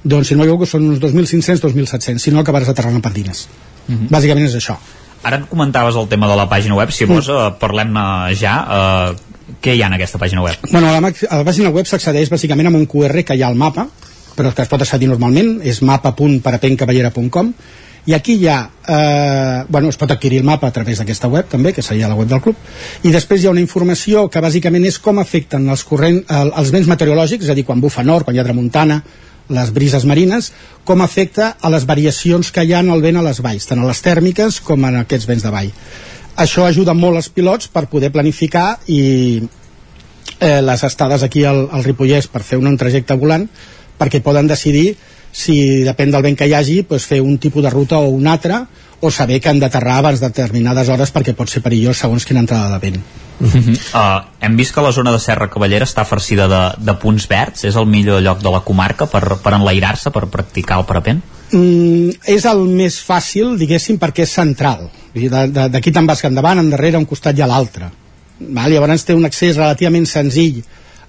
doncs 0.03 0.29
si 0.29 0.35
no 0.35 0.45
hi 0.45 0.59
que 0.59 0.67
són 0.67 0.89
uns 0.89 1.01
2.500-2.700 1.01 2.19
si 2.19 2.31
no 2.31 2.41
acabaràs 2.41 2.69
aterrant 2.69 2.97
a 2.97 3.01
Pardines 3.01 3.49
uh 3.89 3.95
-huh. 3.95 4.09
bàsicament 4.09 4.47
és 4.47 4.55
això 4.55 4.77
Ara 5.23 5.37
et 5.37 5.49
comentaves 5.51 5.97
el 5.97 6.09
tema 6.09 6.29
de 6.31 6.37
la 6.37 6.49
pàgina 6.49 6.77
web, 6.79 6.91
si 6.91 7.05
vols 7.05 7.29
mm. 7.29 7.59
parlem-ne 7.61 8.35
ja. 8.41 8.55
Eh, 8.77 9.57
què 9.61 9.75
hi 9.75 9.83
ha 9.83 9.91
en 9.91 9.97
aquesta 9.99 10.19
pàgina 10.19 10.45
web? 10.45 10.57
Bueno, 10.71 10.89
a 10.89 11.01
la, 11.01 11.11
a 11.11 11.41
la 11.43 11.45
pàgina 11.45 11.73
web 11.75 11.89
s'accedeix 11.89 12.31
bàsicament 12.33 12.71
amb 12.71 12.77
un 12.77 12.87
QR 12.87 13.25
que 13.27 13.37
hi 13.37 13.43
ha 13.43 13.51
al 13.51 13.59
mapa, 13.59 13.87
però 14.37 14.55
que 14.55 14.65
es 14.65 14.71
pot 14.71 14.81
accedir 14.81 15.11
normalment, 15.11 15.59
és 15.67 15.83
mapa.parapencavallera.com 15.85 17.53
i 18.07 18.15
aquí 18.17 18.37
hi 18.41 18.47
ha, 18.49 18.59
eh, 18.89 19.65
bueno, 19.69 19.89
es 19.89 19.99
pot 20.01 20.11
adquirir 20.11 20.41
el 20.41 20.49
mapa 20.49 20.69
a 20.69 20.73
través 20.73 20.99
d'aquesta 20.99 21.29
web 21.29 21.49
també, 21.49 21.73
que 21.77 21.83
seria 21.83 22.09
la 22.09 22.17
web 22.17 22.29
del 22.29 22.41
club, 22.41 22.57
i 23.03 23.13
després 23.13 23.43
hi 23.43 23.49
ha 23.49 23.55
una 23.55 23.65
informació 23.65 24.29
que 24.29 24.41
bàsicament 24.41 24.87
és 24.89 24.99
com 24.99 25.21
afecten 25.21 25.69
els, 25.69 25.85
corrent, 25.85 26.23
el, 26.29 26.53
els 26.57 26.73
vents 26.73 26.89
meteorològics, 26.89 27.45
és 27.45 27.53
a 27.53 27.59
dir, 27.59 27.67
quan 27.69 27.81
bufa 27.81 28.05
nord, 28.07 28.25
quan 28.25 28.37
hi 28.37 28.41
ha 28.41 28.47
tramuntana, 28.47 29.03
les 29.51 29.73
brises 29.75 30.07
marines, 30.07 30.53
com 30.87 31.03
afecta 31.03 31.57
a 31.61 31.71
les 31.75 31.85
variacions 31.87 32.53
que 32.55 32.65
hi 32.65 32.73
ha 32.73 32.85
en 32.85 32.93
el 32.95 33.03
vent 33.03 33.19
a 33.19 33.25
les 33.27 33.43
valls, 33.43 33.67
tant 33.67 33.83
a 33.83 33.89
les 33.89 34.03
tèrmiques 34.03 34.61
com 34.65 34.87
en 34.87 35.01
aquests 35.03 35.27
vents 35.27 35.43
de 35.43 35.51
vall. 35.53 35.73
Això 36.41 36.65
ajuda 36.65 36.95
molt 36.95 37.19
els 37.19 37.29
pilots 37.35 37.69
per 37.69 37.89
poder 37.91 38.13
planificar 38.15 38.79
i 38.87 39.03
eh, 40.39 40.61
les 40.63 40.85
estades 40.87 41.27
aquí 41.27 41.45
al, 41.45 41.67
al 41.71 41.85
Ripollès 41.85 42.31
per 42.31 42.45
fer 42.47 42.61
un 42.63 42.79
trajecte 42.79 43.19
volant 43.19 43.49
perquè 44.01 44.23
poden 44.25 44.49
decidir 44.49 44.95
si 45.33 45.83
depèn 45.87 46.11
del 46.11 46.23
vent 46.23 46.39
que 46.39 46.49
hi 46.49 46.55
hagi 46.55 46.83
doncs 46.89 47.07
fer 47.07 47.21
un 47.23 47.39
tipus 47.39 47.63
de 47.63 47.71
ruta 47.71 47.99
o 47.99 48.11
un 48.11 48.27
altre 48.27 48.65
o 49.01 49.11
saber 49.11 49.41
que 49.41 49.49
han 49.49 49.61
d'aterrar 49.61 49.99
abans 49.99 50.21
de 50.21 50.29
determinades 50.29 50.89
hores 50.89 51.13
perquè 51.13 51.35
pot 51.37 51.49
ser 51.49 51.63
perillós 51.65 52.03
segons 52.03 52.27
quina 52.29 52.43
entrada 52.45 52.69
de 52.75 52.79
vent. 52.79 53.01
Uh 53.41 53.49
-huh. 53.49 53.77
uh, 53.97 54.25
hem 54.41 54.57
vist 54.57 54.75
que 54.75 54.83
la 54.83 54.93
zona 54.93 55.13
de 55.13 55.19
Serra 55.19 55.49
Cavallera 55.49 55.87
està 55.87 56.05
farcida 56.05 56.47
de, 56.47 56.85
de 56.85 56.95
punts 56.95 57.27
verds 57.27 57.65
és 57.65 57.77
el 57.77 57.87
millor 57.87 58.21
lloc 58.21 58.43
de 58.43 58.51
la 58.51 58.61
comarca 58.61 59.07
per, 59.07 59.39
per 59.43 59.55
enlairar-se, 59.55 60.11
per 60.11 60.27
practicar 60.27 60.79
el 60.79 60.85
parapent? 60.85 61.23
Mm, 61.53 62.11
és 62.27 62.45
el 62.45 62.59
més 62.59 63.01
fàcil, 63.03 63.57
diguéssim, 63.59 63.99
perquè 63.99 64.23
és 64.23 64.33
central. 64.33 64.91
D'aquí 65.15 65.91
te'n 65.91 66.07
vas 66.07 66.25
endavant, 66.25 66.59
endarrere, 66.59 66.99
un 66.99 67.07
costat 67.07 67.39
i 67.39 67.43
a 67.43 67.47
l'altre. 67.47 67.91
Llavors 68.41 69.05
té 69.05 69.15
un 69.15 69.25
accés 69.25 69.57
relativament 69.57 70.07
senzill 70.07 70.63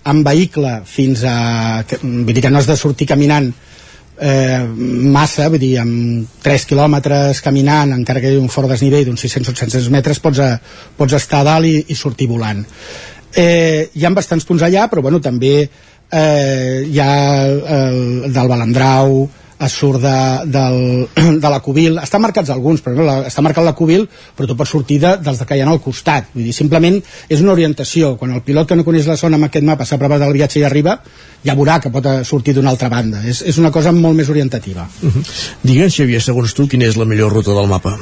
amb 0.03 0.26
vehicle 0.26 0.81
fins 0.85 1.23
a... 1.23 1.84
Vull 2.02 2.34
dir 2.34 2.41
que 2.41 2.49
no 2.49 2.57
has 2.57 2.68
de 2.68 2.77
sortir 2.77 3.07
caminant 3.07 3.53
eh, 4.22 4.61
massa, 5.11 5.49
vull 5.49 5.61
dir, 5.61 5.76
amb 5.81 6.41
3 6.45 6.68
quilòmetres 6.69 7.41
caminant, 7.43 7.95
encara 7.98 8.22
que 8.22 8.31
hi 8.31 8.39
un 8.39 8.52
fort 8.53 8.69
desnivell 8.69 9.07
d'uns 9.07 9.26
600 9.26 9.49
o 9.49 9.57
700 9.57 9.89
metres, 9.93 10.22
pots, 10.22 10.39
a, 10.39 10.52
pots 10.98 11.18
estar 11.18 11.41
a 11.41 11.48
dalt 11.49 11.69
i, 11.69 11.77
i 11.89 11.98
sortir 11.98 12.30
volant. 12.30 12.61
Eh, 13.31 13.89
hi 13.95 14.06
ha 14.06 14.14
bastants 14.14 14.45
punts 14.45 14.64
allà, 14.68 14.85
però 14.91 15.02
bueno, 15.02 15.22
també 15.23 15.56
eh, 15.65 16.84
hi 16.85 16.99
ha 16.99 17.11
el, 17.48 17.61
el, 17.77 18.02
del 18.35 18.52
Balandrau, 18.52 19.23
es 19.66 19.76
surt 19.78 20.02
de, 20.02 20.16
del, 20.52 21.08
de 21.44 21.50
la 21.50 21.60
Cubil. 21.64 22.00
Estan 22.02 22.24
marcats 22.24 22.52
alguns, 22.54 22.82
però 22.84 22.96
no, 22.98 23.06
la, 23.08 23.18
està 23.30 23.44
marcat 23.46 23.66
la 23.66 23.76
Cubil 23.78 24.08
però 24.38 24.48
tu 24.50 24.56
pots 24.58 24.74
sortir 24.74 25.00
de, 25.04 25.16
dels 25.22 25.42
que 25.48 25.58
hi 25.58 25.64
ha 25.64 25.68
al 25.70 25.82
costat. 25.84 26.32
Vull 26.36 26.48
dir, 26.48 26.56
simplement 26.56 26.98
és 27.30 27.44
una 27.44 27.54
orientació. 27.56 28.16
Quan 28.20 28.34
el 28.36 28.44
pilot 28.46 28.70
que 28.70 28.80
no 28.80 28.86
coneix 28.88 29.10
la 29.10 29.20
zona 29.20 29.40
amb 29.40 29.50
aquest 29.50 29.68
mapa 29.68 29.88
s'ha 29.88 30.00
provat 30.02 30.24
del 30.24 30.34
viatge 30.38 30.62
i 30.62 30.66
arriba, 30.68 30.98
ja 31.46 31.58
veurà 31.58 31.80
que 31.82 31.92
pot 31.94 32.08
sortir 32.28 32.56
d'una 32.58 32.74
altra 32.74 32.90
banda, 32.90 33.22
és, 33.28 33.44
és 33.48 33.62
una 33.62 33.72
cosa 33.74 33.94
molt 33.96 34.18
més 34.18 34.30
orientativa. 34.30 34.88
Uh 35.02 35.10
-huh. 35.12 35.24
Digue'ns 35.64 35.96
Xavier, 35.96 36.22
segons 36.22 36.54
tu 36.54 36.68
quina 36.68 36.86
és 36.86 36.98
la 36.98 37.06
millor 37.06 37.32
ruta 37.34 37.54
del 37.54 37.68
mapa? 37.68 37.98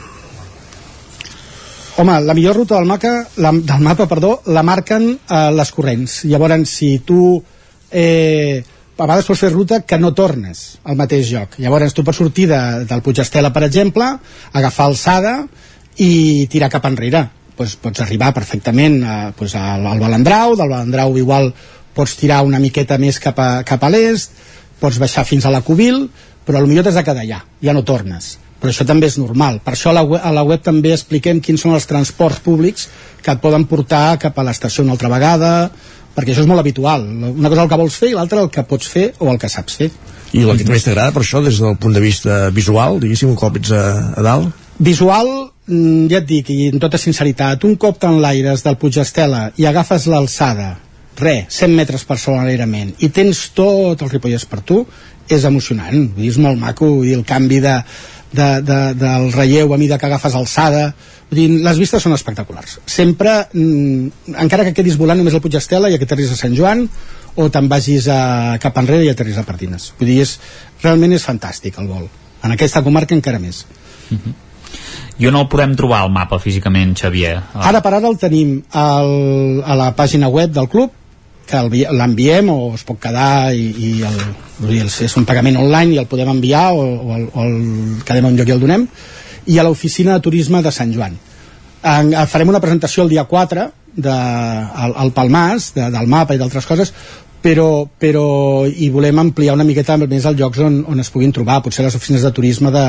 Home, 1.98 2.22
la 2.22 2.34
millor 2.34 2.56
ruta 2.56 2.76
del 2.76 2.86
mapa, 2.86 3.28
la, 3.38 3.52
del 3.52 3.82
mapa 3.82 4.08
perdó, 4.08 4.42
la 4.46 4.64
marquen 4.64 5.20
eh, 5.30 5.52
les 5.52 5.72
corrents. 5.72 6.24
Llavors 6.24 6.70
si 6.70 7.00
tu 7.00 7.44
eh, 7.92 8.64
a 9.00 9.08
vegades 9.08 9.28
pots 9.30 9.42
fer 9.46 9.52
ruta 9.54 9.82
que 9.88 10.00
no 10.00 10.14
tornes 10.16 10.80
al 10.84 10.98
mateix 11.00 11.32
lloc. 11.32 11.58
Llavors 11.64 11.96
tu 11.96 12.04
pots 12.04 12.20
sortir 12.20 12.48
de, 12.52 12.60
del 12.90 13.04
Puig 13.06 13.22
Estela, 13.24 13.54
per 13.56 13.64
exemple, 13.68 14.08
agafar 14.54 14.90
alçada 14.90 15.36
i 16.04 16.48
tirar 16.52 16.72
cap 16.72 16.88
enrere. 16.90 17.26
Pues, 17.60 17.76
pots 17.76 18.00
arribar 18.04 18.32
perfectament 18.36 19.02
a, 19.04 19.18
pues, 19.36 19.56
al, 19.60 19.88
al 19.88 20.00
Balandrau, 20.00 20.56
del 20.56 20.72
Balandrau 20.72 21.18
igual 21.20 21.52
pots 21.96 22.16
tirar 22.20 22.44
una 22.48 22.62
miqueta 22.64 23.00
més 23.02 23.20
cap 23.20 23.40
a, 23.40 23.50
cap 23.68 23.84
a 23.84 23.90
l'est, 23.92 24.36
pots 24.80 25.00
baixar 25.02 25.26
fins 25.28 25.46
a 25.46 25.52
la 25.52 25.64
Cubil, 25.66 26.06
però 26.48 26.62
millor 26.66 26.88
t'has 26.88 27.00
de 27.00 27.04
quedar 27.04 27.26
allà, 27.26 27.42
ja 27.62 27.76
no 27.76 27.84
tornes. 27.88 28.38
Però 28.60 28.72
això 28.72 28.84
també 28.88 29.08
és 29.08 29.18
normal. 29.20 29.62
Per 29.64 29.74
això 29.76 29.92
a 29.92 29.96
la, 29.96 30.04
web, 30.04 30.20
a 30.24 30.32
la 30.36 30.44
web 30.44 30.64
també 30.64 30.92
expliquem 30.92 31.40
quins 31.44 31.64
són 31.64 31.76
els 31.76 31.88
transports 31.88 32.42
públics 32.44 32.90
que 33.24 33.32
et 33.32 33.44
poden 33.44 33.66
portar 33.68 34.18
cap 34.20 34.40
a 34.40 34.44
l'estació 34.48 34.84
una 34.84 34.96
altra 34.98 35.12
vegada, 35.12 35.52
perquè 36.16 36.34
això 36.34 36.44
és 36.44 36.50
molt 36.50 36.62
habitual. 36.64 37.06
Una 37.30 37.52
cosa 37.52 37.66
el 37.66 37.72
que 37.72 37.80
vols 37.82 38.00
fer 38.00 38.12
i 38.12 38.18
l'altra 38.18 38.42
el 38.44 38.52
que 38.54 38.66
pots 38.68 38.90
fer 38.90 39.12
o 39.20 39.30
el 39.32 39.40
que 39.42 39.52
saps 39.52 39.80
fer. 39.82 39.90
I 40.34 40.44
el 40.46 40.60
que 40.60 40.68
més 40.70 40.86
t'agrada 40.86 41.14
per 41.16 41.24
això 41.24 41.42
des 41.46 41.62
del 41.62 41.78
punt 41.82 41.96
de 41.96 42.04
vista 42.04 42.42
visual 42.54 43.00
diguéssim 43.02 43.32
un 43.32 43.40
cop 43.40 43.58
ets 43.58 43.72
a, 43.74 43.86
a 44.14 44.26
dalt? 44.26 44.68
Visual 44.78 45.30
mm, 45.66 46.10
ja 46.12 46.20
et 46.22 46.28
dic 46.30 46.52
i 46.54 46.60
en 46.70 46.82
tota 46.84 47.00
sinceritat 47.02 47.66
un 47.66 47.74
cop 47.82 47.98
t'enlaires 48.02 48.62
del 48.66 48.78
Puig 48.82 49.00
Estela 49.02 49.48
i 49.58 49.66
agafes 49.66 50.06
l'alçada 50.12 50.76
re, 51.20 51.48
100 51.50 51.74
metres 51.76 52.06
per 52.08 52.20
sobre 52.22 52.46
l'airament 52.46 52.94
i 53.04 53.10
tens 53.16 53.50
tot 53.58 54.06
el 54.06 54.14
Ripollès 54.14 54.46
per 54.50 54.62
tu 54.62 54.84
és 55.30 55.44
emocionant, 55.46 56.08
és 56.26 56.40
molt 56.42 56.58
maco, 56.58 56.88
dir, 57.04 57.14
el 57.20 57.26
canvi 57.28 57.60
de, 57.62 57.76
de, 58.32 58.62
de, 58.62 58.80
del 58.94 59.32
relleu 59.34 59.74
a 59.74 59.78
mida 59.78 59.98
que 59.98 60.06
agafes 60.06 60.36
alçada, 60.38 60.90
vull 61.30 61.40
dir, 61.40 61.48
les 61.66 61.80
vistes 61.82 62.04
són 62.04 62.14
espectaculars. 62.16 62.80
Sempre, 62.90 63.48
mm, 63.54 64.36
encara 64.46 64.68
que 64.68 64.76
quedis 64.78 65.00
volant 65.00 65.20
només 65.20 65.34
al 65.34 65.44
Puig 65.44 65.58
Estela 65.60 65.90
i 65.90 65.98
que 65.98 66.08
aterris 66.10 66.34
a 66.34 66.40
Sant 66.40 66.56
Joan, 66.58 66.86
o 67.40 67.48
te'n 67.54 67.70
vagis 67.72 68.10
a 68.12 68.58
cap 68.62 68.78
enrere 68.82 69.06
i 69.06 69.12
aterris 69.14 69.40
a 69.40 69.46
Pardines. 69.48 69.94
Vull 70.00 70.12
dir, 70.12 70.20
és, 70.26 70.38
realment 70.84 71.14
és 71.16 71.26
fantàstic 71.26 71.80
el 71.82 71.90
vol. 71.90 72.08
En 72.44 72.56
aquesta 72.56 72.84
comarca 72.84 73.16
encara 73.16 73.40
més. 73.40 73.66
Uh 74.10 74.18
-huh. 74.18 74.34
I 75.20 75.28
on 75.28 75.36
el 75.36 75.48
podem 75.52 75.76
trobar, 75.76 76.06
el 76.06 76.12
mapa, 76.12 76.40
físicament, 76.40 76.96
Xavier? 76.96 77.42
Ara 77.54 77.82
per 77.82 77.94
ara 77.94 78.08
el 78.08 78.18
tenim 78.18 78.62
al, 78.72 79.64
a 79.66 79.76
la 79.76 79.96
pàgina 79.96 80.30
web 80.32 80.52
del 80.52 80.70
club, 80.70 80.92
que 81.50 81.62
l'enviem 81.90 82.52
o 82.54 82.58
es 82.78 82.84
pot 82.88 83.00
quedar 83.02 83.54
i, 83.58 83.70
i 83.74 83.92
el, 84.08 84.20
dir, 84.68 84.84
és 84.86 85.16
un 85.18 85.26
pagament 85.30 85.58
online 85.62 85.96
i 85.96 86.02
el 86.02 86.10
podem 86.12 86.30
enviar 86.36 86.68
o, 86.76 86.84
o, 86.84 87.16
el, 87.18 87.26
o 87.34 87.48
el 87.48 88.04
quedem 88.06 88.28
a 88.28 88.34
un 88.34 88.38
lloc 88.38 88.52
i 88.52 88.56
el 88.56 88.62
donem. 88.62 88.86
I 89.50 89.58
a 89.58 89.66
l'oficina 89.66 90.16
de 90.16 90.26
turisme 90.26 90.62
de 90.62 90.74
Sant 90.76 90.94
Joan. 90.94 91.18
En, 91.80 92.14
farem 92.30 92.52
una 92.52 92.62
presentació 92.62 93.06
el 93.06 93.14
dia 93.16 93.26
4 93.26 93.66
de, 93.96 94.14
al, 94.14 94.94
al 94.96 95.14
Palmàs 95.16 95.72
de, 95.76 95.90
del 95.94 96.12
mapa 96.12 96.36
i 96.36 96.42
d'altres 96.42 96.68
coses 96.70 96.94
però, 97.42 97.88
però 97.88 98.68
hi 98.68 98.90
volem 98.92 99.22
ampliar 99.22 99.56
una 99.56 99.66
miqueta 99.68 99.96
més 100.02 100.26
els 100.28 100.40
llocs 100.40 100.60
on, 100.64 100.82
on 100.92 101.00
es 101.00 101.10
puguin 101.14 101.32
trobar, 101.36 101.62
potser 101.64 101.86
les 101.86 101.96
oficines 101.96 102.26
de 102.26 102.32
turisme 102.36 102.72
de, 102.76 102.86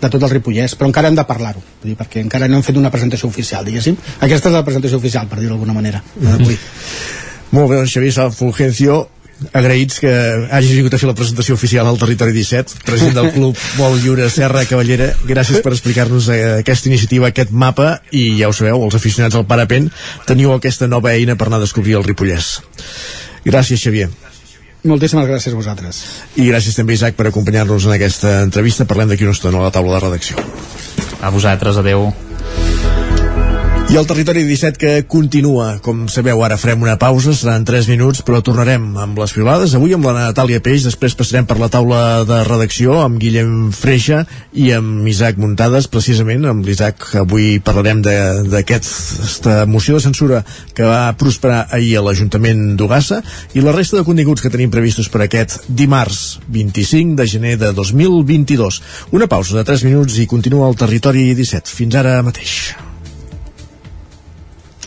de 0.00 0.08
tot 0.08 0.22
el 0.22 0.30
Ripollès, 0.30 0.76
però 0.78 0.88
encara 0.88 1.10
hem 1.10 1.18
de 1.18 1.26
parlar-ho 1.26 1.62
perquè 1.98 2.22
encara 2.22 2.48
no 2.48 2.60
hem 2.60 2.66
fet 2.66 2.78
una 2.78 2.92
presentació 2.92 3.28
oficial 3.28 3.66
diguéssim, 3.66 3.98
aquesta 4.20 4.48
és 4.52 4.56
la 4.56 4.64
presentació 4.66 5.02
oficial 5.02 5.26
per 5.28 5.40
dir-ho 5.40 5.56
d'alguna 5.56 5.76
manera 5.76 6.02
mm 6.02 6.28
-hmm. 6.28 7.28
Molt 7.50 7.70
bé, 7.70 7.80
doncs 7.80 7.94
Xavier 7.94 8.12
Sala 8.14 8.30
Fulgencio 8.34 9.08
agraïts 9.56 10.00
que 10.02 10.10
hagi 10.52 10.74
vingut 10.76 10.94
a 10.94 11.00
fer 11.00 11.08
la 11.08 11.16
presentació 11.16 11.56
oficial 11.56 11.88
al 11.88 11.98
Territori 11.98 12.34
17, 12.36 12.82
president 12.84 13.16
del 13.16 13.30
Club 13.34 13.58
Vol 13.78 13.96
Lliure 14.02 14.28
Serra 14.30 14.66
Cavallera. 14.68 15.10
Gràcies 15.26 15.64
per 15.64 15.72
explicar-nos 15.72 16.28
eh, 16.30 16.40
aquesta 16.60 16.90
iniciativa, 16.92 17.30
aquest 17.30 17.50
mapa, 17.50 17.96
i 18.12 18.36
ja 18.40 18.50
ho 18.50 18.56
sabeu, 18.56 18.84
els 18.84 18.96
aficionats 18.98 19.38
al 19.38 19.48
parapent, 19.50 19.88
teniu 20.28 20.52
aquesta 20.54 20.90
nova 20.90 21.14
eina 21.16 21.38
per 21.40 21.48
anar 21.48 21.62
a 21.62 21.66
descobrir 21.66 21.96
el 21.98 22.06
Ripollès. 22.06 22.58
Gràcies, 23.46 23.80
Xavier. 23.80 24.10
Moltíssimes 24.84 25.26
gràcies 25.28 25.52
a 25.52 25.58
vosaltres. 25.58 26.00
I 26.40 26.46
gràcies 26.48 26.76
també, 26.76 26.96
Isaac, 26.96 27.16
per 27.16 27.28
acompanyar-nos 27.28 27.84
en 27.88 27.96
aquesta 27.96 28.40
entrevista. 28.46 28.88
Parlem 28.88 29.12
d'aquí 29.12 29.26
una 29.28 29.36
estona 29.36 29.60
a 29.60 29.68
la 29.68 29.74
taula 29.74 29.98
de 29.98 30.04
redacció. 30.06 30.40
A 31.20 31.32
vosaltres, 31.32 31.80
adeu. 31.80 32.08
I 33.90 33.96
el 33.98 34.06
territori 34.06 34.44
17 34.46 34.78
que 34.78 34.90
continua, 35.10 35.80
com 35.82 36.04
sabeu, 36.06 36.44
ara 36.46 36.54
farem 36.62 36.84
una 36.84 36.92
pausa, 36.94 37.32
seran 37.34 37.64
3 37.66 37.88
minuts, 37.90 38.20
però 38.22 38.38
tornarem 38.38 38.84
amb 39.02 39.16
les 39.18 39.32
filades. 39.34 39.72
Avui 39.74 39.96
amb 39.96 40.04
la 40.06 40.12
Natàlia 40.14 40.60
Peix, 40.62 40.84
després 40.86 41.16
passarem 41.18 41.48
per 41.48 41.56
la 41.58 41.66
taula 41.74 42.20
de 42.22 42.36
redacció 42.46 43.00
amb 43.02 43.18
Guillem 43.18 43.72
Freixa 43.74 44.20
i 44.54 44.68
amb 44.76 45.08
Isaac 45.10 45.40
Muntades, 45.42 45.88
precisament 45.90 46.46
amb 46.46 46.62
l'Isaac. 46.68 47.08
Avui 47.18 47.58
parlarem 47.58 47.98
d'aquesta 48.06 49.64
moció 49.66 49.98
de 49.98 50.04
censura 50.04 50.44
que 50.70 50.86
va 50.86 51.16
prosperar 51.18 51.64
ahir 51.74 51.96
a 51.98 52.04
l'Ajuntament 52.06 52.76
d'Ugassa 52.78 53.18
i 53.58 53.64
la 53.64 53.74
resta 53.74 53.98
de 53.98 54.04
continguts 54.06 54.44
que 54.44 54.52
tenim 54.54 54.70
previstos 54.70 55.10
per 55.10 55.24
aquest 55.24 55.66
dimarts 55.66 56.38
25 56.46 57.18
de 57.18 57.26
gener 57.26 57.56
de 57.58 57.72
2022. 57.74 58.78
Una 59.18 59.26
pausa 59.26 59.58
de 59.58 59.66
3 59.66 59.82
minuts 59.90 60.20
i 60.22 60.28
continua 60.30 60.70
el 60.70 60.78
territori 60.78 61.32
17. 61.34 61.74
Fins 61.74 61.98
ara 61.98 62.20
mateix. 62.22 62.60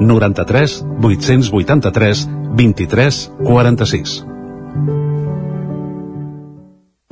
93 0.00 0.84
883 1.52 2.28
23 2.56 3.30
46. 3.44 5.09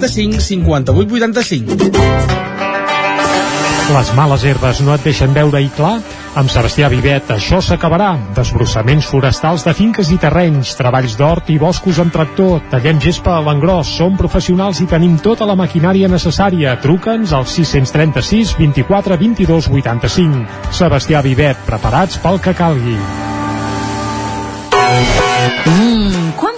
35 0.00 0.40
58 0.40 1.12
85. 1.12 1.64
Les 3.94 4.10
males 4.16 4.44
herbes 4.44 4.80
no 4.80 4.94
et 4.94 5.02
deixen 5.04 5.34
veure 5.36 5.60
i 5.60 5.68
clar? 5.76 5.98
Amb 6.34 6.50
Sebastià 6.50 6.88
Vivet 6.90 7.28
això 7.30 7.60
s'acabarà. 7.62 8.14
Desbrossaments 8.34 9.06
forestals 9.06 9.62
de 9.66 9.74
finques 9.76 10.10
i 10.10 10.16
terrenys, 10.18 10.72
treballs 10.74 11.14
d'hort 11.20 11.52
i 11.52 11.58
boscos 11.60 12.00
amb 12.02 12.10
tractor, 12.14 12.62
tallem 12.72 12.98
gespa 12.98 13.36
a 13.36 13.44
l'engròs, 13.44 13.92
som 14.00 14.16
professionals 14.18 14.80
i 14.82 14.88
tenim 14.90 15.18
tota 15.22 15.46
la 15.46 15.54
maquinària 15.54 16.10
necessària. 16.10 16.74
Truca'ns 16.82 17.36
al 17.36 17.46
636 17.46 18.56
24 18.58 19.20
22 19.20 19.70
85. 19.70 20.72
Sebastià 20.74 21.22
Vivet, 21.22 21.60
preparats 21.68 22.18
pel 22.24 22.42
que 22.42 22.56
calgui. 22.56 22.98
Quan 25.64 25.93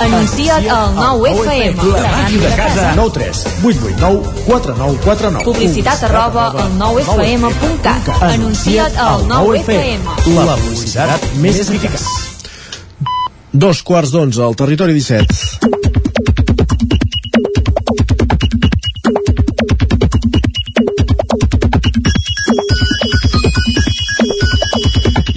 Anuncia't 0.00 0.68
al 0.70 0.94
9FM. 0.96 1.84
La 1.92 2.10
màquina 2.16 2.48
de 2.48 2.56
casa. 2.56 2.92
9 2.96 3.10
3 3.12 3.44
8 3.64 3.78
8 3.92 4.00
9 4.00 4.22
4 4.46 4.74
9 4.78 4.98
4 5.04 5.30
9 5.30 5.44
Publicitat 5.44 6.02
arroba 6.08 6.46
al 6.50 6.72
9FM.cat. 6.78 8.10
Anuncia't 8.32 8.96
al 8.96 9.26
9FM. 9.28 10.08
La 10.38 10.56
publicitat 10.56 11.28
més 11.44 11.60
eficaç. 11.66 12.08
Dos 13.52 13.82
quarts 13.84 14.10
d'onze 14.14 14.40
al 14.42 14.56
territori 14.56 14.96
17. 14.96 15.81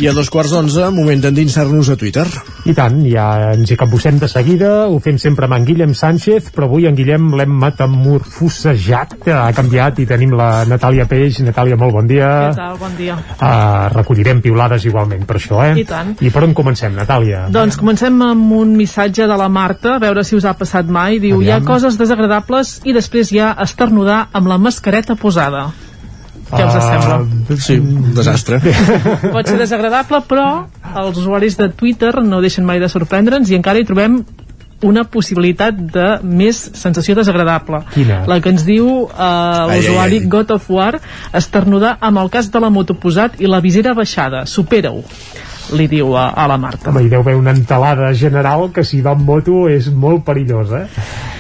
I 0.06 0.07
a 0.07 0.14
dos 0.14 0.27
quarts 0.30 0.52
d'onze, 0.53 0.84
moment 0.94 1.18
d'endinsar-nos 1.18 1.88
a 1.90 1.95
Twitter. 1.98 2.27
I 2.69 2.76
tant, 2.77 2.99
ja 3.10 3.53
ens 3.56 3.72
hi 3.73 3.77
capbussem 3.80 4.19
de 4.22 4.27
seguida, 4.30 4.68
ho 4.86 4.99
fem 5.02 5.15
sempre 5.18 5.48
amb 5.48 5.56
en 5.56 5.64
Guillem 5.65 5.95
Sánchez, 5.98 6.52
però 6.53 6.68
avui 6.68 6.84
en 6.86 6.94
Guillem 6.94 7.32
l'hem 7.34 7.56
metamorfosejat, 7.64 9.15
ha 9.34 9.48
canviat 9.57 10.03
i 10.03 10.06
tenim 10.06 10.36
la 10.38 10.49
Natàlia 10.69 11.07
Peix. 11.10 11.40
Natàlia, 11.48 11.73
molt 11.82 11.95
bon 11.95 12.11
dia. 12.11 12.27
Què 12.52 12.60
tal? 12.60 12.77
Bon 12.84 12.94
dia. 12.99 13.15
Uh, 13.40 13.88
recollirem 13.95 14.44
piulades 14.45 14.86
igualment 14.86 15.26
per 15.26 15.40
això, 15.40 15.64
eh? 15.65 15.72
I 15.82 15.88
tant. 15.90 16.14
I 16.22 16.30
per 16.30 16.45
on 16.45 16.53
comencem, 16.53 16.94
Natàlia? 16.94 17.48
Doncs 17.56 17.80
comencem 17.82 18.22
amb 18.27 18.53
un 18.60 18.76
missatge 18.77 19.26
de 19.26 19.40
la 19.41 19.49
Marta, 19.49 19.95
a 19.95 20.03
veure 20.06 20.22
si 20.22 20.38
us 20.38 20.45
ha 20.45 20.53
passat 20.60 20.86
mai. 20.86 21.18
Diu, 21.23 21.41
hi 21.41 21.49
ha 21.49 21.64
coses 21.65 21.98
desagradables 21.98 22.77
i 22.86 22.94
després 22.94 23.34
hi 23.34 23.41
ha 23.41 23.56
esternudar 23.65 24.27
amb 24.38 24.53
la 24.53 24.61
mascareta 24.61 25.18
posada. 25.18 25.65
Què 26.56 26.65
us 26.69 26.88
sembla? 26.88 27.19
Uh, 27.22 27.60
sí, 27.61 27.77
un 27.82 28.15
desastre. 28.18 28.61
Pot 29.36 29.52
ser 29.52 29.60
desagradable, 29.61 30.22
però 30.30 30.48
els 30.95 31.19
usuaris 31.22 31.60
de 31.60 31.69
Twitter 31.76 32.14
no 32.23 32.41
deixen 32.44 32.68
mai 32.68 32.82
de 32.84 32.90
sorprendre'ns 32.91 33.52
i 33.52 33.60
encara 33.60 33.82
hi 33.82 33.88
trobem 33.88 34.23
una 34.86 35.06
possibilitat 35.07 35.77
de 35.94 36.06
més 36.23 36.57
sensació 36.76 37.15
desagradable. 37.18 37.82
Quina? 37.94 38.23
La 38.30 38.40
que 38.44 38.52
ens 38.53 38.65
diu 38.68 39.07
Ai, 39.15 39.80
l'usuari. 39.80 40.22
God 40.30 40.56
of 40.57 40.69
War 40.72 40.99
esternudar 41.34 41.95
amb 42.03 42.22
el 42.22 42.32
cas 42.34 42.52
de 42.52 42.61
la 42.61 42.69
moto 42.69 42.98
posat 42.99 43.40
i 43.41 43.49
la 43.49 43.61
visera 43.64 43.95
baixada. 43.98 44.45
Supera-ho 44.45 45.03
li 45.73 45.88
diu 45.90 46.14
a, 46.14 46.27
a 46.38 46.45
la 46.52 46.60
Marta. 46.61 46.91
Home, 46.91 47.06
hi 47.06 47.10
deu 47.10 47.23
haver 47.23 47.38
una 47.40 47.56
entelada 47.56 48.11
general 48.14 48.69
que 48.73 48.84
si 48.86 49.02
va 49.06 49.15
amb 49.15 49.26
moto 49.26 49.65
és 49.72 49.90
molt 49.90 50.26
perillosa. 50.27 50.86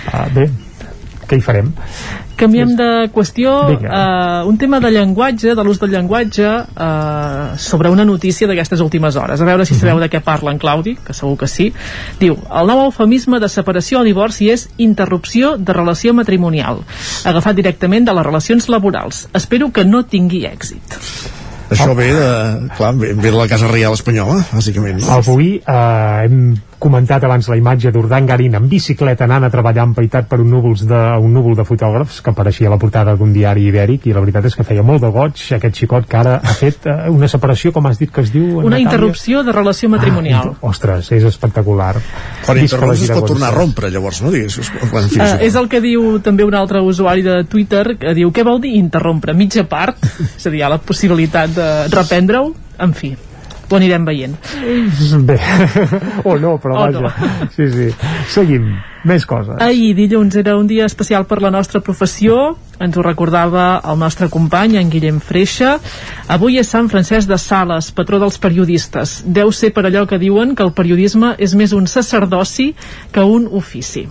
Uh, 0.09 0.25
bé, 0.33 0.47
què 1.27 1.37
hi 1.37 1.45
farem? 1.45 1.69
Canviem 2.35 2.75
de 2.75 2.89
qüestió, 3.13 3.53
Vinga. 3.69 3.89
uh, 3.89 4.49
un 4.49 4.57
tema 4.57 4.79
de 4.83 4.91
llenguatge, 4.91 5.55
de 5.55 5.63
l'ús 5.63 5.79
del 5.79 5.91
llenguatge, 5.91 6.45
uh, 6.45 7.57
sobre 7.57 7.89
una 7.89 8.05
notícia 8.05 8.47
d'aquestes 8.47 8.81
últimes 8.83 9.15
hores. 9.15 9.41
A 9.41 9.47
veure 9.47 9.65
si 9.65 9.77
sabeu 9.77 9.99
de 9.99 10.09
què 10.11 10.21
parla 10.23 10.51
en 10.51 10.59
Claudi, 10.59 10.95
que 10.95 11.15
segur 11.15 11.37
que 11.39 11.47
sí. 11.47 11.71
Diu, 12.19 12.35
el 12.35 12.67
nou 12.71 12.85
eufemisme 12.87 13.39
de 13.39 13.49
separació 13.51 14.01
o 14.01 14.07
divorci 14.07 14.51
és 14.51 14.67
interrupció 14.77 15.55
de 15.57 15.73
relació 15.73 16.13
matrimonial, 16.13 16.83
agafat 17.25 17.55
directament 17.55 18.05
de 18.05 18.13
les 18.15 18.27
relacions 18.27 18.69
laborals. 18.69 19.25
Espero 19.33 19.71
que 19.71 19.85
no 19.87 20.03
tingui 20.03 20.45
èxit. 20.49 20.99
Això 21.71 21.95
ve 21.97 22.11
de, 22.13 22.29
clar, 22.77 22.93
ve, 22.93 23.13
ve 23.17 23.31
de 23.31 23.37
la 23.37 23.47
Casa 23.49 23.67
Reial 23.71 23.95
Espanyola, 23.97 24.37
bàsicament. 24.53 25.01
Avui 25.09 25.55
eh, 25.57 26.25
hem 26.25 26.53
comentat 26.79 27.23
abans 27.23 27.47
la 27.49 27.57
imatge 27.59 27.91
d'Urdangarín 27.91 28.55
en 28.57 28.69
bicicleta 28.69 29.25
anant 29.25 29.47
a 29.47 29.51
treballar 29.53 29.85
empaitat 29.89 30.27
per 30.29 30.39
un, 30.43 30.49
núvols 30.51 30.85
de, 30.87 31.01
un 31.21 31.33
núvol 31.33 31.55
de 31.57 31.65
fotògrafs 31.67 32.21
que 32.21 32.33
apareixia 32.33 32.69
a 32.69 32.73
la 32.73 32.79
portada 32.81 33.15
d'un 33.15 33.33
diari 33.33 33.67
ibèric 33.69 34.07
i 34.09 34.15
la 34.15 34.23
veritat 34.23 34.49
és 34.49 34.57
que 34.57 34.65
feia 34.67 34.83
molt 34.85 35.03
de 35.03 35.11
goig 35.13 35.41
aquest 35.57 35.81
xicot 35.81 36.07
que 36.09 36.19
ara 36.19 36.37
ha 36.39 36.55
fet 36.57 36.87
eh, 36.89 36.95
una 37.11 37.29
separació, 37.31 37.73
com 37.75 37.87
has 37.89 37.99
dit 38.01 38.11
que 38.11 38.23
es 38.25 38.31
diu? 38.33 38.45
Una 38.59 38.75
Natàlia? 38.75 38.85
interrupció 38.85 39.43
de 39.43 39.55
relació 39.55 39.89
matrimonial. 39.89 40.53
Ah, 40.55 40.67
ostres, 40.69 41.11
és 41.15 41.25
espectacular. 41.27 41.93
Quan 42.45 42.61
interromps 42.61 43.05
es 43.07 43.13
pot 43.13 43.29
tornar 43.33 43.51
a 43.51 43.55
rompre, 43.55 43.91
llavors, 43.93 44.21
no? 44.25 44.33
Digues, 44.33 44.71
quan, 44.89 45.05
en 45.05 45.09
fi, 45.11 45.23
Uh, 45.25 45.39
és 45.41 45.55
el 45.57 45.69
que 45.71 45.79
diu 45.81 46.19
també 46.23 46.45
un 46.45 46.53
altre 46.57 46.81
usuari 46.85 47.23
de 47.25 47.39
Twitter 47.49 47.95
que 47.99 48.13
diu 48.17 48.31
què 48.35 48.43
vol 48.45 48.59
dir 48.61 48.75
interrompre? 48.77 49.33
Mitja 49.33 49.63
part? 49.69 50.01
és 50.37 50.45
a 50.45 50.51
dir, 50.51 50.59
hi 50.59 50.65
ha 50.65 50.73
la 50.75 50.81
possibilitat 50.83 51.55
de 51.55 51.69
reprendre-ho? 51.93 52.51
En 52.83 52.93
fi, 52.93 53.13
ho 53.69 53.77
anirem 53.77 54.05
veient. 54.05 54.35
Bé, 55.25 55.37
o 56.29 56.35
no, 56.37 56.57
però 56.61 56.75
O 56.75 56.83
vaja. 56.85 57.01
no. 57.01 57.49
Sí, 57.55 57.69
sí. 57.71 57.87
Seguim. 58.29 58.75
Més 59.05 59.25
coses. 59.29 59.53
Ahir, 59.61 59.91
dilluns, 59.93 60.33
era 60.35 60.55
un 60.57 60.65
dia 60.65 60.87
especial 60.89 61.27
per 61.29 61.37
la 61.43 61.51
nostra 61.53 61.77
professió. 61.85 62.55
Ens 62.81 62.97
ho 62.97 63.03
recordava 63.05 63.79
el 63.85 63.99
nostre 64.01 64.31
company, 64.33 64.79
en 64.81 64.89
Guillem 64.89 65.19
Freixa. 65.21 65.75
Avui 66.27 66.57
és 66.57 66.71
Sant 66.73 66.89
Francesc 66.89 67.29
de 67.29 67.37
Sales, 67.37 67.91
patró 67.93 68.17
dels 68.19 68.39
periodistes. 68.41 69.19
Deu 69.27 69.51
ser 69.53 69.69
per 69.75 69.85
allò 69.85 70.07
que 70.09 70.17
diuen 70.17 70.55
que 70.57 70.65
el 70.65 70.73
periodisme 70.73 71.35
és 71.37 71.53
més 71.53 71.71
un 71.77 71.85
sacerdoci 71.87 72.71
que 73.13 73.21
un 73.21 73.45
ofici. 73.51 74.07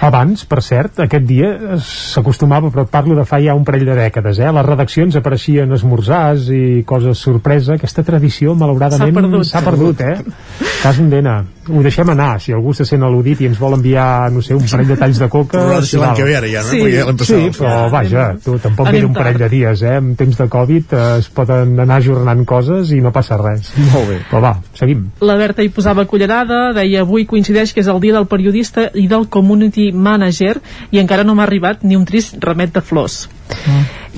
Abans, 0.00 0.44
per 0.46 0.60
cert, 0.62 1.00
aquest 1.02 1.24
dia 1.26 1.78
s'acostumava, 1.82 2.70
però 2.70 2.84
parlo 2.86 3.16
de 3.18 3.24
fa 3.26 3.40
ja 3.42 3.56
un 3.58 3.64
parell 3.66 3.84
de 3.88 3.96
dècades, 3.98 4.38
eh? 4.38 4.46
A 4.46 4.54
les 4.54 4.66
redaccions 4.66 5.16
apareixien 5.18 5.74
esmorzars 5.74 6.48
i 6.54 6.84
coses 6.86 7.18
sorpresa. 7.18 7.74
Aquesta 7.74 8.04
tradició, 8.06 8.54
malauradament, 8.54 9.42
S'ha 9.42 9.62
perdut. 9.66 9.98
perdut, 9.98 10.00
eh? 10.06 10.70
Cas 10.84 11.00
en. 11.02 11.40
Ho 11.68 11.82
deixem 11.84 12.08
anar. 12.12 12.40
Si 12.40 12.52
algú 12.56 12.72
se 12.76 12.86
sent 12.88 13.04
al·ludit 13.04 13.42
i 13.44 13.48
ens 13.50 13.58
vol 13.60 13.76
enviar, 13.76 14.30
no 14.32 14.42
sé, 14.44 14.56
un 14.56 14.64
parell 14.70 14.92
de 14.92 14.96
talls 15.00 15.20
de 15.22 15.28
coca... 15.32 15.62
A 15.78 15.82
ser 15.84 16.00
l'any 16.02 16.16
que 16.18 16.26
ve, 16.28 16.36
ara 16.38 16.50
ja, 16.50 16.62
no? 16.64 16.70
Sí. 16.72 16.80
Perquè. 16.84 17.26
Sí, 17.28 17.50
però 17.58 17.74
vaja, 17.92 18.26
tu, 18.44 18.56
tampoc 18.62 18.90
era 18.92 19.06
un 19.06 19.16
parell 19.16 19.38
tard. 19.38 19.44
de 19.46 19.56
dies, 19.56 19.82
eh? 19.84 19.96
En 20.00 20.14
temps 20.18 20.38
de 20.40 20.48
Covid 20.52 20.94
eh, 20.96 21.04
es 21.22 21.30
poden 21.34 21.74
anar 21.84 22.00
ajornant 22.02 22.44
coses 22.48 22.92
i 22.96 23.00
no 23.04 23.12
passa 23.14 23.38
res. 23.40 23.72
Molt 23.92 24.08
bé. 24.10 24.20
Però 24.30 24.42
va, 24.44 24.54
seguim. 24.78 25.08
La 25.24 25.38
Berta 25.40 25.64
hi 25.64 25.72
posava 25.74 26.06
cullerada, 26.10 26.72
deia 26.76 27.04
avui 27.06 27.26
coincideix 27.28 27.74
que 27.74 27.84
és 27.84 27.90
el 27.92 28.00
dia 28.04 28.16
del 28.16 28.28
periodista 28.30 28.88
i 28.94 29.08
del 29.10 29.28
community 29.32 29.90
manager 29.92 30.58
i 30.90 31.02
encara 31.02 31.26
no 31.26 31.36
m'ha 31.36 31.46
arribat 31.48 31.84
ni 31.84 31.98
un 31.98 32.06
trist 32.08 32.38
remet 32.44 32.74
de 32.74 32.84
flors. 32.84 33.26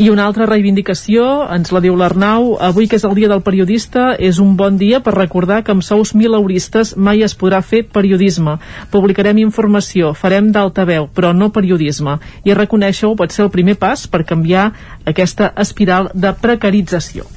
I 0.00 0.06
una 0.08 0.24
altra 0.24 0.46
reivindicació, 0.48 1.24
ens 1.52 1.68
la 1.76 1.80
diu 1.84 1.92
l'Arnau, 2.00 2.54
avui 2.64 2.86
que 2.88 2.96
és 2.96 3.02
el 3.04 3.12
dia 3.18 3.28
del 3.28 3.42
periodista, 3.44 4.14
és 4.16 4.38
un 4.40 4.54
bon 4.56 4.78
dia 4.80 5.02
per 5.04 5.12
recordar 5.12 5.58
que 5.66 5.74
amb 5.74 5.84
sous 5.84 6.14
milauristes 6.16 6.94
mai 6.96 7.20
es 7.26 7.34
podrà 7.36 7.58
fer 7.60 7.82
periodisme. 7.84 8.54
Publicarem 8.94 9.42
informació, 9.42 10.14
farem 10.16 10.48
d'altaveu, 10.54 11.10
però 11.12 11.34
no 11.36 11.50
periodisme. 11.52 12.14
I 12.48 12.56
reconèixer-ho 12.56 13.12
pot 13.18 13.36
ser 13.36 13.44
el 13.44 13.52
primer 13.52 13.76
pas 13.76 14.06
per 14.08 14.22
canviar 14.24 14.70
aquesta 15.04 15.50
espiral 15.66 16.08
de 16.14 16.32
precarització. 16.32 17.28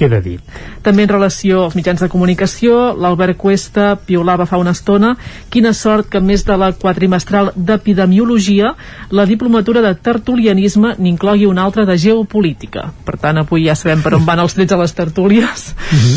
Queda 0.00 0.20
dit. 0.24 0.40
També 0.80 1.04
en 1.04 1.10
relació 1.12 1.66
als 1.66 1.74
mitjans 1.76 2.00
de 2.00 2.08
comunicació, 2.08 2.94
l'Albert 2.96 3.36
Cuesta 3.40 3.90
piolava 4.00 4.46
fa 4.48 4.56
una 4.60 4.72
estona 4.72 5.10
quina 5.52 5.74
sort 5.76 6.08
que 6.08 6.22
més 6.24 6.46
de 6.48 6.56
la 6.56 6.70
quadrimestral 6.72 7.52
d'epidemiologia, 7.54 8.72
la 9.12 9.26
diplomatura 9.28 9.82
de 9.84 9.92
tertulianisme 10.00 10.94
n'inclogui 10.96 11.44
una 11.50 11.66
altra 11.68 11.84
de 11.84 11.98
geopolítica. 12.00 12.86
Per 13.04 13.18
tant, 13.20 13.42
avui 13.44 13.68
ja 13.68 13.76
sabem 13.76 14.00
per 14.00 14.14
on 14.16 14.24
van 14.24 14.40
els 14.40 14.56
trets 14.56 14.72
a 14.72 14.80
les 14.80 14.96
tertúlies 14.96 15.68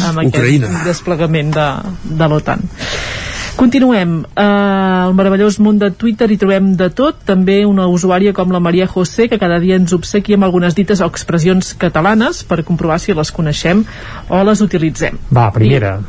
amb 0.07 0.23
aquest 0.23 0.39
Ucraïna. 0.39 0.71
desplegament 0.87 1.51
de, 1.53 1.67
de 2.23 2.31
l'OTAN. 2.31 2.63
Continuem. 3.55 4.23
Eh, 4.35 4.43
al 4.43 5.13
meravellós 5.13 5.59
món 5.61 5.77
de 5.77 5.91
Twitter 5.93 6.29
hi 6.31 6.37
trobem 6.41 6.71
de 6.77 6.89
tot, 6.89 7.19
també 7.27 7.59
una 7.69 7.85
usuària 7.91 8.33
com 8.33 8.51
la 8.51 8.61
Maria 8.63 8.87
José, 8.89 9.27
que 9.29 9.39
cada 9.39 9.59
dia 9.61 9.77
ens 9.77 9.93
obsequia 9.93 10.39
amb 10.39 10.47
algunes 10.47 10.73
dites 10.75 11.01
o 11.01 11.09
expressions 11.09 11.73
catalanes 11.77 12.43
per 12.49 12.63
comprovar 12.65 12.97
si 12.99 13.13
les 13.13 13.31
coneixem 13.31 13.85
o 14.29 14.43
les 14.43 14.61
utilitzem. 14.65 15.19
Va, 15.31 15.51
primera. 15.53 15.99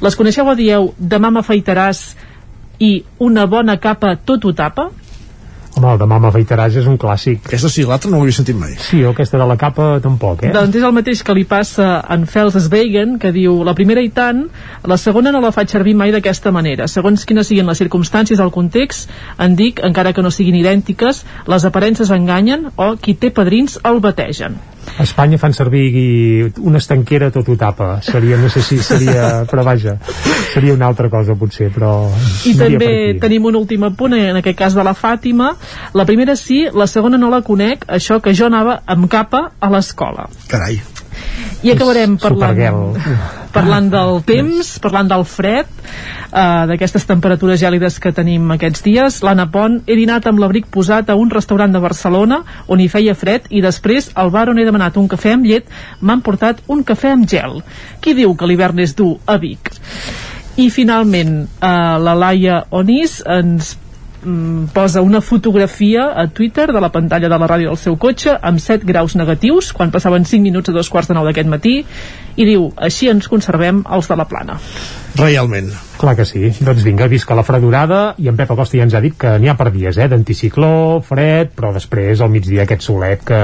Les 0.00 0.16
coneixeu 0.16 0.48
o 0.48 0.56
dieu 0.56 0.92
demà 0.96 1.30
m'afaitaràs 1.32 2.06
i 2.80 3.04
una 3.18 3.46
bona 3.46 3.76
capa 3.80 4.16
tot 4.16 4.44
ho 4.44 4.52
tapa? 4.56 4.90
Home, 5.76 5.90
el 5.92 5.98
demà 6.00 6.16
m'afaitaràs 6.24 6.78
és 6.80 6.86
un 6.88 6.94
clàssic. 6.96 7.42
Aquesta 7.50 7.68
sí, 7.68 7.82
l'altra 7.84 8.08
no 8.08 8.16
l'havia 8.22 8.32
sentit 8.32 8.56
mai. 8.56 8.72
Sí, 8.80 9.02
o 9.04 9.10
aquesta 9.12 9.36
de 9.36 9.44
la 9.44 9.58
capa 9.60 9.88
tampoc, 10.00 10.46
eh? 10.48 10.52
Doncs 10.54 10.78
és 10.78 10.86
el 10.88 10.94
mateix 10.96 11.20
que 11.20 11.34
li 11.36 11.42
passa 11.48 11.98
en 12.14 12.24
Fels 12.32 12.56
Sveigen, 12.64 13.18
que 13.20 13.28
diu 13.34 13.58
la 13.66 13.74
primera 13.76 14.00
i 14.00 14.08
tant, 14.08 14.46
la 14.88 14.96
segona 14.96 15.34
no 15.34 15.42
la 15.44 15.52
faig 15.52 15.68
servir 15.74 15.92
mai 16.00 16.14
d'aquesta 16.14 16.52
manera. 16.54 16.86
Segons 16.88 17.26
quines 17.28 17.52
siguin 17.52 17.68
les 17.68 17.82
circumstàncies 17.82 18.40
del 18.40 18.54
context, 18.54 19.12
en 19.36 19.58
dic, 19.58 19.84
encara 19.84 20.14
que 20.16 20.24
no 20.24 20.32
siguin 20.32 20.56
idèntiques, 20.62 21.26
les 21.44 21.68
aparences 21.68 22.14
enganyen 22.14 22.70
o 22.76 22.94
qui 22.96 23.12
té 23.20 23.28
padrins 23.28 23.76
el 23.84 24.00
bategen. 24.00 24.56
A 24.96 25.02
Espanya 25.02 25.36
fan 25.36 25.52
servir 25.52 26.52
una 26.62 26.78
estanquera 26.78 27.28
tot 27.34 27.48
ho 27.50 27.56
tapa. 27.58 27.98
Seria, 28.06 28.38
no 28.40 28.48
sé 28.48 28.62
si 28.62 28.78
seria... 28.78 29.42
Però 29.50 29.64
vaja, 29.66 29.96
seria 30.54 30.76
una 30.76 30.86
altra 30.86 31.10
cosa 31.12 31.34
potser, 31.36 31.68
però... 31.74 32.06
I 32.46 32.54
també 32.56 32.90
tenim 33.20 33.50
un 33.50 33.58
últim 33.58 33.84
apunt, 33.90 34.14
en 34.16 34.38
aquest 34.40 34.56
cas 34.56 34.78
de 34.78 34.84
la 34.86 34.94
Fàtima. 34.96 35.50
La 35.94 36.06
primera 36.08 36.36
sí, 36.36 36.66
la 36.72 36.86
segona 36.90 37.18
no 37.18 37.30
la 37.32 37.42
conec, 37.46 37.86
això 37.88 38.20
que 38.22 38.34
jo 38.34 38.50
anava 38.50 38.80
amb 38.86 39.10
capa 39.10 39.50
a 39.60 39.72
l'escola. 39.72 40.28
Carai. 40.50 40.80
I 41.64 41.72
acabarem 41.72 42.18
parlant, 42.20 42.98
parlant 43.54 43.86
del 43.90 44.20
temps, 44.28 44.74
parlant 44.84 45.08
del 45.08 45.24
fred, 45.26 45.70
uh, 46.28 46.66
d'aquestes 46.68 47.06
temperatures 47.08 47.60
gèlides 47.60 47.96
que 48.02 48.12
tenim 48.14 48.50
aquests 48.54 48.84
dies. 48.84 49.18
L'Anna 49.24 49.48
Pont, 49.52 49.80
he 49.88 49.96
dinat 49.98 50.28
amb 50.28 50.42
l'abric 50.42 50.68
posat 50.72 51.10
a 51.10 51.16
un 51.18 51.32
restaurant 51.32 51.72
de 51.72 51.82
Barcelona 51.82 52.42
on 52.68 52.82
hi 52.82 52.90
feia 52.92 53.16
fred 53.18 53.48
i 53.50 53.64
després 53.64 54.10
al 54.14 54.30
bar 54.34 54.48
on 54.52 54.60
he 54.60 54.68
demanat 54.68 55.00
un 55.00 55.08
cafè 55.08 55.34
amb 55.36 55.48
llet 55.48 55.72
m'han 56.00 56.22
portat 56.26 56.62
un 56.68 56.84
cafè 56.86 57.14
amb 57.16 57.26
gel. 57.30 57.62
Qui 58.04 58.14
diu 58.18 58.36
que 58.36 58.48
l'hivern 58.48 58.84
és 58.84 58.94
dur 58.98 59.16
a 59.26 59.38
Vic? 59.40 59.72
I 60.56 60.70
finalment, 60.72 61.42
eh, 61.60 61.96
la 62.00 62.14
Laia 62.16 62.62
Onís 62.72 63.18
ens 63.28 63.74
mm, 64.26 64.74
posa 64.74 65.02
una 65.02 65.22
fotografia 65.22 66.10
a 66.18 66.26
Twitter 66.28 66.72
de 66.72 66.80
la 66.80 66.90
pantalla 66.90 67.30
de 67.30 67.38
la 67.38 67.48
ràdio 67.48 67.70
del 67.70 67.80
seu 67.80 67.96
cotxe 67.96 68.34
amb 68.42 68.60
7 68.60 68.84
graus 68.84 69.16
negatius 69.16 69.72
quan 69.72 69.94
passaven 69.94 70.26
5 70.26 70.42
minuts 70.42 70.68
a 70.68 70.76
dos 70.76 70.90
quarts 70.90 71.08
de 71.08 71.14
nou 71.14 71.24
d'aquest 71.24 71.48
matí 71.48 71.76
i 72.36 72.46
diu, 72.48 72.70
així 72.76 73.10
ens 73.12 73.28
conservem 73.32 73.82
els 73.96 74.08
de 74.08 74.16
la 74.16 74.28
plana. 74.28 74.60
Realment. 75.16 75.72
Clar 75.96 76.12
que 76.12 76.26
sí. 76.28 76.50
Doncs 76.60 76.82
vinga, 76.84 77.06
visca 77.08 77.34
la 77.36 77.42
fredurada 77.46 78.00
i 78.20 78.26
en 78.28 78.36
Pep 78.36 78.50
Acosta 78.52 78.76
ja 78.76 78.84
ens 78.84 78.92
ha 78.92 79.00
dit 79.00 79.14
que 79.16 79.30
n'hi 79.40 79.48
ha 79.48 79.54
per 79.56 79.70
dies, 79.72 79.96
eh? 79.96 80.08
D'anticicló, 80.12 81.00
fred, 81.00 81.54
però 81.56 81.70
després 81.72 82.20
al 82.20 82.28
migdia 82.32 82.66
aquest 82.66 82.84
solet 82.84 83.22
que 83.24 83.38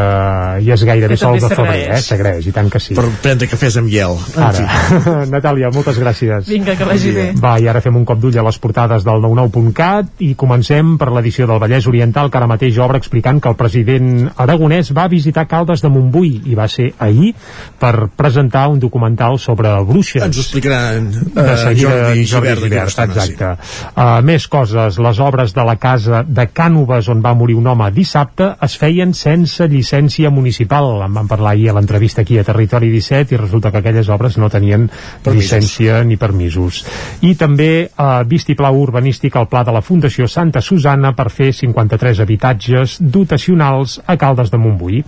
ja 0.61 0.77
és 0.77 0.85
gairebé 0.85 1.17
sol 1.17 1.39
de 1.41 1.49
febrer, 1.49 1.87
eh? 1.95 2.01
S'agraeix, 2.05 2.51
i 2.51 2.53
tant 2.53 2.69
que 2.69 2.81
sí. 2.83 2.97
Per 2.99 3.07
prendre 3.25 3.49
cafès 3.49 3.79
amb 3.81 3.89
hiel. 3.89 4.19
Ara. 4.37 4.67
Natàlia, 5.33 5.71
moltes 5.73 5.97
gràcies. 6.03 6.51
Vinga, 6.53 6.77
que 6.77 6.89
vagi 6.89 7.15
bé. 7.17 7.27
Va, 7.41 7.55
i 7.57 7.71
ara 7.73 7.81
fem 7.85 7.97
un 7.97 8.05
cop 8.09 8.21
d'ull 8.21 8.37
a 8.37 8.45
les 8.45 8.61
portades 8.61 9.09
del 9.09 9.25
99.cat 9.25 10.21
i 10.29 10.35
comencem 10.37 10.99
per 11.01 11.09
l'edició 11.15 11.49
del 11.49 11.63
Vallès 11.63 11.89
Oriental 11.89 12.29
que 12.29 12.41
ara 12.43 12.51
mateix 12.53 12.77
obre 12.85 13.01
explicant 13.01 13.41
que 13.41 13.49
el 13.49 13.57
president 13.57 14.29
aragonès 14.37 14.93
va 14.93 15.09
visitar 15.09 15.49
Caldes 15.49 15.81
de 15.81 15.89
Montbui 15.89 16.35
i 16.53 16.59
va 16.59 16.69
ser 16.69 16.91
ahir 17.01 17.33
per 17.81 18.11
presentar 18.13 18.69
un 18.69 18.82
documental 18.83 19.39
sobre 19.41 19.73
bruixes. 19.87 20.23
Ens 20.27 20.39
ho 20.39 20.45
explicaran 20.45 21.09
de 21.13 21.47
eh, 21.47 21.57
seguida 21.63 21.93
Jordi 21.93 22.27
Jordi 22.27 22.55
Givert, 22.69 22.89
estona, 22.91 23.15
sí. 23.15 23.33
exacte. 23.33 23.51
Uh, 23.95 24.21
més 24.27 24.47
coses, 24.51 24.99
les 25.03 25.21
obres 25.23 25.55
de 25.57 25.67
la 25.67 25.77
casa 25.81 26.23
de 26.27 26.47
Cànoves 26.53 27.09
on 27.13 27.23
va 27.25 27.35
morir 27.39 27.57
un 27.59 27.69
home 27.71 27.89
dissabte 27.95 28.53
es 28.63 28.77
feien 28.81 29.15
sense 29.17 29.67
llicència 29.71 30.31
municipal. 30.31 30.91
En 31.07 31.15
van 31.15 31.31
parlar 31.31 31.55
ahir 31.55 31.71
a 31.71 31.77
l'entrevista 31.79 32.23
aquí 32.23 32.39
a 32.39 32.47
Territori 32.47 32.91
17 32.93 33.35
i 33.35 33.41
resulta 33.41 33.73
que 33.73 33.83
aquelles 33.83 34.11
obres 34.13 34.39
no 34.39 34.51
tenien 34.51 34.89
Permisos. 35.23 35.39
llicència 35.41 36.03
ni 36.05 36.19
permisos. 36.21 36.83
I 37.23 37.35
també 37.39 37.71
uh, 37.87 38.23
vistiplau 38.29 38.81
urbanístic 38.83 39.37
al 39.37 39.49
pla 39.51 39.65
de 39.65 39.75
la 39.75 39.83
Fundació 39.85 40.29
Santa 40.29 40.63
Susana 40.65 41.13
per 41.17 41.29
fer 41.31 41.53
53 41.57 42.23
habitatges 42.25 42.99
dotacionals 43.01 44.01
a 44.07 44.17
Caldes 44.21 44.51
de 44.53 44.61
Montbui. 44.61 45.03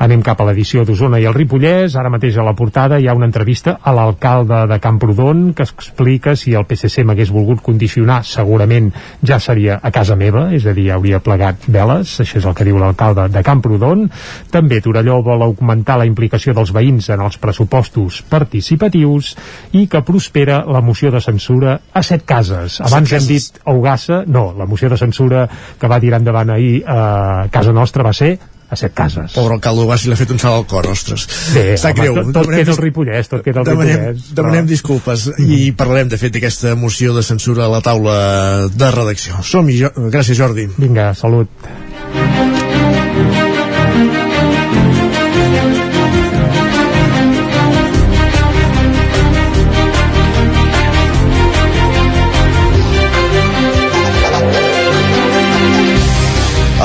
Anem 0.00 0.22
cap 0.26 0.40
a 0.40 0.48
l'edició 0.50 0.84
d'Osona 0.84 1.20
i 1.20 1.28
el 1.28 1.36
Ripollès. 1.36 1.96
Ara 1.96 2.12
mateix 2.12 2.38
a 2.38 2.46
la 2.46 2.56
portada 2.58 2.98
hi 2.98 3.08
ha 3.08 3.16
una 3.20 3.28
entrevista 3.28 3.76
a 3.84 3.92
l'alcalde 3.94 4.64
de 4.70 4.78
Camprodon 4.80 5.50
que 5.54 5.64
explica 5.66 6.34
si 6.36 6.54
el 6.56 6.64
PSC 6.66 7.04
m'hagués 7.04 7.30
volgut 7.34 7.60
condicionar 7.64 8.22
segurament 8.26 8.90
ja 9.26 9.38
seria 9.40 9.78
a 9.82 9.92
casa 9.94 10.16
meva, 10.16 10.48
és 10.56 10.66
a 10.66 10.74
dir, 10.76 10.88
hauria 10.94 11.20
plegat 11.22 11.68
veles, 11.68 12.16
això 12.24 12.40
és 12.40 12.48
el 12.48 12.56
que 12.56 12.66
diu 12.66 12.80
l'alcalde 12.80 13.28
de 13.32 13.42
Camprodon. 13.46 14.06
També 14.50 14.80
Torelló 14.80 15.20
vol 15.26 15.44
augmentar 15.44 15.98
la 16.00 16.08
implicació 16.08 16.54
dels 16.56 16.72
veïns 16.74 17.10
en 17.12 17.22
els 17.24 17.36
pressupostos 17.40 18.22
participatius 18.30 19.34
i 19.76 19.86
que 19.90 20.02
prospera 20.06 20.62
la 20.66 20.80
moció 20.80 21.12
de 21.12 21.20
censura 21.20 21.76
a 21.92 22.02
set 22.06 22.24
cases. 22.24 22.80
Abans 22.86 23.12
hem 23.12 23.26
dit 23.28 23.60
a 23.64 23.76
Ugassa, 23.76 24.24
no, 24.26 24.50
la 24.56 24.66
moció 24.66 24.88
de 24.88 24.98
censura 25.00 25.44
que 25.78 25.90
va 25.90 26.00
tirar 26.00 26.22
endavant 26.22 26.54
ahir 26.56 26.80
a 26.88 27.48
casa 27.52 27.76
nostra 27.76 28.06
va 28.06 28.16
ser 28.16 28.38
a 28.70 28.76
set 28.78 28.94
cases. 28.94 29.32
Pobre 29.34 29.54
alcalde 29.58 29.82
Ubassi 29.84 30.08
l'ha 30.08 30.16
fet 30.16 30.30
un 30.30 30.38
salt 30.38 30.54
al 30.60 30.66
cor, 30.70 30.86
ostres. 30.92 31.26
Bé, 31.54 31.74
Està 31.74 31.90
home, 31.90 32.00
greu. 32.00 32.14
tot, 32.20 32.32
tot 32.38 32.50
queda 32.54 32.70
el 32.76 32.78
Ripollès, 32.78 33.28
tot 33.28 33.42
queda 33.44 33.60
el 33.64 33.66
demanem, 33.66 33.96
Ripollès. 34.00 34.34
demanem 34.38 34.64
però- 34.64 34.70
disculpes 34.70 35.28
i 35.42 35.72
parlarem 35.72 36.08
de 36.08 36.18
fet 36.22 36.32
d'aquesta 36.36 36.74
moció 36.76 37.14
de 37.16 37.22
censura 37.26 37.66
a 37.66 37.68
la 37.68 37.80
taula 37.82 38.68
de 38.70 38.90
redacció. 38.94 39.42
Som-hi, 39.42 39.80
jo... 39.82 39.90
gràcies 40.10 40.38
Jordi. 40.38 40.68
Vinga, 40.78 41.12
salut. 41.14 41.48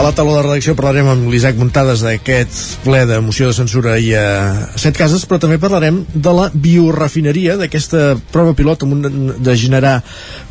La 0.06 0.12
taula 0.14 0.36
de 0.38 0.42
redacció 0.44 0.76
parlarem 0.78 1.08
amb 1.10 1.32
l'Isaac 1.34 1.56
Muntades 1.58 2.04
d'aquest 2.06 2.76
ple 2.84 3.00
de 3.10 3.16
moció 3.26 3.48
de 3.50 3.56
censura 3.58 3.96
i 3.98 4.12
a 4.14 4.26
set 4.78 5.00
cases, 5.00 5.24
però 5.26 5.40
també 5.42 5.58
parlarem 5.58 6.04
de 6.14 6.34
la 6.36 6.46
biorefineria, 6.54 7.56
d'aquesta 7.58 8.12
prova 8.30 8.54
pilot 8.54 8.86
amb 8.86 8.94
un, 8.94 9.32
de 9.42 9.56
generar 9.58 9.96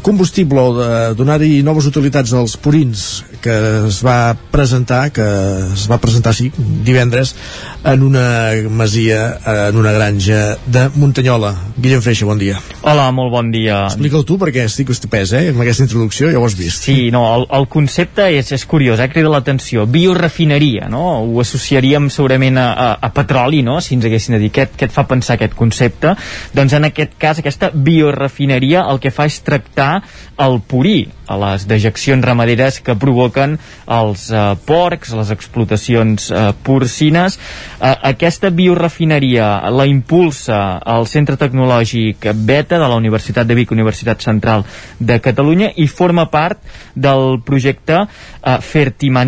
combustible 0.02 0.58
o 0.58 0.72
de 0.74 0.88
donar-hi 1.20 1.60
noves 1.62 1.86
utilitats 1.86 2.34
als 2.34 2.56
purins 2.58 3.22
que 3.44 3.54
es 3.86 4.00
va 4.02 4.34
presentar, 4.50 5.12
que 5.14 5.24
es 5.68 5.86
va 5.90 6.00
presentar, 6.02 6.34
sí, 6.34 6.48
divendres, 6.58 7.36
en 7.84 8.02
una 8.02 8.26
masia, 8.70 9.20
en 9.68 9.78
una 9.78 9.92
granja 9.94 10.56
de 10.66 10.88
Muntanyola. 10.96 11.52
Guillem 11.76 12.02
Freixa, 12.02 12.26
bon 12.26 12.42
dia. 12.42 12.58
Hola, 12.82 13.06
molt 13.14 13.30
bon 13.30 13.52
dia. 13.54 13.84
Explica-ho 13.92 14.26
tu 14.26 14.40
perquè 14.40 14.66
estic 14.66 14.90
estupès, 14.96 15.36
eh? 15.36 15.46
Amb 15.52 15.62
aquesta 15.62 15.86
introducció 15.86 16.32
ja 16.32 16.42
ho 16.42 16.48
has 16.48 16.58
vist. 16.58 16.88
Sí, 16.88 17.12
no, 17.14 17.22
el, 17.36 17.46
el 17.60 17.68
concepte 17.70 18.26
és, 18.34 18.50
és 18.56 18.66
curiós, 18.66 18.98
eh? 18.98 19.10
crida 19.12 19.30
l'atenció. 19.44 19.84
Biorefineria, 19.86 20.88
no? 20.88 21.20
Ho 21.20 21.40
associaríem 21.44 22.08
segurament 22.10 22.58
a, 22.58 22.66
a, 22.72 22.88
a 23.04 23.12
petroli, 23.12 23.62
no? 23.62 23.80
Si 23.84 23.94
ens 23.94 24.08
haguessin 24.08 24.38
de 24.38 24.42
dir 24.46 24.50
què, 24.54 24.70
què 24.72 24.88
et 24.88 24.94
fa 24.94 25.04
pensar 25.10 25.36
aquest 25.36 25.54
concepte. 25.58 26.14
Doncs 26.56 26.72
en 26.78 26.88
aquest 26.88 27.18
cas, 27.20 27.38
aquesta 27.38 27.70
biorefineria 27.74 28.86
el 28.90 29.02
que 29.02 29.12
fa 29.12 29.28
és 29.28 29.42
tractar 29.44 30.02
el 30.40 30.60
purí, 30.66 31.04
a 31.26 31.36
les 31.40 31.64
dejeccions 31.68 32.24
ramaderes 32.24 32.80
que 32.84 32.96
provoquen 33.00 33.56
els 33.88 34.26
eh, 34.30 34.42
porcs, 34.66 35.14
les 35.16 35.30
explotacions 35.32 36.28
eh, 36.30 36.50
porcines. 36.66 37.38
Eh, 37.80 37.94
aquesta 38.10 38.50
biorefineria 38.54 39.48
la 39.72 39.86
impulsa 39.88 40.80
el 40.94 41.08
Centre 41.08 41.38
Tecnològic 41.40 42.28
Beta 42.34 42.78
de 42.80 42.88
la 42.88 42.98
Universitat 43.00 43.48
de 43.48 43.56
Vic, 43.56 43.72
Universitat 43.72 44.24
Central 44.24 44.66
de 44.98 45.20
Catalunya, 45.24 45.72
i 45.76 45.88
forma 45.88 46.26
part 46.32 46.60
del 46.94 47.40
projecte 47.44 48.04
eh, 48.04 48.58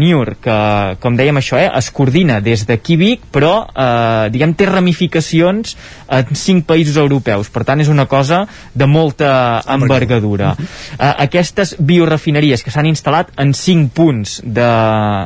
Fertimanure, 0.06 0.36
que, 0.40 0.96
com 1.00 1.16
dèiem 1.16 1.36
això, 1.36 1.58
eh, 1.58 1.70
es 1.74 1.90
coordina 1.90 2.40
des 2.40 2.66
d'aquí 2.66 2.96
Vic, 2.96 3.20
però, 3.32 3.66
eh, 3.74 4.30
diguem, 4.30 4.54
té 4.54 4.66
ramificacions 4.66 5.76
en 6.08 6.34
cinc 6.34 6.66
països 6.66 6.96
europeus. 6.96 7.50
Per 7.50 7.64
tant, 7.64 7.80
és 7.80 7.88
una 7.88 8.06
cosa 8.06 8.46
de 8.74 8.86
molta 8.86 9.62
envergadura. 9.66 10.56
Eh, 10.98 11.14
aquestes 11.18 11.76
biorefineries 11.78 12.62
que 12.62 12.70
s'han 12.70 12.86
instal·lat 12.86 13.28
en 13.36 13.52
cinc 13.52 13.92
punts 13.92 14.40
de, 14.44 14.70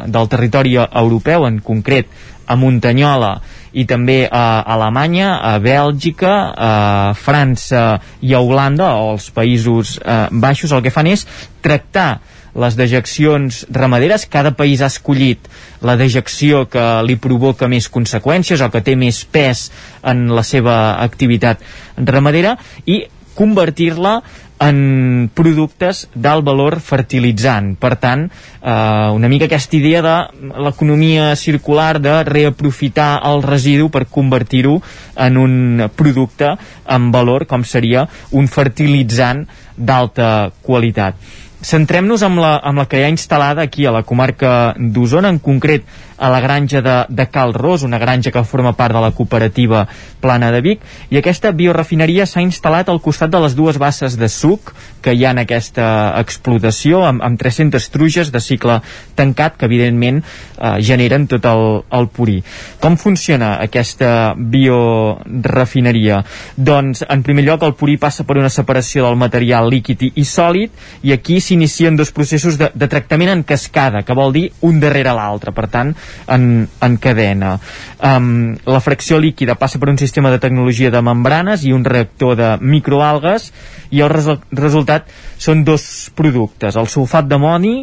del 0.07 0.28
territori 0.28 0.77
europeu, 0.77 1.47
en 1.47 1.61
concret 1.61 2.07
a 2.47 2.57
Muntanyola 2.57 3.40
i 3.73 3.85
també 3.86 4.28
a 4.31 4.62
Alemanya, 4.66 5.39
a 5.39 5.59
Bèlgica, 5.59 6.52
a 6.57 7.15
França 7.15 8.01
i 8.23 8.35
a 8.35 8.40
Holanda, 8.40 8.97
o 8.97 9.12
als 9.12 9.31
Països 9.31 10.01
eh, 10.02 10.27
Baixos, 10.32 10.73
el 10.73 10.82
que 10.82 10.90
fan 10.90 11.07
és 11.07 11.27
tractar 11.62 12.20
les 12.60 12.76
dejeccions 12.76 13.64
ramaderes, 13.72 14.26
cada 14.30 14.52
país 14.56 14.82
ha 14.82 14.90
escollit 14.92 15.48
la 15.82 15.96
dejecció 15.96 16.66
que 16.70 16.84
li 17.06 17.16
provoca 17.16 17.68
més 17.68 17.88
conseqüències 17.92 18.60
o 18.60 18.70
que 18.72 18.84
té 18.84 18.96
més 18.96 19.24
pes 19.24 19.68
en 20.02 20.28
la 20.36 20.44
seva 20.46 20.76
activitat 21.00 21.64
ramadera 21.96 22.56
i 22.86 23.02
convertir-la 23.34 24.20
en 24.60 25.30
productes 25.32 26.02
d'alt 26.12 26.44
valor 26.44 26.76
fertilitzant. 26.84 27.72
Per 27.80 27.94
tant, 27.96 28.26
eh, 28.28 29.08
una 29.16 29.28
mica 29.32 29.48
aquesta 29.48 29.76
idea 29.78 30.02
de 30.04 30.16
l'economia 30.60 31.34
circular, 31.36 31.98
de 32.00 32.22
reaprofitar 32.28 33.22
el 33.24 33.42
residu 33.42 33.88
per 33.88 34.06
convertir-ho 34.06 34.76
en 35.16 35.38
un 35.40 35.88
producte 35.96 36.52
amb 36.84 37.14
valor, 37.14 37.46
com 37.46 37.64
seria 37.64 38.06
un 38.32 38.48
fertilitzant 38.48 39.46
d'alta 39.76 40.50
qualitat. 40.60 41.16
Centrem-nos 41.60 42.22
amb, 42.24 42.40
la, 42.40 42.54
amb 42.64 42.80
la 42.80 42.86
que 42.88 43.00
hi 43.00 43.04
ha 43.04 43.12
instal·lada 43.12 43.66
aquí 43.66 43.84
a 43.84 43.92
la 43.92 44.04
comarca 44.08 44.72
d'Osona, 44.78 45.28
en 45.28 45.40
concret 45.44 45.84
a 46.20 46.28
la 46.28 46.40
granja 46.44 46.82
de, 46.84 46.97
de 47.09 47.26
Cal 47.32 47.55
Ros, 47.55 47.82
una 47.82 47.98
granja 47.98 48.30
que 48.30 48.44
forma 48.44 48.74
part 48.76 48.94
de 48.94 49.01
la 49.01 49.10
cooperativa 49.16 49.86
Plana 50.20 50.51
de 50.52 50.60
Vic, 50.60 50.84
i 51.09 51.16
aquesta 51.16 51.51
biorefineria 51.56 52.26
s'ha 52.28 52.44
instal·lat 52.44 52.90
al 52.92 53.01
costat 53.01 53.32
de 53.32 53.40
les 53.40 53.56
dues 53.56 53.80
basses 53.80 54.18
de 54.20 54.28
suc 54.28 54.74
que 55.01 55.14
hi 55.16 55.24
ha 55.24 55.32
en 55.32 55.40
aquesta 55.42 55.86
explotació, 56.20 57.01
amb, 57.09 57.24
amb 57.24 57.40
300 57.40 57.88
truges 57.90 58.30
de 58.30 58.42
cicle 58.44 58.80
tancat, 59.16 59.56
que 59.56 59.64
evidentment 59.66 60.20
eh, 60.20 60.76
generen 60.84 61.26
tot 61.30 61.48
el, 61.48 61.64
el 61.97 62.10
purí. 62.12 62.40
Com 62.84 62.98
funciona 63.01 63.55
aquesta 63.64 64.34
biorefineria? 64.36 66.20
Doncs, 66.56 67.05
en 67.09 67.24
primer 67.24 67.47
lloc, 67.48 67.64
el 67.64 67.76
purí 67.80 67.97
passa 68.01 68.26
per 68.28 68.36
una 68.36 68.52
separació 68.52 69.06
del 69.06 69.18
material 69.20 69.70
líquid 69.72 70.10
i, 70.10 70.24
sòlid, 70.28 70.76
i 71.09 71.14
aquí 71.16 71.40
s'inicien 71.40 71.97
dos 71.97 72.12
processos 72.12 72.60
de, 72.60 72.70
de 72.74 72.90
tractament 72.92 73.32
en 73.32 73.44
cascada, 73.48 74.05
que 74.05 74.16
vol 74.16 74.36
dir 74.36 74.51
un 74.66 74.80
darrere 74.84 75.16
l'altre. 75.16 75.56
Per 75.56 75.66
tant, 75.72 75.94
en, 76.28 76.68
en 76.80 76.96
cadena. 76.96 77.56
Um, 78.00 78.56
la 78.64 78.80
fracció 78.80 79.18
líquida 79.20 79.56
passa 79.60 79.78
per 79.78 79.90
un 79.92 79.98
sistema 79.98 80.30
de 80.30 80.40
tecnologia 80.42 80.90
de 80.90 81.02
membranes 81.02 81.64
i 81.64 81.74
un 81.76 81.84
reactor 81.84 82.36
de 82.38 82.50
microalgues 82.60 83.50
i 83.90 84.00
el 84.00 84.10
res 84.12 84.28
resultat 84.54 85.08
són 85.40 85.64
dos 85.64 85.82
productes, 86.16 86.76
el 86.76 86.88
sulfat 86.88 87.26
d'amoni 87.28 87.74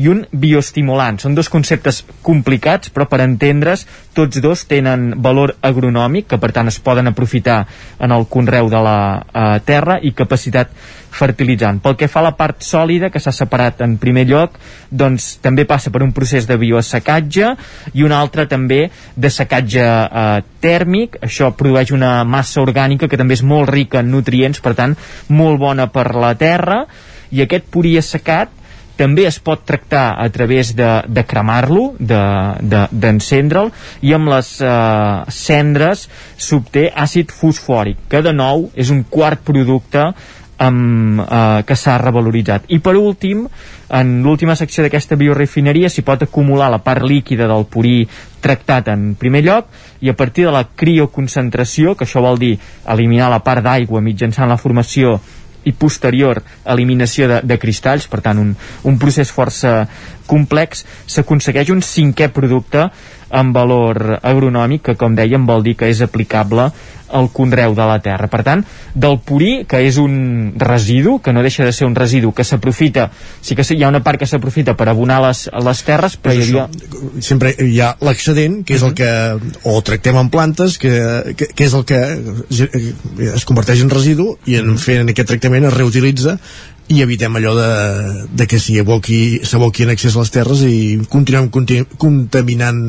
i 0.00 0.08
un 0.12 0.22
bioestimulant. 0.30 1.18
Són 1.22 1.34
dos 1.34 1.50
conceptes 1.52 2.02
complicats, 2.22 2.92
però 2.94 3.08
per 3.10 3.22
entendre's, 3.24 3.86
tots 4.16 4.40
dos 4.44 4.66
tenen 4.70 5.14
valor 5.24 5.56
agronòmic, 5.64 6.28
que 6.30 6.40
per 6.42 6.52
tant 6.56 6.70
es 6.70 6.78
poden 6.80 7.10
aprofitar 7.10 7.64
en 7.98 8.12
el 8.12 8.28
conreu 8.30 8.70
de 8.72 8.82
la 8.84 8.98
eh, 9.16 9.48
terra, 9.66 9.98
i 10.02 10.12
capacitat 10.16 10.70
fertilitzant. 11.16 11.80
Pel 11.82 11.96
que 11.98 12.08
fa 12.12 12.20
a 12.22 12.26
la 12.28 12.34
part 12.38 12.62
sòlida, 12.64 13.10
que 13.12 13.22
s'ha 13.22 13.32
separat 13.34 13.82
en 13.86 13.96
primer 14.02 14.26
lloc, 14.28 14.58
doncs 14.90 15.36
també 15.44 15.66
passa 15.68 15.92
per 15.94 16.04
un 16.04 16.12
procés 16.16 16.46
de 16.48 16.58
bioassecatge 16.60 17.52
i 17.94 18.04
un 18.06 18.14
altre 18.14 18.46
també 18.50 18.86
de 19.16 19.32
secatge 19.32 19.86
eh, 19.86 20.44
tèrmic. 20.62 21.18
Això 21.26 21.50
produeix 21.56 21.94
una 21.96 22.20
massa 22.24 22.62
orgànica 22.62 23.08
que 23.08 23.20
també 23.20 23.38
és 23.38 23.44
molt 23.46 23.70
rica 23.72 24.04
en 24.04 24.12
nutrients, 24.12 24.60
per 24.60 24.76
tant, 24.78 24.96
molt 25.28 25.60
bona 25.62 25.88
per 25.92 26.10
la 26.14 26.34
terra, 26.38 26.84
i 27.32 27.42
aquest 27.42 27.66
purí 27.72 27.96
assecat 27.98 28.52
també 28.96 29.26
es 29.28 29.38
pot 29.44 29.60
tractar 29.68 30.16
a 30.18 30.26
través 30.32 30.72
de, 30.76 30.88
de 31.06 31.24
cremar-lo, 31.28 31.90
d'encendre'l, 32.00 33.68
de, 33.70 33.74
de, 33.76 34.08
i 34.08 34.14
amb 34.16 34.32
les 34.32 34.52
eh, 34.64 34.70
cendres 35.36 36.06
s'obté 36.40 36.88
àcid 37.04 37.34
fosfòric, 37.36 38.06
que 38.10 38.22
de 38.24 38.32
nou 38.32 38.70
és 38.74 38.90
un 38.94 39.04
quart 39.10 39.44
producte 39.44 40.08
amb, 40.58 41.20
eh, 41.20 41.62
que 41.66 41.76
s'ha 41.76 41.98
revaloritzat. 41.98 42.64
I 42.68 42.78
per 42.80 42.96
últim, 42.96 43.46
en 43.88 44.22
l'última 44.22 44.56
secció 44.56 44.82
d'aquesta 44.82 45.16
biorefineria 45.16 45.88
s'hi 45.88 46.02
pot 46.02 46.22
acumular 46.22 46.70
la 46.70 46.82
part 46.82 47.04
líquida 47.06 47.46
del 47.46 47.66
purí 47.66 48.06
tractat 48.40 48.88
en 48.88 49.14
primer 49.14 49.44
lloc 49.44 49.66
i 50.00 50.10
a 50.10 50.16
partir 50.16 50.46
de 50.46 50.52
la 50.52 50.64
crioconcentració, 50.74 51.94
que 51.94 52.04
això 52.04 52.22
vol 52.22 52.38
dir 52.38 52.56
eliminar 52.86 53.30
la 53.30 53.42
part 53.44 53.62
d'aigua 53.64 54.00
mitjançant 54.00 54.48
la 54.48 54.58
formació 54.60 55.20
i 55.66 55.72
posterior 55.74 56.42
eliminació 56.64 57.26
de, 57.28 57.40
de 57.42 57.58
cristalls, 57.58 58.06
per 58.06 58.20
tant 58.22 58.38
un, 58.38 58.52
un 58.86 58.98
procés 59.02 59.32
força 59.34 59.80
complex, 60.28 60.84
s'aconsegueix 61.06 61.70
un 61.74 61.82
cinquè 61.84 62.30
producte 62.34 62.88
amb 63.30 63.56
valor 63.56 64.20
agronòmic 64.22 64.84
que 64.90 64.98
com 64.98 65.16
dèiem 65.18 65.46
vol 65.46 65.64
dir 65.66 65.74
que 65.78 65.88
és 65.90 66.02
aplicable 66.04 66.70
al 67.06 67.28
conreu 67.30 67.74
de 67.74 67.86
la 67.86 67.98
terra. 68.02 68.26
Per 68.30 68.42
tant, 68.42 68.62
del 68.94 69.18
purí, 69.22 69.64
que 69.68 69.78
és 69.86 69.98
un 70.02 70.54
residu, 70.58 71.18
que 71.22 71.32
no 71.32 71.42
deixa 71.44 71.64
de 71.64 71.72
ser 71.72 71.86
un 71.86 71.94
residu 71.94 72.32
que 72.34 72.44
s'aprofita, 72.44 73.08
sí 73.40 73.54
que 73.54 73.62
hi 73.62 73.82
ha 73.84 73.90
una 73.92 74.02
part 74.02 74.18
que 74.20 74.26
s'aprofita 74.26 74.74
per 74.78 74.88
abonar 74.90 75.20
les, 75.22 75.46
les 75.54 75.82
terres, 75.86 76.16
però 76.18 76.34
hi 76.34 76.42
havia... 76.42 76.66
Sempre 77.22 77.54
hi 77.62 77.80
ha 77.80 77.92
l'excedent, 78.06 78.62
que 78.66 78.76
és 78.78 78.86
el 78.86 78.94
que 78.98 79.10
o 79.62 79.76
tractem 79.86 80.18
en 80.18 80.30
plantes, 80.34 80.78
que, 80.82 80.94
que, 81.36 81.50
que 81.54 81.68
és 81.68 81.76
el 81.78 81.86
que 81.86 82.00
es 83.36 83.46
converteix 83.46 83.84
en 83.84 83.92
residu 83.92 84.32
i 84.46 84.58
en 84.58 84.74
fent 84.80 85.14
aquest 85.14 85.30
tractament 85.30 85.70
es 85.70 85.76
reutilitza 85.76 86.40
i 86.88 87.00
evitem 87.02 87.38
allò 87.38 87.54
de, 87.56 87.70
de 88.38 88.46
que 88.46 88.60
s'aboqui 88.60 89.86
en 89.86 89.90
excés 89.94 90.14
a 90.14 90.22
les 90.22 90.30
terres 90.30 90.62
i 90.68 91.00
continuem 91.10 91.48
continu, 91.50 91.88
contaminant 91.98 92.84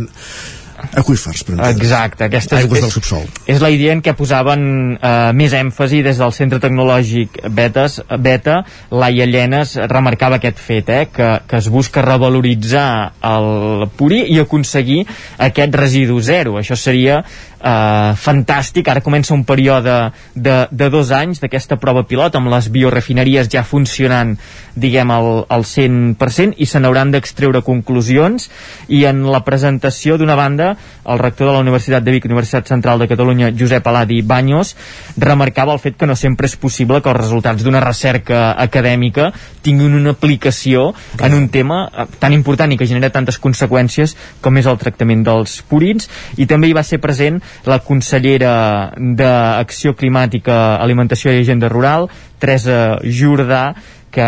aqüífers, 0.78 1.44
per 1.44 1.56
entendre. 1.56 1.84
Exacte, 1.84 2.28
aquesta 2.28 2.58
Aigües 2.60 2.80
és, 2.80 2.86
del 2.86 2.94
subsol. 2.94 3.26
És 3.50 3.62
la 3.64 3.72
idea 3.74 3.96
en 3.96 4.04
què 4.06 4.14
posaven 4.18 4.64
eh, 4.96 5.12
més 5.38 5.56
èmfasi 5.58 6.04
des 6.06 6.22
del 6.22 6.34
Centre 6.36 6.62
Tecnològic 6.64 7.42
Betes, 7.50 8.00
Beta, 8.22 8.60
Laia 8.92 9.28
Llenes 9.30 9.76
remarcava 9.90 10.38
aquest 10.42 10.62
fet, 10.62 10.94
eh, 10.94 11.10
que, 11.14 11.30
que 11.50 11.62
es 11.62 11.70
busca 11.74 12.06
revaloritzar 12.06 12.88
el 13.26 13.88
purí 13.98 14.24
i 14.34 14.40
aconseguir 14.44 15.04
aquest 15.50 15.78
residu 15.78 16.22
zero. 16.22 16.58
Això 16.62 16.78
seria 16.78 17.24
eh, 17.62 18.14
fantàstic, 18.18 18.88
ara 18.90 19.04
comença 19.06 19.34
un 19.34 19.44
període 19.48 19.98
de, 20.36 20.58
de 20.72 20.90
dos 20.94 21.12
anys 21.16 21.42
d'aquesta 21.44 21.78
prova 21.82 22.06
pilot 22.08 22.38
amb 22.38 22.52
les 22.54 22.70
biorefineries 22.74 23.50
ja 23.52 23.66
funcionant 23.68 24.36
diguem 24.78 25.12
al, 25.12 25.46
al 25.50 25.66
100% 25.66 26.58
i 26.62 26.68
se 26.70 26.82
n'hauran 26.82 27.12
d'extreure 27.14 27.64
conclusions 27.66 28.50
i 28.94 29.04
en 29.10 29.26
la 29.32 29.44
presentació 29.48 30.18
d'una 30.18 30.38
banda 30.38 30.67
el 30.76 31.20
rector 31.22 31.50
de 31.50 31.54
la 31.54 31.64
Universitat 31.64 32.04
de 32.04 32.16
Vic, 32.16 32.26
Universitat 32.26 32.68
Central 32.68 33.00
de 33.00 33.08
Catalunya 33.08 33.52
Josep 33.58 33.86
Aladi 33.88 34.22
Baños 34.22 34.76
remarcava 35.18 35.74
el 35.74 35.82
fet 35.84 35.98
que 35.98 36.08
no 36.10 36.16
sempre 36.16 36.50
és 36.50 36.58
possible 36.60 37.02
que 37.02 37.12
els 37.12 37.20
resultats 37.20 37.64
d'una 37.64 37.84
recerca 37.84 38.52
acadèmica 38.58 39.32
tinguin 39.66 39.96
una 39.98 40.16
aplicació 40.16 40.94
en 41.24 41.34
un 41.38 41.50
tema 41.50 41.84
eh, 41.88 42.08
tan 42.20 42.34
important 42.34 42.72
i 42.72 42.78
que 42.80 42.88
genera 42.90 43.14
tantes 43.14 43.40
conseqüències 43.44 44.16
com 44.42 44.58
és 44.58 44.68
el 44.68 44.80
tractament 44.82 45.24
dels 45.28 45.60
purins. 45.70 46.10
I 46.38 46.48
també 46.50 46.70
hi 46.70 46.78
va 46.78 46.86
ser 46.88 47.02
present 47.04 47.42
la 47.68 47.80
consellera 47.84 48.54
d'Acció 48.98 49.96
Climàtica, 49.98 50.78
Alimentació 50.82 51.34
i 51.34 51.44
Agenda 51.44 51.70
Rural, 51.72 52.08
Teresa 52.40 52.98
Jordà, 53.04 53.74
que 54.12 54.28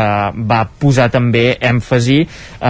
va 0.50 0.64
posar 0.80 1.10
també 1.14 1.58
èmfasi 1.70 2.20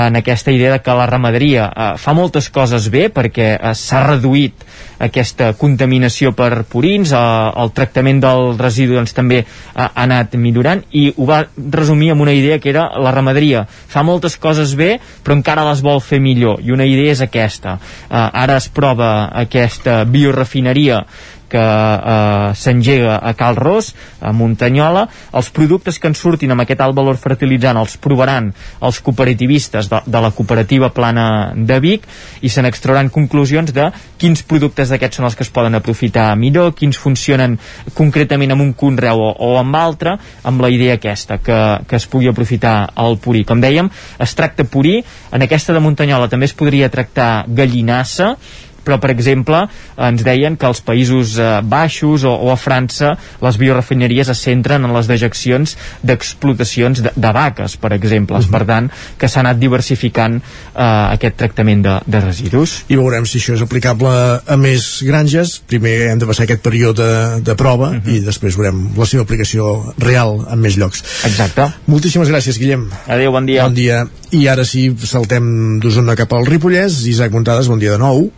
en 0.02 0.19
aquesta 0.19 0.53
idea 0.56 0.76
de 0.76 0.84
que 0.84 0.98
la 0.98 1.07
ramaderia 1.10 1.69
eh, 1.69 1.90
fa 1.98 2.14
moltes 2.18 2.49
coses 2.53 2.90
bé 2.94 3.07
perquè 3.14 3.52
eh, 3.57 3.73
s'ha 3.73 4.06
reduït 4.07 4.65
aquesta 4.99 5.53
contaminació 5.57 6.34
per 6.35 6.65
purins, 6.69 7.13
eh, 7.15 7.21
el 7.63 7.73
tractament 7.76 8.21
del 8.23 8.53
residu 8.59 8.97
doncs, 8.99 9.15
també 9.15 9.41
ha, 9.73 9.89
anat 9.95 10.35
millorant 10.35 10.84
i 10.91 11.07
ho 11.15 11.26
va 11.30 11.41
resumir 11.57 12.11
amb 12.13 12.27
una 12.27 12.35
idea 12.35 12.59
que 12.59 12.69
era 12.69 12.89
la 12.99 13.13
ramaderia 13.15 13.65
fa 13.69 14.03
moltes 14.03 14.38
coses 14.38 14.76
bé 14.76 14.97
però 15.23 15.38
encara 15.38 15.67
les 15.69 15.81
vol 15.85 16.01
fer 16.03 16.19
millor 16.23 16.63
i 16.63 16.76
una 16.76 16.88
idea 16.88 17.15
és 17.15 17.23
aquesta 17.26 17.80
eh, 17.80 18.13
ara 18.15 18.59
es 18.59 18.69
prova 18.69 19.11
aquesta 19.43 20.03
biorefineria 20.05 21.03
que 21.49 21.57
eh, 21.57 22.53
s'engega 22.55 23.17
a 23.17 23.34
Cal 23.34 23.57
Ros, 23.57 23.95
a 24.21 24.31
Muntanyola. 24.31 25.07
Els 25.34 25.49
productes 25.51 25.97
que 25.99 26.07
en 26.07 26.15
surtin 26.15 26.53
amb 26.53 26.63
aquest 26.63 26.84
alt 26.85 26.95
valor 26.95 27.17
fertilitzant 27.19 27.80
els 27.81 27.97
provaran 27.99 28.51
els 28.85 29.01
cooperativistes 29.03 29.89
de, 29.91 30.03
de 30.05 30.21
la 30.21 30.31
cooperativa 30.31 30.93
plana 30.93 31.26
de 31.55 31.80
Vic 31.84 32.05
i 32.45 32.53
se 32.53 32.63
n'extrauran 32.63 33.09
conclusions 33.09 33.73
de 33.73 33.89
quins 34.21 34.45
productes 34.45 34.89
d'aquests 34.91 35.20
són 35.20 35.28
els 35.30 35.38
que 35.38 35.45
es 35.45 35.52
poden 35.53 35.78
aprofitar 35.78 36.28
millor, 36.40 36.74
quins 36.78 36.98
funcionen 36.99 37.57
concretament 37.98 38.56
amb 38.56 38.66
un 38.66 38.74
conreu 38.78 39.22
o, 39.24 39.32
o 39.49 39.52
amb 39.60 39.76
altre, 39.80 40.16
amb 40.44 40.64
la 40.64 40.72
idea 40.74 40.98
aquesta, 40.99 41.40
que, 41.44 41.60
que 41.88 41.99
es 41.99 42.07
pugui 42.10 42.30
aprofitar 42.32 42.76
el 43.03 43.20
purí. 43.24 43.45
Com 43.48 43.61
dèiem, 43.64 43.91
es 44.20 44.36
tracta 44.38 44.66
purí, 44.66 44.99
en 45.34 45.45
aquesta 45.45 45.76
de 45.76 45.84
Muntanyola 45.84 46.30
també 46.32 46.49
es 46.49 46.57
podria 46.57 46.91
tractar 46.94 47.45
gallinassa, 47.48 48.36
però 48.84 48.99
per 49.01 49.11
exemple 49.11 49.65
ens 49.97 50.23
deien 50.23 50.57
que 50.57 50.68
als 50.69 50.81
Països 50.85 51.38
eh, 51.39 51.49
Baixos 51.64 52.23
o, 52.23 52.34
o 52.34 52.51
a 52.53 52.57
França 52.60 53.15
les 53.41 53.57
biorefineries 53.57 54.30
es 54.30 54.43
centren 54.45 54.85
en 54.85 54.93
les 54.95 55.10
dejeccions 55.10 55.76
d'explotacions 56.03 57.03
de, 57.03 57.14
de 57.15 57.34
vaques, 57.35 57.77
per 57.77 57.93
exemple, 57.93 58.38
uh 58.38 58.43
-huh. 58.43 58.51
per 58.51 58.65
tant 58.65 58.91
que 59.18 59.27
s'ha 59.27 59.39
anat 59.39 59.60
diversificant 59.60 60.39
eh, 60.39 61.14
aquest 61.15 61.35
tractament 61.35 61.84
de, 61.84 61.99
de 62.06 62.19
residus. 62.19 62.84
I 62.89 62.95
veurem 62.95 63.26
si 63.26 63.39
això 63.39 63.53
és 63.53 63.61
aplicable 63.61 64.10
a 64.45 64.57
més 64.57 65.01
granges, 65.03 65.60
primer 65.68 66.11
hem 66.11 66.19
de 66.19 66.26
passar 66.26 66.43
aquest 66.43 66.61
període 66.61 66.99
de, 66.99 67.41
de 67.41 67.56
prova 67.56 67.89
uh 67.89 67.95
-huh. 67.95 68.15
i 68.15 68.19
després 68.19 68.56
veurem 68.56 68.89
la 68.97 69.06
seva 69.06 69.23
aplicació 69.23 69.93
real 69.97 70.45
en 70.51 70.60
més 70.60 70.77
llocs. 70.77 71.03
Exacte. 71.26 71.72
Moltíssimes 71.88 72.30
gràcies, 72.30 72.57
Guillem. 72.60 72.89
Adéu, 73.07 73.31
bon 73.31 73.45
dia. 73.45 73.64
Bon 73.64 73.73
dia. 73.73 74.07
I 74.31 74.47
ara 74.47 74.65
sí, 74.65 74.95
saltem 75.03 75.80
d'Osona 75.80 76.15
cap 76.15 76.34
al 76.34 76.45
Ripollès. 76.45 77.06
Isaac 77.07 77.31
Montades, 77.31 77.68
bon 77.68 77.80
dia 77.80 77.91
de 77.91 77.97
nou. 77.97 78.30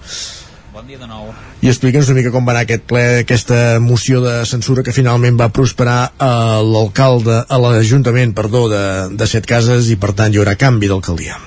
Dia 0.92 1.00
de 1.00 1.08
nou. 1.08 1.30
I 1.64 1.70
explica'ns 1.72 2.10
una 2.12 2.18
mica 2.18 2.34
com 2.34 2.44
va 2.44 2.52
anar 2.52 2.66
aquest 2.66 2.82
ple, 2.84 3.02
aquesta 3.22 3.80
moció 3.80 4.20
de 4.20 4.34
censura 4.50 4.84
que 4.84 4.92
finalment 4.92 5.38
va 5.40 5.48
prosperar 5.56 6.00
a 6.20 6.32
l'alcalde, 6.68 7.38
a 7.48 7.60
l'Ajuntament, 7.64 8.34
perdó, 8.36 8.66
de, 8.68 8.82
de 9.16 9.28
Set 9.32 9.48
Cases 9.48 9.88
i 9.88 9.96
per 9.96 10.12
tant 10.20 10.36
hi 10.36 10.42
haurà 10.42 10.58
canvi 10.60 10.92
d'alcaldia. 10.92 11.40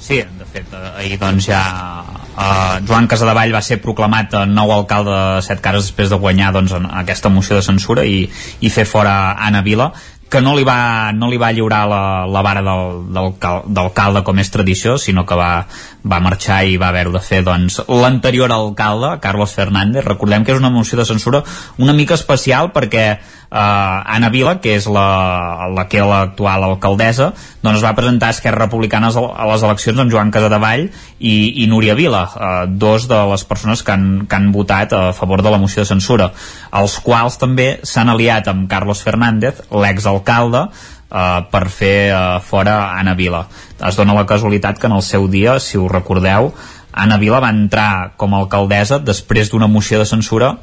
Sí, 0.00 0.22
de 0.40 0.48
fet, 0.48 0.72
eh, 0.72 0.94
ahir 1.02 1.20
doncs 1.20 1.50
ja 1.50 1.60
eh, 2.08 2.80
Joan 2.88 3.10
Casadevall 3.10 3.52
va 3.52 3.60
ser 3.68 3.82
proclamat 3.84 4.38
nou 4.48 4.72
alcalde 4.72 5.12
de 5.12 5.44
Set 5.44 5.60
Cases 5.60 5.90
després 5.90 6.08
de 6.14 6.22
guanyar 6.24 6.54
doncs, 6.56 6.72
aquesta 7.04 7.28
moció 7.28 7.60
de 7.60 7.68
censura 7.68 8.08
i, 8.08 8.22
i 8.64 8.72
fer 8.72 8.88
fora 8.88 9.34
Anna 9.44 9.60
Vila 9.66 9.92
que 10.30 10.40
no 10.42 10.54
li 10.56 10.64
va, 10.66 11.12
no 11.14 11.28
li 11.30 11.38
va 11.40 11.52
lliurar 11.54 11.82
la, 11.90 12.00
la 12.26 12.42
vara 12.42 12.62
d'alcalde 12.64 14.24
com 14.26 14.40
és 14.42 14.50
tradició, 14.50 14.96
sinó 14.98 15.24
que 15.28 15.38
va, 15.38 15.66
va 16.02 16.20
marxar 16.24 16.62
i 16.66 16.78
va 16.80 16.88
haver-ho 16.90 17.12
de 17.14 17.22
fer 17.22 17.42
doncs, 17.46 17.80
l'anterior 17.88 18.52
alcalde, 18.52 19.14
Carlos 19.22 19.54
Fernández. 19.54 20.04
Recordem 20.06 20.44
que 20.44 20.54
és 20.54 20.60
una 20.60 20.72
moció 20.74 20.98
de 20.98 21.06
censura 21.08 21.44
una 21.78 21.94
mica 21.94 22.18
especial 22.18 22.72
perquè 22.74 23.06
eh, 23.54 24.14
Anna 24.16 24.30
Vila, 24.30 24.58
que 24.60 24.74
és 24.74 24.86
la, 24.90 25.68
la 25.70 25.86
que 25.90 26.02
l'actual 26.02 26.66
alcaldessa, 26.66 27.30
doncs 27.62 27.84
va 27.84 27.94
presentar 27.96 28.32
Esquerra 28.34 28.66
Republicana 28.66 29.12
a 29.14 29.46
les 29.52 29.62
eleccions 29.62 30.02
amb 30.02 30.12
Joan 30.12 30.32
Casadevall 30.34 30.88
i, 30.88 31.36
i 31.62 31.68
Núria 31.70 31.94
Vila, 31.94 32.24
eh, 32.34 32.52
dos 32.68 33.06
de 33.10 33.20
les 33.30 33.46
persones 33.46 33.84
que 33.86 33.94
han, 33.94 34.26
que 34.26 34.40
han 34.40 34.50
votat 34.54 34.92
a 34.96 35.04
favor 35.16 35.44
de 35.46 35.54
la 35.54 35.60
moció 35.62 35.84
de 35.84 35.92
censura, 35.92 36.32
els 36.74 36.98
quals 37.04 37.38
també 37.38 37.78
s'han 37.86 38.10
aliat 38.10 38.50
amb 38.50 38.66
Carlos 38.70 39.04
Fernández, 39.06 39.62
l'exalcalde, 39.70 40.66
eh, 41.14 41.40
per 41.50 41.66
fer 41.70 41.98
eh, 42.10 42.22
fora 42.42 42.78
Anna 42.98 43.14
Vila. 43.14 43.46
Es 43.84 44.00
dona 44.00 44.16
la 44.16 44.26
casualitat 44.26 44.80
que 44.80 44.90
en 44.90 44.98
el 44.98 45.06
seu 45.06 45.28
dia, 45.30 45.60
si 45.60 45.78
ho 45.78 45.86
recordeu, 45.88 46.52
Anna 46.94 47.18
Vila 47.18 47.40
va 47.42 47.50
entrar 47.50 48.14
com 48.16 48.34
a 48.34 48.40
alcaldessa 48.44 49.00
després 49.02 49.50
d'una 49.50 49.66
moció 49.66 49.98
de 49.98 50.06
censura 50.06 50.54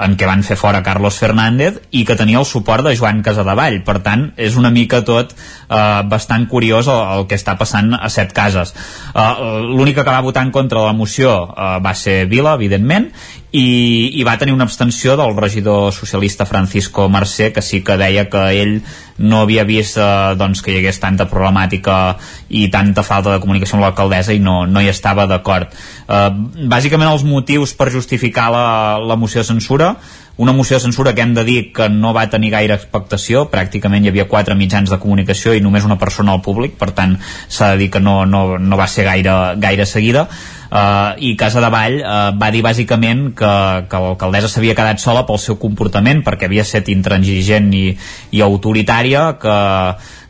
en 0.00 0.16
què 0.16 0.26
van 0.28 0.42
fer 0.46 0.56
fora 0.56 0.82
Carlos 0.82 1.18
Fernández 1.20 1.80
i 1.92 2.04
que 2.08 2.16
tenia 2.16 2.40
el 2.40 2.48
suport 2.48 2.84
de 2.86 2.94
Joan 2.96 3.20
Casadevall. 3.24 3.82
Per 3.84 3.98
tant 4.04 4.30
és 4.40 4.56
una 4.56 4.72
mica 4.72 5.02
tot 5.04 5.34
eh, 5.34 6.00
bastant 6.08 6.48
curiós 6.48 6.88
el, 6.88 7.02
el 7.18 7.28
que 7.28 7.36
està 7.36 7.58
passant 7.60 7.92
a 7.98 8.08
set 8.12 8.32
cases. 8.36 8.72
Eh, 9.12 9.28
l'única 9.68 10.04
que 10.04 10.14
va 10.14 10.24
votar 10.24 10.46
en 10.46 10.54
contra 10.54 10.80
de 10.80 10.88
la 10.88 10.96
moció 10.96 11.36
eh, 11.52 11.76
va 11.84 11.94
ser 11.94 12.24
Vila, 12.32 12.56
evidentment 12.56 13.10
i, 13.52 14.16
i 14.16 14.24
va 14.24 14.38
tenir 14.40 14.54
una 14.56 14.64
abstenció 14.64 15.14
del 15.20 15.36
regidor 15.36 15.92
socialista 15.92 16.46
Francisco 16.48 17.08
Mercè 17.12 17.52
que 17.52 17.62
sí 17.62 17.82
que 17.84 17.98
deia 18.00 18.28
que 18.32 18.46
ell 18.56 18.78
no 19.20 19.42
havia 19.44 19.66
vist 19.68 19.98
eh, 20.00 20.34
doncs, 20.40 20.62
que 20.64 20.72
hi 20.72 20.80
hagués 20.80 20.98
tanta 21.02 21.28
problemàtica 21.28 22.16
i 22.48 22.66
tanta 22.72 23.04
falta 23.04 23.34
de 23.34 23.42
comunicació 23.44 23.76
amb 23.76 23.84
l'alcaldessa 23.84 24.32
i 24.32 24.40
no, 24.40 24.62
no 24.66 24.80
hi 24.80 24.88
estava 24.88 25.28
d'acord 25.28 25.68
eh, 26.12 26.28
bàsicament 26.68 27.10
els 27.10 27.24
motius 27.26 27.72
per 27.78 27.90
justificar 27.94 28.50
la, 28.52 28.66
la 29.00 29.16
moció 29.16 29.42
de 29.42 29.48
censura. 29.48 29.94
Una 30.42 30.54
moció 30.56 30.78
de 30.78 30.84
censura 30.86 31.12
que 31.14 31.20
hem 31.20 31.34
de 31.36 31.44
dir 31.44 31.58
que 31.76 31.90
no 31.92 32.14
va 32.16 32.24
tenir 32.32 32.52
gaire 32.54 32.76
expectació, 32.78 33.44
pràcticament 33.52 34.06
hi 34.06 34.12
havia 34.12 34.28
quatre 34.30 34.56
mitjans 34.56 34.90
de 34.90 34.98
comunicació 34.98 35.52
i 35.52 35.60
només 35.60 35.84
una 35.84 35.98
persona 36.00 36.32
al 36.32 36.40
públic, 36.42 36.78
per 36.80 36.90
tant 36.96 37.18
s'ha 37.48 37.74
de 37.74 37.82
dir 37.82 37.90
que 37.92 38.00
no, 38.00 38.22
no, 38.24 38.56
no 38.58 38.80
va 38.80 38.88
ser 38.88 39.04
gaire, 39.08 39.36
gaire 39.60 39.86
seguida. 39.86 40.26
Uh, 40.72 41.12
i 41.20 41.34
Casa 41.36 41.60
de 41.60 41.68
Vall 41.68 41.98
uh, 42.00 42.30
va 42.40 42.48
dir 42.48 42.62
bàsicament 42.64 43.26
que, 43.36 43.52
que 43.92 43.98
l'alcaldessa 44.00 44.48
s'havia 44.48 44.72
quedat 44.72 45.02
sola 45.02 45.26
pel 45.28 45.36
seu 45.36 45.58
comportament 45.60 46.22
perquè 46.24 46.48
havia 46.48 46.64
estat 46.64 46.88
intransigent 46.88 47.68
i, 47.76 47.90
i 48.32 48.40
autoritària 48.40 49.26
que 49.42 49.56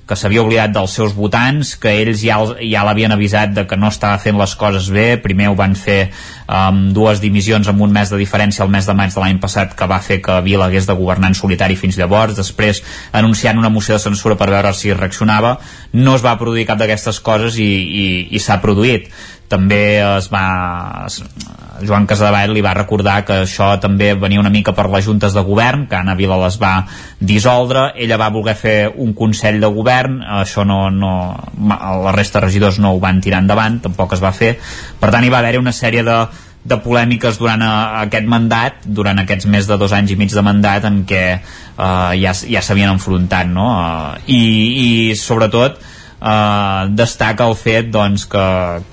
que 0.09 0.17
s'havia 0.19 0.43
oblidat 0.43 0.73
dels 0.75 0.95
seus 0.99 1.15
votants, 1.15 1.77
que 1.81 1.93
ells 2.03 2.23
ja, 2.25 2.39
ja 2.59 2.83
l'havien 2.87 3.15
avisat 3.15 3.53
de 3.55 3.65
que 3.71 3.79
no 3.79 3.91
estava 3.93 4.19
fent 4.23 4.39
les 4.39 4.55
coses 4.59 4.89
bé, 4.93 5.17
primer 5.23 5.49
ho 5.53 5.57
van 5.59 5.77
fer 5.79 6.11
um, 6.49 6.89
dues 6.95 7.23
dimissions 7.23 7.71
amb 7.71 7.85
un 7.87 7.95
mes 7.95 8.11
de 8.11 8.19
diferència 8.21 8.65
el 8.67 8.73
mes 8.73 8.89
de 8.89 8.97
maig 8.99 9.15
de 9.15 9.23
l'any 9.23 9.39
passat 9.43 9.77
que 9.79 9.89
va 9.89 10.01
fer 10.03 10.19
que 10.25 10.41
Vila 10.45 10.67
hagués 10.67 10.89
de 10.91 10.97
governar 10.99 11.31
en 11.33 11.39
solitari 11.39 11.79
fins 11.79 11.99
llavors, 12.01 12.35
després 12.37 12.83
anunciant 13.13 13.61
una 13.61 13.71
moció 13.71 13.97
de 13.97 14.05
censura 14.05 14.37
per 14.37 14.51
veure 14.51 14.75
si 14.75 14.93
reaccionava, 14.93 15.57
no 15.93 16.17
es 16.19 16.25
va 16.25 16.39
produir 16.41 16.67
cap 16.67 16.81
d'aquestes 16.83 17.21
coses 17.23 17.61
i, 17.63 17.71
i, 17.71 18.07
i 18.35 18.43
s'ha 18.43 18.59
produït 18.63 19.09
també 19.53 19.83
es 20.01 20.29
va 20.33 20.45
Joan 21.83 22.07
Casadevall 22.09 22.53
li 22.55 22.63
va 22.65 22.75
recordar 22.77 23.19
que 23.27 23.43
això 23.45 23.73
també 23.83 24.13
venia 24.19 24.41
una 24.41 24.53
mica 24.53 24.75
per 24.77 24.89
les 24.93 25.05
juntes 25.05 25.35
de 25.37 25.43
govern, 25.45 25.87
que 25.91 25.99
Anna 25.99 26.15
Vila 26.19 26.39
les 26.45 26.59
va 26.63 26.73
dissoldre, 27.19 27.91
ella 27.97 28.21
va 28.21 28.31
voler 28.35 28.55
fer 28.59 28.77
un 28.93 29.13
consell 29.19 29.61
de 29.61 29.73
govern, 29.73 30.21
això 30.43 30.65
no, 30.69 30.85
no 30.91 31.13
la 32.07 32.15
resta 32.15 32.41
de 32.41 32.47
regidors 32.47 32.79
no 32.83 32.95
ho 32.95 33.03
van 33.03 33.21
tirar 33.21 33.43
endavant, 33.43 33.81
tampoc 33.83 34.17
es 34.17 34.25
va 34.25 34.33
fer. 34.37 34.55
Per 35.01 35.11
tant 35.13 35.25
hi 35.25 35.33
va 35.33 35.43
haver 35.43 35.59
una 35.61 35.75
sèrie 35.77 36.05
de, 36.07 36.19
de 36.65 36.79
polèmiques 36.83 37.39
durant 37.41 37.63
eh, 37.67 37.73
aquest 38.05 38.29
mandat, 38.31 38.85
durant 38.87 39.19
aquests 39.23 39.49
més 39.51 39.67
de 39.69 39.79
dos 39.81 39.93
anys 39.97 40.15
i 40.15 40.19
mig 40.21 40.35
de 40.35 40.45
mandat 40.47 40.87
en 40.87 41.03
què 41.09 41.25
uh, 41.39 42.13
ja, 42.19 42.35
ja 42.35 42.63
s'havien 42.63 42.93
enfrontat 42.93 43.51
no? 43.51 43.67
Uh, 43.73 44.23
i, 44.31 44.43
i 44.85 45.17
sobretot 45.19 45.81
eh, 45.81 46.02
destaca 46.23 47.49
el 47.51 47.57
fet 47.59 47.89
doncs, 47.91 48.29
que 48.31 48.43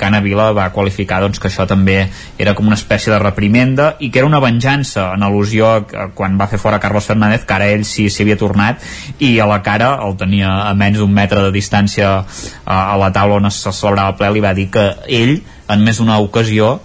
Cana 0.01 0.19
Vila 0.25 0.49
va 0.55 0.69
qualificar 0.73 1.19
doncs, 1.21 1.37
que 1.39 1.49
això 1.49 1.67
també 1.69 2.07
era 2.41 2.55
com 2.57 2.65
una 2.65 2.77
espècie 2.79 3.13
de 3.13 3.19
reprimenda 3.21 3.91
i 3.99 4.09
que 4.09 4.23
era 4.23 4.27
una 4.27 4.41
venjança 4.41 5.11
en 5.13 5.25
al·lusió 5.27 5.69
a, 5.69 6.07
quan 6.15 6.39
va 6.39 6.49
fer 6.49 6.57
fora 6.57 6.79
Carlos 6.81 7.05
Fernández 7.05 7.45
que 7.45 7.53
ara 7.53 7.69
ell 7.69 7.85
sí 7.85 8.09
s'hi 8.09 8.25
havia 8.25 8.39
tornat 8.39 8.81
i 9.19 9.35
a 9.39 9.45
la 9.49 9.61
cara 9.61 9.91
el 10.05 10.17
tenia 10.17 10.55
a 10.65 10.73
menys 10.73 10.97
d'un 11.03 11.13
metre 11.13 11.43
de 11.45 11.53
distància 11.53 12.15
a, 12.17 12.79
a 12.79 12.97
la 12.97 13.11
taula 13.13 13.37
on 13.37 13.49
es 13.51 13.61
celebrava 13.61 14.15
el 14.15 14.17
ple 14.17 14.31
li 14.33 14.45
va 14.45 14.55
dir 14.57 14.69
que 14.73 14.87
ell 15.05 15.37
en 15.69 15.85
més 15.85 16.01
d'una 16.01 16.17
ocasió 16.23 16.79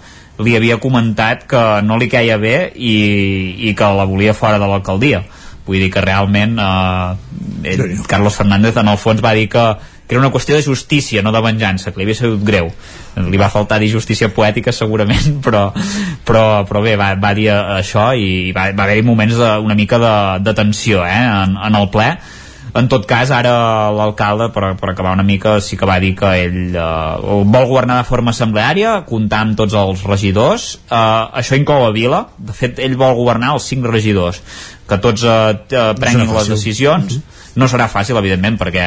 li 0.45 0.55
havia 0.55 0.77
comentat 0.83 1.45
que 1.49 1.63
no 1.87 1.97
li 1.97 2.09
queia 2.11 2.37
bé 2.37 2.71
i, 2.75 2.95
i 3.69 3.73
que 3.73 3.89
la 3.97 4.05
volia 4.05 4.35
fora 4.35 4.59
de 4.59 4.67
l'alcaldia. 4.67 5.23
Vull 5.65 5.81
dir 5.81 5.89
que 5.93 6.03
realment 6.03 6.59
eh, 6.61 7.71
ell, 7.71 7.85
Carlos 8.05 8.35
Fernández 8.37 8.75
en 8.77 8.91
el 8.91 8.99
fons 9.01 9.23
va 9.23 9.33
dir 9.37 9.47
que 9.49 9.63
que 10.07 10.15
era 10.15 10.21
una 10.21 10.31
qüestió 10.31 10.55
de 10.55 10.63
justícia, 10.63 11.23
no 11.25 11.33
de 11.33 11.41
venjança, 11.41 11.91
que 11.91 11.99
li 11.99 12.05
havia 12.05 12.19
sigut 12.19 12.45
greu. 12.45 12.69
Li 13.15 13.41
va 13.41 13.49
faltar 13.49 13.79
dir 13.81 13.89
justícia 13.89 14.29
poètica 14.33 14.73
segurament, 14.75 15.39
però, 15.45 15.67
però, 16.27 16.45
però 16.69 16.85
bé, 16.85 16.95
va, 16.99 17.13
va 17.19 17.33
dir 17.37 17.49
això 17.51 18.11
i 18.13 18.53
va, 18.55 18.69
va 18.75 18.85
haver-hi 18.87 19.05
moments 19.05 19.37
de, 19.41 19.51
una 19.65 19.77
mica 19.77 20.01
de, 20.01 20.15
de 20.45 20.55
tensió 20.57 21.05
eh, 21.05 21.21
en, 21.25 21.57
en 21.57 21.79
el 21.81 21.89
ple. 21.93 22.09
En 22.75 22.89
tot 22.91 23.05
cas, 23.07 23.29
ara 23.31 23.53
l'alcalde, 23.95 24.49
per, 24.51 24.73
per 24.75 24.89
acabar 24.91 25.13
una 25.15 25.23
mica, 25.23 25.53
sí 25.63 25.77
que 25.79 25.87
va 25.87 25.95
dir 26.03 26.11
que 26.19 26.31
ell 26.43 26.75
eh, 26.75 27.35
vol 27.47 27.69
governar 27.69 28.01
de 28.01 28.07
forma 28.09 28.33
assembleària, 28.35 28.97
comptar 29.07 29.45
amb 29.45 29.55
tots 29.61 29.77
els 29.79 30.03
regidors. 30.03 30.65
Eh, 30.89 31.23
això 31.39 31.55
inclou 31.55 31.85
a 31.87 31.93
Vila. 31.95 32.25
De 32.35 32.55
fet, 32.57 32.81
ell 32.83 32.97
vol 32.99 33.15
governar 33.15 33.53
els 33.55 33.69
cinc 33.71 33.87
regidors, 33.87 34.41
que 34.89 34.99
tots 35.01 35.23
eh, 35.25 35.93
prenguin 35.99 36.35
les 36.35 36.53
decisions. 36.55 37.15
Mm 37.15 37.17
-hmm 37.17 37.31
no 37.55 37.69
serà 37.71 37.87
fàcil, 37.87 38.17
evidentment, 38.19 38.57
perquè 38.59 38.85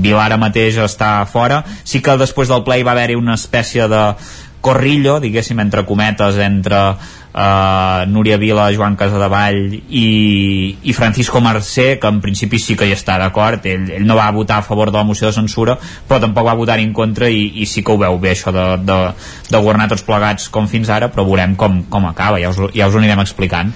Vila 0.00 0.24
ara 0.24 0.40
mateix 0.40 0.78
està 0.80 1.26
fora. 1.28 1.62
Sí 1.84 2.00
que 2.00 2.16
després 2.16 2.48
del 2.48 2.64
play 2.64 2.82
va 2.82 2.92
haver-hi 2.96 3.14
una 3.14 3.34
espècie 3.34 3.88
de 3.92 4.14
corrillo, 4.60 5.20
diguéssim, 5.20 5.60
entre 5.60 5.84
cometes, 5.88 6.36
entre 6.36 6.80
uh, 7.32 8.04
Núria 8.06 8.36
Vila, 8.36 8.68
Joan 8.74 8.96
Casadevall 8.96 9.72
i, 9.72 10.76
i 10.82 10.92
Francisco 10.92 11.40
Mercè, 11.40 11.94
que 12.00 12.10
en 12.10 12.20
principi 12.20 12.60
sí 12.60 12.76
que 12.76 12.88
hi 12.88 12.92
està 12.96 13.16
d'acord, 13.20 13.64
ell, 13.64 13.88
ell 13.96 14.04
no 14.06 14.18
va 14.18 14.28
votar 14.36 14.60
a 14.60 14.66
favor 14.66 14.92
de 14.92 14.98
la 14.98 15.06
moció 15.08 15.30
de 15.30 15.36
censura, 15.36 15.78
però 16.08 16.20
tampoc 16.20 16.48
va 16.50 16.56
votar 16.58 16.78
en 16.82 16.92
contra 16.96 17.30
i, 17.32 17.46
i 17.62 17.68
sí 17.68 17.84
que 17.84 17.94
ho 17.94 18.00
veu 18.00 18.20
bé 18.20 18.34
això 18.34 18.52
de, 18.54 18.66
de, 18.84 19.00
de 19.48 19.58
governar 19.58 19.88
tots 19.92 20.04
plegats 20.04 20.50
com 20.52 20.68
fins 20.68 20.92
ara, 20.92 21.08
però 21.12 21.24
veurem 21.28 21.56
com, 21.56 21.82
com 21.88 22.08
acaba, 22.10 22.40
ja 22.42 22.52
us, 22.52 22.60
ja 22.76 22.88
us 22.90 22.96
ho 22.96 23.00
anirem 23.00 23.24
explicant. 23.24 23.72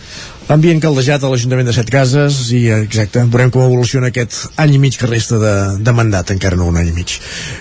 Ambient 0.52 0.80
caldejat 0.82 1.22
a 1.24 1.30
l'Ajuntament 1.32 1.70
de 1.70 1.72
Set 1.72 1.88
Cases 1.88 2.36
i 2.52 2.66
exacte, 2.74 3.22
veurem 3.32 3.52
com 3.52 3.64
evoluciona 3.64 4.10
aquest 4.12 4.58
any 4.60 4.74
i 4.76 4.80
mig 4.82 4.98
que 5.00 5.08
resta 5.08 5.38
de, 5.40 5.54
de 5.80 5.94
mandat, 5.96 6.34
encara 6.34 6.58
no 6.60 6.68
un 6.68 6.76
any 6.76 6.90
i 6.92 6.96
mig. 6.96 7.16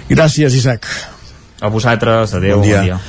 Gràcies, 0.10 0.58
Isaac. 0.60 0.90
A 1.64 1.72
vosaltres, 1.72 2.36
adeu, 2.36 2.60
bon 2.60 2.68
dia. 2.68 2.82
Bon 2.82 2.92
dia. 2.92 3.00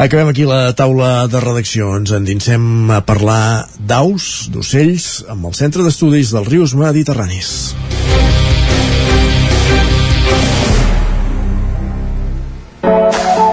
Acabem 0.00 0.30
aquí 0.32 0.46
la 0.48 0.72
taula 0.74 1.28
de 1.30 1.42
redacció. 1.44 1.92
Ens 2.00 2.14
endinsem 2.16 2.90
a 2.90 3.02
parlar 3.06 3.68
d'aus, 3.78 4.48
d'ocells, 4.50 5.10
amb 5.30 5.50
el 5.50 5.54
Centre 5.58 5.86
d'Estudis 5.86 6.34
dels 6.34 6.50
Rius 6.50 6.74
Mediterranis. 6.78 7.50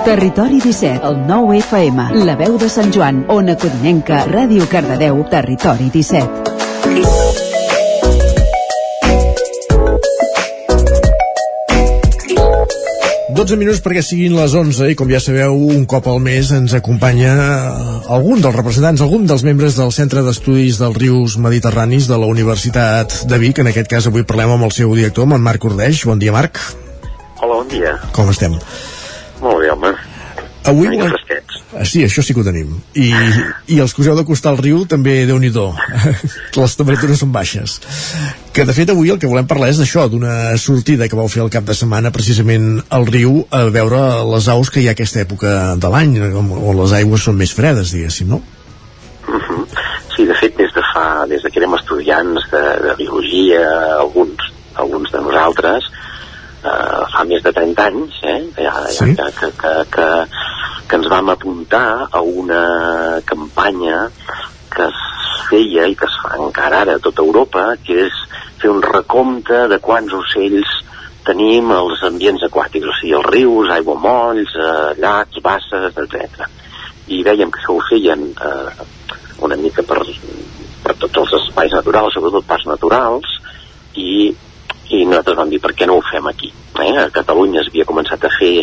Territori 0.08 0.62
17, 0.62 1.02
el 1.04 1.18
9 1.28 1.58
FM, 1.60 2.24
la 2.24 2.38
veu 2.40 2.54
de 2.56 2.70
Sant 2.72 2.94
Joan, 2.96 3.26
Ona 3.28 3.58
Codinenca, 3.60 4.22
Ràdio 4.30 4.64
Cardedeu, 4.72 5.18
Territori 5.28 5.90
17. 5.92 6.48
12 13.36 13.60
minuts 13.60 13.84
perquè 13.84 14.00
siguin 14.00 14.40
les 14.40 14.56
11 14.56 14.88
i 14.94 14.96
com 14.96 15.12
ja 15.12 15.20
sabeu 15.20 15.60
un 15.76 15.84
cop 15.84 16.08
al 16.08 16.24
mes 16.24 16.56
ens 16.56 16.72
acompanya 16.80 17.36
algun 18.08 18.40
dels 18.40 18.56
representants, 18.56 19.04
algun 19.04 19.28
dels 19.28 19.44
membres 19.44 19.76
del 19.76 19.92
Centre 19.92 20.24
d'Estudis 20.24 20.80
dels 20.80 20.96
Rius 21.04 21.36
Mediterranis 21.36 22.08
de 22.08 22.16
la 22.16 22.32
Universitat 22.32 23.28
de 23.28 23.44
Vic, 23.44 23.60
en 23.60 23.76
aquest 23.76 23.92
cas 23.92 24.08
avui 24.08 24.24
parlem 24.24 24.56
amb 24.56 24.72
el 24.72 24.72
seu 24.72 24.88
director, 24.96 25.28
amb 25.28 25.36
en 25.36 25.44
Marc 25.52 25.68
Ordeix. 25.68 26.08
Bon 26.08 26.16
dia, 26.16 26.32
Marc. 26.32 26.64
Hola, 27.42 27.58
bon 27.58 27.68
dia. 27.76 28.00
Com 28.16 28.32
estem? 28.32 28.56
Molt 29.42 29.60
bé, 29.62 29.72
home. 29.72 29.96
Avui 30.68 30.90
volem... 30.92 31.14
Ah, 31.78 31.86
sí, 31.86 32.02
això 32.04 32.24
sí 32.24 32.34
que 32.34 32.42
ho 32.42 32.46
tenim. 32.46 32.74
I, 32.98 33.12
i 33.72 33.78
els 33.84 33.94
que 33.94 34.02
us 34.04 34.10
heu 34.10 34.18
d'acostar 34.18 34.52
al 34.52 34.60
riu 34.60 34.82
també, 34.90 35.22
déu 35.28 35.38
nhi 35.40 35.52
Les 36.58 36.76
temperatures 36.80 37.22
són 37.22 37.32
baixes. 37.32 37.78
Que 38.52 38.66
de 38.68 38.76
fet 38.76 38.90
avui 38.92 39.12
el 39.14 39.20
que 39.20 39.30
volem 39.32 39.48
parlar 39.48 39.70
és 39.72 39.80
d'això, 39.80 40.08
d'una 40.12 40.58
sortida 40.58 41.08
que 41.08 41.16
vau 41.16 41.30
fer 41.32 41.44
el 41.44 41.52
cap 41.54 41.64
de 41.64 41.76
setmana 41.78 42.12
precisament 42.12 42.82
al 42.90 43.08
riu 43.08 43.46
a 43.52 43.64
veure 43.72 44.02
les 44.34 44.48
aus 44.52 44.72
que 44.72 44.82
hi 44.82 44.90
ha 44.90 44.96
aquesta 44.98 45.24
època 45.24 45.76
de 45.80 45.92
l'any, 45.94 46.18
on 46.36 46.76
les 46.82 46.96
aigües 47.00 47.24
són 47.24 47.38
més 47.40 47.54
fredes, 47.54 47.94
diguéssim, 47.96 48.28
no? 48.28 48.42
Uh 49.28 49.40
-huh. 49.40 49.64
Sí, 50.16 50.26
de 50.26 50.36
fet, 50.36 50.58
des 50.58 50.74
de 50.74 50.84
fa, 50.94 51.26
des 51.28 51.44
de 51.44 51.52
que 51.52 51.60
érem 51.60 51.76
estudiants 51.76 52.44
de, 52.52 52.64
de 52.88 52.96
biologia, 52.98 53.64
alguns, 54.00 54.52
alguns 54.76 55.12
de 55.12 55.22
nosaltres, 55.22 55.84
eh, 56.68 57.04
fa 57.14 57.26
més 57.30 57.44
de 57.46 57.54
30 57.56 57.86
anys, 57.92 58.20
eh, 58.24 58.40
ja, 58.60 58.76
sí? 58.94 59.14
ja, 59.18 59.30
que, 59.40 59.52
que, 59.62 59.74
que, 59.94 60.08
que 60.88 61.00
ens 61.00 61.10
vam 61.12 61.32
apuntar 61.34 62.08
a 62.12 62.22
una 62.22 62.64
campanya 63.26 64.08
que 64.74 64.88
es 64.88 65.06
feia 65.50 65.88
i 65.88 65.96
que 65.98 66.08
es 66.08 66.18
fa 66.24 66.36
encara 66.38 66.84
ara 66.84 66.98
a 66.98 67.04
tota 67.04 67.24
Europa, 67.24 67.70
que 67.84 68.04
és 68.08 68.20
fer 68.62 68.72
un 68.74 68.84
recompte 68.84 69.66
de 69.72 69.80
quants 69.84 70.14
ocells 70.18 70.76
tenim 71.28 71.72
als 71.76 72.04
ambients 72.08 72.46
aquàtics, 72.48 72.88
o 72.88 72.96
sigui, 73.00 73.16
els 73.18 73.28
rius, 73.28 73.72
aiguamolls, 73.76 74.54
eh, 74.56 74.94
llacs, 75.02 75.42
basses, 75.44 75.98
etc. 76.04 76.48
I 77.12 77.24
veiem 77.28 77.52
que 77.52 77.60
això 77.62 77.76
ho 77.76 77.84
feien 77.90 78.30
eh, 78.32 78.86
una 79.44 79.58
mica 79.60 79.84
per, 79.84 80.00
per 80.86 80.96
tots 81.04 81.24
els 81.24 81.36
espais 81.42 81.76
naturals, 81.76 82.16
sobretot 82.16 82.48
parcs 82.48 82.68
naturals, 82.70 83.36
i 84.00 84.32
i 84.90 85.04
nosaltres 85.06 85.38
vam 85.40 85.50
dir 85.52 85.60
per 85.64 85.74
què 85.76 85.88
no 85.88 85.98
ho 85.98 86.06
fem 86.12 86.28
aquí 86.30 86.52
eh? 86.84 86.94
a 87.04 87.10
Catalunya 87.14 87.62
es 87.62 87.72
havia 87.72 87.88
començat 87.88 88.24
a 88.24 88.32
fer 88.38 88.54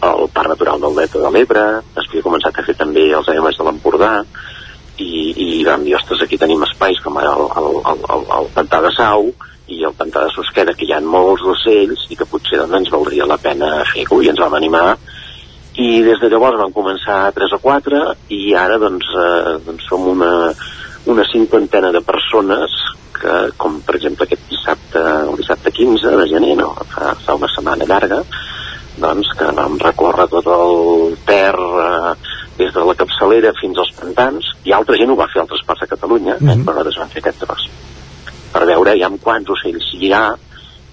el 0.00 0.28
Parc 0.32 0.48
Natural 0.54 0.80
del 0.80 0.96
Delta 0.96 1.20
de 1.20 1.30
l'Ebre, 1.34 1.64
s'havia 1.92 2.24
començat 2.24 2.56
a 2.56 2.64
fer 2.64 2.74
també 2.78 3.10
els 3.12 3.28
aigües 3.28 3.58
de 3.58 3.66
l'Empordà, 3.66 4.14
i, 5.00 5.60
i 5.60 5.64
vam 5.64 5.84
dir, 5.84 5.94
ostres, 5.96 6.22
aquí 6.24 6.38
tenim 6.40 6.62
espais 6.66 7.00
com 7.04 7.16
ara 7.20 7.32
el, 7.36 7.46
el, 7.60 7.70
el, 7.92 8.02
el, 8.16 8.26
el 8.38 8.50
Pantà 8.56 8.80
de 8.84 8.92
Sau 8.96 9.30
i 9.70 9.82
el 9.86 9.94
Pantà 9.96 10.24
de 10.26 10.32
Susqueda, 10.34 10.74
que 10.76 10.86
hi 10.86 10.92
ha 10.96 11.00
molts 11.04 11.44
ocells 11.54 12.06
i 12.10 12.18
que 12.18 12.28
potser 12.28 12.60
doncs, 12.60 12.76
ens 12.80 12.92
valdria 12.92 13.28
la 13.28 13.38
pena 13.40 13.70
fer-ho 13.92 14.20
i 14.22 14.30
ens 14.32 14.42
vam 14.42 14.56
animar 14.58 14.86
i 15.80 16.02
des 16.04 16.20
de 16.20 16.28
llavors 16.28 16.58
vam 16.58 16.74
començar 16.74 17.20
a 17.26 17.32
3 17.36 17.56
o 17.56 17.60
4 17.62 18.00
i 18.36 18.40
ara 18.58 18.76
doncs, 18.82 19.06
eh, 19.24 19.54
doncs 19.64 19.86
som 19.88 20.08
una, 20.10 20.32
una 21.08 21.24
cinquantena 21.30 21.92
de 21.94 22.02
persones 22.04 22.74
que, 23.20 23.36
com 23.60 23.78
per 23.86 23.96
exemple 23.98 24.26
aquest 24.26 24.48
dissabte, 24.50 25.02
el 25.02 25.36
dissabte 25.40 25.72
15 25.76 26.16
de 26.20 26.26
gener, 26.32 26.56
no, 26.60 26.72
fa, 26.94 27.14
fa 27.24 27.36
una 27.38 27.50
setmana 27.54 27.88
llarga, 27.88 28.20
doncs 29.00 29.30
que 29.38 29.48
vam 29.56 29.78
recórrer 29.80 30.28
tot 30.32 30.48
el 30.54 31.16
Ter 31.28 31.54
eh, 31.54 32.14
des 32.58 32.72
de 32.74 32.84
la 32.84 32.96
capçalera 32.98 33.54
fins 33.60 33.78
als 33.80 33.92
pantans, 34.00 34.50
i 34.68 34.74
altra 34.76 34.98
gent 35.00 35.12
ho 35.12 35.18
va 35.20 35.28
fer 35.32 35.40
a 35.40 35.46
altres 35.46 35.64
parts 35.66 35.84
de 35.84 35.90
Catalunya, 35.94 36.36
mm 36.38 36.46
-hmm. 36.46 36.60
eh, 36.60 36.64
però 36.64 36.74
nosaltres 36.74 36.98
vam 36.98 37.12
fer 37.14 37.22
aquest 37.22 37.40
tros, 37.44 37.68
per 38.52 38.66
veure 38.66 38.98
ja 38.98 39.06
amb 39.06 39.22
quants 39.22 39.48
ocells 39.48 39.92
hi 39.94 40.12
ha, 40.12 40.24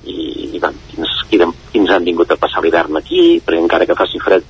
i, 0.05 0.55
i 0.55 0.59
van, 0.59 0.75
quins, 0.91 1.11
quins 1.71 1.89
han 1.89 2.03
vingut 2.03 2.31
a 2.31 2.39
passar 2.39 2.61
l'hivern 2.63 2.97
aquí, 2.97 3.41
perquè 3.45 3.59
encara 3.59 3.85
que 3.85 3.95
faci 3.95 4.19
fred 4.19 4.43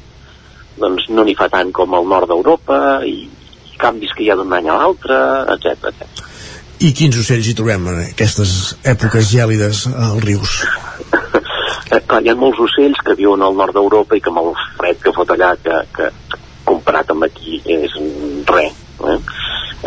doncs 0.77 1.09
no 1.09 1.25
n'hi 1.25 1.35
fa 1.37 1.49
tant 1.49 1.71
com 1.73 1.93
al 1.97 2.05
nord 2.05 2.29
d'Europa 2.29 3.01
i, 3.05 3.25
i 3.71 3.77
canvis 3.81 4.13
que 4.13 4.23
hi 4.23 4.29
ha 4.31 4.37
d'un 4.37 4.53
any 4.53 4.69
a 4.69 4.77
l'altre, 4.77 5.17
etc 5.55 5.89
etc. 5.91 6.27
I 6.77 6.91
quins 6.93 7.15
ocells 7.17 7.47
hi 7.49 7.55
trobem 7.57 7.87
en 7.89 7.95
aquestes 8.03 8.51
èpoques 8.85 9.31
gèlides 9.31 9.87
als 9.89 10.23
rius? 10.25 10.57
eh, 11.89 12.01
clar, 12.05 12.19
hi 12.21 12.29
ha 12.29 12.35
molts 12.37 12.59
ocells 12.61 12.99
que 13.05 13.15
viuen 13.17 13.41
al 13.41 13.57
nord 13.57 13.73
d'Europa 13.73 14.17
i 14.17 14.21
que 14.21 14.29
amb 14.29 14.43
el 14.43 14.51
fred 14.77 14.99
que 15.01 15.13
fot 15.15 15.31
allà, 15.33 15.55
que, 15.63 15.79
que 15.95 16.11
comparat 16.67 17.09
amb 17.15 17.25
aquí 17.25 17.57
és 17.65 17.95
res. 18.51 18.77
Eh? 19.07 19.17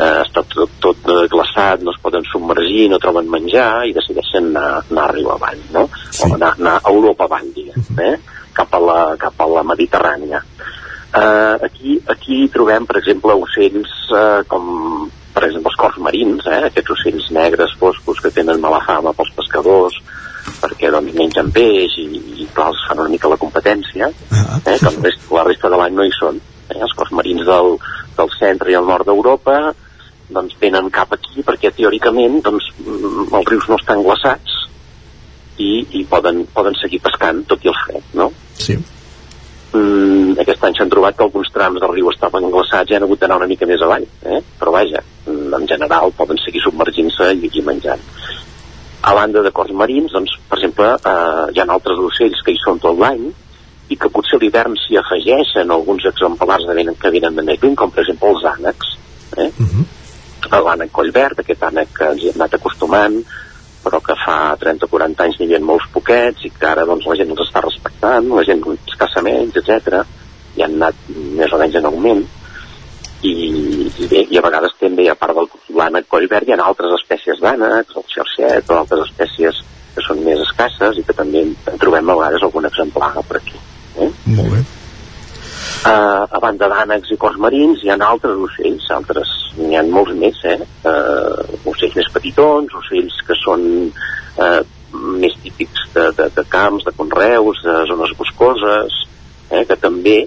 Eh, 0.00 0.18
està 0.24 0.42
tot, 0.50 0.74
tot 0.82 1.06
glaçat, 1.30 1.84
no 1.86 1.94
es 1.94 2.02
poden 2.02 2.26
submergir, 2.30 2.88
no 2.90 2.98
troben 3.02 3.30
menjar 3.30 3.84
i 3.86 3.94
decideixen 3.94 4.50
anar, 4.50 4.82
anar 4.90 5.06
a 5.06 5.14
riu 5.14 5.30
avall, 5.30 5.62
no? 5.74 5.86
Sí. 6.10 6.24
O 6.26 6.32
anar, 6.34 6.56
anar 6.58 6.76
a 6.80 6.90
Europa 6.90 7.30
avall, 7.30 7.54
diguem, 7.54 7.86
eh? 8.02 8.16
cap, 8.56 8.74
a 8.74 8.82
la, 8.82 8.98
cap 9.20 9.38
a 9.38 9.50
la 9.50 9.62
Mediterrània. 9.70 10.42
Eh, 11.10 11.56
aquí, 11.70 12.00
aquí 12.10 12.42
trobem, 12.50 12.86
per 12.90 12.98
exemple, 12.98 13.38
ocells 13.46 13.94
eh, 14.10 14.42
com, 14.50 15.10
per 15.40 15.48
exemple, 15.48 15.72
els 15.72 15.80
cors 15.80 15.98
marins, 16.04 16.44
eh? 16.44 16.66
aquests 16.68 16.92
ocells 16.92 17.30
negres, 17.32 17.72
foscos, 17.80 18.20
que 18.20 18.32
tenen 18.34 18.60
mala 18.60 18.82
fama 18.84 19.14
pels 19.16 19.32
pescadors, 19.38 19.96
perquè 20.60 20.90
doncs, 20.92 21.14
mengen 21.16 21.48
peix 21.54 21.96
i, 22.02 22.04
i 22.44 22.48
clar, 22.52 22.68
els 22.74 22.82
fan 22.84 23.00
una 23.00 23.12
mica 23.12 23.30
la 23.32 23.38
competència, 23.40 24.10
eh, 24.10 24.76
que 24.76 24.76
la 24.84 24.92
resta, 24.98 25.32
la 25.38 25.46
resta 25.48 25.72
de 25.72 25.80
l'any 25.80 25.96
no 25.96 26.04
hi 26.04 26.12
són. 26.18 26.42
Eh, 26.68 26.76
els 26.76 26.92
cors 26.98 27.14
marins 27.16 27.48
del, 27.48 27.72
del 28.18 28.34
centre 28.36 28.72
i 28.72 28.76
el 28.76 28.88
nord 28.92 29.08
d'Europa 29.08 29.56
doncs 30.30 30.54
venen 30.60 30.92
cap 30.94 31.16
aquí 31.16 31.42
perquè 31.42 31.72
teòricament 31.74 32.38
doncs, 32.44 32.68
mm, 32.84 33.30
els 33.34 33.48
rius 33.50 33.66
no 33.72 33.80
estan 33.80 34.04
glaçats 34.04 34.60
i, 35.56 35.72
i 35.96 36.04
poden, 36.10 36.44
poden 36.52 36.76
seguir 36.78 37.00
pescant 37.02 37.42
tot 37.48 37.64
i 37.64 37.72
el 37.72 37.80
fred, 37.86 38.12
no? 38.20 38.28
Sí. 38.60 38.76
Mm, 39.70 40.34
aquest 40.42 40.64
any 40.66 40.74
s'han 40.74 40.90
trobat 40.90 41.14
que 41.16 41.22
alguns 41.22 41.50
trams 41.54 41.78
del 41.78 41.92
riu 41.94 42.08
estaven 42.10 42.48
glaçats 42.50 42.90
i 42.90 42.96
han 42.96 43.04
hagut 43.06 43.20
d'anar 43.20 43.36
una 43.38 43.46
mica 43.46 43.68
més 43.70 43.82
avall, 43.86 44.06
eh? 44.26 44.40
però 44.58 44.72
vaja, 44.74 45.02
mm, 45.26 45.52
en 45.60 45.68
general 45.70 46.10
poden 46.18 46.40
seguir 46.42 46.62
submergint-se 46.64 47.28
i, 47.36 47.50
i 47.54 47.62
menjant. 47.62 48.02
A 49.02 49.14
banda 49.14 49.44
de 49.46 49.52
cors 49.54 49.70
marins, 49.72 50.10
doncs, 50.12 50.34
per 50.48 50.58
exemple, 50.58 50.88
eh, 51.12 51.44
hi 51.54 51.60
ha 51.62 51.68
altres 51.68 52.02
ocells 52.08 52.42
que 52.44 52.52
hi 52.52 52.58
són 52.64 52.82
tot 52.82 52.98
l'any 52.98 53.30
i 53.90 53.96
que 53.96 54.10
potser 54.10 54.36
a 54.38 54.42
l'hivern 54.42 54.74
s'hi 54.78 54.98
afegeixen 54.98 55.70
alguns 55.70 56.04
exemplars 56.10 56.66
de 56.66 56.74
venen, 56.74 56.98
que 56.98 57.14
venen 57.14 57.38
de 57.38 57.46
més 57.46 57.62
lluny, 57.62 57.76
com 57.78 57.94
per 57.94 58.02
exemple 58.02 58.34
els 58.34 58.44
ànecs. 58.50 58.96
Eh? 59.36 59.48
Uh 59.54 59.70
-huh. 59.70 59.86
L'ànec 60.50 60.90
collverd, 60.90 61.40
aquest 61.40 61.62
ànec 61.62 61.88
que 61.94 62.10
ens 62.10 62.22
hi 62.22 62.28
hem 62.28 62.40
anat 62.40 62.54
acostumant, 62.54 63.22
però 63.84 64.00
que 64.04 64.16
fa 64.24 64.56
30 64.60 64.86
o 64.86 64.90
40 64.92 65.24
anys 65.24 65.38
n'hi 65.38 65.48
havia 65.48 65.62
molts 65.64 65.86
poquets 65.94 66.44
i 66.44 66.50
que 66.56 66.68
ara 66.68 66.84
doncs, 66.88 67.06
la 67.08 67.16
gent 67.20 67.32
els 67.32 67.44
està 67.46 67.62
respectant, 67.64 68.28
la 68.36 68.44
gent 68.48 68.64
escassa 68.74 69.22
menys, 69.24 69.56
etc. 69.60 70.02
I 70.58 70.66
han 70.66 70.76
anat 70.80 71.08
més 71.38 71.52
o 71.52 71.60
menys 71.60 71.78
en 71.80 71.88
augment 71.88 72.22
i, 73.22 73.32
i, 73.32 74.06
bé, 74.08 74.24
i 74.32 74.38
a 74.38 74.44
vegades 74.44 74.76
també 74.80 75.08
a 75.10 75.16
part 75.18 75.36
del 75.36 75.48
l'ànec 75.76 76.08
collverd 76.08 76.48
hi 76.48 76.56
ha 76.56 76.60
altres 76.64 76.96
espècies 77.00 77.40
d'ànecs, 77.42 77.96
el 77.96 78.08
xerxet 78.14 78.72
o 78.72 78.80
altres 78.80 79.06
espècies 79.08 79.62
que 79.94 80.04
són 80.06 80.22
més 80.24 80.40
escasses 80.46 81.00
i 81.00 81.06
que 81.06 81.16
també 81.16 81.44
en 81.44 81.80
trobem 81.82 82.10
a 82.10 82.20
vegades 82.22 82.46
algun 82.46 82.68
exemplar 82.68 83.14
per 83.28 83.40
aquí. 83.40 83.58
Eh? 83.96 84.12
Molt 84.36 84.54
bé. 84.56 84.79
Uh, 85.80 86.26
a 86.28 86.38
banda 86.42 86.68
d'ànecs 86.68 87.14
i 87.14 87.16
cors 87.20 87.38
marins 87.40 87.80
hi 87.80 87.88
ha 87.88 87.96
altres 88.04 88.36
ocells, 88.46 88.88
altres, 88.92 89.30
n'hi 89.56 89.78
ha 89.78 89.84
molts 89.88 90.12
més, 90.18 90.36
eh? 90.44 90.58
Uh, 90.84 91.70
ocells 91.72 91.96
més 91.96 92.10
petitons, 92.12 92.74
ocells 92.82 93.16
que 93.24 93.36
són 93.40 93.64
uh, 93.88 94.60
més 94.92 95.36
típics 95.42 95.86
de, 95.94 96.10
de, 96.18 96.28
de 96.34 96.44
camps, 96.52 96.84
de 96.84 96.92
conreus, 96.96 97.62
de 97.64 97.78
zones 97.88 98.12
boscoses, 98.18 99.00
eh? 99.50 99.64
que 99.64 99.78
també 99.80 100.18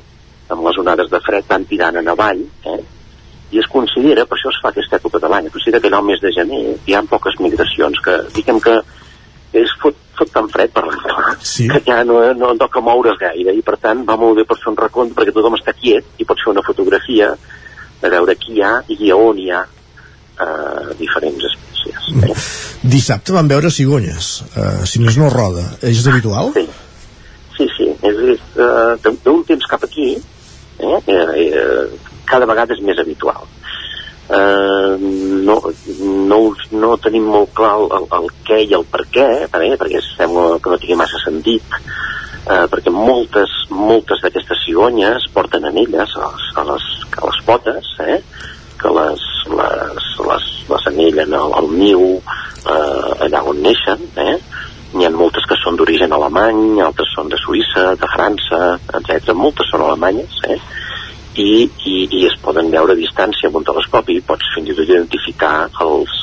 amb 0.52 0.66
les 0.68 0.80
onades 0.80 1.10
de 1.12 1.22
fred 1.24 1.48
van 1.50 1.66
tirant 1.70 1.98
en 2.00 2.12
avall, 2.12 2.44
eh? 2.70 2.80
i 3.54 3.62
es 3.62 3.70
considera, 3.70 4.26
per 4.26 4.38
això 4.38 4.50
es 4.50 4.60
fa 4.64 4.72
aquesta 4.74 4.98
època 4.98 5.22
de 5.22 5.30
l'any, 5.30 5.52
considera 5.54 5.82
que 5.82 5.92
allà 5.92 6.02
al 6.02 6.08
mes 6.08 6.22
de 6.24 6.32
gener 6.34 6.62
hi 6.88 6.96
ha 6.96 7.04
poques 7.10 7.38
migracions, 7.44 8.00
que 8.06 8.18
diguem 8.34 8.62
que 8.64 8.80
és 9.54 9.74
fot, 9.82 9.98
fot 10.18 10.32
tan 10.34 10.50
fred 10.54 10.74
per 10.74 10.86
l'endemà 10.88 11.36
sí. 11.40 11.68
que 11.72 11.82
ja 11.86 12.02
no, 12.08 12.20
no 12.38 12.52
en 12.54 12.62
toca 12.62 12.82
moure's 12.82 13.20
gaire 13.22 13.54
i 13.54 13.62
per 13.66 13.78
tant 13.82 14.04
va 14.08 14.18
molt 14.20 14.40
bé 14.40 14.48
per 14.50 14.58
fer 14.62 14.72
un 14.74 14.80
recompte 14.80 15.18
perquè 15.20 15.36
tothom 15.36 15.58
està 15.60 15.76
quiet 15.78 16.22
i 16.22 16.28
pots 16.30 16.46
fer 16.46 16.54
una 16.56 16.66
fotografia 16.66 17.34
de 18.02 18.12
veure 18.12 18.36
qui 18.40 18.58
hi 18.58 18.64
ha 18.66 18.76
i 18.90 19.12
a 19.12 19.18
on 19.18 19.40
hi 19.40 19.50
ha 19.54 19.64
eh, 19.64 20.94
diferents 21.00 21.50
espècies 21.52 22.10
eh? 22.24 22.38
Dissabte 22.84 23.32
vam 23.32 23.48
veure 23.48 23.70
cigonyes, 23.72 24.30
uh, 24.60 24.82
si 24.84 25.00
més 25.00 25.16
no 25.16 25.30
roda. 25.32 25.62
És 25.88 26.02
habitual? 26.12 26.50
Sí, 26.52 26.66
sí, 27.56 27.68
sí. 27.78 27.88
És, 28.04 28.18
és 28.34 28.42
uh, 28.60 29.14
d'un 29.24 29.40
temps 29.48 29.70
cap 29.72 29.86
aquí 29.88 30.10
eh, 30.80 31.00
eh, 31.08 31.48
eh, 31.48 31.86
cada 32.26 32.46
vegada 32.50 32.76
és 32.76 32.82
més 32.84 33.00
habitual. 33.00 33.48
Eh, 34.30 34.98
no, 35.44 35.58
no, 36.32 36.38
no 36.72 36.98
tenim 37.04 37.26
molt 37.28 37.52
clar 37.58 37.74
el, 37.82 38.08
el, 38.20 38.30
què 38.48 38.62
i 38.64 38.72
el 38.78 38.86
per 38.88 39.04
què, 39.12 39.28
també, 39.52 39.74
perquè 39.80 40.00
sembla 40.14 40.60
que 40.64 40.72
no 40.72 40.80
tingui 40.80 41.00
massa 41.00 41.20
sentit, 41.26 41.76
eh, 42.48 42.64
perquè 42.72 42.94
moltes, 42.94 43.52
moltes 43.70 44.24
d'aquestes 44.24 44.64
cigonyes 44.66 45.28
porten 45.36 45.68
anelles 45.68 46.16
a 46.16 46.32
les, 46.32 46.50
a 46.56 46.66
les, 46.72 46.90
a 47.20 47.26
les 47.28 47.42
potes, 47.48 47.94
eh, 48.08 48.20
que 48.80 48.92
les, 48.96 49.28
les, 49.60 50.10
les, 50.30 50.50
les 50.72 50.88
anellen 50.92 51.36
al, 51.40 51.58
al 51.60 51.70
niu 51.72 52.06
eh, 52.16 53.26
allà 53.28 53.44
on 53.52 53.60
neixen, 53.64 54.08
eh, 54.24 54.38
n'hi 54.94 55.08
ha 55.08 55.12
moltes 55.14 55.46
que 55.50 55.58
són 55.60 55.78
d'origen 55.80 56.14
alemany, 56.14 56.80
altres 56.86 57.12
són 57.16 57.32
de 57.32 57.40
Suïssa, 57.42 57.94
de 58.00 58.10
França, 58.14 58.62
etc. 59.00 59.34
Moltes 59.36 59.72
són 59.74 59.86
alemanyes, 59.88 60.40
eh? 60.48 60.60
I, 61.36 61.70
i, 61.86 61.96
i 62.12 62.26
es 62.28 62.36
poden 62.42 62.70
veure 62.74 62.94
a 62.94 63.00
distància 63.00 63.50
amb 63.50 63.58
un 63.62 63.66
telescopi 63.66 64.20
pots 64.28 64.52
fins 64.56 64.70
i 64.70 64.76
tot 64.78 64.90
identificar 64.90 65.56
els, 65.82 66.14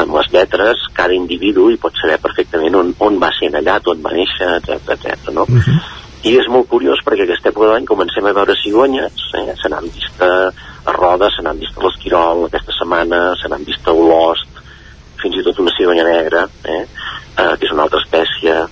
amb 0.00 0.14
les 0.16 0.30
lletres 0.32 0.86
cada 0.96 1.16
individu 1.16 1.68
i 1.72 1.78
pots 1.80 2.00
saber 2.02 2.18
perfectament 2.22 2.76
on, 2.78 2.94
on 3.04 3.18
va 3.20 3.30
ser 3.36 3.50
allà, 3.52 3.78
on 3.92 4.02
va 4.04 4.14
néixer, 4.14 4.50
etc 4.60 4.94
etc. 4.96 5.32
no? 5.34 5.44
Uh 5.48 5.60
-huh. 5.60 5.78
I 6.24 6.34
és 6.34 6.48
molt 6.50 6.66
curiós 6.68 6.98
perquè 7.04 7.22
aquesta 7.22 7.50
època 7.50 7.66
de 7.66 7.72
l'any 7.72 7.86
comencem 7.86 8.26
a 8.26 8.32
veure 8.32 8.56
cigonyes, 8.62 9.12
eh? 9.34 9.54
se 9.62 9.68
n'han 9.68 9.86
vist 9.86 10.22
a, 10.22 10.50
a 10.84 10.92
Roda, 10.92 11.30
se 11.30 11.42
n'han 11.42 11.58
vist 11.58 11.78
a 11.78 11.84
l'Esquirol 11.84 12.44
aquesta 12.44 12.72
setmana, 12.72 13.36
se 13.36 13.48
n'han 13.48 13.64
vist 13.64 13.86
a 13.86 13.92
Olost, 13.92 14.48
fins 15.22 15.36
i 15.36 15.42
tot 15.42 15.58
una 15.58 15.70
cigonya 15.76 16.04
negra, 16.04 16.48
eh? 16.64 16.86
eh, 17.38 17.54
que 17.58 17.66
és 17.66 17.72
una 17.72 17.82
altra 17.82 18.00
espècie 18.00 18.66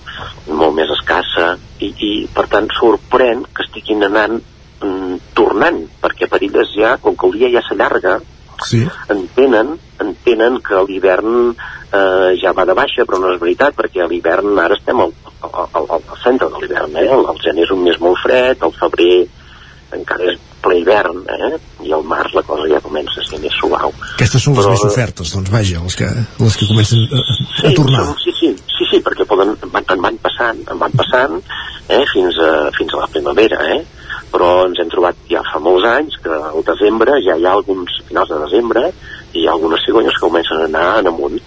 molt 0.47 0.75
més 0.75 0.89
escassa, 0.89 1.57
i, 1.79 1.93
i 1.97 2.27
per 2.33 2.47
tant 2.47 2.67
sorprèn 2.79 3.45
que 3.53 3.63
estiguin 3.63 4.03
anant 4.03 4.41
mm, 4.81 5.19
tornant, 5.37 5.83
perquè 6.01 6.29
per 6.31 6.41
elles 6.43 6.73
ja, 6.77 6.97
com 7.01 7.15
que 7.17 7.29
el 7.29 7.37
dia 7.39 7.51
ja 7.57 7.63
s'allarga, 7.67 8.17
sí. 8.65 8.83
entenen, 9.13 9.75
entenen 10.03 10.59
que 10.65 10.83
l'hivern 10.87 11.51
eh, 11.51 12.31
ja 12.41 12.53
va 12.57 12.65
de 12.65 12.75
baixa, 12.77 13.05
però 13.05 13.21
no 13.21 13.33
és 13.33 13.41
veritat, 13.41 13.75
perquè 13.77 14.03
a 14.03 14.09
l'hivern 14.09 14.57
ara 14.59 14.77
estem 14.77 15.01
al, 15.03 15.13
al, 15.41 15.67
al, 15.67 15.89
al 15.97 16.21
centre 16.23 16.49
de 16.53 16.63
l'hivern, 16.63 16.95
eh? 16.97 17.07
El, 17.07 17.25
el 17.33 17.41
gener 17.43 17.67
és 17.67 17.73
un 17.75 17.83
mes 17.85 17.99
molt 18.03 18.21
fred, 18.23 18.63
el 18.63 18.75
febrer 18.77 19.27
encara 19.95 20.31
és 20.33 20.39
ple 20.63 20.79
hivern, 20.81 21.21
eh? 21.31 21.53
i 21.85 21.93
al 21.95 22.03
març 22.07 22.33
la 22.35 22.43
cosa 22.43 22.67
ja 22.67 22.79
comença 22.83 23.21
a 23.21 23.27
ser 23.27 23.39
més 23.39 23.53
suau. 23.55 23.93
Aquestes 24.17 24.43
són 24.43 24.57
les 24.57 24.65
però... 24.65 24.73
més 24.73 24.85
ofertes, 24.89 25.33
doncs 25.35 25.51
vaja, 25.53 25.83
les 25.85 25.95
que, 25.99 26.09
les 26.43 26.57
que 26.59 26.67
comencen 26.67 27.05
a, 27.05 27.21
a 27.21 27.69
sí, 27.69 27.75
tornar. 27.77 28.03
Sí, 28.23 28.33
sí, 28.39 28.51
sí, 28.73 28.89
sí, 28.91 29.01
perquè 29.05 29.27
poden, 29.29 29.53
van, 29.71 29.87
van 30.03 30.19
passant, 30.23 30.59
van 30.81 30.97
passant 30.97 31.37
eh, 31.39 32.03
fins, 32.11 32.41
a, 32.43 32.51
fins 32.75 32.97
a 32.97 33.05
la 33.05 33.11
primavera, 33.13 33.61
eh? 33.77 33.79
Però 34.31 34.49
ens 34.67 34.79
hem 34.81 34.89
trobat 34.91 35.19
ja 35.29 35.43
fa 35.51 35.61
molts 35.63 35.87
anys 35.89 36.17
que 36.23 36.33
al 36.33 36.65
desembre 36.67 37.19
ja 37.25 37.37
hi 37.37 37.45
ha 37.45 37.53
alguns 37.55 38.01
finals 38.07 38.33
de 38.33 38.41
desembre 38.43 38.89
i 39.33 39.43
hi 39.43 39.47
ha 39.47 39.55
algunes 39.55 39.83
cigonyes 39.85 40.15
que 40.15 40.27
comencen 40.27 40.61
a 40.61 40.67
anar 40.67 40.87
en 40.99 41.11
amunt 41.13 41.39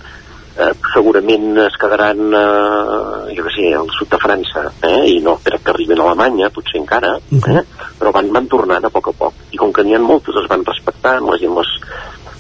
eh, 0.61 0.73
segurament 0.93 1.59
es 1.65 1.77
quedaran 1.81 2.21
eh, 2.35 3.35
jo 3.37 3.45
què 3.47 3.55
sé, 3.55 3.67
al 3.77 3.91
sud 3.97 4.11
de 4.13 4.21
França 4.23 4.67
eh? 4.87 5.03
i 5.15 5.19
no 5.25 5.39
crec 5.45 5.65
que 5.65 5.75
arribin 5.75 6.01
a 6.01 6.09
Alemanya 6.09 6.51
potser 6.55 6.81
encara, 6.81 7.17
eh? 7.19 7.65
però 7.99 8.13
van, 8.17 8.31
van 8.35 8.49
tornant 8.51 8.87
a 8.87 8.93
poc 8.93 9.13
a 9.13 9.17
poc 9.25 9.45
i 9.55 9.61
com 9.61 9.73
que 9.73 9.85
n'hi 9.87 9.97
ha 9.97 10.03
moltes 10.03 10.37
es 10.41 10.49
van 10.51 10.67
respectant, 10.67 11.29
la 11.29 11.39
gent 11.41 11.55
les, 11.57 11.73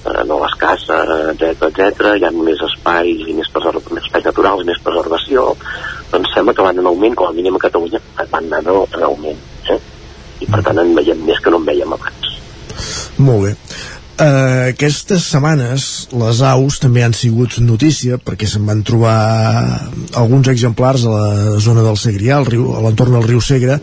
eh, 0.02 0.24
no 0.28 0.40
les 0.42 0.58
caça, 0.64 0.98
etc 1.34 1.70
etc 1.70 2.10
hi 2.16 2.26
ha 2.26 2.34
més 2.34 2.66
espais 2.70 3.24
i 3.26 3.36
més, 3.36 3.52
preserv... 3.54 3.88
més 3.94 4.04
espais 4.04 4.26
naturals, 4.26 4.66
més 4.68 4.82
preservació 4.84 5.52
doncs 6.10 6.34
sembla 6.34 6.56
que 6.56 6.66
van 6.66 6.82
en 6.82 6.90
augment, 6.90 7.16
com 7.16 7.30
a 7.30 7.36
mínim 7.36 7.56
a 7.56 7.64
Catalunya 7.68 8.02
van 8.20 8.52
anar 8.52 8.62
en 8.66 9.08
augment 9.08 9.48
eh? 9.70 9.80
I 10.40 10.48
per 10.50 10.62
tant 10.66 10.80
en 10.82 10.92
veiem 10.96 11.24
més 11.28 11.40
que 11.42 11.52
no 11.52 11.60
en 11.62 11.68
veiem 11.68 11.96
abans 11.96 12.36
Molt 13.20 13.44
bé. 13.44 13.54
Uh, 14.20 14.68
aquestes 14.68 15.24
setmanes 15.32 15.84
les 16.12 16.40
aus 16.44 16.76
també 16.80 17.04
han 17.04 17.14
sigut 17.16 17.56
notícia 17.64 18.18
perquè 18.20 18.48
se'n 18.48 18.66
van 18.68 18.82
trobar 18.84 19.16
alguns 20.20 20.50
exemplars 20.52 21.06
a 21.08 21.14
la 21.14 21.60
zona 21.64 21.84
del 21.86 21.96
Segrià, 22.00 22.36
al 22.36 22.48
riu, 22.48 22.66
a 22.76 22.82
l'entorn 22.84 23.16
del 23.16 23.28
riu 23.30 23.40
Segre, 23.44 23.78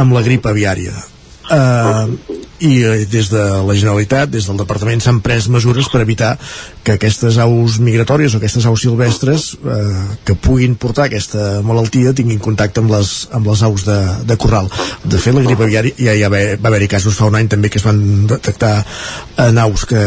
amb 0.00 0.16
la 0.16 0.24
grip 0.24 0.48
aviària. 0.48 0.94
Uh, 1.44 2.40
i 2.64 2.82
eh, 2.82 3.04
des 3.10 3.28
de 3.28 3.42
la 3.66 3.74
Generalitat, 3.74 4.30
des 4.30 4.46
del 4.46 4.56
Departament 4.56 5.02
s'han 5.02 5.20
pres 5.24 5.48
mesures 5.52 5.88
per 5.92 6.00
evitar 6.04 6.34
que 6.86 6.94
aquestes 6.94 7.36
aus 7.42 7.76
migratòries 7.82 8.34
o 8.34 8.38
aquestes 8.38 8.66
aus 8.70 8.84
silvestres 8.84 9.46
eh, 9.58 10.04
que 10.24 10.36
puguin 10.38 10.76
portar 10.80 11.08
aquesta 11.08 11.60
malaltia 11.66 12.14
tinguin 12.16 12.40
contacte 12.42 12.80
amb 12.80 12.94
les, 12.94 13.12
amb 13.34 13.50
les 13.50 13.64
aus 13.66 13.84
de, 13.88 13.98
de 14.24 14.36
corral. 14.40 14.70
De 15.04 15.20
fet, 15.20 15.34
la 15.36 15.44
grip 15.44 15.64
aviària 15.66 15.98
ja, 15.98 16.16
ja 16.22 16.30
va, 16.32 16.42
va 16.56 16.70
haver-hi 16.72 16.90
casos 16.94 17.18
fa 17.18 17.28
un 17.28 17.38
any 17.40 17.50
també 17.52 17.72
que 17.72 17.80
es 17.82 17.86
van 17.86 18.00
detectar 18.30 18.74
en 19.44 19.58
aus 19.66 19.84
que, 19.90 20.04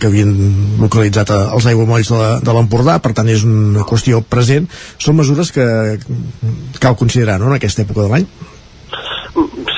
que 0.00 0.10
havien 0.10 0.34
localitzat 0.80 1.30
a, 1.36 1.42
als 1.54 1.68
aiguamolls 1.70 2.10
de 2.42 2.56
l'Empordà, 2.56 2.98
per 3.04 3.12
tant 3.14 3.28
és 3.30 3.44
una 3.46 3.84
qüestió 3.86 4.24
present. 4.24 4.66
Són 4.98 5.20
mesures 5.20 5.52
que 5.54 5.66
cal 6.80 6.96
considerar 6.96 7.38
no, 7.38 7.52
en 7.52 7.60
aquesta 7.60 7.84
època 7.84 8.06
de 8.06 8.14
l'any? 8.14 8.30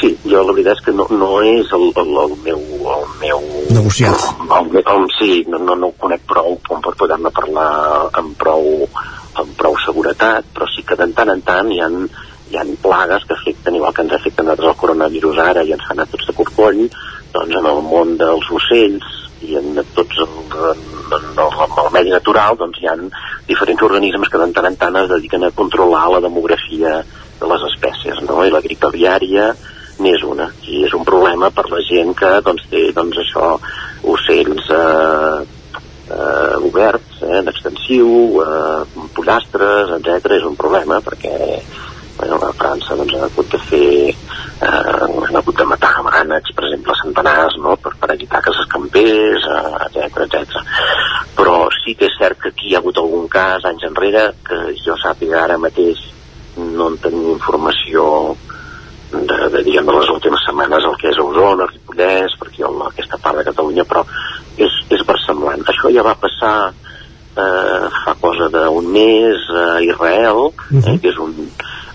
Sí, 0.01 0.12
jo 0.33 0.43
la 0.47 0.55
veritat 0.57 0.81
és 0.81 0.85
que 0.87 0.95
no, 0.97 1.07
no 1.11 1.31
és 1.47 1.71
el, 1.77 1.89
el, 2.03 2.13
el 2.25 2.37
meu... 2.47 2.61
El 2.97 3.07
meu 3.21 3.47
Negociat. 3.77 4.27
El, 4.43 4.69
el, 4.73 4.83
el, 4.83 5.07
sí, 5.19 5.45
no, 5.49 5.61
no, 5.63 5.77
no 5.79 5.93
ho 5.93 5.97
conec 6.01 6.27
prou 6.29 6.59
com 6.67 6.83
per 6.85 6.95
poder-ne 6.99 7.33
parlar 7.35 7.71
amb 8.21 8.35
prou, 8.41 8.89
amb 9.41 9.57
prou 9.59 9.79
seguretat, 9.85 10.49
però 10.55 10.69
sí 10.73 10.85
que 10.87 10.99
de 10.99 11.09
tant 11.17 11.33
en 11.33 11.43
tant 11.47 11.73
hi 11.73 11.81
ha, 11.81 11.89
hi 12.51 12.61
ha 12.61 12.67
plagues 12.83 13.27
que 13.29 13.37
afecten, 13.39 13.79
igual 13.79 13.95
que 13.95 14.05
ens 14.07 14.17
afecten 14.19 14.49
a 14.49 14.59
el 14.59 14.79
coronavirus 14.81 15.41
ara 15.45 15.65
i 15.65 15.75
ens 15.77 15.85
fan 15.89 16.03
a 16.03 16.09
tots 16.11 16.29
de 16.29 16.37
corcoll, 16.37 16.87
doncs 17.33 17.59
en 17.59 17.69
el 17.69 17.83
món 17.87 18.17
dels 18.21 18.49
ocells 18.53 19.19
i 19.43 19.57
en 19.59 19.75
tots 19.97 20.21
el, 20.23 20.35
en, 20.53 20.83
en, 21.17 21.29
el, 21.43 21.61
en 21.67 21.79
el 21.83 21.91
medi 21.95 22.13
natural 22.15 22.59
doncs 22.61 22.79
hi 22.79 22.89
ha 22.91 22.97
diferents 23.49 23.83
organismes 23.89 24.31
que 24.31 24.39
de 24.39 24.51
tant 24.55 24.69
en 24.69 24.79
tant 24.79 24.99
es 25.01 25.11
dediquen 25.11 25.45
a 25.45 25.55
controlar 25.57 26.05
la 26.13 26.23
demografia 26.23 27.01
de 27.41 27.49
les 27.51 27.65
espècies, 27.73 28.21
no? 28.29 28.45
I 28.47 28.53
la 28.55 28.63
grip 28.63 28.85
aviària 28.87 29.51
n'és 30.03 30.23
una, 30.27 30.49
i 30.69 30.83
és 30.87 30.95
un 30.97 31.05
problema 31.09 31.51
per 31.55 31.69
la 31.71 31.81
gent 31.87 32.15
que 32.19 32.33
doncs, 32.45 32.67
té 32.71 32.89
doncs, 32.97 33.19
això, 33.23 33.55
ocells 34.15 34.71
eh, 34.75 35.39
eh, 36.11 36.57
oberts, 36.69 37.23
eh, 37.23 37.41
d'extensiu, 37.47 38.11
eh, 38.43 39.07
pollastres, 39.17 39.97
etc. 39.99 40.37
és 40.39 40.47
un 40.49 40.59
problema 40.59 41.01
perquè 41.05 41.63
bueno, 42.19 42.39
a 42.45 42.53
França 42.53 42.97
doncs, 42.99 43.15
han 43.17 43.27
hagut 43.27 43.49
de 43.51 43.59
fer 43.71 43.89
eh, 44.11 44.69
han 44.69 45.39
hagut 45.41 45.59
de 45.59 45.67
matar 45.67 45.95
ànecs, 46.21 46.53
per 46.55 46.69
exemple, 46.69 46.97
centenars, 47.03 47.57
no? 47.63 47.77
per, 47.77 47.95
per 47.99 48.13
evitar 48.15 48.43
que 48.45 48.55
s'escampés, 48.55 49.49
etc 49.89 50.27
etc. 50.27 50.63
Però 51.39 51.57
sí 51.83 51.97
que 51.99 52.11
és 52.11 52.19
cert 52.21 52.39
que 52.43 52.53
aquí 52.53 52.71
hi 52.71 52.77
ha 52.77 52.83
hagut 52.83 53.01
algun 53.01 53.29
cas 53.33 53.65
anys 53.69 53.89
enrere 53.89 54.29
que 54.47 54.61
jo 54.85 54.99
sàpiga 55.01 55.43
ara 55.45 55.59
mateix 55.59 56.03
no 56.57 56.91
en 56.93 56.99
tenim 57.01 57.33
informació 57.33 58.35
de, 59.13 59.49
de, 59.53 59.63
diguem, 59.63 59.87
de 59.87 59.97
les 59.99 60.11
últimes 60.13 60.45
setmanes 60.47 60.87
el 60.89 60.97
que 61.01 61.11
és 61.13 61.21
Osona, 61.21 61.69
Ripollès, 61.71 62.37
perquè 62.41 62.65
el, 62.69 62.81
aquesta 62.89 63.19
part 63.23 63.41
de 63.41 63.47
Catalunya, 63.51 63.85
però 63.89 64.05
és, 64.57 64.79
és 64.93 65.05
versemblant. 65.09 65.65
Això 65.69 65.93
ja 65.93 66.05
va 66.07 66.17
passar 66.19 66.55
eh, 66.71 67.85
fa 68.05 68.17
cosa 68.21 68.49
d'un 68.53 68.89
mes 68.93 69.47
a 69.53 69.81
Israel, 69.85 70.49
uh 70.49 70.53
-huh. 70.71 70.87
eh, 70.87 70.99
que 71.01 71.09
és 71.09 71.19
un, 71.19 71.35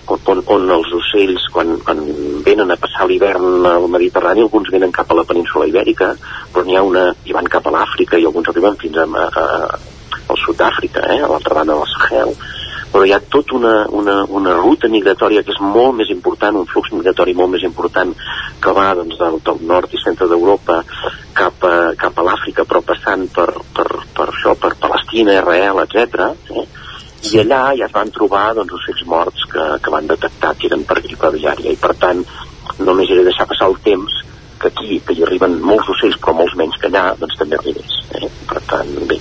on, 0.06 0.42
on 0.46 0.70
els 0.70 0.92
ocells, 1.00 1.48
quan, 1.52 1.78
quan 1.84 1.98
venen 2.44 2.70
a 2.70 2.76
passar 2.76 3.06
l'hivern 3.06 3.66
al 3.66 3.88
Mediterrani, 3.88 4.40
alguns 4.42 4.70
venen 4.70 4.92
cap 4.92 5.10
a 5.10 5.14
la 5.14 5.24
península 5.24 5.66
Ibèrica, 5.66 6.14
però 6.52 6.64
n'hi 6.64 6.76
ha 6.76 6.82
una, 6.82 7.14
i 7.24 7.32
van 7.32 7.48
cap 7.48 7.66
a 7.66 7.70
l'Àfrica, 7.70 8.16
i 8.18 8.24
alguns 8.24 8.48
arriben 8.48 8.76
fins 8.76 8.96
a, 8.96 9.04
a, 9.04 9.44
a 9.44 9.78
al 10.28 10.36
sud 10.36 10.56
d'Àfrica, 10.56 11.00
eh, 11.08 11.22
a 11.22 11.28
l'altra 11.28 11.54
banda 11.54 11.74
del 11.74 11.88
Sahel 11.88 12.36
però 12.92 13.04
hi 13.04 13.12
ha 13.12 13.20
tota 13.20 13.54
una, 13.56 13.74
una, 13.90 14.16
una 14.28 14.54
ruta 14.56 14.88
migratòria 14.88 15.42
que 15.44 15.52
és 15.54 15.60
molt 15.60 15.98
més 16.00 16.10
important, 16.14 16.56
un 16.56 16.68
flux 16.70 16.92
migratori 16.94 17.34
molt 17.36 17.52
més 17.54 17.64
important 17.68 18.14
que 18.62 18.74
va 18.76 18.88
doncs, 18.98 19.18
del, 19.20 19.38
del 19.44 19.62
nord 19.68 19.94
i 19.94 20.02
centre 20.02 20.28
d'Europa 20.30 20.80
cap 21.36 21.64
a, 21.68 21.74
cap 22.00 22.18
a 22.18 22.26
l'Àfrica, 22.26 22.64
però 22.68 22.82
passant 22.86 23.28
per, 23.34 23.48
per, 23.76 23.88
per 24.16 24.28
això, 24.32 24.56
per 24.58 24.74
Palestina, 24.80 25.36
Israel, 25.38 25.82
etc. 25.84 26.30
Eh? 26.54 26.66
I 27.32 27.42
allà 27.42 27.62
ja 27.76 27.88
es 27.88 27.94
van 27.94 28.12
trobar 28.14 28.52
doncs, 28.56 28.76
ocells 28.78 29.04
morts 29.10 29.44
que, 29.52 29.66
que 29.82 29.92
van 29.92 30.08
detectar 30.08 30.54
que 30.56 30.70
eren 30.70 30.86
per 30.88 31.02
grip 31.04 31.24
aviària 31.28 31.74
i 31.74 31.80
per 31.80 31.94
tant 31.98 32.24
només 32.78 33.10
era 33.10 33.26
deixar 33.26 33.48
passar 33.50 33.68
el 33.72 33.78
temps 33.84 34.22
que 34.58 34.68
aquí, 34.68 34.98
que 35.06 35.14
hi 35.14 35.22
arriben 35.26 35.58
molts 35.62 35.88
ocells 35.94 36.18
però 36.22 36.34
molts 36.40 36.56
menys 36.58 36.78
que 36.82 36.90
allà, 36.90 37.12
doncs 37.20 37.38
també 37.38 37.58
arribés. 37.58 37.98
Eh? 38.18 38.28
Per 38.48 38.60
tant, 38.70 38.90
bé, 39.10 39.18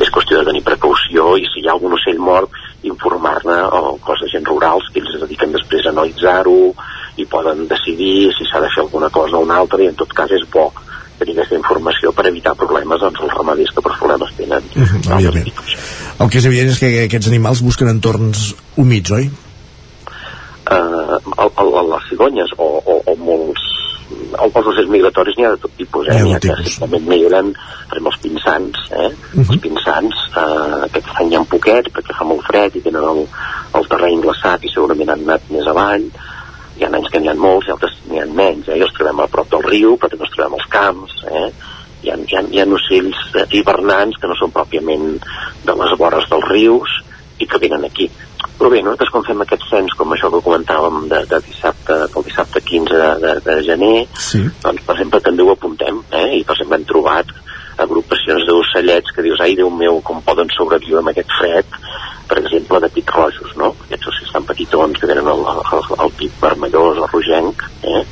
és 0.00 0.09
qüestió 0.30 0.44
de 0.44 0.50
tenir 0.50 0.62
precaució 0.62 1.36
i 1.36 1.46
si 1.50 1.60
hi 1.60 1.68
ha 1.68 1.74
algun 1.74 1.96
ocell 1.96 2.18
mort 2.18 2.50
informar-ne 2.86 3.56
al 3.66 3.98
cos 4.04 4.20
de 4.22 4.28
gent 4.30 4.46
rurals 4.46 4.86
que 4.92 5.00
ells 5.00 5.16
es 5.16 5.24
dediquen 5.24 5.52
després 5.52 5.86
a 5.86 5.90
analitzar-ho 5.90 6.72
i 7.18 7.26
poden 7.26 7.66
decidir 7.68 8.30
si 8.36 8.46
s'ha 8.46 8.60
de 8.62 8.70
fer 8.70 8.84
alguna 8.84 9.10
cosa 9.10 9.36
o 9.36 9.42
una 9.42 9.58
altra 9.58 9.82
i 9.82 9.88
en 9.90 9.98
tot 9.98 10.12
cas 10.14 10.30
és 10.30 10.46
bo 10.52 10.70
tenir 11.18 11.34
aquesta 11.34 11.58
informació 11.58 12.14
per 12.16 12.28
evitar 12.30 12.54
problemes 12.56 13.00
doncs, 13.02 13.20
als 13.20 13.34
ramaders 13.34 13.74
que 13.74 13.82
per 13.82 13.92
problemes 13.98 14.30
tenen. 14.38 14.62
Uh 14.74 14.88
-huh, 14.88 15.52
el 16.20 16.30
que 16.30 16.38
és 16.38 16.46
evident 16.46 16.70
és 16.70 16.78
que 16.78 17.04
aquests 17.04 17.28
animals 17.28 17.60
busquen 17.60 17.88
entorns 17.88 18.54
humits, 18.76 19.10
oi? 19.10 19.30
Uh, 20.70 21.18
el, 21.42 21.50
el, 21.58 21.90
les 21.90 22.08
cigonyes 22.08 22.48
o, 22.56 22.64
o, 22.86 23.02
o 23.04 23.16
molts 24.36 24.56
els 24.60 24.70
ocells 24.72 24.90
migratoris 24.92 25.36
n'hi 25.38 25.46
ha 25.46 25.52
de 25.54 25.60
tot 25.62 25.72
tipus, 25.78 26.08
eh? 26.08 26.18
N'hi 26.22 26.34
ha 26.36 26.40
que 26.42 26.56
simplement 26.66 27.06
migren, 27.08 27.52
per 27.90 28.00
els 28.00 28.18
pinsans, 28.22 28.82
eh? 28.90 29.08
Uh 29.08 29.40
-huh. 29.40 29.46
Els 29.46 29.62
pinsans, 29.64 30.14
eh, 30.36 30.84
aquest 30.86 31.08
any 31.14 31.30
hi 31.30 31.36
ha 31.36 31.40
un 31.40 31.52
poquet, 31.54 31.90
perquè 31.94 32.16
fa 32.16 32.24
molt 32.24 32.46
fred 32.46 32.76
i 32.76 32.80
tenen 32.80 33.04
el, 33.04 33.26
el 33.74 33.88
terreny 33.88 34.20
glaçat 34.20 34.64
i 34.64 34.72
segurament 34.74 35.10
han 35.10 35.22
anat 35.26 35.42
més 35.50 35.66
avall, 35.66 36.04
hi 36.76 36.84
ha 36.84 36.88
anys 36.88 37.10
que 37.10 37.20
n'hi 37.20 37.28
ha 37.28 37.34
molts 37.34 37.66
i 37.68 37.70
altres 37.70 37.92
n'hi 38.08 38.20
ha 38.20 38.26
menys, 38.26 38.68
eh? 38.68 38.78
I 38.78 38.82
els 38.82 38.92
trobem 38.92 39.20
a 39.20 39.26
prop 39.26 39.50
del 39.50 39.62
riu, 39.62 39.96
però 39.96 40.08
també 40.08 40.24
els 40.24 40.34
trobem 40.34 40.54
als 40.54 40.68
camps, 40.68 41.12
eh? 41.30 41.52
Hi 42.02 42.10
ha, 42.10 42.16
hi 42.16 42.36
ha, 42.36 42.42
hi 42.50 42.60
ha 42.60 42.66
ocells 42.66 43.16
hivernants 43.50 44.16
que 44.16 44.26
no 44.26 44.34
són 44.34 44.50
pròpiament 44.50 45.20
de 45.64 45.74
les 45.74 45.98
vores 45.98 46.24
dels 46.30 46.48
rius 46.48 46.90
i 47.38 47.46
que 47.46 47.58
venen 47.58 47.84
aquí 47.84 48.10
però 48.60 48.68
bé, 48.68 48.82
nosaltres 48.84 49.08
quan 49.08 49.24
fem 49.24 49.40
aquest 49.40 49.62
cens, 49.70 49.94
com 49.96 50.12
això 50.12 50.28
que 50.32 50.42
comentàvem 50.44 51.06
de, 51.08 51.22
de 51.30 51.38
dissabte, 51.46 51.96
del 52.12 52.26
dissabte 52.26 52.60
15 52.60 52.98
de, 53.02 53.12
de, 53.22 53.30
de 53.46 53.54
gener, 53.64 53.94
sí. 54.12 54.42
doncs 54.60 54.84
per 54.84 54.98
exemple 54.98 55.22
també 55.24 55.46
ho 55.46 55.54
apuntem, 55.54 56.02
eh? 56.12 56.26
i 56.36 56.42
per 56.44 56.58
exemple 56.58 56.76
hem 56.76 56.84
trobat 56.90 57.32
agrupacions 57.80 58.44
d'ocellets 58.44 59.14
que 59.16 59.24
dius, 59.24 59.40
ai 59.40 59.56
Déu 59.56 59.70
meu, 59.72 60.02
com 60.04 60.20
poden 60.26 60.52
sobreviure 60.52 61.00
amb 61.00 61.14
aquest 61.14 61.32
fred, 61.38 61.80
per 62.28 62.42
exemple, 62.42 62.82
de 62.84 62.90
pits 62.92 63.16
rojos, 63.16 63.56
no? 63.56 63.72
Aquests 63.86 64.12
ocells 64.12 64.34
tan 64.36 64.44
petitons 64.46 65.00
que 65.00 65.08
tenen 65.08 65.32
el, 65.32 65.40
el, 65.48 65.88
el 66.04 66.12
pit 66.20 66.36
vermellós 66.44 67.00
o 67.00 67.08
rogenc, 67.08 67.64
eh? 67.88 68.04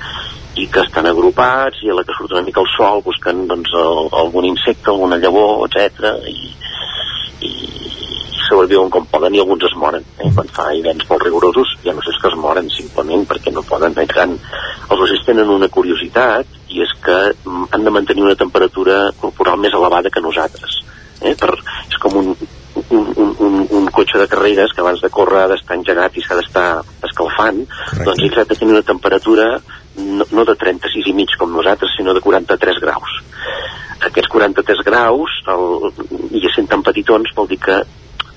i 0.58 0.66
que 0.72 0.82
estan 0.82 1.06
agrupats 1.06 1.84
i 1.84 1.92
a 1.92 1.94
la 1.94 2.02
que 2.06 2.16
surt 2.16 2.32
una 2.34 2.42
mica 2.46 2.64
el 2.64 2.70
sol 2.72 3.04
busquen 3.06 3.44
doncs, 3.50 3.70
el, 3.78 4.08
algun 4.24 4.48
insecte, 4.48 4.90
alguna 4.90 5.20
llavor, 5.22 5.68
etc 5.68 6.16
i, 6.32 6.48
i, 7.46 7.52
sobreviuen 8.48 8.90
com 8.90 9.06
poden 9.12 9.36
i 9.36 9.42
alguns 9.42 9.66
es 9.68 9.76
moren. 9.78 10.04
Eh? 10.18 10.30
Quan 10.34 10.50
fa 10.56 10.68
hiverns 10.74 11.06
molt 11.10 11.24
rigorosos 11.26 11.74
ja 11.84 11.94
no 11.94 12.04
sé 12.04 12.16
que 12.18 12.30
es 12.32 12.38
moren 12.40 12.70
simplement 12.72 13.26
perquè 13.28 13.52
no 13.54 13.66
poden. 13.66 13.96
Eh? 13.96 14.06
Gran. 14.10 14.36
Els 14.88 15.00
ocells 15.06 15.26
tenen 15.26 15.52
una 15.54 15.70
curiositat 15.72 16.58
i 16.74 16.82
és 16.84 16.94
que 17.04 17.18
mm, 17.32 17.68
han 17.72 17.84
de 17.84 17.94
mantenir 17.94 18.26
una 18.26 18.38
temperatura 18.38 19.08
corporal 19.20 19.60
més 19.60 19.74
elevada 19.76 20.10
que 20.10 20.24
nosaltres. 20.24 20.80
Eh? 21.20 21.34
Per, 21.38 21.52
és 21.88 21.98
com 22.02 22.16
un, 22.20 22.34
un, 22.90 23.06
un, 23.16 23.34
un, 23.38 23.58
un 23.80 23.90
cotxe 23.94 24.18
de 24.18 24.28
carreres 24.30 24.72
que 24.72 24.82
abans 24.84 25.00
de 25.02 25.10
córrer 25.10 25.44
ha 25.44 25.50
d'estar 25.52 25.78
engegat 25.78 26.16
i 26.16 26.24
s'ha 26.24 26.38
d'estar 26.38 26.68
escalfant, 27.08 27.64
Correcte. 27.68 28.04
doncs 28.04 28.24
ells 28.24 28.38
han 28.38 28.50
de 28.50 28.58
tenir 28.58 28.76
una 28.76 28.86
temperatura 28.86 29.48
no, 29.98 30.26
no 30.30 30.44
de 30.44 30.54
36 30.54 31.10
i 31.10 31.14
mig 31.16 31.34
com 31.38 31.52
nosaltres, 31.52 31.94
sinó 31.96 32.14
de 32.14 32.22
43 32.24 32.82
graus. 32.82 33.18
Aquests 34.08 34.30
43 34.30 34.84
graus, 34.86 35.40
el, 35.50 35.90
i 36.38 36.44
sent 36.54 36.68
tan 36.70 36.84
petitons, 36.86 37.32
vol 37.34 37.48
dir 37.50 37.58
que 37.62 37.80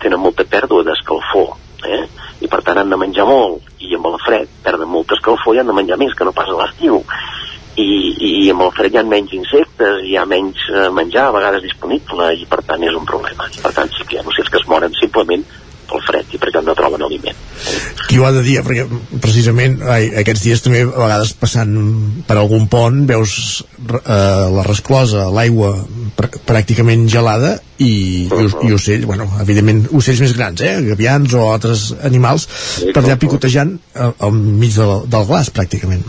tenen 0.01 0.21
molta 0.21 0.45
pèrdua 0.49 0.83
d'escalfor, 0.88 1.53
eh? 1.85 2.05
i 2.41 2.49
per 2.49 2.63
tant 2.65 2.79
han 2.81 2.89
de 2.89 2.97
menjar 2.97 3.27
molt, 3.29 3.67
i 3.85 3.93
amb 3.97 4.07
el 4.09 4.17
fred 4.25 4.49
perden 4.63 4.89
molta 4.89 5.13
escalfor 5.17 5.50
i 5.50 5.50
han 5.61 5.71
de 5.71 5.77
menjar 5.77 5.99
més 6.01 6.13
que 6.17 6.27
no 6.27 6.35
pas 6.35 6.49
a 6.49 6.57
l'estiu. 6.59 7.01
I, 7.79 7.88
i 8.27 8.49
amb 8.51 8.65
el 8.65 8.73
fred 8.75 8.91
hi 8.91 8.99
ha 8.99 9.05
menys 9.07 9.31
insectes 9.31 10.01
hi 10.03 10.17
ha 10.19 10.25
menys 10.27 10.59
eh, 10.67 10.89
menjar 10.91 11.29
a 11.29 11.35
vegades 11.38 11.63
disponible 11.63 12.27
i 12.35 12.43
per 12.51 12.59
tant 12.67 12.83
és 12.83 12.97
un 12.97 13.07
problema. 13.07 13.47
I 13.47 13.63
per 13.63 13.71
tant 13.77 13.91
sí 13.95 14.03
que 14.03 14.17
hi 14.17 14.19
ha 14.19 14.27
ocells 14.27 14.51
que 14.51 14.59
es 14.59 14.67
moren 14.67 14.97
simplement 14.99 15.45
pel 15.91 16.03
fred 16.07 16.35
i 16.35 16.39
perquè 16.39 16.61
no 16.63 16.75
troben 16.77 17.03
aliment. 17.05 17.38
Qui 18.07 18.19
ho 18.19 18.25
ha 18.27 18.33
de 18.35 18.43
dir, 18.45 18.57
perquè 18.65 18.85
precisament 19.23 19.79
ai, 19.83 20.09
aquests 20.21 20.45
dies 20.45 20.63
també 20.63 20.83
a 20.85 20.91
vegades 20.91 21.33
passant 21.39 21.73
per 22.27 22.38
algun 22.39 22.67
pont 22.71 23.03
veus 23.09 23.33
eh, 23.61 24.47
la 24.55 24.67
resclosa, 24.67 25.29
l'aigua 25.33 25.73
pr 26.17 26.43
pràcticament 26.47 27.07
gelada 27.11 27.57
i, 27.81 27.91
i, 28.27 28.47
i 28.67 28.73
ocells, 28.75 29.05
bueno, 29.09 29.27
evidentment 29.41 29.83
ocells 29.97 30.23
més 30.23 30.33
grans, 30.37 30.63
eh, 30.65 30.77
gavians 30.91 31.35
o 31.37 31.47
altres 31.51 31.89
animals 32.07 32.47
per 32.91 33.03
allà 33.03 33.17
picotejant 33.21 33.75
al, 33.95 34.15
al 34.27 34.33
mig 34.37 34.75
del, 34.77 34.95
del 35.11 35.29
glaç 35.29 35.51
pràcticament. 35.55 36.03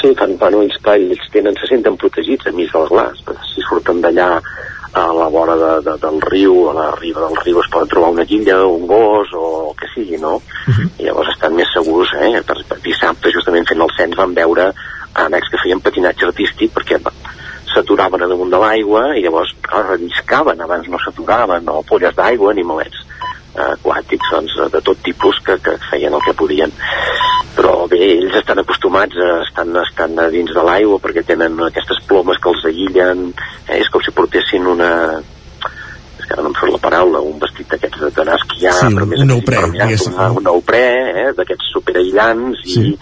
Sí, 0.00 0.10
fan, 0.18 0.36
bueno, 0.40 0.62
ells, 0.64 0.78
clar, 0.82 0.98
ells 0.98 1.28
tenen, 1.34 1.56
se 1.60 1.68
senten 1.70 1.98
protegits 2.00 2.48
a 2.48 2.54
mig 2.56 2.72
del 2.72 2.88
glaç, 2.90 3.22
si 3.52 3.64
surten 3.68 4.00
d'allà 4.02 4.30
a 4.92 5.06
la 5.16 5.28
vora 5.32 5.54
de, 5.56 5.72
de, 5.86 5.94
del 6.02 6.18
riu, 6.20 6.68
a 6.68 6.74
la 6.76 6.86
riba 6.98 7.22
del 7.24 7.38
riu 7.40 7.60
es 7.62 7.68
poden 7.72 7.88
trobar 7.88 8.10
una 8.12 8.26
guilla, 8.28 8.58
un 8.68 8.84
gos 8.86 9.30
o 9.32 9.44
el 9.70 9.76
que 9.80 9.88
sigui, 9.94 10.18
no? 10.20 10.34
Uh 10.36 10.74
-huh. 10.74 10.88
I 10.98 11.06
llavors 11.06 11.30
estan 11.32 11.54
més 11.56 11.70
segurs, 11.72 12.12
eh? 12.20 12.42
Per, 12.44 12.56
per 12.68 12.78
dissabte, 12.84 13.32
justament 13.32 13.68
fent 13.68 13.80
el 13.80 13.94
cens, 13.96 14.16
van 14.16 14.34
veure 14.34 14.72
amics 15.14 15.48
que 15.48 15.60
feien 15.62 15.80
patinatge 15.80 16.26
artístic 16.26 16.72
perquè 16.72 17.00
s'aturaven 17.92 18.22
a 18.24 18.28
damunt 18.28 18.50
de 18.50 18.58
l'aigua 18.58 19.02
i 19.16 19.22
llavors 19.22 19.52
clar, 19.60 19.84
relliscaven, 19.90 20.60
abans 20.64 20.88
no 20.88 20.98
s'aturaven, 21.02 21.64
no 21.66 21.82
polles 21.84 22.14
d'aigua 22.16 22.54
ni 22.54 22.64
molets 22.64 23.02
eh, 23.56 23.74
aquàtics 23.74 24.30
doncs, 24.32 24.54
de 24.72 24.80
tot 24.80 24.98
tipus 25.04 25.38
que, 25.44 25.58
que 25.60 25.76
feien 25.90 26.14
el 26.14 26.22
que 26.24 26.32
podien 26.32 26.72
però 27.56 27.86
bé, 27.90 28.00
ells 28.16 28.38
estan 28.40 28.62
acostumats 28.62 29.16
a 29.20 29.42
estan, 29.44 29.74
estan 29.82 30.16
a 30.18 30.30
dins 30.32 30.54
de 30.56 30.64
l'aigua 30.64 30.98
perquè 31.04 31.24
tenen 31.28 31.58
aquestes 31.68 32.00
plomes 32.08 32.40
que 32.40 32.48
els 32.54 32.64
aïllen 32.70 33.28
eh, 33.68 33.76
és 33.82 33.90
com 33.92 34.00
si 34.02 34.14
portessin 34.16 34.66
una 34.72 34.90
és 35.20 36.24
que 36.24 36.32
ara 36.32 36.42
no 36.46 36.52
em 36.52 36.56
surt 36.56 36.72
la 36.72 36.80
paraula 36.80 37.20
un 37.20 37.36
vestit 37.42 37.68
d'aquests 37.74 38.08
d'anar 38.16 38.38
a 38.38 38.40
esquiar 38.40 38.78
Sí, 38.80 38.94
però 38.96 39.08
més 39.10 39.20
un 39.26 39.36
impermeable, 39.36 39.84
diguéssim. 39.84 40.16
un, 40.16 40.40
un 40.40 40.48
neoprè 40.48 40.86
eh, 41.26 41.28
d'aquests 41.36 41.74
superaïllants 41.76 42.64
Sí. 42.64 42.88
i, 42.94 42.96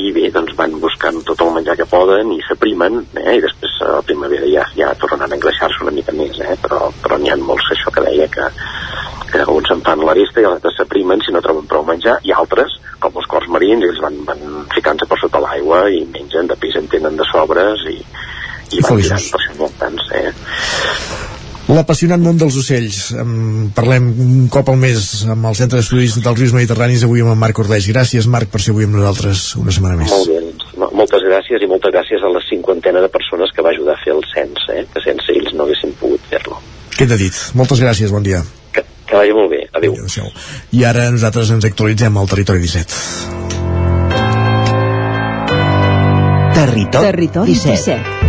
i 0.00 0.12
bé, 0.14 0.28
doncs 0.32 0.54
van 0.56 0.72
buscant 0.80 1.18
tot 1.28 1.40
el 1.44 1.50
menjar 1.56 1.76
que 1.76 1.86
poden 1.88 2.30
i 2.32 2.38
s'aprimen 2.46 3.00
eh, 3.20 3.36
i 3.36 3.42
després 3.44 3.74
a 3.84 3.90
la 3.98 4.04
primavera 4.06 4.48
ja, 4.48 4.64
ja 4.78 4.92
tornaran 5.00 5.34
a 5.34 5.36
engreixar-se 5.36 5.84
una 5.84 5.92
mica 5.92 6.14
més 6.16 6.38
eh, 6.40 6.56
però, 6.62 6.88
però 7.02 7.18
n'hi 7.20 7.32
ha 7.32 7.36
molts 7.40 7.68
això 7.74 7.92
que 7.92 8.04
deia 8.06 8.28
que, 8.32 8.48
que 9.32 9.44
uns 9.52 9.68
se'n 9.68 9.84
fan 9.84 10.04
l'aresta 10.06 10.40
i 10.40 10.48
els 10.48 10.56
altres 10.58 10.78
s'aprimen 10.78 11.24
si 11.24 11.34
no 11.34 11.44
troben 11.44 11.68
prou 11.68 11.84
menjar 11.88 12.16
i 12.24 12.32
altres, 12.36 12.78
com 13.02 13.20
els 13.20 13.28
cors 13.28 13.50
marins 13.52 13.84
ells 13.88 14.00
van, 14.04 14.16
van 14.28 14.46
ficant-se 14.72 15.08
per 15.10 15.20
sota 15.20 15.42
l'aigua 15.44 15.84
i 15.92 16.04
mengen, 16.14 16.48
de 16.48 16.56
pis 16.62 16.78
en 16.80 16.88
tenen 16.92 17.20
de 17.20 17.28
sobres 17.32 17.84
i, 17.92 17.98
i 17.98 18.80
van 18.80 18.96
feliços. 18.96 19.28
tirant 19.36 20.00
per 20.08 20.22
eh. 20.22 21.31
L'apassionant 21.72 22.20
món 22.20 22.36
dels 22.36 22.56
ocells. 22.60 22.96
En 23.16 23.70
parlem 23.74 24.10
un 24.20 24.48
cop 24.52 24.68
al 24.68 24.76
mes 24.80 24.98
amb 25.32 25.46
el 25.48 25.54
Centre 25.56 25.78
d'Estudis 25.80 26.18
dels 26.20 26.38
Rius 26.38 26.52
Mediterranis, 26.56 27.04
avui 27.06 27.22
amb 27.24 27.32
en 27.32 27.38
Marc 27.40 27.58
Ordeix. 27.62 27.86
Gràcies, 27.88 28.26
Marc, 28.28 28.50
per 28.52 28.60
ser 28.60 28.74
avui 28.74 28.84
amb 28.88 28.98
nosaltres 28.98 29.44
una 29.56 29.72
setmana 29.72 29.96
més. 30.02 30.12
Molt 30.12 30.28
bé, 30.28 30.40
doncs, 30.50 30.66
mo- 30.82 30.90
moltes 31.00 31.24
gràcies 31.24 31.64
i 31.64 31.68
moltes 31.70 31.94
gràcies 31.94 32.20
a 32.20 32.32
la 32.34 32.42
cinquantena 32.48 33.00
de 33.00 33.08
persones 33.14 33.54
que 33.56 33.64
va 33.64 33.72
ajudar 33.72 33.94
a 33.96 34.02
fer 34.04 34.12
el 34.12 34.20
cens, 34.34 34.66
eh? 34.74 34.84
que 34.92 35.00
sense 35.06 35.32
ells 35.32 35.54
no 35.56 35.64
haguessin 35.64 35.94
pogut 36.00 36.20
fer-lo. 36.28 36.60
Queda 36.98 37.16
dit. 37.16 37.32
Moltes 37.56 37.80
gràcies, 37.80 38.12
bon 38.12 38.22
dia. 38.26 38.42
Que, 38.72 38.84
que 39.08 39.16
vagi 39.16 39.32
molt 39.32 39.48
bé. 39.54 39.62
Adéu. 39.72 39.96
Adéu 39.96 40.28
I 40.76 40.84
ara 40.84 41.08
nosaltres 41.14 41.50
ens 41.56 41.64
actualitzem 41.64 42.18
al 42.20 42.28
Territori 42.28 42.60
17. 42.68 43.00
Territori, 46.52 47.06
Territori 47.08 47.54
17. 47.56 47.96
17. 47.96 48.21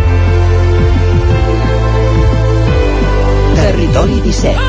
Territori 3.63 4.19
17. 4.19 4.59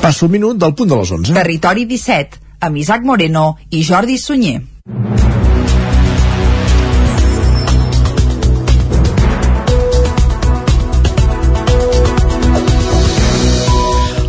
Passa 0.00 0.24
un 0.24 0.30
minut 0.32 0.56
del 0.56 0.72
punt 0.72 0.88
de 0.88 0.96
les 0.96 1.12
11. 1.12 1.36
Territori 1.36 1.84
17, 1.84 2.40
amb 2.64 2.80
Isaac 2.80 3.04
Moreno 3.04 3.58
i 3.68 3.84
Jordi 3.84 4.16
Sunyer. 4.16 4.62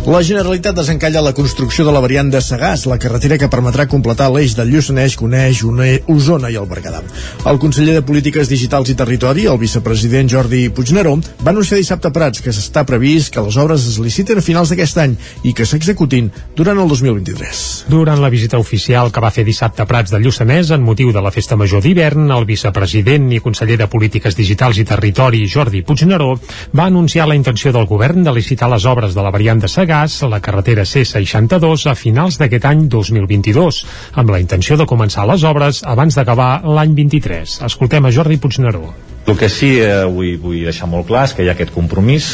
La 0.04 0.20
Generalitat 0.20 0.76
desencalla 0.76 1.22
la 1.24 1.32
construcció 1.32 1.82
de 1.86 1.92
la 1.94 2.00
variant 2.04 2.28
de 2.28 2.36
Sagàs, 2.44 2.82
la 2.84 2.98
carretera 3.00 3.38
que 3.40 3.48
permetrà 3.48 3.86
completar 3.88 4.26
l'eix 4.30 4.52
del 4.54 4.68
uneix 4.76 5.62
Une- 5.64 6.02
Osona 6.12 6.50
i 6.50 6.56
el 6.60 6.66
Berguedà. 6.68 7.00
El 7.48 7.58
conseller 7.58 7.94
de 7.94 8.02
Polítiques 8.02 8.46
Digitals 8.50 8.90
i 8.90 8.94
Territori, 8.94 9.46
el 9.46 9.56
vicepresident 9.56 10.28
Jordi 10.28 10.68
Puigneró, 10.68 11.16
va 11.42 11.50
anunciar 11.52 11.78
dissabte 11.78 12.08
a 12.08 12.12
Prats 12.12 12.42
que 12.42 12.52
s'està 12.52 12.84
previst 12.84 13.32
que 13.32 13.40
les 13.40 13.56
obres 13.56 13.86
es 13.88 13.98
liciten 13.98 14.36
a 14.38 14.42
finals 14.42 14.68
d'aquest 14.68 14.98
any 14.98 15.16
i 15.42 15.54
que 15.54 15.64
s'executin 15.64 16.30
durant 16.54 16.78
el 16.78 16.86
2023. 16.88 17.86
Durant 17.88 18.20
la 18.20 18.28
visita 18.28 18.58
oficial 18.58 19.10
que 19.10 19.20
va 19.24 19.30
fer 19.30 19.44
dissabte 19.44 19.82
a 19.82 19.86
Prats 19.86 20.10
de 20.12 20.20
Lluçanès 20.20 20.70
en 20.70 20.82
motiu 20.84 21.12
de 21.12 21.22
la 21.22 21.30
Festa 21.32 21.56
Major 21.56 21.80
d'hivern, 21.80 22.30
el 22.30 22.44
vicepresident 22.44 23.32
i 23.32 23.40
conseller 23.40 23.78
de 23.78 23.88
Polítiques 23.88 24.36
Digitals 24.36 24.76
i 24.76 24.84
Territori, 24.84 25.48
Jordi 25.48 25.80
Puigneró, 25.80 26.34
va 26.76 26.84
anunciar 26.92 27.26
la 27.26 27.34
intenció 27.40 27.72
del 27.72 27.86
govern 27.86 28.22
de 28.22 28.32
licitar 28.36 28.68
les 28.68 28.84
obres 28.84 29.14
de 29.14 29.22
la 29.22 29.30
variant 29.32 29.58
de 29.64 29.66
Sagàs, 29.66 29.93
la 30.28 30.40
carretera 30.42 30.84
C62, 30.88 31.86
a 31.90 31.94
finals 31.98 32.38
d'aquest 32.40 32.68
any 32.70 32.86
2022, 32.90 33.80
amb 34.20 34.32
la 34.34 34.40
intenció 34.42 34.78
de 34.80 34.86
començar 34.90 35.26
les 35.30 35.44
obres 35.46 35.82
abans 35.86 36.16
d'acabar 36.18 36.52
l'any 36.66 36.94
23. 36.98 37.58
Escoltem 37.68 38.04
a 38.04 38.12
Jordi 38.14 38.38
Puigneró. 38.42 38.88
El 39.24 39.38
que 39.40 39.48
sí 39.48 39.76
eh, 39.80 40.04
vull, 40.04 40.34
vull 40.40 40.64
deixar 40.66 40.90
molt 40.90 41.08
clar 41.08 41.28
és 41.28 41.36
que 41.36 41.44
hi 41.44 41.48
ha 41.48 41.54
aquest 41.56 41.72
compromís 41.72 42.32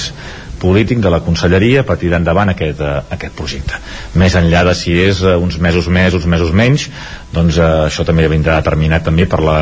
polític 0.60 1.00
de 1.00 1.10
la 1.12 1.22
conselleria 1.24 1.84
per 1.88 1.96
tirar 2.00 2.20
endavant 2.20 2.52
aquest, 2.52 2.80
eh, 2.84 2.96
aquest 3.16 3.36
projecte. 3.38 3.80
Més 4.20 4.36
enllà 4.40 4.64
de 4.68 4.74
si 4.76 4.96
és 5.00 5.22
eh, 5.24 5.36
uns 5.40 5.58
mesos 5.62 5.88
més, 5.88 6.16
uns 6.16 6.26
mesos 6.28 6.52
menys, 6.52 6.88
doncs 7.34 7.58
eh, 7.58 7.68
això 7.88 8.04
també 8.08 8.28
vindrà 8.32 8.58
determinat 8.60 9.06
també 9.08 9.26
per 9.30 9.40
la 9.44 9.58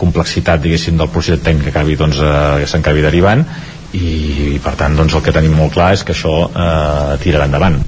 complexitat, 0.00 0.62
diguéssim, 0.64 0.98
del 0.98 1.12
projecte 1.12 1.50
tècnic 1.50 1.68
que 1.68 1.74
acabi, 1.76 1.98
doncs, 2.00 2.22
eh, 2.22 2.80
que 2.80 2.96
derivant 3.00 3.46
i, 3.96 4.58
per 4.62 4.74
tant 4.78 4.96
doncs, 4.98 5.16
el 5.16 5.24
que 5.24 5.34
tenim 5.34 5.56
molt 5.58 5.74
clar 5.74 5.92
és 5.96 6.04
que 6.06 6.14
això 6.14 6.34
eh, 6.48 7.16
tirarà 7.24 7.48
endavant. 7.50 7.80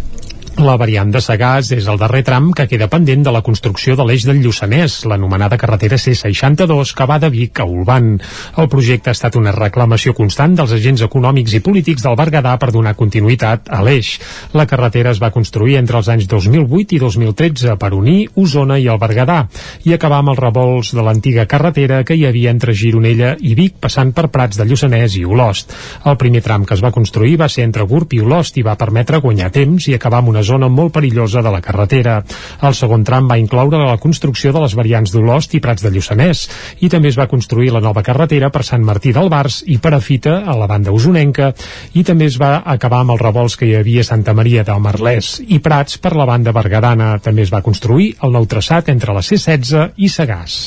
La 0.60 0.74
variant 0.76 1.08
de 1.08 1.20
Sagàs 1.24 1.70
és 1.72 1.86
el 1.88 1.96
darrer 1.96 2.20
tram 2.26 2.50
que 2.52 2.66
queda 2.68 2.86
pendent 2.92 3.22
de 3.24 3.32
la 3.32 3.40
construcció 3.42 3.94
de 3.96 4.04
l'eix 4.04 4.26
del 4.28 4.42
Lluçanès, 4.44 4.98
l'anomenada 5.08 5.56
carretera 5.56 5.96
C62 5.96 6.92
que 6.94 7.06
va 7.08 7.16
de 7.18 7.30
Vic 7.32 7.58
a 7.60 7.64
Olvan. 7.64 8.18
El 8.60 8.68
projecte 8.68 9.10
ha 9.10 9.16
estat 9.16 9.38
una 9.40 9.54
reclamació 9.56 10.12
constant 10.14 10.54
dels 10.54 10.74
agents 10.76 11.02
econòmics 11.08 11.56
i 11.56 11.62
polítics 11.64 12.04
del 12.04 12.18
Berguedà 12.20 12.52
per 12.60 12.68
donar 12.70 12.92
continuïtat 12.98 13.70
a 13.72 13.80
l'eix. 13.82 14.18
La 14.52 14.66
carretera 14.68 15.10
es 15.16 15.22
va 15.22 15.32
construir 15.32 15.78
entre 15.80 15.98
els 15.98 16.10
anys 16.12 16.28
2008 16.30 16.98
i 16.98 17.00
2013 17.00 17.78
per 17.80 17.92
unir 17.96 18.28
Osona 18.36 18.78
i 18.78 18.86
el 18.92 19.00
Berguedà 19.02 19.40
i 19.88 19.96
acabar 19.96 20.20
amb 20.20 20.34
els 20.34 20.42
revolts 20.44 20.92
de 20.94 21.02
l'antiga 21.02 21.48
carretera 21.48 22.04
que 22.04 22.14
hi 22.14 22.26
havia 22.28 22.52
entre 22.52 22.76
Gironella 22.76 23.34
i 23.40 23.56
Vic 23.58 23.80
passant 23.80 24.12
per 24.12 24.28
Prats 24.28 24.60
de 24.60 24.68
Lluçanès 24.68 25.16
i 25.16 25.24
Olost. 25.24 25.72
El 26.04 26.20
primer 26.20 26.44
tram 26.44 26.68
que 26.68 26.76
es 26.76 26.84
va 26.84 26.92
construir 26.92 27.40
va 27.40 27.48
ser 27.48 27.64
entre 27.64 27.88
Gurb 27.88 28.12
i 28.12 28.20
Olost 28.20 28.60
i 28.60 28.66
va 28.68 28.78
permetre 28.78 29.24
guanyar 29.24 29.50
temps 29.50 29.88
i 29.88 29.96
acabar 29.98 30.20
amb 30.22 30.34
una 30.36 30.42
zona 30.42 30.51
molt 30.58 30.92
perillosa 30.92 31.42
de 31.42 31.50
la 31.50 31.60
carretera. 31.64 32.18
El 32.62 32.74
segon 32.74 33.04
tram 33.04 33.28
va 33.30 33.38
incloure 33.40 33.78
la 33.78 33.98
construcció 34.02 34.52
de 34.52 34.60
les 34.60 34.74
variants 34.74 35.12
d'Olost 35.12 35.54
i 35.54 35.60
Prats 35.60 35.82
de 35.82 35.90
Lluçanès 35.90 36.48
i 36.80 36.90
també 36.92 37.08
es 37.08 37.18
va 37.18 37.28
construir 37.30 37.72
la 37.72 37.80
nova 37.80 38.02
carretera 38.02 38.50
per 38.50 38.64
Sant 38.66 38.84
Martí 38.84 39.12
del 39.12 39.30
Bars 39.32 39.62
i 39.66 39.78
per 39.78 39.94
a 39.96 40.56
la 40.56 40.66
banda 40.66 40.92
usonenca 40.92 41.52
i 41.94 42.02
també 42.04 42.26
es 42.26 42.38
va 42.40 42.62
acabar 42.64 43.00
amb 43.00 43.14
els 43.14 43.22
revolts 43.22 43.56
que 43.56 43.66
hi 43.66 43.74
havia 43.76 44.02
a 44.02 44.08
Santa 44.08 44.34
Maria 44.34 44.64
del 44.64 44.80
Marlès 44.82 45.40
i 45.46 45.58
Prats 45.58 45.98
per 45.98 46.14
la 46.16 46.26
banda 46.26 46.52
bergadana. 46.52 47.18
També 47.22 47.42
es 47.42 47.52
va 47.52 47.62
construir 47.62 48.12
el 48.22 48.32
nou 48.32 48.46
traçat 48.46 48.88
entre 48.88 49.14
la 49.14 49.22
C16 49.22 49.92
i 49.96 50.08
Sagàs. 50.08 50.58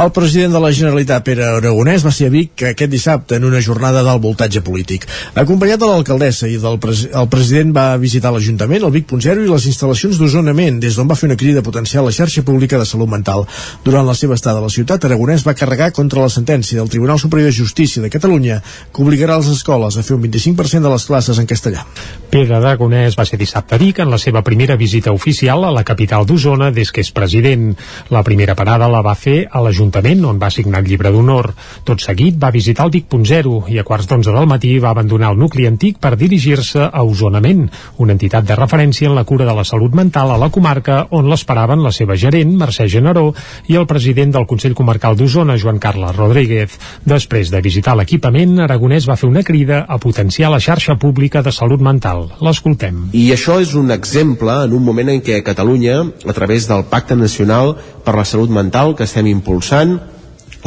El 0.00 0.12
president 0.16 0.52
de 0.54 0.60
la 0.62 0.72
Generalitat, 0.72 1.24
Pere 1.24 1.44
Aragonès, 1.44 2.04
va 2.06 2.12
ser 2.14 2.30
a 2.30 2.34
Vic 2.34 2.64
aquest 2.70 2.90
dissabte 2.90 3.36
en 3.36 3.44
una 3.44 3.60
jornada 3.60 4.02
del 4.06 4.20
voltatge 4.22 4.62
polític. 4.64 5.06
Acompanyat 5.34 5.80
de 5.80 5.90
l'alcaldessa 5.90 6.48
i 6.48 6.58
del 6.60 6.78
pres 6.80 7.06
el 7.10 7.28
president 7.32 7.74
va 7.76 7.96
visitar 8.00 8.32
l'Ajuntament, 8.32 8.84
el 8.86 8.94
Vic.0 9.10 9.42
i 9.42 9.48
les 9.50 9.64
instal·lacions 9.66 10.18
d'Osonament, 10.20 10.76
des 10.78 10.94
d'on 10.94 11.08
va 11.10 11.16
fer 11.18 11.26
una 11.26 11.36
crida 11.38 11.60
a 11.60 11.66
potenciar 11.66 12.04
la 12.04 12.12
xarxa 12.14 12.44
pública 12.46 12.78
de 12.78 12.86
salut 12.86 13.10
mental. 13.10 13.42
Durant 13.82 14.06
la 14.06 14.14
seva 14.14 14.36
estada 14.38 14.60
a 14.60 14.62
la 14.62 14.70
ciutat, 14.70 15.04
Aragonès 15.04 15.42
va 15.46 15.56
carregar 15.58 15.90
contra 15.90 16.22
la 16.22 16.30
sentència 16.30 16.78
del 16.78 16.90
Tribunal 16.92 17.18
Superior 17.18 17.50
de 17.50 17.56
Justícia 17.56 18.02
de 18.02 18.10
Catalunya 18.10 18.60
que 18.62 19.02
obligarà 19.02 19.40
les 19.40 19.48
escoles 19.50 19.96
a 19.98 20.04
fer 20.06 20.14
un 20.14 20.22
25% 20.22 20.86
de 20.86 20.92
les 20.92 21.06
classes 21.08 21.40
en 21.42 21.48
castellà. 21.50 21.82
Pere 22.30 22.54
Aragonès 22.54 23.16
va 23.18 23.26
ser 23.26 23.38
dissabte 23.40 23.74
a 23.74 23.80
en 23.80 24.10
la 24.10 24.18
seva 24.18 24.42
primera 24.42 24.76
visita 24.76 25.10
oficial 25.10 25.64
a 25.64 25.72
la 25.72 25.82
capital 25.82 26.26
d'Osona 26.26 26.70
des 26.70 26.92
que 26.92 27.00
és 27.00 27.10
president. 27.10 27.74
La 28.10 28.22
primera 28.22 28.54
parada 28.54 28.88
la 28.88 29.02
va 29.02 29.16
fer 29.16 29.48
a 29.50 29.60
l'Ajuntament, 29.60 30.24
on 30.24 30.38
va 30.38 30.50
signar 30.50 30.84
el 30.84 30.86
llibre 30.86 31.10
d'honor. 31.10 31.52
Tot 31.84 32.00
seguit 32.00 32.38
va 32.38 32.52
visitar 32.54 32.86
el 32.86 32.92
Vic.0 32.92 33.64
i 33.74 33.78
a 33.78 33.84
quarts 33.84 34.06
d'onze 34.06 34.30
del 34.30 34.46
matí 34.46 34.78
va 34.78 34.90
abandonar 34.90 35.32
el 35.32 35.38
nucli 35.38 35.66
antic 35.66 35.98
per 35.98 36.14
dirigir-se 36.16 36.86
a 36.86 37.02
Osonament, 37.02 37.66
una 37.98 38.12
entitat 38.12 38.46
de 38.46 38.54
referència 38.54 38.99
inicien 39.00 39.14
la 39.16 39.24
cura 39.24 39.46
de 39.46 39.54
la 39.56 39.64
salut 39.64 39.94
mental 39.94 40.30
a 40.30 40.36
la 40.36 40.50
comarca 40.52 41.06
on 41.16 41.28
l'esperaven 41.30 41.80
la 41.80 41.92
seva 41.92 42.16
gerent, 42.20 42.52
Mercè 42.60 42.86
Generó, 42.86 43.32
i 43.68 43.78
el 43.80 43.86
president 43.88 44.34
del 44.34 44.46
Consell 44.46 44.74
Comarcal 44.76 45.16
d'Osona, 45.16 45.56
Joan 45.56 45.78
Carles 45.80 46.16
Rodríguez. 46.16 46.76
Després 47.08 47.48
de 47.50 47.62
visitar 47.64 47.96
l'equipament, 47.96 48.58
Aragonès 48.60 49.08
va 49.08 49.16
fer 49.16 49.30
una 49.30 49.42
crida 49.42 49.86
a 49.88 49.96
potenciar 49.96 50.50
la 50.52 50.60
xarxa 50.60 50.98
pública 51.00 51.40
de 51.40 51.52
salut 51.52 51.80
mental. 51.80 52.28
L'escoltem. 52.44 53.08
I 53.16 53.30
això 53.32 53.56
és 53.60 53.72
un 53.74 53.90
exemple 53.90 54.52
en 54.66 54.76
un 54.76 54.84
moment 54.84 55.08
en 55.08 55.24
què 55.24 55.40
Catalunya, 55.46 56.02
a 56.26 56.36
través 56.36 56.68
del 56.68 56.84
Pacte 56.84 57.16
Nacional 57.16 57.76
per 58.04 58.18
la 58.18 58.28
Salut 58.28 58.50
Mental 58.52 58.92
que 58.96 59.08
estem 59.08 59.32
impulsant, 59.32 59.96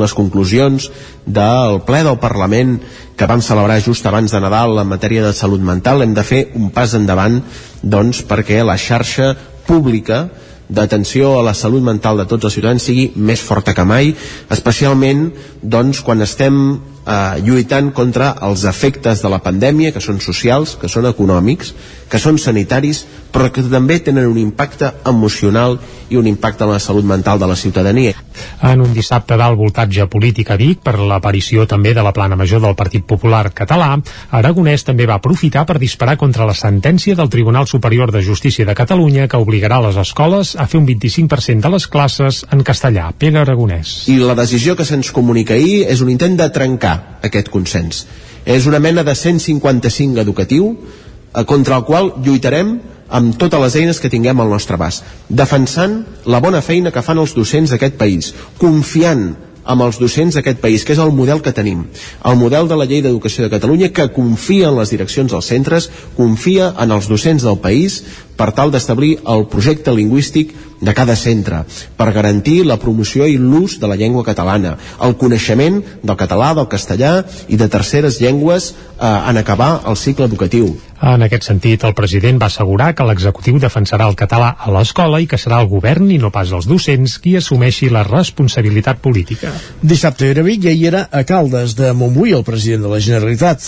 les 0.01 0.13
conclusions 0.13 0.89
del 1.25 1.81
ple 1.87 2.03
del 2.05 2.19
Parlament 2.21 2.77
que 3.17 3.27
vam 3.29 3.41
celebrar 3.45 3.81
just 3.83 4.05
abans 4.09 4.33
de 4.33 4.41
Nadal 4.41 4.79
en 4.81 4.89
matèria 4.89 5.25
de 5.25 5.33
salut 5.33 5.61
mental. 5.61 6.01
Hem 6.01 6.15
de 6.15 6.23
fer 6.25 6.47
un 6.57 6.71
pas 6.73 6.95
endavant 6.97 7.41
doncs 7.81 8.23
perquè 8.27 8.63
la 8.65 8.77
xarxa 8.77 9.33
pública 9.67 10.27
d'atenció 10.73 11.37
a 11.37 11.43
la 11.45 11.53
salut 11.53 11.83
mental 11.83 12.17
de 12.17 12.25
tots 12.29 12.47
els 12.47 12.55
ciutadans 12.55 12.83
sigui 12.83 13.11
més 13.15 13.41
forta 13.43 13.75
que 13.75 13.85
mai, 13.85 14.13
especialment 14.49 15.27
doncs, 15.61 16.01
quan 16.01 16.23
estem 16.23 16.57
eh, 17.05 17.41
lluitant 17.43 17.91
contra 17.93 18.33
els 18.41 18.65
efectes 18.69 19.21
de 19.23 19.31
la 19.31 19.41
pandèmia, 19.43 19.91
que 19.91 20.03
són 20.03 20.21
socials, 20.23 20.77
que 20.79 20.91
són 20.91 21.07
econòmics, 21.09 21.73
que 22.09 22.21
són 22.21 22.37
sanitaris, 22.37 23.03
però 23.33 23.49
que 23.49 23.63
també 23.65 23.97
tenen 24.05 24.27
un 24.29 24.37
impacte 24.37 24.91
emocional 25.09 25.79
i 26.13 26.19
un 26.19 26.27
impacte 26.29 26.63
en 26.67 26.69
la 26.75 26.79
salut 26.79 27.05
mental 27.09 27.39
de 27.41 27.47
la 27.49 27.55
ciutadania. 27.57 28.13
En 28.61 28.81
un 28.81 28.93
dissabte 28.93 29.37
d'alt 29.37 29.57
voltatge 29.57 30.05
polític 30.09 30.51
a 30.53 30.57
Vic, 30.59 30.83
per 30.85 30.99
l'aparició 30.99 31.65
també 31.69 31.95
de 31.97 32.03
la 32.05 32.13
plana 32.13 32.37
major 32.37 32.61
del 32.61 32.77
Partit 32.77 33.05
Popular 33.09 33.47
català, 33.55 33.95
Aragonès 34.29 34.85
també 34.85 35.07
va 35.09 35.17
aprofitar 35.17 35.65
per 35.65 35.79
disparar 35.81 36.15
contra 36.21 36.45
la 36.45 36.53
sentència 36.53 37.17
del 37.17 37.31
Tribunal 37.33 37.65
Superior 37.67 38.13
de 38.13 38.21
Justícia 38.21 38.65
de 38.69 38.77
Catalunya 38.77 39.27
que 39.27 39.41
obligarà 39.41 39.81
les 39.87 39.97
escoles 39.97 40.53
a 40.53 40.67
fer 40.69 40.83
un 40.83 40.87
25% 40.87 41.65
de 41.65 41.73
les 41.73 41.87
classes 41.87 42.43
en 42.51 42.61
castellà. 42.61 43.09
Pere 43.17 43.41
Aragonès. 43.41 44.03
I 44.13 44.19
la 44.21 44.37
decisió 44.37 44.77
que 44.77 44.85
se'ns 44.85 45.09
comunica 45.11 45.57
ahir 45.57 45.87
és 45.89 46.05
un 46.05 46.13
intent 46.13 46.37
de 46.37 46.49
trencar 46.93 47.21
aquest 47.23 47.49
consens. 47.49 48.05
És 48.45 48.65
una 48.67 48.79
mena 48.79 49.03
de 49.03 49.15
155 49.15 50.19
educatiu 50.19 50.73
eh, 50.75 51.45
contra 51.45 51.77
el 51.77 51.85
qual 51.85 52.13
lluitarem 52.23 52.79
amb 53.09 53.37
totes 53.37 53.61
les 53.61 53.75
eines 53.75 53.99
que 53.99 54.09
tinguem 54.09 54.39
al 54.39 54.49
nostre 54.49 54.75
abast, 54.75 55.03
defensant 55.29 56.03
la 56.25 56.39
bona 56.41 56.61
feina 56.61 56.91
que 56.91 57.03
fan 57.03 57.19
els 57.19 57.35
docents 57.35 57.71
d'aquest 57.71 57.95
país, 57.97 58.33
confiant 58.57 59.35
amb 59.63 59.85
els 59.85 59.99
docents 59.99 60.35
d'aquest 60.35 60.59
país, 60.61 60.83
que 60.83 60.93
és 60.95 61.01
el 61.01 61.13
model 61.15 61.41
que 61.41 61.55
tenim. 61.55 61.85
El 62.25 62.37
model 62.39 62.67
de 62.67 62.77
la 62.79 62.87
llei 62.89 63.01
d'educació 63.01 63.45
de 63.45 63.53
Catalunya 63.53 63.91
que 63.93 64.09
confia 64.15 64.69
en 64.69 64.79
les 64.79 64.91
direccions 64.93 65.31
dels 65.31 65.49
centres, 65.49 65.89
confia 66.17 66.73
en 66.79 66.91
els 66.91 67.09
docents 67.11 67.43
del 67.43 67.59
país 67.63 68.01
per 68.37 68.51
tal 68.51 68.71
d'establir 68.73 69.17
el 69.29 69.45
projecte 69.47 69.93
lingüístic 69.93 70.53
de 70.83 70.93
cada 70.93 71.15
centre, 71.15 71.63
per 71.95 72.11
garantir 72.11 72.63
la 72.67 72.79
promoció 72.81 73.27
i 73.29 73.37
l'ús 73.39 73.77
de 73.79 73.87
la 73.87 73.95
llengua 73.95 74.25
catalana, 74.27 74.75
el 75.05 75.15
coneixement 75.15 75.79
del 76.03 76.17
català, 76.19 76.51
del 76.57 76.67
castellà 76.67 77.13
i 77.47 77.59
de 77.59 77.69
terceres 77.71 78.19
llengües 78.19 78.73
eh, 78.73 79.07
en 79.07 79.39
acabar 79.39 79.83
el 79.87 79.97
cicle 79.97 80.27
educatiu. 80.27 80.73
En 81.03 81.23
aquest 81.25 81.43
sentit, 81.49 81.83
el 81.83 81.91
president 81.97 82.37
va 82.39 82.47
assegurar 82.47 82.93
que 82.95 83.03
l'executiu 83.03 83.57
defensarà 83.59 84.05
el 84.07 84.15
català 84.15 84.53
a 84.55 84.71
l'escola 84.71 85.19
i 85.19 85.25
que 85.27 85.39
serà 85.41 85.57
el 85.59 85.67
govern 85.67 86.07
i 86.15 86.19
no 86.21 86.29
pas 86.31 86.53
els 86.55 86.67
docents 86.69 87.17
qui 87.19 87.33
assumeixi 87.35 87.89
la 87.91 88.05
responsabilitat 88.07 89.01
política. 89.03 89.51
Dissabte 89.81 90.29
era 90.31 90.45
Vic 90.47 90.63
i 90.63 90.71
ahir 90.71 90.85
era 90.93 91.01
a 91.11 91.25
Caldes 91.27 91.75
de 91.75 91.91
Montbui 91.91 92.31
el 92.37 92.45
president 92.47 92.85
de 92.85 92.91
la 92.93 93.01
Generalitat. 93.03 93.65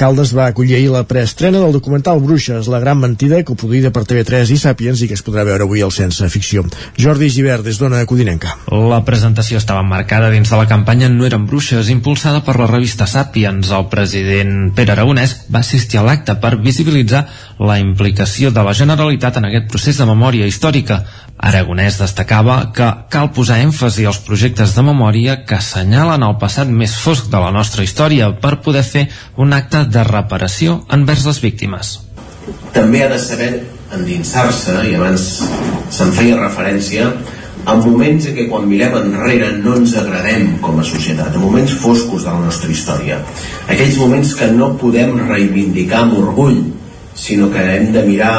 Caldes 0.00 0.32
va 0.36 0.46
acollir 0.48 0.78
ahir 0.78 0.88
la 0.94 1.04
preestrena 1.04 1.60
del 1.60 1.76
documental 1.76 2.22
Bruixes, 2.24 2.70
la 2.72 2.80
gran 2.80 3.02
mentida, 3.02 3.42
coproduïda 3.44 3.92
per 3.92 4.06
TV3 4.08 4.54
i 4.54 4.58
Sàpiens 4.64 5.04
i 5.04 5.10
que 5.10 5.18
es 5.18 5.24
podrà 5.26 5.44
veure 5.44 5.68
avui 5.68 5.84
al 5.84 5.92
Sense 5.92 6.24
Ficció. 6.32 6.64
Jordi 6.96 7.28
Givert, 7.28 7.66
des 7.68 7.82
d'Ona 7.82 8.00
Codinenca. 8.08 8.54
La 8.72 9.02
presentació 9.04 9.60
estava 9.60 9.84
marcada 9.84 10.32
dins 10.32 10.48
de 10.48 10.56
la 10.56 10.68
campanya 10.70 11.12
No 11.12 11.28
eren 11.28 11.44
bruixes, 11.50 11.92
impulsada 11.92 12.40
per 12.48 12.56
la 12.56 12.70
revista 12.72 13.04
Sàpiens. 13.04 13.76
El 13.76 13.88
president 13.92 14.72
Pere 14.72 14.96
Aragonès 14.96 15.36
va 15.52 15.60
assistir 15.60 16.00
a 16.00 16.08
l'acte 16.08 16.38
per 16.40 16.56
visibilitzar 16.78 17.26
la 17.58 17.78
implicació 17.78 18.50
de 18.54 18.62
la 18.62 18.74
Generalitat 18.74 19.38
en 19.38 19.48
aquest 19.48 19.68
procés 19.70 19.98
de 19.98 20.06
memòria 20.06 20.46
històrica. 20.46 21.02
Aragonès 21.38 21.98
destacava 22.00 22.72
que 22.74 22.86
cal 23.10 23.30
posar 23.34 23.60
èmfasi 23.62 24.06
als 24.06 24.18
projectes 24.26 24.74
de 24.74 24.82
memòria 24.82 25.44
que 25.46 25.58
assenyalen 25.58 26.22
el 26.26 26.36
passat 26.38 26.68
més 26.68 26.94
fosc 26.98 27.30
de 27.30 27.38
la 27.38 27.50
nostra 27.54 27.84
història 27.86 28.30
per 28.42 28.60
poder 28.62 28.82
fer 28.82 29.08
un 29.36 29.52
acte 29.52 29.84
de 29.86 30.04
reparació 30.04 30.84
envers 30.90 31.26
les 31.26 31.42
víctimes. 31.42 31.98
També 32.74 33.02
ha 33.04 33.10
de 33.10 33.18
saber 33.18 33.50
endinsar-se, 33.94 34.74
i 34.90 34.94
abans 34.94 35.26
se'n 35.94 36.12
feia 36.12 36.38
referència, 36.38 37.10
en 37.68 37.82
moments 37.84 38.26
en 38.28 38.36
què 38.36 38.46
quan 38.48 38.64
mirem 38.68 38.94
enrere 39.02 39.50
no 39.60 39.74
ens 39.76 39.94
agradem 40.00 40.54
com 40.64 40.78
a 40.80 40.86
societat, 40.86 41.34
en 41.34 41.44
moments 41.44 41.74
foscos 41.82 42.24
de 42.24 42.32
la 42.32 42.46
nostra 42.46 42.70
història, 42.72 43.20
aquells 43.68 43.98
moments 44.00 44.32
que 44.38 44.48
no 44.54 44.72
podem 44.80 45.18
reivindicar 45.28 46.06
amb 46.06 46.16
orgull, 46.22 46.62
sinó 47.18 47.50
que 47.52 47.64
hem 47.74 47.92
de 47.92 48.04
mirar 48.06 48.34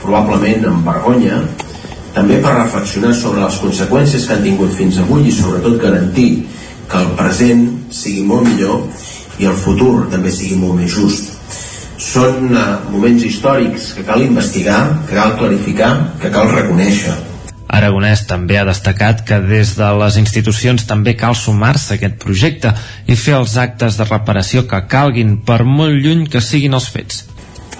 probablement 0.00 0.64
amb 0.70 0.88
vergonya, 0.88 1.42
també 2.14 2.38
per 2.40 2.54
reflexionar 2.54 3.12
sobre 3.18 3.42
les 3.42 3.56
conseqüències 3.58 4.26
que 4.26 4.36
han 4.36 4.44
tingut 4.46 4.72
fins 4.78 5.00
avui 5.02 5.28
i 5.28 5.34
sobretot 5.34 5.80
garantir 5.82 6.30
que 6.88 7.00
el 7.00 7.10
present 7.18 7.66
sigui 7.90 8.22
molt 8.28 8.46
millor 8.46 8.84
i 9.42 9.48
el 9.50 9.56
futur 9.58 10.06
també 10.12 10.30
sigui 10.32 10.60
molt 10.60 10.78
més 10.78 10.94
just. 10.94 11.32
Són 11.98 12.52
uh, 12.52 12.64
moments 12.92 13.24
històrics 13.26 13.92
que 13.96 14.04
cal 14.06 14.22
investigar, 14.22 14.80
que 15.08 15.16
cal 15.18 15.36
clarificar, 15.40 15.92
que 16.22 16.30
cal 16.34 16.52
reconèixer. 16.52 17.16
Aragonès 17.68 18.26
també 18.28 18.58
ha 18.60 18.64
destacat 18.68 19.22
que 19.26 19.38
des 19.40 19.74
de 19.78 19.86
les 20.00 20.18
institucions 20.20 20.84
també 20.86 21.14
cal 21.16 21.36
sumar-se 21.38 21.94
a 21.94 21.96
aquest 21.96 22.18
projecte 22.22 22.74
i 23.08 23.16
fer 23.16 23.38
els 23.38 23.56
actes 23.56 23.96
de 23.98 24.06
reparació 24.08 24.66
que 24.68 24.82
calguin 24.90 25.38
per 25.46 25.62
molt 25.64 25.96
lluny 26.04 26.26
que 26.28 26.42
siguin 26.44 26.76
els 26.76 26.90
fets. 26.92 27.24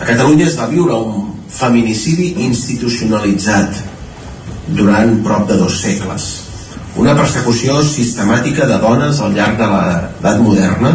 A 0.00 0.08
Catalunya 0.08 0.46
es 0.48 0.56
va 0.58 0.70
viure 0.70 0.96
un 0.96 1.28
feminicidi 1.54 2.32
institucionalitzat 2.46 3.82
durant 4.78 5.20
prop 5.26 5.46
de 5.50 5.58
dos 5.60 5.76
segles. 5.84 6.30
Una 6.96 7.14
persecució 7.18 7.82
sistemàtica 7.84 8.66
de 8.70 8.78
dones 8.82 9.20
al 9.20 9.34
llarg 9.36 9.58
de 9.58 9.68
l'edat 9.68 10.40
moderna, 10.40 10.94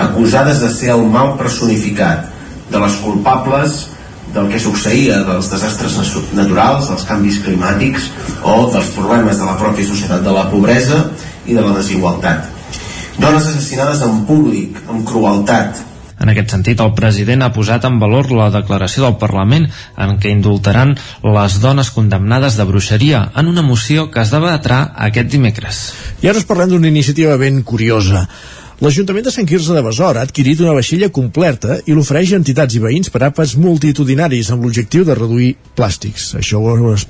acusades 0.00 0.60
de 0.64 0.70
ser 0.74 0.92
el 0.96 1.06
mal 1.06 1.36
personificat, 1.38 2.28
de 2.70 2.78
les 2.78 2.96
culpables 3.04 3.80
del 4.34 4.48
que 4.52 4.62
succeïa 4.62 5.20
dels 5.26 5.50
desastres 5.52 5.98
naturals, 6.36 6.88
dels 6.90 7.04
canvis 7.08 7.40
climàtics 7.44 8.08
o 8.46 8.70
dels 8.72 8.94
problemes 8.96 9.38
de 9.40 9.48
la 9.48 9.58
pròpia 9.60 9.88
societat, 9.88 10.24
de 10.24 10.34
la 10.34 10.48
pobresa 10.52 11.04
i 11.46 11.56
de 11.56 11.62
la 11.64 11.76
desigualtat. 11.76 12.48
Dones 13.20 13.46
assassinades 13.46 14.02
en 14.06 14.24
públic, 14.28 14.78
amb 14.88 15.06
crueltat, 15.08 15.86
en 16.20 16.28
aquest 16.28 16.52
sentit, 16.52 16.80
el 16.84 16.92
president 16.92 17.40
ha 17.46 17.52
posat 17.54 17.86
en 17.88 17.96
valor 18.00 18.28
la 18.36 18.50
declaració 18.52 19.06
del 19.06 19.16
Parlament 19.20 19.64
en 20.04 20.18
què 20.20 20.28
indultaran 20.34 20.92
les 21.24 21.56
dones 21.62 21.90
condemnades 21.96 22.58
de 22.60 22.66
bruixeria 22.68 23.22
en 23.40 23.48
una 23.48 23.64
moció 23.64 24.10
que 24.12 24.20
es 24.20 24.32
debatrà 24.34 24.82
aquest 25.08 25.32
dimecres. 25.32 25.80
I 26.20 26.28
ara 26.28 26.42
us 26.42 26.48
parlem 26.48 26.74
d'una 26.74 26.92
iniciativa 26.92 27.40
ben 27.40 27.62
curiosa. 27.64 28.26
L'Ajuntament 28.80 29.26
de 29.26 29.28
Sant 29.28 29.44
Quirze 29.44 29.74
de 29.76 29.80
Besora 29.84 30.22
ha 30.22 30.24
adquirit 30.24 30.62
una 30.64 30.72
vaixella 30.72 31.10
completa 31.12 31.74
i 31.84 31.92
l'ofereix 31.92 32.30
a 32.32 32.38
entitats 32.40 32.78
i 32.78 32.78
veïns 32.80 33.10
per 33.12 33.20
àpats 33.26 33.52
multitudinaris 33.60 34.48
amb 34.54 34.64
l'objectiu 34.64 35.02
de 35.04 35.16
reduir 35.18 35.50
plàstics. 35.76 36.30
Això 36.38 36.62
es, 36.94 37.04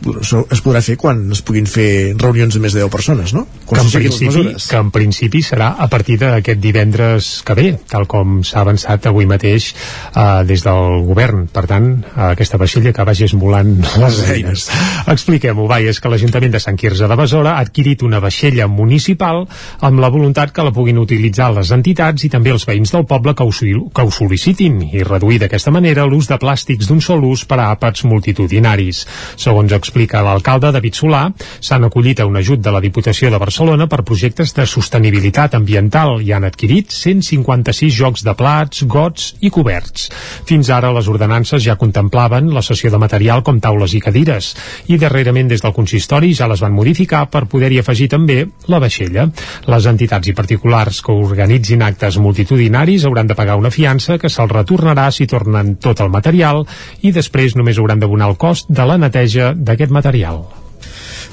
es 0.57 0.63
podrà 0.65 0.83
fer 0.83 0.97
quan 0.99 1.21
es 1.31 1.45
puguin 1.47 1.71
fer 1.71 2.17
reunions 2.19 2.57
de 2.57 2.63
més 2.65 2.75
de 2.75 2.83
10 2.83 2.91
persones, 2.91 3.35
no? 3.37 3.45
Quan 3.71 3.87
que 3.87 4.01
en, 4.01 4.03
principi, 4.03 4.43
que 4.59 4.81
en 4.81 4.91
principi 4.91 5.45
serà 5.47 5.69
a 5.79 5.87
partir 5.93 6.17
d'aquest 6.19 6.59
divendres 6.59 7.29
que 7.47 7.55
ve, 7.55 7.69
tal 7.95 8.09
com 8.11 8.41
s'ha 8.43 8.65
avançat 8.65 9.07
avui 9.07 9.31
mateix 9.31 9.71
eh, 9.71 10.43
des 10.51 10.67
del 10.67 11.07
govern. 11.07 11.47
Per 11.55 11.65
tant, 11.71 11.89
aquesta 12.33 12.59
vaixella 12.59 12.91
que 12.97 13.07
vagi 13.07 13.29
esmolant 13.29 13.77
les 14.03 14.21
eines. 14.27 14.67
Expliquem-ho, 15.15 15.69
vai, 15.71 15.87
és 15.95 16.03
que 16.03 16.11
l'Ajuntament 16.11 16.59
de 16.59 16.65
Sant 16.67 16.83
Quirze 16.83 17.07
de 17.07 17.23
Besora 17.23 17.55
ha 17.55 17.63
adquirit 17.63 18.03
una 18.03 18.19
vaixella 18.19 18.67
municipal 18.67 19.45
amb 19.87 20.03
la 20.03 20.11
voluntat 20.11 20.51
que 20.51 20.67
la 20.67 20.75
puguin 20.75 20.99
utilitzar 20.99 21.53
les 21.61 21.70
entitats 21.77 22.24
i 22.24 22.31
també 22.32 22.55
els 22.55 22.65
veïns 22.65 22.93
del 22.95 23.05
poble 23.05 23.35
que 23.37 23.45
ho, 23.45 23.53
que 23.53 24.05
ho 24.05 24.12
sol·licitin 24.15 24.78
i 24.89 25.03
reduir 25.05 25.41
d'aquesta 25.43 25.73
manera 25.74 26.07
l'ús 26.09 26.28
de 26.31 26.39
plàstics 26.41 26.89
d'un 26.89 27.03
sol 27.05 27.24
ús 27.28 27.45
per 27.45 27.59
a 27.61 27.69
àpats 27.74 28.07
multitudinaris. 28.09 29.03
Segons 29.37 29.74
explica 29.77 30.23
l'alcalde 30.24 30.70
David 30.73 30.97
Solà, 30.97 31.23
s'han 31.61 31.85
acollit 31.85 32.23
a 32.23 32.27
un 32.28 32.39
ajut 32.41 32.62
de 32.65 32.73
la 32.73 32.81
Diputació 32.81 33.28
de 33.31 33.41
Barcelona 33.43 33.89
per 33.93 34.07
projectes 34.09 34.55
de 34.57 34.65
sostenibilitat 34.66 35.59
ambiental 35.59 36.23
i 36.24 36.32
han 36.32 36.47
adquirit 36.49 36.95
156 36.97 37.93
jocs 37.99 38.24
de 38.24 38.35
plats, 38.39 38.87
gots 38.89 39.35
i 39.45 39.53
coberts. 39.53 40.09
Fins 40.49 40.73
ara 40.73 40.95
les 40.97 41.12
ordenances 41.12 41.61
ja 41.66 41.77
contemplaven 41.77 42.49
la 42.55 42.65
cessió 42.65 42.89
de 42.95 43.03
material 43.03 43.45
com 43.45 43.61
taules 43.61 43.95
i 43.99 44.01
cadires 44.01 44.55
i 44.89 44.97
darrerament 44.97 45.53
des 45.53 45.61
del 45.61 45.77
consistori 45.77 46.32
ja 46.32 46.49
les 46.49 46.65
van 46.65 46.73
modificar 46.73 47.27
per 47.28 47.45
poder-hi 47.51 47.82
afegir 47.85 48.09
també 48.16 48.47
la 48.73 48.81
vaixella. 48.81 49.28
Les 49.69 49.93
entitats 49.93 50.31
i 50.31 50.37
particulars 50.37 51.05
que 51.05 51.12
organitzen 51.12 51.49
nits 51.51 51.74
inactes 51.74 52.20
multitudinaris 52.22 53.05
hauran 53.09 53.27
de 53.31 53.36
pagar 53.39 53.59
una 53.59 53.74
fiança 53.74 54.18
que 54.22 54.31
se'ls 54.31 54.55
retornarà 54.55 55.10
si 55.10 55.27
tornen 55.27 55.77
tot 55.82 56.01
el 56.01 56.14
material 56.14 56.64
i 57.02 57.12
després 57.12 57.59
només 57.59 57.78
hauran 57.78 58.01
d'abonar 58.01 58.31
el 58.31 58.40
cost 58.40 58.70
de 58.70 58.86
la 58.86 58.98
neteja 58.98 59.52
d'aquest 59.55 59.90
material. 59.90 60.44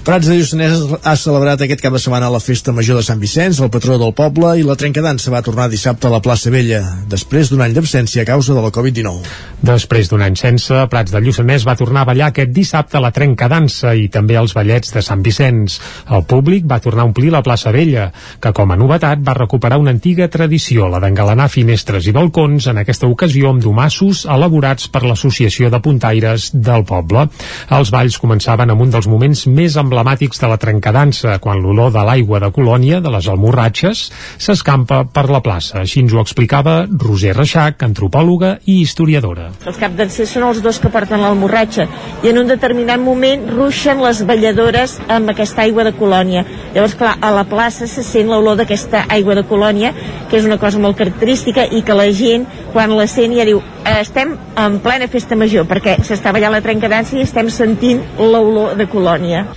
Prats 0.08 0.24
de 0.24 0.38
Lluçanès 0.38 0.86
ha 1.04 1.14
celebrat 1.20 1.60
aquest 1.66 1.82
cap 1.84 1.92
de 1.92 2.00
setmana 2.00 2.30
la 2.32 2.40
festa 2.40 2.72
major 2.72 2.96
de 2.96 3.04
Sant 3.04 3.20
Vicenç, 3.20 3.58
el 3.60 3.68
patró 3.68 3.98
del 4.00 4.14
poble, 4.16 4.54
i 4.56 4.64
la 4.64 4.78
trencadansa 4.80 5.34
va 5.34 5.42
tornar 5.44 5.66
dissabte 5.68 6.08
a 6.08 6.12
la 6.14 6.22
plaça 6.24 6.48
Vella, 6.48 6.80
després 7.12 7.50
d'un 7.52 7.60
any 7.66 7.74
d'absència 7.76 8.24
a 8.24 8.30
causa 8.30 8.56
de 8.56 8.64
la 8.64 8.72
Covid-19. 8.72 9.28
Després 9.68 10.08
d'un 10.08 10.24
any 10.24 10.38
sense, 10.40 10.78
Prats 10.88 11.12
de 11.12 11.20
Lluçanès 11.20 11.66
va 11.68 11.76
tornar 11.76 12.06
a 12.06 12.08
ballar 12.08 12.30
aquest 12.32 12.54
dissabte 12.56 12.96
a 12.96 13.02
la 13.04 13.12
trencadansa 13.12 13.98
i 14.00 14.06
també 14.14 14.38
als 14.40 14.54
ballets 14.56 14.96
de 14.96 15.04
Sant 15.04 15.26
Vicenç. 15.26 15.76
El 16.08 16.24
públic 16.24 16.64
va 16.72 16.80
tornar 16.80 17.04
a 17.04 17.10
omplir 17.10 17.34
la 17.36 17.44
plaça 17.44 17.76
Vella, 17.76 18.08
que 18.40 18.54
com 18.56 18.72
a 18.72 18.80
novetat 18.80 19.20
va 19.28 19.36
recuperar 19.36 19.82
una 19.84 19.92
antiga 19.92 20.30
tradició, 20.32 20.88
la 20.88 21.04
d'engalanar 21.04 21.50
finestres 21.52 22.08
i 22.08 22.16
balcons, 22.16 22.70
en 22.72 22.80
aquesta 22.80 23.12
ocasió 23.12 23.52
amb 23.52 23.66
domassos 23.66 24.24
elaborats 24.24 24.88
per 24.88 25.04
l'Associació 25.04 25.68
de 25.68 25.84
Puntaires 25.84 26.54
del 26.56 26.88
poble. 26.88 27.28
Els 27.76 27.92
balls 27.92 28.22
començaven 28.24 28.72
amb 28.72 28.88
un 28.88 28.96
dels 28.96 29.12
moments 29.12 29.44
més 29.52 29.76
emblemàtics 29.76 29.97
emblemàtics 29.98 30.38
de 30.38 30.48
la 30.48 30.57
trencadansa, 30.61 31.40
quan 31.41 31.57
l'olor 31.57 31.90
de 31.91 32.03
l'aigua 32.06 32.40
de 32.40 32.52
colònia, 32.53 32.99
de 33.02 33.10
les 33.10 33.28
almorratxes, 33.28 34.03
s'escampa 34.38 35.03
per 35.10 35.26
la 35.34 35.41
plaça. 35.41 35.80
Així 35.82 36.03
ens 36.03 36.14
ho 36.14 36.22
explicava 36.22 36.86
Roser 36.86 37.34
Reixac, 37.34 37.82
antropòloga 37.88 38.57
i 38.69 38.78
historiadora. 38.84 39.49
Els 39.65 39.80
capdancers 39.82 40.36
són 40.36 40.45
els 40.52 40.61
dos 40.61 40.78
que 40.84 40.91
porten 40.94 41.24
l'almorratxa 41.24 41.88
i 42.22 42.30
en 42.30 42.44
un 42.44 42.52
determinat 42.52 43.02
moment 43.02 43.49
ruixen 43.49 44.03
les 44.03 44.22
balladores 44.28 44.98
amb 45.10 45.34
aquesta 45.34 45.65
aigua 45.65 45.88
de 45.88 45.95
colònia. 45.98 46.45
Llavors, 46.76 46.98
clar, 46.99 47.18
a 47.18 47.34
la 47.34 47.48
plaça 47.49 47.90
se 47.90 48.06
sent 48.06 48.30
l'olor 48.30 48.61
d'aquesta 48.61 49.07
aigua 49.10 49.36
de 49.40 49.48
colònia, 49.49 49.94
que 50.30 50.38
és 50.38 50.45
una 50.45 50.61
cosa 50.61 50.78
molt 50.78 50.98
característica 50.99 51.65
i 51.65 51.82
que 51.82 51.98
la 51.98 52.11
gent, 52.14 52.45
quan 52.74 52.94
la 52.94 53.10
sent, 53.10 53.34
ja 53.34 53.49
diu 53.49 53.64
estem 53.98 54.36
en 54.60 54.82
plena 54.84 55.07
festa 55.10 55.38
major, 55.40 55.65
perquè 55.65 55.98
s'està 56.03 56.36
ballant 56.36 56.53
la 56.53 56.61
trencadansa 56.61 57.18
i 57.18 57.24
estem 57.26 57.49
sentint 57.49 58.03
l'olor 58.19 58.76
de 58.78 58.86
colònia. 58.91 59.48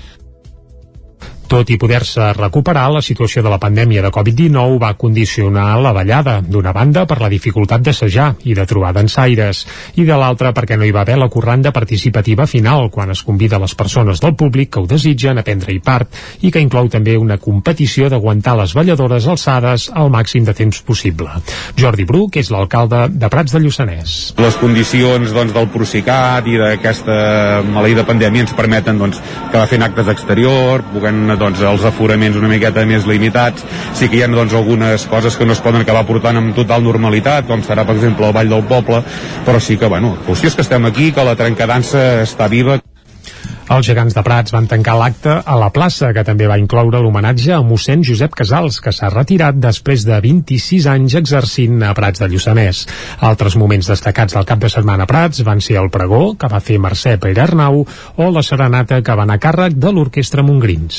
Tot 1.51 1.67
i 1.75 1.75
poder-se 1.83 2.29
recuperar, 2.37 2.85
la 2.95 3.01
situació 3.03 3.43
de 3.43 3.51
la 3.51 3.59
pandèmia 3.59 4.05
de 4.05 4.13
Covid-19 4.15 4.77
va 4.79 4.93
condicionar 4.95 5.81
la 5.83 5.91
ballada, 5.91 6.37
d'una 6.47 6.71
banda 6.71 7.03
per 7.11 7.17
la 7.19 7.31
dificultat 7.33 7.83
d'assajar 7.83 8.29
i 8.47 8.55
de 8.55 8.67
trobar 8.71 8.93
dansaires, 8.95 9.65
i 9.99 10.05
de 10.07 10.15
l'altra 10.15 10.53
perquè 10.55 10.79
no 10.79 10.87
hi 10.87 10.93
va 10.95 11.01
haver 11.03 11.17
la 11.19 11.27
corranda 11.29 11.73
participativa 11.75 12.47
final, 12.47 12.87
quan 12.95 13.11
es 13.11 13.25
convida 13.27 13.59
les 13.59 13.75
persones 13.75 14.23
del 14.23 14.37
públic 14.39 14.71
que 14.71 14.79
ho 14.79 14.87
desitgen 14.87 15.41
a 15.41 15.43
prendre-hi 15.43 15.81
part, 15.83 16.15
i 16.47 16.53
que 16.55 16.63
inclou 16.63 16.87
també 16.87 17.17
una 17.19 17.41
competició 17.43 18.07
d'aguantar 18.07 18.55
les 18.61 18.77
balladores 18.79 19.27
alçades 19.27 19.89
al 19.91 20.15
màxim 20.15 20.47
de 20.47 20.55
temps 20.55 20.81
possible. 20.87 21.35
Jordi 21.75 22.07
Bruc 22.07 22.39
és 22.39 22.53
l'alcalde 22.55 23.09
de 23.11 23.33
Prats 23.35 23.59
de 23.59 23.65
Lluçanès. 23.67 24.17
Les 24.39 24.61
condicions 24.63 25.35
doncs, 25.35 25.51
del 25.59 25.67
Procicat 25.75 26.47
i 26.47 26.63
d'aquesta 26.63 27.19
maleïda 27.67 28.07
pandèmia 28.07 28.47
ens 28.47 28.55
permeten 28.55 29.03
doncs, 29.03 29.19
que 29.51 29.59
va 29.59 29.67
fent 29.67 29.89
actes 29.91 30.07
d'exterior, 30.07 30.87
puguem 30.95 31.40
doncs, 31.41 31.63
els 31.65 31.87
aforaments 31.89 32.39
una 32.39 32.51
miqueta 32.53 32.85
més 32.89 33.09
limitats. 33.09 33.65
Sí 33.99 34.09
que 34.09 34.21
hi 34.21 34.25
ha 34.25 34.31
doncs, 34.31 34.55
algunes 34.57 35.07
coses 35.11 35.37
que 35.37 35.49
no 35.49 35.57
es 35.57 35.65
poden 35.65 35.83
acabar 35.83 36.05
portant 36.09 36.39
amb 36.41 36.55
total 36.57 36.85
normalitat 36.87 37.49
com 37.49 37.65
serà 37.67 37.87
per 37.89 37.97
exemple 37.99 38.29
el 38.29 38.37
Ball 38.37 38.53
del 38.53 38.67
Poble 38.69 39.03
però 39.47 39.61
sí 39.61 39.79
que 39.81 39.89
bueno, 39.91 40.17
qüestió 40.27 40.51
és 40.51 40.59
que 40.59 40.67
estem 40.67 40.87
aquí 40.87 41.11
que 41.17 41.25
la 41.27 41.37
trencadansa 41.39 42.23
està 42.27 42.49
viva 42.53 42.79
els 43.71 43.87
gegants 43.87 44.17
de 44.17 44.23
Prats 44.27 44.51
van 44.51 44.67
tancar 44.67 44.97
l'acte 44.99 45.31
a 45.47 45.57
la 45.59 45.69
plaça, 45.71 46.09
que 46.11 46.25
també 46.27 46.49
va 46.51 46.57
incloure 46.59 46.99
l'homenatge 46.99 47.53
a 47.55 47.61
mossèn 47.63 48.03
Josep 48.03 48.35
Casals, 48.35 48.81
que 48.83 48.91
s'ha 48.91 49.13
retirat 49.13 49.61
després 49.63 50.03
de 50.09 50.17
26 50.25 50.89
anys 50.91 51.15
exercint 51.21 51.77
a 51.87 51.93
Prats 51.95 52.19
de 52.19 52.27
Lluçanès. 52.33 52.81
Altres 53.29 53.55
moments 53.61 53.87
destacats 53.93 54.35
del 54.35 54.49
cap 54.49 54.59
de 54.59 54.71
setmana 54.73 55.07
a 55.07 55.11
Prats 55.11 55.45
van 55.47 55.63
ser 55.63 55.77
el 55.79 55.91
pregó, 55.95 56.35
que 56.35 56.51
va 56.51 56.59
fer 56.59 56.81
Mercè 56.83 57.15
Pere 57.23 57.45
Arnau, 57.45 57.85
o 58.17 58.31
la 58.35 58.43
serenata 58.43 58.99
que 59.07 59.15
va 59.15 59.23
anar 59.29 59.39
a 59.39 59.45
càrrec 59.45 59.79
de 59.79 59.95
l'Orquestra 59.95 60.43
Montgrins. 60.43 60.99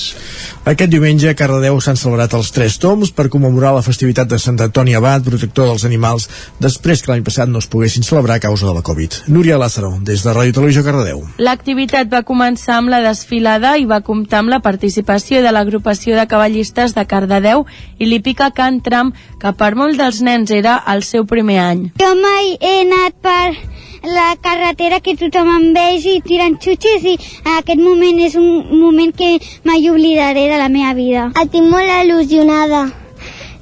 Aquest 0.64 0.96
diumenge 0.96 1.28
a 1.28 1.36
Cardedeu 1.36 1.82
s'han 1.84 2.00
celebrat 2.00 2.38
els 2.40 2.54
Tres 2.56 2.80
Toms 2.80 3.12
per 3.12 3.28
commemorar 3.36 3.76
la 3.76 3.84
festivitat 3.84 4.32
de 4.32 4.40
Sant 4.40 4.62
Antoni 4.64 4.96
Abat, 4.96 5.28
protector 5.28 5.68
dels 5.68 5.84
animals, 5.84 6.30
després 6.64 7.04
que 7.04 7.12
l'any 7.12 7.28
passat 7.28 7.52
no 7.52 7.60
es 7.60 7.68
poguessin 7.68 8.08
celebrar 8.08 8.40
a 8.40 8.46
causa 8.48 8.70
de 8.70 8.78
la 8.80 8.86
Covid. 8.86 9.26
Núria 9.28 9.60
Lázaro, 9.60 9.98
des 10.00 10.24
de 10.24 10.32
Ràdio 10.32 10.56
Televisió 10.62 10.88
Cardedeu. 10.88 11.26
L'activitat 11.44 12.08
va 12.08 12.24
començar 12.24 12.61
amb 12.70 12.92
la 12.94 13.02
desfilada 13.02 13.76
i 13.82 13.88
va 13.90 14.02
comptar 14.06 14.40
amb 14.42 14.54
la 14.54 14.62
participació 14.62 15.42
de 15.42 15.52
l'agrupació 15.52 16.16
de 16.18 16.28
cavallistes 16.28 16.94
de 16.96 17.06
Cardedeu 17.06 17.66
i 17.98 18.06
l'hípica 18.06 18.52
Can 18.52 18.82
Tram, 18.86 19.14
que 19.42 19.54
per 19.58 19.74
molts 19.76 19.98
dels 19.98 20.22
nens 20.22 20.52
era 20.52 20.78
el 20.94 21.04
seu 21.04 21.26
primer 21.26 21.60
any. 21.64 21.84
Jo 22.02 22.14
mai 22.22 22.56
he 22.60 22.74
anat 22.86 23.18
per 23.22 23.56
la 24.04 24.36
carretera 24.42 25.00
que 25.00 25.18
tothom 25.18 25.50
em 25.56 25.68
vegi 25.74 26.22
tirant 26.26 26.58
xutxes 26.62 27.06
i 27.06 27.18
en 27.18 27.54
aquest 27.58 27.82
moment 27.82 28.20
és 28.20 28.36
un 28.36 28.50
moment 28.80 29.14
que 29.14 29.38
mai 29.64 29.90
oblidaré 29.90 30.48
de 30.50 30.58
la 30.58 30.70
meva 30.70 30.94
vida. 30.98 31.30
Estic 31.36 31.64
molt 31.70 31.96
il·lusionada 32.02 32.88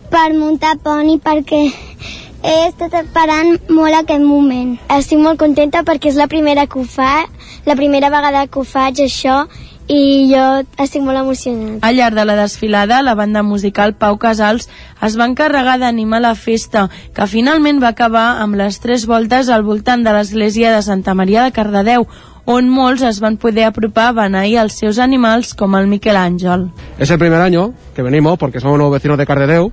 per 0.10 0.32
muntar 0.34 0.78
poni 0.84 1.20
perquè 1.22 1.68
he 2.44 2.68
estat 2.68 2.94
esperant 3.02 3.58
molt 3.70 3.96
aquest 3.96 4.24
moment. 4.24 4.78
Estic 4.96 5.20
molt 5.20 5.40
contenta 5.42 5.84
perquè 5.88 6.12
és 6.12 6.20
la 6.20 6.30
primera 6.32 6.68
que 6.68 6.80
ho 6.80 6.86
fa, 6.88 7.26
la 7.66 7.76
primera 7.76 8.12
vegada 8.14 8.46
que 8.48 8.62
ho 8.62 8.66
faig 8.68 9.04
això 9.04 9.44
i 9.90 10.30
jo 10.30 10.44
estic 10.78 11.02
molt 11.02 11.18
emocionat. 11.18 11.82
Al 11.82 11.98
llarg 11.98 12.16
de 12.16 12.26
la 12.30 12.38
desfilada, 12.38 13.02
la 13.02 13.16
banda 13.18 13.42
musical 13.44 13.96
Pau 13.98 14.20
Casals 14.22 14.70
es 15.02 15.18
va 15.20 15.26
encarregar 15.26 15.80
d'animar 15.82 16.22
la 16.22 16.36
festa, 16.36 16.88
que 17.14 17.28
finalment 17.28 17.82
va 17.82 17.92
acabar 17.96 18.28
amb 18.44 18.56
les 18.60 18.80
tres 18.80 19.08
voltes 19.10 19.50
al 19.50 19.66
voltant 19.66 20.06
de 20.06 20.14
l'església 20.14 20.76
de 20.76 20.84
Santa 20.86 21.18
Maria 21.18 21.44
de 21.44 21.56
Cardedeu, 21.56 22.06
on 22.46 22.70
molts 22.70 23.02
es 23.06 23.20
van 23.22 23.38
poder 23.38 23.66
apropar 23.66 24.08
a 24.10 24.16
beneir 24.24 24.60
els 24.62 24.78
seus 24.78 25.02
animals 25.02 25.56
com 25.58 25.76
el 25.76 25.90
Miquel 25.90 26.18
Àngel. 26.18 26.70
Es 26.98 27.10
el 27.10 27.20
primer 27.20 27.42
año 27.42 27.74
que 27.96 28.02
venimos 28.02 28.38
porque 28.38 28.60
somos 28.60 28.78
nuevos 28.78 28.94
vecinos 28.94 29.18
de 29.18 29.26
Cardedeu 29.26 29.72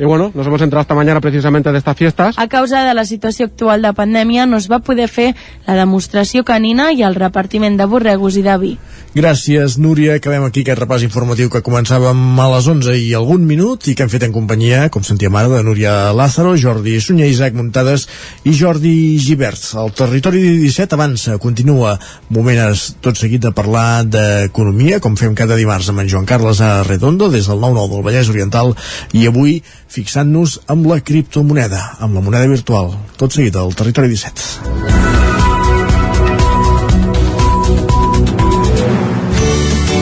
y 0.00 0.04
bueno, 0.06 0.32
nos 0.34 0.46
hemos 0.46 0.62
entrado 0.62 0.80
esta 0.80 0.94
mañana 0.94 1.20
precisamente 1.20 1.70
de 1.70 1.76
estas 1.76 1.94
fiestas. 1.94 2.38
A 2.38 2.48
causa 2.48 2.84
de 2.84 2.94
la 2.94 3.04
situació 3.04 3.44
actual 3.44 3.82
de 3.82 3.92
pandèmia 3.92 4.46
no 4.48 4.56
es 4.56 4.70
va 4.70 4.78
poder 4.80 5.10
fer 5.12 5.34
la 5.66 5.76
demostració 5.76 6.40
canina 6.42 6.88
i 6.96 7.02
el 7.04 7.18
repartiment 7.18 7.76
de 7.76 7.84
borregos 7.84 8.38
i 8.40 8.42
de 8.46 8.56
vi. 8.56 8.70
Gràcies, 9.12 9.76
Núria. 9.76 10.14
Acabem 10.16 10.46
aquí 10.46 10.62
aquest 10.64 10.80
repàs 10.80 11.04
informatiu 11.04 11.50
que 11.52 11.60
començàvem 11.66 12.16
a 12.40 12.46
les 12.54 12.68
11 12.70 12.94
i 12.96 13.10
algun 13.18 13.44
minut 13.44 13.90
i 13.90 13.94
que 13.98 14.06
hem 14.06 14.12
fet 14.12 14.24
en 14.24 14.32
companyia, 14.32 14.86
com 14.88 15.04
sentíem 15.04 15.36
ara, 15.36 15.50
de 15.52 15.64
Núria 15.66 16.14
Lázaro, 16.16 16.54
Jordi 16.56 16.96
Sunyer, 17.02 17.28
Isaac 17.28 17.58
Muntades 17.58 18.06
i 18.48 18.54
Jordi 18.56 19.18
Givert. 19.20 19.60
El 19.82 19.92
territori 19.98 20.40
17 20.62 20.96
avança, 20.96 21.36
continua. 21.42 21.98
Moment 22.30 22.72
tot 23.04 23.20
seguit 23.20 23.42
de 23.44 23.52
parlar 23.52 24.06
d'economia, 24.08 25.02
com 25.04 25.18
fem 25.18 25.36
cada 25.36 25.60
dimarts 25.60 25.90
amb 25.92 26.00
en 26.00 26.08
Joan 26.08 26.24
Carles 26.30 26.62
Arredondo, 26.64 27.28
des 27.28 27.50
del 27.50 27.60
9-9 27.60 27.96
del 27.98 28.06
Vallès 28.06 28.32
Oriental, 28.32 28.72
i 29.12 29.26
avui 29.26 29.58
fixant-nos 29.90 30.60
amb 30.70 30.86
la 30.90 31.00
criptomoneda, 31.02 31.80
amb 32.00 32.14
la 32.16 32.24
moneda 32.24 32.50
virtual. 32.50 32.94
Tot 33.18 33.34
seguit 33.34 33.56
al 33.58 33.74
territori 33.78 34.14
17. 34.14 34.80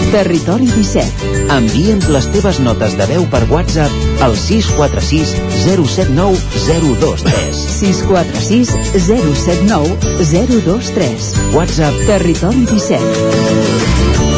Territori 0.08 0.64
17. 0.72 1.26
Envia'ns 1.52 2.06
les 2.08 2.28
teves 2.32 2.58
notes 2.64 2.96
de 2.96 3.06
veu 3.10 3.26
per 3.32 3.42
WhatsApp 3.50 4.24
al 4.24 4.36
646 4.40 5.34
079 5.66 6.40
023. 6.64 7.60
646 7.76 8.72
079 9.04 10.24
023. 10.32 11.30
WhatsApp 11.52 12.04
Territori 12.08 12.64
17. 12.72 14.37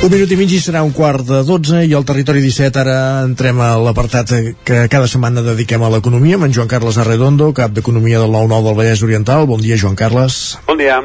Un 0.00 0.08
minut 0.08 0.30
i 0.32 0.36
mig 0.40 0.48
i 0.56 0.58
serà 0.64 0.80
un 0.80 0.94
quart 0.96 1.26
de 1.28 1.42
12 1.44 1.82
i 1.84 1.90
al 1.92 2.06
territori 2.08 2.40
17 2.40 2.78
ara 2.80 2.94
entrem 3.20 3.58
a 3.60 3.74
l'apartat 3.84 4.30
que 4.64 4.78
cada 4.88 5.08
setmana 5.12 5.42
dediquem 5.44 5.82
a 5.84 5.90
l'economia 5.92 6.38
amb 6.38 6.46
en 6.46 6.54
Joan 6.56 6.70
Carles 6.72 6.96
Arredondo, 7.02 7.50
cap 7.52 7.74
d'Economia 7.76 8.22
del 8.22 8.32
9-9 8.32 8.64
del 8.64 8.78
Vallès 8.78 9.02
Oriental. 9.04 9.44
Bon 9.50 9.60
dia, 9.60 9.76
Joan 9.76 9.98
Carles. 10.00 10.38
Bon 10.70 10.80
dia. 10.80 10.96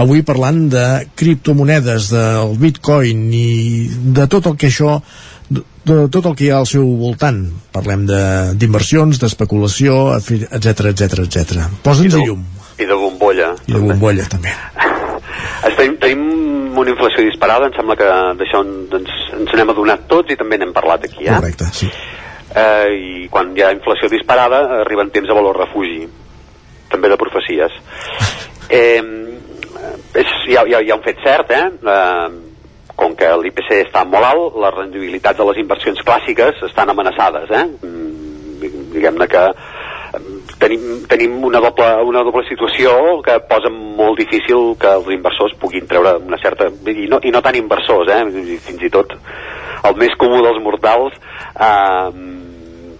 Avui 0.00 0.24
parlant 0.24 0.62
de 0.72 0.86
criptomonedes, 1.20 2.08
del 2.14 2.56
bitcoin 2.62 3.28
i 3.36 3.44
de 4.16 4.24
tot 4.32 4.48
el 4.48 4.56
que 4.56 4.72
això 4.72 4.96
de 5.84 6.08
tot 6.08 6.24
el 6.24 6.32
que 6.32 6.46
hi 6.46 6.50
ha 6.54 6.62
al 6.62 6.70
seu 6.70 6.88
voltant. 7.04 7.44
Parlem 7.76 8.08
d'inversions, 8.08 9.18
de, 9.18 9.26
d'especulació, 9.26 10.14
etc 10.16 10.94
etc 10.94 11.26
etc. 11.26 11.68
Posa'ns 11.84 12.16
llum. 12.16 12.40
I 12.80 12.88
de 12.88 12.96
bombolla. 12.96 13.52
I 13.68 13.76
de 13.76 13.84
bombolla, 13.84 14.24
també. 14.32 14.56
Estem, 15.68 15.98
tenim 16.00 16.63
una 16.80 16.92
inflació 16.92 17.24
disparada, 17.26 17.68
em 17.70 17.76
sembla 17.76 17.96
que 17.98 18.08
d'això 18.40 18.62
ens, 18.64 19.14
ens 19.36 19.54
n'hem 19.54 19.72
adonat 19.72 20.06
tots 20.10 20.32
i 20.32 20.38
també 20.40 20.58
n'hem 20.58 20.74
parlat 20.76 21.06
aquí, 21.08 21.26
eh? 21.26 21.34
Correcte, 21.34 21.70
sí. 21.72 21.90
Eh, 22.54 22.88
I 22.94 23.28
quan 23.32 23.50
hi 23.56 23.64
ha 23.64 23.72
inflació 23.74 24.10
disparada 24.12 24.62
arriben 24.82 25.10
temps 25.14 25.28
de 25.30 25.36
valor 25.36 25.58
refugi, 25.64 26.04
també 26.90 27.12
de 27.12 27.20
profecies. 27.20 27.78
Eh, 28.74 28.96
és, 30.16 30.30
hi, 30.48 30.54
ha, 30.56 30.62
hi, 30.64 30.72
ha, 30.72 30.78
hi 30.80 30.88
ha 30.88 30.96
un 30.96 31.02
fet 31.04 31.18
cert, 31.20 31.50
eh? 31.52 31.66
eh 31.84 32.52
com 32.96 33.12
que 33.18 33.28
l'IPC 33.42 33.72
està 33.82 34.04
molt 34.08 34.24
alt, 34.24 34.56
les 34.62 34.74
rendibilitats 34.76 35.36
de 35.36 35.46
les 35.50 35.58
inversions 35.60 36.00
clàssiques 36.06 36.62
estan 36.68 36.92
amenaçades, 36.92 37.50
eh? 37.50 37.64
Mm, 37.84 38.70
Diguem-ne 38.94 39.26
que 39.28 39.42
tenim, 40.64 41.04
tenim 41.10 41.36
una, 41.44 41.60
doble, 41.64 41.90
una 42.08 42.24
doble 42.26 42.44
situació 42.48 42.94
que 43.26 43.38
posa 43.50 43.70
molt 43.72 44.18
difícil 44.20 44.72
que 44.80 44.96
els 44.98 45.10
inversors 45.14 45.56
puguin 45.60 45.88
treure 45.90 46.16
una 46.24 46.40
certa... 46.42 46.70
i 46.90 47.08
no, 47.10 47.20
i 47.22 47.34
no 47.34 47.44
tant 47.44 47.60
inversors, 47.60 48.10
eh? 48.10 48.22
fins 48.64 48.88
i 48.88 48.92
tot 48.92 49.12
el 49.84 50.00
més 50.00 50.16
comú 50.20 50.40
dels 50.44 50.62
mortals 50.64 51.16
eh, 51.60 52.08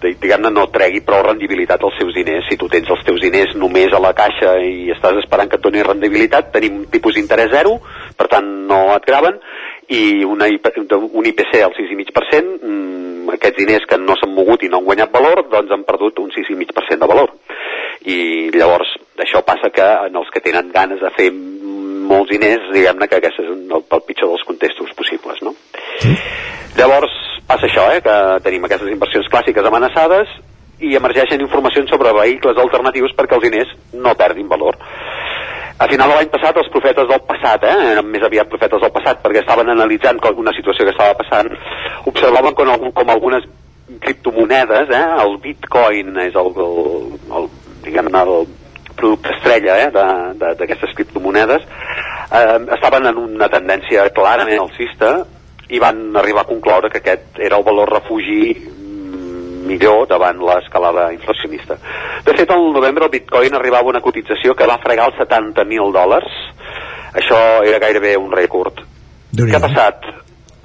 diguem-ne 0.05 0.51
no 0.53 0.67
tregui 0.73 1.01
prou 1.05 1.23
rendibilitat 1.25 1.83
als 1.83 1.97
seus 1.99 2.13
diners 2.13 2.45
si 2.49 2.57
tu 2.61 2.67
tens 2.71 2.89
els 2.91 3.03
teus 3.07 3.21
diners 3.23 3.55
només 3.57 3.93
a 3.93 4.01
la 4.01 4.13
caixa 4.17 4.55
i 4.61 4.91
estàs 4.93 5.17
esperant 5.21 5.49
que 5.49 5.57
et 5.59 5.65
doni 5.65 5.83
rendibilitat 5.85 6.51
tenim 6.53 6.83
tipus 6.91 7.17
d'interès 7.17 7.49
zero 7.53 7.79
per 8.17 8.27
tant 8.31 8.45
no 8.69 8.81
et 8.95 9.07
graven 9.07 9.39
i 9.87 10.23
una, 10.25 10.47
un 10.47 11.25
IPC 11.29 11.59
al 11.61 11.73
6,5%, 11.77 12.59
mmm, 12.61 13.33
aquests 13.35 13.59
diners 13.59 13.85
que 13.89 13.99
no 14.01 14.15
s'han 14.17 14.33
mogut 14.33 14.63
i 14.63 14.69
no 14.69 14.79
han 14.79 14.87
guanyat 14.87 15.11
valor, 15.13 15.43
doncs 15.51 15.73
han 15.73 15.85
perdut 15.85 16.19
un 16.23 16.31
6,5% 16.33 17.01
de 17.01 17.09
valor. 17.11 17.35
I 18.05 18.49
llavors 18.53 18.95
això 19.21 19.41
passa 19.45 19.71
que 19.73 19.85
en 20.07 20.17
els 20.17 20.31
que 20.33 20.41
tenen 20.45 20.71
ganes 20.73 21.01
de 21.01 21.11
fer 21.15 21.29
molts 22.05 22.29
diners, 22.29 22.67
diguem-ne 22.73 23.07
que 23.09 23.19
aquest 23.19 23.39
és 23.41 23.49
el, 23.49 23.63
el 23.81 24.03
pitjor 24.07 24.29
dels 24.33 24.45
contextos 24.45 24.93
possibles, 24.97 25.41
no? 25.45 25.55
Sí. 26.01 26.13
Llavors 26.77 27.13
passa 27.47 27.69
això, 27.69 27.87
eh, 27.93 28.01
que 28.05 28.17
tenim 28.45 28.65
aquestes 28.65 28.91
inversions 28.91 29.29
clàssiques 29.31 29.65
amenaçades 29.69 30.33
i 30.83 30.95
emergeixen 30.97 31.41
informacions 31.41 31.89
sobre 31.89 32.11
vehicles 32.17 32.57
alternatius 32.61 33.13
perquè 33.15 33.37
els 33.37 33.45
diners 33.47 33.69
no 33.93 34.13
perdin 34.19 34.49
valor 34.51 34.75
a 35.77 35.87
final 35.91 36.09
de 36.09 36.15
l'any 36.15 36.29
passat 36.31 36.57
els 36.57 36.69
profetes 36.71 37.07
del 37.09 37.21
passat, 37.27 37.63
eh, 37.67 37.91
eren 37.91 38.07
més 38.07 38.23
aviat 38.23 38.47
profetes 38.51 38.81
del 38.81 38.93
passat 38.95 39.21
perquè 39.23 39.41
estaven 39.41 39.69
analitzant 39.73 40.21
una 40.35 40.53
situació 40.55 40.85
que 40.85 40.93
estava 40.95 41.17
passant, 41.19 41.51
observaven 42.05 42.55
com, 42.55 42.91
com 42.95 43.09
algunes 43.09 43.43
criptomonedes, 43.99 44.89
eh, 44.89 45.07
el 45.23 45.37
bitcoin 45.43 46.15
és 46.23 46.35
el, 46.35 46.51
el, 46.55 47.19
el 47.39 47.49
diguem-ne, 47.83 48.21
el 48.23 48.47
producte 48.95 49.33
estrella 49.35 49.77
eh, 49.83 49.91
d'aquestes 50.39 50.95
criptomonedes, 50.95 51.67
eh, 52.31 52.59
estaven 52.77 53.11
en 53.11 53.19
una 53.19 53.49
tendència 53.51 54.07
clarament 54.15 54.63
alcista 54.63 55.17
i 55.67 55.81
van 55.81 56.15
arribar 56.15 56.45
a 56.45 56.49
concloure 56.49 56.89
que 56.93 57.01
aquest 57.01 57.39
era 57.41 57.57
el 57.57 57.67
valor 57.67 57.91
refugi 57.91 58.53
millor 59.67 60.05
davant 60.09 60.39
l'escalada 60.41 61.09
inflacionista. 61.13 61.77
De 62.25 62.35
fet, 62.37 62.51
al 62.51 62.71
novembre 62.73 63.07
el 63.07 63.13
bitcoin 63.17 63.57
arribava 63.57 63.89
a 63.89 63.95
una 63.95 64.03
cotització 64.05 64.55
que 64.55 64.67
va 64.69 64.79
fregar 64.83 65.09
els 65.11 65.19
70.000 65.21 65.91
dòlars. 65.95 66.39
Això 67.15 67.41
era 67.65 67.81
gairebé 67.83 68.15
un 68.19 68.31
rècord. 68.33 68.81
Què 69.35 69.55
ha 69.55 69.63
passat? 69.63 70.07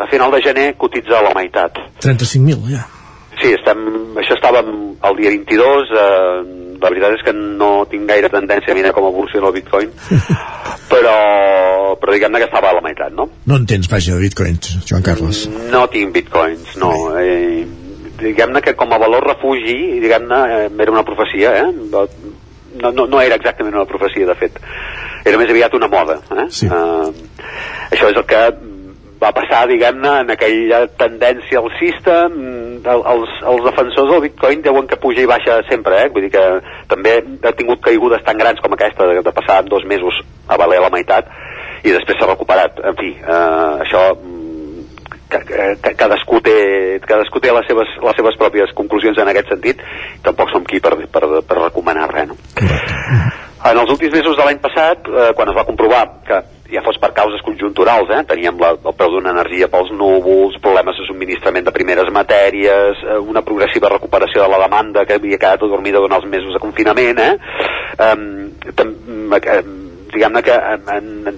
A 0.00 0.06
final 0.10 0.32
de 0.32 0.40
gener 0.44 0.70
cotitza 0.80 1.18
a 1.18 1.26
la 1.26 1.34
meitat. 1.36 1.76
35.000, 2.00 2.70
ja. 2.72 2.86
Sí, 3.40 3.52
estem, 3.56 3.84
això 4.20 4.36
estava 4.36 4.60
el 4.60 5.16
dia 5.16 5.30
22, 5.32 5.92
eh, 5.96 6.60
la 6.80 6.88
veritat 6.88 7.16
és 7.16 7.22
que 7.24 7.34
no 7.36 7.70
tinc 7.90 8.08
gaire 8.08 8.28
tendència 8.32 8.72
a 8.72 8.76
mirar 8.76 8.92
com 8.96 9.06
evoluciona 9.08 9.48
el 9.48 9.56
bitcoin, 9.56 9.92
però, 10.92 11.14
però 12.00 12.16
diguem-ne 12.16 12.42
que 12.42 12.48
estava 12.50 12.72
a 12.72 12.76
la 12.76 12.84
meitat, 12.84 13.14
no? 13.16 13.28
No 13.48 13.60
en 13.60 13.68
tens, 13.70 13.88
vaja, 13.92 14.16
de 14.16 14.26
bitcoins, 14.26 14.74
Joan 14.88 15.04
Carles. 15.06 15.46
No 15.72 15.86
tinc 15.92 16.12
bitcoins, 16.16 16.74
no. 16.80 16.92
Eh, 17.20 17.64
diguem-ne 18.22 18.62
que 18.64 18.74
com 18.78 18.92
a 18.92 18.98
valor 19.00 19.26
refugi, 19.26 20.00
diguem-ne, 20.02 20.40
eh, 20.56 20.70
era 20.78 20.92
una 20.92 21.04
profecia, 21.04 21.54
eh? 21.62 21.68
No, 22.80 22.92
no, 22.92 23.06
no 23.06 23.20
era 23.20 23.36
exactament 23.36 23.74
una 23.74 23.88
profecia, 23.88 24.26
de 24.26 24.36
fet. 24.38 24.58
Era 25.26 25.38
més 25.40 25.50
aviat 25.50 25.74
una 25.76 25.88
moda, 25.90 26.20
eh? 26.36 26.48
Sí. 26.54 26.68
Uh, 26.70 27.10
això 27.90 28.12
és 28.12 28.16
el 28.16 28.26
que 28.28 28.42
va 29.20 29.32
passar, 29.36 29.66
diguem-ne, 29.68 30.12
en 30.22 30.32
aquella 30.32 30.84
tendència 31.00 31.60
alcista, 31.60 32.22
mm, 32.30 32.80
els, 32.88 33.34
els 33.52 33.66
defensors 33.66 34.14
del 34.14 34.22
bitcoin 34.24 34.62
deuen 34.64 34.88
que 34.88 35.00
puja 35.02 35.20
i 35.24 35.28
baixa 35.28 35.60
sempre, 35.68 35.98
eh? 36.04 36.08
Vull 36.14 36.24
dir 36.26 36.32
que 36.36 36.46
també 36.88 37.18
ha 37.44 37.52
tingut 37.58 37.82
caigudes 37.84 38.24
tan 38.24 38.40
grans 38.40 38.62
com 38.64 38.72
aquesta 38.76 39.08
de, 39.10 39.20
de 39.26 39.34
passar 39.36 39.62
dos 39.68 39.84
mesos 39.84 40.22
a 40.48 40.56
valer 40.60 40.80
la 40.80 40.92
meitat 40.94 41.28
i 41.84 41.92
després 41.92 42.18
s'ha 42.18 42.30
recuperat. 42.30 42.80
En 42.84 42.96
fi, 42.96 43.12
eh, 43.20 43.74
això 43.84 44.04
que, 45.30 45.94
cadascú 45.98 46.40
té, 46.44 46.56
cadascú 47.06 47.42
té 47.42 47.54
les 47.54 47.68
seves, 47.70 47.96
les 48.04 48.18
seves 48.18 48.38
pròpies 48.40 48.74
conclusions 48.78 49.18
en 49.18 49.32
aquest 49.32 49.52
sentit 49.54 49.82
tampoc 50.26 50.52
som 50.54 50.66
qui 50.66 50.82
per, 50.82 50.96
per, 51.06 51.26
per 51.46 51.60
recomanar 51.62 52.10
res 52.12 52.30
no? 52.32 52.38
en 52.60 53.76
els 53.76 53.92
últims 53.92 54.16
mesos 54.16 54.38
de 54.38 54.46
l'any 54.46 54.62
passat 54.62 55.08
eh, 55.10 55.30
quan 55.36 55.52
es 55.52 55.56
va 55.56 55.68
comprovar 55.68 56.06
que 56.26 56.40
ja 56.70 56.82
fos 56.86 56.98
per 57.02 57.10
causes 57.16 57.42
conjunturals, 57.42 58.10
eh? 58.14 58.22
teníem 58.30 58.58
la, 58.62 58.72
el 58.78 58.94
preu 58.96 59.10
d'una 59.16 59.32
energia 59.34 59.68
pels 59.70 59.90
núvols, 59.96 60.58
problemes 60.62 60.98
de 61.00 61.06
subministrament 61.08 61.66
de 61.66 61.74
primeres 61.74 62.10
matèries, 62.14 63.02
eh, 63.02 63.18
una 63.18 63.42
progressiva 63.46 63.90
recuperació 63.90 64.44
de 64.44 64.50
la 64.52 64.62
demanda 64.64 65.04
que 65.06 65.18
havia 65.18 65.40
quedat 65.40 65.66
adormida 65.66 66.02
durant 66.02 66.20
els 66.20 66.30
mesos 66.30 66.54
de 66.54 66.62
confinament, 66.62 67.18
eh? 67.18 67.34
eh, 67.98 68.14
eh 68.70 69.62
diguem-ne 70.10 70.40
que 70.42 70.54
en, 70.54 70.88
en, 70.90 71.36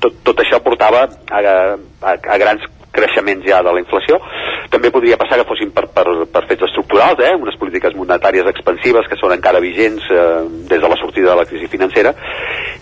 tot, 0.00 0.14
tot 0.24 0.38
això 0.40 0.56
portava 0.64 1.02
a, 1.04 1.40
a, 1.44 2.14
a 2.16 2.38
grans 2.40 2.64
creixements 2.94 3.46
ja 3.46 3.60
de 3.64 3.74
la 3.74 3.82
inflació. 3.82 4.20
També 4.72 4.90
podria 4.94 5.18
passar 5.20 5.40
que 5.40 5.48
fossin 5.48 5.72
per, 5.74 5.86
per, 5.94 6.06
per 6.30 6.44
fets 6.50 6.68
estructurals, 6.68 7.20
eh? 7.24 7.34
unes 7.38 7.58
polítiques 7.60 7.96
monetàries 7.98 8.48
expansives 8.54 9.10
que 9.10 9.18
són 9.20 9.34
encara 9.36 9.62
vigents 9.62 10.06
eh, 10.10 10.28
des 10.70 10.80
de 10.80 10.90
la 10.90 11.00
sortida 11.00 11.32
de 11.32 11.40
la 11.42 11.48
crisi 11.48 11.70
financera, 11.70 12.14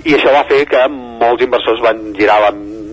i 0.05 0.17
això 0.17 0.35
va 0.35 0.47
fer 0.51 0.65
que 0.71 0.87
molts 0.93 1.45
inversors 1.45 1.83
van 1.85 2.13
girar 2.19 2.41
la 2.47 2.53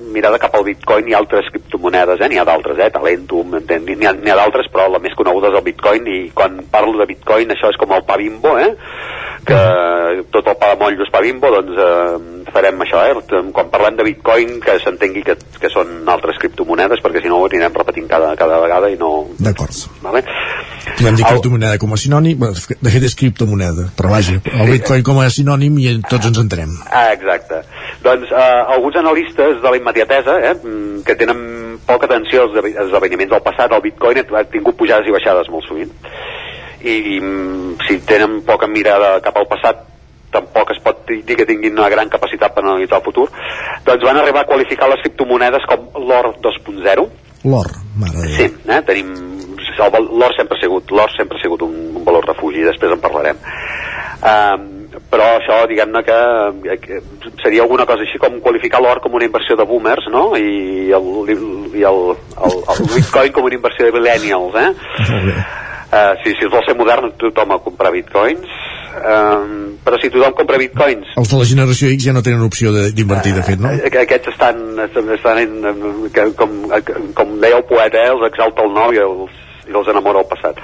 mirada 0.10 0.40
cap 0.42 0.56
al 0.58 0.66
bitcoin 0.66 1.08
i 1.10 1.16
altres 1.16 1.50
criptomonedes, 1.54 2.22
eh? 2.22 2.30
n'hi 2.30 2.40
ha 2.42 2.48
d'altres, 2.48 2.80
eh? 2.82 2.90
Talentum, 2.94 3.60
n'hi 3.60 4.10
ha, 4.10 4.14
ha 4.16 4.40
d'altres, 4.42 4.70
però 4.74 4.90
la 4.90 5.02
més 5.04 5.16
coneguda 5.18 5.52
és 5.52 5.60
el 5.60 5.66
bitcoin, 5.68 6.10
i 6.10 6.20
quan 6.36 6.60
parlo 6.72 6.98
de 7.00 7.08
bitcoin 7.14 7.54
això 7.54 7.72
és 7.72 7.80
com 7.80 7.94
el 7.96 8.06
pa 8.08 8.18
bimbo, 8.20 8.58
eh? 8.58 8.74
que 9.46 9.60
tot 10.34 10.50
el 10.52 10.58
pa 10.60 10.74
de 10.74 10.80
motllo 10.82 11.06
és 11.06 11.14
pa 11.14 11.22
bimbo, 11.24 11.52
doncs 11.54 11.78
eh, 11.80 12.39
farem 12.54 12.82
això, 12.84 13.02
eh? 13.08 13.42
quan 13.56 13.70
parlem 13.72 13.98
de 14.00 14.06
bitcoin 14.08 14.60
que 14.64 14.78
s'entengui 14.84 15.24
que, 15.28 15.36
que 15.62 15.72
són 15.74 16.08
altres 16.10 16.40
criptomonedes 16.42 17.02
perquè 17.04 17.24
si 17.24 17.32
no 17.32 17.40
ho 17.40 17.48
anirem 17.50 17.76
repetint 17.76 18.10
cada, 18.12 18.34
cada 18.40 18.60
vegada 18.64 18.90
i 18.92 18.98
no... 19.00 19.12
D'acord. 19.40 19.76
Vale? 20.04 20.24
Podem 21.00 21.20
dir 21.20 21.28
criptomoneda 21.28 21.80
com 21.82 21.94
a 21.94 22.00
sinònim, 22.02 22.44
de 22.44 22.94
fet 22.94 23.08
és 23.10 23.16
criptomoneda, 23.20 23.90
però 23.98 24.14
vaja, 24.14 24.40
el 24.40 24.74
bitcoin 24.74 25.06
com 25.06 25.22
a 25.22 25.30
sinònim 25.34 25.78
i 25.82 25.94
tots 26.08 26.32
ens 26.32 26.42
entenem. 26.42 26.74
Ah, 26.90 27.10
exacte. 27.14 27.62
Doncs 28.04 28.32
eh, 28.32 28.60
alguns 28.76 29.00
analistes 29.00 29.62
de 29.64 29.70
la 29.70 29.80
immediatesa, 29.80 30.40
eh, 30.50 30.56
mm, 30.56 31.04
que 31.08 31.18
tenen 31.20 31.80
poca 31.88 32.10
atenció 32.10 32.46
als 32.46 32.60
esdeveniments 32.70 33.34
del 33.34 33.46
passat, 33.46 33.72
el 33.76 33.86
bitcoin 33.86 34.24
ha 34.24 34.46
tingut 34.52 34.78
pujades 34.80 35.08
i 35.08 35.16
baixades 35.16 35.52
molt 35.54 35.68
sovint 35.68 35.92
i, 36.82 37.16
i 37.16 37.20
mm, 37.20 37.78
si 37.88 38.00
tenen 38.08 38.42
poca 38.48 38.68
mirada 38.68 39.20
cap 39.24 39.38
al 39.38 39.48
passat 39.52 39.84
tampoc 40.34 40.74
es 40.76 40.82
pot 40.84 41.04
dir 41.10 41.38
que 41.38 41.48
tinguin 41.50 41.78
una 41.78 41.90
gran 41.90 42.10
capacitat 42.10 42.54
per 42.56 42.64
analitzar 42.64 43.00
el 43.00 43.08
futur, 43.08 43.28
doncs 43.86 44.06
van 44.06 44.22
arribar 44.22 44.46
a 44.46 44.50
qualificar 44.50 44.90
les 44.92 45.02
criptomonedes 45.06 45.66
com 45.70 45.90
l'or 46.06 46.34
2.0. 46.44 47.08
L'or, 47.50 47.72
mare 47.98 48.26
de 48.26 48.36
Sí, 48.38 48.50
eh, 48.68 48.82
tenim... 48.88 49.14
L'or 49.80 50.34
sempre 50.36 50.58
ha 50.58 50.60
sigut, 50.60 50.90
l'or 50.92 51.08
sempre 51.16 51.38
ha 51.38 51.42
sigut 51.42 51.62
un, 51.64 51.72
un 51.96 52.04
valor 52.04 52.26
refugi, 52.28 52.66
després 52.68 52.92
en 52.92 53.00
parlarem. 53.00 53.38
Um, 54.20 54.66
però 55.08 55.28
això, 55.38 55.62
diguem-ne 55.70 56.02
que, 56.04 56.18
que 56.84 57.00
seria 57.40 57.64
alguna 57.64 57.86
cosa 57.88 58.04
així 58.04 58.20
com 58.20 58.42
qualificar 58.44 58.82
l'or 58.84 59.00
com 59.00 59.16
una 59.16 59.30
inversió 59.30 59.56
de 59.56 59.66
boomers, 59.70 60.10
no? 60.12 60.26
I 60.36 60.92
el, 60.98 61.08
i 61.32 61.86
el, 61.88 62.04
el, 62.12 62.60
el 62.76 62.84
bitcoin 62.98 63.34
com 63.38 63.48
una 63.48 63.56
inversió 63.56 63.88
de 63.88 63.96
millennials, 63.96 64.60
eh? 64.60 64.70
Uh, 65.90 66.14
si, 66.22 66.36
si 66.38 66.46
es 66.46 66.52
vol 66.54 66.62
ser 66.68 66.76
modern, 66.78 67.16
tothom 67.18 67.56
a 67.56 67.64
comprar 67.66 67.92
bitcoins. 67.96 68.46
Um, 69.00 69.78
però 69.86 70.00
si 70.02 70.10
tothom 70.12 70.34
compra 70.36 70.58
bitcoins 70.58 71.12
els 71.22 71.30
de 71.30 71.38
la 71.38 71.46
generació 71.46 71.92
X 71.94 72.08
ja 72.08 72.14
no 72.16 72.24
tenen 72.26 72.42
opció 72.42 72.72
d'invertir 72.74 73.36
de, 73.36 73.38
de 73.38 73.44
fet, 73.46 73.62
no? 73.62 73.70
Uh, 73.70 73.92
aquests 74.02 74.32
estan, 74.34 74.64
estan 74.82 75.40
en, 75.44 75.54
com, 76.36 76.56
com 77.16 77.36
deia 77.40 77.60
el 77.62 77.68
poeta, 77.70 78.02
eh, 78.02 78.10
els 78.16 78.26
exalta 78.28 78.66
el 78.66 78.74
nou 78.74 78.96
i 78.98 79.00
els, 79.04 79.38
i 79.70 79.78
els 79.78 79.94
enamora 79.94 80.24
el 80.24 80.28
passat. 80.32 80.60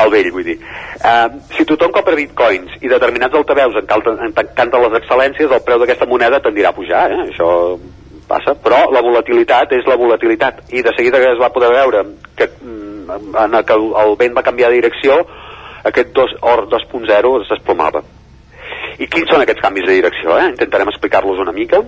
El 0.00 0.10
vell, 0.14 0.30
vull 0.34 0.48
dir. 0.48 0.56
Uh, 0.96 1.38
si 1.54 1.68
tothom 1.68 1.92
compra 1.94 2.16
bitcoins 2.18 2.80
i 2.80 2.90
determinats 2.90 3.36
altaveus 3.36 3.78
encanten 3.84 4.82
les 4.86 4.98
excel·lències 5.02 5.52
el 5.52 5.64
preu 5.68 5.84
d'aquesta 5.84 6.08
moneda 6.08 6.42
tendirà 6.42 6.72
a 6.72 6.78
pujar 6.80 7.04
eh? 7.12 7.22
això 7.28 7.52
passa, 8.28 8.56
però 8.60 8.84
la 8.92 9.02
volatilitat 9.04 9.72
és 9.76 9.88
la 9.88 9.96
volatilitat. 10.00 10.66
I 10.72 10.84
de 10.84 10.92
seguida 10.96 11.20
que 11.22 11.32
es 11.32 11.40
va 11.40 11.52
poder 11.54 11.70
veure 11.72 12.04
que, 12.36 12.48
mm, 12.48 12.87
en 13.08 13.58
que 13.64 13.78
el 14.04 14.16
vent 14.20 14.36
va 14.36 14.46
canviar 14.46 14.70
de 14.70 14.80
direcció 14.80 15.22
aquest 15.88 16.12
dos, 16.12 16.34
or 16.42 16.68
2.0 16.68 17.34
es 17.42 17.50
I 18.98 19.06
quins 19.06 19.30
són 19.30 19.42
aquests 19.44 19.62
canvis 19.62 19.86
de 19.86 19.94
direcció? 20.00 20.34
Eh? 20.38 20.48
Intentarem 20.50 20.90
explicar-los 20.90 21.38
una 21.38 21.54
mica. 21.54 21.80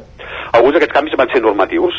Alguns 0.54 0.76
d'aquests 0.76 0.94
canvis 0.94 1.18
van 1.18 1.32
ser 1.32 1.42
normatius. 1.42 1.96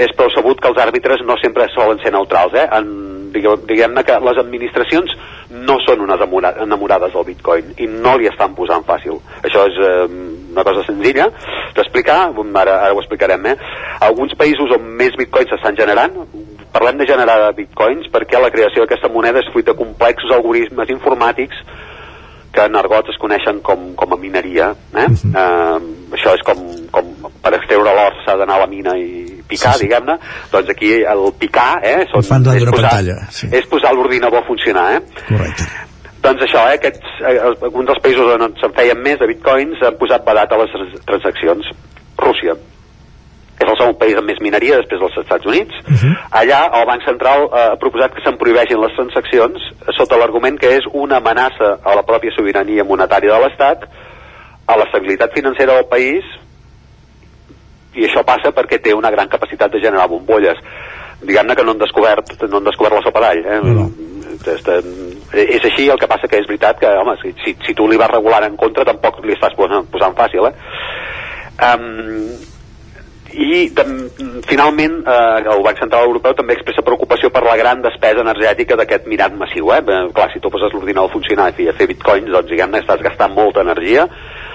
És 0.00 0.12
prou 0.16 0.28
sabut 0.32 0.60
que 0.60 0.68
els 0.68 0.80
àrbitres 0.80 1.24
no 1.24 1.38
sempre 1.40 1.68
solen 1.72 2.00
ser 2.02 2.12
neutrals. 2.12 2.54
Eh? 2.60 2.66
En, 2.76 2.90
diguem-ne 3.32 4.04
que 4.04 4.18
les 4.20 4.40
administracions 4.42 5.14
no 5.52 5.78
són 5.86 6.04
unes 6.04 6.20
enamorades 6.20 7.14
del 7.14 7.26
bitcoin 7.30 7.72
i 7.80 7.88
no 7.88 8.16
li 8.20 8.28
estan 8.28 8.54
posant 8.58 8.84
fàcil. 8.88 9.18
Això 9.40 9.64
és 9.70 9.80
eh, 9.80 10.04
una 10.52 10.64
cosa 10.68 10.84
senzilla 10.84 11.30
d'explicar, 11.76 12.18
ara, 12.28 12.76
ara 12.76 12.92
ho 12.92 13.00
explicarem. 13.00 13.46
Eh? 13.52 13.56
Alguns 14.04 14.36
països 14.36 14.76
on 14.76 14.84
més 15.00 15.16
bitcoins 15.16 15.52
s'estan 15.52 15.78
generant, 15.80 16.18
parlem 16.72 16.98
de 17.00 17.06
generar 17.08 17.52
bitcoins 17.56 18.08
perquè 18.12 18.40
la 18.40 18.50
creació 18.54 18.84
d'aquesta 18.84 19.10
moneda 19.12 19.42
és 19.42 19.50
fruit 19.52 19.66
de 19.68 19.76
complexos 19.78 20.32
algoritmes 20.34 20.90
informàtics 20.94 21.60
que 22.52 22.64
en 22.68 22.76
argot 22.76 23.08
es 23.08 23.18
coneixen 23.20 23.62
com, 23.64 23.92
com 23.96 24.12
a 24.12 24.18
mineria. 24.20 24.74
Eh? 24.92 25.06
Uh 25.06 25.12
-huh. 25.12 25.32
eh, 25.42 26.16
això 26.16 26.34
és 26.36 26.42
com, 26.44 26.58
com 26.90 27.30
per 27.42 27.54
extreure 27.54 27.94
l'or 27.96 28.12
s'ha 28.24 28.36
d'anar 28.36 28.56
a 28.56 28.64
la 28.64 28.66
mina 28.66 28.96
i 28.96 29.42
picar, 29.48 29.72
sí, 29.72 29.78
sí. 29.78 29.84
diguem-ne. 29.86 30.18
Doncs 30.52 30.68
aquí 30.68 30.90
el 31.14 31.32
picar 31.38 31.80
eh, 31.82 32.04
són, 32.10 32.20
és, 32.20 32.28
posar, 32.64 32.90
pantalla, 32.90 33.16
sí. 33.30 33.48
és 33.52 33.66
posar 33.66 33.94
l'ordinador 33.94 34.42
a 34.42 34.46
funcionar. 34.46 34.92
Eh? 34.96 35.00
Correcte. 35.28 35.64
Doncs 36.22 36.42
això, 36.42 36.68
eh, 36.68 36.74
aquests, 36.74 37.08
eh, 37.20 37.40
alguns 37.40 37.86
dels 37.86 38.02
països 38.04 38.34
on 38.34 38.54
se'n 38.60 38.76
feien 38.76 39.00
més 39.02 39.18
de 39.18 39.26
bitcoins 39.26 39.82
han 39.82 39.96
posat 39.98 40.24
badat 40.24 40.52
a 40.52 40.56
les 40.56 40.70
transaccions. 41.06 41.72
Rússia 42.18 42.54
és 43.62 43.70
el 43.70 43.78
segon 43.78 43.98
país 44.00 44.18
amb 44.18 44.28
més 44.28 44.40
mineria 44.44 44.78
després 44.80 45.00
dels 45.00 45.18
Estats 45.22 45.46
Units. 45.46 45.74
Uh 45.86 45.96
-huh. 45.96 46.14
Allà 46.42 46.60
el 46.80 46.86
Banc 46.86 47.02
Central 47.08 47.48
eh, 47.48 47.68
ha 47.72 47.80
proposat 47.80 48.14
que 48.14 48.22
se'n 48.24 48.38
prohibeixin 48.38 48.80
les 48.80 48.94
transaccions 48.96 49.58
sota 49.98 50.16
l'argument 50.16 50.58
que 50.58 50.76
és 50.78 50.84
una 50.92 51.16
amenaça 51.16 51.78
a 51.82 51.94
la 51.94 52.02
pròpia 52.02 52.34
sobirania 52.36 52.84
monetària 52.84 53.32
de 53.34 53.40
l'Estat, 53.44 53.88
a 54.66 54.76
l'estabilitat 54.76 55.32
financera 55.34 55.74
del 55.74 55.86
país, 55.86 56.24
i 57.94 58.06
això 58.06 58.24
passa 58.24 58.52
perquè 58.52 58.80
té 58.82 58.94
una 58.94 59.10
gran 59.10 59.28
capacitat 59.28 59.72
de 59.72 59.80
generar 59.80 60.08
bombolles. 60.08 60.58
Diguem-ne 61.22 61.54
que 61.54 61.64
no 61.64 61.72
han 61.72 61.78
descobert, 61.78 62.32
no 62.48 62.56
han 62.56 62.64
descobert 62.64 62.96
la 62.96 63.02
sopa 63.04 63.20
d'all. 63.20 63.44
Eh? 63.44 63.60
No. 63.62 63.90
Este, 64.42 64.78
és 65.32 65.64
així, 65.64 65.88
el 65.92 66.00
que 66.00 66.08
passa 66.10 66.26
que 66.26 66.40
és 66.40 66.48
veritat 66.48 66.80
que, 66.80 66.88
home, 67.02 67.14
si, 67.44 67.54
si 67.66 67.74
tu 67.78 67.86
li 67.86 67.98
vas 68.00 68.10
regular 68.10 68.42
en 68.48 68.56
contra 68.56 68.86
tampoc 68.88 69.20
li 69.24 69.36
estàs 69.36 69.54
posant, 69.58 69.86
posant 69.92 70.16
fàcil, 70.18 70.48
eh? 70.48 70.54
Um, 71.62 72.32
i 73.32 73.70
finalment 74.46 75.00
eh, 75.06 75.42
el 75.54 75.62
Banc 75.64 75.80
Central 75.80 76.08
Europeu 76.10 76.34
també 76.36 76.56
expressa 76.56 76.84
preocupació 76.84 77.30
per 77.32 77.44
la 77.46 77.56
gran 77.56 77.82
despesa 77.84 78.22
energètica 78.24 78.76
d'aquest 78.76 79.08
mirat 79.10 79.34
massiu 79.38 79.72
eh? 79.72 79.80
eh 79.80 80.04
clar, 80.12 80.30
si 80.32 80.40
tu 80.40 80.50
poses 80.50 80.72
l'ordinador 80.72 81.10
a 81.10 81.12
funcionar 81.12 81.52
i 81.58 81.68
a 81.68 81.76
fer 81.76 81.88
bitcoins 81.88 82.30
doncs 82.30 82.50
diguem-ne 82.50 82.82
estàs 82.82 83.02
gastant 83.02 83.34
molta 83.34 83.64
energia 83.64 84.08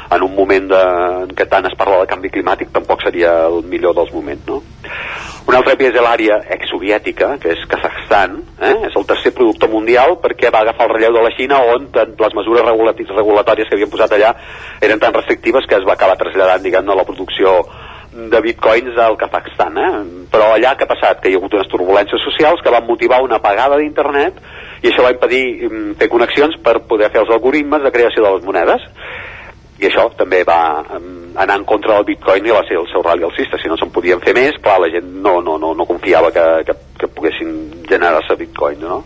en 0.09 0.23
un 0.23 0.35
moment 0.35 0.69
de, 0.69 0.83
en 1.27 1.33
què 1.35 1.47
tant 1.49 1.65
es 1.67 1.75
parla 1.77 2.01
de 2.01 2.11
canvi 2.11 2.31
climàtic 2.31 2.71
tampoc 2.71 3.03
seria 3.03 3.33
el 3.47 3.63
millor 3.67 3.95
dels 3.97 4.13
moments 4.13 4.45
no? 4.47 4.61
una 5.47 5.59
altra 5.61 5.75
és 5.79 5.95
l'àrea 6.03 6.37
exsoviètica 6.51 7.37
que 7.41 7.53
és 7.55 7.65
Kazakhstan 7.71 8.37
eh? 8.59 8.73
és 8.87 8.95
el 8.95 9.05
tercer 9.07 9.33
productor 9.35 9.71
mundial 9.71 10.17
perquè 10.23 10.51
va 10.53 10.63
agafar 10.65 10.87
el 10.87 10.95
relleu 10.95 11.17
de 11.17 11.25
la 11.25 11.33
Xina 11.35 11.59
on 11.73 11.89
les 11.95 12.37
mesures 12.39 12.67
regulatòries 12.67 13.67
que 13.69 13.75
havien 13.75 13.91
posat 13.91 14.15
allà 14.15 14.33
eren 14.81 14.99
tan 14.99 15.15
restrictives 15.15 15.67
que 15.67 15.79
es 15.79 15.87
va 15.87 15.95
acabar 15.95 16.17
traslladant 16.19 16.63
diguem-ne 16.63 16.95
la 16.95 17.07
producció 17.07 17.61
de 18.31 18.41
bitcoins 18.41 18.97
al 18.97 19.17
Kazakhstan, 19.19 19.77
eh? 19.77 19.91
però 20.31 20.51
allà 20.55 20.73
què 20.77 20.87
ha 20.87 20.89
passat? 20.89 21.21
Que 21.21 21.29
hi 21.29 21.37
ha 21.37 21.41
hagut 21.41 21.53
unes 21.57 21.69
turbulències 21.71 22.23
socials 22.25 22.61
que 22.63 22.73
van 22.73 22.87
motivar 22.87 23.21
una 23.23 23.37
apagada 23.37 23.77
d'internet 23.77 24.39
i 24.81 24.89
això 24.89 25.05
va 25.05 25.13
impedir 25.13 25.69
mm, 25.69 25.95
fer 26.01 26.09
connexions 26.09 26.57
per 26.65 26.79
poder 26.89 27.11
fer 27.13 27.21
els 27.23 27.33
algoritmes 27.33 27.85
de 27.85 27.93
creació 27.93 28.25
de 28.25 28.33
les 28.35 28.45
monedes 28.47 28.85
i 29.77 29.85
això 29.85 30.07
també 30.17 30.41
va 30.47 30.81
um, 30.97 31.35
anar 31.37 31.59
en 31.59 31.65
contra 31.69 31.99
del 31.99 32.07
bitcoin 32.07 32.45
i 32.47 32.53
la, 32.53 32.63
el 32.65 32.87
seu 32.89 33.03
rally 33.05 33.25
alcista 33.27 33.59
si 33.61 33.69
no 33.69 33.77
se'n 33.77 33.93
podien 33.93 34.21
fer 34.23 34.33
més, 34.33 34.57
clar, 34.63 34.79
la 34.81 34.89
gent 34.93 35.11
no, 35.21 35.37
no, 35.45 35.59
no, 35.61 35.75
no 35.77 35.85
confiava 35.85 36.33
que, 36.33 36.45
que, 36.65 36.77
que 36.97 37.11
poguessin 37.13 37.85
generar-se 37.89 38.39
bitcoin 38.39 38.81
no? 38.81 39.03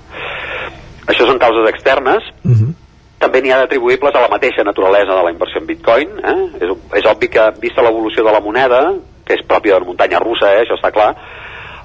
això 1.12 1.28
són 1.28 1.42
causes 1.42 1.68
externes 1.74 2.32
uh 2.46 2.48
mhm. 2.48 2.62
-huh 2.62 2.81
també 3.22 3.42
n'hi 3.42 3.54
ha 3.54 3.62
d'atribuïbles 3.62 4.16
a 4.18 4.24
la 4.26 4.32
mateixa 4.32 4.66
naturalesa 4.66 5.14
de 5.14 5.24
la 5.26 5.32
inversió 5.34 5.62
en 5.62 5.70
bitcoin. 5.70 6.18
Eh? 6.20 6.38
És, 6.66 6.76
és 7.02 7.10
obvi 7.12 7.30
que, 7.32 7.48
vista 7.62 7.86
l'evolució 7.86 8.26
de 8.26 8.34
la 8.34 8.42
moneda, 8.44 8.82
que 9.26 9.38
és 9.38 9.46
pròpia 9.48 9.78
de 9.78 9.84
la 9.84 9.90
muntanya 9.92 10.22
russa, 10.24 10.52
eh? 10.56 10.66
això 10.66 10.78
està 10.80 10.92
clar, 10.96 11.12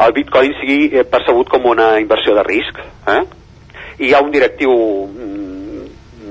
el 0.07 0.15
bitcoin 0.17 0.57
sigui 0.61 0.91
eh, 0.93 1.05
percebut 1.09 1.53
com 1.53 1.69
una 1.73 1.97
inversió 2.01 2.35
de 2.37 2.45
risc. 2.47 2.81
Eh? 3.13 3.23
I 3.99 4.11
hi 4.11 4.15
ha 4.17 4.23
un 4.25 4.33
directiu 4.33 4.73
mm, 4.73 5.85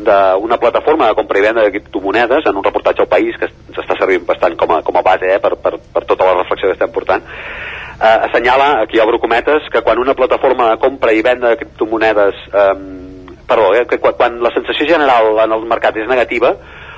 d'una 0.06 0.60
plataforma 0.62 1.10
de 1.10 1.18
compra 1.18 1.40
i 1.40 1.46
venda 1.46 1.64
de 1.66 1.74
criptomonedes 1.74 2.46
en 2.50 2.60
un 2.60 2.66
reportatge 2.66 3.06
al 3.06 3.10
País 3.10 3.38
que 3.42 3.50
s'està 3.50 3.98
servint 3.98 4.26
bastant 4.28 4.58
com 4.60 4.76
a, 4.76 4.82
com 4.86 5.00
a 5.00 5.06
base 5.06 5.32
eh, 5.34 5.40
per, 5.42 5.56
per, 5.62 5.78
per 5.94 6.06
tota 6.06 6.28
la 6.28 6.38
reflexió 6.42 6.70
que 6.70 6.78
estem 6.78 6.94
portant 6.94 7.26
eh, 7.26 8.20
assenyala, 8.28 8.82
aquí 8.84 9.00
obro 9.00 9.20
cometes, 9.20 9.70
que 9.72 9.82
quan 9.82 10.00
una 10.00 10.14
plataforma 10.14 10.70
de 10.72 10.78
compra 10.82 11.14
i 11.14 11.26
venda 11.26 11.54
de 11.54 11.62
criptomonedes 11.64 12.46
eh, 12.54 13.05
perdó, 13.48 13.74
eh, 13.76 13.86
que 13.90 14.00
quan, 14.02 14.16
quan 14.20 14.40
la 14.44 14.52
sensació 14.56 14.88
general 14.90 15.40
en 15.44 15.56
el 15.56 15.66
mercat 15.70 15.98
és 16.02 16.10
negativa, 16.10 16.56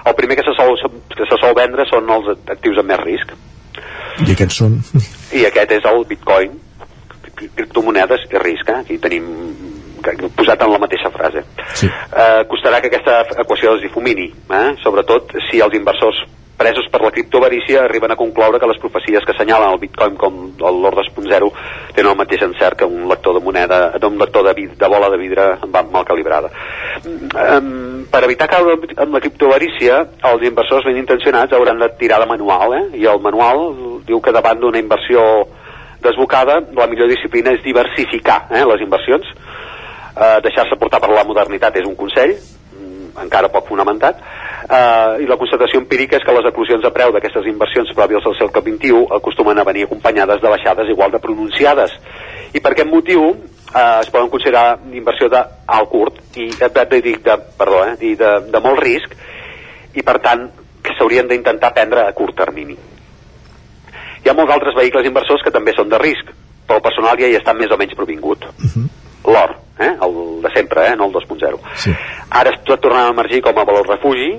el 0.08 0.16
primer 0.16 0.38
que 0.40 0.46
se 0.48 0.56
sol, 0.58 0.78
que 1.14 1.28
se 1.28 1.40
sol 1.42 1.56
vendre 1.58 1.86
són 1.90 2.10
els 2.18 2.32
actius 2.48 2.80
amb 2.82 2.94
més 2.94 3.02
risc. 3.04 3.34
I 4.26 4.32
aquests 4.34 4.62
són? 4.64 4.80
I 5.38 5.46
aquest 5.50 5.76
és 5.78 5.90
el 5.92 6.06
bitcoin, 6.10 6.56
criptomonedes 7.38 8.26
i 8.32 8.42
risc, 8.42 8.72
eh? 8.72 8.80
aquí 8.82 8.98
tenim 9.02 9.28
posat 10.38 10.62
en 10.64 10.72
la 10.72 10.80
mateixa 10.82 11.12
frase. 11.14 11.44
Sí. 11.76 11.90
Eh, 11.90 12.42
costarà 12.50 12.80
que 12.82 12.90
aquesta 12.92 13.20
equació 13.44 13.76
es 13.76 13.84
difumini, 13.86 14.30
eh? 14.32 14.68
sobretot 14.84 15.36
si 15.50 15.62
els 15.64 15.76
inversors 15.78 16.24
presos 16.58 16.88
per 16.92 17.02
la 17.02 17.12
criptovarícia 17.12 17.84
arriben 17.84 18.12
a 18.12 18.18
concloure 18.18 18.60
que 18.60 18.68
les 18.68 18.80
profecies 18.82 19.24
que 19.24 19.34
assenyalen 19.36 19.76
el 19.76 19.80
bitcoin 19.80 20.18
com 20.18 20.40
l'or 20.58 20.98
2.0 20.98 21.52
tenen 21.94 22.12
el 22.12 22.18
mateix 22.18 22.44
encert 22.48 22.80
que 22.80 22.90
un 22.90 23.06
lector 23.08 23.38
de 23.38 23.44
moneda 23.46 23.80
un 24.08 24.18
lector 24.18 24.44
de, 24.48 24.54
vid, 24.58 24.74
de 24.80 24.90
bola 24.90 25.10
de 25.14 25.18
vidre 25.22 25.46
mal 25.68 26.06
calibrada. 26.06 26.50
Um, 27.06 28.08
per 28.10 28.24
evitar 28.26 28.50
caure 28.50 28.78
amb 28.98 29.14
la 29.14 29.22
criptovarícia 29.22 30.02
els 30.32 30.48
inversors 30.50 30.88
ben 30.88 30.98
intencionats 30.98 31.54
hauran 31.54 31.80
de 31.80 31.92
tirar 32.02 32.20
de 32.24 32.30
manual 32.34 32.78
eh? 32.80 32.84
i 32.98 33.06
el 33.06 33.22
manual 33.22 33.64
diu 34.08 34.22
que 34.24 34.34
davant 34.34 34.60
d'una 34.60 34.82
inversió 34.82 35.22
desbocada 36.02 36.62
la 36.74 36.88
millor 36.90 37.10
disciplina 37.12 37.54
és 37.54 37.66
diversificar 37.66 38.46
eh, 38.50 38.64
les 38.66 38.82
inversions. 38.86 39.30
Eh, 40.18 40.38
deixar-se 40.42 40.80
portar 40.80 41.02
per 41.04 41.14
la 41.14 41.26
modernitat 41.28 41.78
és 41.78 41.86
un 41.86 41.98
consell 42.00 42.34
encara 43.22 43.52
poc 43.54 43.68
fonamentat, 43.70 44.20
eh, 44.66 45.24
i 45.24 45.28
la 45.30 45.38
constatació 45.38 45.82
empírica 45.82 46.18
és 46.18 46.26
que 46.26 46.36
les 46.36 46.50
eclosions 46.50 46.84
de 46.84 46.92
preu 46.94 47.14
d'aquestes 47.14 47.48
inversions 47.50 47.94
pròpies 47.98 48.26
al 48.26 48.36
segle 48.40 48.64
XXI 48.66 49.04
acostumen 49.20 49.60
a 49.60 49.66
venir 49.68 49.86
acompanyades 49.86 50.42
de 50.42 50.54
baixades 50.54 50.90
igual 50.90 51.12
de 51.12 51.22
pronunciades. 51.24 51.94
I 52.54 52.60
per 52.60 52.74
aquest 52.74 52.90
motiu 52.90 53.30
eh, 53.30 54.00
es 54.02 54.10
poden 54.10 54.30
considerar 54.34 54.80
inversió 54.94 55.30
de 55.30 55.44
alt 55.66 55.90
curt 55.90 56.38
i 56.38 56.50
eh, 56.50 56.70
de, 56.70 56.86
de, 56.86 57.02
de, 57.02 57.38
perdó, 57.58 57.84
eh, 57.86 57.98
i 58.02 58.16
de, 58.16 58.34
de 58.52 58.64
molt 58.64 58.82
risc 58.84 59.16
i 59.98 60.04
per 60.06 60.20
tant 60.24 60.48
que 60.84 60.96
s'haurien 60.98 61.28
d'intentar 61.28 61.74
prendre 61.76 62.06
a 62.06 62.14
curt 62.16 62.38
termini. 62.38 62.78
Hi 64.24 64.30
ha 64.30 64.36
molts 64.36 64.54
altres 64.54 64.76
vehicles 64.78 65.08
inversors 65.08 65.44
que 65.44 65.54
també 65.54 65.74
són 65.76 65.90
de 65.90 66.00
risc, 66.02 66.32
però 66.68 66.80
el 66.80 66.86
personal 66.86 67.20
ja 67.20 67.30
hi 67.30 67.38
està 67.40 67.54
més 67.56 67.72
o 67.72 67.78
menys 67.80 67.96
provingut. 67.96 68.46
Uh 68.46 68.64
mhm. 68.64 68.86
-huh. 68.86 69.07
L'or, 69.28 69.58
eh? 69.80 69.92
el 70.02 70.42
de 70.42 70.52
sempre, 70.56 70.88
eh? 70.88 70.96
no 70.96 71.10
el 71.10 71.14
2.0. 71.14 71.60
Sí. 71.76 71.94
Ara 72.40 72.54
està 72.56 72.78
tornant 72.80 73.10
a 73.10 73.16
emergir 73.16 73.42
com 73.46 73.60
a 73.60 73.66
valor 73.68 73.90
refugi, 73.90 74.32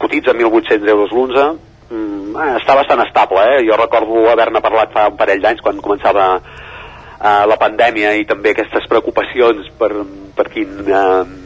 cotitza 0.00 0.34
1.800 0.34 0.88
euros 0.88 1.12
l'unze, 1.12 1.44
mm, 1.90 2.34
eh, 2.34 2.50
està 2.60 2.76
bastant 2.80 3.04
estable, 3.04 3.44
eh? 3.54 3.62
jo 3.68 3.78
recordo 3.80 4.26
haver-ne 4.32 4.64
parlat 4.64 4.92
fa 4.96 5.08
un 5.12 5.20
parell 5.20 5.42
d'anys 5.44 5.62
quan 5.64 5.82
començava 5.84 6.28
eh, 6.40 7.44
la 7.50 7.60
pandèmia 7.60 8.14
i 8.18 8.26
també 8.28 8.54
aquestes 8.54 8.88
preocupacions 8.90 9.72
per, 9.78 9.92
per 10.36 10.50
quin... 10.52 10.76
Eh, 10.88 11.40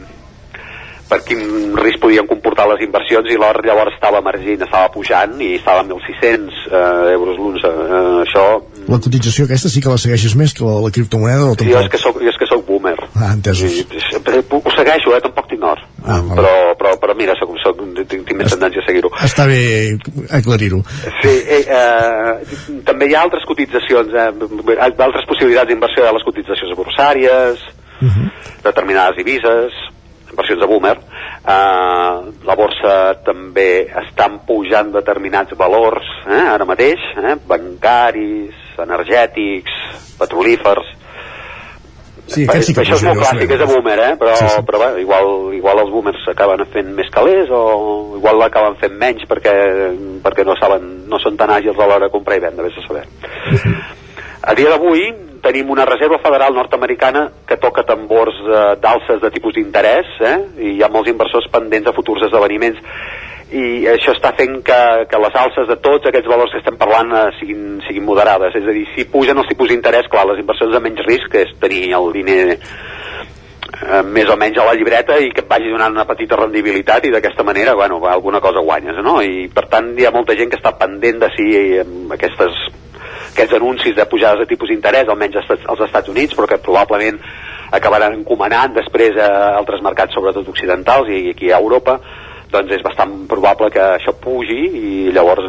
per 1.08 1.22
quin 1.24 1.72
risc 1.80 2.02
podien 2.02 2.26
comportar 2.28 2.66
les 2.68 2.82
inversions 2.84 3.30
i 3.32 3.38
l'or 3.40 3.62
llavors 3.64 3.94
estava 3.96 4.20
emergint, 4.20 4.60
estava 4.60 4.90
pujant 4.92 5.38
i 5.40 5.54
estava 5.56 5.80
a 5.80 5.86
1.600 5.88 6.66
eh, 6.68 7.14
euros 7.14 7.38
l'unça. 7.40 7.70
Eh, 7.72 8.10
això... 8.26 8.44
La 8.88 8.98
cotització 9.04 9.44
aquesta 9.44 9.68
sí 9.68 9.82
que 9.84 9.90
la 9.92 10.00
segueixes 10.00 10.34
més 10.40 10.54
que 10.56 10.64
la, 10.64 10.78
la 10.80 10.90
criptomoneda 10.94 11.50
o 11.50 11.56
tampoc? 11.58 11.74
Jo 11.74 11.80
és 11.84 11.90
que 11.92 12.00
soc, 12.00 12.20
jo 12.24 12.30
és 12.30 12.38
que 12.40 12.46
soc 12.48 12.62
boomer. 12.64 12.96
Ah, 13.12 13.34
entesos. 13.34 13.74
I, 13.82 13.84
ho 13.84 14.72
segueixo, 14.72 15.12
eh? 15.12 15.20
tampoc 15.24 15.50
tinc 15.50 15.66
or. 15.68 15.82
Ah, 16.04 16.20
però, 16.24 16.52
però, 16.80 16.94
però 17.02 17.16
mira, 17.18 17.34
soc, 17.36 17.52
soc, 17.60 17.82
tinc, 17.98 18.24
tinc 18.24 18.38
més 18.38 18.54
tendència 18.54 18.80
a 18.80 18.86
seguir-ho. 18.86 19.10
Està 19.26 19.44
bé 19.50 19.60
aclarir-ho. 20.38 20.80
Sí, 21.20 21.34
eh, 21.58 21.60
eh, 21.68 22.80
també 22.88 23.10
hi 23.10 23.16
ha 23.16 23.26
altres 23.26 23.44
cotitzacions, 23.48 24.14
eh, 24.16 24.78
altres 24.88 25.28
possibilitats 25.28 25.68
d'inversió 25.68 26.06
de 26.06 26.14
les 26.16 26.24
cotitzacions 26.30 26.78
borsàries, 26.78 27.66
uh 28.00 28.08
-huh. 28.08 28.30
determinades 28.64 29.20
divises, 29.20 29.76
inversions 30.30 30.60
de 30.60 30.66
boomer, 30.66 30.96
eh, 30.96 32.14
la 32.48 32.56
borsa 32.56 32.94
també 33.24 33.88
estan 34.04 34.40
pujant 34.46 34.92
determinats 34.92 35.52
valors 35.58 36.08
eh, 36.26 36.46
ara 36.54 36.64
mateix, 36.64 37.04
eh, 37.16 37.36
bancaris, 37.46 38.67
energètics, 38.84 39.74
petrolífers, 40.20 40.94
Sí, 42.28 42.44
aquest 42.44 42.68
sí 42.68 42.74
que 42.76 42.82
això 42.82 42.98
és 42.98 43.04
molt 43.06 43.22
clàssic, 43.22 43.52
és 43.54 43.60
de 43.62 43.66
boomer, 43.70 43.96
eh? 44.04 44.10
però, 44.20 44.34
sí, 44.36 44.48
sí. 44.52 44.64
però 44.68 44.80
bé, 44.82 44.88
igual, 45.00 45.30
igual 45.56 45.78
els 45.80 45.92
boomers 45.94 46.26
acaben 46.28 46.60
fent 46.74 46.90
més 46.96 47.08
calés 47.14 47.48
o 47.48 47.60
igual 48.18 48.36
l'acaben 48.42 48.76
fent 48.82 48.98
menys 49.00 49.24
perquè, 49.30 49.54
perquè 50.24 50.44
no 50.44 50.56
saben, 50.60 50.90
no 51.08 51.20
són 51.22 51.38
tan 51.40 51.54
àgils 51.56 51.78
a 51.78 51.88
l'hora 51.88 52.04
de 52.04 52.12
comprar 52.12 52.36
i 52.36 52.44
vendre, 52.44 52.66
vés 52.68 52.76
a 52.76 52.84
saber. 52.84 53.06
A 54.44 54.54
dia 54.58 54.74
d'avui 54.74 55.06
tenim 55.42 55.70
una 55.72 55.86
reserva 55.88 56.18
federal 56.20 56.52
nord-americana 56.54 57.24
que 57.48 57.56
toca 57.62 57.86
tambors 57.88 58.36
eh, 58.44 58.74
d'alces 58.82 59.22
de 59.22 59.32
tipus 59.32 59.56
d'interès 59.56 60.12
eh? 60.20 60.36
i 60.58 60.74
hi 60.76 60.82
ha 60.82 60.92
molts 60.92 61.08
inversors 61.08 61.48
pendents 61.52 61.88
a 61.88 61.96
futurs 61.96 62.26
esdeveniments 62.28 62.82
i 63.48 63.86
això 63.88 64.12
està 64.12 64.34
fent 64.36 64.58
que, 64.64 64.78
que 65.08 65.20
les 65.22 65.36
alces 65.40 65.68
de 65.70 65.76
tots 65.80 66.08
aquests 66.08 66.28
valors 66.28 66.52
que 66.52 66.60
estem 66.60 66.76
parlant 66.80 67.14
eh, 67.16 67.24
siguin, 67.38 67.78
siguin 67.86 68.04
moderades, 68.04 68.56
és 68.58 68.66
a 68.68 68.74
dir, 68.76 68.84
si 68.92 69.06
pugen 69.08 69.40
els 69.40 69.48
tipus 69.48 69.70
d'interès, 69.72 70.10
clar, 70.12 70.26
les 70.28 70.42
inversions 70.42 70.74
de 70.74 70.82
menys 70.84 71.00
risc, 71.06 71.38
és 71.40 71.54
tenir 71.62 71.86
el 71.96 72.10
diner 72.12 72.42
eh, 72.58 74.02
més 74.04 74.28
o 74.28 74.36
menys 74.36 74.60
a 74.60 74.68
la 74.68 74.76
llibreta 74.76 75.16
i 75.16 75.32
que 75.32 75.46
et 75.46 75.48
vagi 75.48 75.72
donant 75.72 75.96
una 75.96 76.04
petita 76.08 76.36
rendibilitat 76.36 77.08
i 77.08 77.14
d'aquesta 77.14 77.46
manera, 77.46 77.76
bueno, 77.78 78.02
alguna 78.04 78.42
cosa 78.44 78.60
guanyes, 78.60 79.00
no? 79.04 79.22
I 79.24 79.48
per 79.54 79.64
tant 79.72 79.94
hi 79.96 80.04
ha 80.04 80.12
molta 80.12 80.36
gent 80.36 80.52
que 80.52 80.60
està 80.60 80.76
pendent 80.76 81.24
de 81.24 81.32
si 81.38 81.48
eh, 81.56 81.88
aquestes 82.18 82.66
aquests 83.32 83.54
anuncis 83.54 83.94
de 83.94 84.04
pujades 84.10 84.42
de 84.42 84.50
tipus 84.50 84.68
d'interès, 84.72 85.08
almenys 85.08 85.38
als 85.38 85.82
Estats 85.86 86.10
Units, 86.10 86.34
però 86.34 86.48
que 86.50 86.58
probablement 86.58 87.20
acabaran 87.70 88.16
encomanant 88.16 88.74
després 88.74 89.16
a 89.20 89.28
altres 89.56 89.80
mercats, 89.84 90.16
sobretot 90.16 90.48
occidentals 90.48 91.08
i 91.12 91.28
aquí 91.30 91.52
a 91.52 91.60
Europa, 91.60 92.00
doncs 92.52 92.76
és 92.76 92.84
bastant 92.84 93.14
probable 93.30 93.70
que 93.70 93.82
això 93.96 94.14
pugi 94.16 94.60
i 94.78 95.12
llavors 95.12 95.48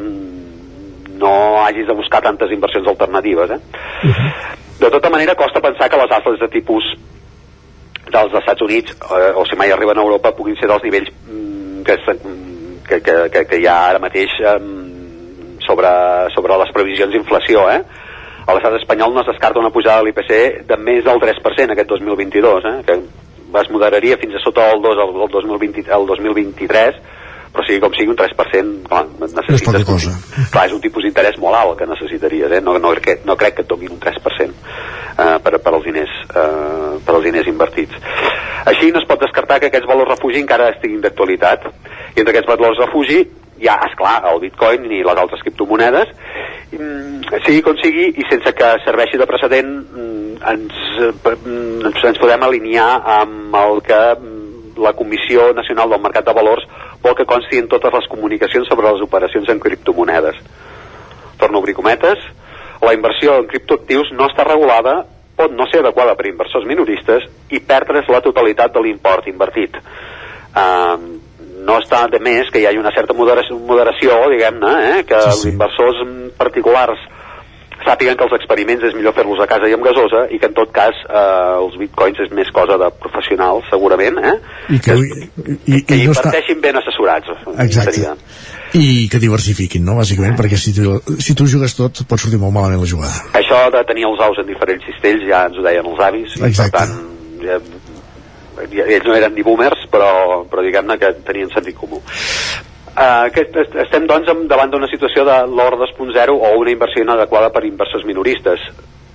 no 1.20 1.34
hagis 1.66 1.88
de 1.88 1.96
buscar 1.96 2.22
tantes 2.24 2.52
inversions 2.52 2.88
alternatives. 2.88 3.52
Eh? 3.52 3.60
Uh 4.04 4.10
-huh. 4.10 4.32
De 4.80 4.90
tota 4.90 5.10
manera, 5.10 5.36
costa 5.36 5.60
pensar 5.60 5.90
que 5.90 5.98
les 5.98 6.12
asles 6.12 6.40
de 6.40 6.48
tipus 6.48 6.84
dels 8.12 8.34
Estats 8.34 8.62
Units, 8.62 8.92
eh, 8.92 9.32
o 9.36 9.46
si 9.46 9.56
mai 9.56 9.72
arriben 9.72 9.98
a 9.98 10.02
Europa, 10.02 10.32
puguin 10.32 10.56
ser 10.56 10.68
dels 10.68 10.84
nivells 10.84 11.10
mm, 11.12 11.84
que, 11.84 11.96
que, 12.88 13.02
que, 13.02 13.30
que, 13.30 13.46
que 13.46 13.58
hi 13.58 13.68
ha 13.68 13.90
ara 13.90 14.00
mateix 14.00 14.32
eh, 14.40 14.60
sobre, 15.68 15.92
sobre 16.34 16.58
les 16.58 16.72
previsions 16.72 17.12
d'inflació. 17.12 17.70
Eh? 17.70 17.82
A 18.48 18.54
l'estat 18.56 18.80
espanyol 18.80 19.14
no 19.14 19.22
es 19.22 19.28
descarta 19.28 19.60
una 19.60 19.70
pujada 19.70 20.02
de 20.02 20.10
l'IPC 20.10 20.66
de 20.66 20.78
més 20.78 21.04
del 21.04 21.20
3% 21.22 21.76
aquest 21.76 21.90
2022, 21.90 22.66
eh? 22.66 22.78
que 22.88 22.98
es 23.62 23.72
moderaria 23.74 24.18
fins 24.22 24.36
a 24.38 24.44
sota 24.44 24.70
el 24.74 24.84
2 24.84 25.02
el, 25.06 25.16
el, 25.24 25.32
2020, 25.34 25.88
el 25.96 26.06
2023 26.10 27.00
però 27.50 27.66
sigui 27.66 27.82
com 27.82 27.96
sigui 27.98 28.12
un 28.14 28.18
3% 28.20 28.90
clar, 28.90 29.06
necessites, 29.24 29.80
és 29.82 29.88
cosa. 29.88 30.14
clar, 30.54 30.68
és 30.70 30.76
un 30.76 30.84
tipus 30.84 31.06
d'interès 31.06 31.40
molt 31.42 31.58
alt 31.58 31.80
que 31.80 31.88
necessitaries 31.90 32.54
eh? 32.60 32.62
no, 32.62 32.78
no, 32.82 32.94
crec, 33.02 33.26
no 33.26 33.36
crec 33.40 33.58
que 33.58 33.66
et 33.66 33.72
donin 33.72 33.96
un 33.96 34.02
3% 34.04 34.46
eh, 34.46 35.38
per, 35.42 35.58
per, 35.58 35.74
als 35.74 35.88
diners, 35.88 36.14
eh, 36.30 36.94
per 37.06 37.16
als 37.16 37.26
diners 37.26 37.50
invertits 37.50 37.98
així 38.70 38.92
no 38.94 39.02
es 39.02 39.10
pot 39.10 39.22
descartar 39.24 39.60
que 39.60 39.72
aquests 39.72 39.90
valors 39.90 40.14
refugi 40.14 40.44
encara 40.44 40.70
estiguin 40.76 41.02
d'actualitat 41.02 41.66
i 41.70 42.22
entre 42.22 42.36
aquests 42.36 42.52
valors 42.54 42.82
refugi 42.86 43.24
hi 43.60 43.68
ha, 43.68 43.78
esclar, 43.90 44.18
el 44.32 44.42
bitcoin 44.44 44.88
i 44.90 45.02
les 45.04 45.22
altres 45.22 45.44
criptomonedes 45.46 46.12
mm, 46.78 47.40
sigui 47.46 47.62
com 47.66 47.78
sigui 47.82 48.10
i 48.16 48.28
sense 48.32 48.54
que 48.56 48.74
serveixi 48.86 49.20
de 49.20 49.28
precedent 49.30 49.74
ens, 50.50 50.76
ens, 51.06 52.04
ens 52.12 52.22
podem 52.22 52.46
alinear 52.48 52.90
amb 53.20 53.56
el 53.60 53.82
que 53.86 54.02
la 54.80 54.94
Comissió 54.94 55.52
Nacional 55.54 55.92
del 55.92 56.02
Mercat 56.02 56.26
de 56.26 56.34
Valors 56.34 56.66
vol 57.04 57.16
que 57.16 57.28
consti 57.28 57.60
en 57.60 57.68
totes 57.72 57.94
les 57.94 58.08
comunicacions 58.12 58.68
sobre 58.68 58.92
les 58.92 59.04
operacions 59.04 59.50
en 59.52 59.60
criptomonedes. 59.60 60.40
Torno 61.40 61.60
a 61.60 61.62
obrir 61.62 61.76
cometes. 61.76 62.20
La 62.82 62.94
inversió 62.96 63.36
en 63.40 63.48
criptoactius 63.52 64.14
no 64.16 64.30
està 64.30 64.46
regulada, 64.48 65.02
pot 65.36 65.52
no 65.56 65.68
ser 65.68 65.82
adequada 65.84 66.16
per 66.16 66.30
inversors 66.32 66.68
minoristes 66.68 67.28
i 67.52 67.60
perdre's 67.60 68.08
la 68.12 68.24
totalitat 68.24 68.74
de 68.76 68.84
l'import 68.84 69.28
invertit. 69.32 69.76
Uh, 70.50 71.19
no 71.66 71.78
està 71.82 72.06
de 72.12 72.22
més 72.24 72.50
que 72.52 72.62
hi 72.62 72.68
hagi 72.70 72.82
una 72.82 72.94
certa 72.96 73.16
moderació, 73.18 73.58
moderació 73.70 74.18
diguem-ne, 74.34 74.74
eh? 74.90 75.00
que 75.08 75.22
sí, 75.22 75.30
sí. 75.30 75.32
els 75.36 75.48
inversors 75.54 76.04
particulars 76.40 77.08
sàpiguen 77.86 78.18
que 78.20 78.26
els 78.28 78.36
experiments 78.36 78.84
és 78.90 78.96
millor 78.98 79.16
fer-los 79.16 79.40
a 79.44 79.48
casa 79.50 79.70
i 79.70 79.76
amb 79.76 79.86
gasosa 79.86 80.26
i 80.34 80.40
que 80.42 80.50
en 80.50 80.56
tot 80.58 80.72
cas 80.76 80.98
eh, 81.06 81.22
els 81.62 81.78
bitcoins 81.80 82.20
és 82.26 82.32
més 82.36 82.50
cosa 82.56 82.78
de 82.82 82.90
professionals 83.00 83.68
segurament 83.72 84.20
eh? 84.20 84.36
i 84.76 84.80
que, 84.84 84.96
i, 85.00 85.28
i, 85.78 85.82
que 85.88 86.00
i 86.00 86.08
no 86.08 86.12
inverteixin 86.12 86.58
està... 86.58 86.66
ben 86.68 86.80
assessorats 86.82 87.32
exacte 87.66 87.96
seria. 87.96 88.16
i 88.80 89.08
que 89.12 89.22
diversifiquin 89.24 89.86
no? 89.88 89.96
bàsicament 90.02 90.36
eh. 90.36 90.40
perquè 90.42 90.60
si 90.60 90.76
tu, 90.76 90.98
si 91.24 91.38
tu 91.40 91.48
jugues 91.50 91.78
tot 91.78 92.04
pot 92.04 92.22
sortir 92.22 92.42
molt 92.42 92.56
malament 92.58 92.84
la 92.84 92.92
jugada 92.92 93.40
això 93.40 93.62
de 93.76 93.86
tenir 93.88 94.10
els 94.10 94.26
ous 94.28 94.44
en 94.44 94.50
diferents 94.50 94.90
cistells 94.90 95.28
ja 95.30 95.46
ens 95.48 95.60
ho 95.60 95.66
deien 95.66 95.94
els 95.94 96.04
avis 96.10 96.36
i 96.36 96.44
exacte. 96.52 96.76
per 96.76 96.84
tant 96.84 96.98
ja, 97.46 97.62
ells 98.66 99.06
no 99.08 99.16
eren 99.16 99.36
ni 99.36 99.46
boomers 99.46 99.88
però, 99.92 100.44
però 100.50 100.66
diguem-ne 100.66 100.98
que 101.00 101.14
tenien 101.28 101.52
sentit 101.54 101.78
comú 101.80 102.02
Uh, 103.00 103.30
que 103.32 103.46
estem 103.80 104.08
doncs 104.10 104.28
davant 104.50 104.72
d'una 104.74 104.88
situació 104.92 105.24
de 105.24 105.36
l'or 105.48 105.78
2.0 105.80 106.34
o 106.36 106.50
una 106.60 106.72
inversió 106.74 107.06
inadequada 107.06 107.48
per 107.54 107.62
inversors 107.64 108.04
minoristes. 108.04 108.66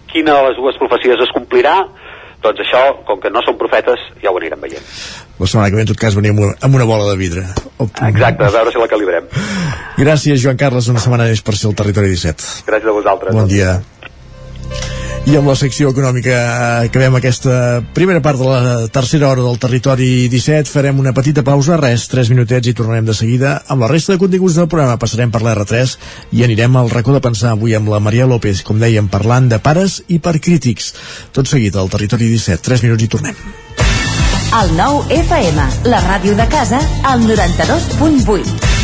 Quina 0.08 0.38
de 0.38 0.46
les 0.46 0.56
dues 0.56 0.78
profecies 0.80 1.20
es 1.20 1.32
complirà? 1.34 1.74
Doncs 2.44 2.62
això, 2.64 2.80
com 3.08 3.20
que 3.20 3.32
no 3.34 3.42
són 3.44 3.58
profetes, 3.60 4.00
ja 4.22 4.32
ho 4.32 4.40
anirem 4.40 4.64
veient. 4.64 4.88
La 5.36 5.48
setmana 5.50 5.68
que 5.68 5.76
ve, 5.76 5.84
en 5.84 5.90
tot 5.90 6.00
cas, 6.00 6.16
venim 6.16 6.40
amb 6.44 6.80
una 6.80 6.88
bola 6.88 7.10
de 7.10 7.16
vidre. 7.20 7.44
Exacte, 7.84 8.46
a 8.46 8.52
veure 8.56 8.72
si 8.72 8.80
la 8.80 8.88
calibrem. 8.88 9.28
Gràcies, 10.00 10.40
Joan 10.44 10.60
Carles, 10.60 10.88
una 10.92 11.04
setmana 11.04 11.28
més 11.28 11.44
per 11.44 11.56
ser 11.58 11.68
el 11.72 11.76
Territori 11.80 12.14
17. 12.14 12.68
Gràcies 12.70 12.92
a 12.92 12.98
vosaltres. 13.02 13.36
Bon 13.36 13.50
dia. 13.50 13.80
I 15.24 15.38
amb 15.38 15.48
la 15.48 15.54
secció 15.56 15.88
econòmica 15.88 16.34
acabem 16.84 17.14
aquesta 17.16 17.80
primera 17.96 18.20
part 18.20 18.36
de 18.36 18.44
la 18.44 18.88
tercera 18.92 19.30
hora 19.30 19.40
del 19.40 19.56
Territori 19.56 20.28
17. 20.28 20.68
Farem 20.68 21.00
una 21.00 21.14
petita 21.16 21.40
pausa, 21.40 21.78
res, 21.80 22.04
3 22.12 22.28
minutets 22.34 22.68
i 22.68 22.74
tornarem 22.76 23.08
de 23.08 23.16
seguida 23.16 23.54
amb 23.72 23.86
la 23.86 23.88
resta 23.88 24.12
de 24.12 24.20
continguts 24.20 24.58
del 24.60 24.68
programa. 24.68 24.98
Passarem 25.00 25.32
per 25.32 25.40
l'R3 25.40 25.96
i 26.36 26.44
anirem 26.44 26.76
al 26.76 26.92
racó 26.92 27.16
de 27.16 27.24
pensar 27.24 27.54
avui 27.54 27.72
amb 27.72 27.88
la 27.88 28.02
Maria 28.04 28.28
López, 28.28 28.60
com 28.68 28.76
dèiem, 28.76 29.08
parlant 29.08 29.48
de 29.48 29.62
pares 29.64 30.02
i 30.12 30.20
per 30.20 30.36
crítics. 30.44 30.92
Tot 31.32 31.48
seguit 31.48 31.72
al 31.80 31.88
Territori 31.88 32.28
17. 32.36 32.60
3 32.68 32.84
minuts 32.84 33.08
i 33.08 33.12
tornem. 33.16 33.44
El 34.60 34.76
nou 34.76 35.00
FM, 35.08 35.68
la 35.88 36.04
ràdio 36.04 36.36
de 36.36 36.52
casa, 36.52 36.84
al 37.08 37.24
92.8. 37.24 38.83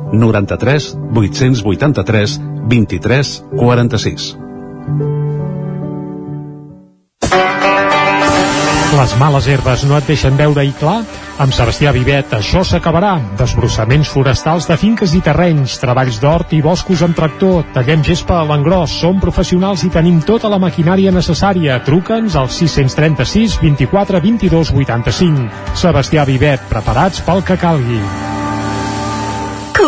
93 0.11 0.93
883 1.13 2.39
23 2.67 3.33
46. 3.57 4.31
Les 8.91 9.13
males 9.17 9.47
herbes 9.47 9.85
no 9.87 9.95
et 9.97 10.09
deixen 10.11 10.35
veure 10.35 10.65
i 10.67 10.73
clar? 10.75 10.97
Amb 11.41 11.55
Sebastià 11.55 11.93
Vivet 11.95 12.33
això 12.35 12.59
s'acabarà. 12.67 13.13
Desbrossaments 13.39 14.11
forestals 14.11 14.67
de 14.69 14.75
finques 14.77 15.15
i 15.15 15.21
terrenys, 15.23 15.77
treballs 15.81 16.19
d'hort 16.21 16.51
i 16.53 16.59
boscos 16.61 17.01
amb 17.01 17.15
tractor, 17.17 17.63
tallem 17.73 18.03
gespa 18.05 18.41
a 18.41 18.43
l'engròs, 18.49 18.99
som 19.01 19.17
professionals 19.23 19.85
i 19.87 19.93
tenim 19.95 20.19
tota 20.27 20.51
la 20.51 20.59
maquinària 20.61 21.15
necessària. 21.15 21.79
Truca'ns 21.87 22.35
al 22.35 22.51
636 22.51 23.57
24 23.63 24.21
22 24.27 24.75
85. 24.75 25.49
Sebastià 25.85 26.27
Vivet, 26.27 26.67
preparats 26.69 27.23
pel 27.25 27.41
que 27.47 27.57
calgui. 27.63 28.03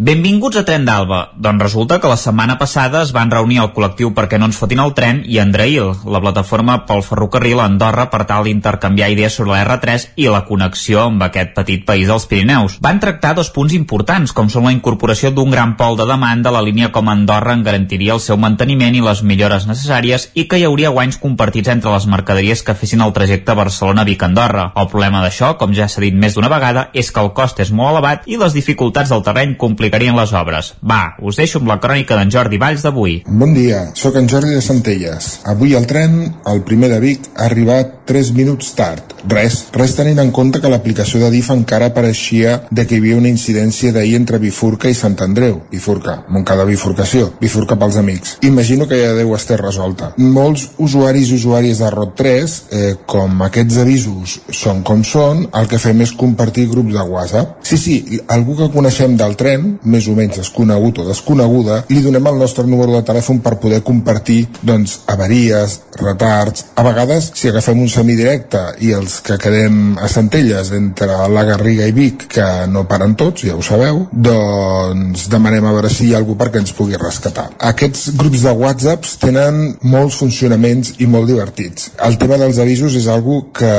Benvinguts 0.00 0.56
a 0.56 0.62
Tren 0.64 0.86
d'Alba. 0.88 1.34
Doncs 1.36 1.60
resulta 1.60 1.98
que 2.00 2.08
la 2.08 2.16
setmana 2.16 2.54
passada 2.56 3.02
es 3.04 3.10
van 3.12 3.28
reunir 3.28 3.58
el 3.60 3.68
col·lectiu 3.76 4.14
perquè 4.16 4.38
no 4.40 4.46
ens 4.48 4.56
fotin 4.56 4.80
el 4.80 4.94
tren 4.96 5.18
i 5.28 5.36
Andreil, 5.42 5.90
la 6.08 6.22
plataforma 6.24 6.78
pel 6.88 7.02
ferrocarril 7.04 7.58
a 7.60 7.66
Andorra 7.68 8.06
per 8.08 8.22
tal 8.24 8.46
d'intercanviar 8.48 9.10
idees 9.12 9.36
sobre 9.36 9.52
la 9.52 9.58
R3 9.66 10.14
i 10.16 10.30
la 10.32 10.46
connexió 10.48 11.02
amb 11.02 11.26
aquest 11.26 11.52
petit 11.58 11.84
país 11.84 12.08
dels 12.08 12.24
Pirineus. 12.30 12.78
Van 12.80 12.96
tractar 13.02 13.34
dos 13.36 13.50
punts 13.52 13.74
importants, 13.76 14.32
com 14.32 14.48
són 14.48 14.70
la 14.70 14.72
incorporació 14.72 15.34
d'un 15.36 15.52
gran 15.52 15.76
pol 15.76 16.00
de 16.00 16.08
demanda 16.08 16.48
a 16.48 16.56
la 16.56 16.64
línia 16.64 16.88
com 16.96 17.12
Andorra 17.12 17.52
en 17.52 17.66
garantiria 17.68 18.16
el 18.16 18.24
seu 18.24 18.40
manteniment 18.40 18.96
i 18.96 19.04
les 19.04 19.20
millores 19.20 19.68
necessàries 19.68 20.30
i 20.32 20.46
que 20.48 20.62
hi 20.62 20.64
hauria 20.70 20.94
guanys 20.96 21.20
compartits 21.20 21.74
entre 21.76 21.92
les 21.92 22.08
mercaderies 22.08 22.64
que 22.64 22.72
fessin 22.72 23.04
el 23.04 23.12
trajecte 23.12 23.58
Barcelona-Vic-Andorra. 23.60 24.70
El 24.80 24.88
problema 24.88 25.20
d'això, 25.20 25.58
com 25.60 25.76
ja 25.76 25.92
s'ha 25.92 26.06
dit 26.08 26.16
més 26.16 26.40
d'una 26.40 26.48
vegada, 26.48 26.88
és 26.96 27.12
que 27.12 27.20
el 27.20 27.34
cost 27.36 27.60
és 27.60 27.68
molt 27.68 27.92
elevat 27.92 28.24
i 28.32 28.40
les 28.40 28.56
dificultats 28.56 29.12
del 29.12 29.28
terreny 29.28 29.58
complicarien 29.90 30.16
les 30.16 30.32
obres. 30.32 30.74
Va, 30.86 31.16
us 31.18 31.38
deixo 31.40 31.58
amb 31.58 31.70
la 31.70 31.80
crònica 31.82 32.14
d'en 32.14 32.30
Jordi 32.30 32.58
Valls 32.62 32.84
d'avui. 32.86 33.16
Bon 33.26 33.50
dia, 33.54 33.88
sóc 33.98 34.14
en 34.20 34.28
Jordi 34.30 34.54
de 34.54 34.62
Centelles. 34.62 35.40
Avui 35.50 35.74
el 35.74 35.88
tren, 35.90 36.20
el 36.46 36.62
primer 36.62 36.92
de 36.92 37.00
Vic, 37.02 37.26
ha 37.34 37.48
arribat 37.48 38.06
3 38.06 38.30
minuts 38.36 38.70
tard. 38.78 39.16
Res, 39.30 39.56
res 39.74 39.92
tenint 39.98 40.18
en 40.22 40.30
compte 40.34 40.60
que 40.62 40.70
l'aplicació 40.70 41.20
de 41.20 41.30
DIF 41.34 41.50
encara 41.52 41.90
apareixia 41.90 42.56
de 42.70 42.86
que 42.86 42.96
hi 42.96 43.00
havia 43.02 43.18
una 43.18 43.28
incidència 43.30 43.92
d'ahir 43.92 44.14
entre 44.18 44.40
Bifurca 44.42 44.88
i 44.90 44.96
Sant 44.98 45.18
Andreu. 45.26 45.60
Bifurca, 45.70 46.20
Montcada 46.30 46.64
bifurcació, 46.68 47.32
bifurca 47.40 47.76
pels 47.78 47.98
amics. 48.00 48.36
Imagino 48.46 48.86
que 48.88 48.98
ja 49.02 49.12
deu 49.18 49.34
estar 49.36 49.60
resolta. 49.60 50.12
Molts 50.16 50.68
usuaris 50.78 51.30
i 51.30 51.36
usuàries 51.40 51.82
de 51.82 51.90
Rot 51.90 52.14
3, 52.18 52.56
eh, 52.70 52.94
com 53.06 53.42
aquests 53.46 53.80
avisos 53.82 54.38
són 54.62 54.84
com 54.86 55.04
són, 55.04 55.46
el 55.60 55.68
que 55.68 55.82
fem 55.82 56.00
és 56.06 56.14
compartir 56.14 56.68
grups 56.70 56.94
de 56.94 57.06
WhatsApp. 57.10 57.58
Sí, 57.66 57.78
sí, 57.78 58.20
algú 58.28 58.56
que 58.56 58.70
coneixem 58.72 59.18
del 59.20 59.36
tren, 59.36 59.79
més 59.84 60.08
o 60.08 60.14
menys 60.16 60.40
desconegut 60.40 61.00
o 61.00 61.06
desconeguda, 61.08 61.84
li 61.90 62.02
donem 62.04 62.26
el 62.30 62.40
nostre 62.40 62.66
número 62.66 62.96
de 62.96 63.04
telèfon 63.06 63.40
per 63.44 63.56
poder 63.62 63.82
compartir 63.86 64.42
doncs, 64.62 65.00
avaries, 65.10 65.80
retards. 66.00 66.66
A 66.76 66.84
vegades, 66.86 67.30
si 67.34 67.48
agafem 67.48 67.80
un 67.80 67.90
semidirecte 67.92 68.62
i 68.84 68.92
els 68.96 69.20
que 69.24 69.38
quedem 69.40 69.96
a 70.00 70.08
Centelles 70.10 70.72
entre 70.76 71.28
la 71.32 71.44
Garriga 71.48 71.88
i 71.88 71.94
Vic, 71.96 72.26
que 72.34 72.46
no 72.70 72.86
paren 72.88 73.16
tots, 73.20 73.44
ja 73.46 73.56
ho 73.56 73.64
sabeu, 73.64 74.04
doncs 74.12 75.28
demanem 75.32 75.66
a 75.66 75.74
veure 75.76 75.92
si 75.92 76.08
hi 76.08 76.14
ha 76.14 76.20
algú 76.20 76.36
perquè 76.40 76.62
ens 76.62 76.74
pugui 76.76 76.98
rescatar. 77.00 77.48
Aquests 77.70 78.10
grups 78.20 78.44
de 78.46 78.54
whatsapps 78.56 79.16
tenen 79.22 79.62
molts 79.82 80.18
funcionaments 80.20 80.94
i 80.98 81.08
molt 81.10 81.30
divertits. 81.30 81.90
El 82.06 82.18
tema 82.20 82.38
dels 82.40 82.60
avisos 82.62 82.96
és 82.98 83.08
algo 83.10 83.42
que 83.56 83.72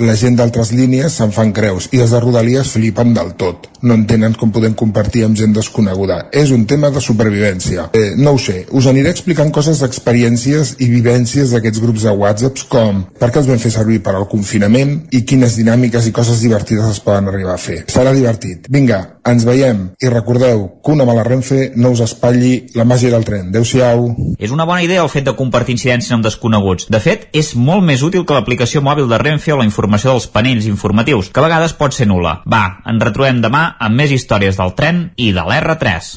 la 0.00 0.16
gent 0.18 0.38
d'altres 0.38 0.72
línies 0.76 1.18
se'n 1.18 1.34
fan 1.34 1.54
creus 1.56 1.88
i 1.94 2.02
els 2.02 2.14
de 2.14 2.20
Rodalies 2.22 2.74
flipen 2.76 3.14
del 3.16 3.34
tot. 3.40 3.68
No 3.82 3.96
entenen 3.96 4.34
com 4.36 4.52
podem 4.52 4.74
compartir 4.76 5.24
amb 5.24 5.38
gent 5.40 5.54
desconeguda. 5.56 6.20
És 6.32 6.52
un 6.54 6.66
tema 6.70 6.90
de 6.94 7.02
supervivència. 7.02 7.88
Eh, 7.96 8.14
no 8.16 8.36
ho 8.36 8.40
sé, 8.40 8.64
us 8.76 8.88
aniré 8.90 9.12
explicant 9.14 9.52
coses 9.54 9.82
d'experiències 9.82 10.76
i 10.78 10.90
vivències 10.92 11.54
d'aquests 11.54 11.82
grups 11.82 12.06
de 12.06 12.14
whatsapps 12.16 12.66
com 12.70 13.04
per 13.18 13.30
què 13.30 13.42
els 13.42 13.50
vam 13.50 13.60
fer 13.62 13.72
servir 13.74 14.00
per 14.04 14.14
al 14.16 14.28
confinament 14.30 14.96
i 15.16 15.24
quines 15.28 15.56
dinàmiques 15.58 16.06
i 16.06 16.14
coses 16.16 16.42
divertides 16.44 16.88
es 16.90 17.02
poden 17.04 17.28
arribar 17.30 17.56
a 17.56 17.62
fer. 17.62 17.82
Serà 17.90 18.14
divertit. 18.16 18.68
Vinga, 18.70 19.00
ens 19.26 19.44
veiem 19.44 19.90
i 20.00 20.08
recordeu 20.12 20.66
que 20.84 20.92
una 20.94 21.04
mala 21.08 21.24
Renfe 21.26 21.70
no 21.76 21.92
us 21.94 22.02
espatlli 22.04 22.70
la 22.74 22.86
màgia 22.88 23.12
del 23.12 23.24
tren. 23.26 23.50
Adéu-siau. 23.50 24.06
És 24.38 24.52
una 24.54 24.66
bona 24.68 24.82
idea 24.84 25.02
el 25.02 25.12
fet 25.12 25.26
de 25.26 25.36
compartir 25.36 25.76
incidències 25.76 26.12
amb 26.16 26.24
desconeguts. 26.24 26.88
De 26.92 27.00
fet, 27.02 27.28
és 27.36 27.52
molt 27.56 27.84
més 27.86 28.04
útil 28.06 28.24
que 28.26 28.36
l'aplicació 28.36 28.82
mòbil 28.84 29.08
de 29.10 29.18
Renfe 29.20 29.52
o 29.54 29.58
la 29.60 29.68
informació 29.68 30.14
dels 30.14 30.28
panells 30.32 30.68
informatius, 30.70 31.30
que 31.30 31.42
a 31.42 31.46
vegades 31.46 31.76
pot 31.76 31.96
ser 31.96 32.08
nula. 32.10 32.40
Va, 32.50 32.64
ens 32.90 33.04
retrobem 33.04 33.42
demà 33.44 33.64
amb 33.78 34.00
més 34.00 34.12
històries 34.14 34.58
del 34.58 34.74
tren 34.78 35.02
i 35.20 35.32
de 35.36 35.42
l'R3. 35.44 36.10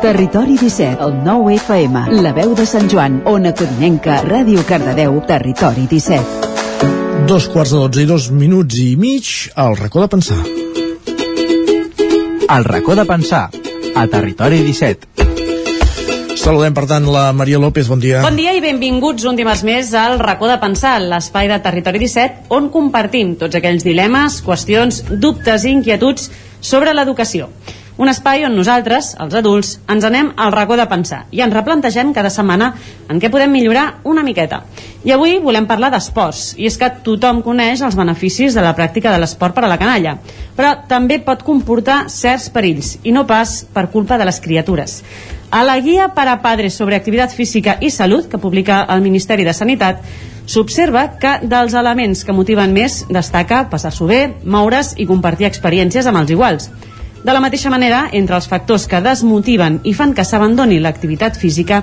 Territori 0.00 0.56
17, 0.56 1.02
el 1.04 1.16
9 1.24 1.56
FM, 1.56 2.04
la 2.22 2.32
veu 2.36 2.54
de 2.56 2.64
Sant 2.68 2.88
Joan, 2.88 3.20
Ona 3.28 3.52
Codinenca, 3.56 4.20
Ràdio 4.24 4.64
Cardedeu, 4.68 5.18
Territori 5.28 5.84
17. 5.90 7.26
Dos 7.28 7.48
quarts 7.52 7.74
de 7.74 7.82
dotze 7.82 8.04
i 8.04 8.08
dos 8.08 8.30
minuts 8.30 8.78
i 8.80 8.94
mig 9.00 9.28
al 9.56 9.76
racó 9.76 10.04
de 10.04 10.08
pensar. 10.14 10.40
El 12.56 12.64
racó 12.64 12.94
de 12.94 13.04
pensar, 13.04 13.48
a 13.96 14.06
Territori 14.06 14.62
17. 14.64 15.12
Saludem, 16.36 16.76
per 16.76 16.84
tant, 16.86 17.08
la 17.10 17.32
Maria 17.34 17.58
López. 17.58 17.88
Bon 17.90 17.98
dia. 17.98 18.20
Bon 18.22 18.36
dia 18.38 18.52
i 18.54 18.62
benvinguts 18.62 19.24
un 19.26 19.36
dimarts 19.36 19.64
més 19.66 19.90
al 19.98 20.20
racó 20.22 20.46
de 20.46 20.60
pensar, 20.62 21.00
l'espai 21.02 21.50
de 21.50 21.58
Territori 21.64 22.04
17, 22.04 22.46
on 22.54 22.70
compartim 22.70 23.34
tots 23.40 23.58
aquells 23.58 23.82
dilemes, 23.84 24.38
qüestions, 24.46 25.02
dubtes 25.10 25.66
i 25.66 25.74
inquietuds 25.74 26.30
sobre 26.60 26.94
l'educació. 26.94 27.50
Un 27.96 28.10
espai 28.12 28.42
on 28.44 28.52
nosaltres, 28.52 29.14
els 29.24 29.34
adults, 29.38 29.70
ens 29.88 30.04
anem 30.04 30.26
al 30.36 30.50
racó 30.52 30.76
de 30.76 30.84
pensar 30.90 31.22
i 31.32 31.40
ens 31.40 31.54
replantegem 31.54 32.10
cada 32.12 32.28
setmana 32.28 32.74
en 33.08 33.20
què 33.22 33.30
podem 33.32 33.48
millorar 33.48 34.02
una 34.04 34.24
miqueta. 34.26 34.58
I 35.08 35.14
avui 35.14 35.38
volem 35.40 35.64
parlar 35.64 35.88
d'esports, 35.94 36.50
i 36.60 36.66
és 36.68 36.76
que 36.76 36.90
tothom 37.06 37.40
coneix 37.46 37.80
els 37.80 37.96
beneficis 37.96 38.52
de 38.52 38.64
la 38.66 38.74
pràctica 38.76 39.14
de 39.14 39.22
l'esport 39.22 39.56
per 39.56 39.64
a 39.64 39.70
la 39.70 39.78
canalla, 39.80 40.18
però 40.58 40.74
també 40.90 41.22
pot 41.24 41.40
comportar 41.46 42.02
certs 42.12 42.50
perills, 42.52 42.98
i 43.02 43.14
no 43.16 43.24
pas 43.24 43.62
per 43.72 43.86
culpa 43.94 44.18
de 44.20 44.26
les 44.28 44.40
criatures. 44.44 44.98
A 45.48 45.62
la 45.64 45.78
guia 45.80 46.10
para 46.12 46.42
padres 46.42 46.76
sobre 46.76 46.98
activitat 46.98 47.32
física 47.32 47.78
i 47.80 47.88
salut 47.88 48.28
que 48.28 48.42
publica 48.42 48.82
el 48.92 49.00
Ministeri 49.00 49.46
de 49.46 49.54
Sanitat 49.56 50.02
s'observa 50.44 51.06
que 51.22 51.38
dels 51.48 51.72
elements 51.72 52.26
que 52.26 52.36
motiven 52.36 52.76
més 52.76 53.06
destaca 53.08 53.62
passar-s'ho 53.70 54.10
bé, 54.10 54.20
moure's 54.44 54.92
i 55.00 55.08
compartir 55.08 55.48
experiències 55.48 56.04
amb 56.04 56.20
els 56.20 56.34
iguals. 56.36 56.68
De 57.26 57.34
la 57.34 57.40
mateixa 57.42 57.72
manera, 57.72 58.04
entre 58.14 58.36
els 58.36 58.46
factors 58.46 58.84
que 58.86 59.00
desmotiven 59.02 59.80
i 59.90 59.92
fan 59.98 60.12
que 60.14 60.22
s'abandoni 60.22 60.76
l'activitat 60.78 61.34
física, 61.34 61.80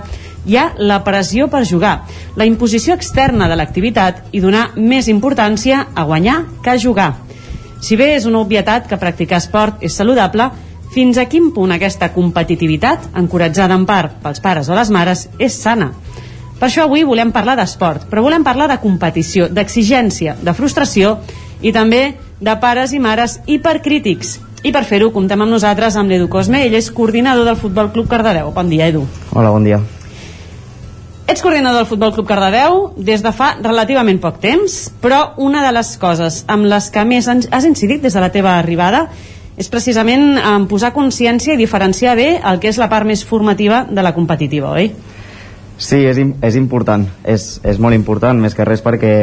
hi 0.48 0.56
ha 0.56 0.70
la 0.80 1.02
pressió 1.04 1.50
per 1.52 1.66
jugar, 1.68 2.06
la 2.40 2.46
imposició 2.48 2.96
externa 2.96 3.50
de 3.52 3.58
l'activitat 3.60 4.22
i 4.32 4.40
donar 4.40 4.70
més 4.78 5.10
importància 5.12 5.82
a 5.94 6.06
guanyar 6.08 6.38
que 6.64 6.72
a 6.72 6.78
jugar. 6.80 7.10
Si 7.84 7.98
bé 8.00 8.14
és 8.14 8.28
una 8.30 8.40
obvietat 8.40 8.88
que 8.88 9.02
practicar 9.02 9.42
esport 9.44 9.84
és 9.84 10.00
saludable, 10.00 10.48
fins 10.96 11.20
a 11.20 11.28
quin 11.28 11.52
punt 11.52 11.76
aquesta 11.76 12.14
competitivitat, 12.16 13.10
encoratjada 13.20 13.76
en 13.76 13.84
part 13.90 14.16
pels 14.24 14.40
pares 14.40 14.72
o 14.72 14.80
les 14.80 14.94
mares, 14.96 15.26
és 15.44 15.60
sana. 15.60 15.90
Per 16.56 16.70
això 16.70 16.88
avui 16.88 17.04
volem 17.04 17.36
parlar 17.36 17.58
d'esport, 17.60 18.08
però 18.08 18.24
volem 18.24 18.48
parlar 18.48 18.72
de 18.72 18.80
competició, 18.80 19.52
d'exigència, 19.52 20.40
de 20.40 20.56
frustració 20.56 21.18
i 21.60 21.76
també 21.76 22.14
de 22.40 22.58
pares 22.64 22.96
i 22.96 23.04
mares 23.04 23.42
hipercrítics. 23.44 24.38
I 24.64 24.72
per 24.72 24.86
fer-ho 24.88 25.10
comptem 25.12 25.42
amb 25.44 25.52
nosaltres 25.52 25.98
amb 26.00 26.08
l'Edu 26.08 26.30
Cosme, 26.32 26.62
ell 26.64 26.78
és 26.78 26.88
coordinador 26.96 27.44
del 27.44 27.58
Futbol 27.60 27.90
Club 27.92 28.08
Cardedeu. 28.08 28.48
Bon 28.56 28.70
dia, 28.72 28.88
Edu. 28.88 29.02
Hola, 29.36 29.50
bon 29.52 29.66
dia. 29.68 29.82
Ets 31.28 31.44
coordinador 31.44 31.82
del 31.82 31.90
Futbol 31.90 32.14
Club 32.16 32.30
Cardedeu 32.30 32.78
des 32.96 33.20
de 33.26 33.34
fa 33.36 33.58
relativament 33.60 34.22
poc 34.24 34.40
temps, 34.40 34.78
però 35.04 35.34
una 35.44 35.66
de 35.66 35.74
les 35.76 35.90
coses 36.00 36.44
amb 36.48 36.70
les 36.72 36.88
que 36.96 37.04
més 37.04 37.28
has 37.28 37.68
incidit 37.68 38.04
des 38.04 38.16
de 38.16 38.24
la 38.24 38.32
teva 38.32 38.56
arribada 38.56 39.10
és 39.60 39.68
precisament 39.68 40.40
en 40.40 40.70
posar 40.72 40.94
consciència 40.96 41.58
i 41.58 41.60
diferenciar 41.60 42.16
bé 42.16 42.30
el 42.40 42.64
que 42.64 42.72
és 42.72 42.80
la 42.80 42.88
part 42.88 43.08
més 43.08 43.26
formativa 43.28 43.84
de 43.92 44.02
la 44.06 44.14
competitiva, 44.16 44.72
oi? 44.80 44.94
Sí, 45.76 46.00
és, 46.08 46.18
és 46.18 46.56
important, 46.56 47.04
és, 47.28 47.58
és 47.68 47.84
molt 47.84 48.00
important, 48.00 48.40
més 48.40 48.56
que 48.56 48.64
res 48.64 48.84
perquè 48.86 49.14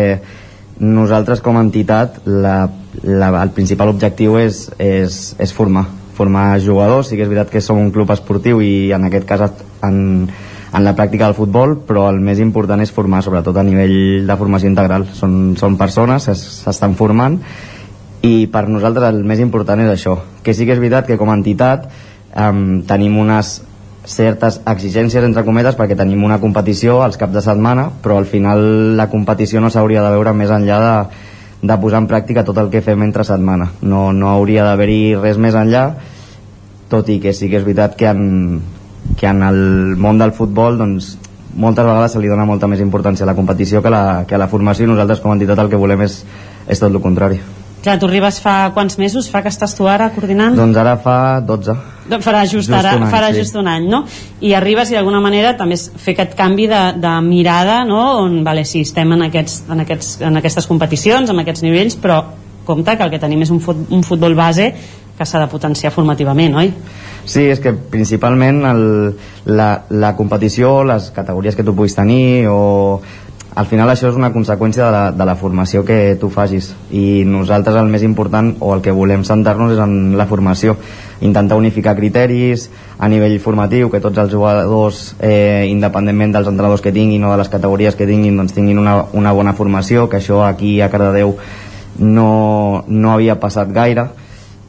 nosaltres 0.80 1.42
com 1.44 1.58
a 1.58 1.64
entitat 1.64 2.22
la, 2.26 2.70
la, 3.04 3.30
el 3.42 3.52
principal 3.56 3.92
objectiu 3.92 4.38
és, 4.40 4.66
és, 4.80 5.18
és 5.38 5.52
formar, 5.52 5.84
formar 6.16 6.58
jugadors, 6.64 7.10
sí 7.10 7.18
que 7.18 7.26
és 7.26 7.30
veritat 7.30 7.52
que 7.52 7.62
som 7.64 7.78
un 7.78 7.92
club 7.92 8.10
esportiu 8.12 8.62
i 8.64 8.90
en 8.96 9.04
aquest 9.08 9.28
cas 9.28 9.44
en, 9.86 10.00
en 10.72 10.86
la 10.86 10.94
pràctica 10.96 11.28
del 11.28 11.36
futbol, 11.36 11.76
però 11.86 12.08
el 12.10 12.20
més 12.24 12.40
important 12.40 12.80
és 12.80 12.92
formar, 12.94 13.22
sobretot 13.26 13.56
a 13.56 13.66
nivell 13.66 14.26
de 14.26 14.38
formació 14.40 14.70
integral. 14.70 15.06
Són, 15.14 15.54
són 15.60 15.76
persones, 15.80 16.30
s'estan 16.32 16.96
formant 16.98 17.40
i 18.26 18.46
per 18.52 18.66
nosaltres 18.68 19.12
el 19.14 19.24
més 19.24 19.40
important 19.40 19.80
és 19.80 19.94
això 19.94 20.18
que 20.44 20.52
sí 20.56 20.66
que 20.66 20.74
és 20.76 20.80
veritat 20.80 21.06
que 21.08 21.16
com 21.20 21.30
a 21.32 21.36
entitat 21.38 21.86
um, 22.36 22.82
tenim 22.88 23.16
unes 23.20 23.60
certes 24.10 24.60
exigències 24.68 25.24
entre 25.24 25.44
cometes 25.46 25.76
perquè 25.78 25.96
tenim 25.98 26.24
una 26.26 26.40
competició 26.42 27.00
als 27.04 27.18
caps 27.20 27.36
de 27.36 27.42
setmana 27.44 27.88
però 28.02 28.18
al 28.18 28.26
final 28.28 28.96
la 28.98 29.08
competició 29.12 29.60
no 29.60 29.70
s'hauria 29.70 30.02
de 30.04 30.10
veure 30.14 30.34
més 30.34 30.50
enllà 30.50 30.80
de, 30.84 30.96
de 31.62 31.78
posar 31.80 32.02
en 32.02 32.08
pràctica 32.10 32.44
tot 32.46 32.58
el 32.58 32.70
que 32.72 32.82
fem 32.82 33.02
entre 33.04 33.24
setmana. 33.24 33.70
No, 33.82 34.10
no 34.16 34.30
hauria 34.32 34.64
d'haver-hi 34.66 35.14
res 35.20 35.38
més 35.38 35.54
enllà 35.54 35.84
tot 36.90 37.08
i 37.08 37.20
que 37.22 37.32
sí 37.36 37.48
que 37.50 37.60
és 37.60 37.66
veritat 37.66 37.96
que 37.96 38.10
en, 38.10 38.60
que 39.16 39.30
en 39.30 39.44
el 39.46 39.60
món 40.00 40.18
del 40.18 40.34
futbol 40.34 40.80
doncs, 40.80 41.14
moltes 41.54 41.86
vegades 41.86 42.14
se 42.16 42.22
li 42.22 42.30
dona 42.30 42.48
molta 42.48 42.70
més 42.70 42.82
importància 42.82 43.26
a 43.26 43.30
la 43.30 43.38
competició 43.38 43.82
que 43.82 43.90
a 43.92 43.96
la, 43.96 44.04
que 44.26 44.34
a 44.34 44.42
la 44.42 44.50
formació 44.50 44.86
i 44.86 44.90
nosaltres 44.90 45.22
com 45.22 45.32
a 45.32 45.38
entitat 45.38 45.62
el 45.62 45.70
que 45.72 45.80
volem 45.80 46.06
és, 46.06 46.22
és 46.66 46.82
tot 46.82 46.90
el 46.90 47.02
contrari 47.02 47.42
Clar, 47.80 47.96
tu 47.96 48.04
arribes 48.10 48.40
fa 48.44 48.54
quants 48.76 48.98
mesos? 49.00 49.30
Fa 49.32 49.40
que 49.40 49.48
estàs 49.48 49.72
tu 49.76 49.86
ara 49.88 50.10
coordinant? 50.12 50.56
Doncs 50.58 50.76
ara 50.76 50.98
fa 51.00 51.16
12. 51.40 51.76
Doncs 52.10 52.26
farà 52.26 52.42
just, 52.44 52.68
just 52.68 52.74
ara, 52.76 52.92
any, 52.98 53.06
farà 53.12 53.30
sí. 53.32 53.40
just 53.40 53.56
un 53.56 53.70
any, 53.72 53.86
no? 53.88 54.02
I 54.44 54.52
arribes 54.58 54.92
i 54.92 54.98
d'alguna 54.98 55.22
manera 55.24 55.54
també 55.56 55.78
fer 55.78 56.12
aquest 56.16 56.36
canvi 56.36 56.68
de, 56.68 56.80
de 57.00 57.14
mirada, 57.24 57.80
no? 57.88 58.02
On, 58.26 58.40
vale, 58.44 58.66
sí, 58.68 58.84
estem 58.84 59.16
en, 59.16 59.24
aquests, 59.30 59.62
en, 59.72 59.80
aquests, 59.86 60.18
en 60.28 60.36
aquestes 60.42 60.68
competicions, 60.68 61.32
en 61.32 61.40
aquests 61.40 61.64
nivells, 61.64 61.96
però 62.02 62.20
compte 62.68 62.96
que 62.96 63.06
el 63.06 63.14
que 63.14 63.22
tenim 63.22 63.46
és 63.46 63.54
un, 63.54 63.62
fut, 63.64 63.86
un 63.88 64.04
futbol 64.04 64.36
base 64.36 64.68
que 65.16 65.28
s'ha 65.28 65.40
de 65.40 65.48
potenciar 65.52 65.92
formativament, 65.92 66.54
oi? 66.60 66.74
Sí, 67.28 67.46
és 67.52 67.60
que 67.60 67.72
principalment 67.72 68.62
el, 68.68 68.84
la, 69.48 69.70
la 69.88 70.14
competició, 70.16 70.82
les 70.88 71.10
categories 71.16 71.56
que 71.56 71.64
tu 71.64 71.74
puguis 71.76 71.96
tenir 71.96 72.48
o 72.48 73.00
al 73.54 73.66
final 73.66 73.90
això 73.90 74.06
és 74.10 74.16
una 74.16 74.30
conseqüència 74.30 74.84
de 74.84 74.90
la, 74.94 75.04
de 75.10 75.24
la 75.26 75.34
formació 75.34 75.82
que 75.84 76.16
tu 76.20 76.28
facis. 76.30 76.70
I 76.94 77.24
nosaltres 77.26 77.74
el 77.80 77.88
més 77.90 78.04
important 78.06 78.52
o 78.62 78.70
el 78.76 78.82
que 78.84 78.94
volem 78.94 79.24
centrar-nos 79.26 79.74
és 79.74 79.80
en 79.82 80.14
la 80.18 80.28
formació. 80.30 80.76
Intentar 81.26 81.58
unificar 81.58 81.96
criteris 81.98 82.68
a 82.98 83.08
nivell 83.10 83.34
formatiu, 83.42 83.90
que 83.90 84.00
tots 84.00 84.22
els 84.22 84.30
jugadors 84.30 85.00
eh, 85.18 85.66
independentment 85.68 86.36
dels 86.36 86.52
entrenadors 86.52 86.84
que 86.84 86.94
tinguin 86.94 87.24
o 87.26 87.32
de 87.34 87.40
les 87.42 87.50
categories 87.50 87.98
que 87.98 88.06
tinguin 88.06 88.38
doncs 88.38 88.54
tinguin 88.54 88.78
una, 88.78 89.00
una 89.18 89.32
bona 89.34 89.56
formació, 89.58 90.06
que 90.08 90.20
això 90.20 90.44
aquí 90.46 90.78
a 90.80 90.90
Cardedeu 90.92 91.34
no, 91.98 92.84
no 92.86 93.12
havia 93.16 93.40
passat 93.42 93.74
gaire. 93.74 94.06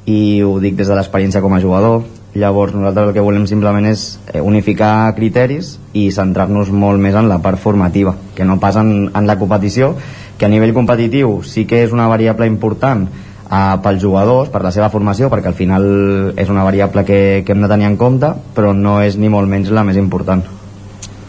I 0.10 0.42
ho 0.42 0.58
dic 0.60 0.74
des 0.80 0.90
de 0.90 0.98
l'experiència 0.98 1.46
com 1.46 1.54
a 1.54 1.62
jugador 1.62 2.02
llavors 2.34 2.74
nosaltres 2.74 3.10
el 3.10 3.16
que 3.16 3.24
volem 3.24 3.46
simplement 3.50 3.86
és 3.90 4.20
eh, 4.32 4.40
unificar 4.40 5.12
criteris 5.18 5.76
i 5.94 6.08
centrar-nos 6.16 6.72
molt 6.72 7.02
més 7.02 7.16
en 7.18 7.28
la 7.28 7.42
part 7.44 7.60
formativa 7.60 8.16
que 8.36 8.48
no 8.48 8.60
pas 8.60 8.78
en, 8.80 9.10
en 9.14 9.28
la 9.28 9.38
competició 9.40 9.96
que 10.38 10.48
a 10.48 10.52
nivell 10.52 10.74
competitiu 10.74 11.42
sí 11.44 11.66
que 11.68 11.84
és 11.84 11.92
una 11.92 12.08
variable 12.08 12.48
important 12.48 13.04
eh, 13.52 13.76
pels 13.84 14.02
jugadors, 14.02 14.50
per 14.50 14.64
la 14.64 14.72
seva 14.72 14.90
formació 14.90 15.30
perquè 15.34 15.52
al 15.52 15.60
final 15.60 15.86
és 16.40 16.50
una 16.50 16.64
variable 16.64 17.04
que, 17.06 17.44
que 17.46 17.56
hem 17.56 17.68
de 17.68 17.72
tenir 17.72 17.92
en 17.92 18.00
compte 18.00 18.32
però 18.56 18.72
no 18.74 19.02
és 19.04 19.20
ni 19.20 19.30
molt 19.30 19.52
menys 19.52 19.74
la 19.76 19.84
més 19.84 20.00
important. 20.00 20.44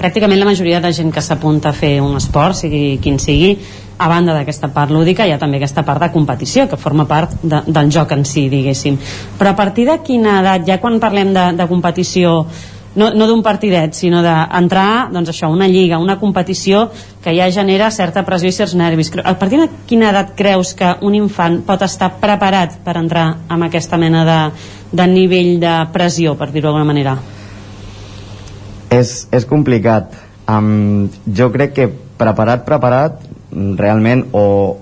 Pràcticament 0.03 0.41
la 0.41 0.49
majoria 0.49 0.81
de 0.83 0.91
gent 0.95 1.13
que 1.15 1.23
s'apunta 1.23 1.71
a 1.71 1.77
fer 1.77 2.01
un 2.03 2.17
esport, 2.19 2.57
sigui 2.59 2.99
quin 3.03 3.21
sigui, 3.23 3.53
a 4.03 4.09
banda 4.11 4.35
d'aquesta 4.35 4.73
part 4.75 4.91
lúdica 4.91 5.27
hi 5.27 5.33
ha 5.33 5.39
també 5.39 5.61
aquesta 5.61 5.85
part 5.87 6.03
de 6.03 6.11
competició 6.11 6.67
que 6.69 6.81
forma 6.81 7.07
part 7.07 7.37
de, 7.43 7.63
del 7.69 7.91
joc 7.95 8.13
en 8.17 8.27
si, 8.27 8.49
diguéssim. 8.51 8.99
Però 9.39 9.53
a 9.53 9.59
partir 9.59 9.87
de 9.87 9.99
quina 10.03 10.41
edat, 10.41 10.67
ja 10.67 10.81
quan 10.83 10.99
parlem 11.03 11.31
de, 11.37 11.49
de 11.59 11.67
competició 11.71 12.41
no, 12.95 13.09
no 13.15 13.27
d'un 13.29 13.41
partidet, 13.45 13.95
sinó 13.97 14.21
d'entrar 14.25 15.09
doncs 15.13 15.31
això, 15.33 15.49
una 15.53 15.69
lliga, 15.71 16.01
una 16.03 16.19
competició 16.21 16.89
que 17.25 17.33
ja 17.37 17.49
genera 17.55 17.91
certa 17.95 18.25
pressió 18.27 18.51
i 18.51 18.57
certs 18.57 18.75
nervis. 18.77 19.13
A 19.25 19.37
partir 19.41 19.63
de 19.63 19.69
quina 19.89 20.11
edat 20.11 20.35
creus 20.37 20.75
que 20.77 20.91
un 21.01 21.17
infant 21.17 21.63
pot 21.67 21.83
estar 21.87 22.13
preparat 22.21 22.81
per 22.85 22.99
entrar 23.01 23.29
amb 23.49 23.69
aquesta 23.69 23.97
mena 24.01 24.27
de, 24.29 24.41
de 24.93 25.09
nivell 25.09 25.55
de 25.63 25.77
pressió, 25.95 26.37
per 26.37 26.51
dir-ho 26.51 26.69
d'alguna 26.69 26.89
manera? 26.91 27.17
És, 28.93 29.23
és 29.33 29.49
complicat. 29.49 30.13
Um, 30.51 31.09
jo 31.33 31.49
crec 31.55 31.73
que 31.79 31.89
preparat, 32.19 32.67
preparat, 32.67 33.23
realment, 33.53 34.27
o 34.33 34.79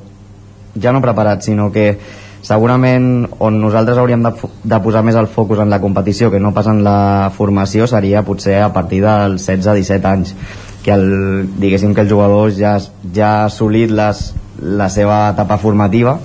ja 0.80 0.92
no 0.92 1.02
preparat, 1.02 1.42
sinó 1.42 1.70
que 1.72 1.98
segurament 2.40 3.28
on 3.38 3.60
nosaltres 3.60 3.98
hauríem 4.00 4.22
de, 4.24 4.32
de 4.64 4.80
posar 4.80 5.02
més 5.04 5.16
el 5.20 5.28
focus 5.28 5.60
en 5.60 5.70
la 5.70 5.80
competició 5.80 6.30
que 6.32 6.40
no 6.40 6.54
pas 6.56 6.70
en 6.72 6.82
la 6.84 7.30
formació 7.36 7.86
seria 7.90 8.24
potser 8.24 8.62
a 8.64 8.72
partir 8.72 9.02
dels 9.04 9.44
16-17 9.44 10.08
anys 10.08 10.34
que 10.80 10.94
el, 10.94 11.50
diguéssim 11.60 11.92
que 11.94 12.00
el 12.00 12.08
jugador 12.08 12.54
ja, 12.56 12.78
ja 13.12 13.28
ha 13.28 13.44
assolit 13.50 13.92
les, 13.92 14.30
la 14.62 14.88
seva 14.88 15.26
etapa 15.34 15.60
formativa 15.60 16.16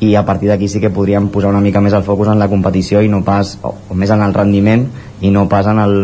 i 0.00 0.14
a 0.16 0.24
partir 0.24 0.48
d'aquí 0.48 0.68
sí 0.68 0.80
que 0.80 0.92
podríem 0.92 1.28
posar 1.28 1.52
una 1.52 1.62
mica 1.64 1.82
més 1.84 1.92
el 1.92 2.04
focus 2.08 2.32
en 2.32 2.40
la 2.40 2.48
competició 2.48 3.04
i 3.04 3.12
no 3.12 3.20
pas, 3.24 3.58
o, 3.62 3.74
o 3.90 3.94
més 3.94 4.10
en 4.10 4.24
el 4.24 4.34
rendiment 4.34 4.88
i 5.20 5.30
no 5.30 5.44
pas 5.48 5.68
en 5.68 5.80
el, 5.84 5.96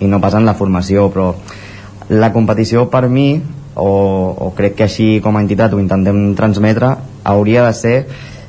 i 0.00 0.08
no 0.08 0.20
pas 0.20 0.36
en 0.36 0.44
la 0.44 0.54
formació 0.54 1.08
però 1.12 1.32
la 2.12 2.32
competició 2.32 2.90
per 2.92 3.08
mi 3.08 3.40
o, 3.76 3.90
o 4.48 4.52
crec 4.56 4.74
que 4.78 4.86
així 4.88 5.08
com 5.22 5.36
a 5.36 5.42
entitat 5.44 5.74
ho 5.74 5.80
intentem 5.82 6.32
transmetre 6.38 6.94
hauria 7.24 7.66
de 7.66 7.74
ser 7.76 7.96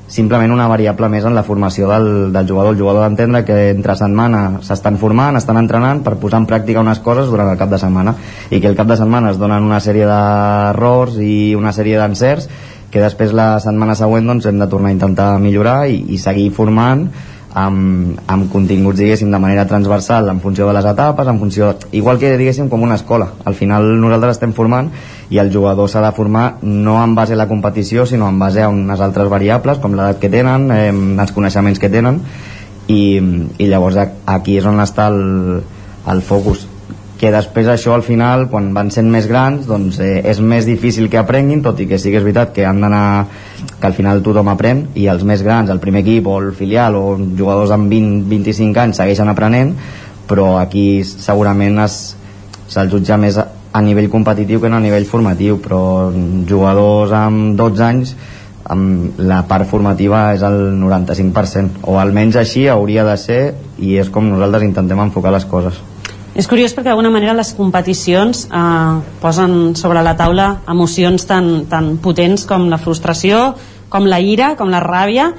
simplement 0.08 0.54
una 0.56 0.70
variable 0.72 1.10
més 1.12 1.26
en 1.28 1.36
la 1.36 1.44
formació 1.44 1.90
del, 1.92 2.32
del 2.32 2.48
jugador. 2.48 2.74
El 2.74 2.80
jugador 2.80 3.04
d'entendre 3.04 3.44
que 3.46 3.58
entre 3.74 3.98
setmana 4.00 4.62
s'estan 4.64 4.96
formant, 4.98 5.36
estan 5.36 5.60
entrenant 5.60 6.00
per 6.06 6.16
posar 6.22 6.40
en 6.42 6.48
pràctica 6.48 6.84
unes 6.84 7.04
coses 7.04 7.28
durant 7.32 7.52
el 7.52 7.60
cap 7.60 7.70
de 7.70 7.80
setmana 7.82 8.16
i 8.50 8.62
que 8.62 8.72
el 8.72 8.80
cap 8.80 8.88
de 8.88 8.98
setmana 8.98 9.34
es 9.36 9.42
donen 9.42 9.68
una 9.68 9.82
sèrie 9.84 10.08
d'errors 10.08 11.20
i 11.20 11.54
una 11.60 11.76
sèrie 11.76 12.00
d'encerts 12.00 12.48
que 12.92 13.04
després 13.04 13.36
la 13.36 13.58
setmana 13.60 13.98
següent 14.00 14.32
doncs, 14.32 14.48
hem 14.48 14.62
de 14.64 14.70
tornar 14.72 14.94
a 14.94 14.96
intentar 14.96 15.32
millorar 15.44 15.82
i, 15.92 16.06
i 16.16 16.22
seguir 16.24 16.54
formant 16.56 17.10
amb, 17.58 18.20
amb 18.30 18.52
continguts, 18.52 19.00
diguéssim, 19.00 19.32
de 19.34 19.40
manera 19.42 19.66
transversal 19.68 20.30
en 20.30 20.42
funció 20.44 20.68
de 20.68 20.76
les 20.78 20.86
etapes, 20.86 21.28
en 21.28 21.40
funció... 21.42 21.72
Igual 21.92 22.20
que, 22.22 22.36
diguéssim, 22.38 22.70
com 22.70 22.84
una 22.86 23.00
escola. 23.00 23.32
Al 23.46 23.58
final 23.58 23.90
nosaltres 24.02 24.38
estem 24.38 24.54
formant 24.54 24.92
i 25.34 25.42
el 25.42 25.50
jugador 25.54 25.90
s'ha 25.90 26.04
de 26.06 26.14
formar 26.16 26.46
no 26.62 27.00
en 27.04 27.16
base 27.18 27.34
a 27.34 27.40
la 27.42 27.50
competició, 27.50 28.06
sinó 28.06 28.30
en 28.30 28.38
base 28.40 28.62
a 28.62 28.70
unes 28.70 29.02
altres 29.02 29.32
variables, 29.34 29.82
com 29.82 29.98
l'edat 29.98 30.22
que 30.22 30.32
tenen, 30.34 30.70
eh, 30.72 30.94
els 30.94 31.34
coneixements 31.36 31.82
que 31.82 31.90
tenen, 31.90 32.22
i, 32.88 33.02
i 33.58 33.68
llavors 33.68 33.98
aquí 34.00 34.60
és 34.62 34.70
on 34.70 34.80
està 34.84 35.10
el, 35.12 35.62
el 36.08 36.24
focus 36.24 36.68
que 37.18 37.32
després 37.34 37.68
això 37.72 37.96
al 37.98 38.06
final 38.06 38.46
quan 38.52 38.70
van 38.76 38.92
sent 38.94 39.10
més 39.12 39.28
grans 39.30 39.66
doncs 39.68 39.98
eh, 40.04 40.22
és 40.22 40.40
més 40.40 40.68
difícil 40.70 41.10
que 41.10 41.20
aprenguin 41.20 41.64
tot 41.66 41.80
i 41.82 41.88
que 41.90 41.98
sí 41.98 42.14
que 42.14 42.22
és 42.22 42.26
veritat 42.26 42.54
que 42.54 42.66
han 42.70 42.82
d'anar 42.84 43.26
que 43.80 43.88
al 43.88 43.94
final 43.94 44.24
tothom 44.26 44.50
aprèn 44.50 44.88
i 44.98 45.06
els 45.12 45.24
més 45.28 45.44
grans, 45.46 45.70
el 45.70 45.82
primer 45.82 46.02
equip 46.02 46.28
o 46.28 46.38
el 46.42 46.54
filial 46.58 46.98
o 46.98 47.18
jugadors 47.18 47.74
amb 47.76 47.92
20-25 47.92 48.84
anys 48.84 49.02
segueixen 49.02 49.30
aprenent 49.30 49.76
però 50.28 50.58
aquí 50.60 51.04
segurament 51.08 51.78
se'l 51.88 52.90
jutja 52.92 53.20
més 53.22 53.38
a, 53.38 53.48
a 53.72 53.82
nivell 53.82 54.10
competitiu 54.10 54.60
que 54.62 54.70
no 54.70 54.80
a 54.80 54.84
nivell 54.84 55.06
formatiu 55.08 55.62
però 55.64 56.10
jugadors 56.50 57.14
amb 57.16 57.56
12 57.60 57.86
anys 57.86 58.16
amb 58.68 59.20
la 59.24 59.44
part 59.48 59.70
formativa 59.70 60.34
és 60.36 60.44
el 60.44 60.58
95% 60.82 61.86
o 61.88 62.00
almenys 62.02 62.36
així 62.42 62.68
hauria 62.68 63.06
de 63.08 63.16
ser 63.22 63.42
i 63.80 63.96
és 64.02 64.10
com 64.12 64.28
nosaltres 64.28 64.68
intentem 64.68 65.06
enfocar 65.06 65.32
les 65.36 65.48
coses 65.48 65.80
és 66.38 66.46
curiós 66.46 66.76
perquè 66.78 66.92
d'alguna 66.92 67.10
manera 67.10 67.34
les 67.34 67.50
competicions 67.58 68.46
eh, 68.46 68.98
posen 69.24 69.74
sobre 69.76 70.04
la 70.06 70.14
taula 70.20 70.52
emocions 70.70 71.26
tan, 71.26 71.66
tan 71.66 71.96
potents 71.98 72.46
com 72.46 72.68
la 72.70 72.78
frustració, 72.78 73.56
com 73.90 74.06
la 74.06 74.20
ira, 74.22 74.52
com 74.60 74.70
la 74.70 74.84
ràbia, 74.84 75.32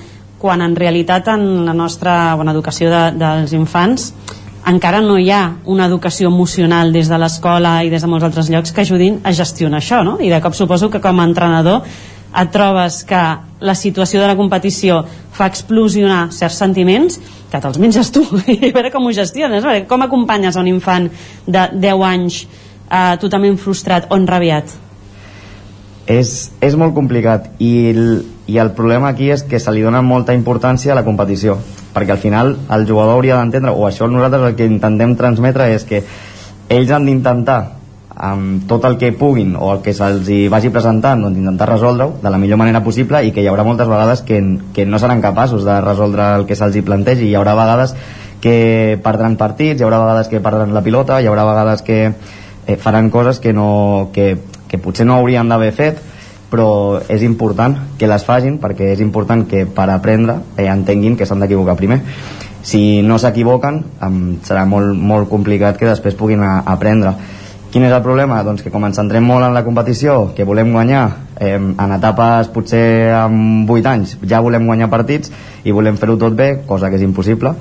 quan 0.42 0.62
en 0.62 0.74
realitat 0.78 1.30
en 1.30 1.64
la 1.66 1.74
nostra 1.74 2.34
bona 2.38 2.54
educació 2.54 2.90
de, 2.90 3.04
dels 3.18 3.54
infants 3.54 4.12
encara 4.68 5.00
no 5.00 5.16
hi 5.18 5.30
ha 5.30 5.42
una 5.70 5.86
educació 5.86 6.28
emocional 6.28 6.92
des 6.92 7.08
de 7.08 7.18
l'escola 7.18 7.78
i 7.86 7.90
des 7.90 8.02
de 8.02 8.10
molts 8.10 8.26
altres 8.26 8.50
llocs 8.50 8.74
que 8.74 8.82
ajudin 8.82 9.20
a 9.22 9.32
gestionar 9.32 9.80
això, 9.80 10.02
no? 10.04 10.18
I 10.20 10.28
de 10.28 10.40
cop 10.44 10.54
suposo 10.54 10.90
que 10.90 11.00
com 11.00 11.20
a 11.20 11.26
entrenador 11.30 11.86
et 12.36 12.50
trobes 12.52 13.02
que 13.08 13.22
la 13.60 13.74
situació 13.74 14.20
de 14.20 14.28
la 14.28 14.36
competició 14.36 15.00
fa 15.32 15.48
explosionar 15.48 16.28
certs 16.34 16.58
sentiments 16.60 17.18
que 17.48 17.60
te'ls 17.60 17.78
menges 17.80 18.10
tu 18.12 18.24
i 18.54 18.58
a 18.68 18.72
veure 18.74 18.92
com 18.94 19.06
ho 19.08 19.14
gestiones 19.16 19.64
no? 19.64 19.74
com 19.88 20.04
acompanyes 20.04 20.56
a 20.56 20.64
un 20.64 20.68
infant 20.70 21.08
de 21.46 21.64
10 21.72 22.04
anys 22.10 22.42
eh, 22.44 23.16
totalment 23.20 23.56
frustrat 23.60 24.10
o 24.10 24.18
enrabiat 24.20 24.76
és, 26.08 26.50
és 26.64 26.76
molt 26.76 26.94
complicat 26.96 27.50
i 27.60 27.72
el, 27.92 28.04
i 28.48 28.60
el 28.60 28.72
problema 28.76 29.12
aquí 29.12 29.30
és 29.32 29.44
que 29.48 29.60
se 29.60 29.72
li 29.72 29.84
dona 29.84 30.04
molta 30.04 30.36
importància 30.36 30.92
a 30.92 30.98
la 31.00 31.04
competició 31.08 31.58
perquè 31.94 32.14
al 32.14 32.22
final 32.22 32.54
el 32.76 32.86
jugador 32.88 33.16
hauria 33.16 33.40
d'entendre 33.40 33.72
o 33.72 33.88
això 33.88 34.08
nosaltres 34.08 34.50
el 34.50 34.56
que 34.56 34.68
intentem 34.68 35.16
transmetre 35.16 35.72
és 35.74 35.88
que 35.88 36.04
ells 36.68 36.92
han 36.92 37.08
d'intentar 37.08 37.77
amb 38.18 38.66
tot 38.66 38.84
el 38.84 38.96
que 38.98 39.12
puguin 39.14 39.54
o 39.54 39.70
el 39.76 39.82
que 39.82 39.94
se'ls 39.94 40.26
vagi 40.50 40.72
presentant 40.74 41.22
doncs 41.22 41.38
intentar 41.38 41.68
resoldre-ho 41.70 42.16
de 42.22 42.30
la 42.34 42.38
millor 42.42 42.58
manera 42.58 42.82
possible 42.82 43.20
i 43.22 43.30
que 43.30 43.44
hi 43.44 43.46
haurà 43.46 43.62
moltes 43.64 43.86
vegades 43.86 44.24
que, 44.26 44.40
que 44.74 44.86
no 44.86 44.98
seran 44.98 45.22
capaços 45.22 45.64
de 45.64 45.78
resoldre 45.80 46.26
el 46.40 46.46
que 46.46 46.58
se'ls 46.58 46.82
plantegi. 46.82 47.30
Hi 47.30 47.38
haurà 47.38 47.54
vegades 47.54 47.94
que 48.42 48.98
perdran 49.04 49.38
partits, 49.38 49.80
hi 49.80 49.86
haurà 49.86 50.02
vegades 50.02 50.28
que 50.28 50.42
perdran 50.42 50.74
la 50.74 50.82
pilota, 50.82 51.20
hi 51.22 51.30
haurà 51.30 51.46
vegades 51.46 51.86
que 51.86 52.00
eh, 52.66 52.76
faran 52.76 53.10
coses 53.10 53.38
que, 53.38 53.52
no, 53.52 54.10
que, 54.12 54.36
que 54.66 54.82
potser 54.82 55.06
no 55.06 55.20
haurien 55.22 55.48
d'haver 55.48 55.72
fet 55.72 56.02
però 56.48 56.98
és 57.12 57.22
important 57.22 57.76
que 58.00 58.08
les 58.08 58.24
facin 58.24 58.56
perquè 58.58 58.94
és 58.94 59.00
important 59.04 59.44
que 59.46 59.66
per 59.66 59.90
aprendre 59.92 60.40
eh, 60.56 60.66
entenguin 60.66 61.16
que 61.16 61.26
s'han 61.28 61.44
d'equivocar 61.44 61.76
primer. 61.76 62.02
Si 62.68 63.00
no 63.06 63.18
s'equivoquen 63.20 63.84
serà 64.44 64.64
molt, 64.66 64.96
molt 64.96 65.28
complicat 65.30 65.78
que 65.78 65.86
després 65.86 66.16
puguin 66.18 66.42
a, 66.42 66.62
aprendre 66.66 67.14
Quin 67.68 67.84
és 67.84 67.92
el 67.92 68.00
problema? 68.00 68.38
Doncs 68.46 68.62
que 68.64 68.70
com 68.72 68.86
ens 68.88 68.96
centrem 68.96 69.26
molt 69.28 69.44
en 69.44 69.52
la 69.52 69.60
competició, 69.64 70.30
que 70.36 70.46
volem 70.48 70.70
guanyar 70.72 71.02
eh, 71.36 71.58
en 71.58 71.92
etapes 71.98 72.48
potser 72.54 73.12
amb 73.12 73.68
8 73.68 73.90
anys, 73.90 74.14
ja 74.24 74.40
volem 74.40 74.64
guanyar 74.64 74.88
partits 74.88 75.32
i 75.68 75.74
volem 75.76 75.98
fer-ho 76.00 76.16
tot 76.16 76.32
bé, 76.38 76.48
cosa 76.68 76.88
que 76.88 76.96
és 76.96 77.04
impossible, 77.04 77.52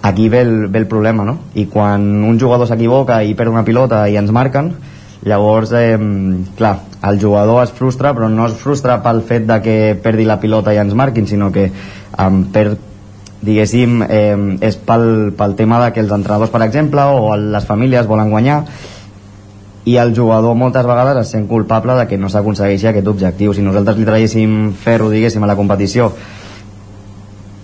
aquí 0.00 0.30
ve 0.32 0.40
el, 0.46 0.54
ve 0.72 0.80
el 0.80 0.88
problema, 0.88 1.28
no? 1.28 1.36
I 1.54 1.66
quan 1.68 2.08
un 2.24 2.40
jugador 2.40 2.70
s'equivoca 2.70 3.20
i 3.20 3.36
perd 3.36 3.52
una 3.52 3.66
pilota 3.68 4.06
i 4.08 4.16
ens 4.16 4.32
marquen, 4.32 4.72
llavors, 5.28 5.76
eh, 5.76 6.00
clar, 6.56 6.74
el 7.04 7.20
jugador 7.20 7.66
es 7.66 7.76
frustra, 7.76 8.14
però 8.16 8.32
no 8.32 8.48
es 8.48 8.56
frustra 8.56 9.02
pel 9.04 9.20
fet 9.28 9.44
de 9.44 9.60
que 9.60 9.78
perdi 10.02 10.24
la 10.24 10.40
pilota 10.40 10.72
i 10.72 10.80
ens 10.80 10.96
marquin, 10.96 11.28
sinó 11.28 11.52
que 11.52 11.68
eh, 11.68 12.30
perd 12.52 12.85
diguéssim, 13.46 14.02
eh, 14.02 14.58
és 14.66 14.76
pel, 14.76 15.32
pel 15.38 15.56
tema 15.58 15.80
de 15.84 15.92
que 15.94 16.02
els 16.02 16.12
entrenadors, 16.12 16.52
per 16.52 16.64
exemple, 16.66 17.06
o 17.06 17.36
les 17.38 17.66
famílies 17.68 18.08
volen 18.10 18.30
guanyar 18.34 18.64
i 19.86 19.94
el 20.02 20.10
jugador 20.16 20.56
moltes 20.58 20.82
vegades 20.82 21.20
es 21.20 21.30
sent 21.30 21.46
culpable 21.46 21.94
de 21.94 22.08
que 22.10 22.18
no 22.18 22.28
s'aconsegueixi 22.28 22.88
aquest 22.90 23.06
objectiu. 23.06 23.54
Si 23.54 23.62
nosaltres 23.62 24.00
li 24.00 24.06
traguéssim 24.08 24.72
ferro, 24.74 25.12
diguéssim, 25.12 25.44
a 25.46 25.50
la 25.52 25.54
competició 25.58 26.10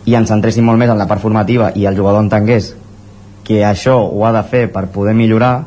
i 0.07 0.15
ens 0.19 0.31
centréssim 0.31 0.67
molt 0.67 0.79
més 0.79 0.91
en 0.91 0.99
la 0.99 1.09
part 1.11 1.23
formativa 1.23 1.73
i 1.79 1.87
el 1.87 1.99
jugador 1.99 2.23
entengués 2.23 2.73
que 3.47 3.65
això 3.67 3.99
ho 4.07 4.23
ha 4.27 4.33
de 4.35 4.43
fer 4.47 4.69
per 4.71 4.87
poder 4.95 5.15
millorar, 5.19 5.65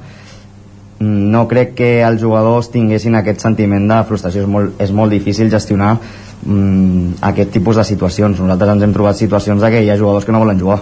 no 1.00 1.44
crec 1.48 1.74
que 1.76 1.90
els 2.08 2.22
jugadors 2.22 2.72
tinguessin 2.72 3.19
aquest 3.19 3.44
sentiment 3.44 3.88
de 3.92 4.00
frustració. 4.08 4.45
És 4.45 4.48
molt, 4.48 4.80
és 4.80 4.95
molt 4.95 5.11
difícil 5.11 5.52
gestionar 5.52 5.98
mm, 6.45 7.22
aquest 7.22 7.51
tipus 7.51 7.75
de 7.75 7.83
situacions. 7.83 8.40
Nosaltres 8.40 8.75
ens 8.75 8.85
hem 8.85 8.93
trobat 8.93 9.17
situacions 9.19 9.61
de 9.61 9.72
que 9.74 9.83
hi 9.83 9.90
ha 9.90 9.98
jugadors 9.98 10.25
que 10.25 10.32
no 10.35 10.43
volen 10.43 10.59
jugar 10.59 10.82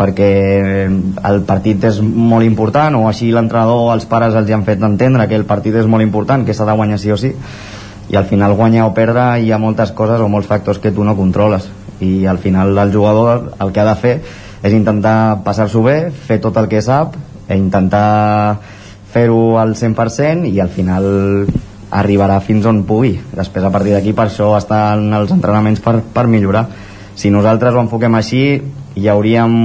perquè 0.00 0.28
el 1.28 1.42
partit 1.44 1.82
és 1.84 1.98
molt 2.00 2.46
important 2.46 2.94
o 2.96 3.02
així 3.10 3.28
l'entrenador 3.34 3.90
els 3.92 4.06
pares 4.08 4.36
els 4.38 4.48
han 4.54 4.64
fet 4.64 4.80
entendre 4.86 5.26
que 5.28 5.36
el 5.36 5.44
partit 5.44 5.76
és 5.76 5.88
molt 5.90 6.06
important 6.06 6.46
que 6.46 6.54
s'ha 6.56 6.64
de 6.64 6.76
guanyar 6.78 6.96
sí 7.02 7.12
o 7.12 7.18
sí 7.20 7.34
i 8.10 8.16
al 8.16 8.24
final 8.24 8.56
guanyar 8.58 8.88
o 8.88 8.94
perdre 8.94 9.26
hi 9.42 9.52
ha 9.52 9.58
moltes 9.62 9.92
coses 9.92 10.20
o 10.20 10.28
molts 10.28 10.48
factors 10.50 10.80
que 10.82 10.90
tu 10.90 11.04
no 11.04 11.16
controles. 11.16 11.68
I 12.00 12.26
al 12.26 12.38
final 12.38 12.76
el 12.78 12.92
jugador 12.92 13.52
el 13.60 13.72
que 13.72 13.80
ha 13.80 13.86
de 13.86 13.96
fer 14.00 14.14
és 14.62 14.74
intentar 14.74 15.42
passar-s'ho 15.44 15.82
bé 15.84 15.98
fer 16.10 16.40
tot 16.42 16.56
el 16.56 16.68
que 16.68 16.82
sap 16.82 17.14
i 17.50 17.58
intentar 17.58 18.58
fer-ho 19.12 19.58
al 19.58 19.76
100% 19.78 20.48
i 20.50 20.58
al 20.60 20.70
final 20.74 21.06
arribarà 21.90 22.38
fins 22.40 22.66
on 22.70 22.84
pugui 22.86 23.16
després 23.34 23.64
a 23.66 23.72
partir 23.74 23.94
d'aquí 23.96 24.12
per 24.14 24.28
això 24.28 24.52
estan 24.56 25.08
els 25.16 25.32
entrenaments 25.34 25.82
per, 25.82 25.98
per 26.14 26.26
millorar 26.30 26.66
si 27.18 27.32
nosaltres 27.34 27.74
ho 27.74 27.82
enfoquem 27.82 28.14
així 28.14 28.44
hi 28.94 29.08
hauríem 29.10 29.56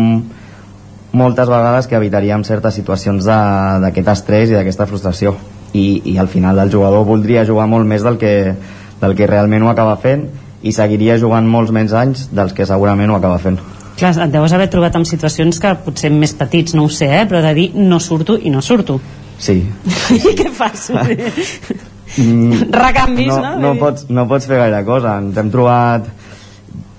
moltes 1.15 1.47
vegades 1.47 1.87
que 1.87 1.97
evitaríem 1.99 2.43
certes 2.43 2.75
situacions 2.81 3.27
d'aquest 3.27 4.09
estrès 4.15 4.49
i 4.49 4.57
d'aquesta 4.57 4.89
frustració 4.89 5.35
I, 5.75 6.01
i 6.11 6.17
al 6.17 6.27
final 6.31 6.59
el 6.59 6.73
jugador 6.73 7.05
voldria 7.05 7.45
jugar 7.45 7.67
molt 7.69 7.87
més 7.87 8.03
del 8.03 8.17
que, 8.17 8.55
del 9.01 9.15
que 9.15 9.29
realment 9.29 9.63
ho 9.63 9.71
acaba 9.71 9.95
fent 10.01 10.27
i 10.65 10.73
seguiria 10.73 11.19
jugant 11.21 11.47
molts 11.47 11.71
menys 11.71 11.93
anys 11.93 12.27
dels 12.33 12.53
que 12.57 12.65
segurament 12.65 13.13
ho 13.13 13.19
acaba 13.21 13.39
fent 13.39 13.61
Clar, 13.95 14.11
et 14.25 14.31
deus 14.33 14.51
haver 14.51 14.67
trobat 14.67 14.97
en 14.97 15.05
situacions 15.07 15.55
que 15.61 15.69
potser 15.85 16.09
més 16.11 16.33
petits, 16.35 16.73
no 16.75 16.89
ho 16.89 16.91
sé, 16.91 17.07
eh? 17.15 17.23
però 17.29 17.39
de 17.45 17.53
dir 17.55 17.69
no 17.79 18.01
surto 18.03 18.35
i 18.35 18.51
no 18.51 18.59
surto. 18.59 18.99
Sí. 19.39 19.61
I 20.19 20.35
què 20.35 20.51
fas? 20.51 20.89
mm, 22.17 22.71
recanvis, 22.83 23.31
no? 23.31 23.41
No, 23.41 23.59
no, 23.61 23.75
pots, 23.81 24.09
no 24.09 24.27
pots 24.29 24.47
fer 24.49 24.59
gaire 24.63 24.83
cosa. 24.87 25.19
Ens 25.23 25.37
hem 25.41 25.51
trobat... 25.53 26.09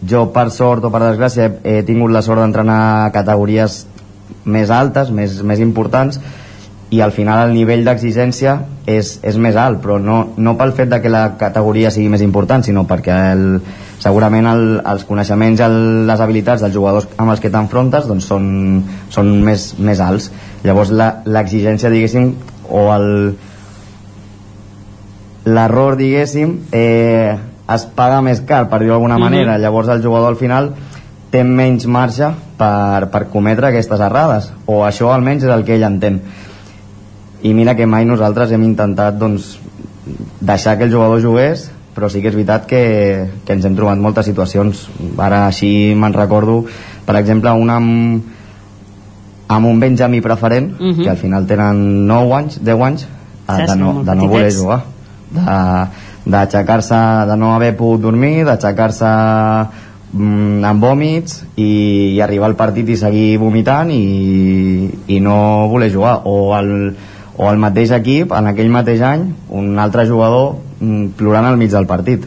Jo, 0.07 0.27
per 0.31 0.51
sort 0.55 0.85
o 0.87 0.91
per 0.93 1.01
desgràcia, 1.03 1.47
he, 1.49 1.79
he 1.79 1.83
tingut 1.83 2.13
la 2.15 2.21
sort 2.23 2.39
d'entrenar 2.39 3.09
categories 3.15 3.81
més 4.47 4.71
altes, 4.71 5.11
més, 5.11 5.41
més 5.43 5.59
importants, 5.59 6.21
i 6.95 7.01
al 7.03 7.11
final 7.11 7.49
el 7.49 7.55
nivell 7.57 7.83
d'exigència 7.87 8.53
és, 8.87 9.17
és 9.27 9.39
més 9.43 9.57
alt, 9.59 9.81
però 9.83 9.97
no, 9.99 10.21
no 10.39 10.55
pel 10.59 10.73
fet 10.77 10.93
de 10.93 11.01
que 11.03 11.11
la 11.11 11.25
categoria 11.41 11.91
sigui 11.91 12.13
més 12.13 12.23
important, 12.23 12.63
sinó 12.63 12.85
perquè 12.87 13.17
el, 13.33 13.43
segurament 14.03 14.47
el, 14.53 14.65
els 14.87 15.03
coneixements 15.09 15.61
i 15.61 15.67
el, 15.67 15.79
les 16.07 16.23
habilitats 16.23 16.63
dels 16.63 16.75
jugadors 16.77 17.09
amb 17.17 17.35
els 17.35 17.43
que 17.43 17.51
t'enfrontes 17.51 18.07
doncs 18.07 18.31
són, 18.31 18.47
són 19.11 19.33
més, 19.43 19.73
més 19.83 20.03
alts. 20.05 20.31
Llavors 20.67 20.95
l'exigència, 20.95 21.91
diguéssim, 21.91 22.31
o 22.71 22.87
el, 22.95 23.09
l'error, 25.47 25.95
diguéssim, 25.97 26.59
eh, 26.73 27.37
es 27.75 27.87
paga 27.95 28.19
més 28.23 28.43
car, 28.47 28.67
per 28.69 28.81
dir-ho 28.81 28.95
d'alguna 28.95 29.17
mm 29.17 29.23
-hmm. 29.23 29.31
manera. 29.31 29.59
Llavors 29.59 29.89
el 29.89 30.03
jugador 30.03 30.29
al 30.29 30.37
final 30.37 30.73
té 31.31 31.45
menys 31.45 31.87
marge 31.87 32.31
per, 32.57 33.11
per 33.11 33.29
cometre 33.29 33.69
aquestes 33.69 34.01
errades, 34.01 34.53
o 34.67 34.85
això 34.85 35.13
almenys 35.13 35.45
és 35.45 35.51
el 35.51 35.65
que 35.65 35.75
ell 35.75 35.85
entén. 35.85 36.21
I 37.43 37.55
mira 37.55 37.77
que 37.77 37.87
mai 37.87 38.05
nosaltres 38.05 38.51
hem 38.53 38.63
intentat 38.63 39.19
doncs, 39.19 39.59
deixar 40.41 40.79
que 40.79 40.85
el 40.85 40.93
jugador 40.93 41.23
jugués, 41.23 41.71
però 41.95 42.09
sí 42.09 42.21
que 42.21 42.29
és 42.29 42.35
veritat 42.35 42.67
que, 42.67 43.29
que 43.45 43.53
ens 43.53 43.65
hem 43.65 43.77
trobat 43.77 43.99
moltes 43.99 44.27
situacions. 44.27 44.89
Ara 45.19 45.47
així 45.47 45.95
me'n 45.95 46.13
recordo, 46.13 46.65
per 47.05 47.17
exemple, 47.17 47.51
una 47.51 47.77
amb, 47.77 48.23
amb 49.49 49.67
un 49.67 49.81
Benjamí 49.81 50.21
preferent, 50.21 50.73
uh 50.81 50.87
-huh. 50.87 51.03
que 51.03 51.11
al 51.11 51.17
final 51.17 51.47
tenen 51.47 52.07
9 52.07 52.35
anys, 52.35 52.65
10 52.65 52.83
anys, 52.83 53.09
de 53.47 53.77
no, 53.77 54.03
de 54.03 54.15
no 54.15 54.29
voler 54.29 54.53
jugar 54.53 54.96
d'aixecar-se, 55.37 56.97
de, 56.97 57.27
de 57.31 57.37
no 57.41 57.53
haver 57.55 57.75
pogut 57.79 58.03
dormir, 58.03 58.45
d'aixecar-se 58.49 59.11
mm, 60.13 60.65
amb 60.67 60.83
vòmits 60.83 61.43
i, 61.57 61.69
i 62.17 62.21
arribar 62.25 62.51
al 62.51 62.57
partit 62.59 62.89
i 62.89 62.99
seguir 63.01 63.37
vomitant 63.43 63.93
i, 63.95 64.89
i 65.13 65.21
no 65.21 65.37
voler 65.73 65.93
jugar. 65.93 66.21
O 66.25 66.57
el, 66.59 66.73
o 67.37 67.51
el 67.51 67.63
mateix 67.63 67.93
equip 67.97 68.35
en 68.35 68.51
aquell 68.53 68.73
mateix 68.73 69.05
any 69.05 69.29
un 69.51 69.79
altre 69.79 70.09
jugador 70.09 70.57
mm, 70.81 71.15
plorant 71.21 71.53
al 71.53 71.61
mig 71.61 71.71
del 71.75 71.87
partit. 71.87 72.27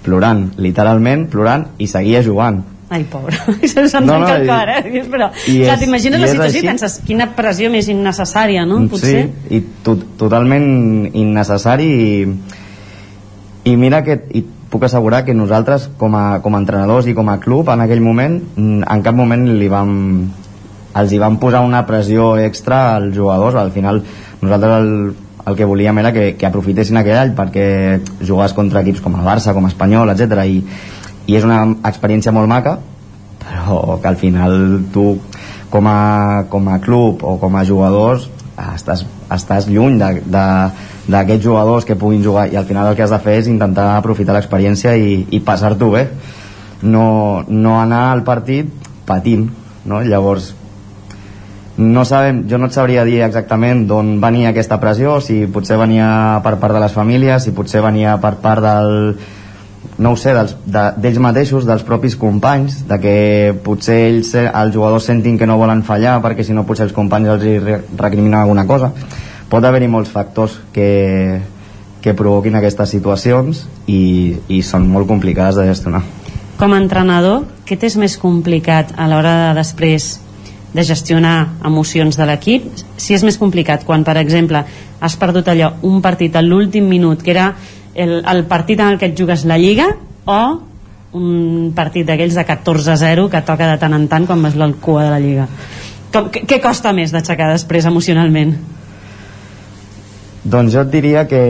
Plorant, 0.00 0.46
literalment 0.56 1.28
plorant 1.28 1.68
i 1.78 1.86
seguia 1.90 2.24
jugant 2.24 2.62
Ai, 2.90 3.04
pobre, 3.06 3.36
se'ns 3.70 3.92
no, 4.02 4.16
no, 4.18 4.28
el 4.34 4.48
cor, 4.48 4.70
eh? 4.74 5.02
Però, 5.06 5.28
clar, 5.30 5.76
t'imagines 5.78 6.18
la 6.18 6.30
situació 6.32 6.62
i 6.64 6.66
penses, 6.72 6.96
quina 7.06 7.28
pressió 7.36 7.70
més 7.70 7.86
innecessària, 7.92 8.64
no? 8.66 8.80
Potser? 8.90 9.28
Sí, 9.46 9.58
i 9.58 9.60
to 9.86 9.94
totalment 10.18 10.66
innecessari 11.14 11.86
i, 11.86 12.10
i 13.70 13.76
mira 13.78 14.02
que 14.02 14.18
i 14.34 14.42
puc 14.70 14.88
assegurar 14.88 15.22
que 15.26 15.34
nosaltres 15.38 15.88
com 16.02 16.18
a, 16.18 16.40
com 16.42 16.58
a 16.58 16.62
entrenadors 16.62 17.06
i 17.06 17.14
com 17.14 17.30
a 17.30 17.38
club 17.42 17.70
en 17.70 17.86
aquell 17.86 18.02
moment 18.02 18.38
en 18.58 19.06
cap 19.06 19.14
moment 19.18 19.48
li 19.58 19.70
vam 19.70 19.96
els 21.00 21.14
hi 21.14 21.18
vam 21.22 21.38
posar 21.42 21.62
una 21.66 21.84
pressió 21.86 22.32
extra 22.42 22.96
als 22.96 23.14
jugadors 23.14 23.58
al 23.58 23.70
final 23.74 24.02
nosaltres 24.42 24.76
el, 24.78 24.92
el 25.46 25.58
que 25.58 25.66
volíem 25.66 25.98
era 26.02 26.12
que, 26.14 26.32
que 26.38 26.46
aprofitessin 26.46 26.98
aquell 27.00 27.18
any 27.18 27.34
perquè 27.38 27.66
jugaves 28.20 28.54
contra 28.54 28.82
equips 28.82 29.02
com 29.02 29.18
el 29.18 29.26
Barça, 29.26 29.54
com 29.54 29.66
Espanyol, 29.66 30.14
etc 30.14 30.46
i, 30.46 30.62
i 31.26 31.36
és 31.36 31.44
una 31.46 31.62
experiència 31.88 32.32
molt 32.32 32.48
maca 32.50 32.78
però 33.40 33.98
que 34.00 34.08
al 34.08 34.18
final 34.20 34.54
tu 34.92 35.14
com 35.70 35.86
a, 35.86 36.44
com 36.50 36.68
a 36.68 36.78
club 36.82 37.24
o 37.24 37.36
com 37.40 37.56
a 37.56 37.64
jugadors 37.64 38.28
estàs, 38.60 39.06
estàs 39.32 39.68
lluny 39.70 39.96
d'aquests 40.00 41.44
jugadors 41.44 41.86
que 41.88 41.96
puguin 41.96 42.22
jugar 42.24 42.48
i 42.52 42.58
al 42.60 42.68
final 42.68 42.90
el 42.90 42.98
que 42.98 43.06
has 43.06 43.14
de 43.14 43.20
fer 43.22 43.38
és 43.40 43.48
intentar 43.48 43.94
aprofitar 43.96 44.36
l'experiència 44.36 44.96
i, 44.96 45.24
i 45.30 45.40
passar-t'ho 45.40 45.90
bé 45.94 46.06
no, 46.82 47.44
no 47.48 47.76
anar 47.80 48.10
al 48.10 48.24
partit 48.26 48.68
patint 49.08 49.48
no? 49.84 50.02
llavors 50.02 50.54
no 51.80 52.04
sabem, 52.04 52.42
jo 52.50 52.58
no 52.60 52.68
et 52.68 52.76
sabria 52.76 53.06
dir 53.08 53.22
exactament 53.24 53.86
d'on 53.88 54.18
venia 54.20 54.50
aquesta 54.50 54.76
pressió, 54.82 55.16
si 55.24 55.46
potser 55.48 55.78
venia 55.80 56.40
per 56.44 56.58
part 56.60 56.76
de 56.76 56.82
les 56.82 56.92
famílies, 56.92 57.46
si 57.46 57.54
potser 57.56 57.80
venia 57.80 58.18
per 58.20 58.34
part 58.42 58.60
del, 58.60 58.90
no 60.00 60.14
ho 60.14 60.16
sé, 60.16 60.32
d'ells 60.32 60.56
de, 60.64 61.12
mateixos, 61.20 61.66
dels 61.68 61.84
propis 61.84 62.16
companys, 62.16 62.78
de 62.88 62.96
que 63.02 63.14
potser 63.64 63.98
ells, 64.06 64.32
els 64.40 64.72
jugadors 64.72 65.04
sentin 65.10 65.36
que 65.36 65.48
no 65.48 65.58
volen 65.60 65.82
fallar 65.84 66.16
perquè 66.24 66.46
si 66.46 66.56
no 66.56 66.64
potser 66.64 66.86
els 66.88 66.96
companys 66.96 67.34
els 67.34 67.44
recriminen 68.00 68.38
alguna 68.40 68.64
cosa. 68.66 68.94
Pot 69.50 69.66
haver-hi 69.66 69.90
molts 69.92 70.08
factors 70.08 70.56
que, 70.72 71.40
que 72.00 72.14
provoquin 72.16 72.56
aquestes 72.56 72.96
situacions 72.96 73.66
i, 73.86 74.38
i 74.48 74.62
són 74.64 74.88
molt 74.88 75.10
complicades 75.10 75.60
de 75.60 75.68
gestionar. 75.68 76.00
Com 76.56 76.72
a 76.72 76.80
entrenador, 76.80 77.44
què 77.68 77.76
t'és 77.76 77.98
més 78.00 78.16
complicat 78.20 78.94
a 78.96 79.08
l'hora 79.10 79.34
de 79.50 79.58
després 79.60 80.14
de 80.72 80.84
gestionar 80.86 81.58
emocions 81.66 82.16
de 82.16 82.24
l'equip 82.28 82.68
si 82.94 83.16
és 83.16 83.24
més 83.26 83.36
complicat 83.40 83.82
quan 83.84 84.04
per 84.06 84.14
exemple 84.20 84.62
has 85.00 85.16
perdut 85.18 85.48
allò 85.50 85.72
un 85.88 85.98
partit 86.00 86.36
a 86.36 86.44
l'últim 86.44 86.86
minut 86.86 87.24
que 87.26 87.32
era 87.34 87.48
el, 87.94 88.20
el 88.24 88.44
partit 88.50 88.80
en 88.80 88.94
el 88.94 88.98
que 88.98 89.10
et 89.10 89.18
jugues 89.18 89.44
la 89.44 89.58
Lliga 89.58 89.88
o 90.26 90.40
un 91.18 91.72
partit 91.74 92.06
d'aquells 92.06 92.36
de 92.38 92.44
14-0 92.46 93.28
que 93.30 93.42
toca 93.46 93.66
de 93.72 93.78
tant 93.82 93.96
en 93.96 94.06
tant 94.08 94.26
quan 94.28 94.42
vas 94.42 94.54
la 94.54 94.70
cua 94.80 95.08
de 95.08 95.14
la 95.14 95.22
Lliga 95.22 95.48
Com, 96.10 96.26
què, 96.34 96.42
què 96.42 96.58
costa 96.58 96.90
més 96.90 97.12
d'aixecar 97.14 97.52
després 97.52 97.86
emocionalment? 97.86 98.56
Doncs 100.42 100.72
jo 100.74 100.82
et 100.82 100.90
diria 100.90 101.26
que 101.30 101.42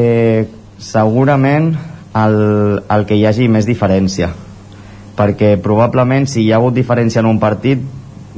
segurament 0.80 1.70
el, 2.16 2.36
el 2.84 3.06
que 3.08 3.16
hi 3.16 3.24
hagi 3.28 3.48
més 3.48 3.68
diferència 3.68 4.32
perquè 5.16 5.54
probablement 5.62 6.26
si 6.28 6.42
hi 6.42 6.50
ha 6.52 6.58
hagut 6.58 6.76
diferència 6.76 7.22
en 7.22 7.28
un 7.30 7.40
partit 7.40 7.80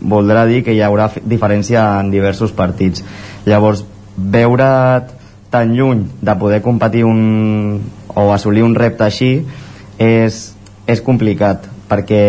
voldrà 0.03 0.45
dir 0.51 0.63
que 0.67 0.75
hi 0.75 0.83
haurà 0.83 1.09
diferència 1.23 1.85
en 2.01 2.11
diversos 2.15 2.55
partits 2.55 3.05
llavors 3.47 3.85
veure't 4.17 5.22
tan 5.53 5.77
lluny 5.77 6.07
de 6.25 6.35
poder 6.41 6.63
competir 6.65 7.05
un, 7.05 7.83
o 8.09 8.33
assolir 8.33 8.65
un 8.65 8.75
repte 8.75 9.05
així 9.05 9.33
és, 10.01 10.43
és 10.89 11.05
complicat 11.05 11.69
perquè 11.93 12.23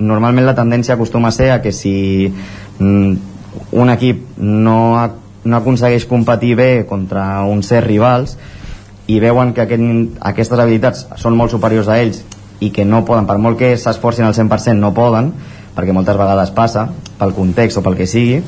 normalment 0.00 0.48
la 0.48 0.56
tendència 0.56 0.96
acostuma 0.96 1.28
a 1.28 1.36
ser 1.36 1.50
a 1.52 1.60
que 1.60 1.74
si 1.76 2.32
mm, 2.80 3.12
un 3.76 3.92
equip 3.92 4.40
no, 4.40 4.78
no 5.44 5.60
aconsegueix 5.60 6.08
competir 6.08 6.54
bé 6.56 6.70
contra 6.88 7.44
uns 7.44 7.68
certs 7.68 7.86
rivals 7.86 8.36
i 9.10 9.20
veuen 9.20 9.52
que 9.52 9.66
aquest, 9.66 10.16
aquestes 10.32 10.64
habilitats 10.64 11.06
són 11.20 11.36
molt 11.36 11.52
superiors 11.52 11.90
a 11.90 11.98
ells 12.00 12.24
i 12.60 12.70
que 12.72 12.84
no 12.84 13.04
poden, 13.04 13.26
per 13.28 13.38
molt 13.40 13.58
que 13.60 13.74
s'esforcin 13.76 14.24
al 14.24 14.36
100% 14.36 14.76
no 14.80 14.92
poden, 14.96 15.32
perquè 15.76 15.92
moltes 15.96 16.16
vegades 16.16 16.52
passa 16.56 16.88
pel 17.18 17.32
context 17.36 17.80
o 17.80 17.84
pel 17.84 17.96
que 17.98 18.08
sigui 18.08 18.40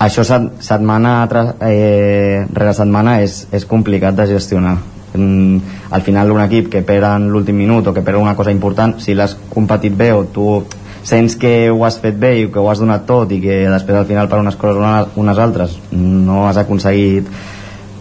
això 0.00 0.24
setmana 0.24 1.12
eh, 1.28 2.46
rere 2.48 2.72
setmana 2.72 3.18
és, 3.20 3.44
és 3.52 3.66
complicat 3.68 4.16
de 4.16 4.26
gestionar. 4.30 4.78
Mm, 5.12 5.58
al 5.90 6.02
final 6.06 6.30
un 6.32 6.40
equip 6.40 6.70
que 6.72 6.84
perd 6.86 7.04
en 7.08 7.28
l'últim 7.32 7.58
minut 7.58 7.88
o 7.90 7.92
que 7.92 8.02
perd 8.06 8.20
una 8.20 8.36
cosa 8.38 8.52
important 8.54 8.94
si 9.02 9.14
l'has 9.18 9.34
competit 9.50 9.96
bé 9.98 10.12
o 10.14 10.22
tu 10.24 10.62
sents 11.02 11.34
que 11.36 11.68
ho 11.68 11.84
has 11.84 11.98
fet 11.98 12.14
bé 12.20 12.30
i 12.38 12.44
que 12.52 12.62
ho 12.62 12.68
has 12.70 12.78
donat 12.78 13.08
tot 13.08 13.32
i 13.34 13.40
que 13.42 13.64
després 13.66 13.98
al 13.98 14.06
final 14.06 14.28
per 14.30 14.38
unes 14.38 14.54
coses 14.60 14.78
o 14.78 15.20
unes 15.20 15.40
altres 15.42 15.74
no 15.90 16.44
has 16.46 16.60
aconseguit 16.62 17.26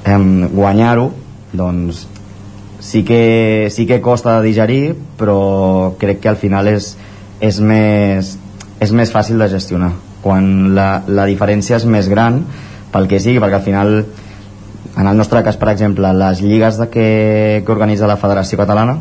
eh, 0.06 0.20
guanyar-ho 0.54 1.08
doncs 1.52 2.06
sí 2.80 3.02
que, 3.04 3.70
sí 3.72 3.88
que 3.90 4.02
costa 4.06 4.38
de 4.38 4.52
digerir 4.52 4.84
però 5.18 5.96
crec 5.98 6.22
que 6.22 6.30
al 6.30 6.38
final 6.38 6.70
és, 6.70 6.94
és 7.42 7.60
més, 7.60 8.38
és 8.80 8.94
més 8.94 9.10
fàcil 9.10 9.42
de 9.42 9.50
gestionar 9.50 9.96
quan 10.30 10.76
la, 10.78 11.02
la 11.10 11.26
diferència 11.26 11.80
és 11.82 11.90
més 11.90 12.06
gran 12.06 12.44
pel 12.94 13.10
que 13.10 13.18
sigui, 13.18 13.42
perquè 13.42 13.58
al 13.58 13.66
final 13.66 13.96
en 15.00 15.08
el 15.08 15.18
nostre 15.18 15.42
cas, 15.42 15.58
per 15.58 15.72
exemple, 15.72 16.12
les 16.14 16.42
lligues 16.46 16.78
de 16.78 16.90
que, 16.94 17.08
que 17.66 17.74
organitza 17.74 18.10
la 18.10 18.20
Federació 18.22 18.60
Catalana 18.62 19.00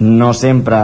no 0.00 0.32
sempre 0.34 0.78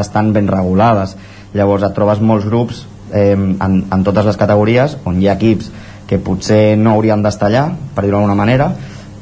estan 0.00 0.32
ben 0.32 0.48
regulades. 0.48 1.16
Llavors 1.56 1.84
et 1.84 1.94
trobes 1.96 2.20
molts 2.24 2.48
grups 2.48 2.86
eh, 3.12 3.36
en, 3.36 3.78
en 3.92 4.04
totes 4.06 4.24
les 4.28 4.40
categories 4.40 4.96
on 5.08 5.20
hi 5.20 5.28
ha 5.28 5.36
equips 5.36 5.68
que 6.08 6.20
potser 6.24 6.78
no 6.80 6.96
haurien 6.96 7.24
d'estar 7.24 7.48
allà 7.50 7.66
per 7.94 8.06
dir-ho 8.06 8.16
d'alguna 8.16 8.36
manera 8.38 8.70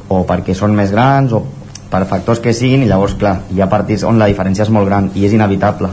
o 0.06 0.22
perquè 0.26 0.54
són 0.54 0.74
més 0.78 0.94
grans 0.94 1.34
o 1.34 1.42
per 1.90 2.04
factors 2.06 2.42
que 2.42 2.54
siguin 2.54 2.82
i 2.82 2.90
llavors 2.90 3.14
clar, 3.18 3.40
hi 3.50 3.62
ha 3.62 3.70
partits 3.70 4.06
on 4.06 4.18
la 4.18 4.28
diferència 4.30 4.66
és 4.66 4.74
molt 4.74 4.86
gran 4.90 5.10
i 5.14 5.26
és 5.26 5.34
inevitable. 5.34 5.90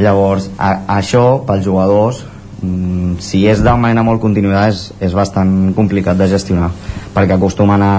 Llavors 0.00 0.50
a, 0.58 0.72
això 0.98 1.44
pels 1.48 1.64
jugadors 1.64 2.24
si 3.22 3.46
és 3.48 3.62
de 3.64 3.74
manera 3.76 4.04
molt 4.06 4.20
continuïda 4.22 4.66
és, 4.70 4.90
és 5.00 5.14
bastant 5.16 5.72
complicat 5.76 6.18
de 6.18 6.28
gestionar 6.30 6.70
perquè 7.14 7.36
acostumen 7.36 7.82
a, 7.82 7.94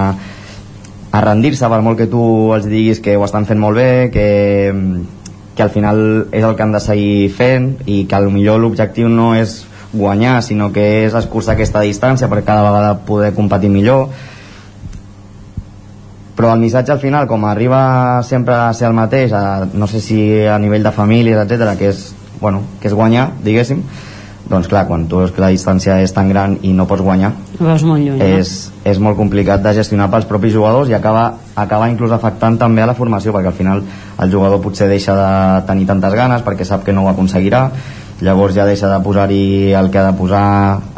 a 1.10 1.22
rendir-se 1.24 1.68
per 1.70 1.80
molt 1.82 1.98
que 1.98 2.08
tu 2.10 2.22
els 2.54 2.68
diguis 2.68 3.00
que 3.04 3.16
ho 3.16 3.24
estan 3.26 3.48
fent 3.48 3.60
molt 3.60 3.78
bé 3.78 3.90
que, 4.14 4.28
que 5.56 5.64
al 5.64 5.70
final 5.74 6.28
és 6.30 6.44
el 6.44 6.54
que 6.54 6.62
han 6.62 6.74
de 6.76 6.82
seguir 6.84 7.28
fent 7.34 7.72
i 7.86 8.04
que 8.10 8.20
millor 8.30 8.60
l'objectiu 8.62 9.08
no 9.10 9.32
és 9.34 9.64
guanyar 9.92 10.42
sinó 10.42 10.70
que 10.72 11.06
és 11.06 11.14
escurçar 11.16 11.56
aquesta 11.56 11.80
distància 11.82 12.28
per 12.28 12.44
cada 12.44 12.66
vegada 12.66 12.98
poder 13.08 13.32
competir 13.34 13.70
millor. 13.72 14.12
Però 16.38 16.52
el 16.54 16.60
missatge 16.60 16.92
al 16.92 17.00
final 17.02 17.26
com 17.26 17.44
arriba 17.48 18.22
sempre 18.22 18.54
a 18.54 18.72
ser 18.72 18.86
el 18.86 18.94
mateix 18.94 19.32
a, 19.34 19.66
no 19.72 19.88
sé 19.90 20.00
si 20.00 20.20
a 20.46 20.58
nivell 20.62 20.86
de 20.86 20.94
famílies 20.94 21.40
etc 21.42 21.74
que 21.78 21.90
és, 21.90 22.12
bueno, 22.40 22.62
que 22.80 22.86
és 22.86 22.94
guanyar 22.94 23.32
diguéssim 23.42 23.82
doncs 24.48 24.68
clar, 24.68 24.86
quan 24.88 25.04
tu 25.08 25.20
veus 25.20 25.32
que 25.34 25.42
la 25.44 25.50
distància 25.52 25.98
és 26.00 26.12
tan 26.16 26.30
gran 26.32 26.56
i 26.64 26.72
no 26.72 26.86
pots 26.88 27.04
guanyar 27.04 27.34
veus 27.58 27.84
molt 27.84 28.00
lluny, 28.00 28.22
és, 28.24 28.52
és 28.88 29.00
molt 29.02 29.18
complicat 29.18 29.62
de 29.64 29.74
gestionar 29.76 30.08
pels 30.12 30.28
propis 30.30 30.54
jugadors 30.54 30.88
i 30.88 30.96
acaba, 30.96 31.26
acaba 31.54 31.90
inclús 31.92 32.14
afectant 32.16 32.56
també 32.60 32.82
a 32.82 32.88
la 32.88 32.96
formació 32.96 33.34
perquè 33.36 33.52
al 33.52 33.58
final 33.58 33.82
el 33.84 34.32
jugador 34.32 34.62
potser 34.64 34.88
deixa 34.88 35.16
de 35.18 35.30
tenir 35.68 35.86
tantes 35.90 36.16
ganes 36.16 36.44
perquè 36.46 36.64
sap 36.64 36.86
que 36.86 36.96
no 36.96 37.04
ho 37.04 37.12
aconseguirà. 37.12 37.68
Llavors 38.24 38.56
ja 38.56 38.64
deixa 38.66 38.88
de 38.90 38.98
posar-hi 39.04 39.74
el 39.78 39.92
que 39.94 40.00
ha 40.00 40.08
de 40.08 40.16
posar 40.18 40.46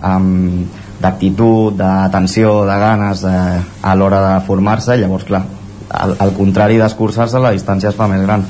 amb 0.09 0.79
d'actitud, 1.01 1.75
d'atenció, 1.77 2.61
de 2.69 2.77
ganes 2.81 3.25
de, 3.25 3.37
a 3.83 3.95
l'hora 3.97 4.21
de 4.25 4.35
formar-se. 4.47 4.97
Llavors 5.01 5.27
clar, 5.29 5.43
al, 5.91 6.15
al 6.21 6.33
contrari 6.37 6.79
d'escurçar-se 6.81 7.41
la 7.41 7.53
distància 7.57 7.91
es 7.91 7.99
fa 7.99 8.09
més 8.09 8.23
gran 8.25 8.45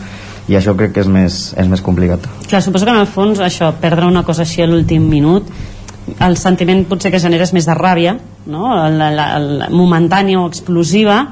i 0.48 0.56
això 0.58 0.74
crec 0.78 0.94
que 0.96 1.04
és 1.04 1.10
més, 1.10 1.40
és 1.58 1.68
més 1.68 1.82
complicat 1.84 2.24
Clar, 2.48 2.62
suposo 2.62 2.88
que 2.88 2.94
en 2.94 3.02
el 3.02 3.10
fons 3.10 3.42
això, 3.44 3.72
perdre 3.80 4.08
una 4.08 4.24
cosa 4.26 4.46
així 4.46 4.62
a 4.62 4.68
l'últim 4.70 5.08
minut 5.10 5.50
el 6.18 6.36
sentiment 6.40 6.84
potser 6.88 7.12
que 7.12 7.20
genera 7.22 7.46
és 7.46 7.54
més 7.54 7.68
de 7.68 7.76
ràbia 7.76 8.16
no? 8.50 8.72
el, 8.86 9.00
el, 9.00 9.20
el 9.20 9.64
momentània 9.76 10.40
o 10.40 10.48
explosiva 10.48 11.22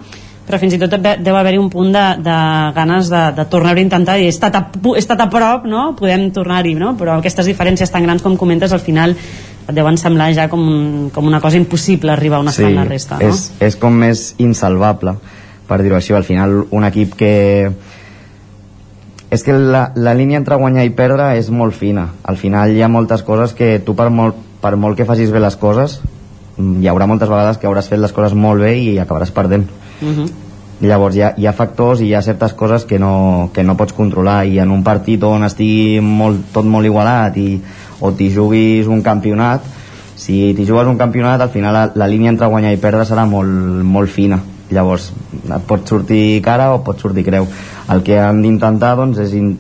però 0.49 0.57
fins 0.61 0.75
i 0.75 0.79
tot 0.81 0.95
deu 0.97 1.37
haver-hi 1.37 1.59
un 1.61 1.69
punt 1.69 1.93
de, 1.93 2.07
de 2.25 2.39
ganes 2.77 3.11
de, 3.13 3.23
de 3.37 3.45
tornar-ho 3.53 3.81
a 3.81 3.85
intentar 3.85 4.17
i 4.21 4.29
he 4.29 4.33
estat 4.33 4.55
a, 4.57 4.63
he 4.95 5.01
estat 5.01 5.21
a 5.21 5.29
prop, 5.33 5.67
no? 5.69 5.91
podem 5.99 6.31
tornar-hi 6.33 6.75
no? 6.79 6.95
però 7.01 7.19
aquestes 7.19 7.49
diferències 7.51 7.93
tan 7.93 8.07
grans 8.09 8.25
com 8.25 8.37
comentes 8.41 8.73
al 8.73 8.85
final 8.85 9.17
et 9.69 9.77
deuen 9.77 9.99
semblar 10.01 10.31
ja 10.33 10.49
com, 10.49 10.63
un, 10.65 11.11
com 11.13 11.27
una 11.29 11.43
cosa 11.45 11.59
impossible 11.61 12.13
arribar 12.13 12.39
a 12.39 12.47
una 12.47 12.55
sí, 12.57 12.65
la 12.73 12.87
resta, 12.89 13.19
no? 13.21 13.29
És, 13.29 13.51
és 13.61 13.77
com 13.77 13.93
més 14.01 14.31
insalvable, 14.41 15.19
per 15.69 15.83
dir-ho 15.85 15.99
així. 15.99 16.15
Al 16.17 16.25
final, 16.25 16.63
un 16.73 16.89
equip 16.89 17.17
que... 17.21 17.33
És 19.31 19.45
que 19.45 19.53
la, 19.53 19.91
la 19.95 20.15
línia 20.17 20.39
entre 20.41 20.57
guanyar 20.57 20.87
i 20.89 20.95
perdre 20.97 21.35
és 21.37 21.51
molt 21.53 21.77
fina. 21.77 22.07
Al 22.25 22.39
final 22.41 22.73
hi 22.73 22.83
ha 22.83 22.89
moltes 22.89 23.23
coses 23.27 23.53
que 23.53 23.77
tu 23.85 23.95
per 23.97 24.09
molt, 24.11 24.37
per 24.63 24.77
molt 24.81 24.97
que 24.97 25.07
facis 25.09 25.33
bé 25.35 25.43
les 25.45 25.57
coses, 25.61 25.99
hi 26.59 26.89
haurà 26.89 27.07
moltes 27.07 27.29
vegades 27.29 27.61
que 27.61 27.69
hauràs 27.69 27.91
fet 27.93 28.01
les 28.01 28.15
coses 28.17 28.35
molt 28.35 28.65
bé 28.65 28.75
i 28.81 28.99
acabaràs 28.99 29.35
perdent. 29.35 29.69
Uh 30.01 30.07
mhm. 30.07 30.19
-huh. 30.19 30.31
Llavors 30.81 31.17
hi 31.17 31.23
ha, 31.23 31.35
hi 31.37 31.47
ha 31.47 31.53
factors 31.53 32.01
i 32.01 32.05
hi 32.07 32.15
ha 32.15 32.23
certes 32.23 32.53
coses 32.53 32.85
que 32.85 32.99
no, 32.99 33.51
que 33.53 33.65
no 33.65 33.77
pots 33.77 33.93
controlar 33.93 34.47
i 34.47 34.61
en 34.61 34.71
un 34.71 34.85
partit 34.85 35.23
on 35.25 35.43
estigui 35.43 36.01
molt, 36.01 36.53
tot 36.53 36.65
molt 36.65 36.87
igualat 36.87 37.37
i 37.37 37.61
o 38.01 38.13
t'hi 38.13 38.31
juguis 38.31 38.87
un 38.87 39.03
campionat 39.03 39.61
si 40.15 40.55
t'hi 40.55 40.67
jugues 40.67 40.87
un 40.87 40.97
campionat 40.97 41.41
al 41.41 41.51
final 41.51 41.75
la, 41.75 41.91
la 41.95 42.07
línia 42.07 42.31
entre 42.31 42.47
guanyar 42.47 42.73
i 42.73 42.77
perdre 42.77 43.05
serà 43.05 43.27
molt, 43.27 43.51
molt 43.83 44.09
fina 44.09 44.41
llavors 44.71 45.11
et 45.45 45.65
pot 45.69 45.89
sortir 45.89 46.41
cara 46.45 46.73
o 46.75 46.83
pot 46.85 47.01
sortir 47.01 47.25
creu. 47.27 47.49
El 47.89 48.05
que 48.05 48.19
han 48.21 48.43
d'intentar 48.45 48.95
doncs, 48.99 49.21
és 49.25 49.33
in, 49.39 49.55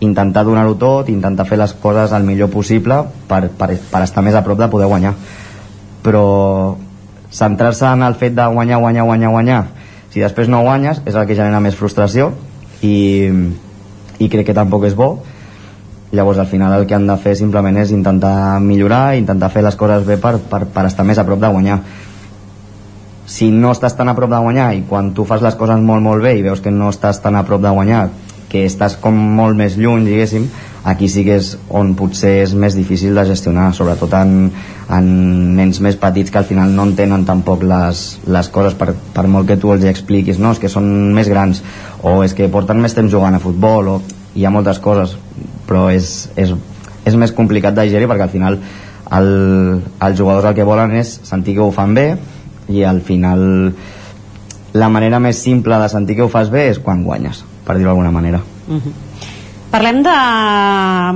intentar 0.00 0.44
donar-ho 0.44 0.74
tot 0.80 1.10
intentar 1.12 1.46
fer 1.48 1.58
les 1.60 1.74
coses 1.80 2.12
el 2.12 2.24
millor 2.24 2.50
possible 2.52 3.02
per, 3.28 3.48
per, 3.48 3.74
per 3.90 4.02
estar 4.04 4.24
més 4.24 4.34
a 4.34 4.44
prop 4.46 4.58
de 4.60 4.70
poder 4.72 4.88
guanyar. 4.90 5.14
Però 6.04 6.24
centrar-se 7.34 7.86
en 7.90 8.04
el 8.06 8.16
fet 8.20 8.34
de 8.36 8.46
guanyar, 8.46 8.80
guanyar, 8.80 9.04
guanyar, 9.08 9.30
guanyar 9.34 9.62
si 10.14 10.22
després 10.22 10.46
no 10.46 10.62
guanyes 10.62 11.00
és 11.02 11.14
el 11.18 11.26
que 11.26 11.34
genera 11.34 11.58
més 11.58 11.74
frustració 11.74 12.30
i, 12.86 12.96
i 14.22 14.28
crec 14.30 14.46
que 14.46 14.54
tampoc 14.54 14.86
és 14.86 14.94
bo. 14.94 15.16
Llavors 16.14 16.38
al 16.38 16.46
final 16.46 16.76
el 16.76 16.86
que 16.86 16.94
han 16.94 17.08
de 17.08 17.16
fer 17.18 17.32
simplement 17.34 17.74
és 17.82 17.90
intentar 17.90 18.60
millorar, 18.62 19.16
intentar 19.18 19.50
fer 19.50 19.64
les 19.66 19.74
coses 19.74 20.06
bé 20.06 20.20
per, 20.22 20.36
per, 20.38 20.62
per 20.70 20.84
estar 20.86 21.02
més 21.02 21.18
a 21.18 21.26
prop 21.26 21.42
de 21.42 21.50
guanyar 21.50 21.80
si 23.26 23.50
no 23.50 23.72
estàs 23.72 23.96
tan 23.96 24.10
a 24.10 24.14
prop 24.16 24.30
de 24.30 24.42
guanyar 24.44 24.72
i 24.76 24.84
quan 24.88 25.12
tu 25.16 25.24
fas 25.24 25.42
les 25.42 25.56
coses 25.56 25.80
molt 25.80 26.04
molt 26.04 26.22
bé 26.22 26.36
i 26.38 26.44
veus 26.44 26.60
que 26.60 26.70
no 26.70 26.90
estàs 26.92 27.22
tan 27.24 27.36
a 27.36 27.44
prop 27.48 27.62
de 27.62 27.72
guanyar 27.72 28.08
que 28.54 28.62
estàs 28.68 28.94
com 29.02 29.16
molt 29.34 29.58
més 29.58 29.74
lluny, 29.74 30.04
diguéssim, 30.06 30.44
aquí 30.86 31.08
sí 31.10 31.24
que 31.26 31.38
és 31.40 31.54
on 31.74 31.94
potser 31.98 32.36
és 32.44 32.52
més 32.54 32.76
difícil 32.78 33.16
de 33.18 33.24
gestionar, 33.26 33.72
sobretot 33.74 34.12
en, 34.14 34.36
en 34.94 35.08
nens 35.56 35.80
més 35.82 35.98
petits 35.98 36.30
que 36.30 36.38
al 36.38 36.46
final 36.46 36.70
no 36.76 36.84
entenen 36.86 37.24
tampoc 37.26 37.64
les, 37.66 38.04
les 38.30 38.50
coses 38.54 38.76
per, 38.78 38.92
per 39.16 39.24
molt 39.26 39.48
que 39.48 39.58
tu 39.58 39.72
els 39.74 39.86
expliquis, 39.90 40.38
no, 40.38 40.52
és 40.54 40.62
que 40.62 40.70
són 40.70 40.86
més 41.16 41.30
grans 41.32 41.64
o 42.04 42.20
és 42.22 42.36
que 42.36 42.50
porten 42.52 42.78
més 42.84 42.94
temps 42.94 43.10
jugant 43.10 43.34
a 43.34 43.42
futbol 43.42 43.90
o 43.96 43.98
hi 44.38 44.46
ha 44.46 44.54
moltes 44.54 44.78
coses 44.84 45.16
però 45.66 45.88
és, 45.90 46.28
és, 46.38 46.54
és 47.08 47.18
més 47.18 47.34
complicat 47.34 47.74
de 47.74 47.88
digerir 47.88 48.10
perquè 48.10 48.28
al 48.28 48.34
final 48.34 48.60
el, 49.18 49.28
els 49.98 50.18
jugadors 50.18 50.46
el 50.52 50.54
que 50.54 50.68
volen 50.68 50.94
és 51.00 51.16
sentir 51.26 51.56
que 51.58 51.64
ho 51.64 51.72
fan 51.74 51.96
bé 51.96 52.06
i 52.68 52.84
al 52.84 53.00
final 53.04 53.72
la 54.74 54.88
manera 54.90 55.20
més 55.22 55.38
simple 55.38 55.78
de 55.78 55.88
sentir 55.88 56.16
que 56.18 56.24
ho 56.24 56.30
fas 56.32 56.50
bé 56.50 56.68
és 56.72 56.80
quan 56.82 57.04
guanyes, 57.04 57.44
per 57.66 57.76
dir-ho 57.76 57.92
d'alguna 57.92 58.10
manera. 58.10 58.40
Uh 58.66 58.74
-huh. 58.74 58.92
Parlem 59.74 60.04
de 60.06 60.14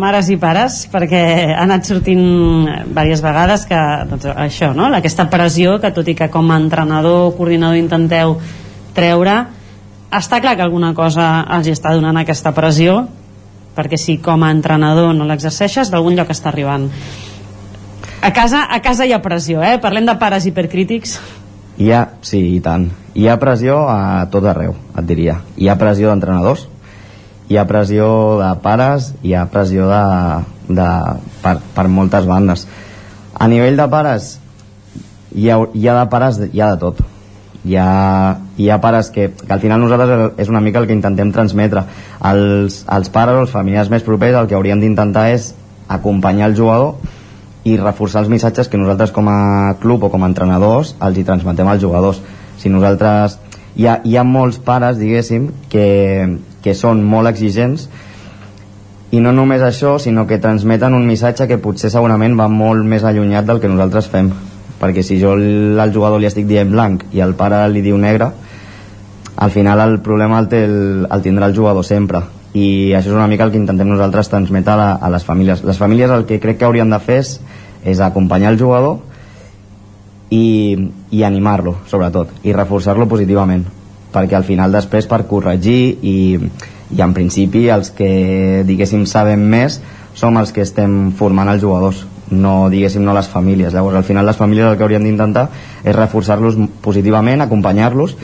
mares 0.02 0.28
i 0.30 0.36
pares 0.36 0.88
perquè 0.90 1.54
ha 1.54 1.62
anat 1.62 1.84
sortint 1.86 2.66
diverses 2.88 3.20
vegades 3.22 3.66
que 3.66 3.78
doncs, 4.10 4.24
això, 4.24 4.72
no? 4.74 4.88
aquesta 4.96 5.28
pressió 5.30 5.76
que 5.80 5.92
tot 5.92 6.08
i 6.08 6.14
que 6.14 6.28
com 6.28 6.50
a 6.50 6.56
entrenador 6.56 7.28
o 7.28 7.36
coordinador 7.36 7.76
intenteu 7.76 8.36
treure 8.94 9.46
està 10.10 10.40
clar 10.40 10.56
que 10.56 10.62
alguna 10.62 10.92
cosa 10.92 11.46
els 11.56 11.68
està 11.68 11.94
donant 11.94 12.16
aquesta 12.16 12.50
pressió 12.52 13.06
perquè 13.76 13.96
si 13.96 14.18
com 14.18 14.42
a 14.42 14.50
entrenador 14.50 15.14
no 15.14 15.24
l'exerceixes 15.24 15.90
d'algun 15.90 16.16
lloc 16.16 16.30
està 16.30 16.48
arribant 16.48 16.90
a 18.20 18.32
casa, 18.32 18.66
a 18.68 18.80
casa 18.82 19.06
hi 19.06 19.12
ha 19.12 19.22
pressió, 19.22 19.62
eh? 19.62 19.78
Parlem 19.78 20.06
de 20.08 20.14
pares 20.18 20.46
hipercrítics. 20.46 21.18
Hi 21.78 21.92
ha, 21.94 22.00
sí, 22.26 22.40
i 22.56 22.58
tant. 22.58 22.88
Hi 23.14 23.28
ha 23.30 23.36
pressió 23.38 23.84
a 23.86 24.26
tot 24.32 24.46
arreu, 24.50 24.72
et 24.98 25.06
diria. 25.06 25.36
Hi 25.54 25.68
ha 25.70 25.76
pressió 25.78 26.08
d'entrenadors, 26.10 26.64
hi 27.46 27.54
ha 27.54 27.68
pressió 27.70 28.08
de 28.40 28.48
pares, 28.64 29.12
hi 29.22 29.36
ha 29.38 29.44
pressió 29.52 29.86
de, 29.86 30.00
de, 30.74 30.88
per, 31.44 31.52
per 31.76 31.84
moltes 31.86 32.26
bandes. 32.26 32.64
A 33.38 33.46
nivell 33.46 33.78
de 33.78 33.86
pares, 33.92 34.32
hi 35.30 35.46
ha, 35.54 35.60
hi 35.70 35.86
ha 35.86 35.94
de 36.00 36.08
pares, 36.10 36.40
hi 36.50 36.64
ha 36.64 36.72
de 36.74 36.80
tot. 36.82 37.04
Hi 37.62 37.78
ha, 37.78 37.86
hi 38.58 38.68
ha 38.70 38.80
pares 38.82 39.12
que, 39.14 39.28
que 39.38 39.54
al 39.54 39.62
final 39.62 39.78
nosaltres 39.82 40.34
és 40.42 40.50
una 40.50 40.64
mica 40.64 40.82
el 40.82 40.88
que 40.90 40.96
intentem 40.98 41.30
transmetre. 41.30 41.84
Els, 42.32 42.80
els 42.90 43.14
pares 43.14 43.38
o 43.38 43.46
els 43.46 43.54
familiars 43.54 43.90
més 43.94 44.06
propers 44.06 44.34
el 44.40 44.50
que 44.50 44.58
haurien 44.58 44.82
d'intentar 44.82 45.28
és 45.30 45.52
acompanyar 45.86 46.50
el 46.50 46.58
jugador 46.58 47.14
i 47.64 47.76
reforçar 47.76 48.22
els 48.22 48.30
missatges 48.30 48.68
que 48.68 48.78
nosaltres 48.78 49.12
com 49.14 49.28
a 49.28 49.74
club 49.82 50.04
o 50.06 50.10
com 50.12 50.22
a 50.22 50.30
entrenadors 50.30 50.94
els 51.02 51.18
hi 51.18 51.24
transmetem 51.26 51.68
als 51.68 51.82
jugadors. 51.82 52.20
Si 52.58 52.70
nosaltres 52.70 53.38
hi 53.76 53.86
ha, 53.86 53.98
hi 54.04 54.16
ha 54.16 54.24
molts 54.24 54.60
pares 54.62 54.98
diguéssim 54.98 55.50
que, 55.70 56.38
que 56.62 56.74
són 56.74 57.02
molt 57.04 57.30
exigents 57.30 57.88
i 59.10 59.22
no 59.24 59.32
només 59.32 59.62
això 59.64 59.96
sinó 60.02 60.26
que 60.28 60.40
transmeten 60.42 60.94
un 60.94 61.06
missatge 61.08 61.48
que 61.48 61.60
potser 61.62 61.90
segurament 61.90 62.36
va 62.38 62.48
molt 62.52 62.84
més 62.84 63.04
allunyat 63.04 63.46
del 63.48 63.60
que 63.60 63.70
nosaltres 63.72 64.10
fem. 64.12 64.30
Perquè 64.78 65.02
si 65.02 65.18
jo 65.18 65.32
al 65.34 65.94
jugador 65.94 66.20
li 66.20 66.28
estic 66.28 66.46
dient 66.46 66.70
blanc 66.70 67.08
i 67.12 67.24
el 67.24 67.34
pare 67.34 67.64
li 67.72 67.82
diu 67.82 67.98
negre 67.98 68.30
al 69.38 69.50
final 69.50 69.80
el 69.80 70.00
problema 70.02 70.38
el, 70.42 70.48
té 70.50 70.64
el, 70.66 71.06
el 71.10 71.22
tindrà 71.22 71.46
el 71.46 71.54
jugador 71.54 71.86
sempre 71.86 72.22
i 72.56 72.94
això 72.96 73.10
és 73.10 73.16
una 73.16 73.28
mica 73.28 73.44
el 73.44 73.52
que 73.52 73.60
intentem 73.60 73.88
nosaltres 73.88 74.30
transmetre 74.32 74.72
a, 74.72 74.94
a 74.96 75.10
les 75.12 75.24
famílies. 75.24 75.62
Les 75.64 75.78
famílies 75.78 76.10
el 76.10 76.24
que 76.26 76.40
crec 76.40 76.58
que 76.58 76.68
haurien 76.68 76.90
de 76.90 77.00
fer 77.02 77.20
és, 77.20 77.36
és 77.84 78.00
acompanyar 78.00 78.54
el 78.54 78.58
jugador 78.60 78.98
i, 80.30 80.88
i 81.10 81.22
animar-lo 81.24 81.78
sobretot 81.88 82.32
i 82.44 82.56
reforçar-lo 82.56 83.08
positivament. 83.08 83.66
Perquè 84.12 84.38
al 84.38 84.46
final 84.48 84.72
després 84.72 85.06
per 85.08 85.26
corregir 85.28 85.98
i, 86.00 86.18
i 86.96 87.02
en 87.04 87.12
principi 87.14 87.66
els 87.72 87.92
que 87.92 88.64
diguéssim 88.66 89.04
sabem 89.06 89.44
més 89.44 89.80
som 90.16 90.36
els 90.40 90.50
que 90.52 90.64
estem 90.64 91.12
formant 91.18 91.52
els 91.52 91.62
jugadors 91.62 92.06
no 92.30 92.68
diguéssim 92.72 93.04
no 93.04 93.14
les 93.16 93.28
famílies. 93.28 93.72
Llavors 93.72 93.96
al 94.00 94.04
final 94.04 94.26
les 94.26 94.36
famílies 94.36 94.66
el 94.66 94.76
que 94.76 94.84
haurien 94.84 95.04
d'intentar 95.04 95.48
és 95.84 95.94
reforçar-los 95.96 96.56
positivament, 96.84 97.40
acompanyar-los 97.44 98.16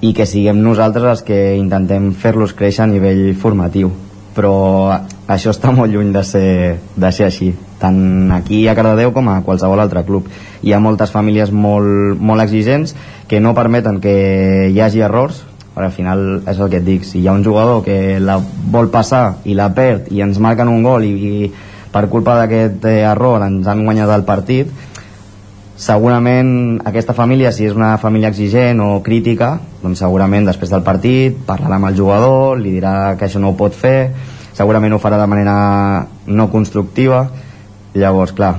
i 0.00 0.12
que 0.14 0.26
siguem 0.26 0.60
nosaltres 0.62 1.06
els 1.10 1.22
que 1.26 1.38
intentem 1.58 2.12
fer-los 2.14 2.54
créixer 2.58 2.84
a 2.84 2.90
nivell 2.90 3.32
formatiu. 3.38 3.90
Però 4.36 4.54
això 5.26 5.50
està 5.50 5.72
molt 5.74 5.90
lluny 5.90 6.12
de 6.14 6.22
ser, 6.22 6.78
de 6.94 7.10
ser 7.12 7.26
així 7.26 7.50
tant 7.78 8.30
aquí 8.34 8.66
a 8.68 8.74
Cardedeu 8.78 9.12
com 9.14 9.30
a 9.30 9.40
qualsevol 9.46 9.82
altre 9.82 10.04
club. 10.06 10.28
Hi 10.62 10.74
ha 10.74 10.82
moltes 10.82 11.10
famílies 11.14 11.50
molt, 11.50 12.18
molt 12.18 12.42
exigents 12.44 12.94
que 13.28 13.40
no 13.40 13.56
permeten 13.58 14.00
que 14.02 14.68
hi 14.70 14.80
hagi 14.80 15.02
errors. 15.02 15.44
Però 15.74 15.86
al 15.86 15.94
final 15.94 16.22
és 16.50 16.58
el 16.58 16.70
que 16.70 16.80
et 16.80 16.86
dic 16.86 17.04
si 17.06 17.20
hi 17.20 17.28
ha 17.30 17.34
un 17.38 17.44
jugador 17.46 17.84
que 17.86 18.18
la 18.18 18.38
vol 18.42 18.90
passar 18.90 19.38
i 19.46 19.54
la 19.54 19.68
perd 19.74 20.08
i 20.10 20.22
ens 20.24 20.40
marquen 20.42 20.70
un 20.70 20.82
gol 20.82 21.06
i, 21.06 21.12
i 21.14 21.50
per 21.92 22.08
culpa 22.10 22.34
d'aquest 22.40 22.86
error 22.90 23.44
ens 23.46 23.66
han 23.70 23.84
guanyat 23.86 24.10
el 24.10 24.26
partit 24.26 24.72
segurament 25.78 26.80
aquesta 26.82 27.14
família, 27.14 27.52
si 27.54 27.68
és 27.68 27.74
una 27.76 27.92
família 28.02 28.32
exigent 28.32 28.80
o 28.82 28.98
crítica, 29.06 29.52
doncs 29.78 30.02
segurament 30.02 30.48
després 30.48 30.72
del 30.74 30.82
partit 30.82 31.36
parlarà 31.46 31.78
amb 31.78 31.86
el 31.92 31.96
jugador, 31.96 32.58
li 32.58 32.74
dirà 32.74 33.14
que 33.16 33.28
això 33.28 33.38
no 33.38 33.52
ho 33.52 33.56
pot 33.56 33.78
fer, 33.78 34.10
segurament 34.58 34.96
ho 34.96 34.98
farà 34.98 35.20
de 35.20 35.28
manera 35.30 35.54
no 36.26 36.48
constructiva, 36.50 37.28
llavors, 37.94 38.34
clar, 38.34 38.56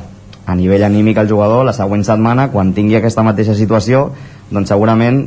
a 0.48 0.56
nivell 0.56 0.86
anímic 0.88 1.20
el 1.20 1.28
jugador, 1.28 1.66
la 1.68 1.76
següent 1.76 2.08
setmana, 2.08 2.48
quan 2.54 2.72
tingui 2.74 2.96
aquesta 2.96 3.26
mateixa 3.28 3.54
situació, 3.54 4.08
doncs 4.50 4.72
segurament 4.72 5.26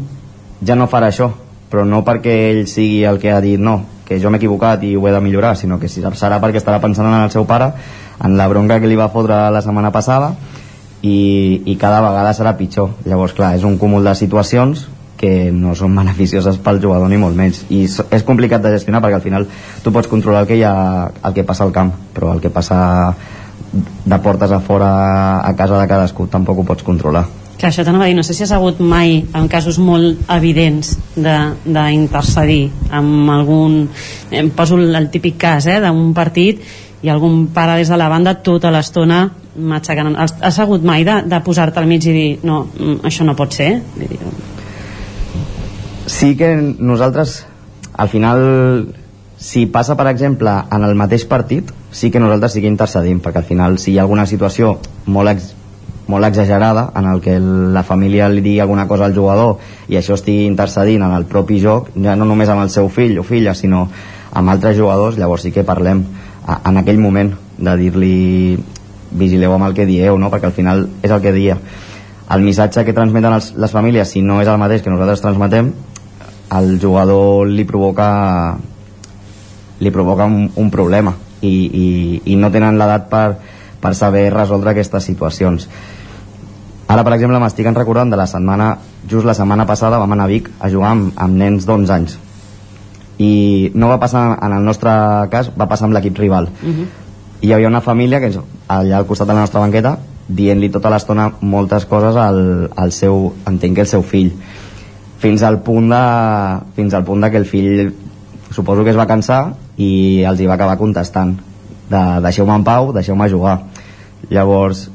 ja 0.64 0.78
no 0.80 0.88
farà 0.88 1.12
això, 1.12 1.28
però 1.68 1.84
no 1.84 2.00
perquè 2.08 2.38
ell 2.48 2.64
sigui 2.72 3.04
el 3.04 3.20
que 3.20 3.36
ha 3.36 3.42
dit 3.44 3.60
no, 3.60 3.82
que 4.08 4.16
jo 4.16 4.32
m'he 4.32 4.40
equivocat 4.40 4.80
i 4.88 4.94
ho 4.96 5.04
he 5.06 5.12
de 5.12 5.20
millorar, 5.20 5.58
sinó 5.60 5.76
que 5.78 5.92
serà 5.92 6.40
perquè 6.40 6.56
estarà 6.56 6.80
pensant 6.80 7.12
en 7.12 7.20
el 7.20 7.30
seu 7.36 7.44
pare, 7.44 7.68
en 8.24 8.40
la 8.40 8.48
bronca 8.48 8.80
que 8.80 8.88
li 8.88 8.96
va 8.96 9.12
fotre 9.12 9.44
la 9.52 9.60
setmana 9.60 9.92
passada, 9.92 10.32
i, 11.02 11.62
i 11.66 11.76
cada 11.76 12.00
vegada 12.00 12.32
serà 12.34 12.56
pitjor. 12.56 12.94
Llavors 13.04 13.34
clar, 13.36 13.56
és 13.58 13.66
un 13.66 13.78
cúmul 13.78 14.06
de 14.06 14.14
situacions 14.18 14.86
que 15.22 15.52
no 15.54 15.76
són 15.78 15.94
beneficioses 15.94 16.56
pel 16.62 16.80
jugador 16.82 17.10
ni 17.10 17.18
molt 17.22 17.38
menys. 17.38 17.62
I 17.70 17.84
és 17.86 18.24
complicat 18.26 18.62
de 18.64 18.72
gestionar 18.74 19.02
perquè 19.02 19.20
al 19.20 19.26
final 19.26 19.46
tu 19.84 19.92
pots 19.94 20.10
controlar 20.10 20.42
el 20.42 20.50
que, 20.50 20.58
hi 20.58 20.64
ha, 20.66 20.74
el 21.22 21.36
que 21.36 21.46
passa 21.46 21.62
al 21.66 21.74
camp 21.74 21.92
però 22.14 22.32
el 22.34 22.42
que 22.42 22.50
passa 22.50 22.80
de 23.72 24.18
portes 24.18 24.50
a 24.50 24.58
fora 24.60 24.90
a 25.46 25.54
casa 25.56 25.78
de 25.78 25.86
cadascú 25.88 26.26
tampoc 26.26 26.58
ho 26.58 26.66
pots 26.66 26.84
controlar. 26.86 27.24
Que 27.56 27.68
això 27.68 27.84
t'anava 27.86 28.08
a 28.08 28.10
dir, 28.10 28.16
no 28.18 28.24
sé 28.26 28.34
si 28.34 28.42
has 28.42 28.52
hagut 28.52 28.80
mai 28.82 29.20
en 29.38 29.46
casos 29.48 29.78
molt 29.78 30.26
evidents 30.34 30.96
d'intercedir 31.14 32.64
amb 32.90 33.30
algun 33.30 33.84
em 34.34 34.50
poso 34.50 34.80
el 34.82 35.10
típic 35.14 35.38
cas 35.38 35.70
eh, 35.70 35.78
d'un 35.84 36.10
partit 36.16 36.64
i 37.02 37.10
algun 37.10 37.48
pare 37.54 37.76
des 37.80 37.90
de 37.90 37.98
la 37.98 38.08
banda 38.08 38.34
tota 38.46 38.70
l'estona 38.70 39.24
matxacant. 39.56 40.14
Has, 40.16 40.36
has 40.40 40.58
hagut 40.62 40.84
mai 40.86 41.04
de, 41.04 41.20
de 41.26 41.40
posar-te 41.44 41.80
al 41.80 41.88
mig 41.90 42.06
i 42.06 42.12
dir 42.14 42.28
no, 42.46 42.64
mm, 42.72 43.02
això 43.08 43.26
no 43.26 43.36
pot 43.36 43.52
ser? 43.52 43.70
Sí 46.06 46.34
que 46.38 46.54
nosaltres 46.78 47.42
al 47.92 48.08
final 48.08 48.40
si 49.42 49.66
passa 49.66 49.96
per 49.98 50.06
exemple 50.06 50.52
en 50.70 50.84
el 50.86 50.94
mateix 50.94 51.24
partit 51.26 51.72
sí 51.90 52.10
que 52.10 52.20
nosaltres 52.22 52.54
sí 52.54 52.62
que 52.62 52.70
intercedim 52.70 53.18
perquè 53.20 53.42
al 53.42 53.48
final 53.48 53.78
si 53.82 53.92
hi 53.92 53.98
ha 53.98 54.06
alguna 54.06 54.24
situació 54.30 54.76
molt, 55.06 55.32
ex, 55.34 55.48
molt 56.06 56.28
exagerada 56.28 56.86
en 56.96 57.08
el 57.10 57.20
que 57.20 57.34
la 57.40 57.82
família 57.82 58.30
li 58.30 58.40
digui 58.40 58.60
alguna 58.62 58.86
cosa 58.88 59.08
al 59.10 59.16
jugador 59.16 59.58
i 59.90 59.98
això 59.98 60.14
estigui 60.14 60.46
intercedint 60.46 61.02
en 61.02 61.16
el 61.18 61.26
propi 61.26 61.58
joc 61.60 61.90
ja 61.96 62.14
no 62.16 62.28
només 62.28 62.54
amb 62.54 62.62
el 62.62 62.70
seu 62.70 62.88
fill 62.88 63.18
o 63.18 63.26
filla 63.26 63.54
sinó 63.58 63.88
amb 64.32 64.54
altres 64.54 64.78
jugadors 64.78 65.18
llavors 65.18 65.42
sí 65.42 65.52
que 65.52 65.66
parlem 65.66 66.04
en 66.48 66.80
aquell 66.80 66.98
moment 66.98 67.32
de 67.58 67.76
dir-li 67.78 68.16
vigileu 69.12 69.54
amb 69.54 69.68
el 69.68 69.74
que 69.76 69.86
dieu, 69.86 70.18
no? 70.18 70.30
perquè 70.32 70.48
al 70.48 70.56
final 70.56 70.86
és 71.02 71.10
el 71.10 71.22
que 71.22 71.32
dia. 71.32 71.58
El 72.32 72.42
missatge 72.42 72.84
que 72.86 72.94
transmeten 72.96 73.34
els, 73.36 73.52
les 73.60 73.72
famílies, 73.74 74.08
si 74.08 74.22
no 74.24 74.40
és 74.42 74.48
el 74.48 74.58
mateix 74.58 74.82
que 74.82 74.90
nosaltres 74.90 75.22
transmetem, 75.22 75.72
al 76.52 76.76
jugador 76.80 77.48
li 77.48 77.64
provoca 77.68 78.08
li 79.82 79.90
provoca 79.90 80.26
un, 80.28 80.46
un 80.54 80.70
problema 80.70 81.14
i, 81.40 81.50
i, 81.50 81.86
i 82.32 82.36
no 82.38 82.52
tenen 82.54 82.78
l'edat 82.78 83.08
per, 83.10 83.26
per 83.82 83.94
saber 83.98 84.28
resoldre 84.32 84.72
aquestes 84.72 85.08
situacions. 85.10 85.68
Ara, 86.92 87.02
per 87.06 87.14
exemple, 87.16 87.40
m'estic 87.40 87.66
recordant 87.72 88.10
de 88.12 88.18
la 88.20 88.28
setmana, 88.30 88.74
just 89.08 89.26
la 89.26 89.34
setmana 89.34 89.66
passada 89.66 89.98
vam 89.98 90.12
anar 90.12 90.28
a 90.28 90.32
Vic 90.32 90.52
a 90.60 90.70
jugar 90.70 90.92
amb, 90.92 91.10
amb 91.16 91.40
nens 91.40 91.66
d'11 91.66 91.96
anys 91.96 92.18
i 93.22 93.70
no 93.74 93.92
va 93.92 94.00
passar 94.02 94.24
en 94.42 94.56
el 94.56 94.66
nostre 94.66 94.90
cas, 95.30 95.52
va 95.54 95.68
passar 95.70 95.86
amb 95.88 95.96
l'equip 95.98 96.18
rival. 96.18 96.50
Uh 96.62 96.66
mhm. 96.66 96.80
-huh 96.80 97.02
i 97.42 97.48
hi 97.48 97.52
havia 97.52 97.68
una 97.68 97.82
família 97.82 98.20
que 98.22 98.30
allà 98.70 98.98
al 99.00 99.06
costat 99.06 99.26
de 99.26 99.34
la 99.34 99.42
nostra 99.42 99.60
banqueta 99.60 99.96
dient-li 100.28 100.68
tota 100.70 100.92
l'estona 100.92 101.26
moltes 101.40 101.84
coses 101.90 102.16
al, 102.16 102.38
al 102.78 102.92
seu, 102.94 103.32
entenc 103.50 103.74
que 103.74 103.82
el 103.82 103.90
seu 103.90 104.04
fill 104.06 104.30
fins 105.22 105.42
al 105.42 105.58
punt 105.66 105.90
de 105.90 106.02
fins 106.76 106.94
al 106.94 107.02
punt 107.04 107.26
de 107.26 107.30
que 107.32 107.40
el 107.42 107.48
fill 107.50 107.90
suposo 108.54 108.84
que 108.86 108.94
es 108.94 109.00
va 109.00 109.08
cansar 109.10 109.40
i 109.76 110.22
els 110.28 110.38
hi 110.38 110.46
va 110.46 110.54
acabar 110.54 110.78
contestant 110.78 111.34
de 111.90 112.02
deixeu-me 112.22 112.54
en 112.54 112.64
pau, 112.64 112.92
deixeu-me 112.94 113.28
jugar 113.28 113.58
llavors 114.30 114.86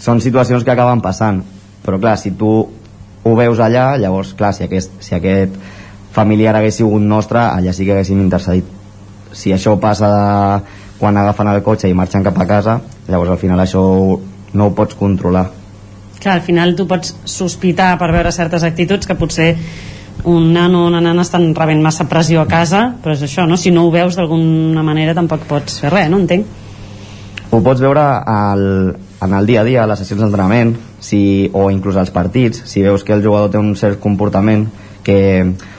són 0.00 0.24
situacions 0.24 0.64
que 0.64 0.72
acaben 0.72 1.04
passant 1.04 1.42
però 1.84 2.00
clar, 2.00 2.16
si 2.16 2.32
tu 2.40 2.54
ho 3.26 3.36
veus 3.36 3.60
allà 3.60 3.98
llavors 4.00 4.32
clar, 4.32 4.54
si 4.56 4.64
aquest, 4.64 4.96
si 5.04 5.12
aquest 5.14 5.60
familiar 6.16 6.56
hagués 6.56 6.80
sigut 6.80 7.04
nostre, 7.04 7.42
allà 7.44 7.74
sí 7.76 7.84
que 7.84 7.92
haguéssim 7.96 8.20
intercedit. 8.24 8.68
Si 9.36 9.52
això 9.52 9.76
passa 9.80 10.08
de, 10.08 10.76
quan 11.00 11.16
agafen 11.20 11.52
el 11.52 11.62
cotxe 11.66 11.90
i 11.90 11.96
marxen 11.96 12.24
cap 12.24 12.38
a 12.40 12.48
casa, 12.48 12.78
llavors 13.08 13.34
al 13.34 13.40
final 13.42 13.60
això 13.60 13.82
no 14.56 14.68
ho 14.68 14.74
pots 14.74 14.96
controlar. 14.96 15.44
Clar, 16.16 16.38
al 16.38 16.46
final 16.46 16.72
tu 16.76 16.86
pots 16.88 17.12
sospitar 17.28 17.92
per 18.00 18.08
veure 18.14 18.32
certes 18.32 18.64
actituds 18.64 19.06
que 19.06 19.18
potser 19.18 19.50
un 20.24 20.48
nano 20.54 20.84
o 20.84 20.86
una 20.88 21.02
nana 21.04 21.22
estan 21.22 21.50
rebent 21.54 21.82
massa 21.84 22.08
pressió 22.08 22.40
a 22.40 22.48
casa, 22.48 22.86
però 23.02 23.14
és 23.14 23.22
això, 23.22 23.44
no? 23.46 23.58
Si 23.60 23.70
no 23.70 23.84
ho 23.84 23.92
veus 23.92 24.16
d'alguna 24.16 24.82
manera 24.82 25.14
tampoc 25.14 25.44
pots 25.46 25.82
fer 25.82 25.92
res, 25.92 26.08
no? 26.10 26.22
Entenc. 26.24 26.48
Ho 27.52 27.60
pots 27.62 27.84
veure 27.84 28.02
al, 28.26 28.64
en 29.22 29.36
el 29.36 29.46
dia 29.46 29.60
a 29.60 29.68
dia, 29.68 29.84
a 29.84 29.90
les 29.90 30.00
sessions 30.00 30.24
d'entrenament, 30.24 30.72
si, 30.98 31.20
o 31.52 31.68
inclús 31.70 32.00
als 32.00 32.10
partits, 32.10 32.64
si 32.66 32.82
veus 32.82 33.04
que 33.04 33.14
el 33.14 33.22
jugador 33.22 33.52
té 33.52 33.60
un 33.60 33.76
cert 33.78 34.00
comportament 34.02 34.66
que, 35.06 35.20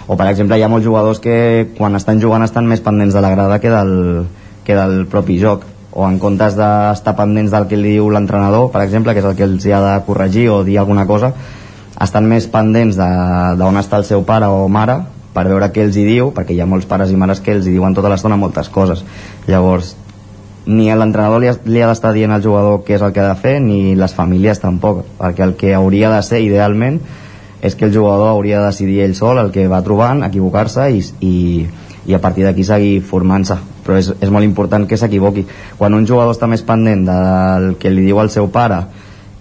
o 0.08 0.16
per 0.16 0.30
exemple 0.32 0.58
hi 0.58 0.64
ha 0.64 0.72
molts 0.72 0.88
jugadors 0.88 1.20
que 1.20 1.68
quan 1.78 1.96
estan 2.00 2.22
jugant 2.24 2.44
estan 2.44 2.68
més 2.68 2.84
pendents 2.84 3.14
de 3.14 3.24
la 3.24 3.32
grada 3.34 3.60
que 3.60 3.72
del, 3.72 4.28
que 4.64 4.76
del 4.76 5.06
propi 5.12 5.38
joc 5.40 5.66
o 5.98 6.06
en 6.08 6.20
comptes 6.22 6.56
d'estar 6.56 7.16
pendents 7.18 7.52
del 7.52 7.66
que 7.68 7.78
li 7.80 7.96
diu 7.96 8.10
l'entrenador, 8.14 8.70
per 8.72 8.84
exemple, 8.84 9.16
que 9.16 9.24
és 9.24 9.26
el 9.26 9.36
que 9.36 9.48
els 9.48 9.66
hi 9.66 9.74
ha 9.74 9.82
de 9.82 9.94
corregir 10.06 10.48
o 10.54 10.60
dir 10.64 10.78
alguna 10.78 11.08
cosa, 11.10 11.32
estan 11.98 12.28
més 12.30 12.46
pendents 12.54 13.00
d'on 13.00 13.80
està 13.82 13.98
el 13.98 14.06
seu 14.06 14.22
pare 14.28 14.46
o 14.46 14.68
mare 14.70 15.00
per 15.34 15.48
veure 15.50 15.72
què 15.74 15.88
els 15.88 15.98
hi 15.98 16.06
diu, 16.06 16.30
perquè 16.36 16.54
hi 16.54 16.62
ha 16.62 16.70
molts 16.70 16.86
pares 16.86 17.10
i 17.10 17.18
mares 17.18 17.42
que 17.42 17.56
els 17.58 17.66
hi 17.66 17.74
diuen 17.74 17.98
tota 17.98 18.12
l'estona 18.14 18.38
moltes 18.38 18.70
coses. 18.70 19.02
Llavors, 19.50 19.96
ni 20.68 20.92
l'entrenador 20.94 21.42
li 21.42 21.50
li 21.74 21.82
ha 21.82 21.90
d'estar 21.90 22.14
dient 22.14 22.34
al 22.36 22.44
jugador 22.46 22.84
què 22.86 22.98
és 22.98 23.06
el 23.06 23.14
que 23.16 23.24
ha 23.24 23.32
de 23.32 23.42
fer, 23.42 23.58
ni 23.64 23.96
les 23.96 24.14
famílies 24.14 24.62
tampoc, 24.62 25.06
perquè 25.18 25.46
el 25.48 25.56
que 25.58 25.74
hauria 25.74 26.12
de 26.14 26.22
ser 26.22 26.44
idealment 26.46 27.00
és 27.68 27.76
que 27.76 27.86
el 27.88 27.94
jugador 27.96 28.32
hauria 28.32 28.62
de 28.62 28.72
decidir 28.72 29.02
ell 29.04 29.16
sol 29.16 29.40
el 29.42 29.52
que 29.52 29.68
va 29.68 29.84
trobant, 29.86 30.24
equivocar-se 30.28 30.88
i, 30.96 31.04
i, 31.22 31.36
i 32.08 32.16
a 32.16 32.22
partir 32.24 32.48
d'aquí 32.48 32.66
seguir 32.68 33.02
formant-se. 33.06 33.60
Però 33.86 34.00
és, 34.00 34.10
és 34.20 34.32
molt 34.34 34.48
important 34.48 34.88
que 34.88 35.00
s'equivoqui. 35.00 35.46
Quan 35.78 35.96
un 35.96 36.08
jugador 36.08 36.36
està 36.36 36.50
més 36.50 36.64
pendent 36.68 37.06
del 37.08 37.76
que 37.80 37.94
li 37.94 38.08
diu 38.08 38.20
al 38.20 38.34
seu 38.34 38.50
pare 38.52 38.86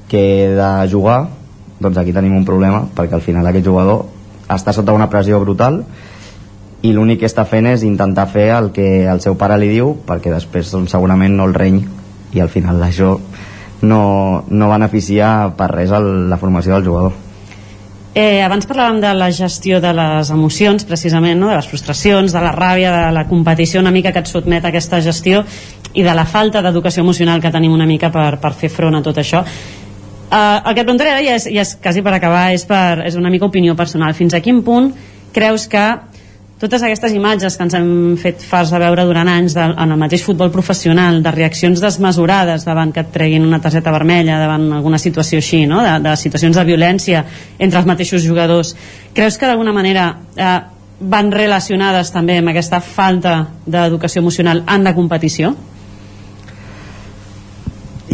que 0.08 0.55
de 0.55 0.70
jugar 0.90 1.24
doncs 1.80 1.98
aquí 1.98 2.12
tenim 2.12 2.36
un 2.36 2.44
problema 2.44 2.86
perquè 2.96 3.16
al 3.16 3.24
final 3.24 3.46
aquest 3.46 3.66
jugador 3.66 4.06
està 4.52 4.72
sota 4.72 4.94
una 4.96 5.10
pressió 5.12 5.40
brutal 5.42 5.82
i 6.86 6.92
l'únic 6.94 7.20
que 7.20 7.28
està 7.28 7.44
fent 7.48 7.68
és 7.68 7.84
intentar 7.84 8.28
fer 8.30 8.48
el 8.55 8.70
que 8.72 9.05
el 9.10 9.20
seu 9.24 9.36
pare 9.36 9.58
li 9.60 9.68
diu 9.72 9.92
perquè 10.06 10.32
després 10.32 10.70
doncs, 10.72 10.94
segurament 10.94 11.36
no 11.36 11.48
el 11.48 11.55
reny 11.56 11.82
i 12.36 12.40
al 12.40 12.52
final 12.52 12.80
això 12.86 13.16
no, 13.82 14.00
no 14.48 14.72
beneficia 14.72 15.52
per 15.56 15.70
res 15.74 15.92
el, 15.92 16.30
la 16.30 16.40
formació 16.40 16.76
del 16.76 16.88
jugador 16.88 17.25
Eh, 18.16 18.40
abans 18.40 18.64
parlàvem 18.64 19.02
de 19.02 19.10
la 19.12 19.26
gestió 19.28 19.76
de 19.84 19.90
les 19.92 20.30
emocions, 20.32 20.86
precisament, 20.88 21.36
no? 21.36 21.50
de 21.50 21.58
les 21.58 21.66
frustracions, 21.68 22.32
de 22.32 22.40
la 22.40 22.52
ràbia, 22.54 22.88
de 22.94 23.10
la 23.12 23.26
competició 23.28 23.82
una 23.82 23.92
mica 23.92 24.08
que 24.08 24.22
et 24.24 24.30
sotmet 24.30 24.64
a 24.64 24.70
aquesta 24.70 25.02
gestió 25.04 25.42
i 25.92 26.04
de 26.06 26.14
la 26.16 26.24
falta 26.24 26.62
d'educació 26.64 27.04
emocional 27.04 27.42
que 27.44 27.52
tenim 27.52 27.74
una 27.76 27.84
mica 27.84 28.08
per, 28.14 28.38
per 28.40 28.54
fer 28.56 28.70
front 28.72 28.96
a 28.96 29.02
tot 29.04 29.20
això. 29.20 29.42
Uh, 29.44 30.64
el 30.64 30.72
que 30.72 30.80
et 30.80 30.88
preguntaré 30.88 31.12
ara, 31.12 31.26
ja 31.26 31.36
és, 31.36 31.44
ja 31.52 31.66
és 31.66 31.74
quasi 31.76 32.00
per 32.00 32.16
acabar, 32.16 32.46
és, 32.56 32.64
per, 32.64 33.04
és 33.04 33.20
una 33.20 33.28
mica 33.28 33.50
opinió 33.50 33.76
personal. 33.76 34.16
Fins 34.16 34.32
a 34.32 34.40
quin 34.40 34.64
punt 34.64 34.94
creus 35.36 35.68
que 35.68 35.84
totes 36.60 36.80
aquestes 36.82 37.12
imatges 37.12 37.56
que 37.58 37.64
ens 37.66 37.74
hem 37.76 37.88
fet 38.16 38.40
fars 38.40 38.70
de 38.72 38.78
veure 38.80 39.04
durant 39.04 39.28
anys 39.28 39.54
de, 39.56 39.64
en 39.66 39.92
el 39.92 39.98
mateix 40.00 40.22
futbol 40.24 40.48
professional, 40.52 41.20
de 41.22 41.32
reaccions 41.34 41.82
desmesurades 41.84 42.64
davant 42.64 42.94
que 42.94 43.04
et 43.04 43.10
treguin 43.12 43.44
una 43.44 43.60
targeta 43.60 43.92
vermella, 43.92 44.38
davant 44.40 44.70
alguna 44.78 45.00
situació 45.02 45.42
així, 45.42 45.66
no? 45.68 45.82
de, 45.84 45.98
de 46.06 46.16
situacions 46.16 46.56
de 46.56 46.64
violència 46.64 47.24
entre 47.58 47.82
els 47.82 47.90
mateixos 47.90 48.24
jugadors, 48.24 48.72
creus 49.12 49.36
que 49.36 49.50
d'alguna 49.50 49.76
manera 49.76 50.08
eh, 50.32 50.58
van 51.00 51.30
relacionades 51.32 52.10
també 52.12 52.38
amb 52.40 52.54
aquesta 52.54 52.80
falta 52.80 53.36
d'educació 53.66 54.24
emocional 54.24 54.64
en 54.64 54.88
la 54.88 54.96
competició? 54.96 55.52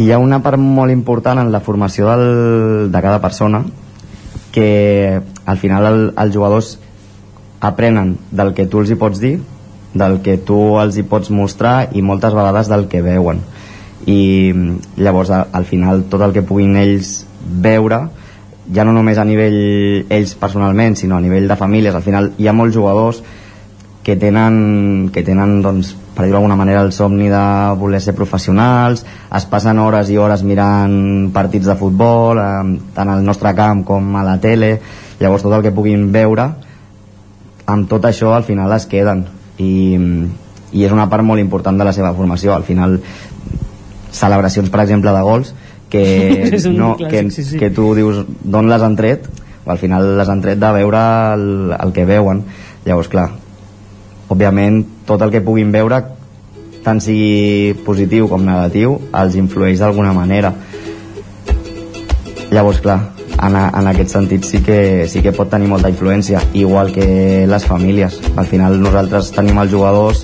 Hi 0.03 0.11
ha 0.11 0.19
una 0.19 0.41
part 0.43 0.59
molt 0.59 0.91
important 0.91 1.39
en 1.39 1.51
la 1.53 1.61
formació 1.63 2.09
del, 2.11 2.91
de 2.91 3.01
cada 3.01 3.21
persona 3.23 3.63
que 4.51 5.21
al 5.45 5.57
final 5.61 5.85
el, 5.87 6.01
els 6.17 6.33
jugadors 6.35 6.79
aprenen 7.63 8.17
del 8.31 8.53
que 8.53 8.67
tu 8.67 8.83
els 8.83 8.91
hi 8.91 8.99
pots 8.99 9.21
dir 9.23 9.37
del 9.93 10.19
que 10.25 10.37
tu 10.41 10.57
els 10.81 10.97
hi 10.97 11.05
pots 11.07 11.29
mostrar 11.31 11.89
i 11.93 12.01
moltes 12.01 12.33
vegades 12.33 12.69
del 12.69 12.87
que 12.89 13.03
veuen. 13.05 13.43
I 14.09 14.51
llavors 14.97 15.31
al 15.31 15.65
final 15.69 16.03
tot 16.11 16.25
el 16.25 16.33
que 16.35 16.43
puguin 16.43 16.75
ells 16.81 17.21
veure 17.43 18.01
ja 18.73 18.83
no 18.87 18.93
només 18.95 19.19
a 19.19 19.25
nivell 19.27 20.09
ells 20.11 20.33
personalment 20.39 20.97
sinó 20.99 21.17
a 21.17 21.23
nivell 21.23 21.47
de 21.47 21.59
famílies 21.59 21.95
al 21.95 22.03
final 22.03 22.31
hi 22.39 22.47
ha 22.47 22.55
molts 22.55 22.75
jugadors 22.75 23.21
que 24.03 24.17
tenen, 24.19 25.11
que 25.15 25.23
tenen 25.23 25.61
doncs, 25.63 25.93
per 26.13 26.25
dir-ho 26.25 26.35
d'alguna 26.35 26.57
manera, 26.59 26.81
el 26.83 26.91
somni 26.91 27.29
de 27.31 27.43
voler 27.79 28.01
ser 28.03 28.11
professionals, 28.13 29.05
es 29.31 29.45
passen 29.47 29.79
hores 29.79 30.11
i 30.11 30.17
hores 30.19 30.43
mirant 30.43 31.31
partits 31.31 31.69
de 31.71 31.77
futbol, 31.79 32.37
eh, 32.37 32.89
tant 32.93 33.09
al 33.09 33.23
nostre 33.23 33.55
camp 33.55 33.85
com 33.87 34.11
a 34.19 34.25
la 34.27 34.35
tele, 34.43 34.73
llavors 35.21 35.47
tot 35.47 35.55
el 35.55 35.63
que 35.63 35.71
puguin 35.71 36.09
veure 36.11 36.49
amb 37.65 37.89
tot 37.89 38.05
això 38.05 38.33
al 38.35 38.45
final 38.47 38.73
es 38.75 38.87
queden. 38.89 39.25
I, 39.57 39.99
i 40.73 40.83
és 40.83 40.91
una 40.91 41.09
part 41.09 41.23
molt 41.23 41.41
important 41.41 41.77
de 41.77 41.85
la 41.85 41.93
seva 41.93 42.13
formació. 42.17 42.53
Al 42.55 42.65
final 42.67 42.99
celebracions 44.13 44.69
per 44.69 44.83
exemple 44.83 45.13
de 45.13 45.21
gols 45.25 45.53
que, 45.89 46.03
no, 46.73 46.95
clàssic, 46.97 47.09
que, 47.09 47.23
sí, 47.31 47.45
sí. 47.51 47.61
que 47.61 47.69
tu 47.73 47.93
dius 47.97 48.25
d'on 48.43 48.69
les 48.71 48.81
han 48.81 48.97
tret? 48.99 49.29
Al 49.65 49.79
final 49.79 50.17
les 50.17 50.29
han 50.29 50.41
tret 50.43 50.59
de 50.59 50.73
veure 50.75 51.05
el, 51.37 51.47
el 51.77 51.95
que 51.95 52.05
veuen. 52.09 52.43
Llavors 52.83 53.11
clar 53.11 53.29
òbviament 54.33 54.81
tot 55.05 55.21
el 55.21 55.31
que 55.33 55.43
puguin 55.45 55.71
veure 55.73 55.99
tant 56.83 56.99
sigui 57.03 57.75
positiu 57.85 58.27
com 58.31 58.43
negatiu 58.43 58.97
els 59.15 59.37
influeix 59.39 59.79
d'alguna 59.79 60.11
manera. 60.15 60.51
Llavors 62.51 62.81
clar 62.83 63.12
en, 63.43 63.55
en 63.55 63.89
aquest 63.91 64.13
sentit 64.15 64.45
sí 64.47 64.61
que, 64.63 65.07
sí 65.09 65.21
que 65.21 65.33
pot 65.35 65.49
tenir 65.51 65.69
molta 65.71 65.91
influència 65.91 66.41
igual 66.53 66.91
que 66.95 67.45
les 67.49 67.65
famílies. 67.65 68.19
Al 68.35 68.47
final 68.49 68.79
nosaltres 68.81 69.31
tenim 69.35 69.59
els 69.61 69.73
jugadors 69.73 70.23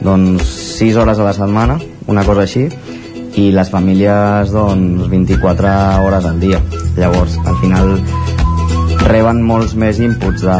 doncs 0.00 0.56
6 0.80 0.96
hores 0.96 1.20
a 1.20 1.28
la 1.28 1.34
setmana 1.36 1.76
una 2.08 2.24
cosa 2.24 2.46
així 2.46 2.66
i 3.38 3.50
les 3.54 3.70
famílies 3.70 4.50
doncs 4.54 5.08
24 5.12 5.74
hores 6.04 6.26
al 6.26 6.40
dia. 6.42 6.60
Llavors 6.96 7.38
al 7.44 7.56
final 7.62 7.94
reben 9.06 9.40
molts 9.46 9.76
més 9.78 10.00
inputs 10.02 10.44
de, 10.44 10.58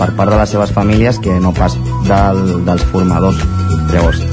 per 0.00 0.10
part 0.16 0.32
de 0.32 0.40
les 0.40 0.56
seves 0.56 0.72
famílies 0.74 1.20
que 1.22 1.36
no 1.40 1.54
pas 1.54 1.76
del, 2.08 2.42
dels 2.66 2.88
formadors. 2.92 3.44
Llavors 3.92 4.24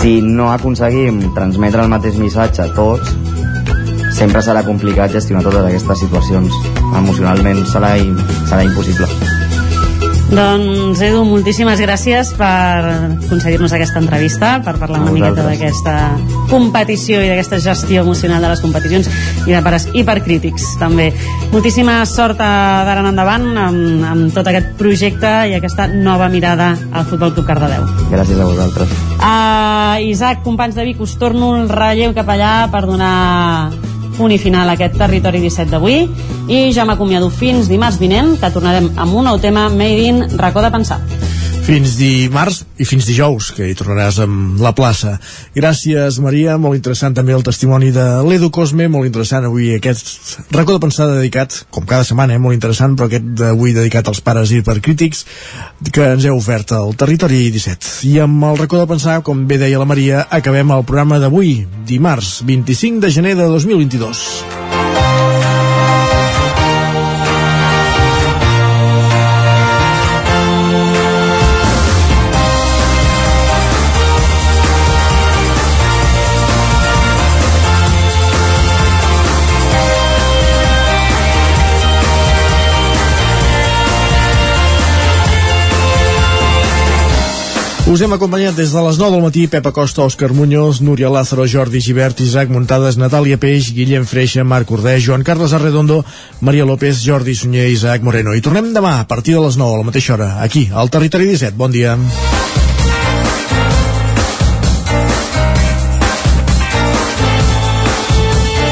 si 0.00 0.20
no 0.24 0.46
aconseguim 0.48 1.18
transmetre 1.36 1.82
el 1.84 1.90
mateix 1.92 2.16
missatge 2.16 2.62
a 2.64 2.70
tots 2.72 3.10
sempre 4.20 4.42
serà 4.44 4.60
complicat 4.66 5.14
gestionar 5.16 5.40
totes 5.46 5.64
aquestes 5.70 6.04
situacions. 6.04 6.56
Emocionalment 6.92 7.64
serà, 7.72 7.94
serà 8.50 8.66
impossible. 8.68 9.08
Doncs 10.30 11.00
Edu, 11.02 11.24
moltíssimes 11.26 11.80
gràcies 11.82 12.28
per 12.38 12.84
aconseguir-nos 12.86 13.72
aquesta 13.74 13.98
entrevista, 13.98 14.52
per 14.62 14.76
parlar 14.78 15.00
una 15.02 15.14
miqueta 15.16 15.42
d'aquesta 15.42 15.94
competició 16.52 17.18
i 17.24 17.32
d'aquesta 17.32 17.58
gestió 17.64 18.04
emocional 18.04 18.44
de 18.44 18.52
les 18.52 18.62
competicions 18.62 19.10
i 19.48 19.56
de 19.56 19.64
pares 19.64 19.88
hipercrítics 19.90 20.76
també. 20.78 21.08
Moltíssima 21.50 21.98
sort 22.06 22.38
d'ara 22.38 23.00
en 23.02 23.10
endavant 23.10 23.50
amb, 23.64 24.06
amb 24.12 24.30
tot 24.36 24.46
aquest 24.52 24.76
projecte 24.78 25.32
i 25.50 25.58
aquesta 25.58 25.88
nova 25.90 26.30
mirada 26.30 26.76
al 26.92 27.08
Futbol 27.10 27.34
Club 27.34 27.50
Cardedeu. 27.50 27.88
Gràcies 28.12 28.38
a 28.38 28.46
vosaltres. 28.52 28.96
Uh, 29.18 30.10
Isaac, 30.12 30.44
companys 30.46 30.78
de 30.78 30.86
Vic, 30.92 31.02
us 31.02 31.18
torno 31.18 31.56
el 31.58 31.70
relleu 31.72 32.14
cap 32.14 32.30
allà 32.30 32.68
per 32.70 32.86
donar 32.86 33.16
punt 34.16 34.34
i 34.34 34.38
final 34.38 34.68
a 34.68 34.76
aquest 34.78 34.98
territori 35.00 35.40
17 35.42 35.70
d'avui. 35.70 36.02
I 36.48 36.70
ja 36.74 36.86
m'acomiado 36.88 37.30
fins 37.30 37.68
dimarts 37.70 38.00
vinent 38.00 38.36
que 38.40 38.52
tornarem 38.54 38.90
amb 38.96 39.14
un 39.14 39.30
nou 39.30 39.38
tema 39.38 39.68
Made 39.68 40.08
in 40.08 40.24
racó 40.38 40.62
de 40.62 40.70
pensar 40.70 41.00
fins 41.70 41.92
dimarts 41.94 42.64
i 42.82 42.86
fins 42.88 43.06
dijous, 43.06 43.52
que 43.54 43.68
hi 43.70 43.76
tornaràs 43.78 44.16
amb 44.24 44.58
la 44.62 44.72
plaça. 44.74 45.12
Gràcies, 45.54 46.16
Maria, 46.22 46.56
molt 46.58 46.74
interessant 46.74 47.14
també 47.14 47.36
el 47.36 47.44
testimoni 47.46 47.92
de 47.94 48.06
l'Edu 48.26 48.48
Cosme, 48.50 48.88
molt 48.90 49.06
interessant 49.06 49.46
avui 49.46 49.70
aquest 49.76 50.10
racó 50.50 50.74
de 50.74 50.82
pensar 50.82 51.06
dedicat, 51.12 51.60
com 51.70 51.86
cada 51.86 52.08
setmana, 52.08 52.34
eh, 52.34 52.42
molt 52.42 52.58
interessant, 52.58 52.98
però 52.98 53.06
aquest 53.06 53.30
d'avui 53.38 53.76
dedicat 53.76 54.10
als 54.10 54.22
pares 54.24 54.50
hipercrítics 54.50 55.24
que 55.92 56.10
ens 56.16 56.26
heu 56.26 56.40
ofert 56.40 56.74
al 56.74 56.96
Territori 56.98 57.46
17. 57.54 57.94
I 58.10 58.18
amb 58.26 58.50
el 58.50 58.58
racó 58.64 58.82
de 58.82 58.90
pensar, 58.90 59.20
com 59.22 59.46
bé 59.46 59.62
deia 59.62 59.78
la 59.78 59.86
Maria, 59.86 60.26
acabem 60.28 60.74
el 60.74 60.86
programa 60.88 61.22
d'avui, 61.22 61.60
dimarts 61.86 62.40
25 62.50 63.06
de 63.06 63.14
gener 63.14 63.36
de 63.38 63.46
2022. 63.46 64.79
Us 87.90 88.04
hem 88.06 88.12
acompanyat 88.14 88.54
des 88.54 88.70
de 88.70 88.82
les 88.86 88.98
9 89.02 89.16
del 89.16 89.22
matí 89.24 89.40
Pepa 89.50 89.72
Costa, 89.74 90.04
Òscar 90.06 90.28
Muñoz, 90.30 90.78
Núria 90.80 91.08
Lázaro, 91.10 91.42
Jordi 91.42 91.80
Givert, 91.82 92.20
Isaac 92.22 92.48
Muntades, 92.48 92.94
Natàlia 92.94 93.34
Peix, 93.34 93.72
Guillem 93.74 94.04
Freixa, 94.06 94.44
Marc 94.44 94.70
Ordeix, 94.70 95.02
Joan 95.02 95.24
Carles 95.26 95.50
Arredondo, 95.52 96.04
Maria 96.40 96.64
López, 96.64 97.00
Jordi 97.02 97.34
Sunyer 97.34 97.66
i 97.66 97.72
Isaac 97.74 98.04
Moreno. 98.06 98.30
I 98.30 98.44
tornem 98.46 98.68
demà 98.70 99.00
a 99.00 99.08
partir 99.10 99.34
de 99.34 99.42
les 99.42 99.58
9 99.58 99.74
a 99.74 99.80
la 99.80 99.86
mateixa 99.88 100.14
hora, 100.14 100.28
aquí, 100.38 100.68
al 100.72 100.86
Territori 100.88 101.26
17. 101.26 101.56
Bon 101.58 101.74
dia. 101.74 101.96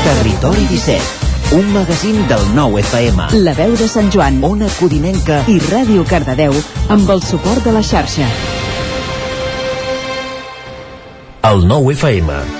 Territori 0.04 0.68
17, 0.70 1.58
un 1.58 1.74
magazín 1.74 2.22
del 2.30 2.46
nou 2.54 2.78
FM. 2.78 3.32
La 3.42 3.56
veu 3.58 3.74
de 3.74 3.90
Sant 3.90 4.14
Joan, 4.14 4.38
Ona 4.46 4.70
Codinenca 4.78 5.42
i 5.50 5.58
Ràdio 5.66 6.06
Cardedeu 6.06 6.54
amb 6.86 7.10
el 7.10 7.26
suport 7.26 7.66
de 7.66 7.74
la 7.74 7.82
xarxa. 7.82 8.30
El 11.48 11.64
nou 11.64 11.88
FM. 11.88 12.57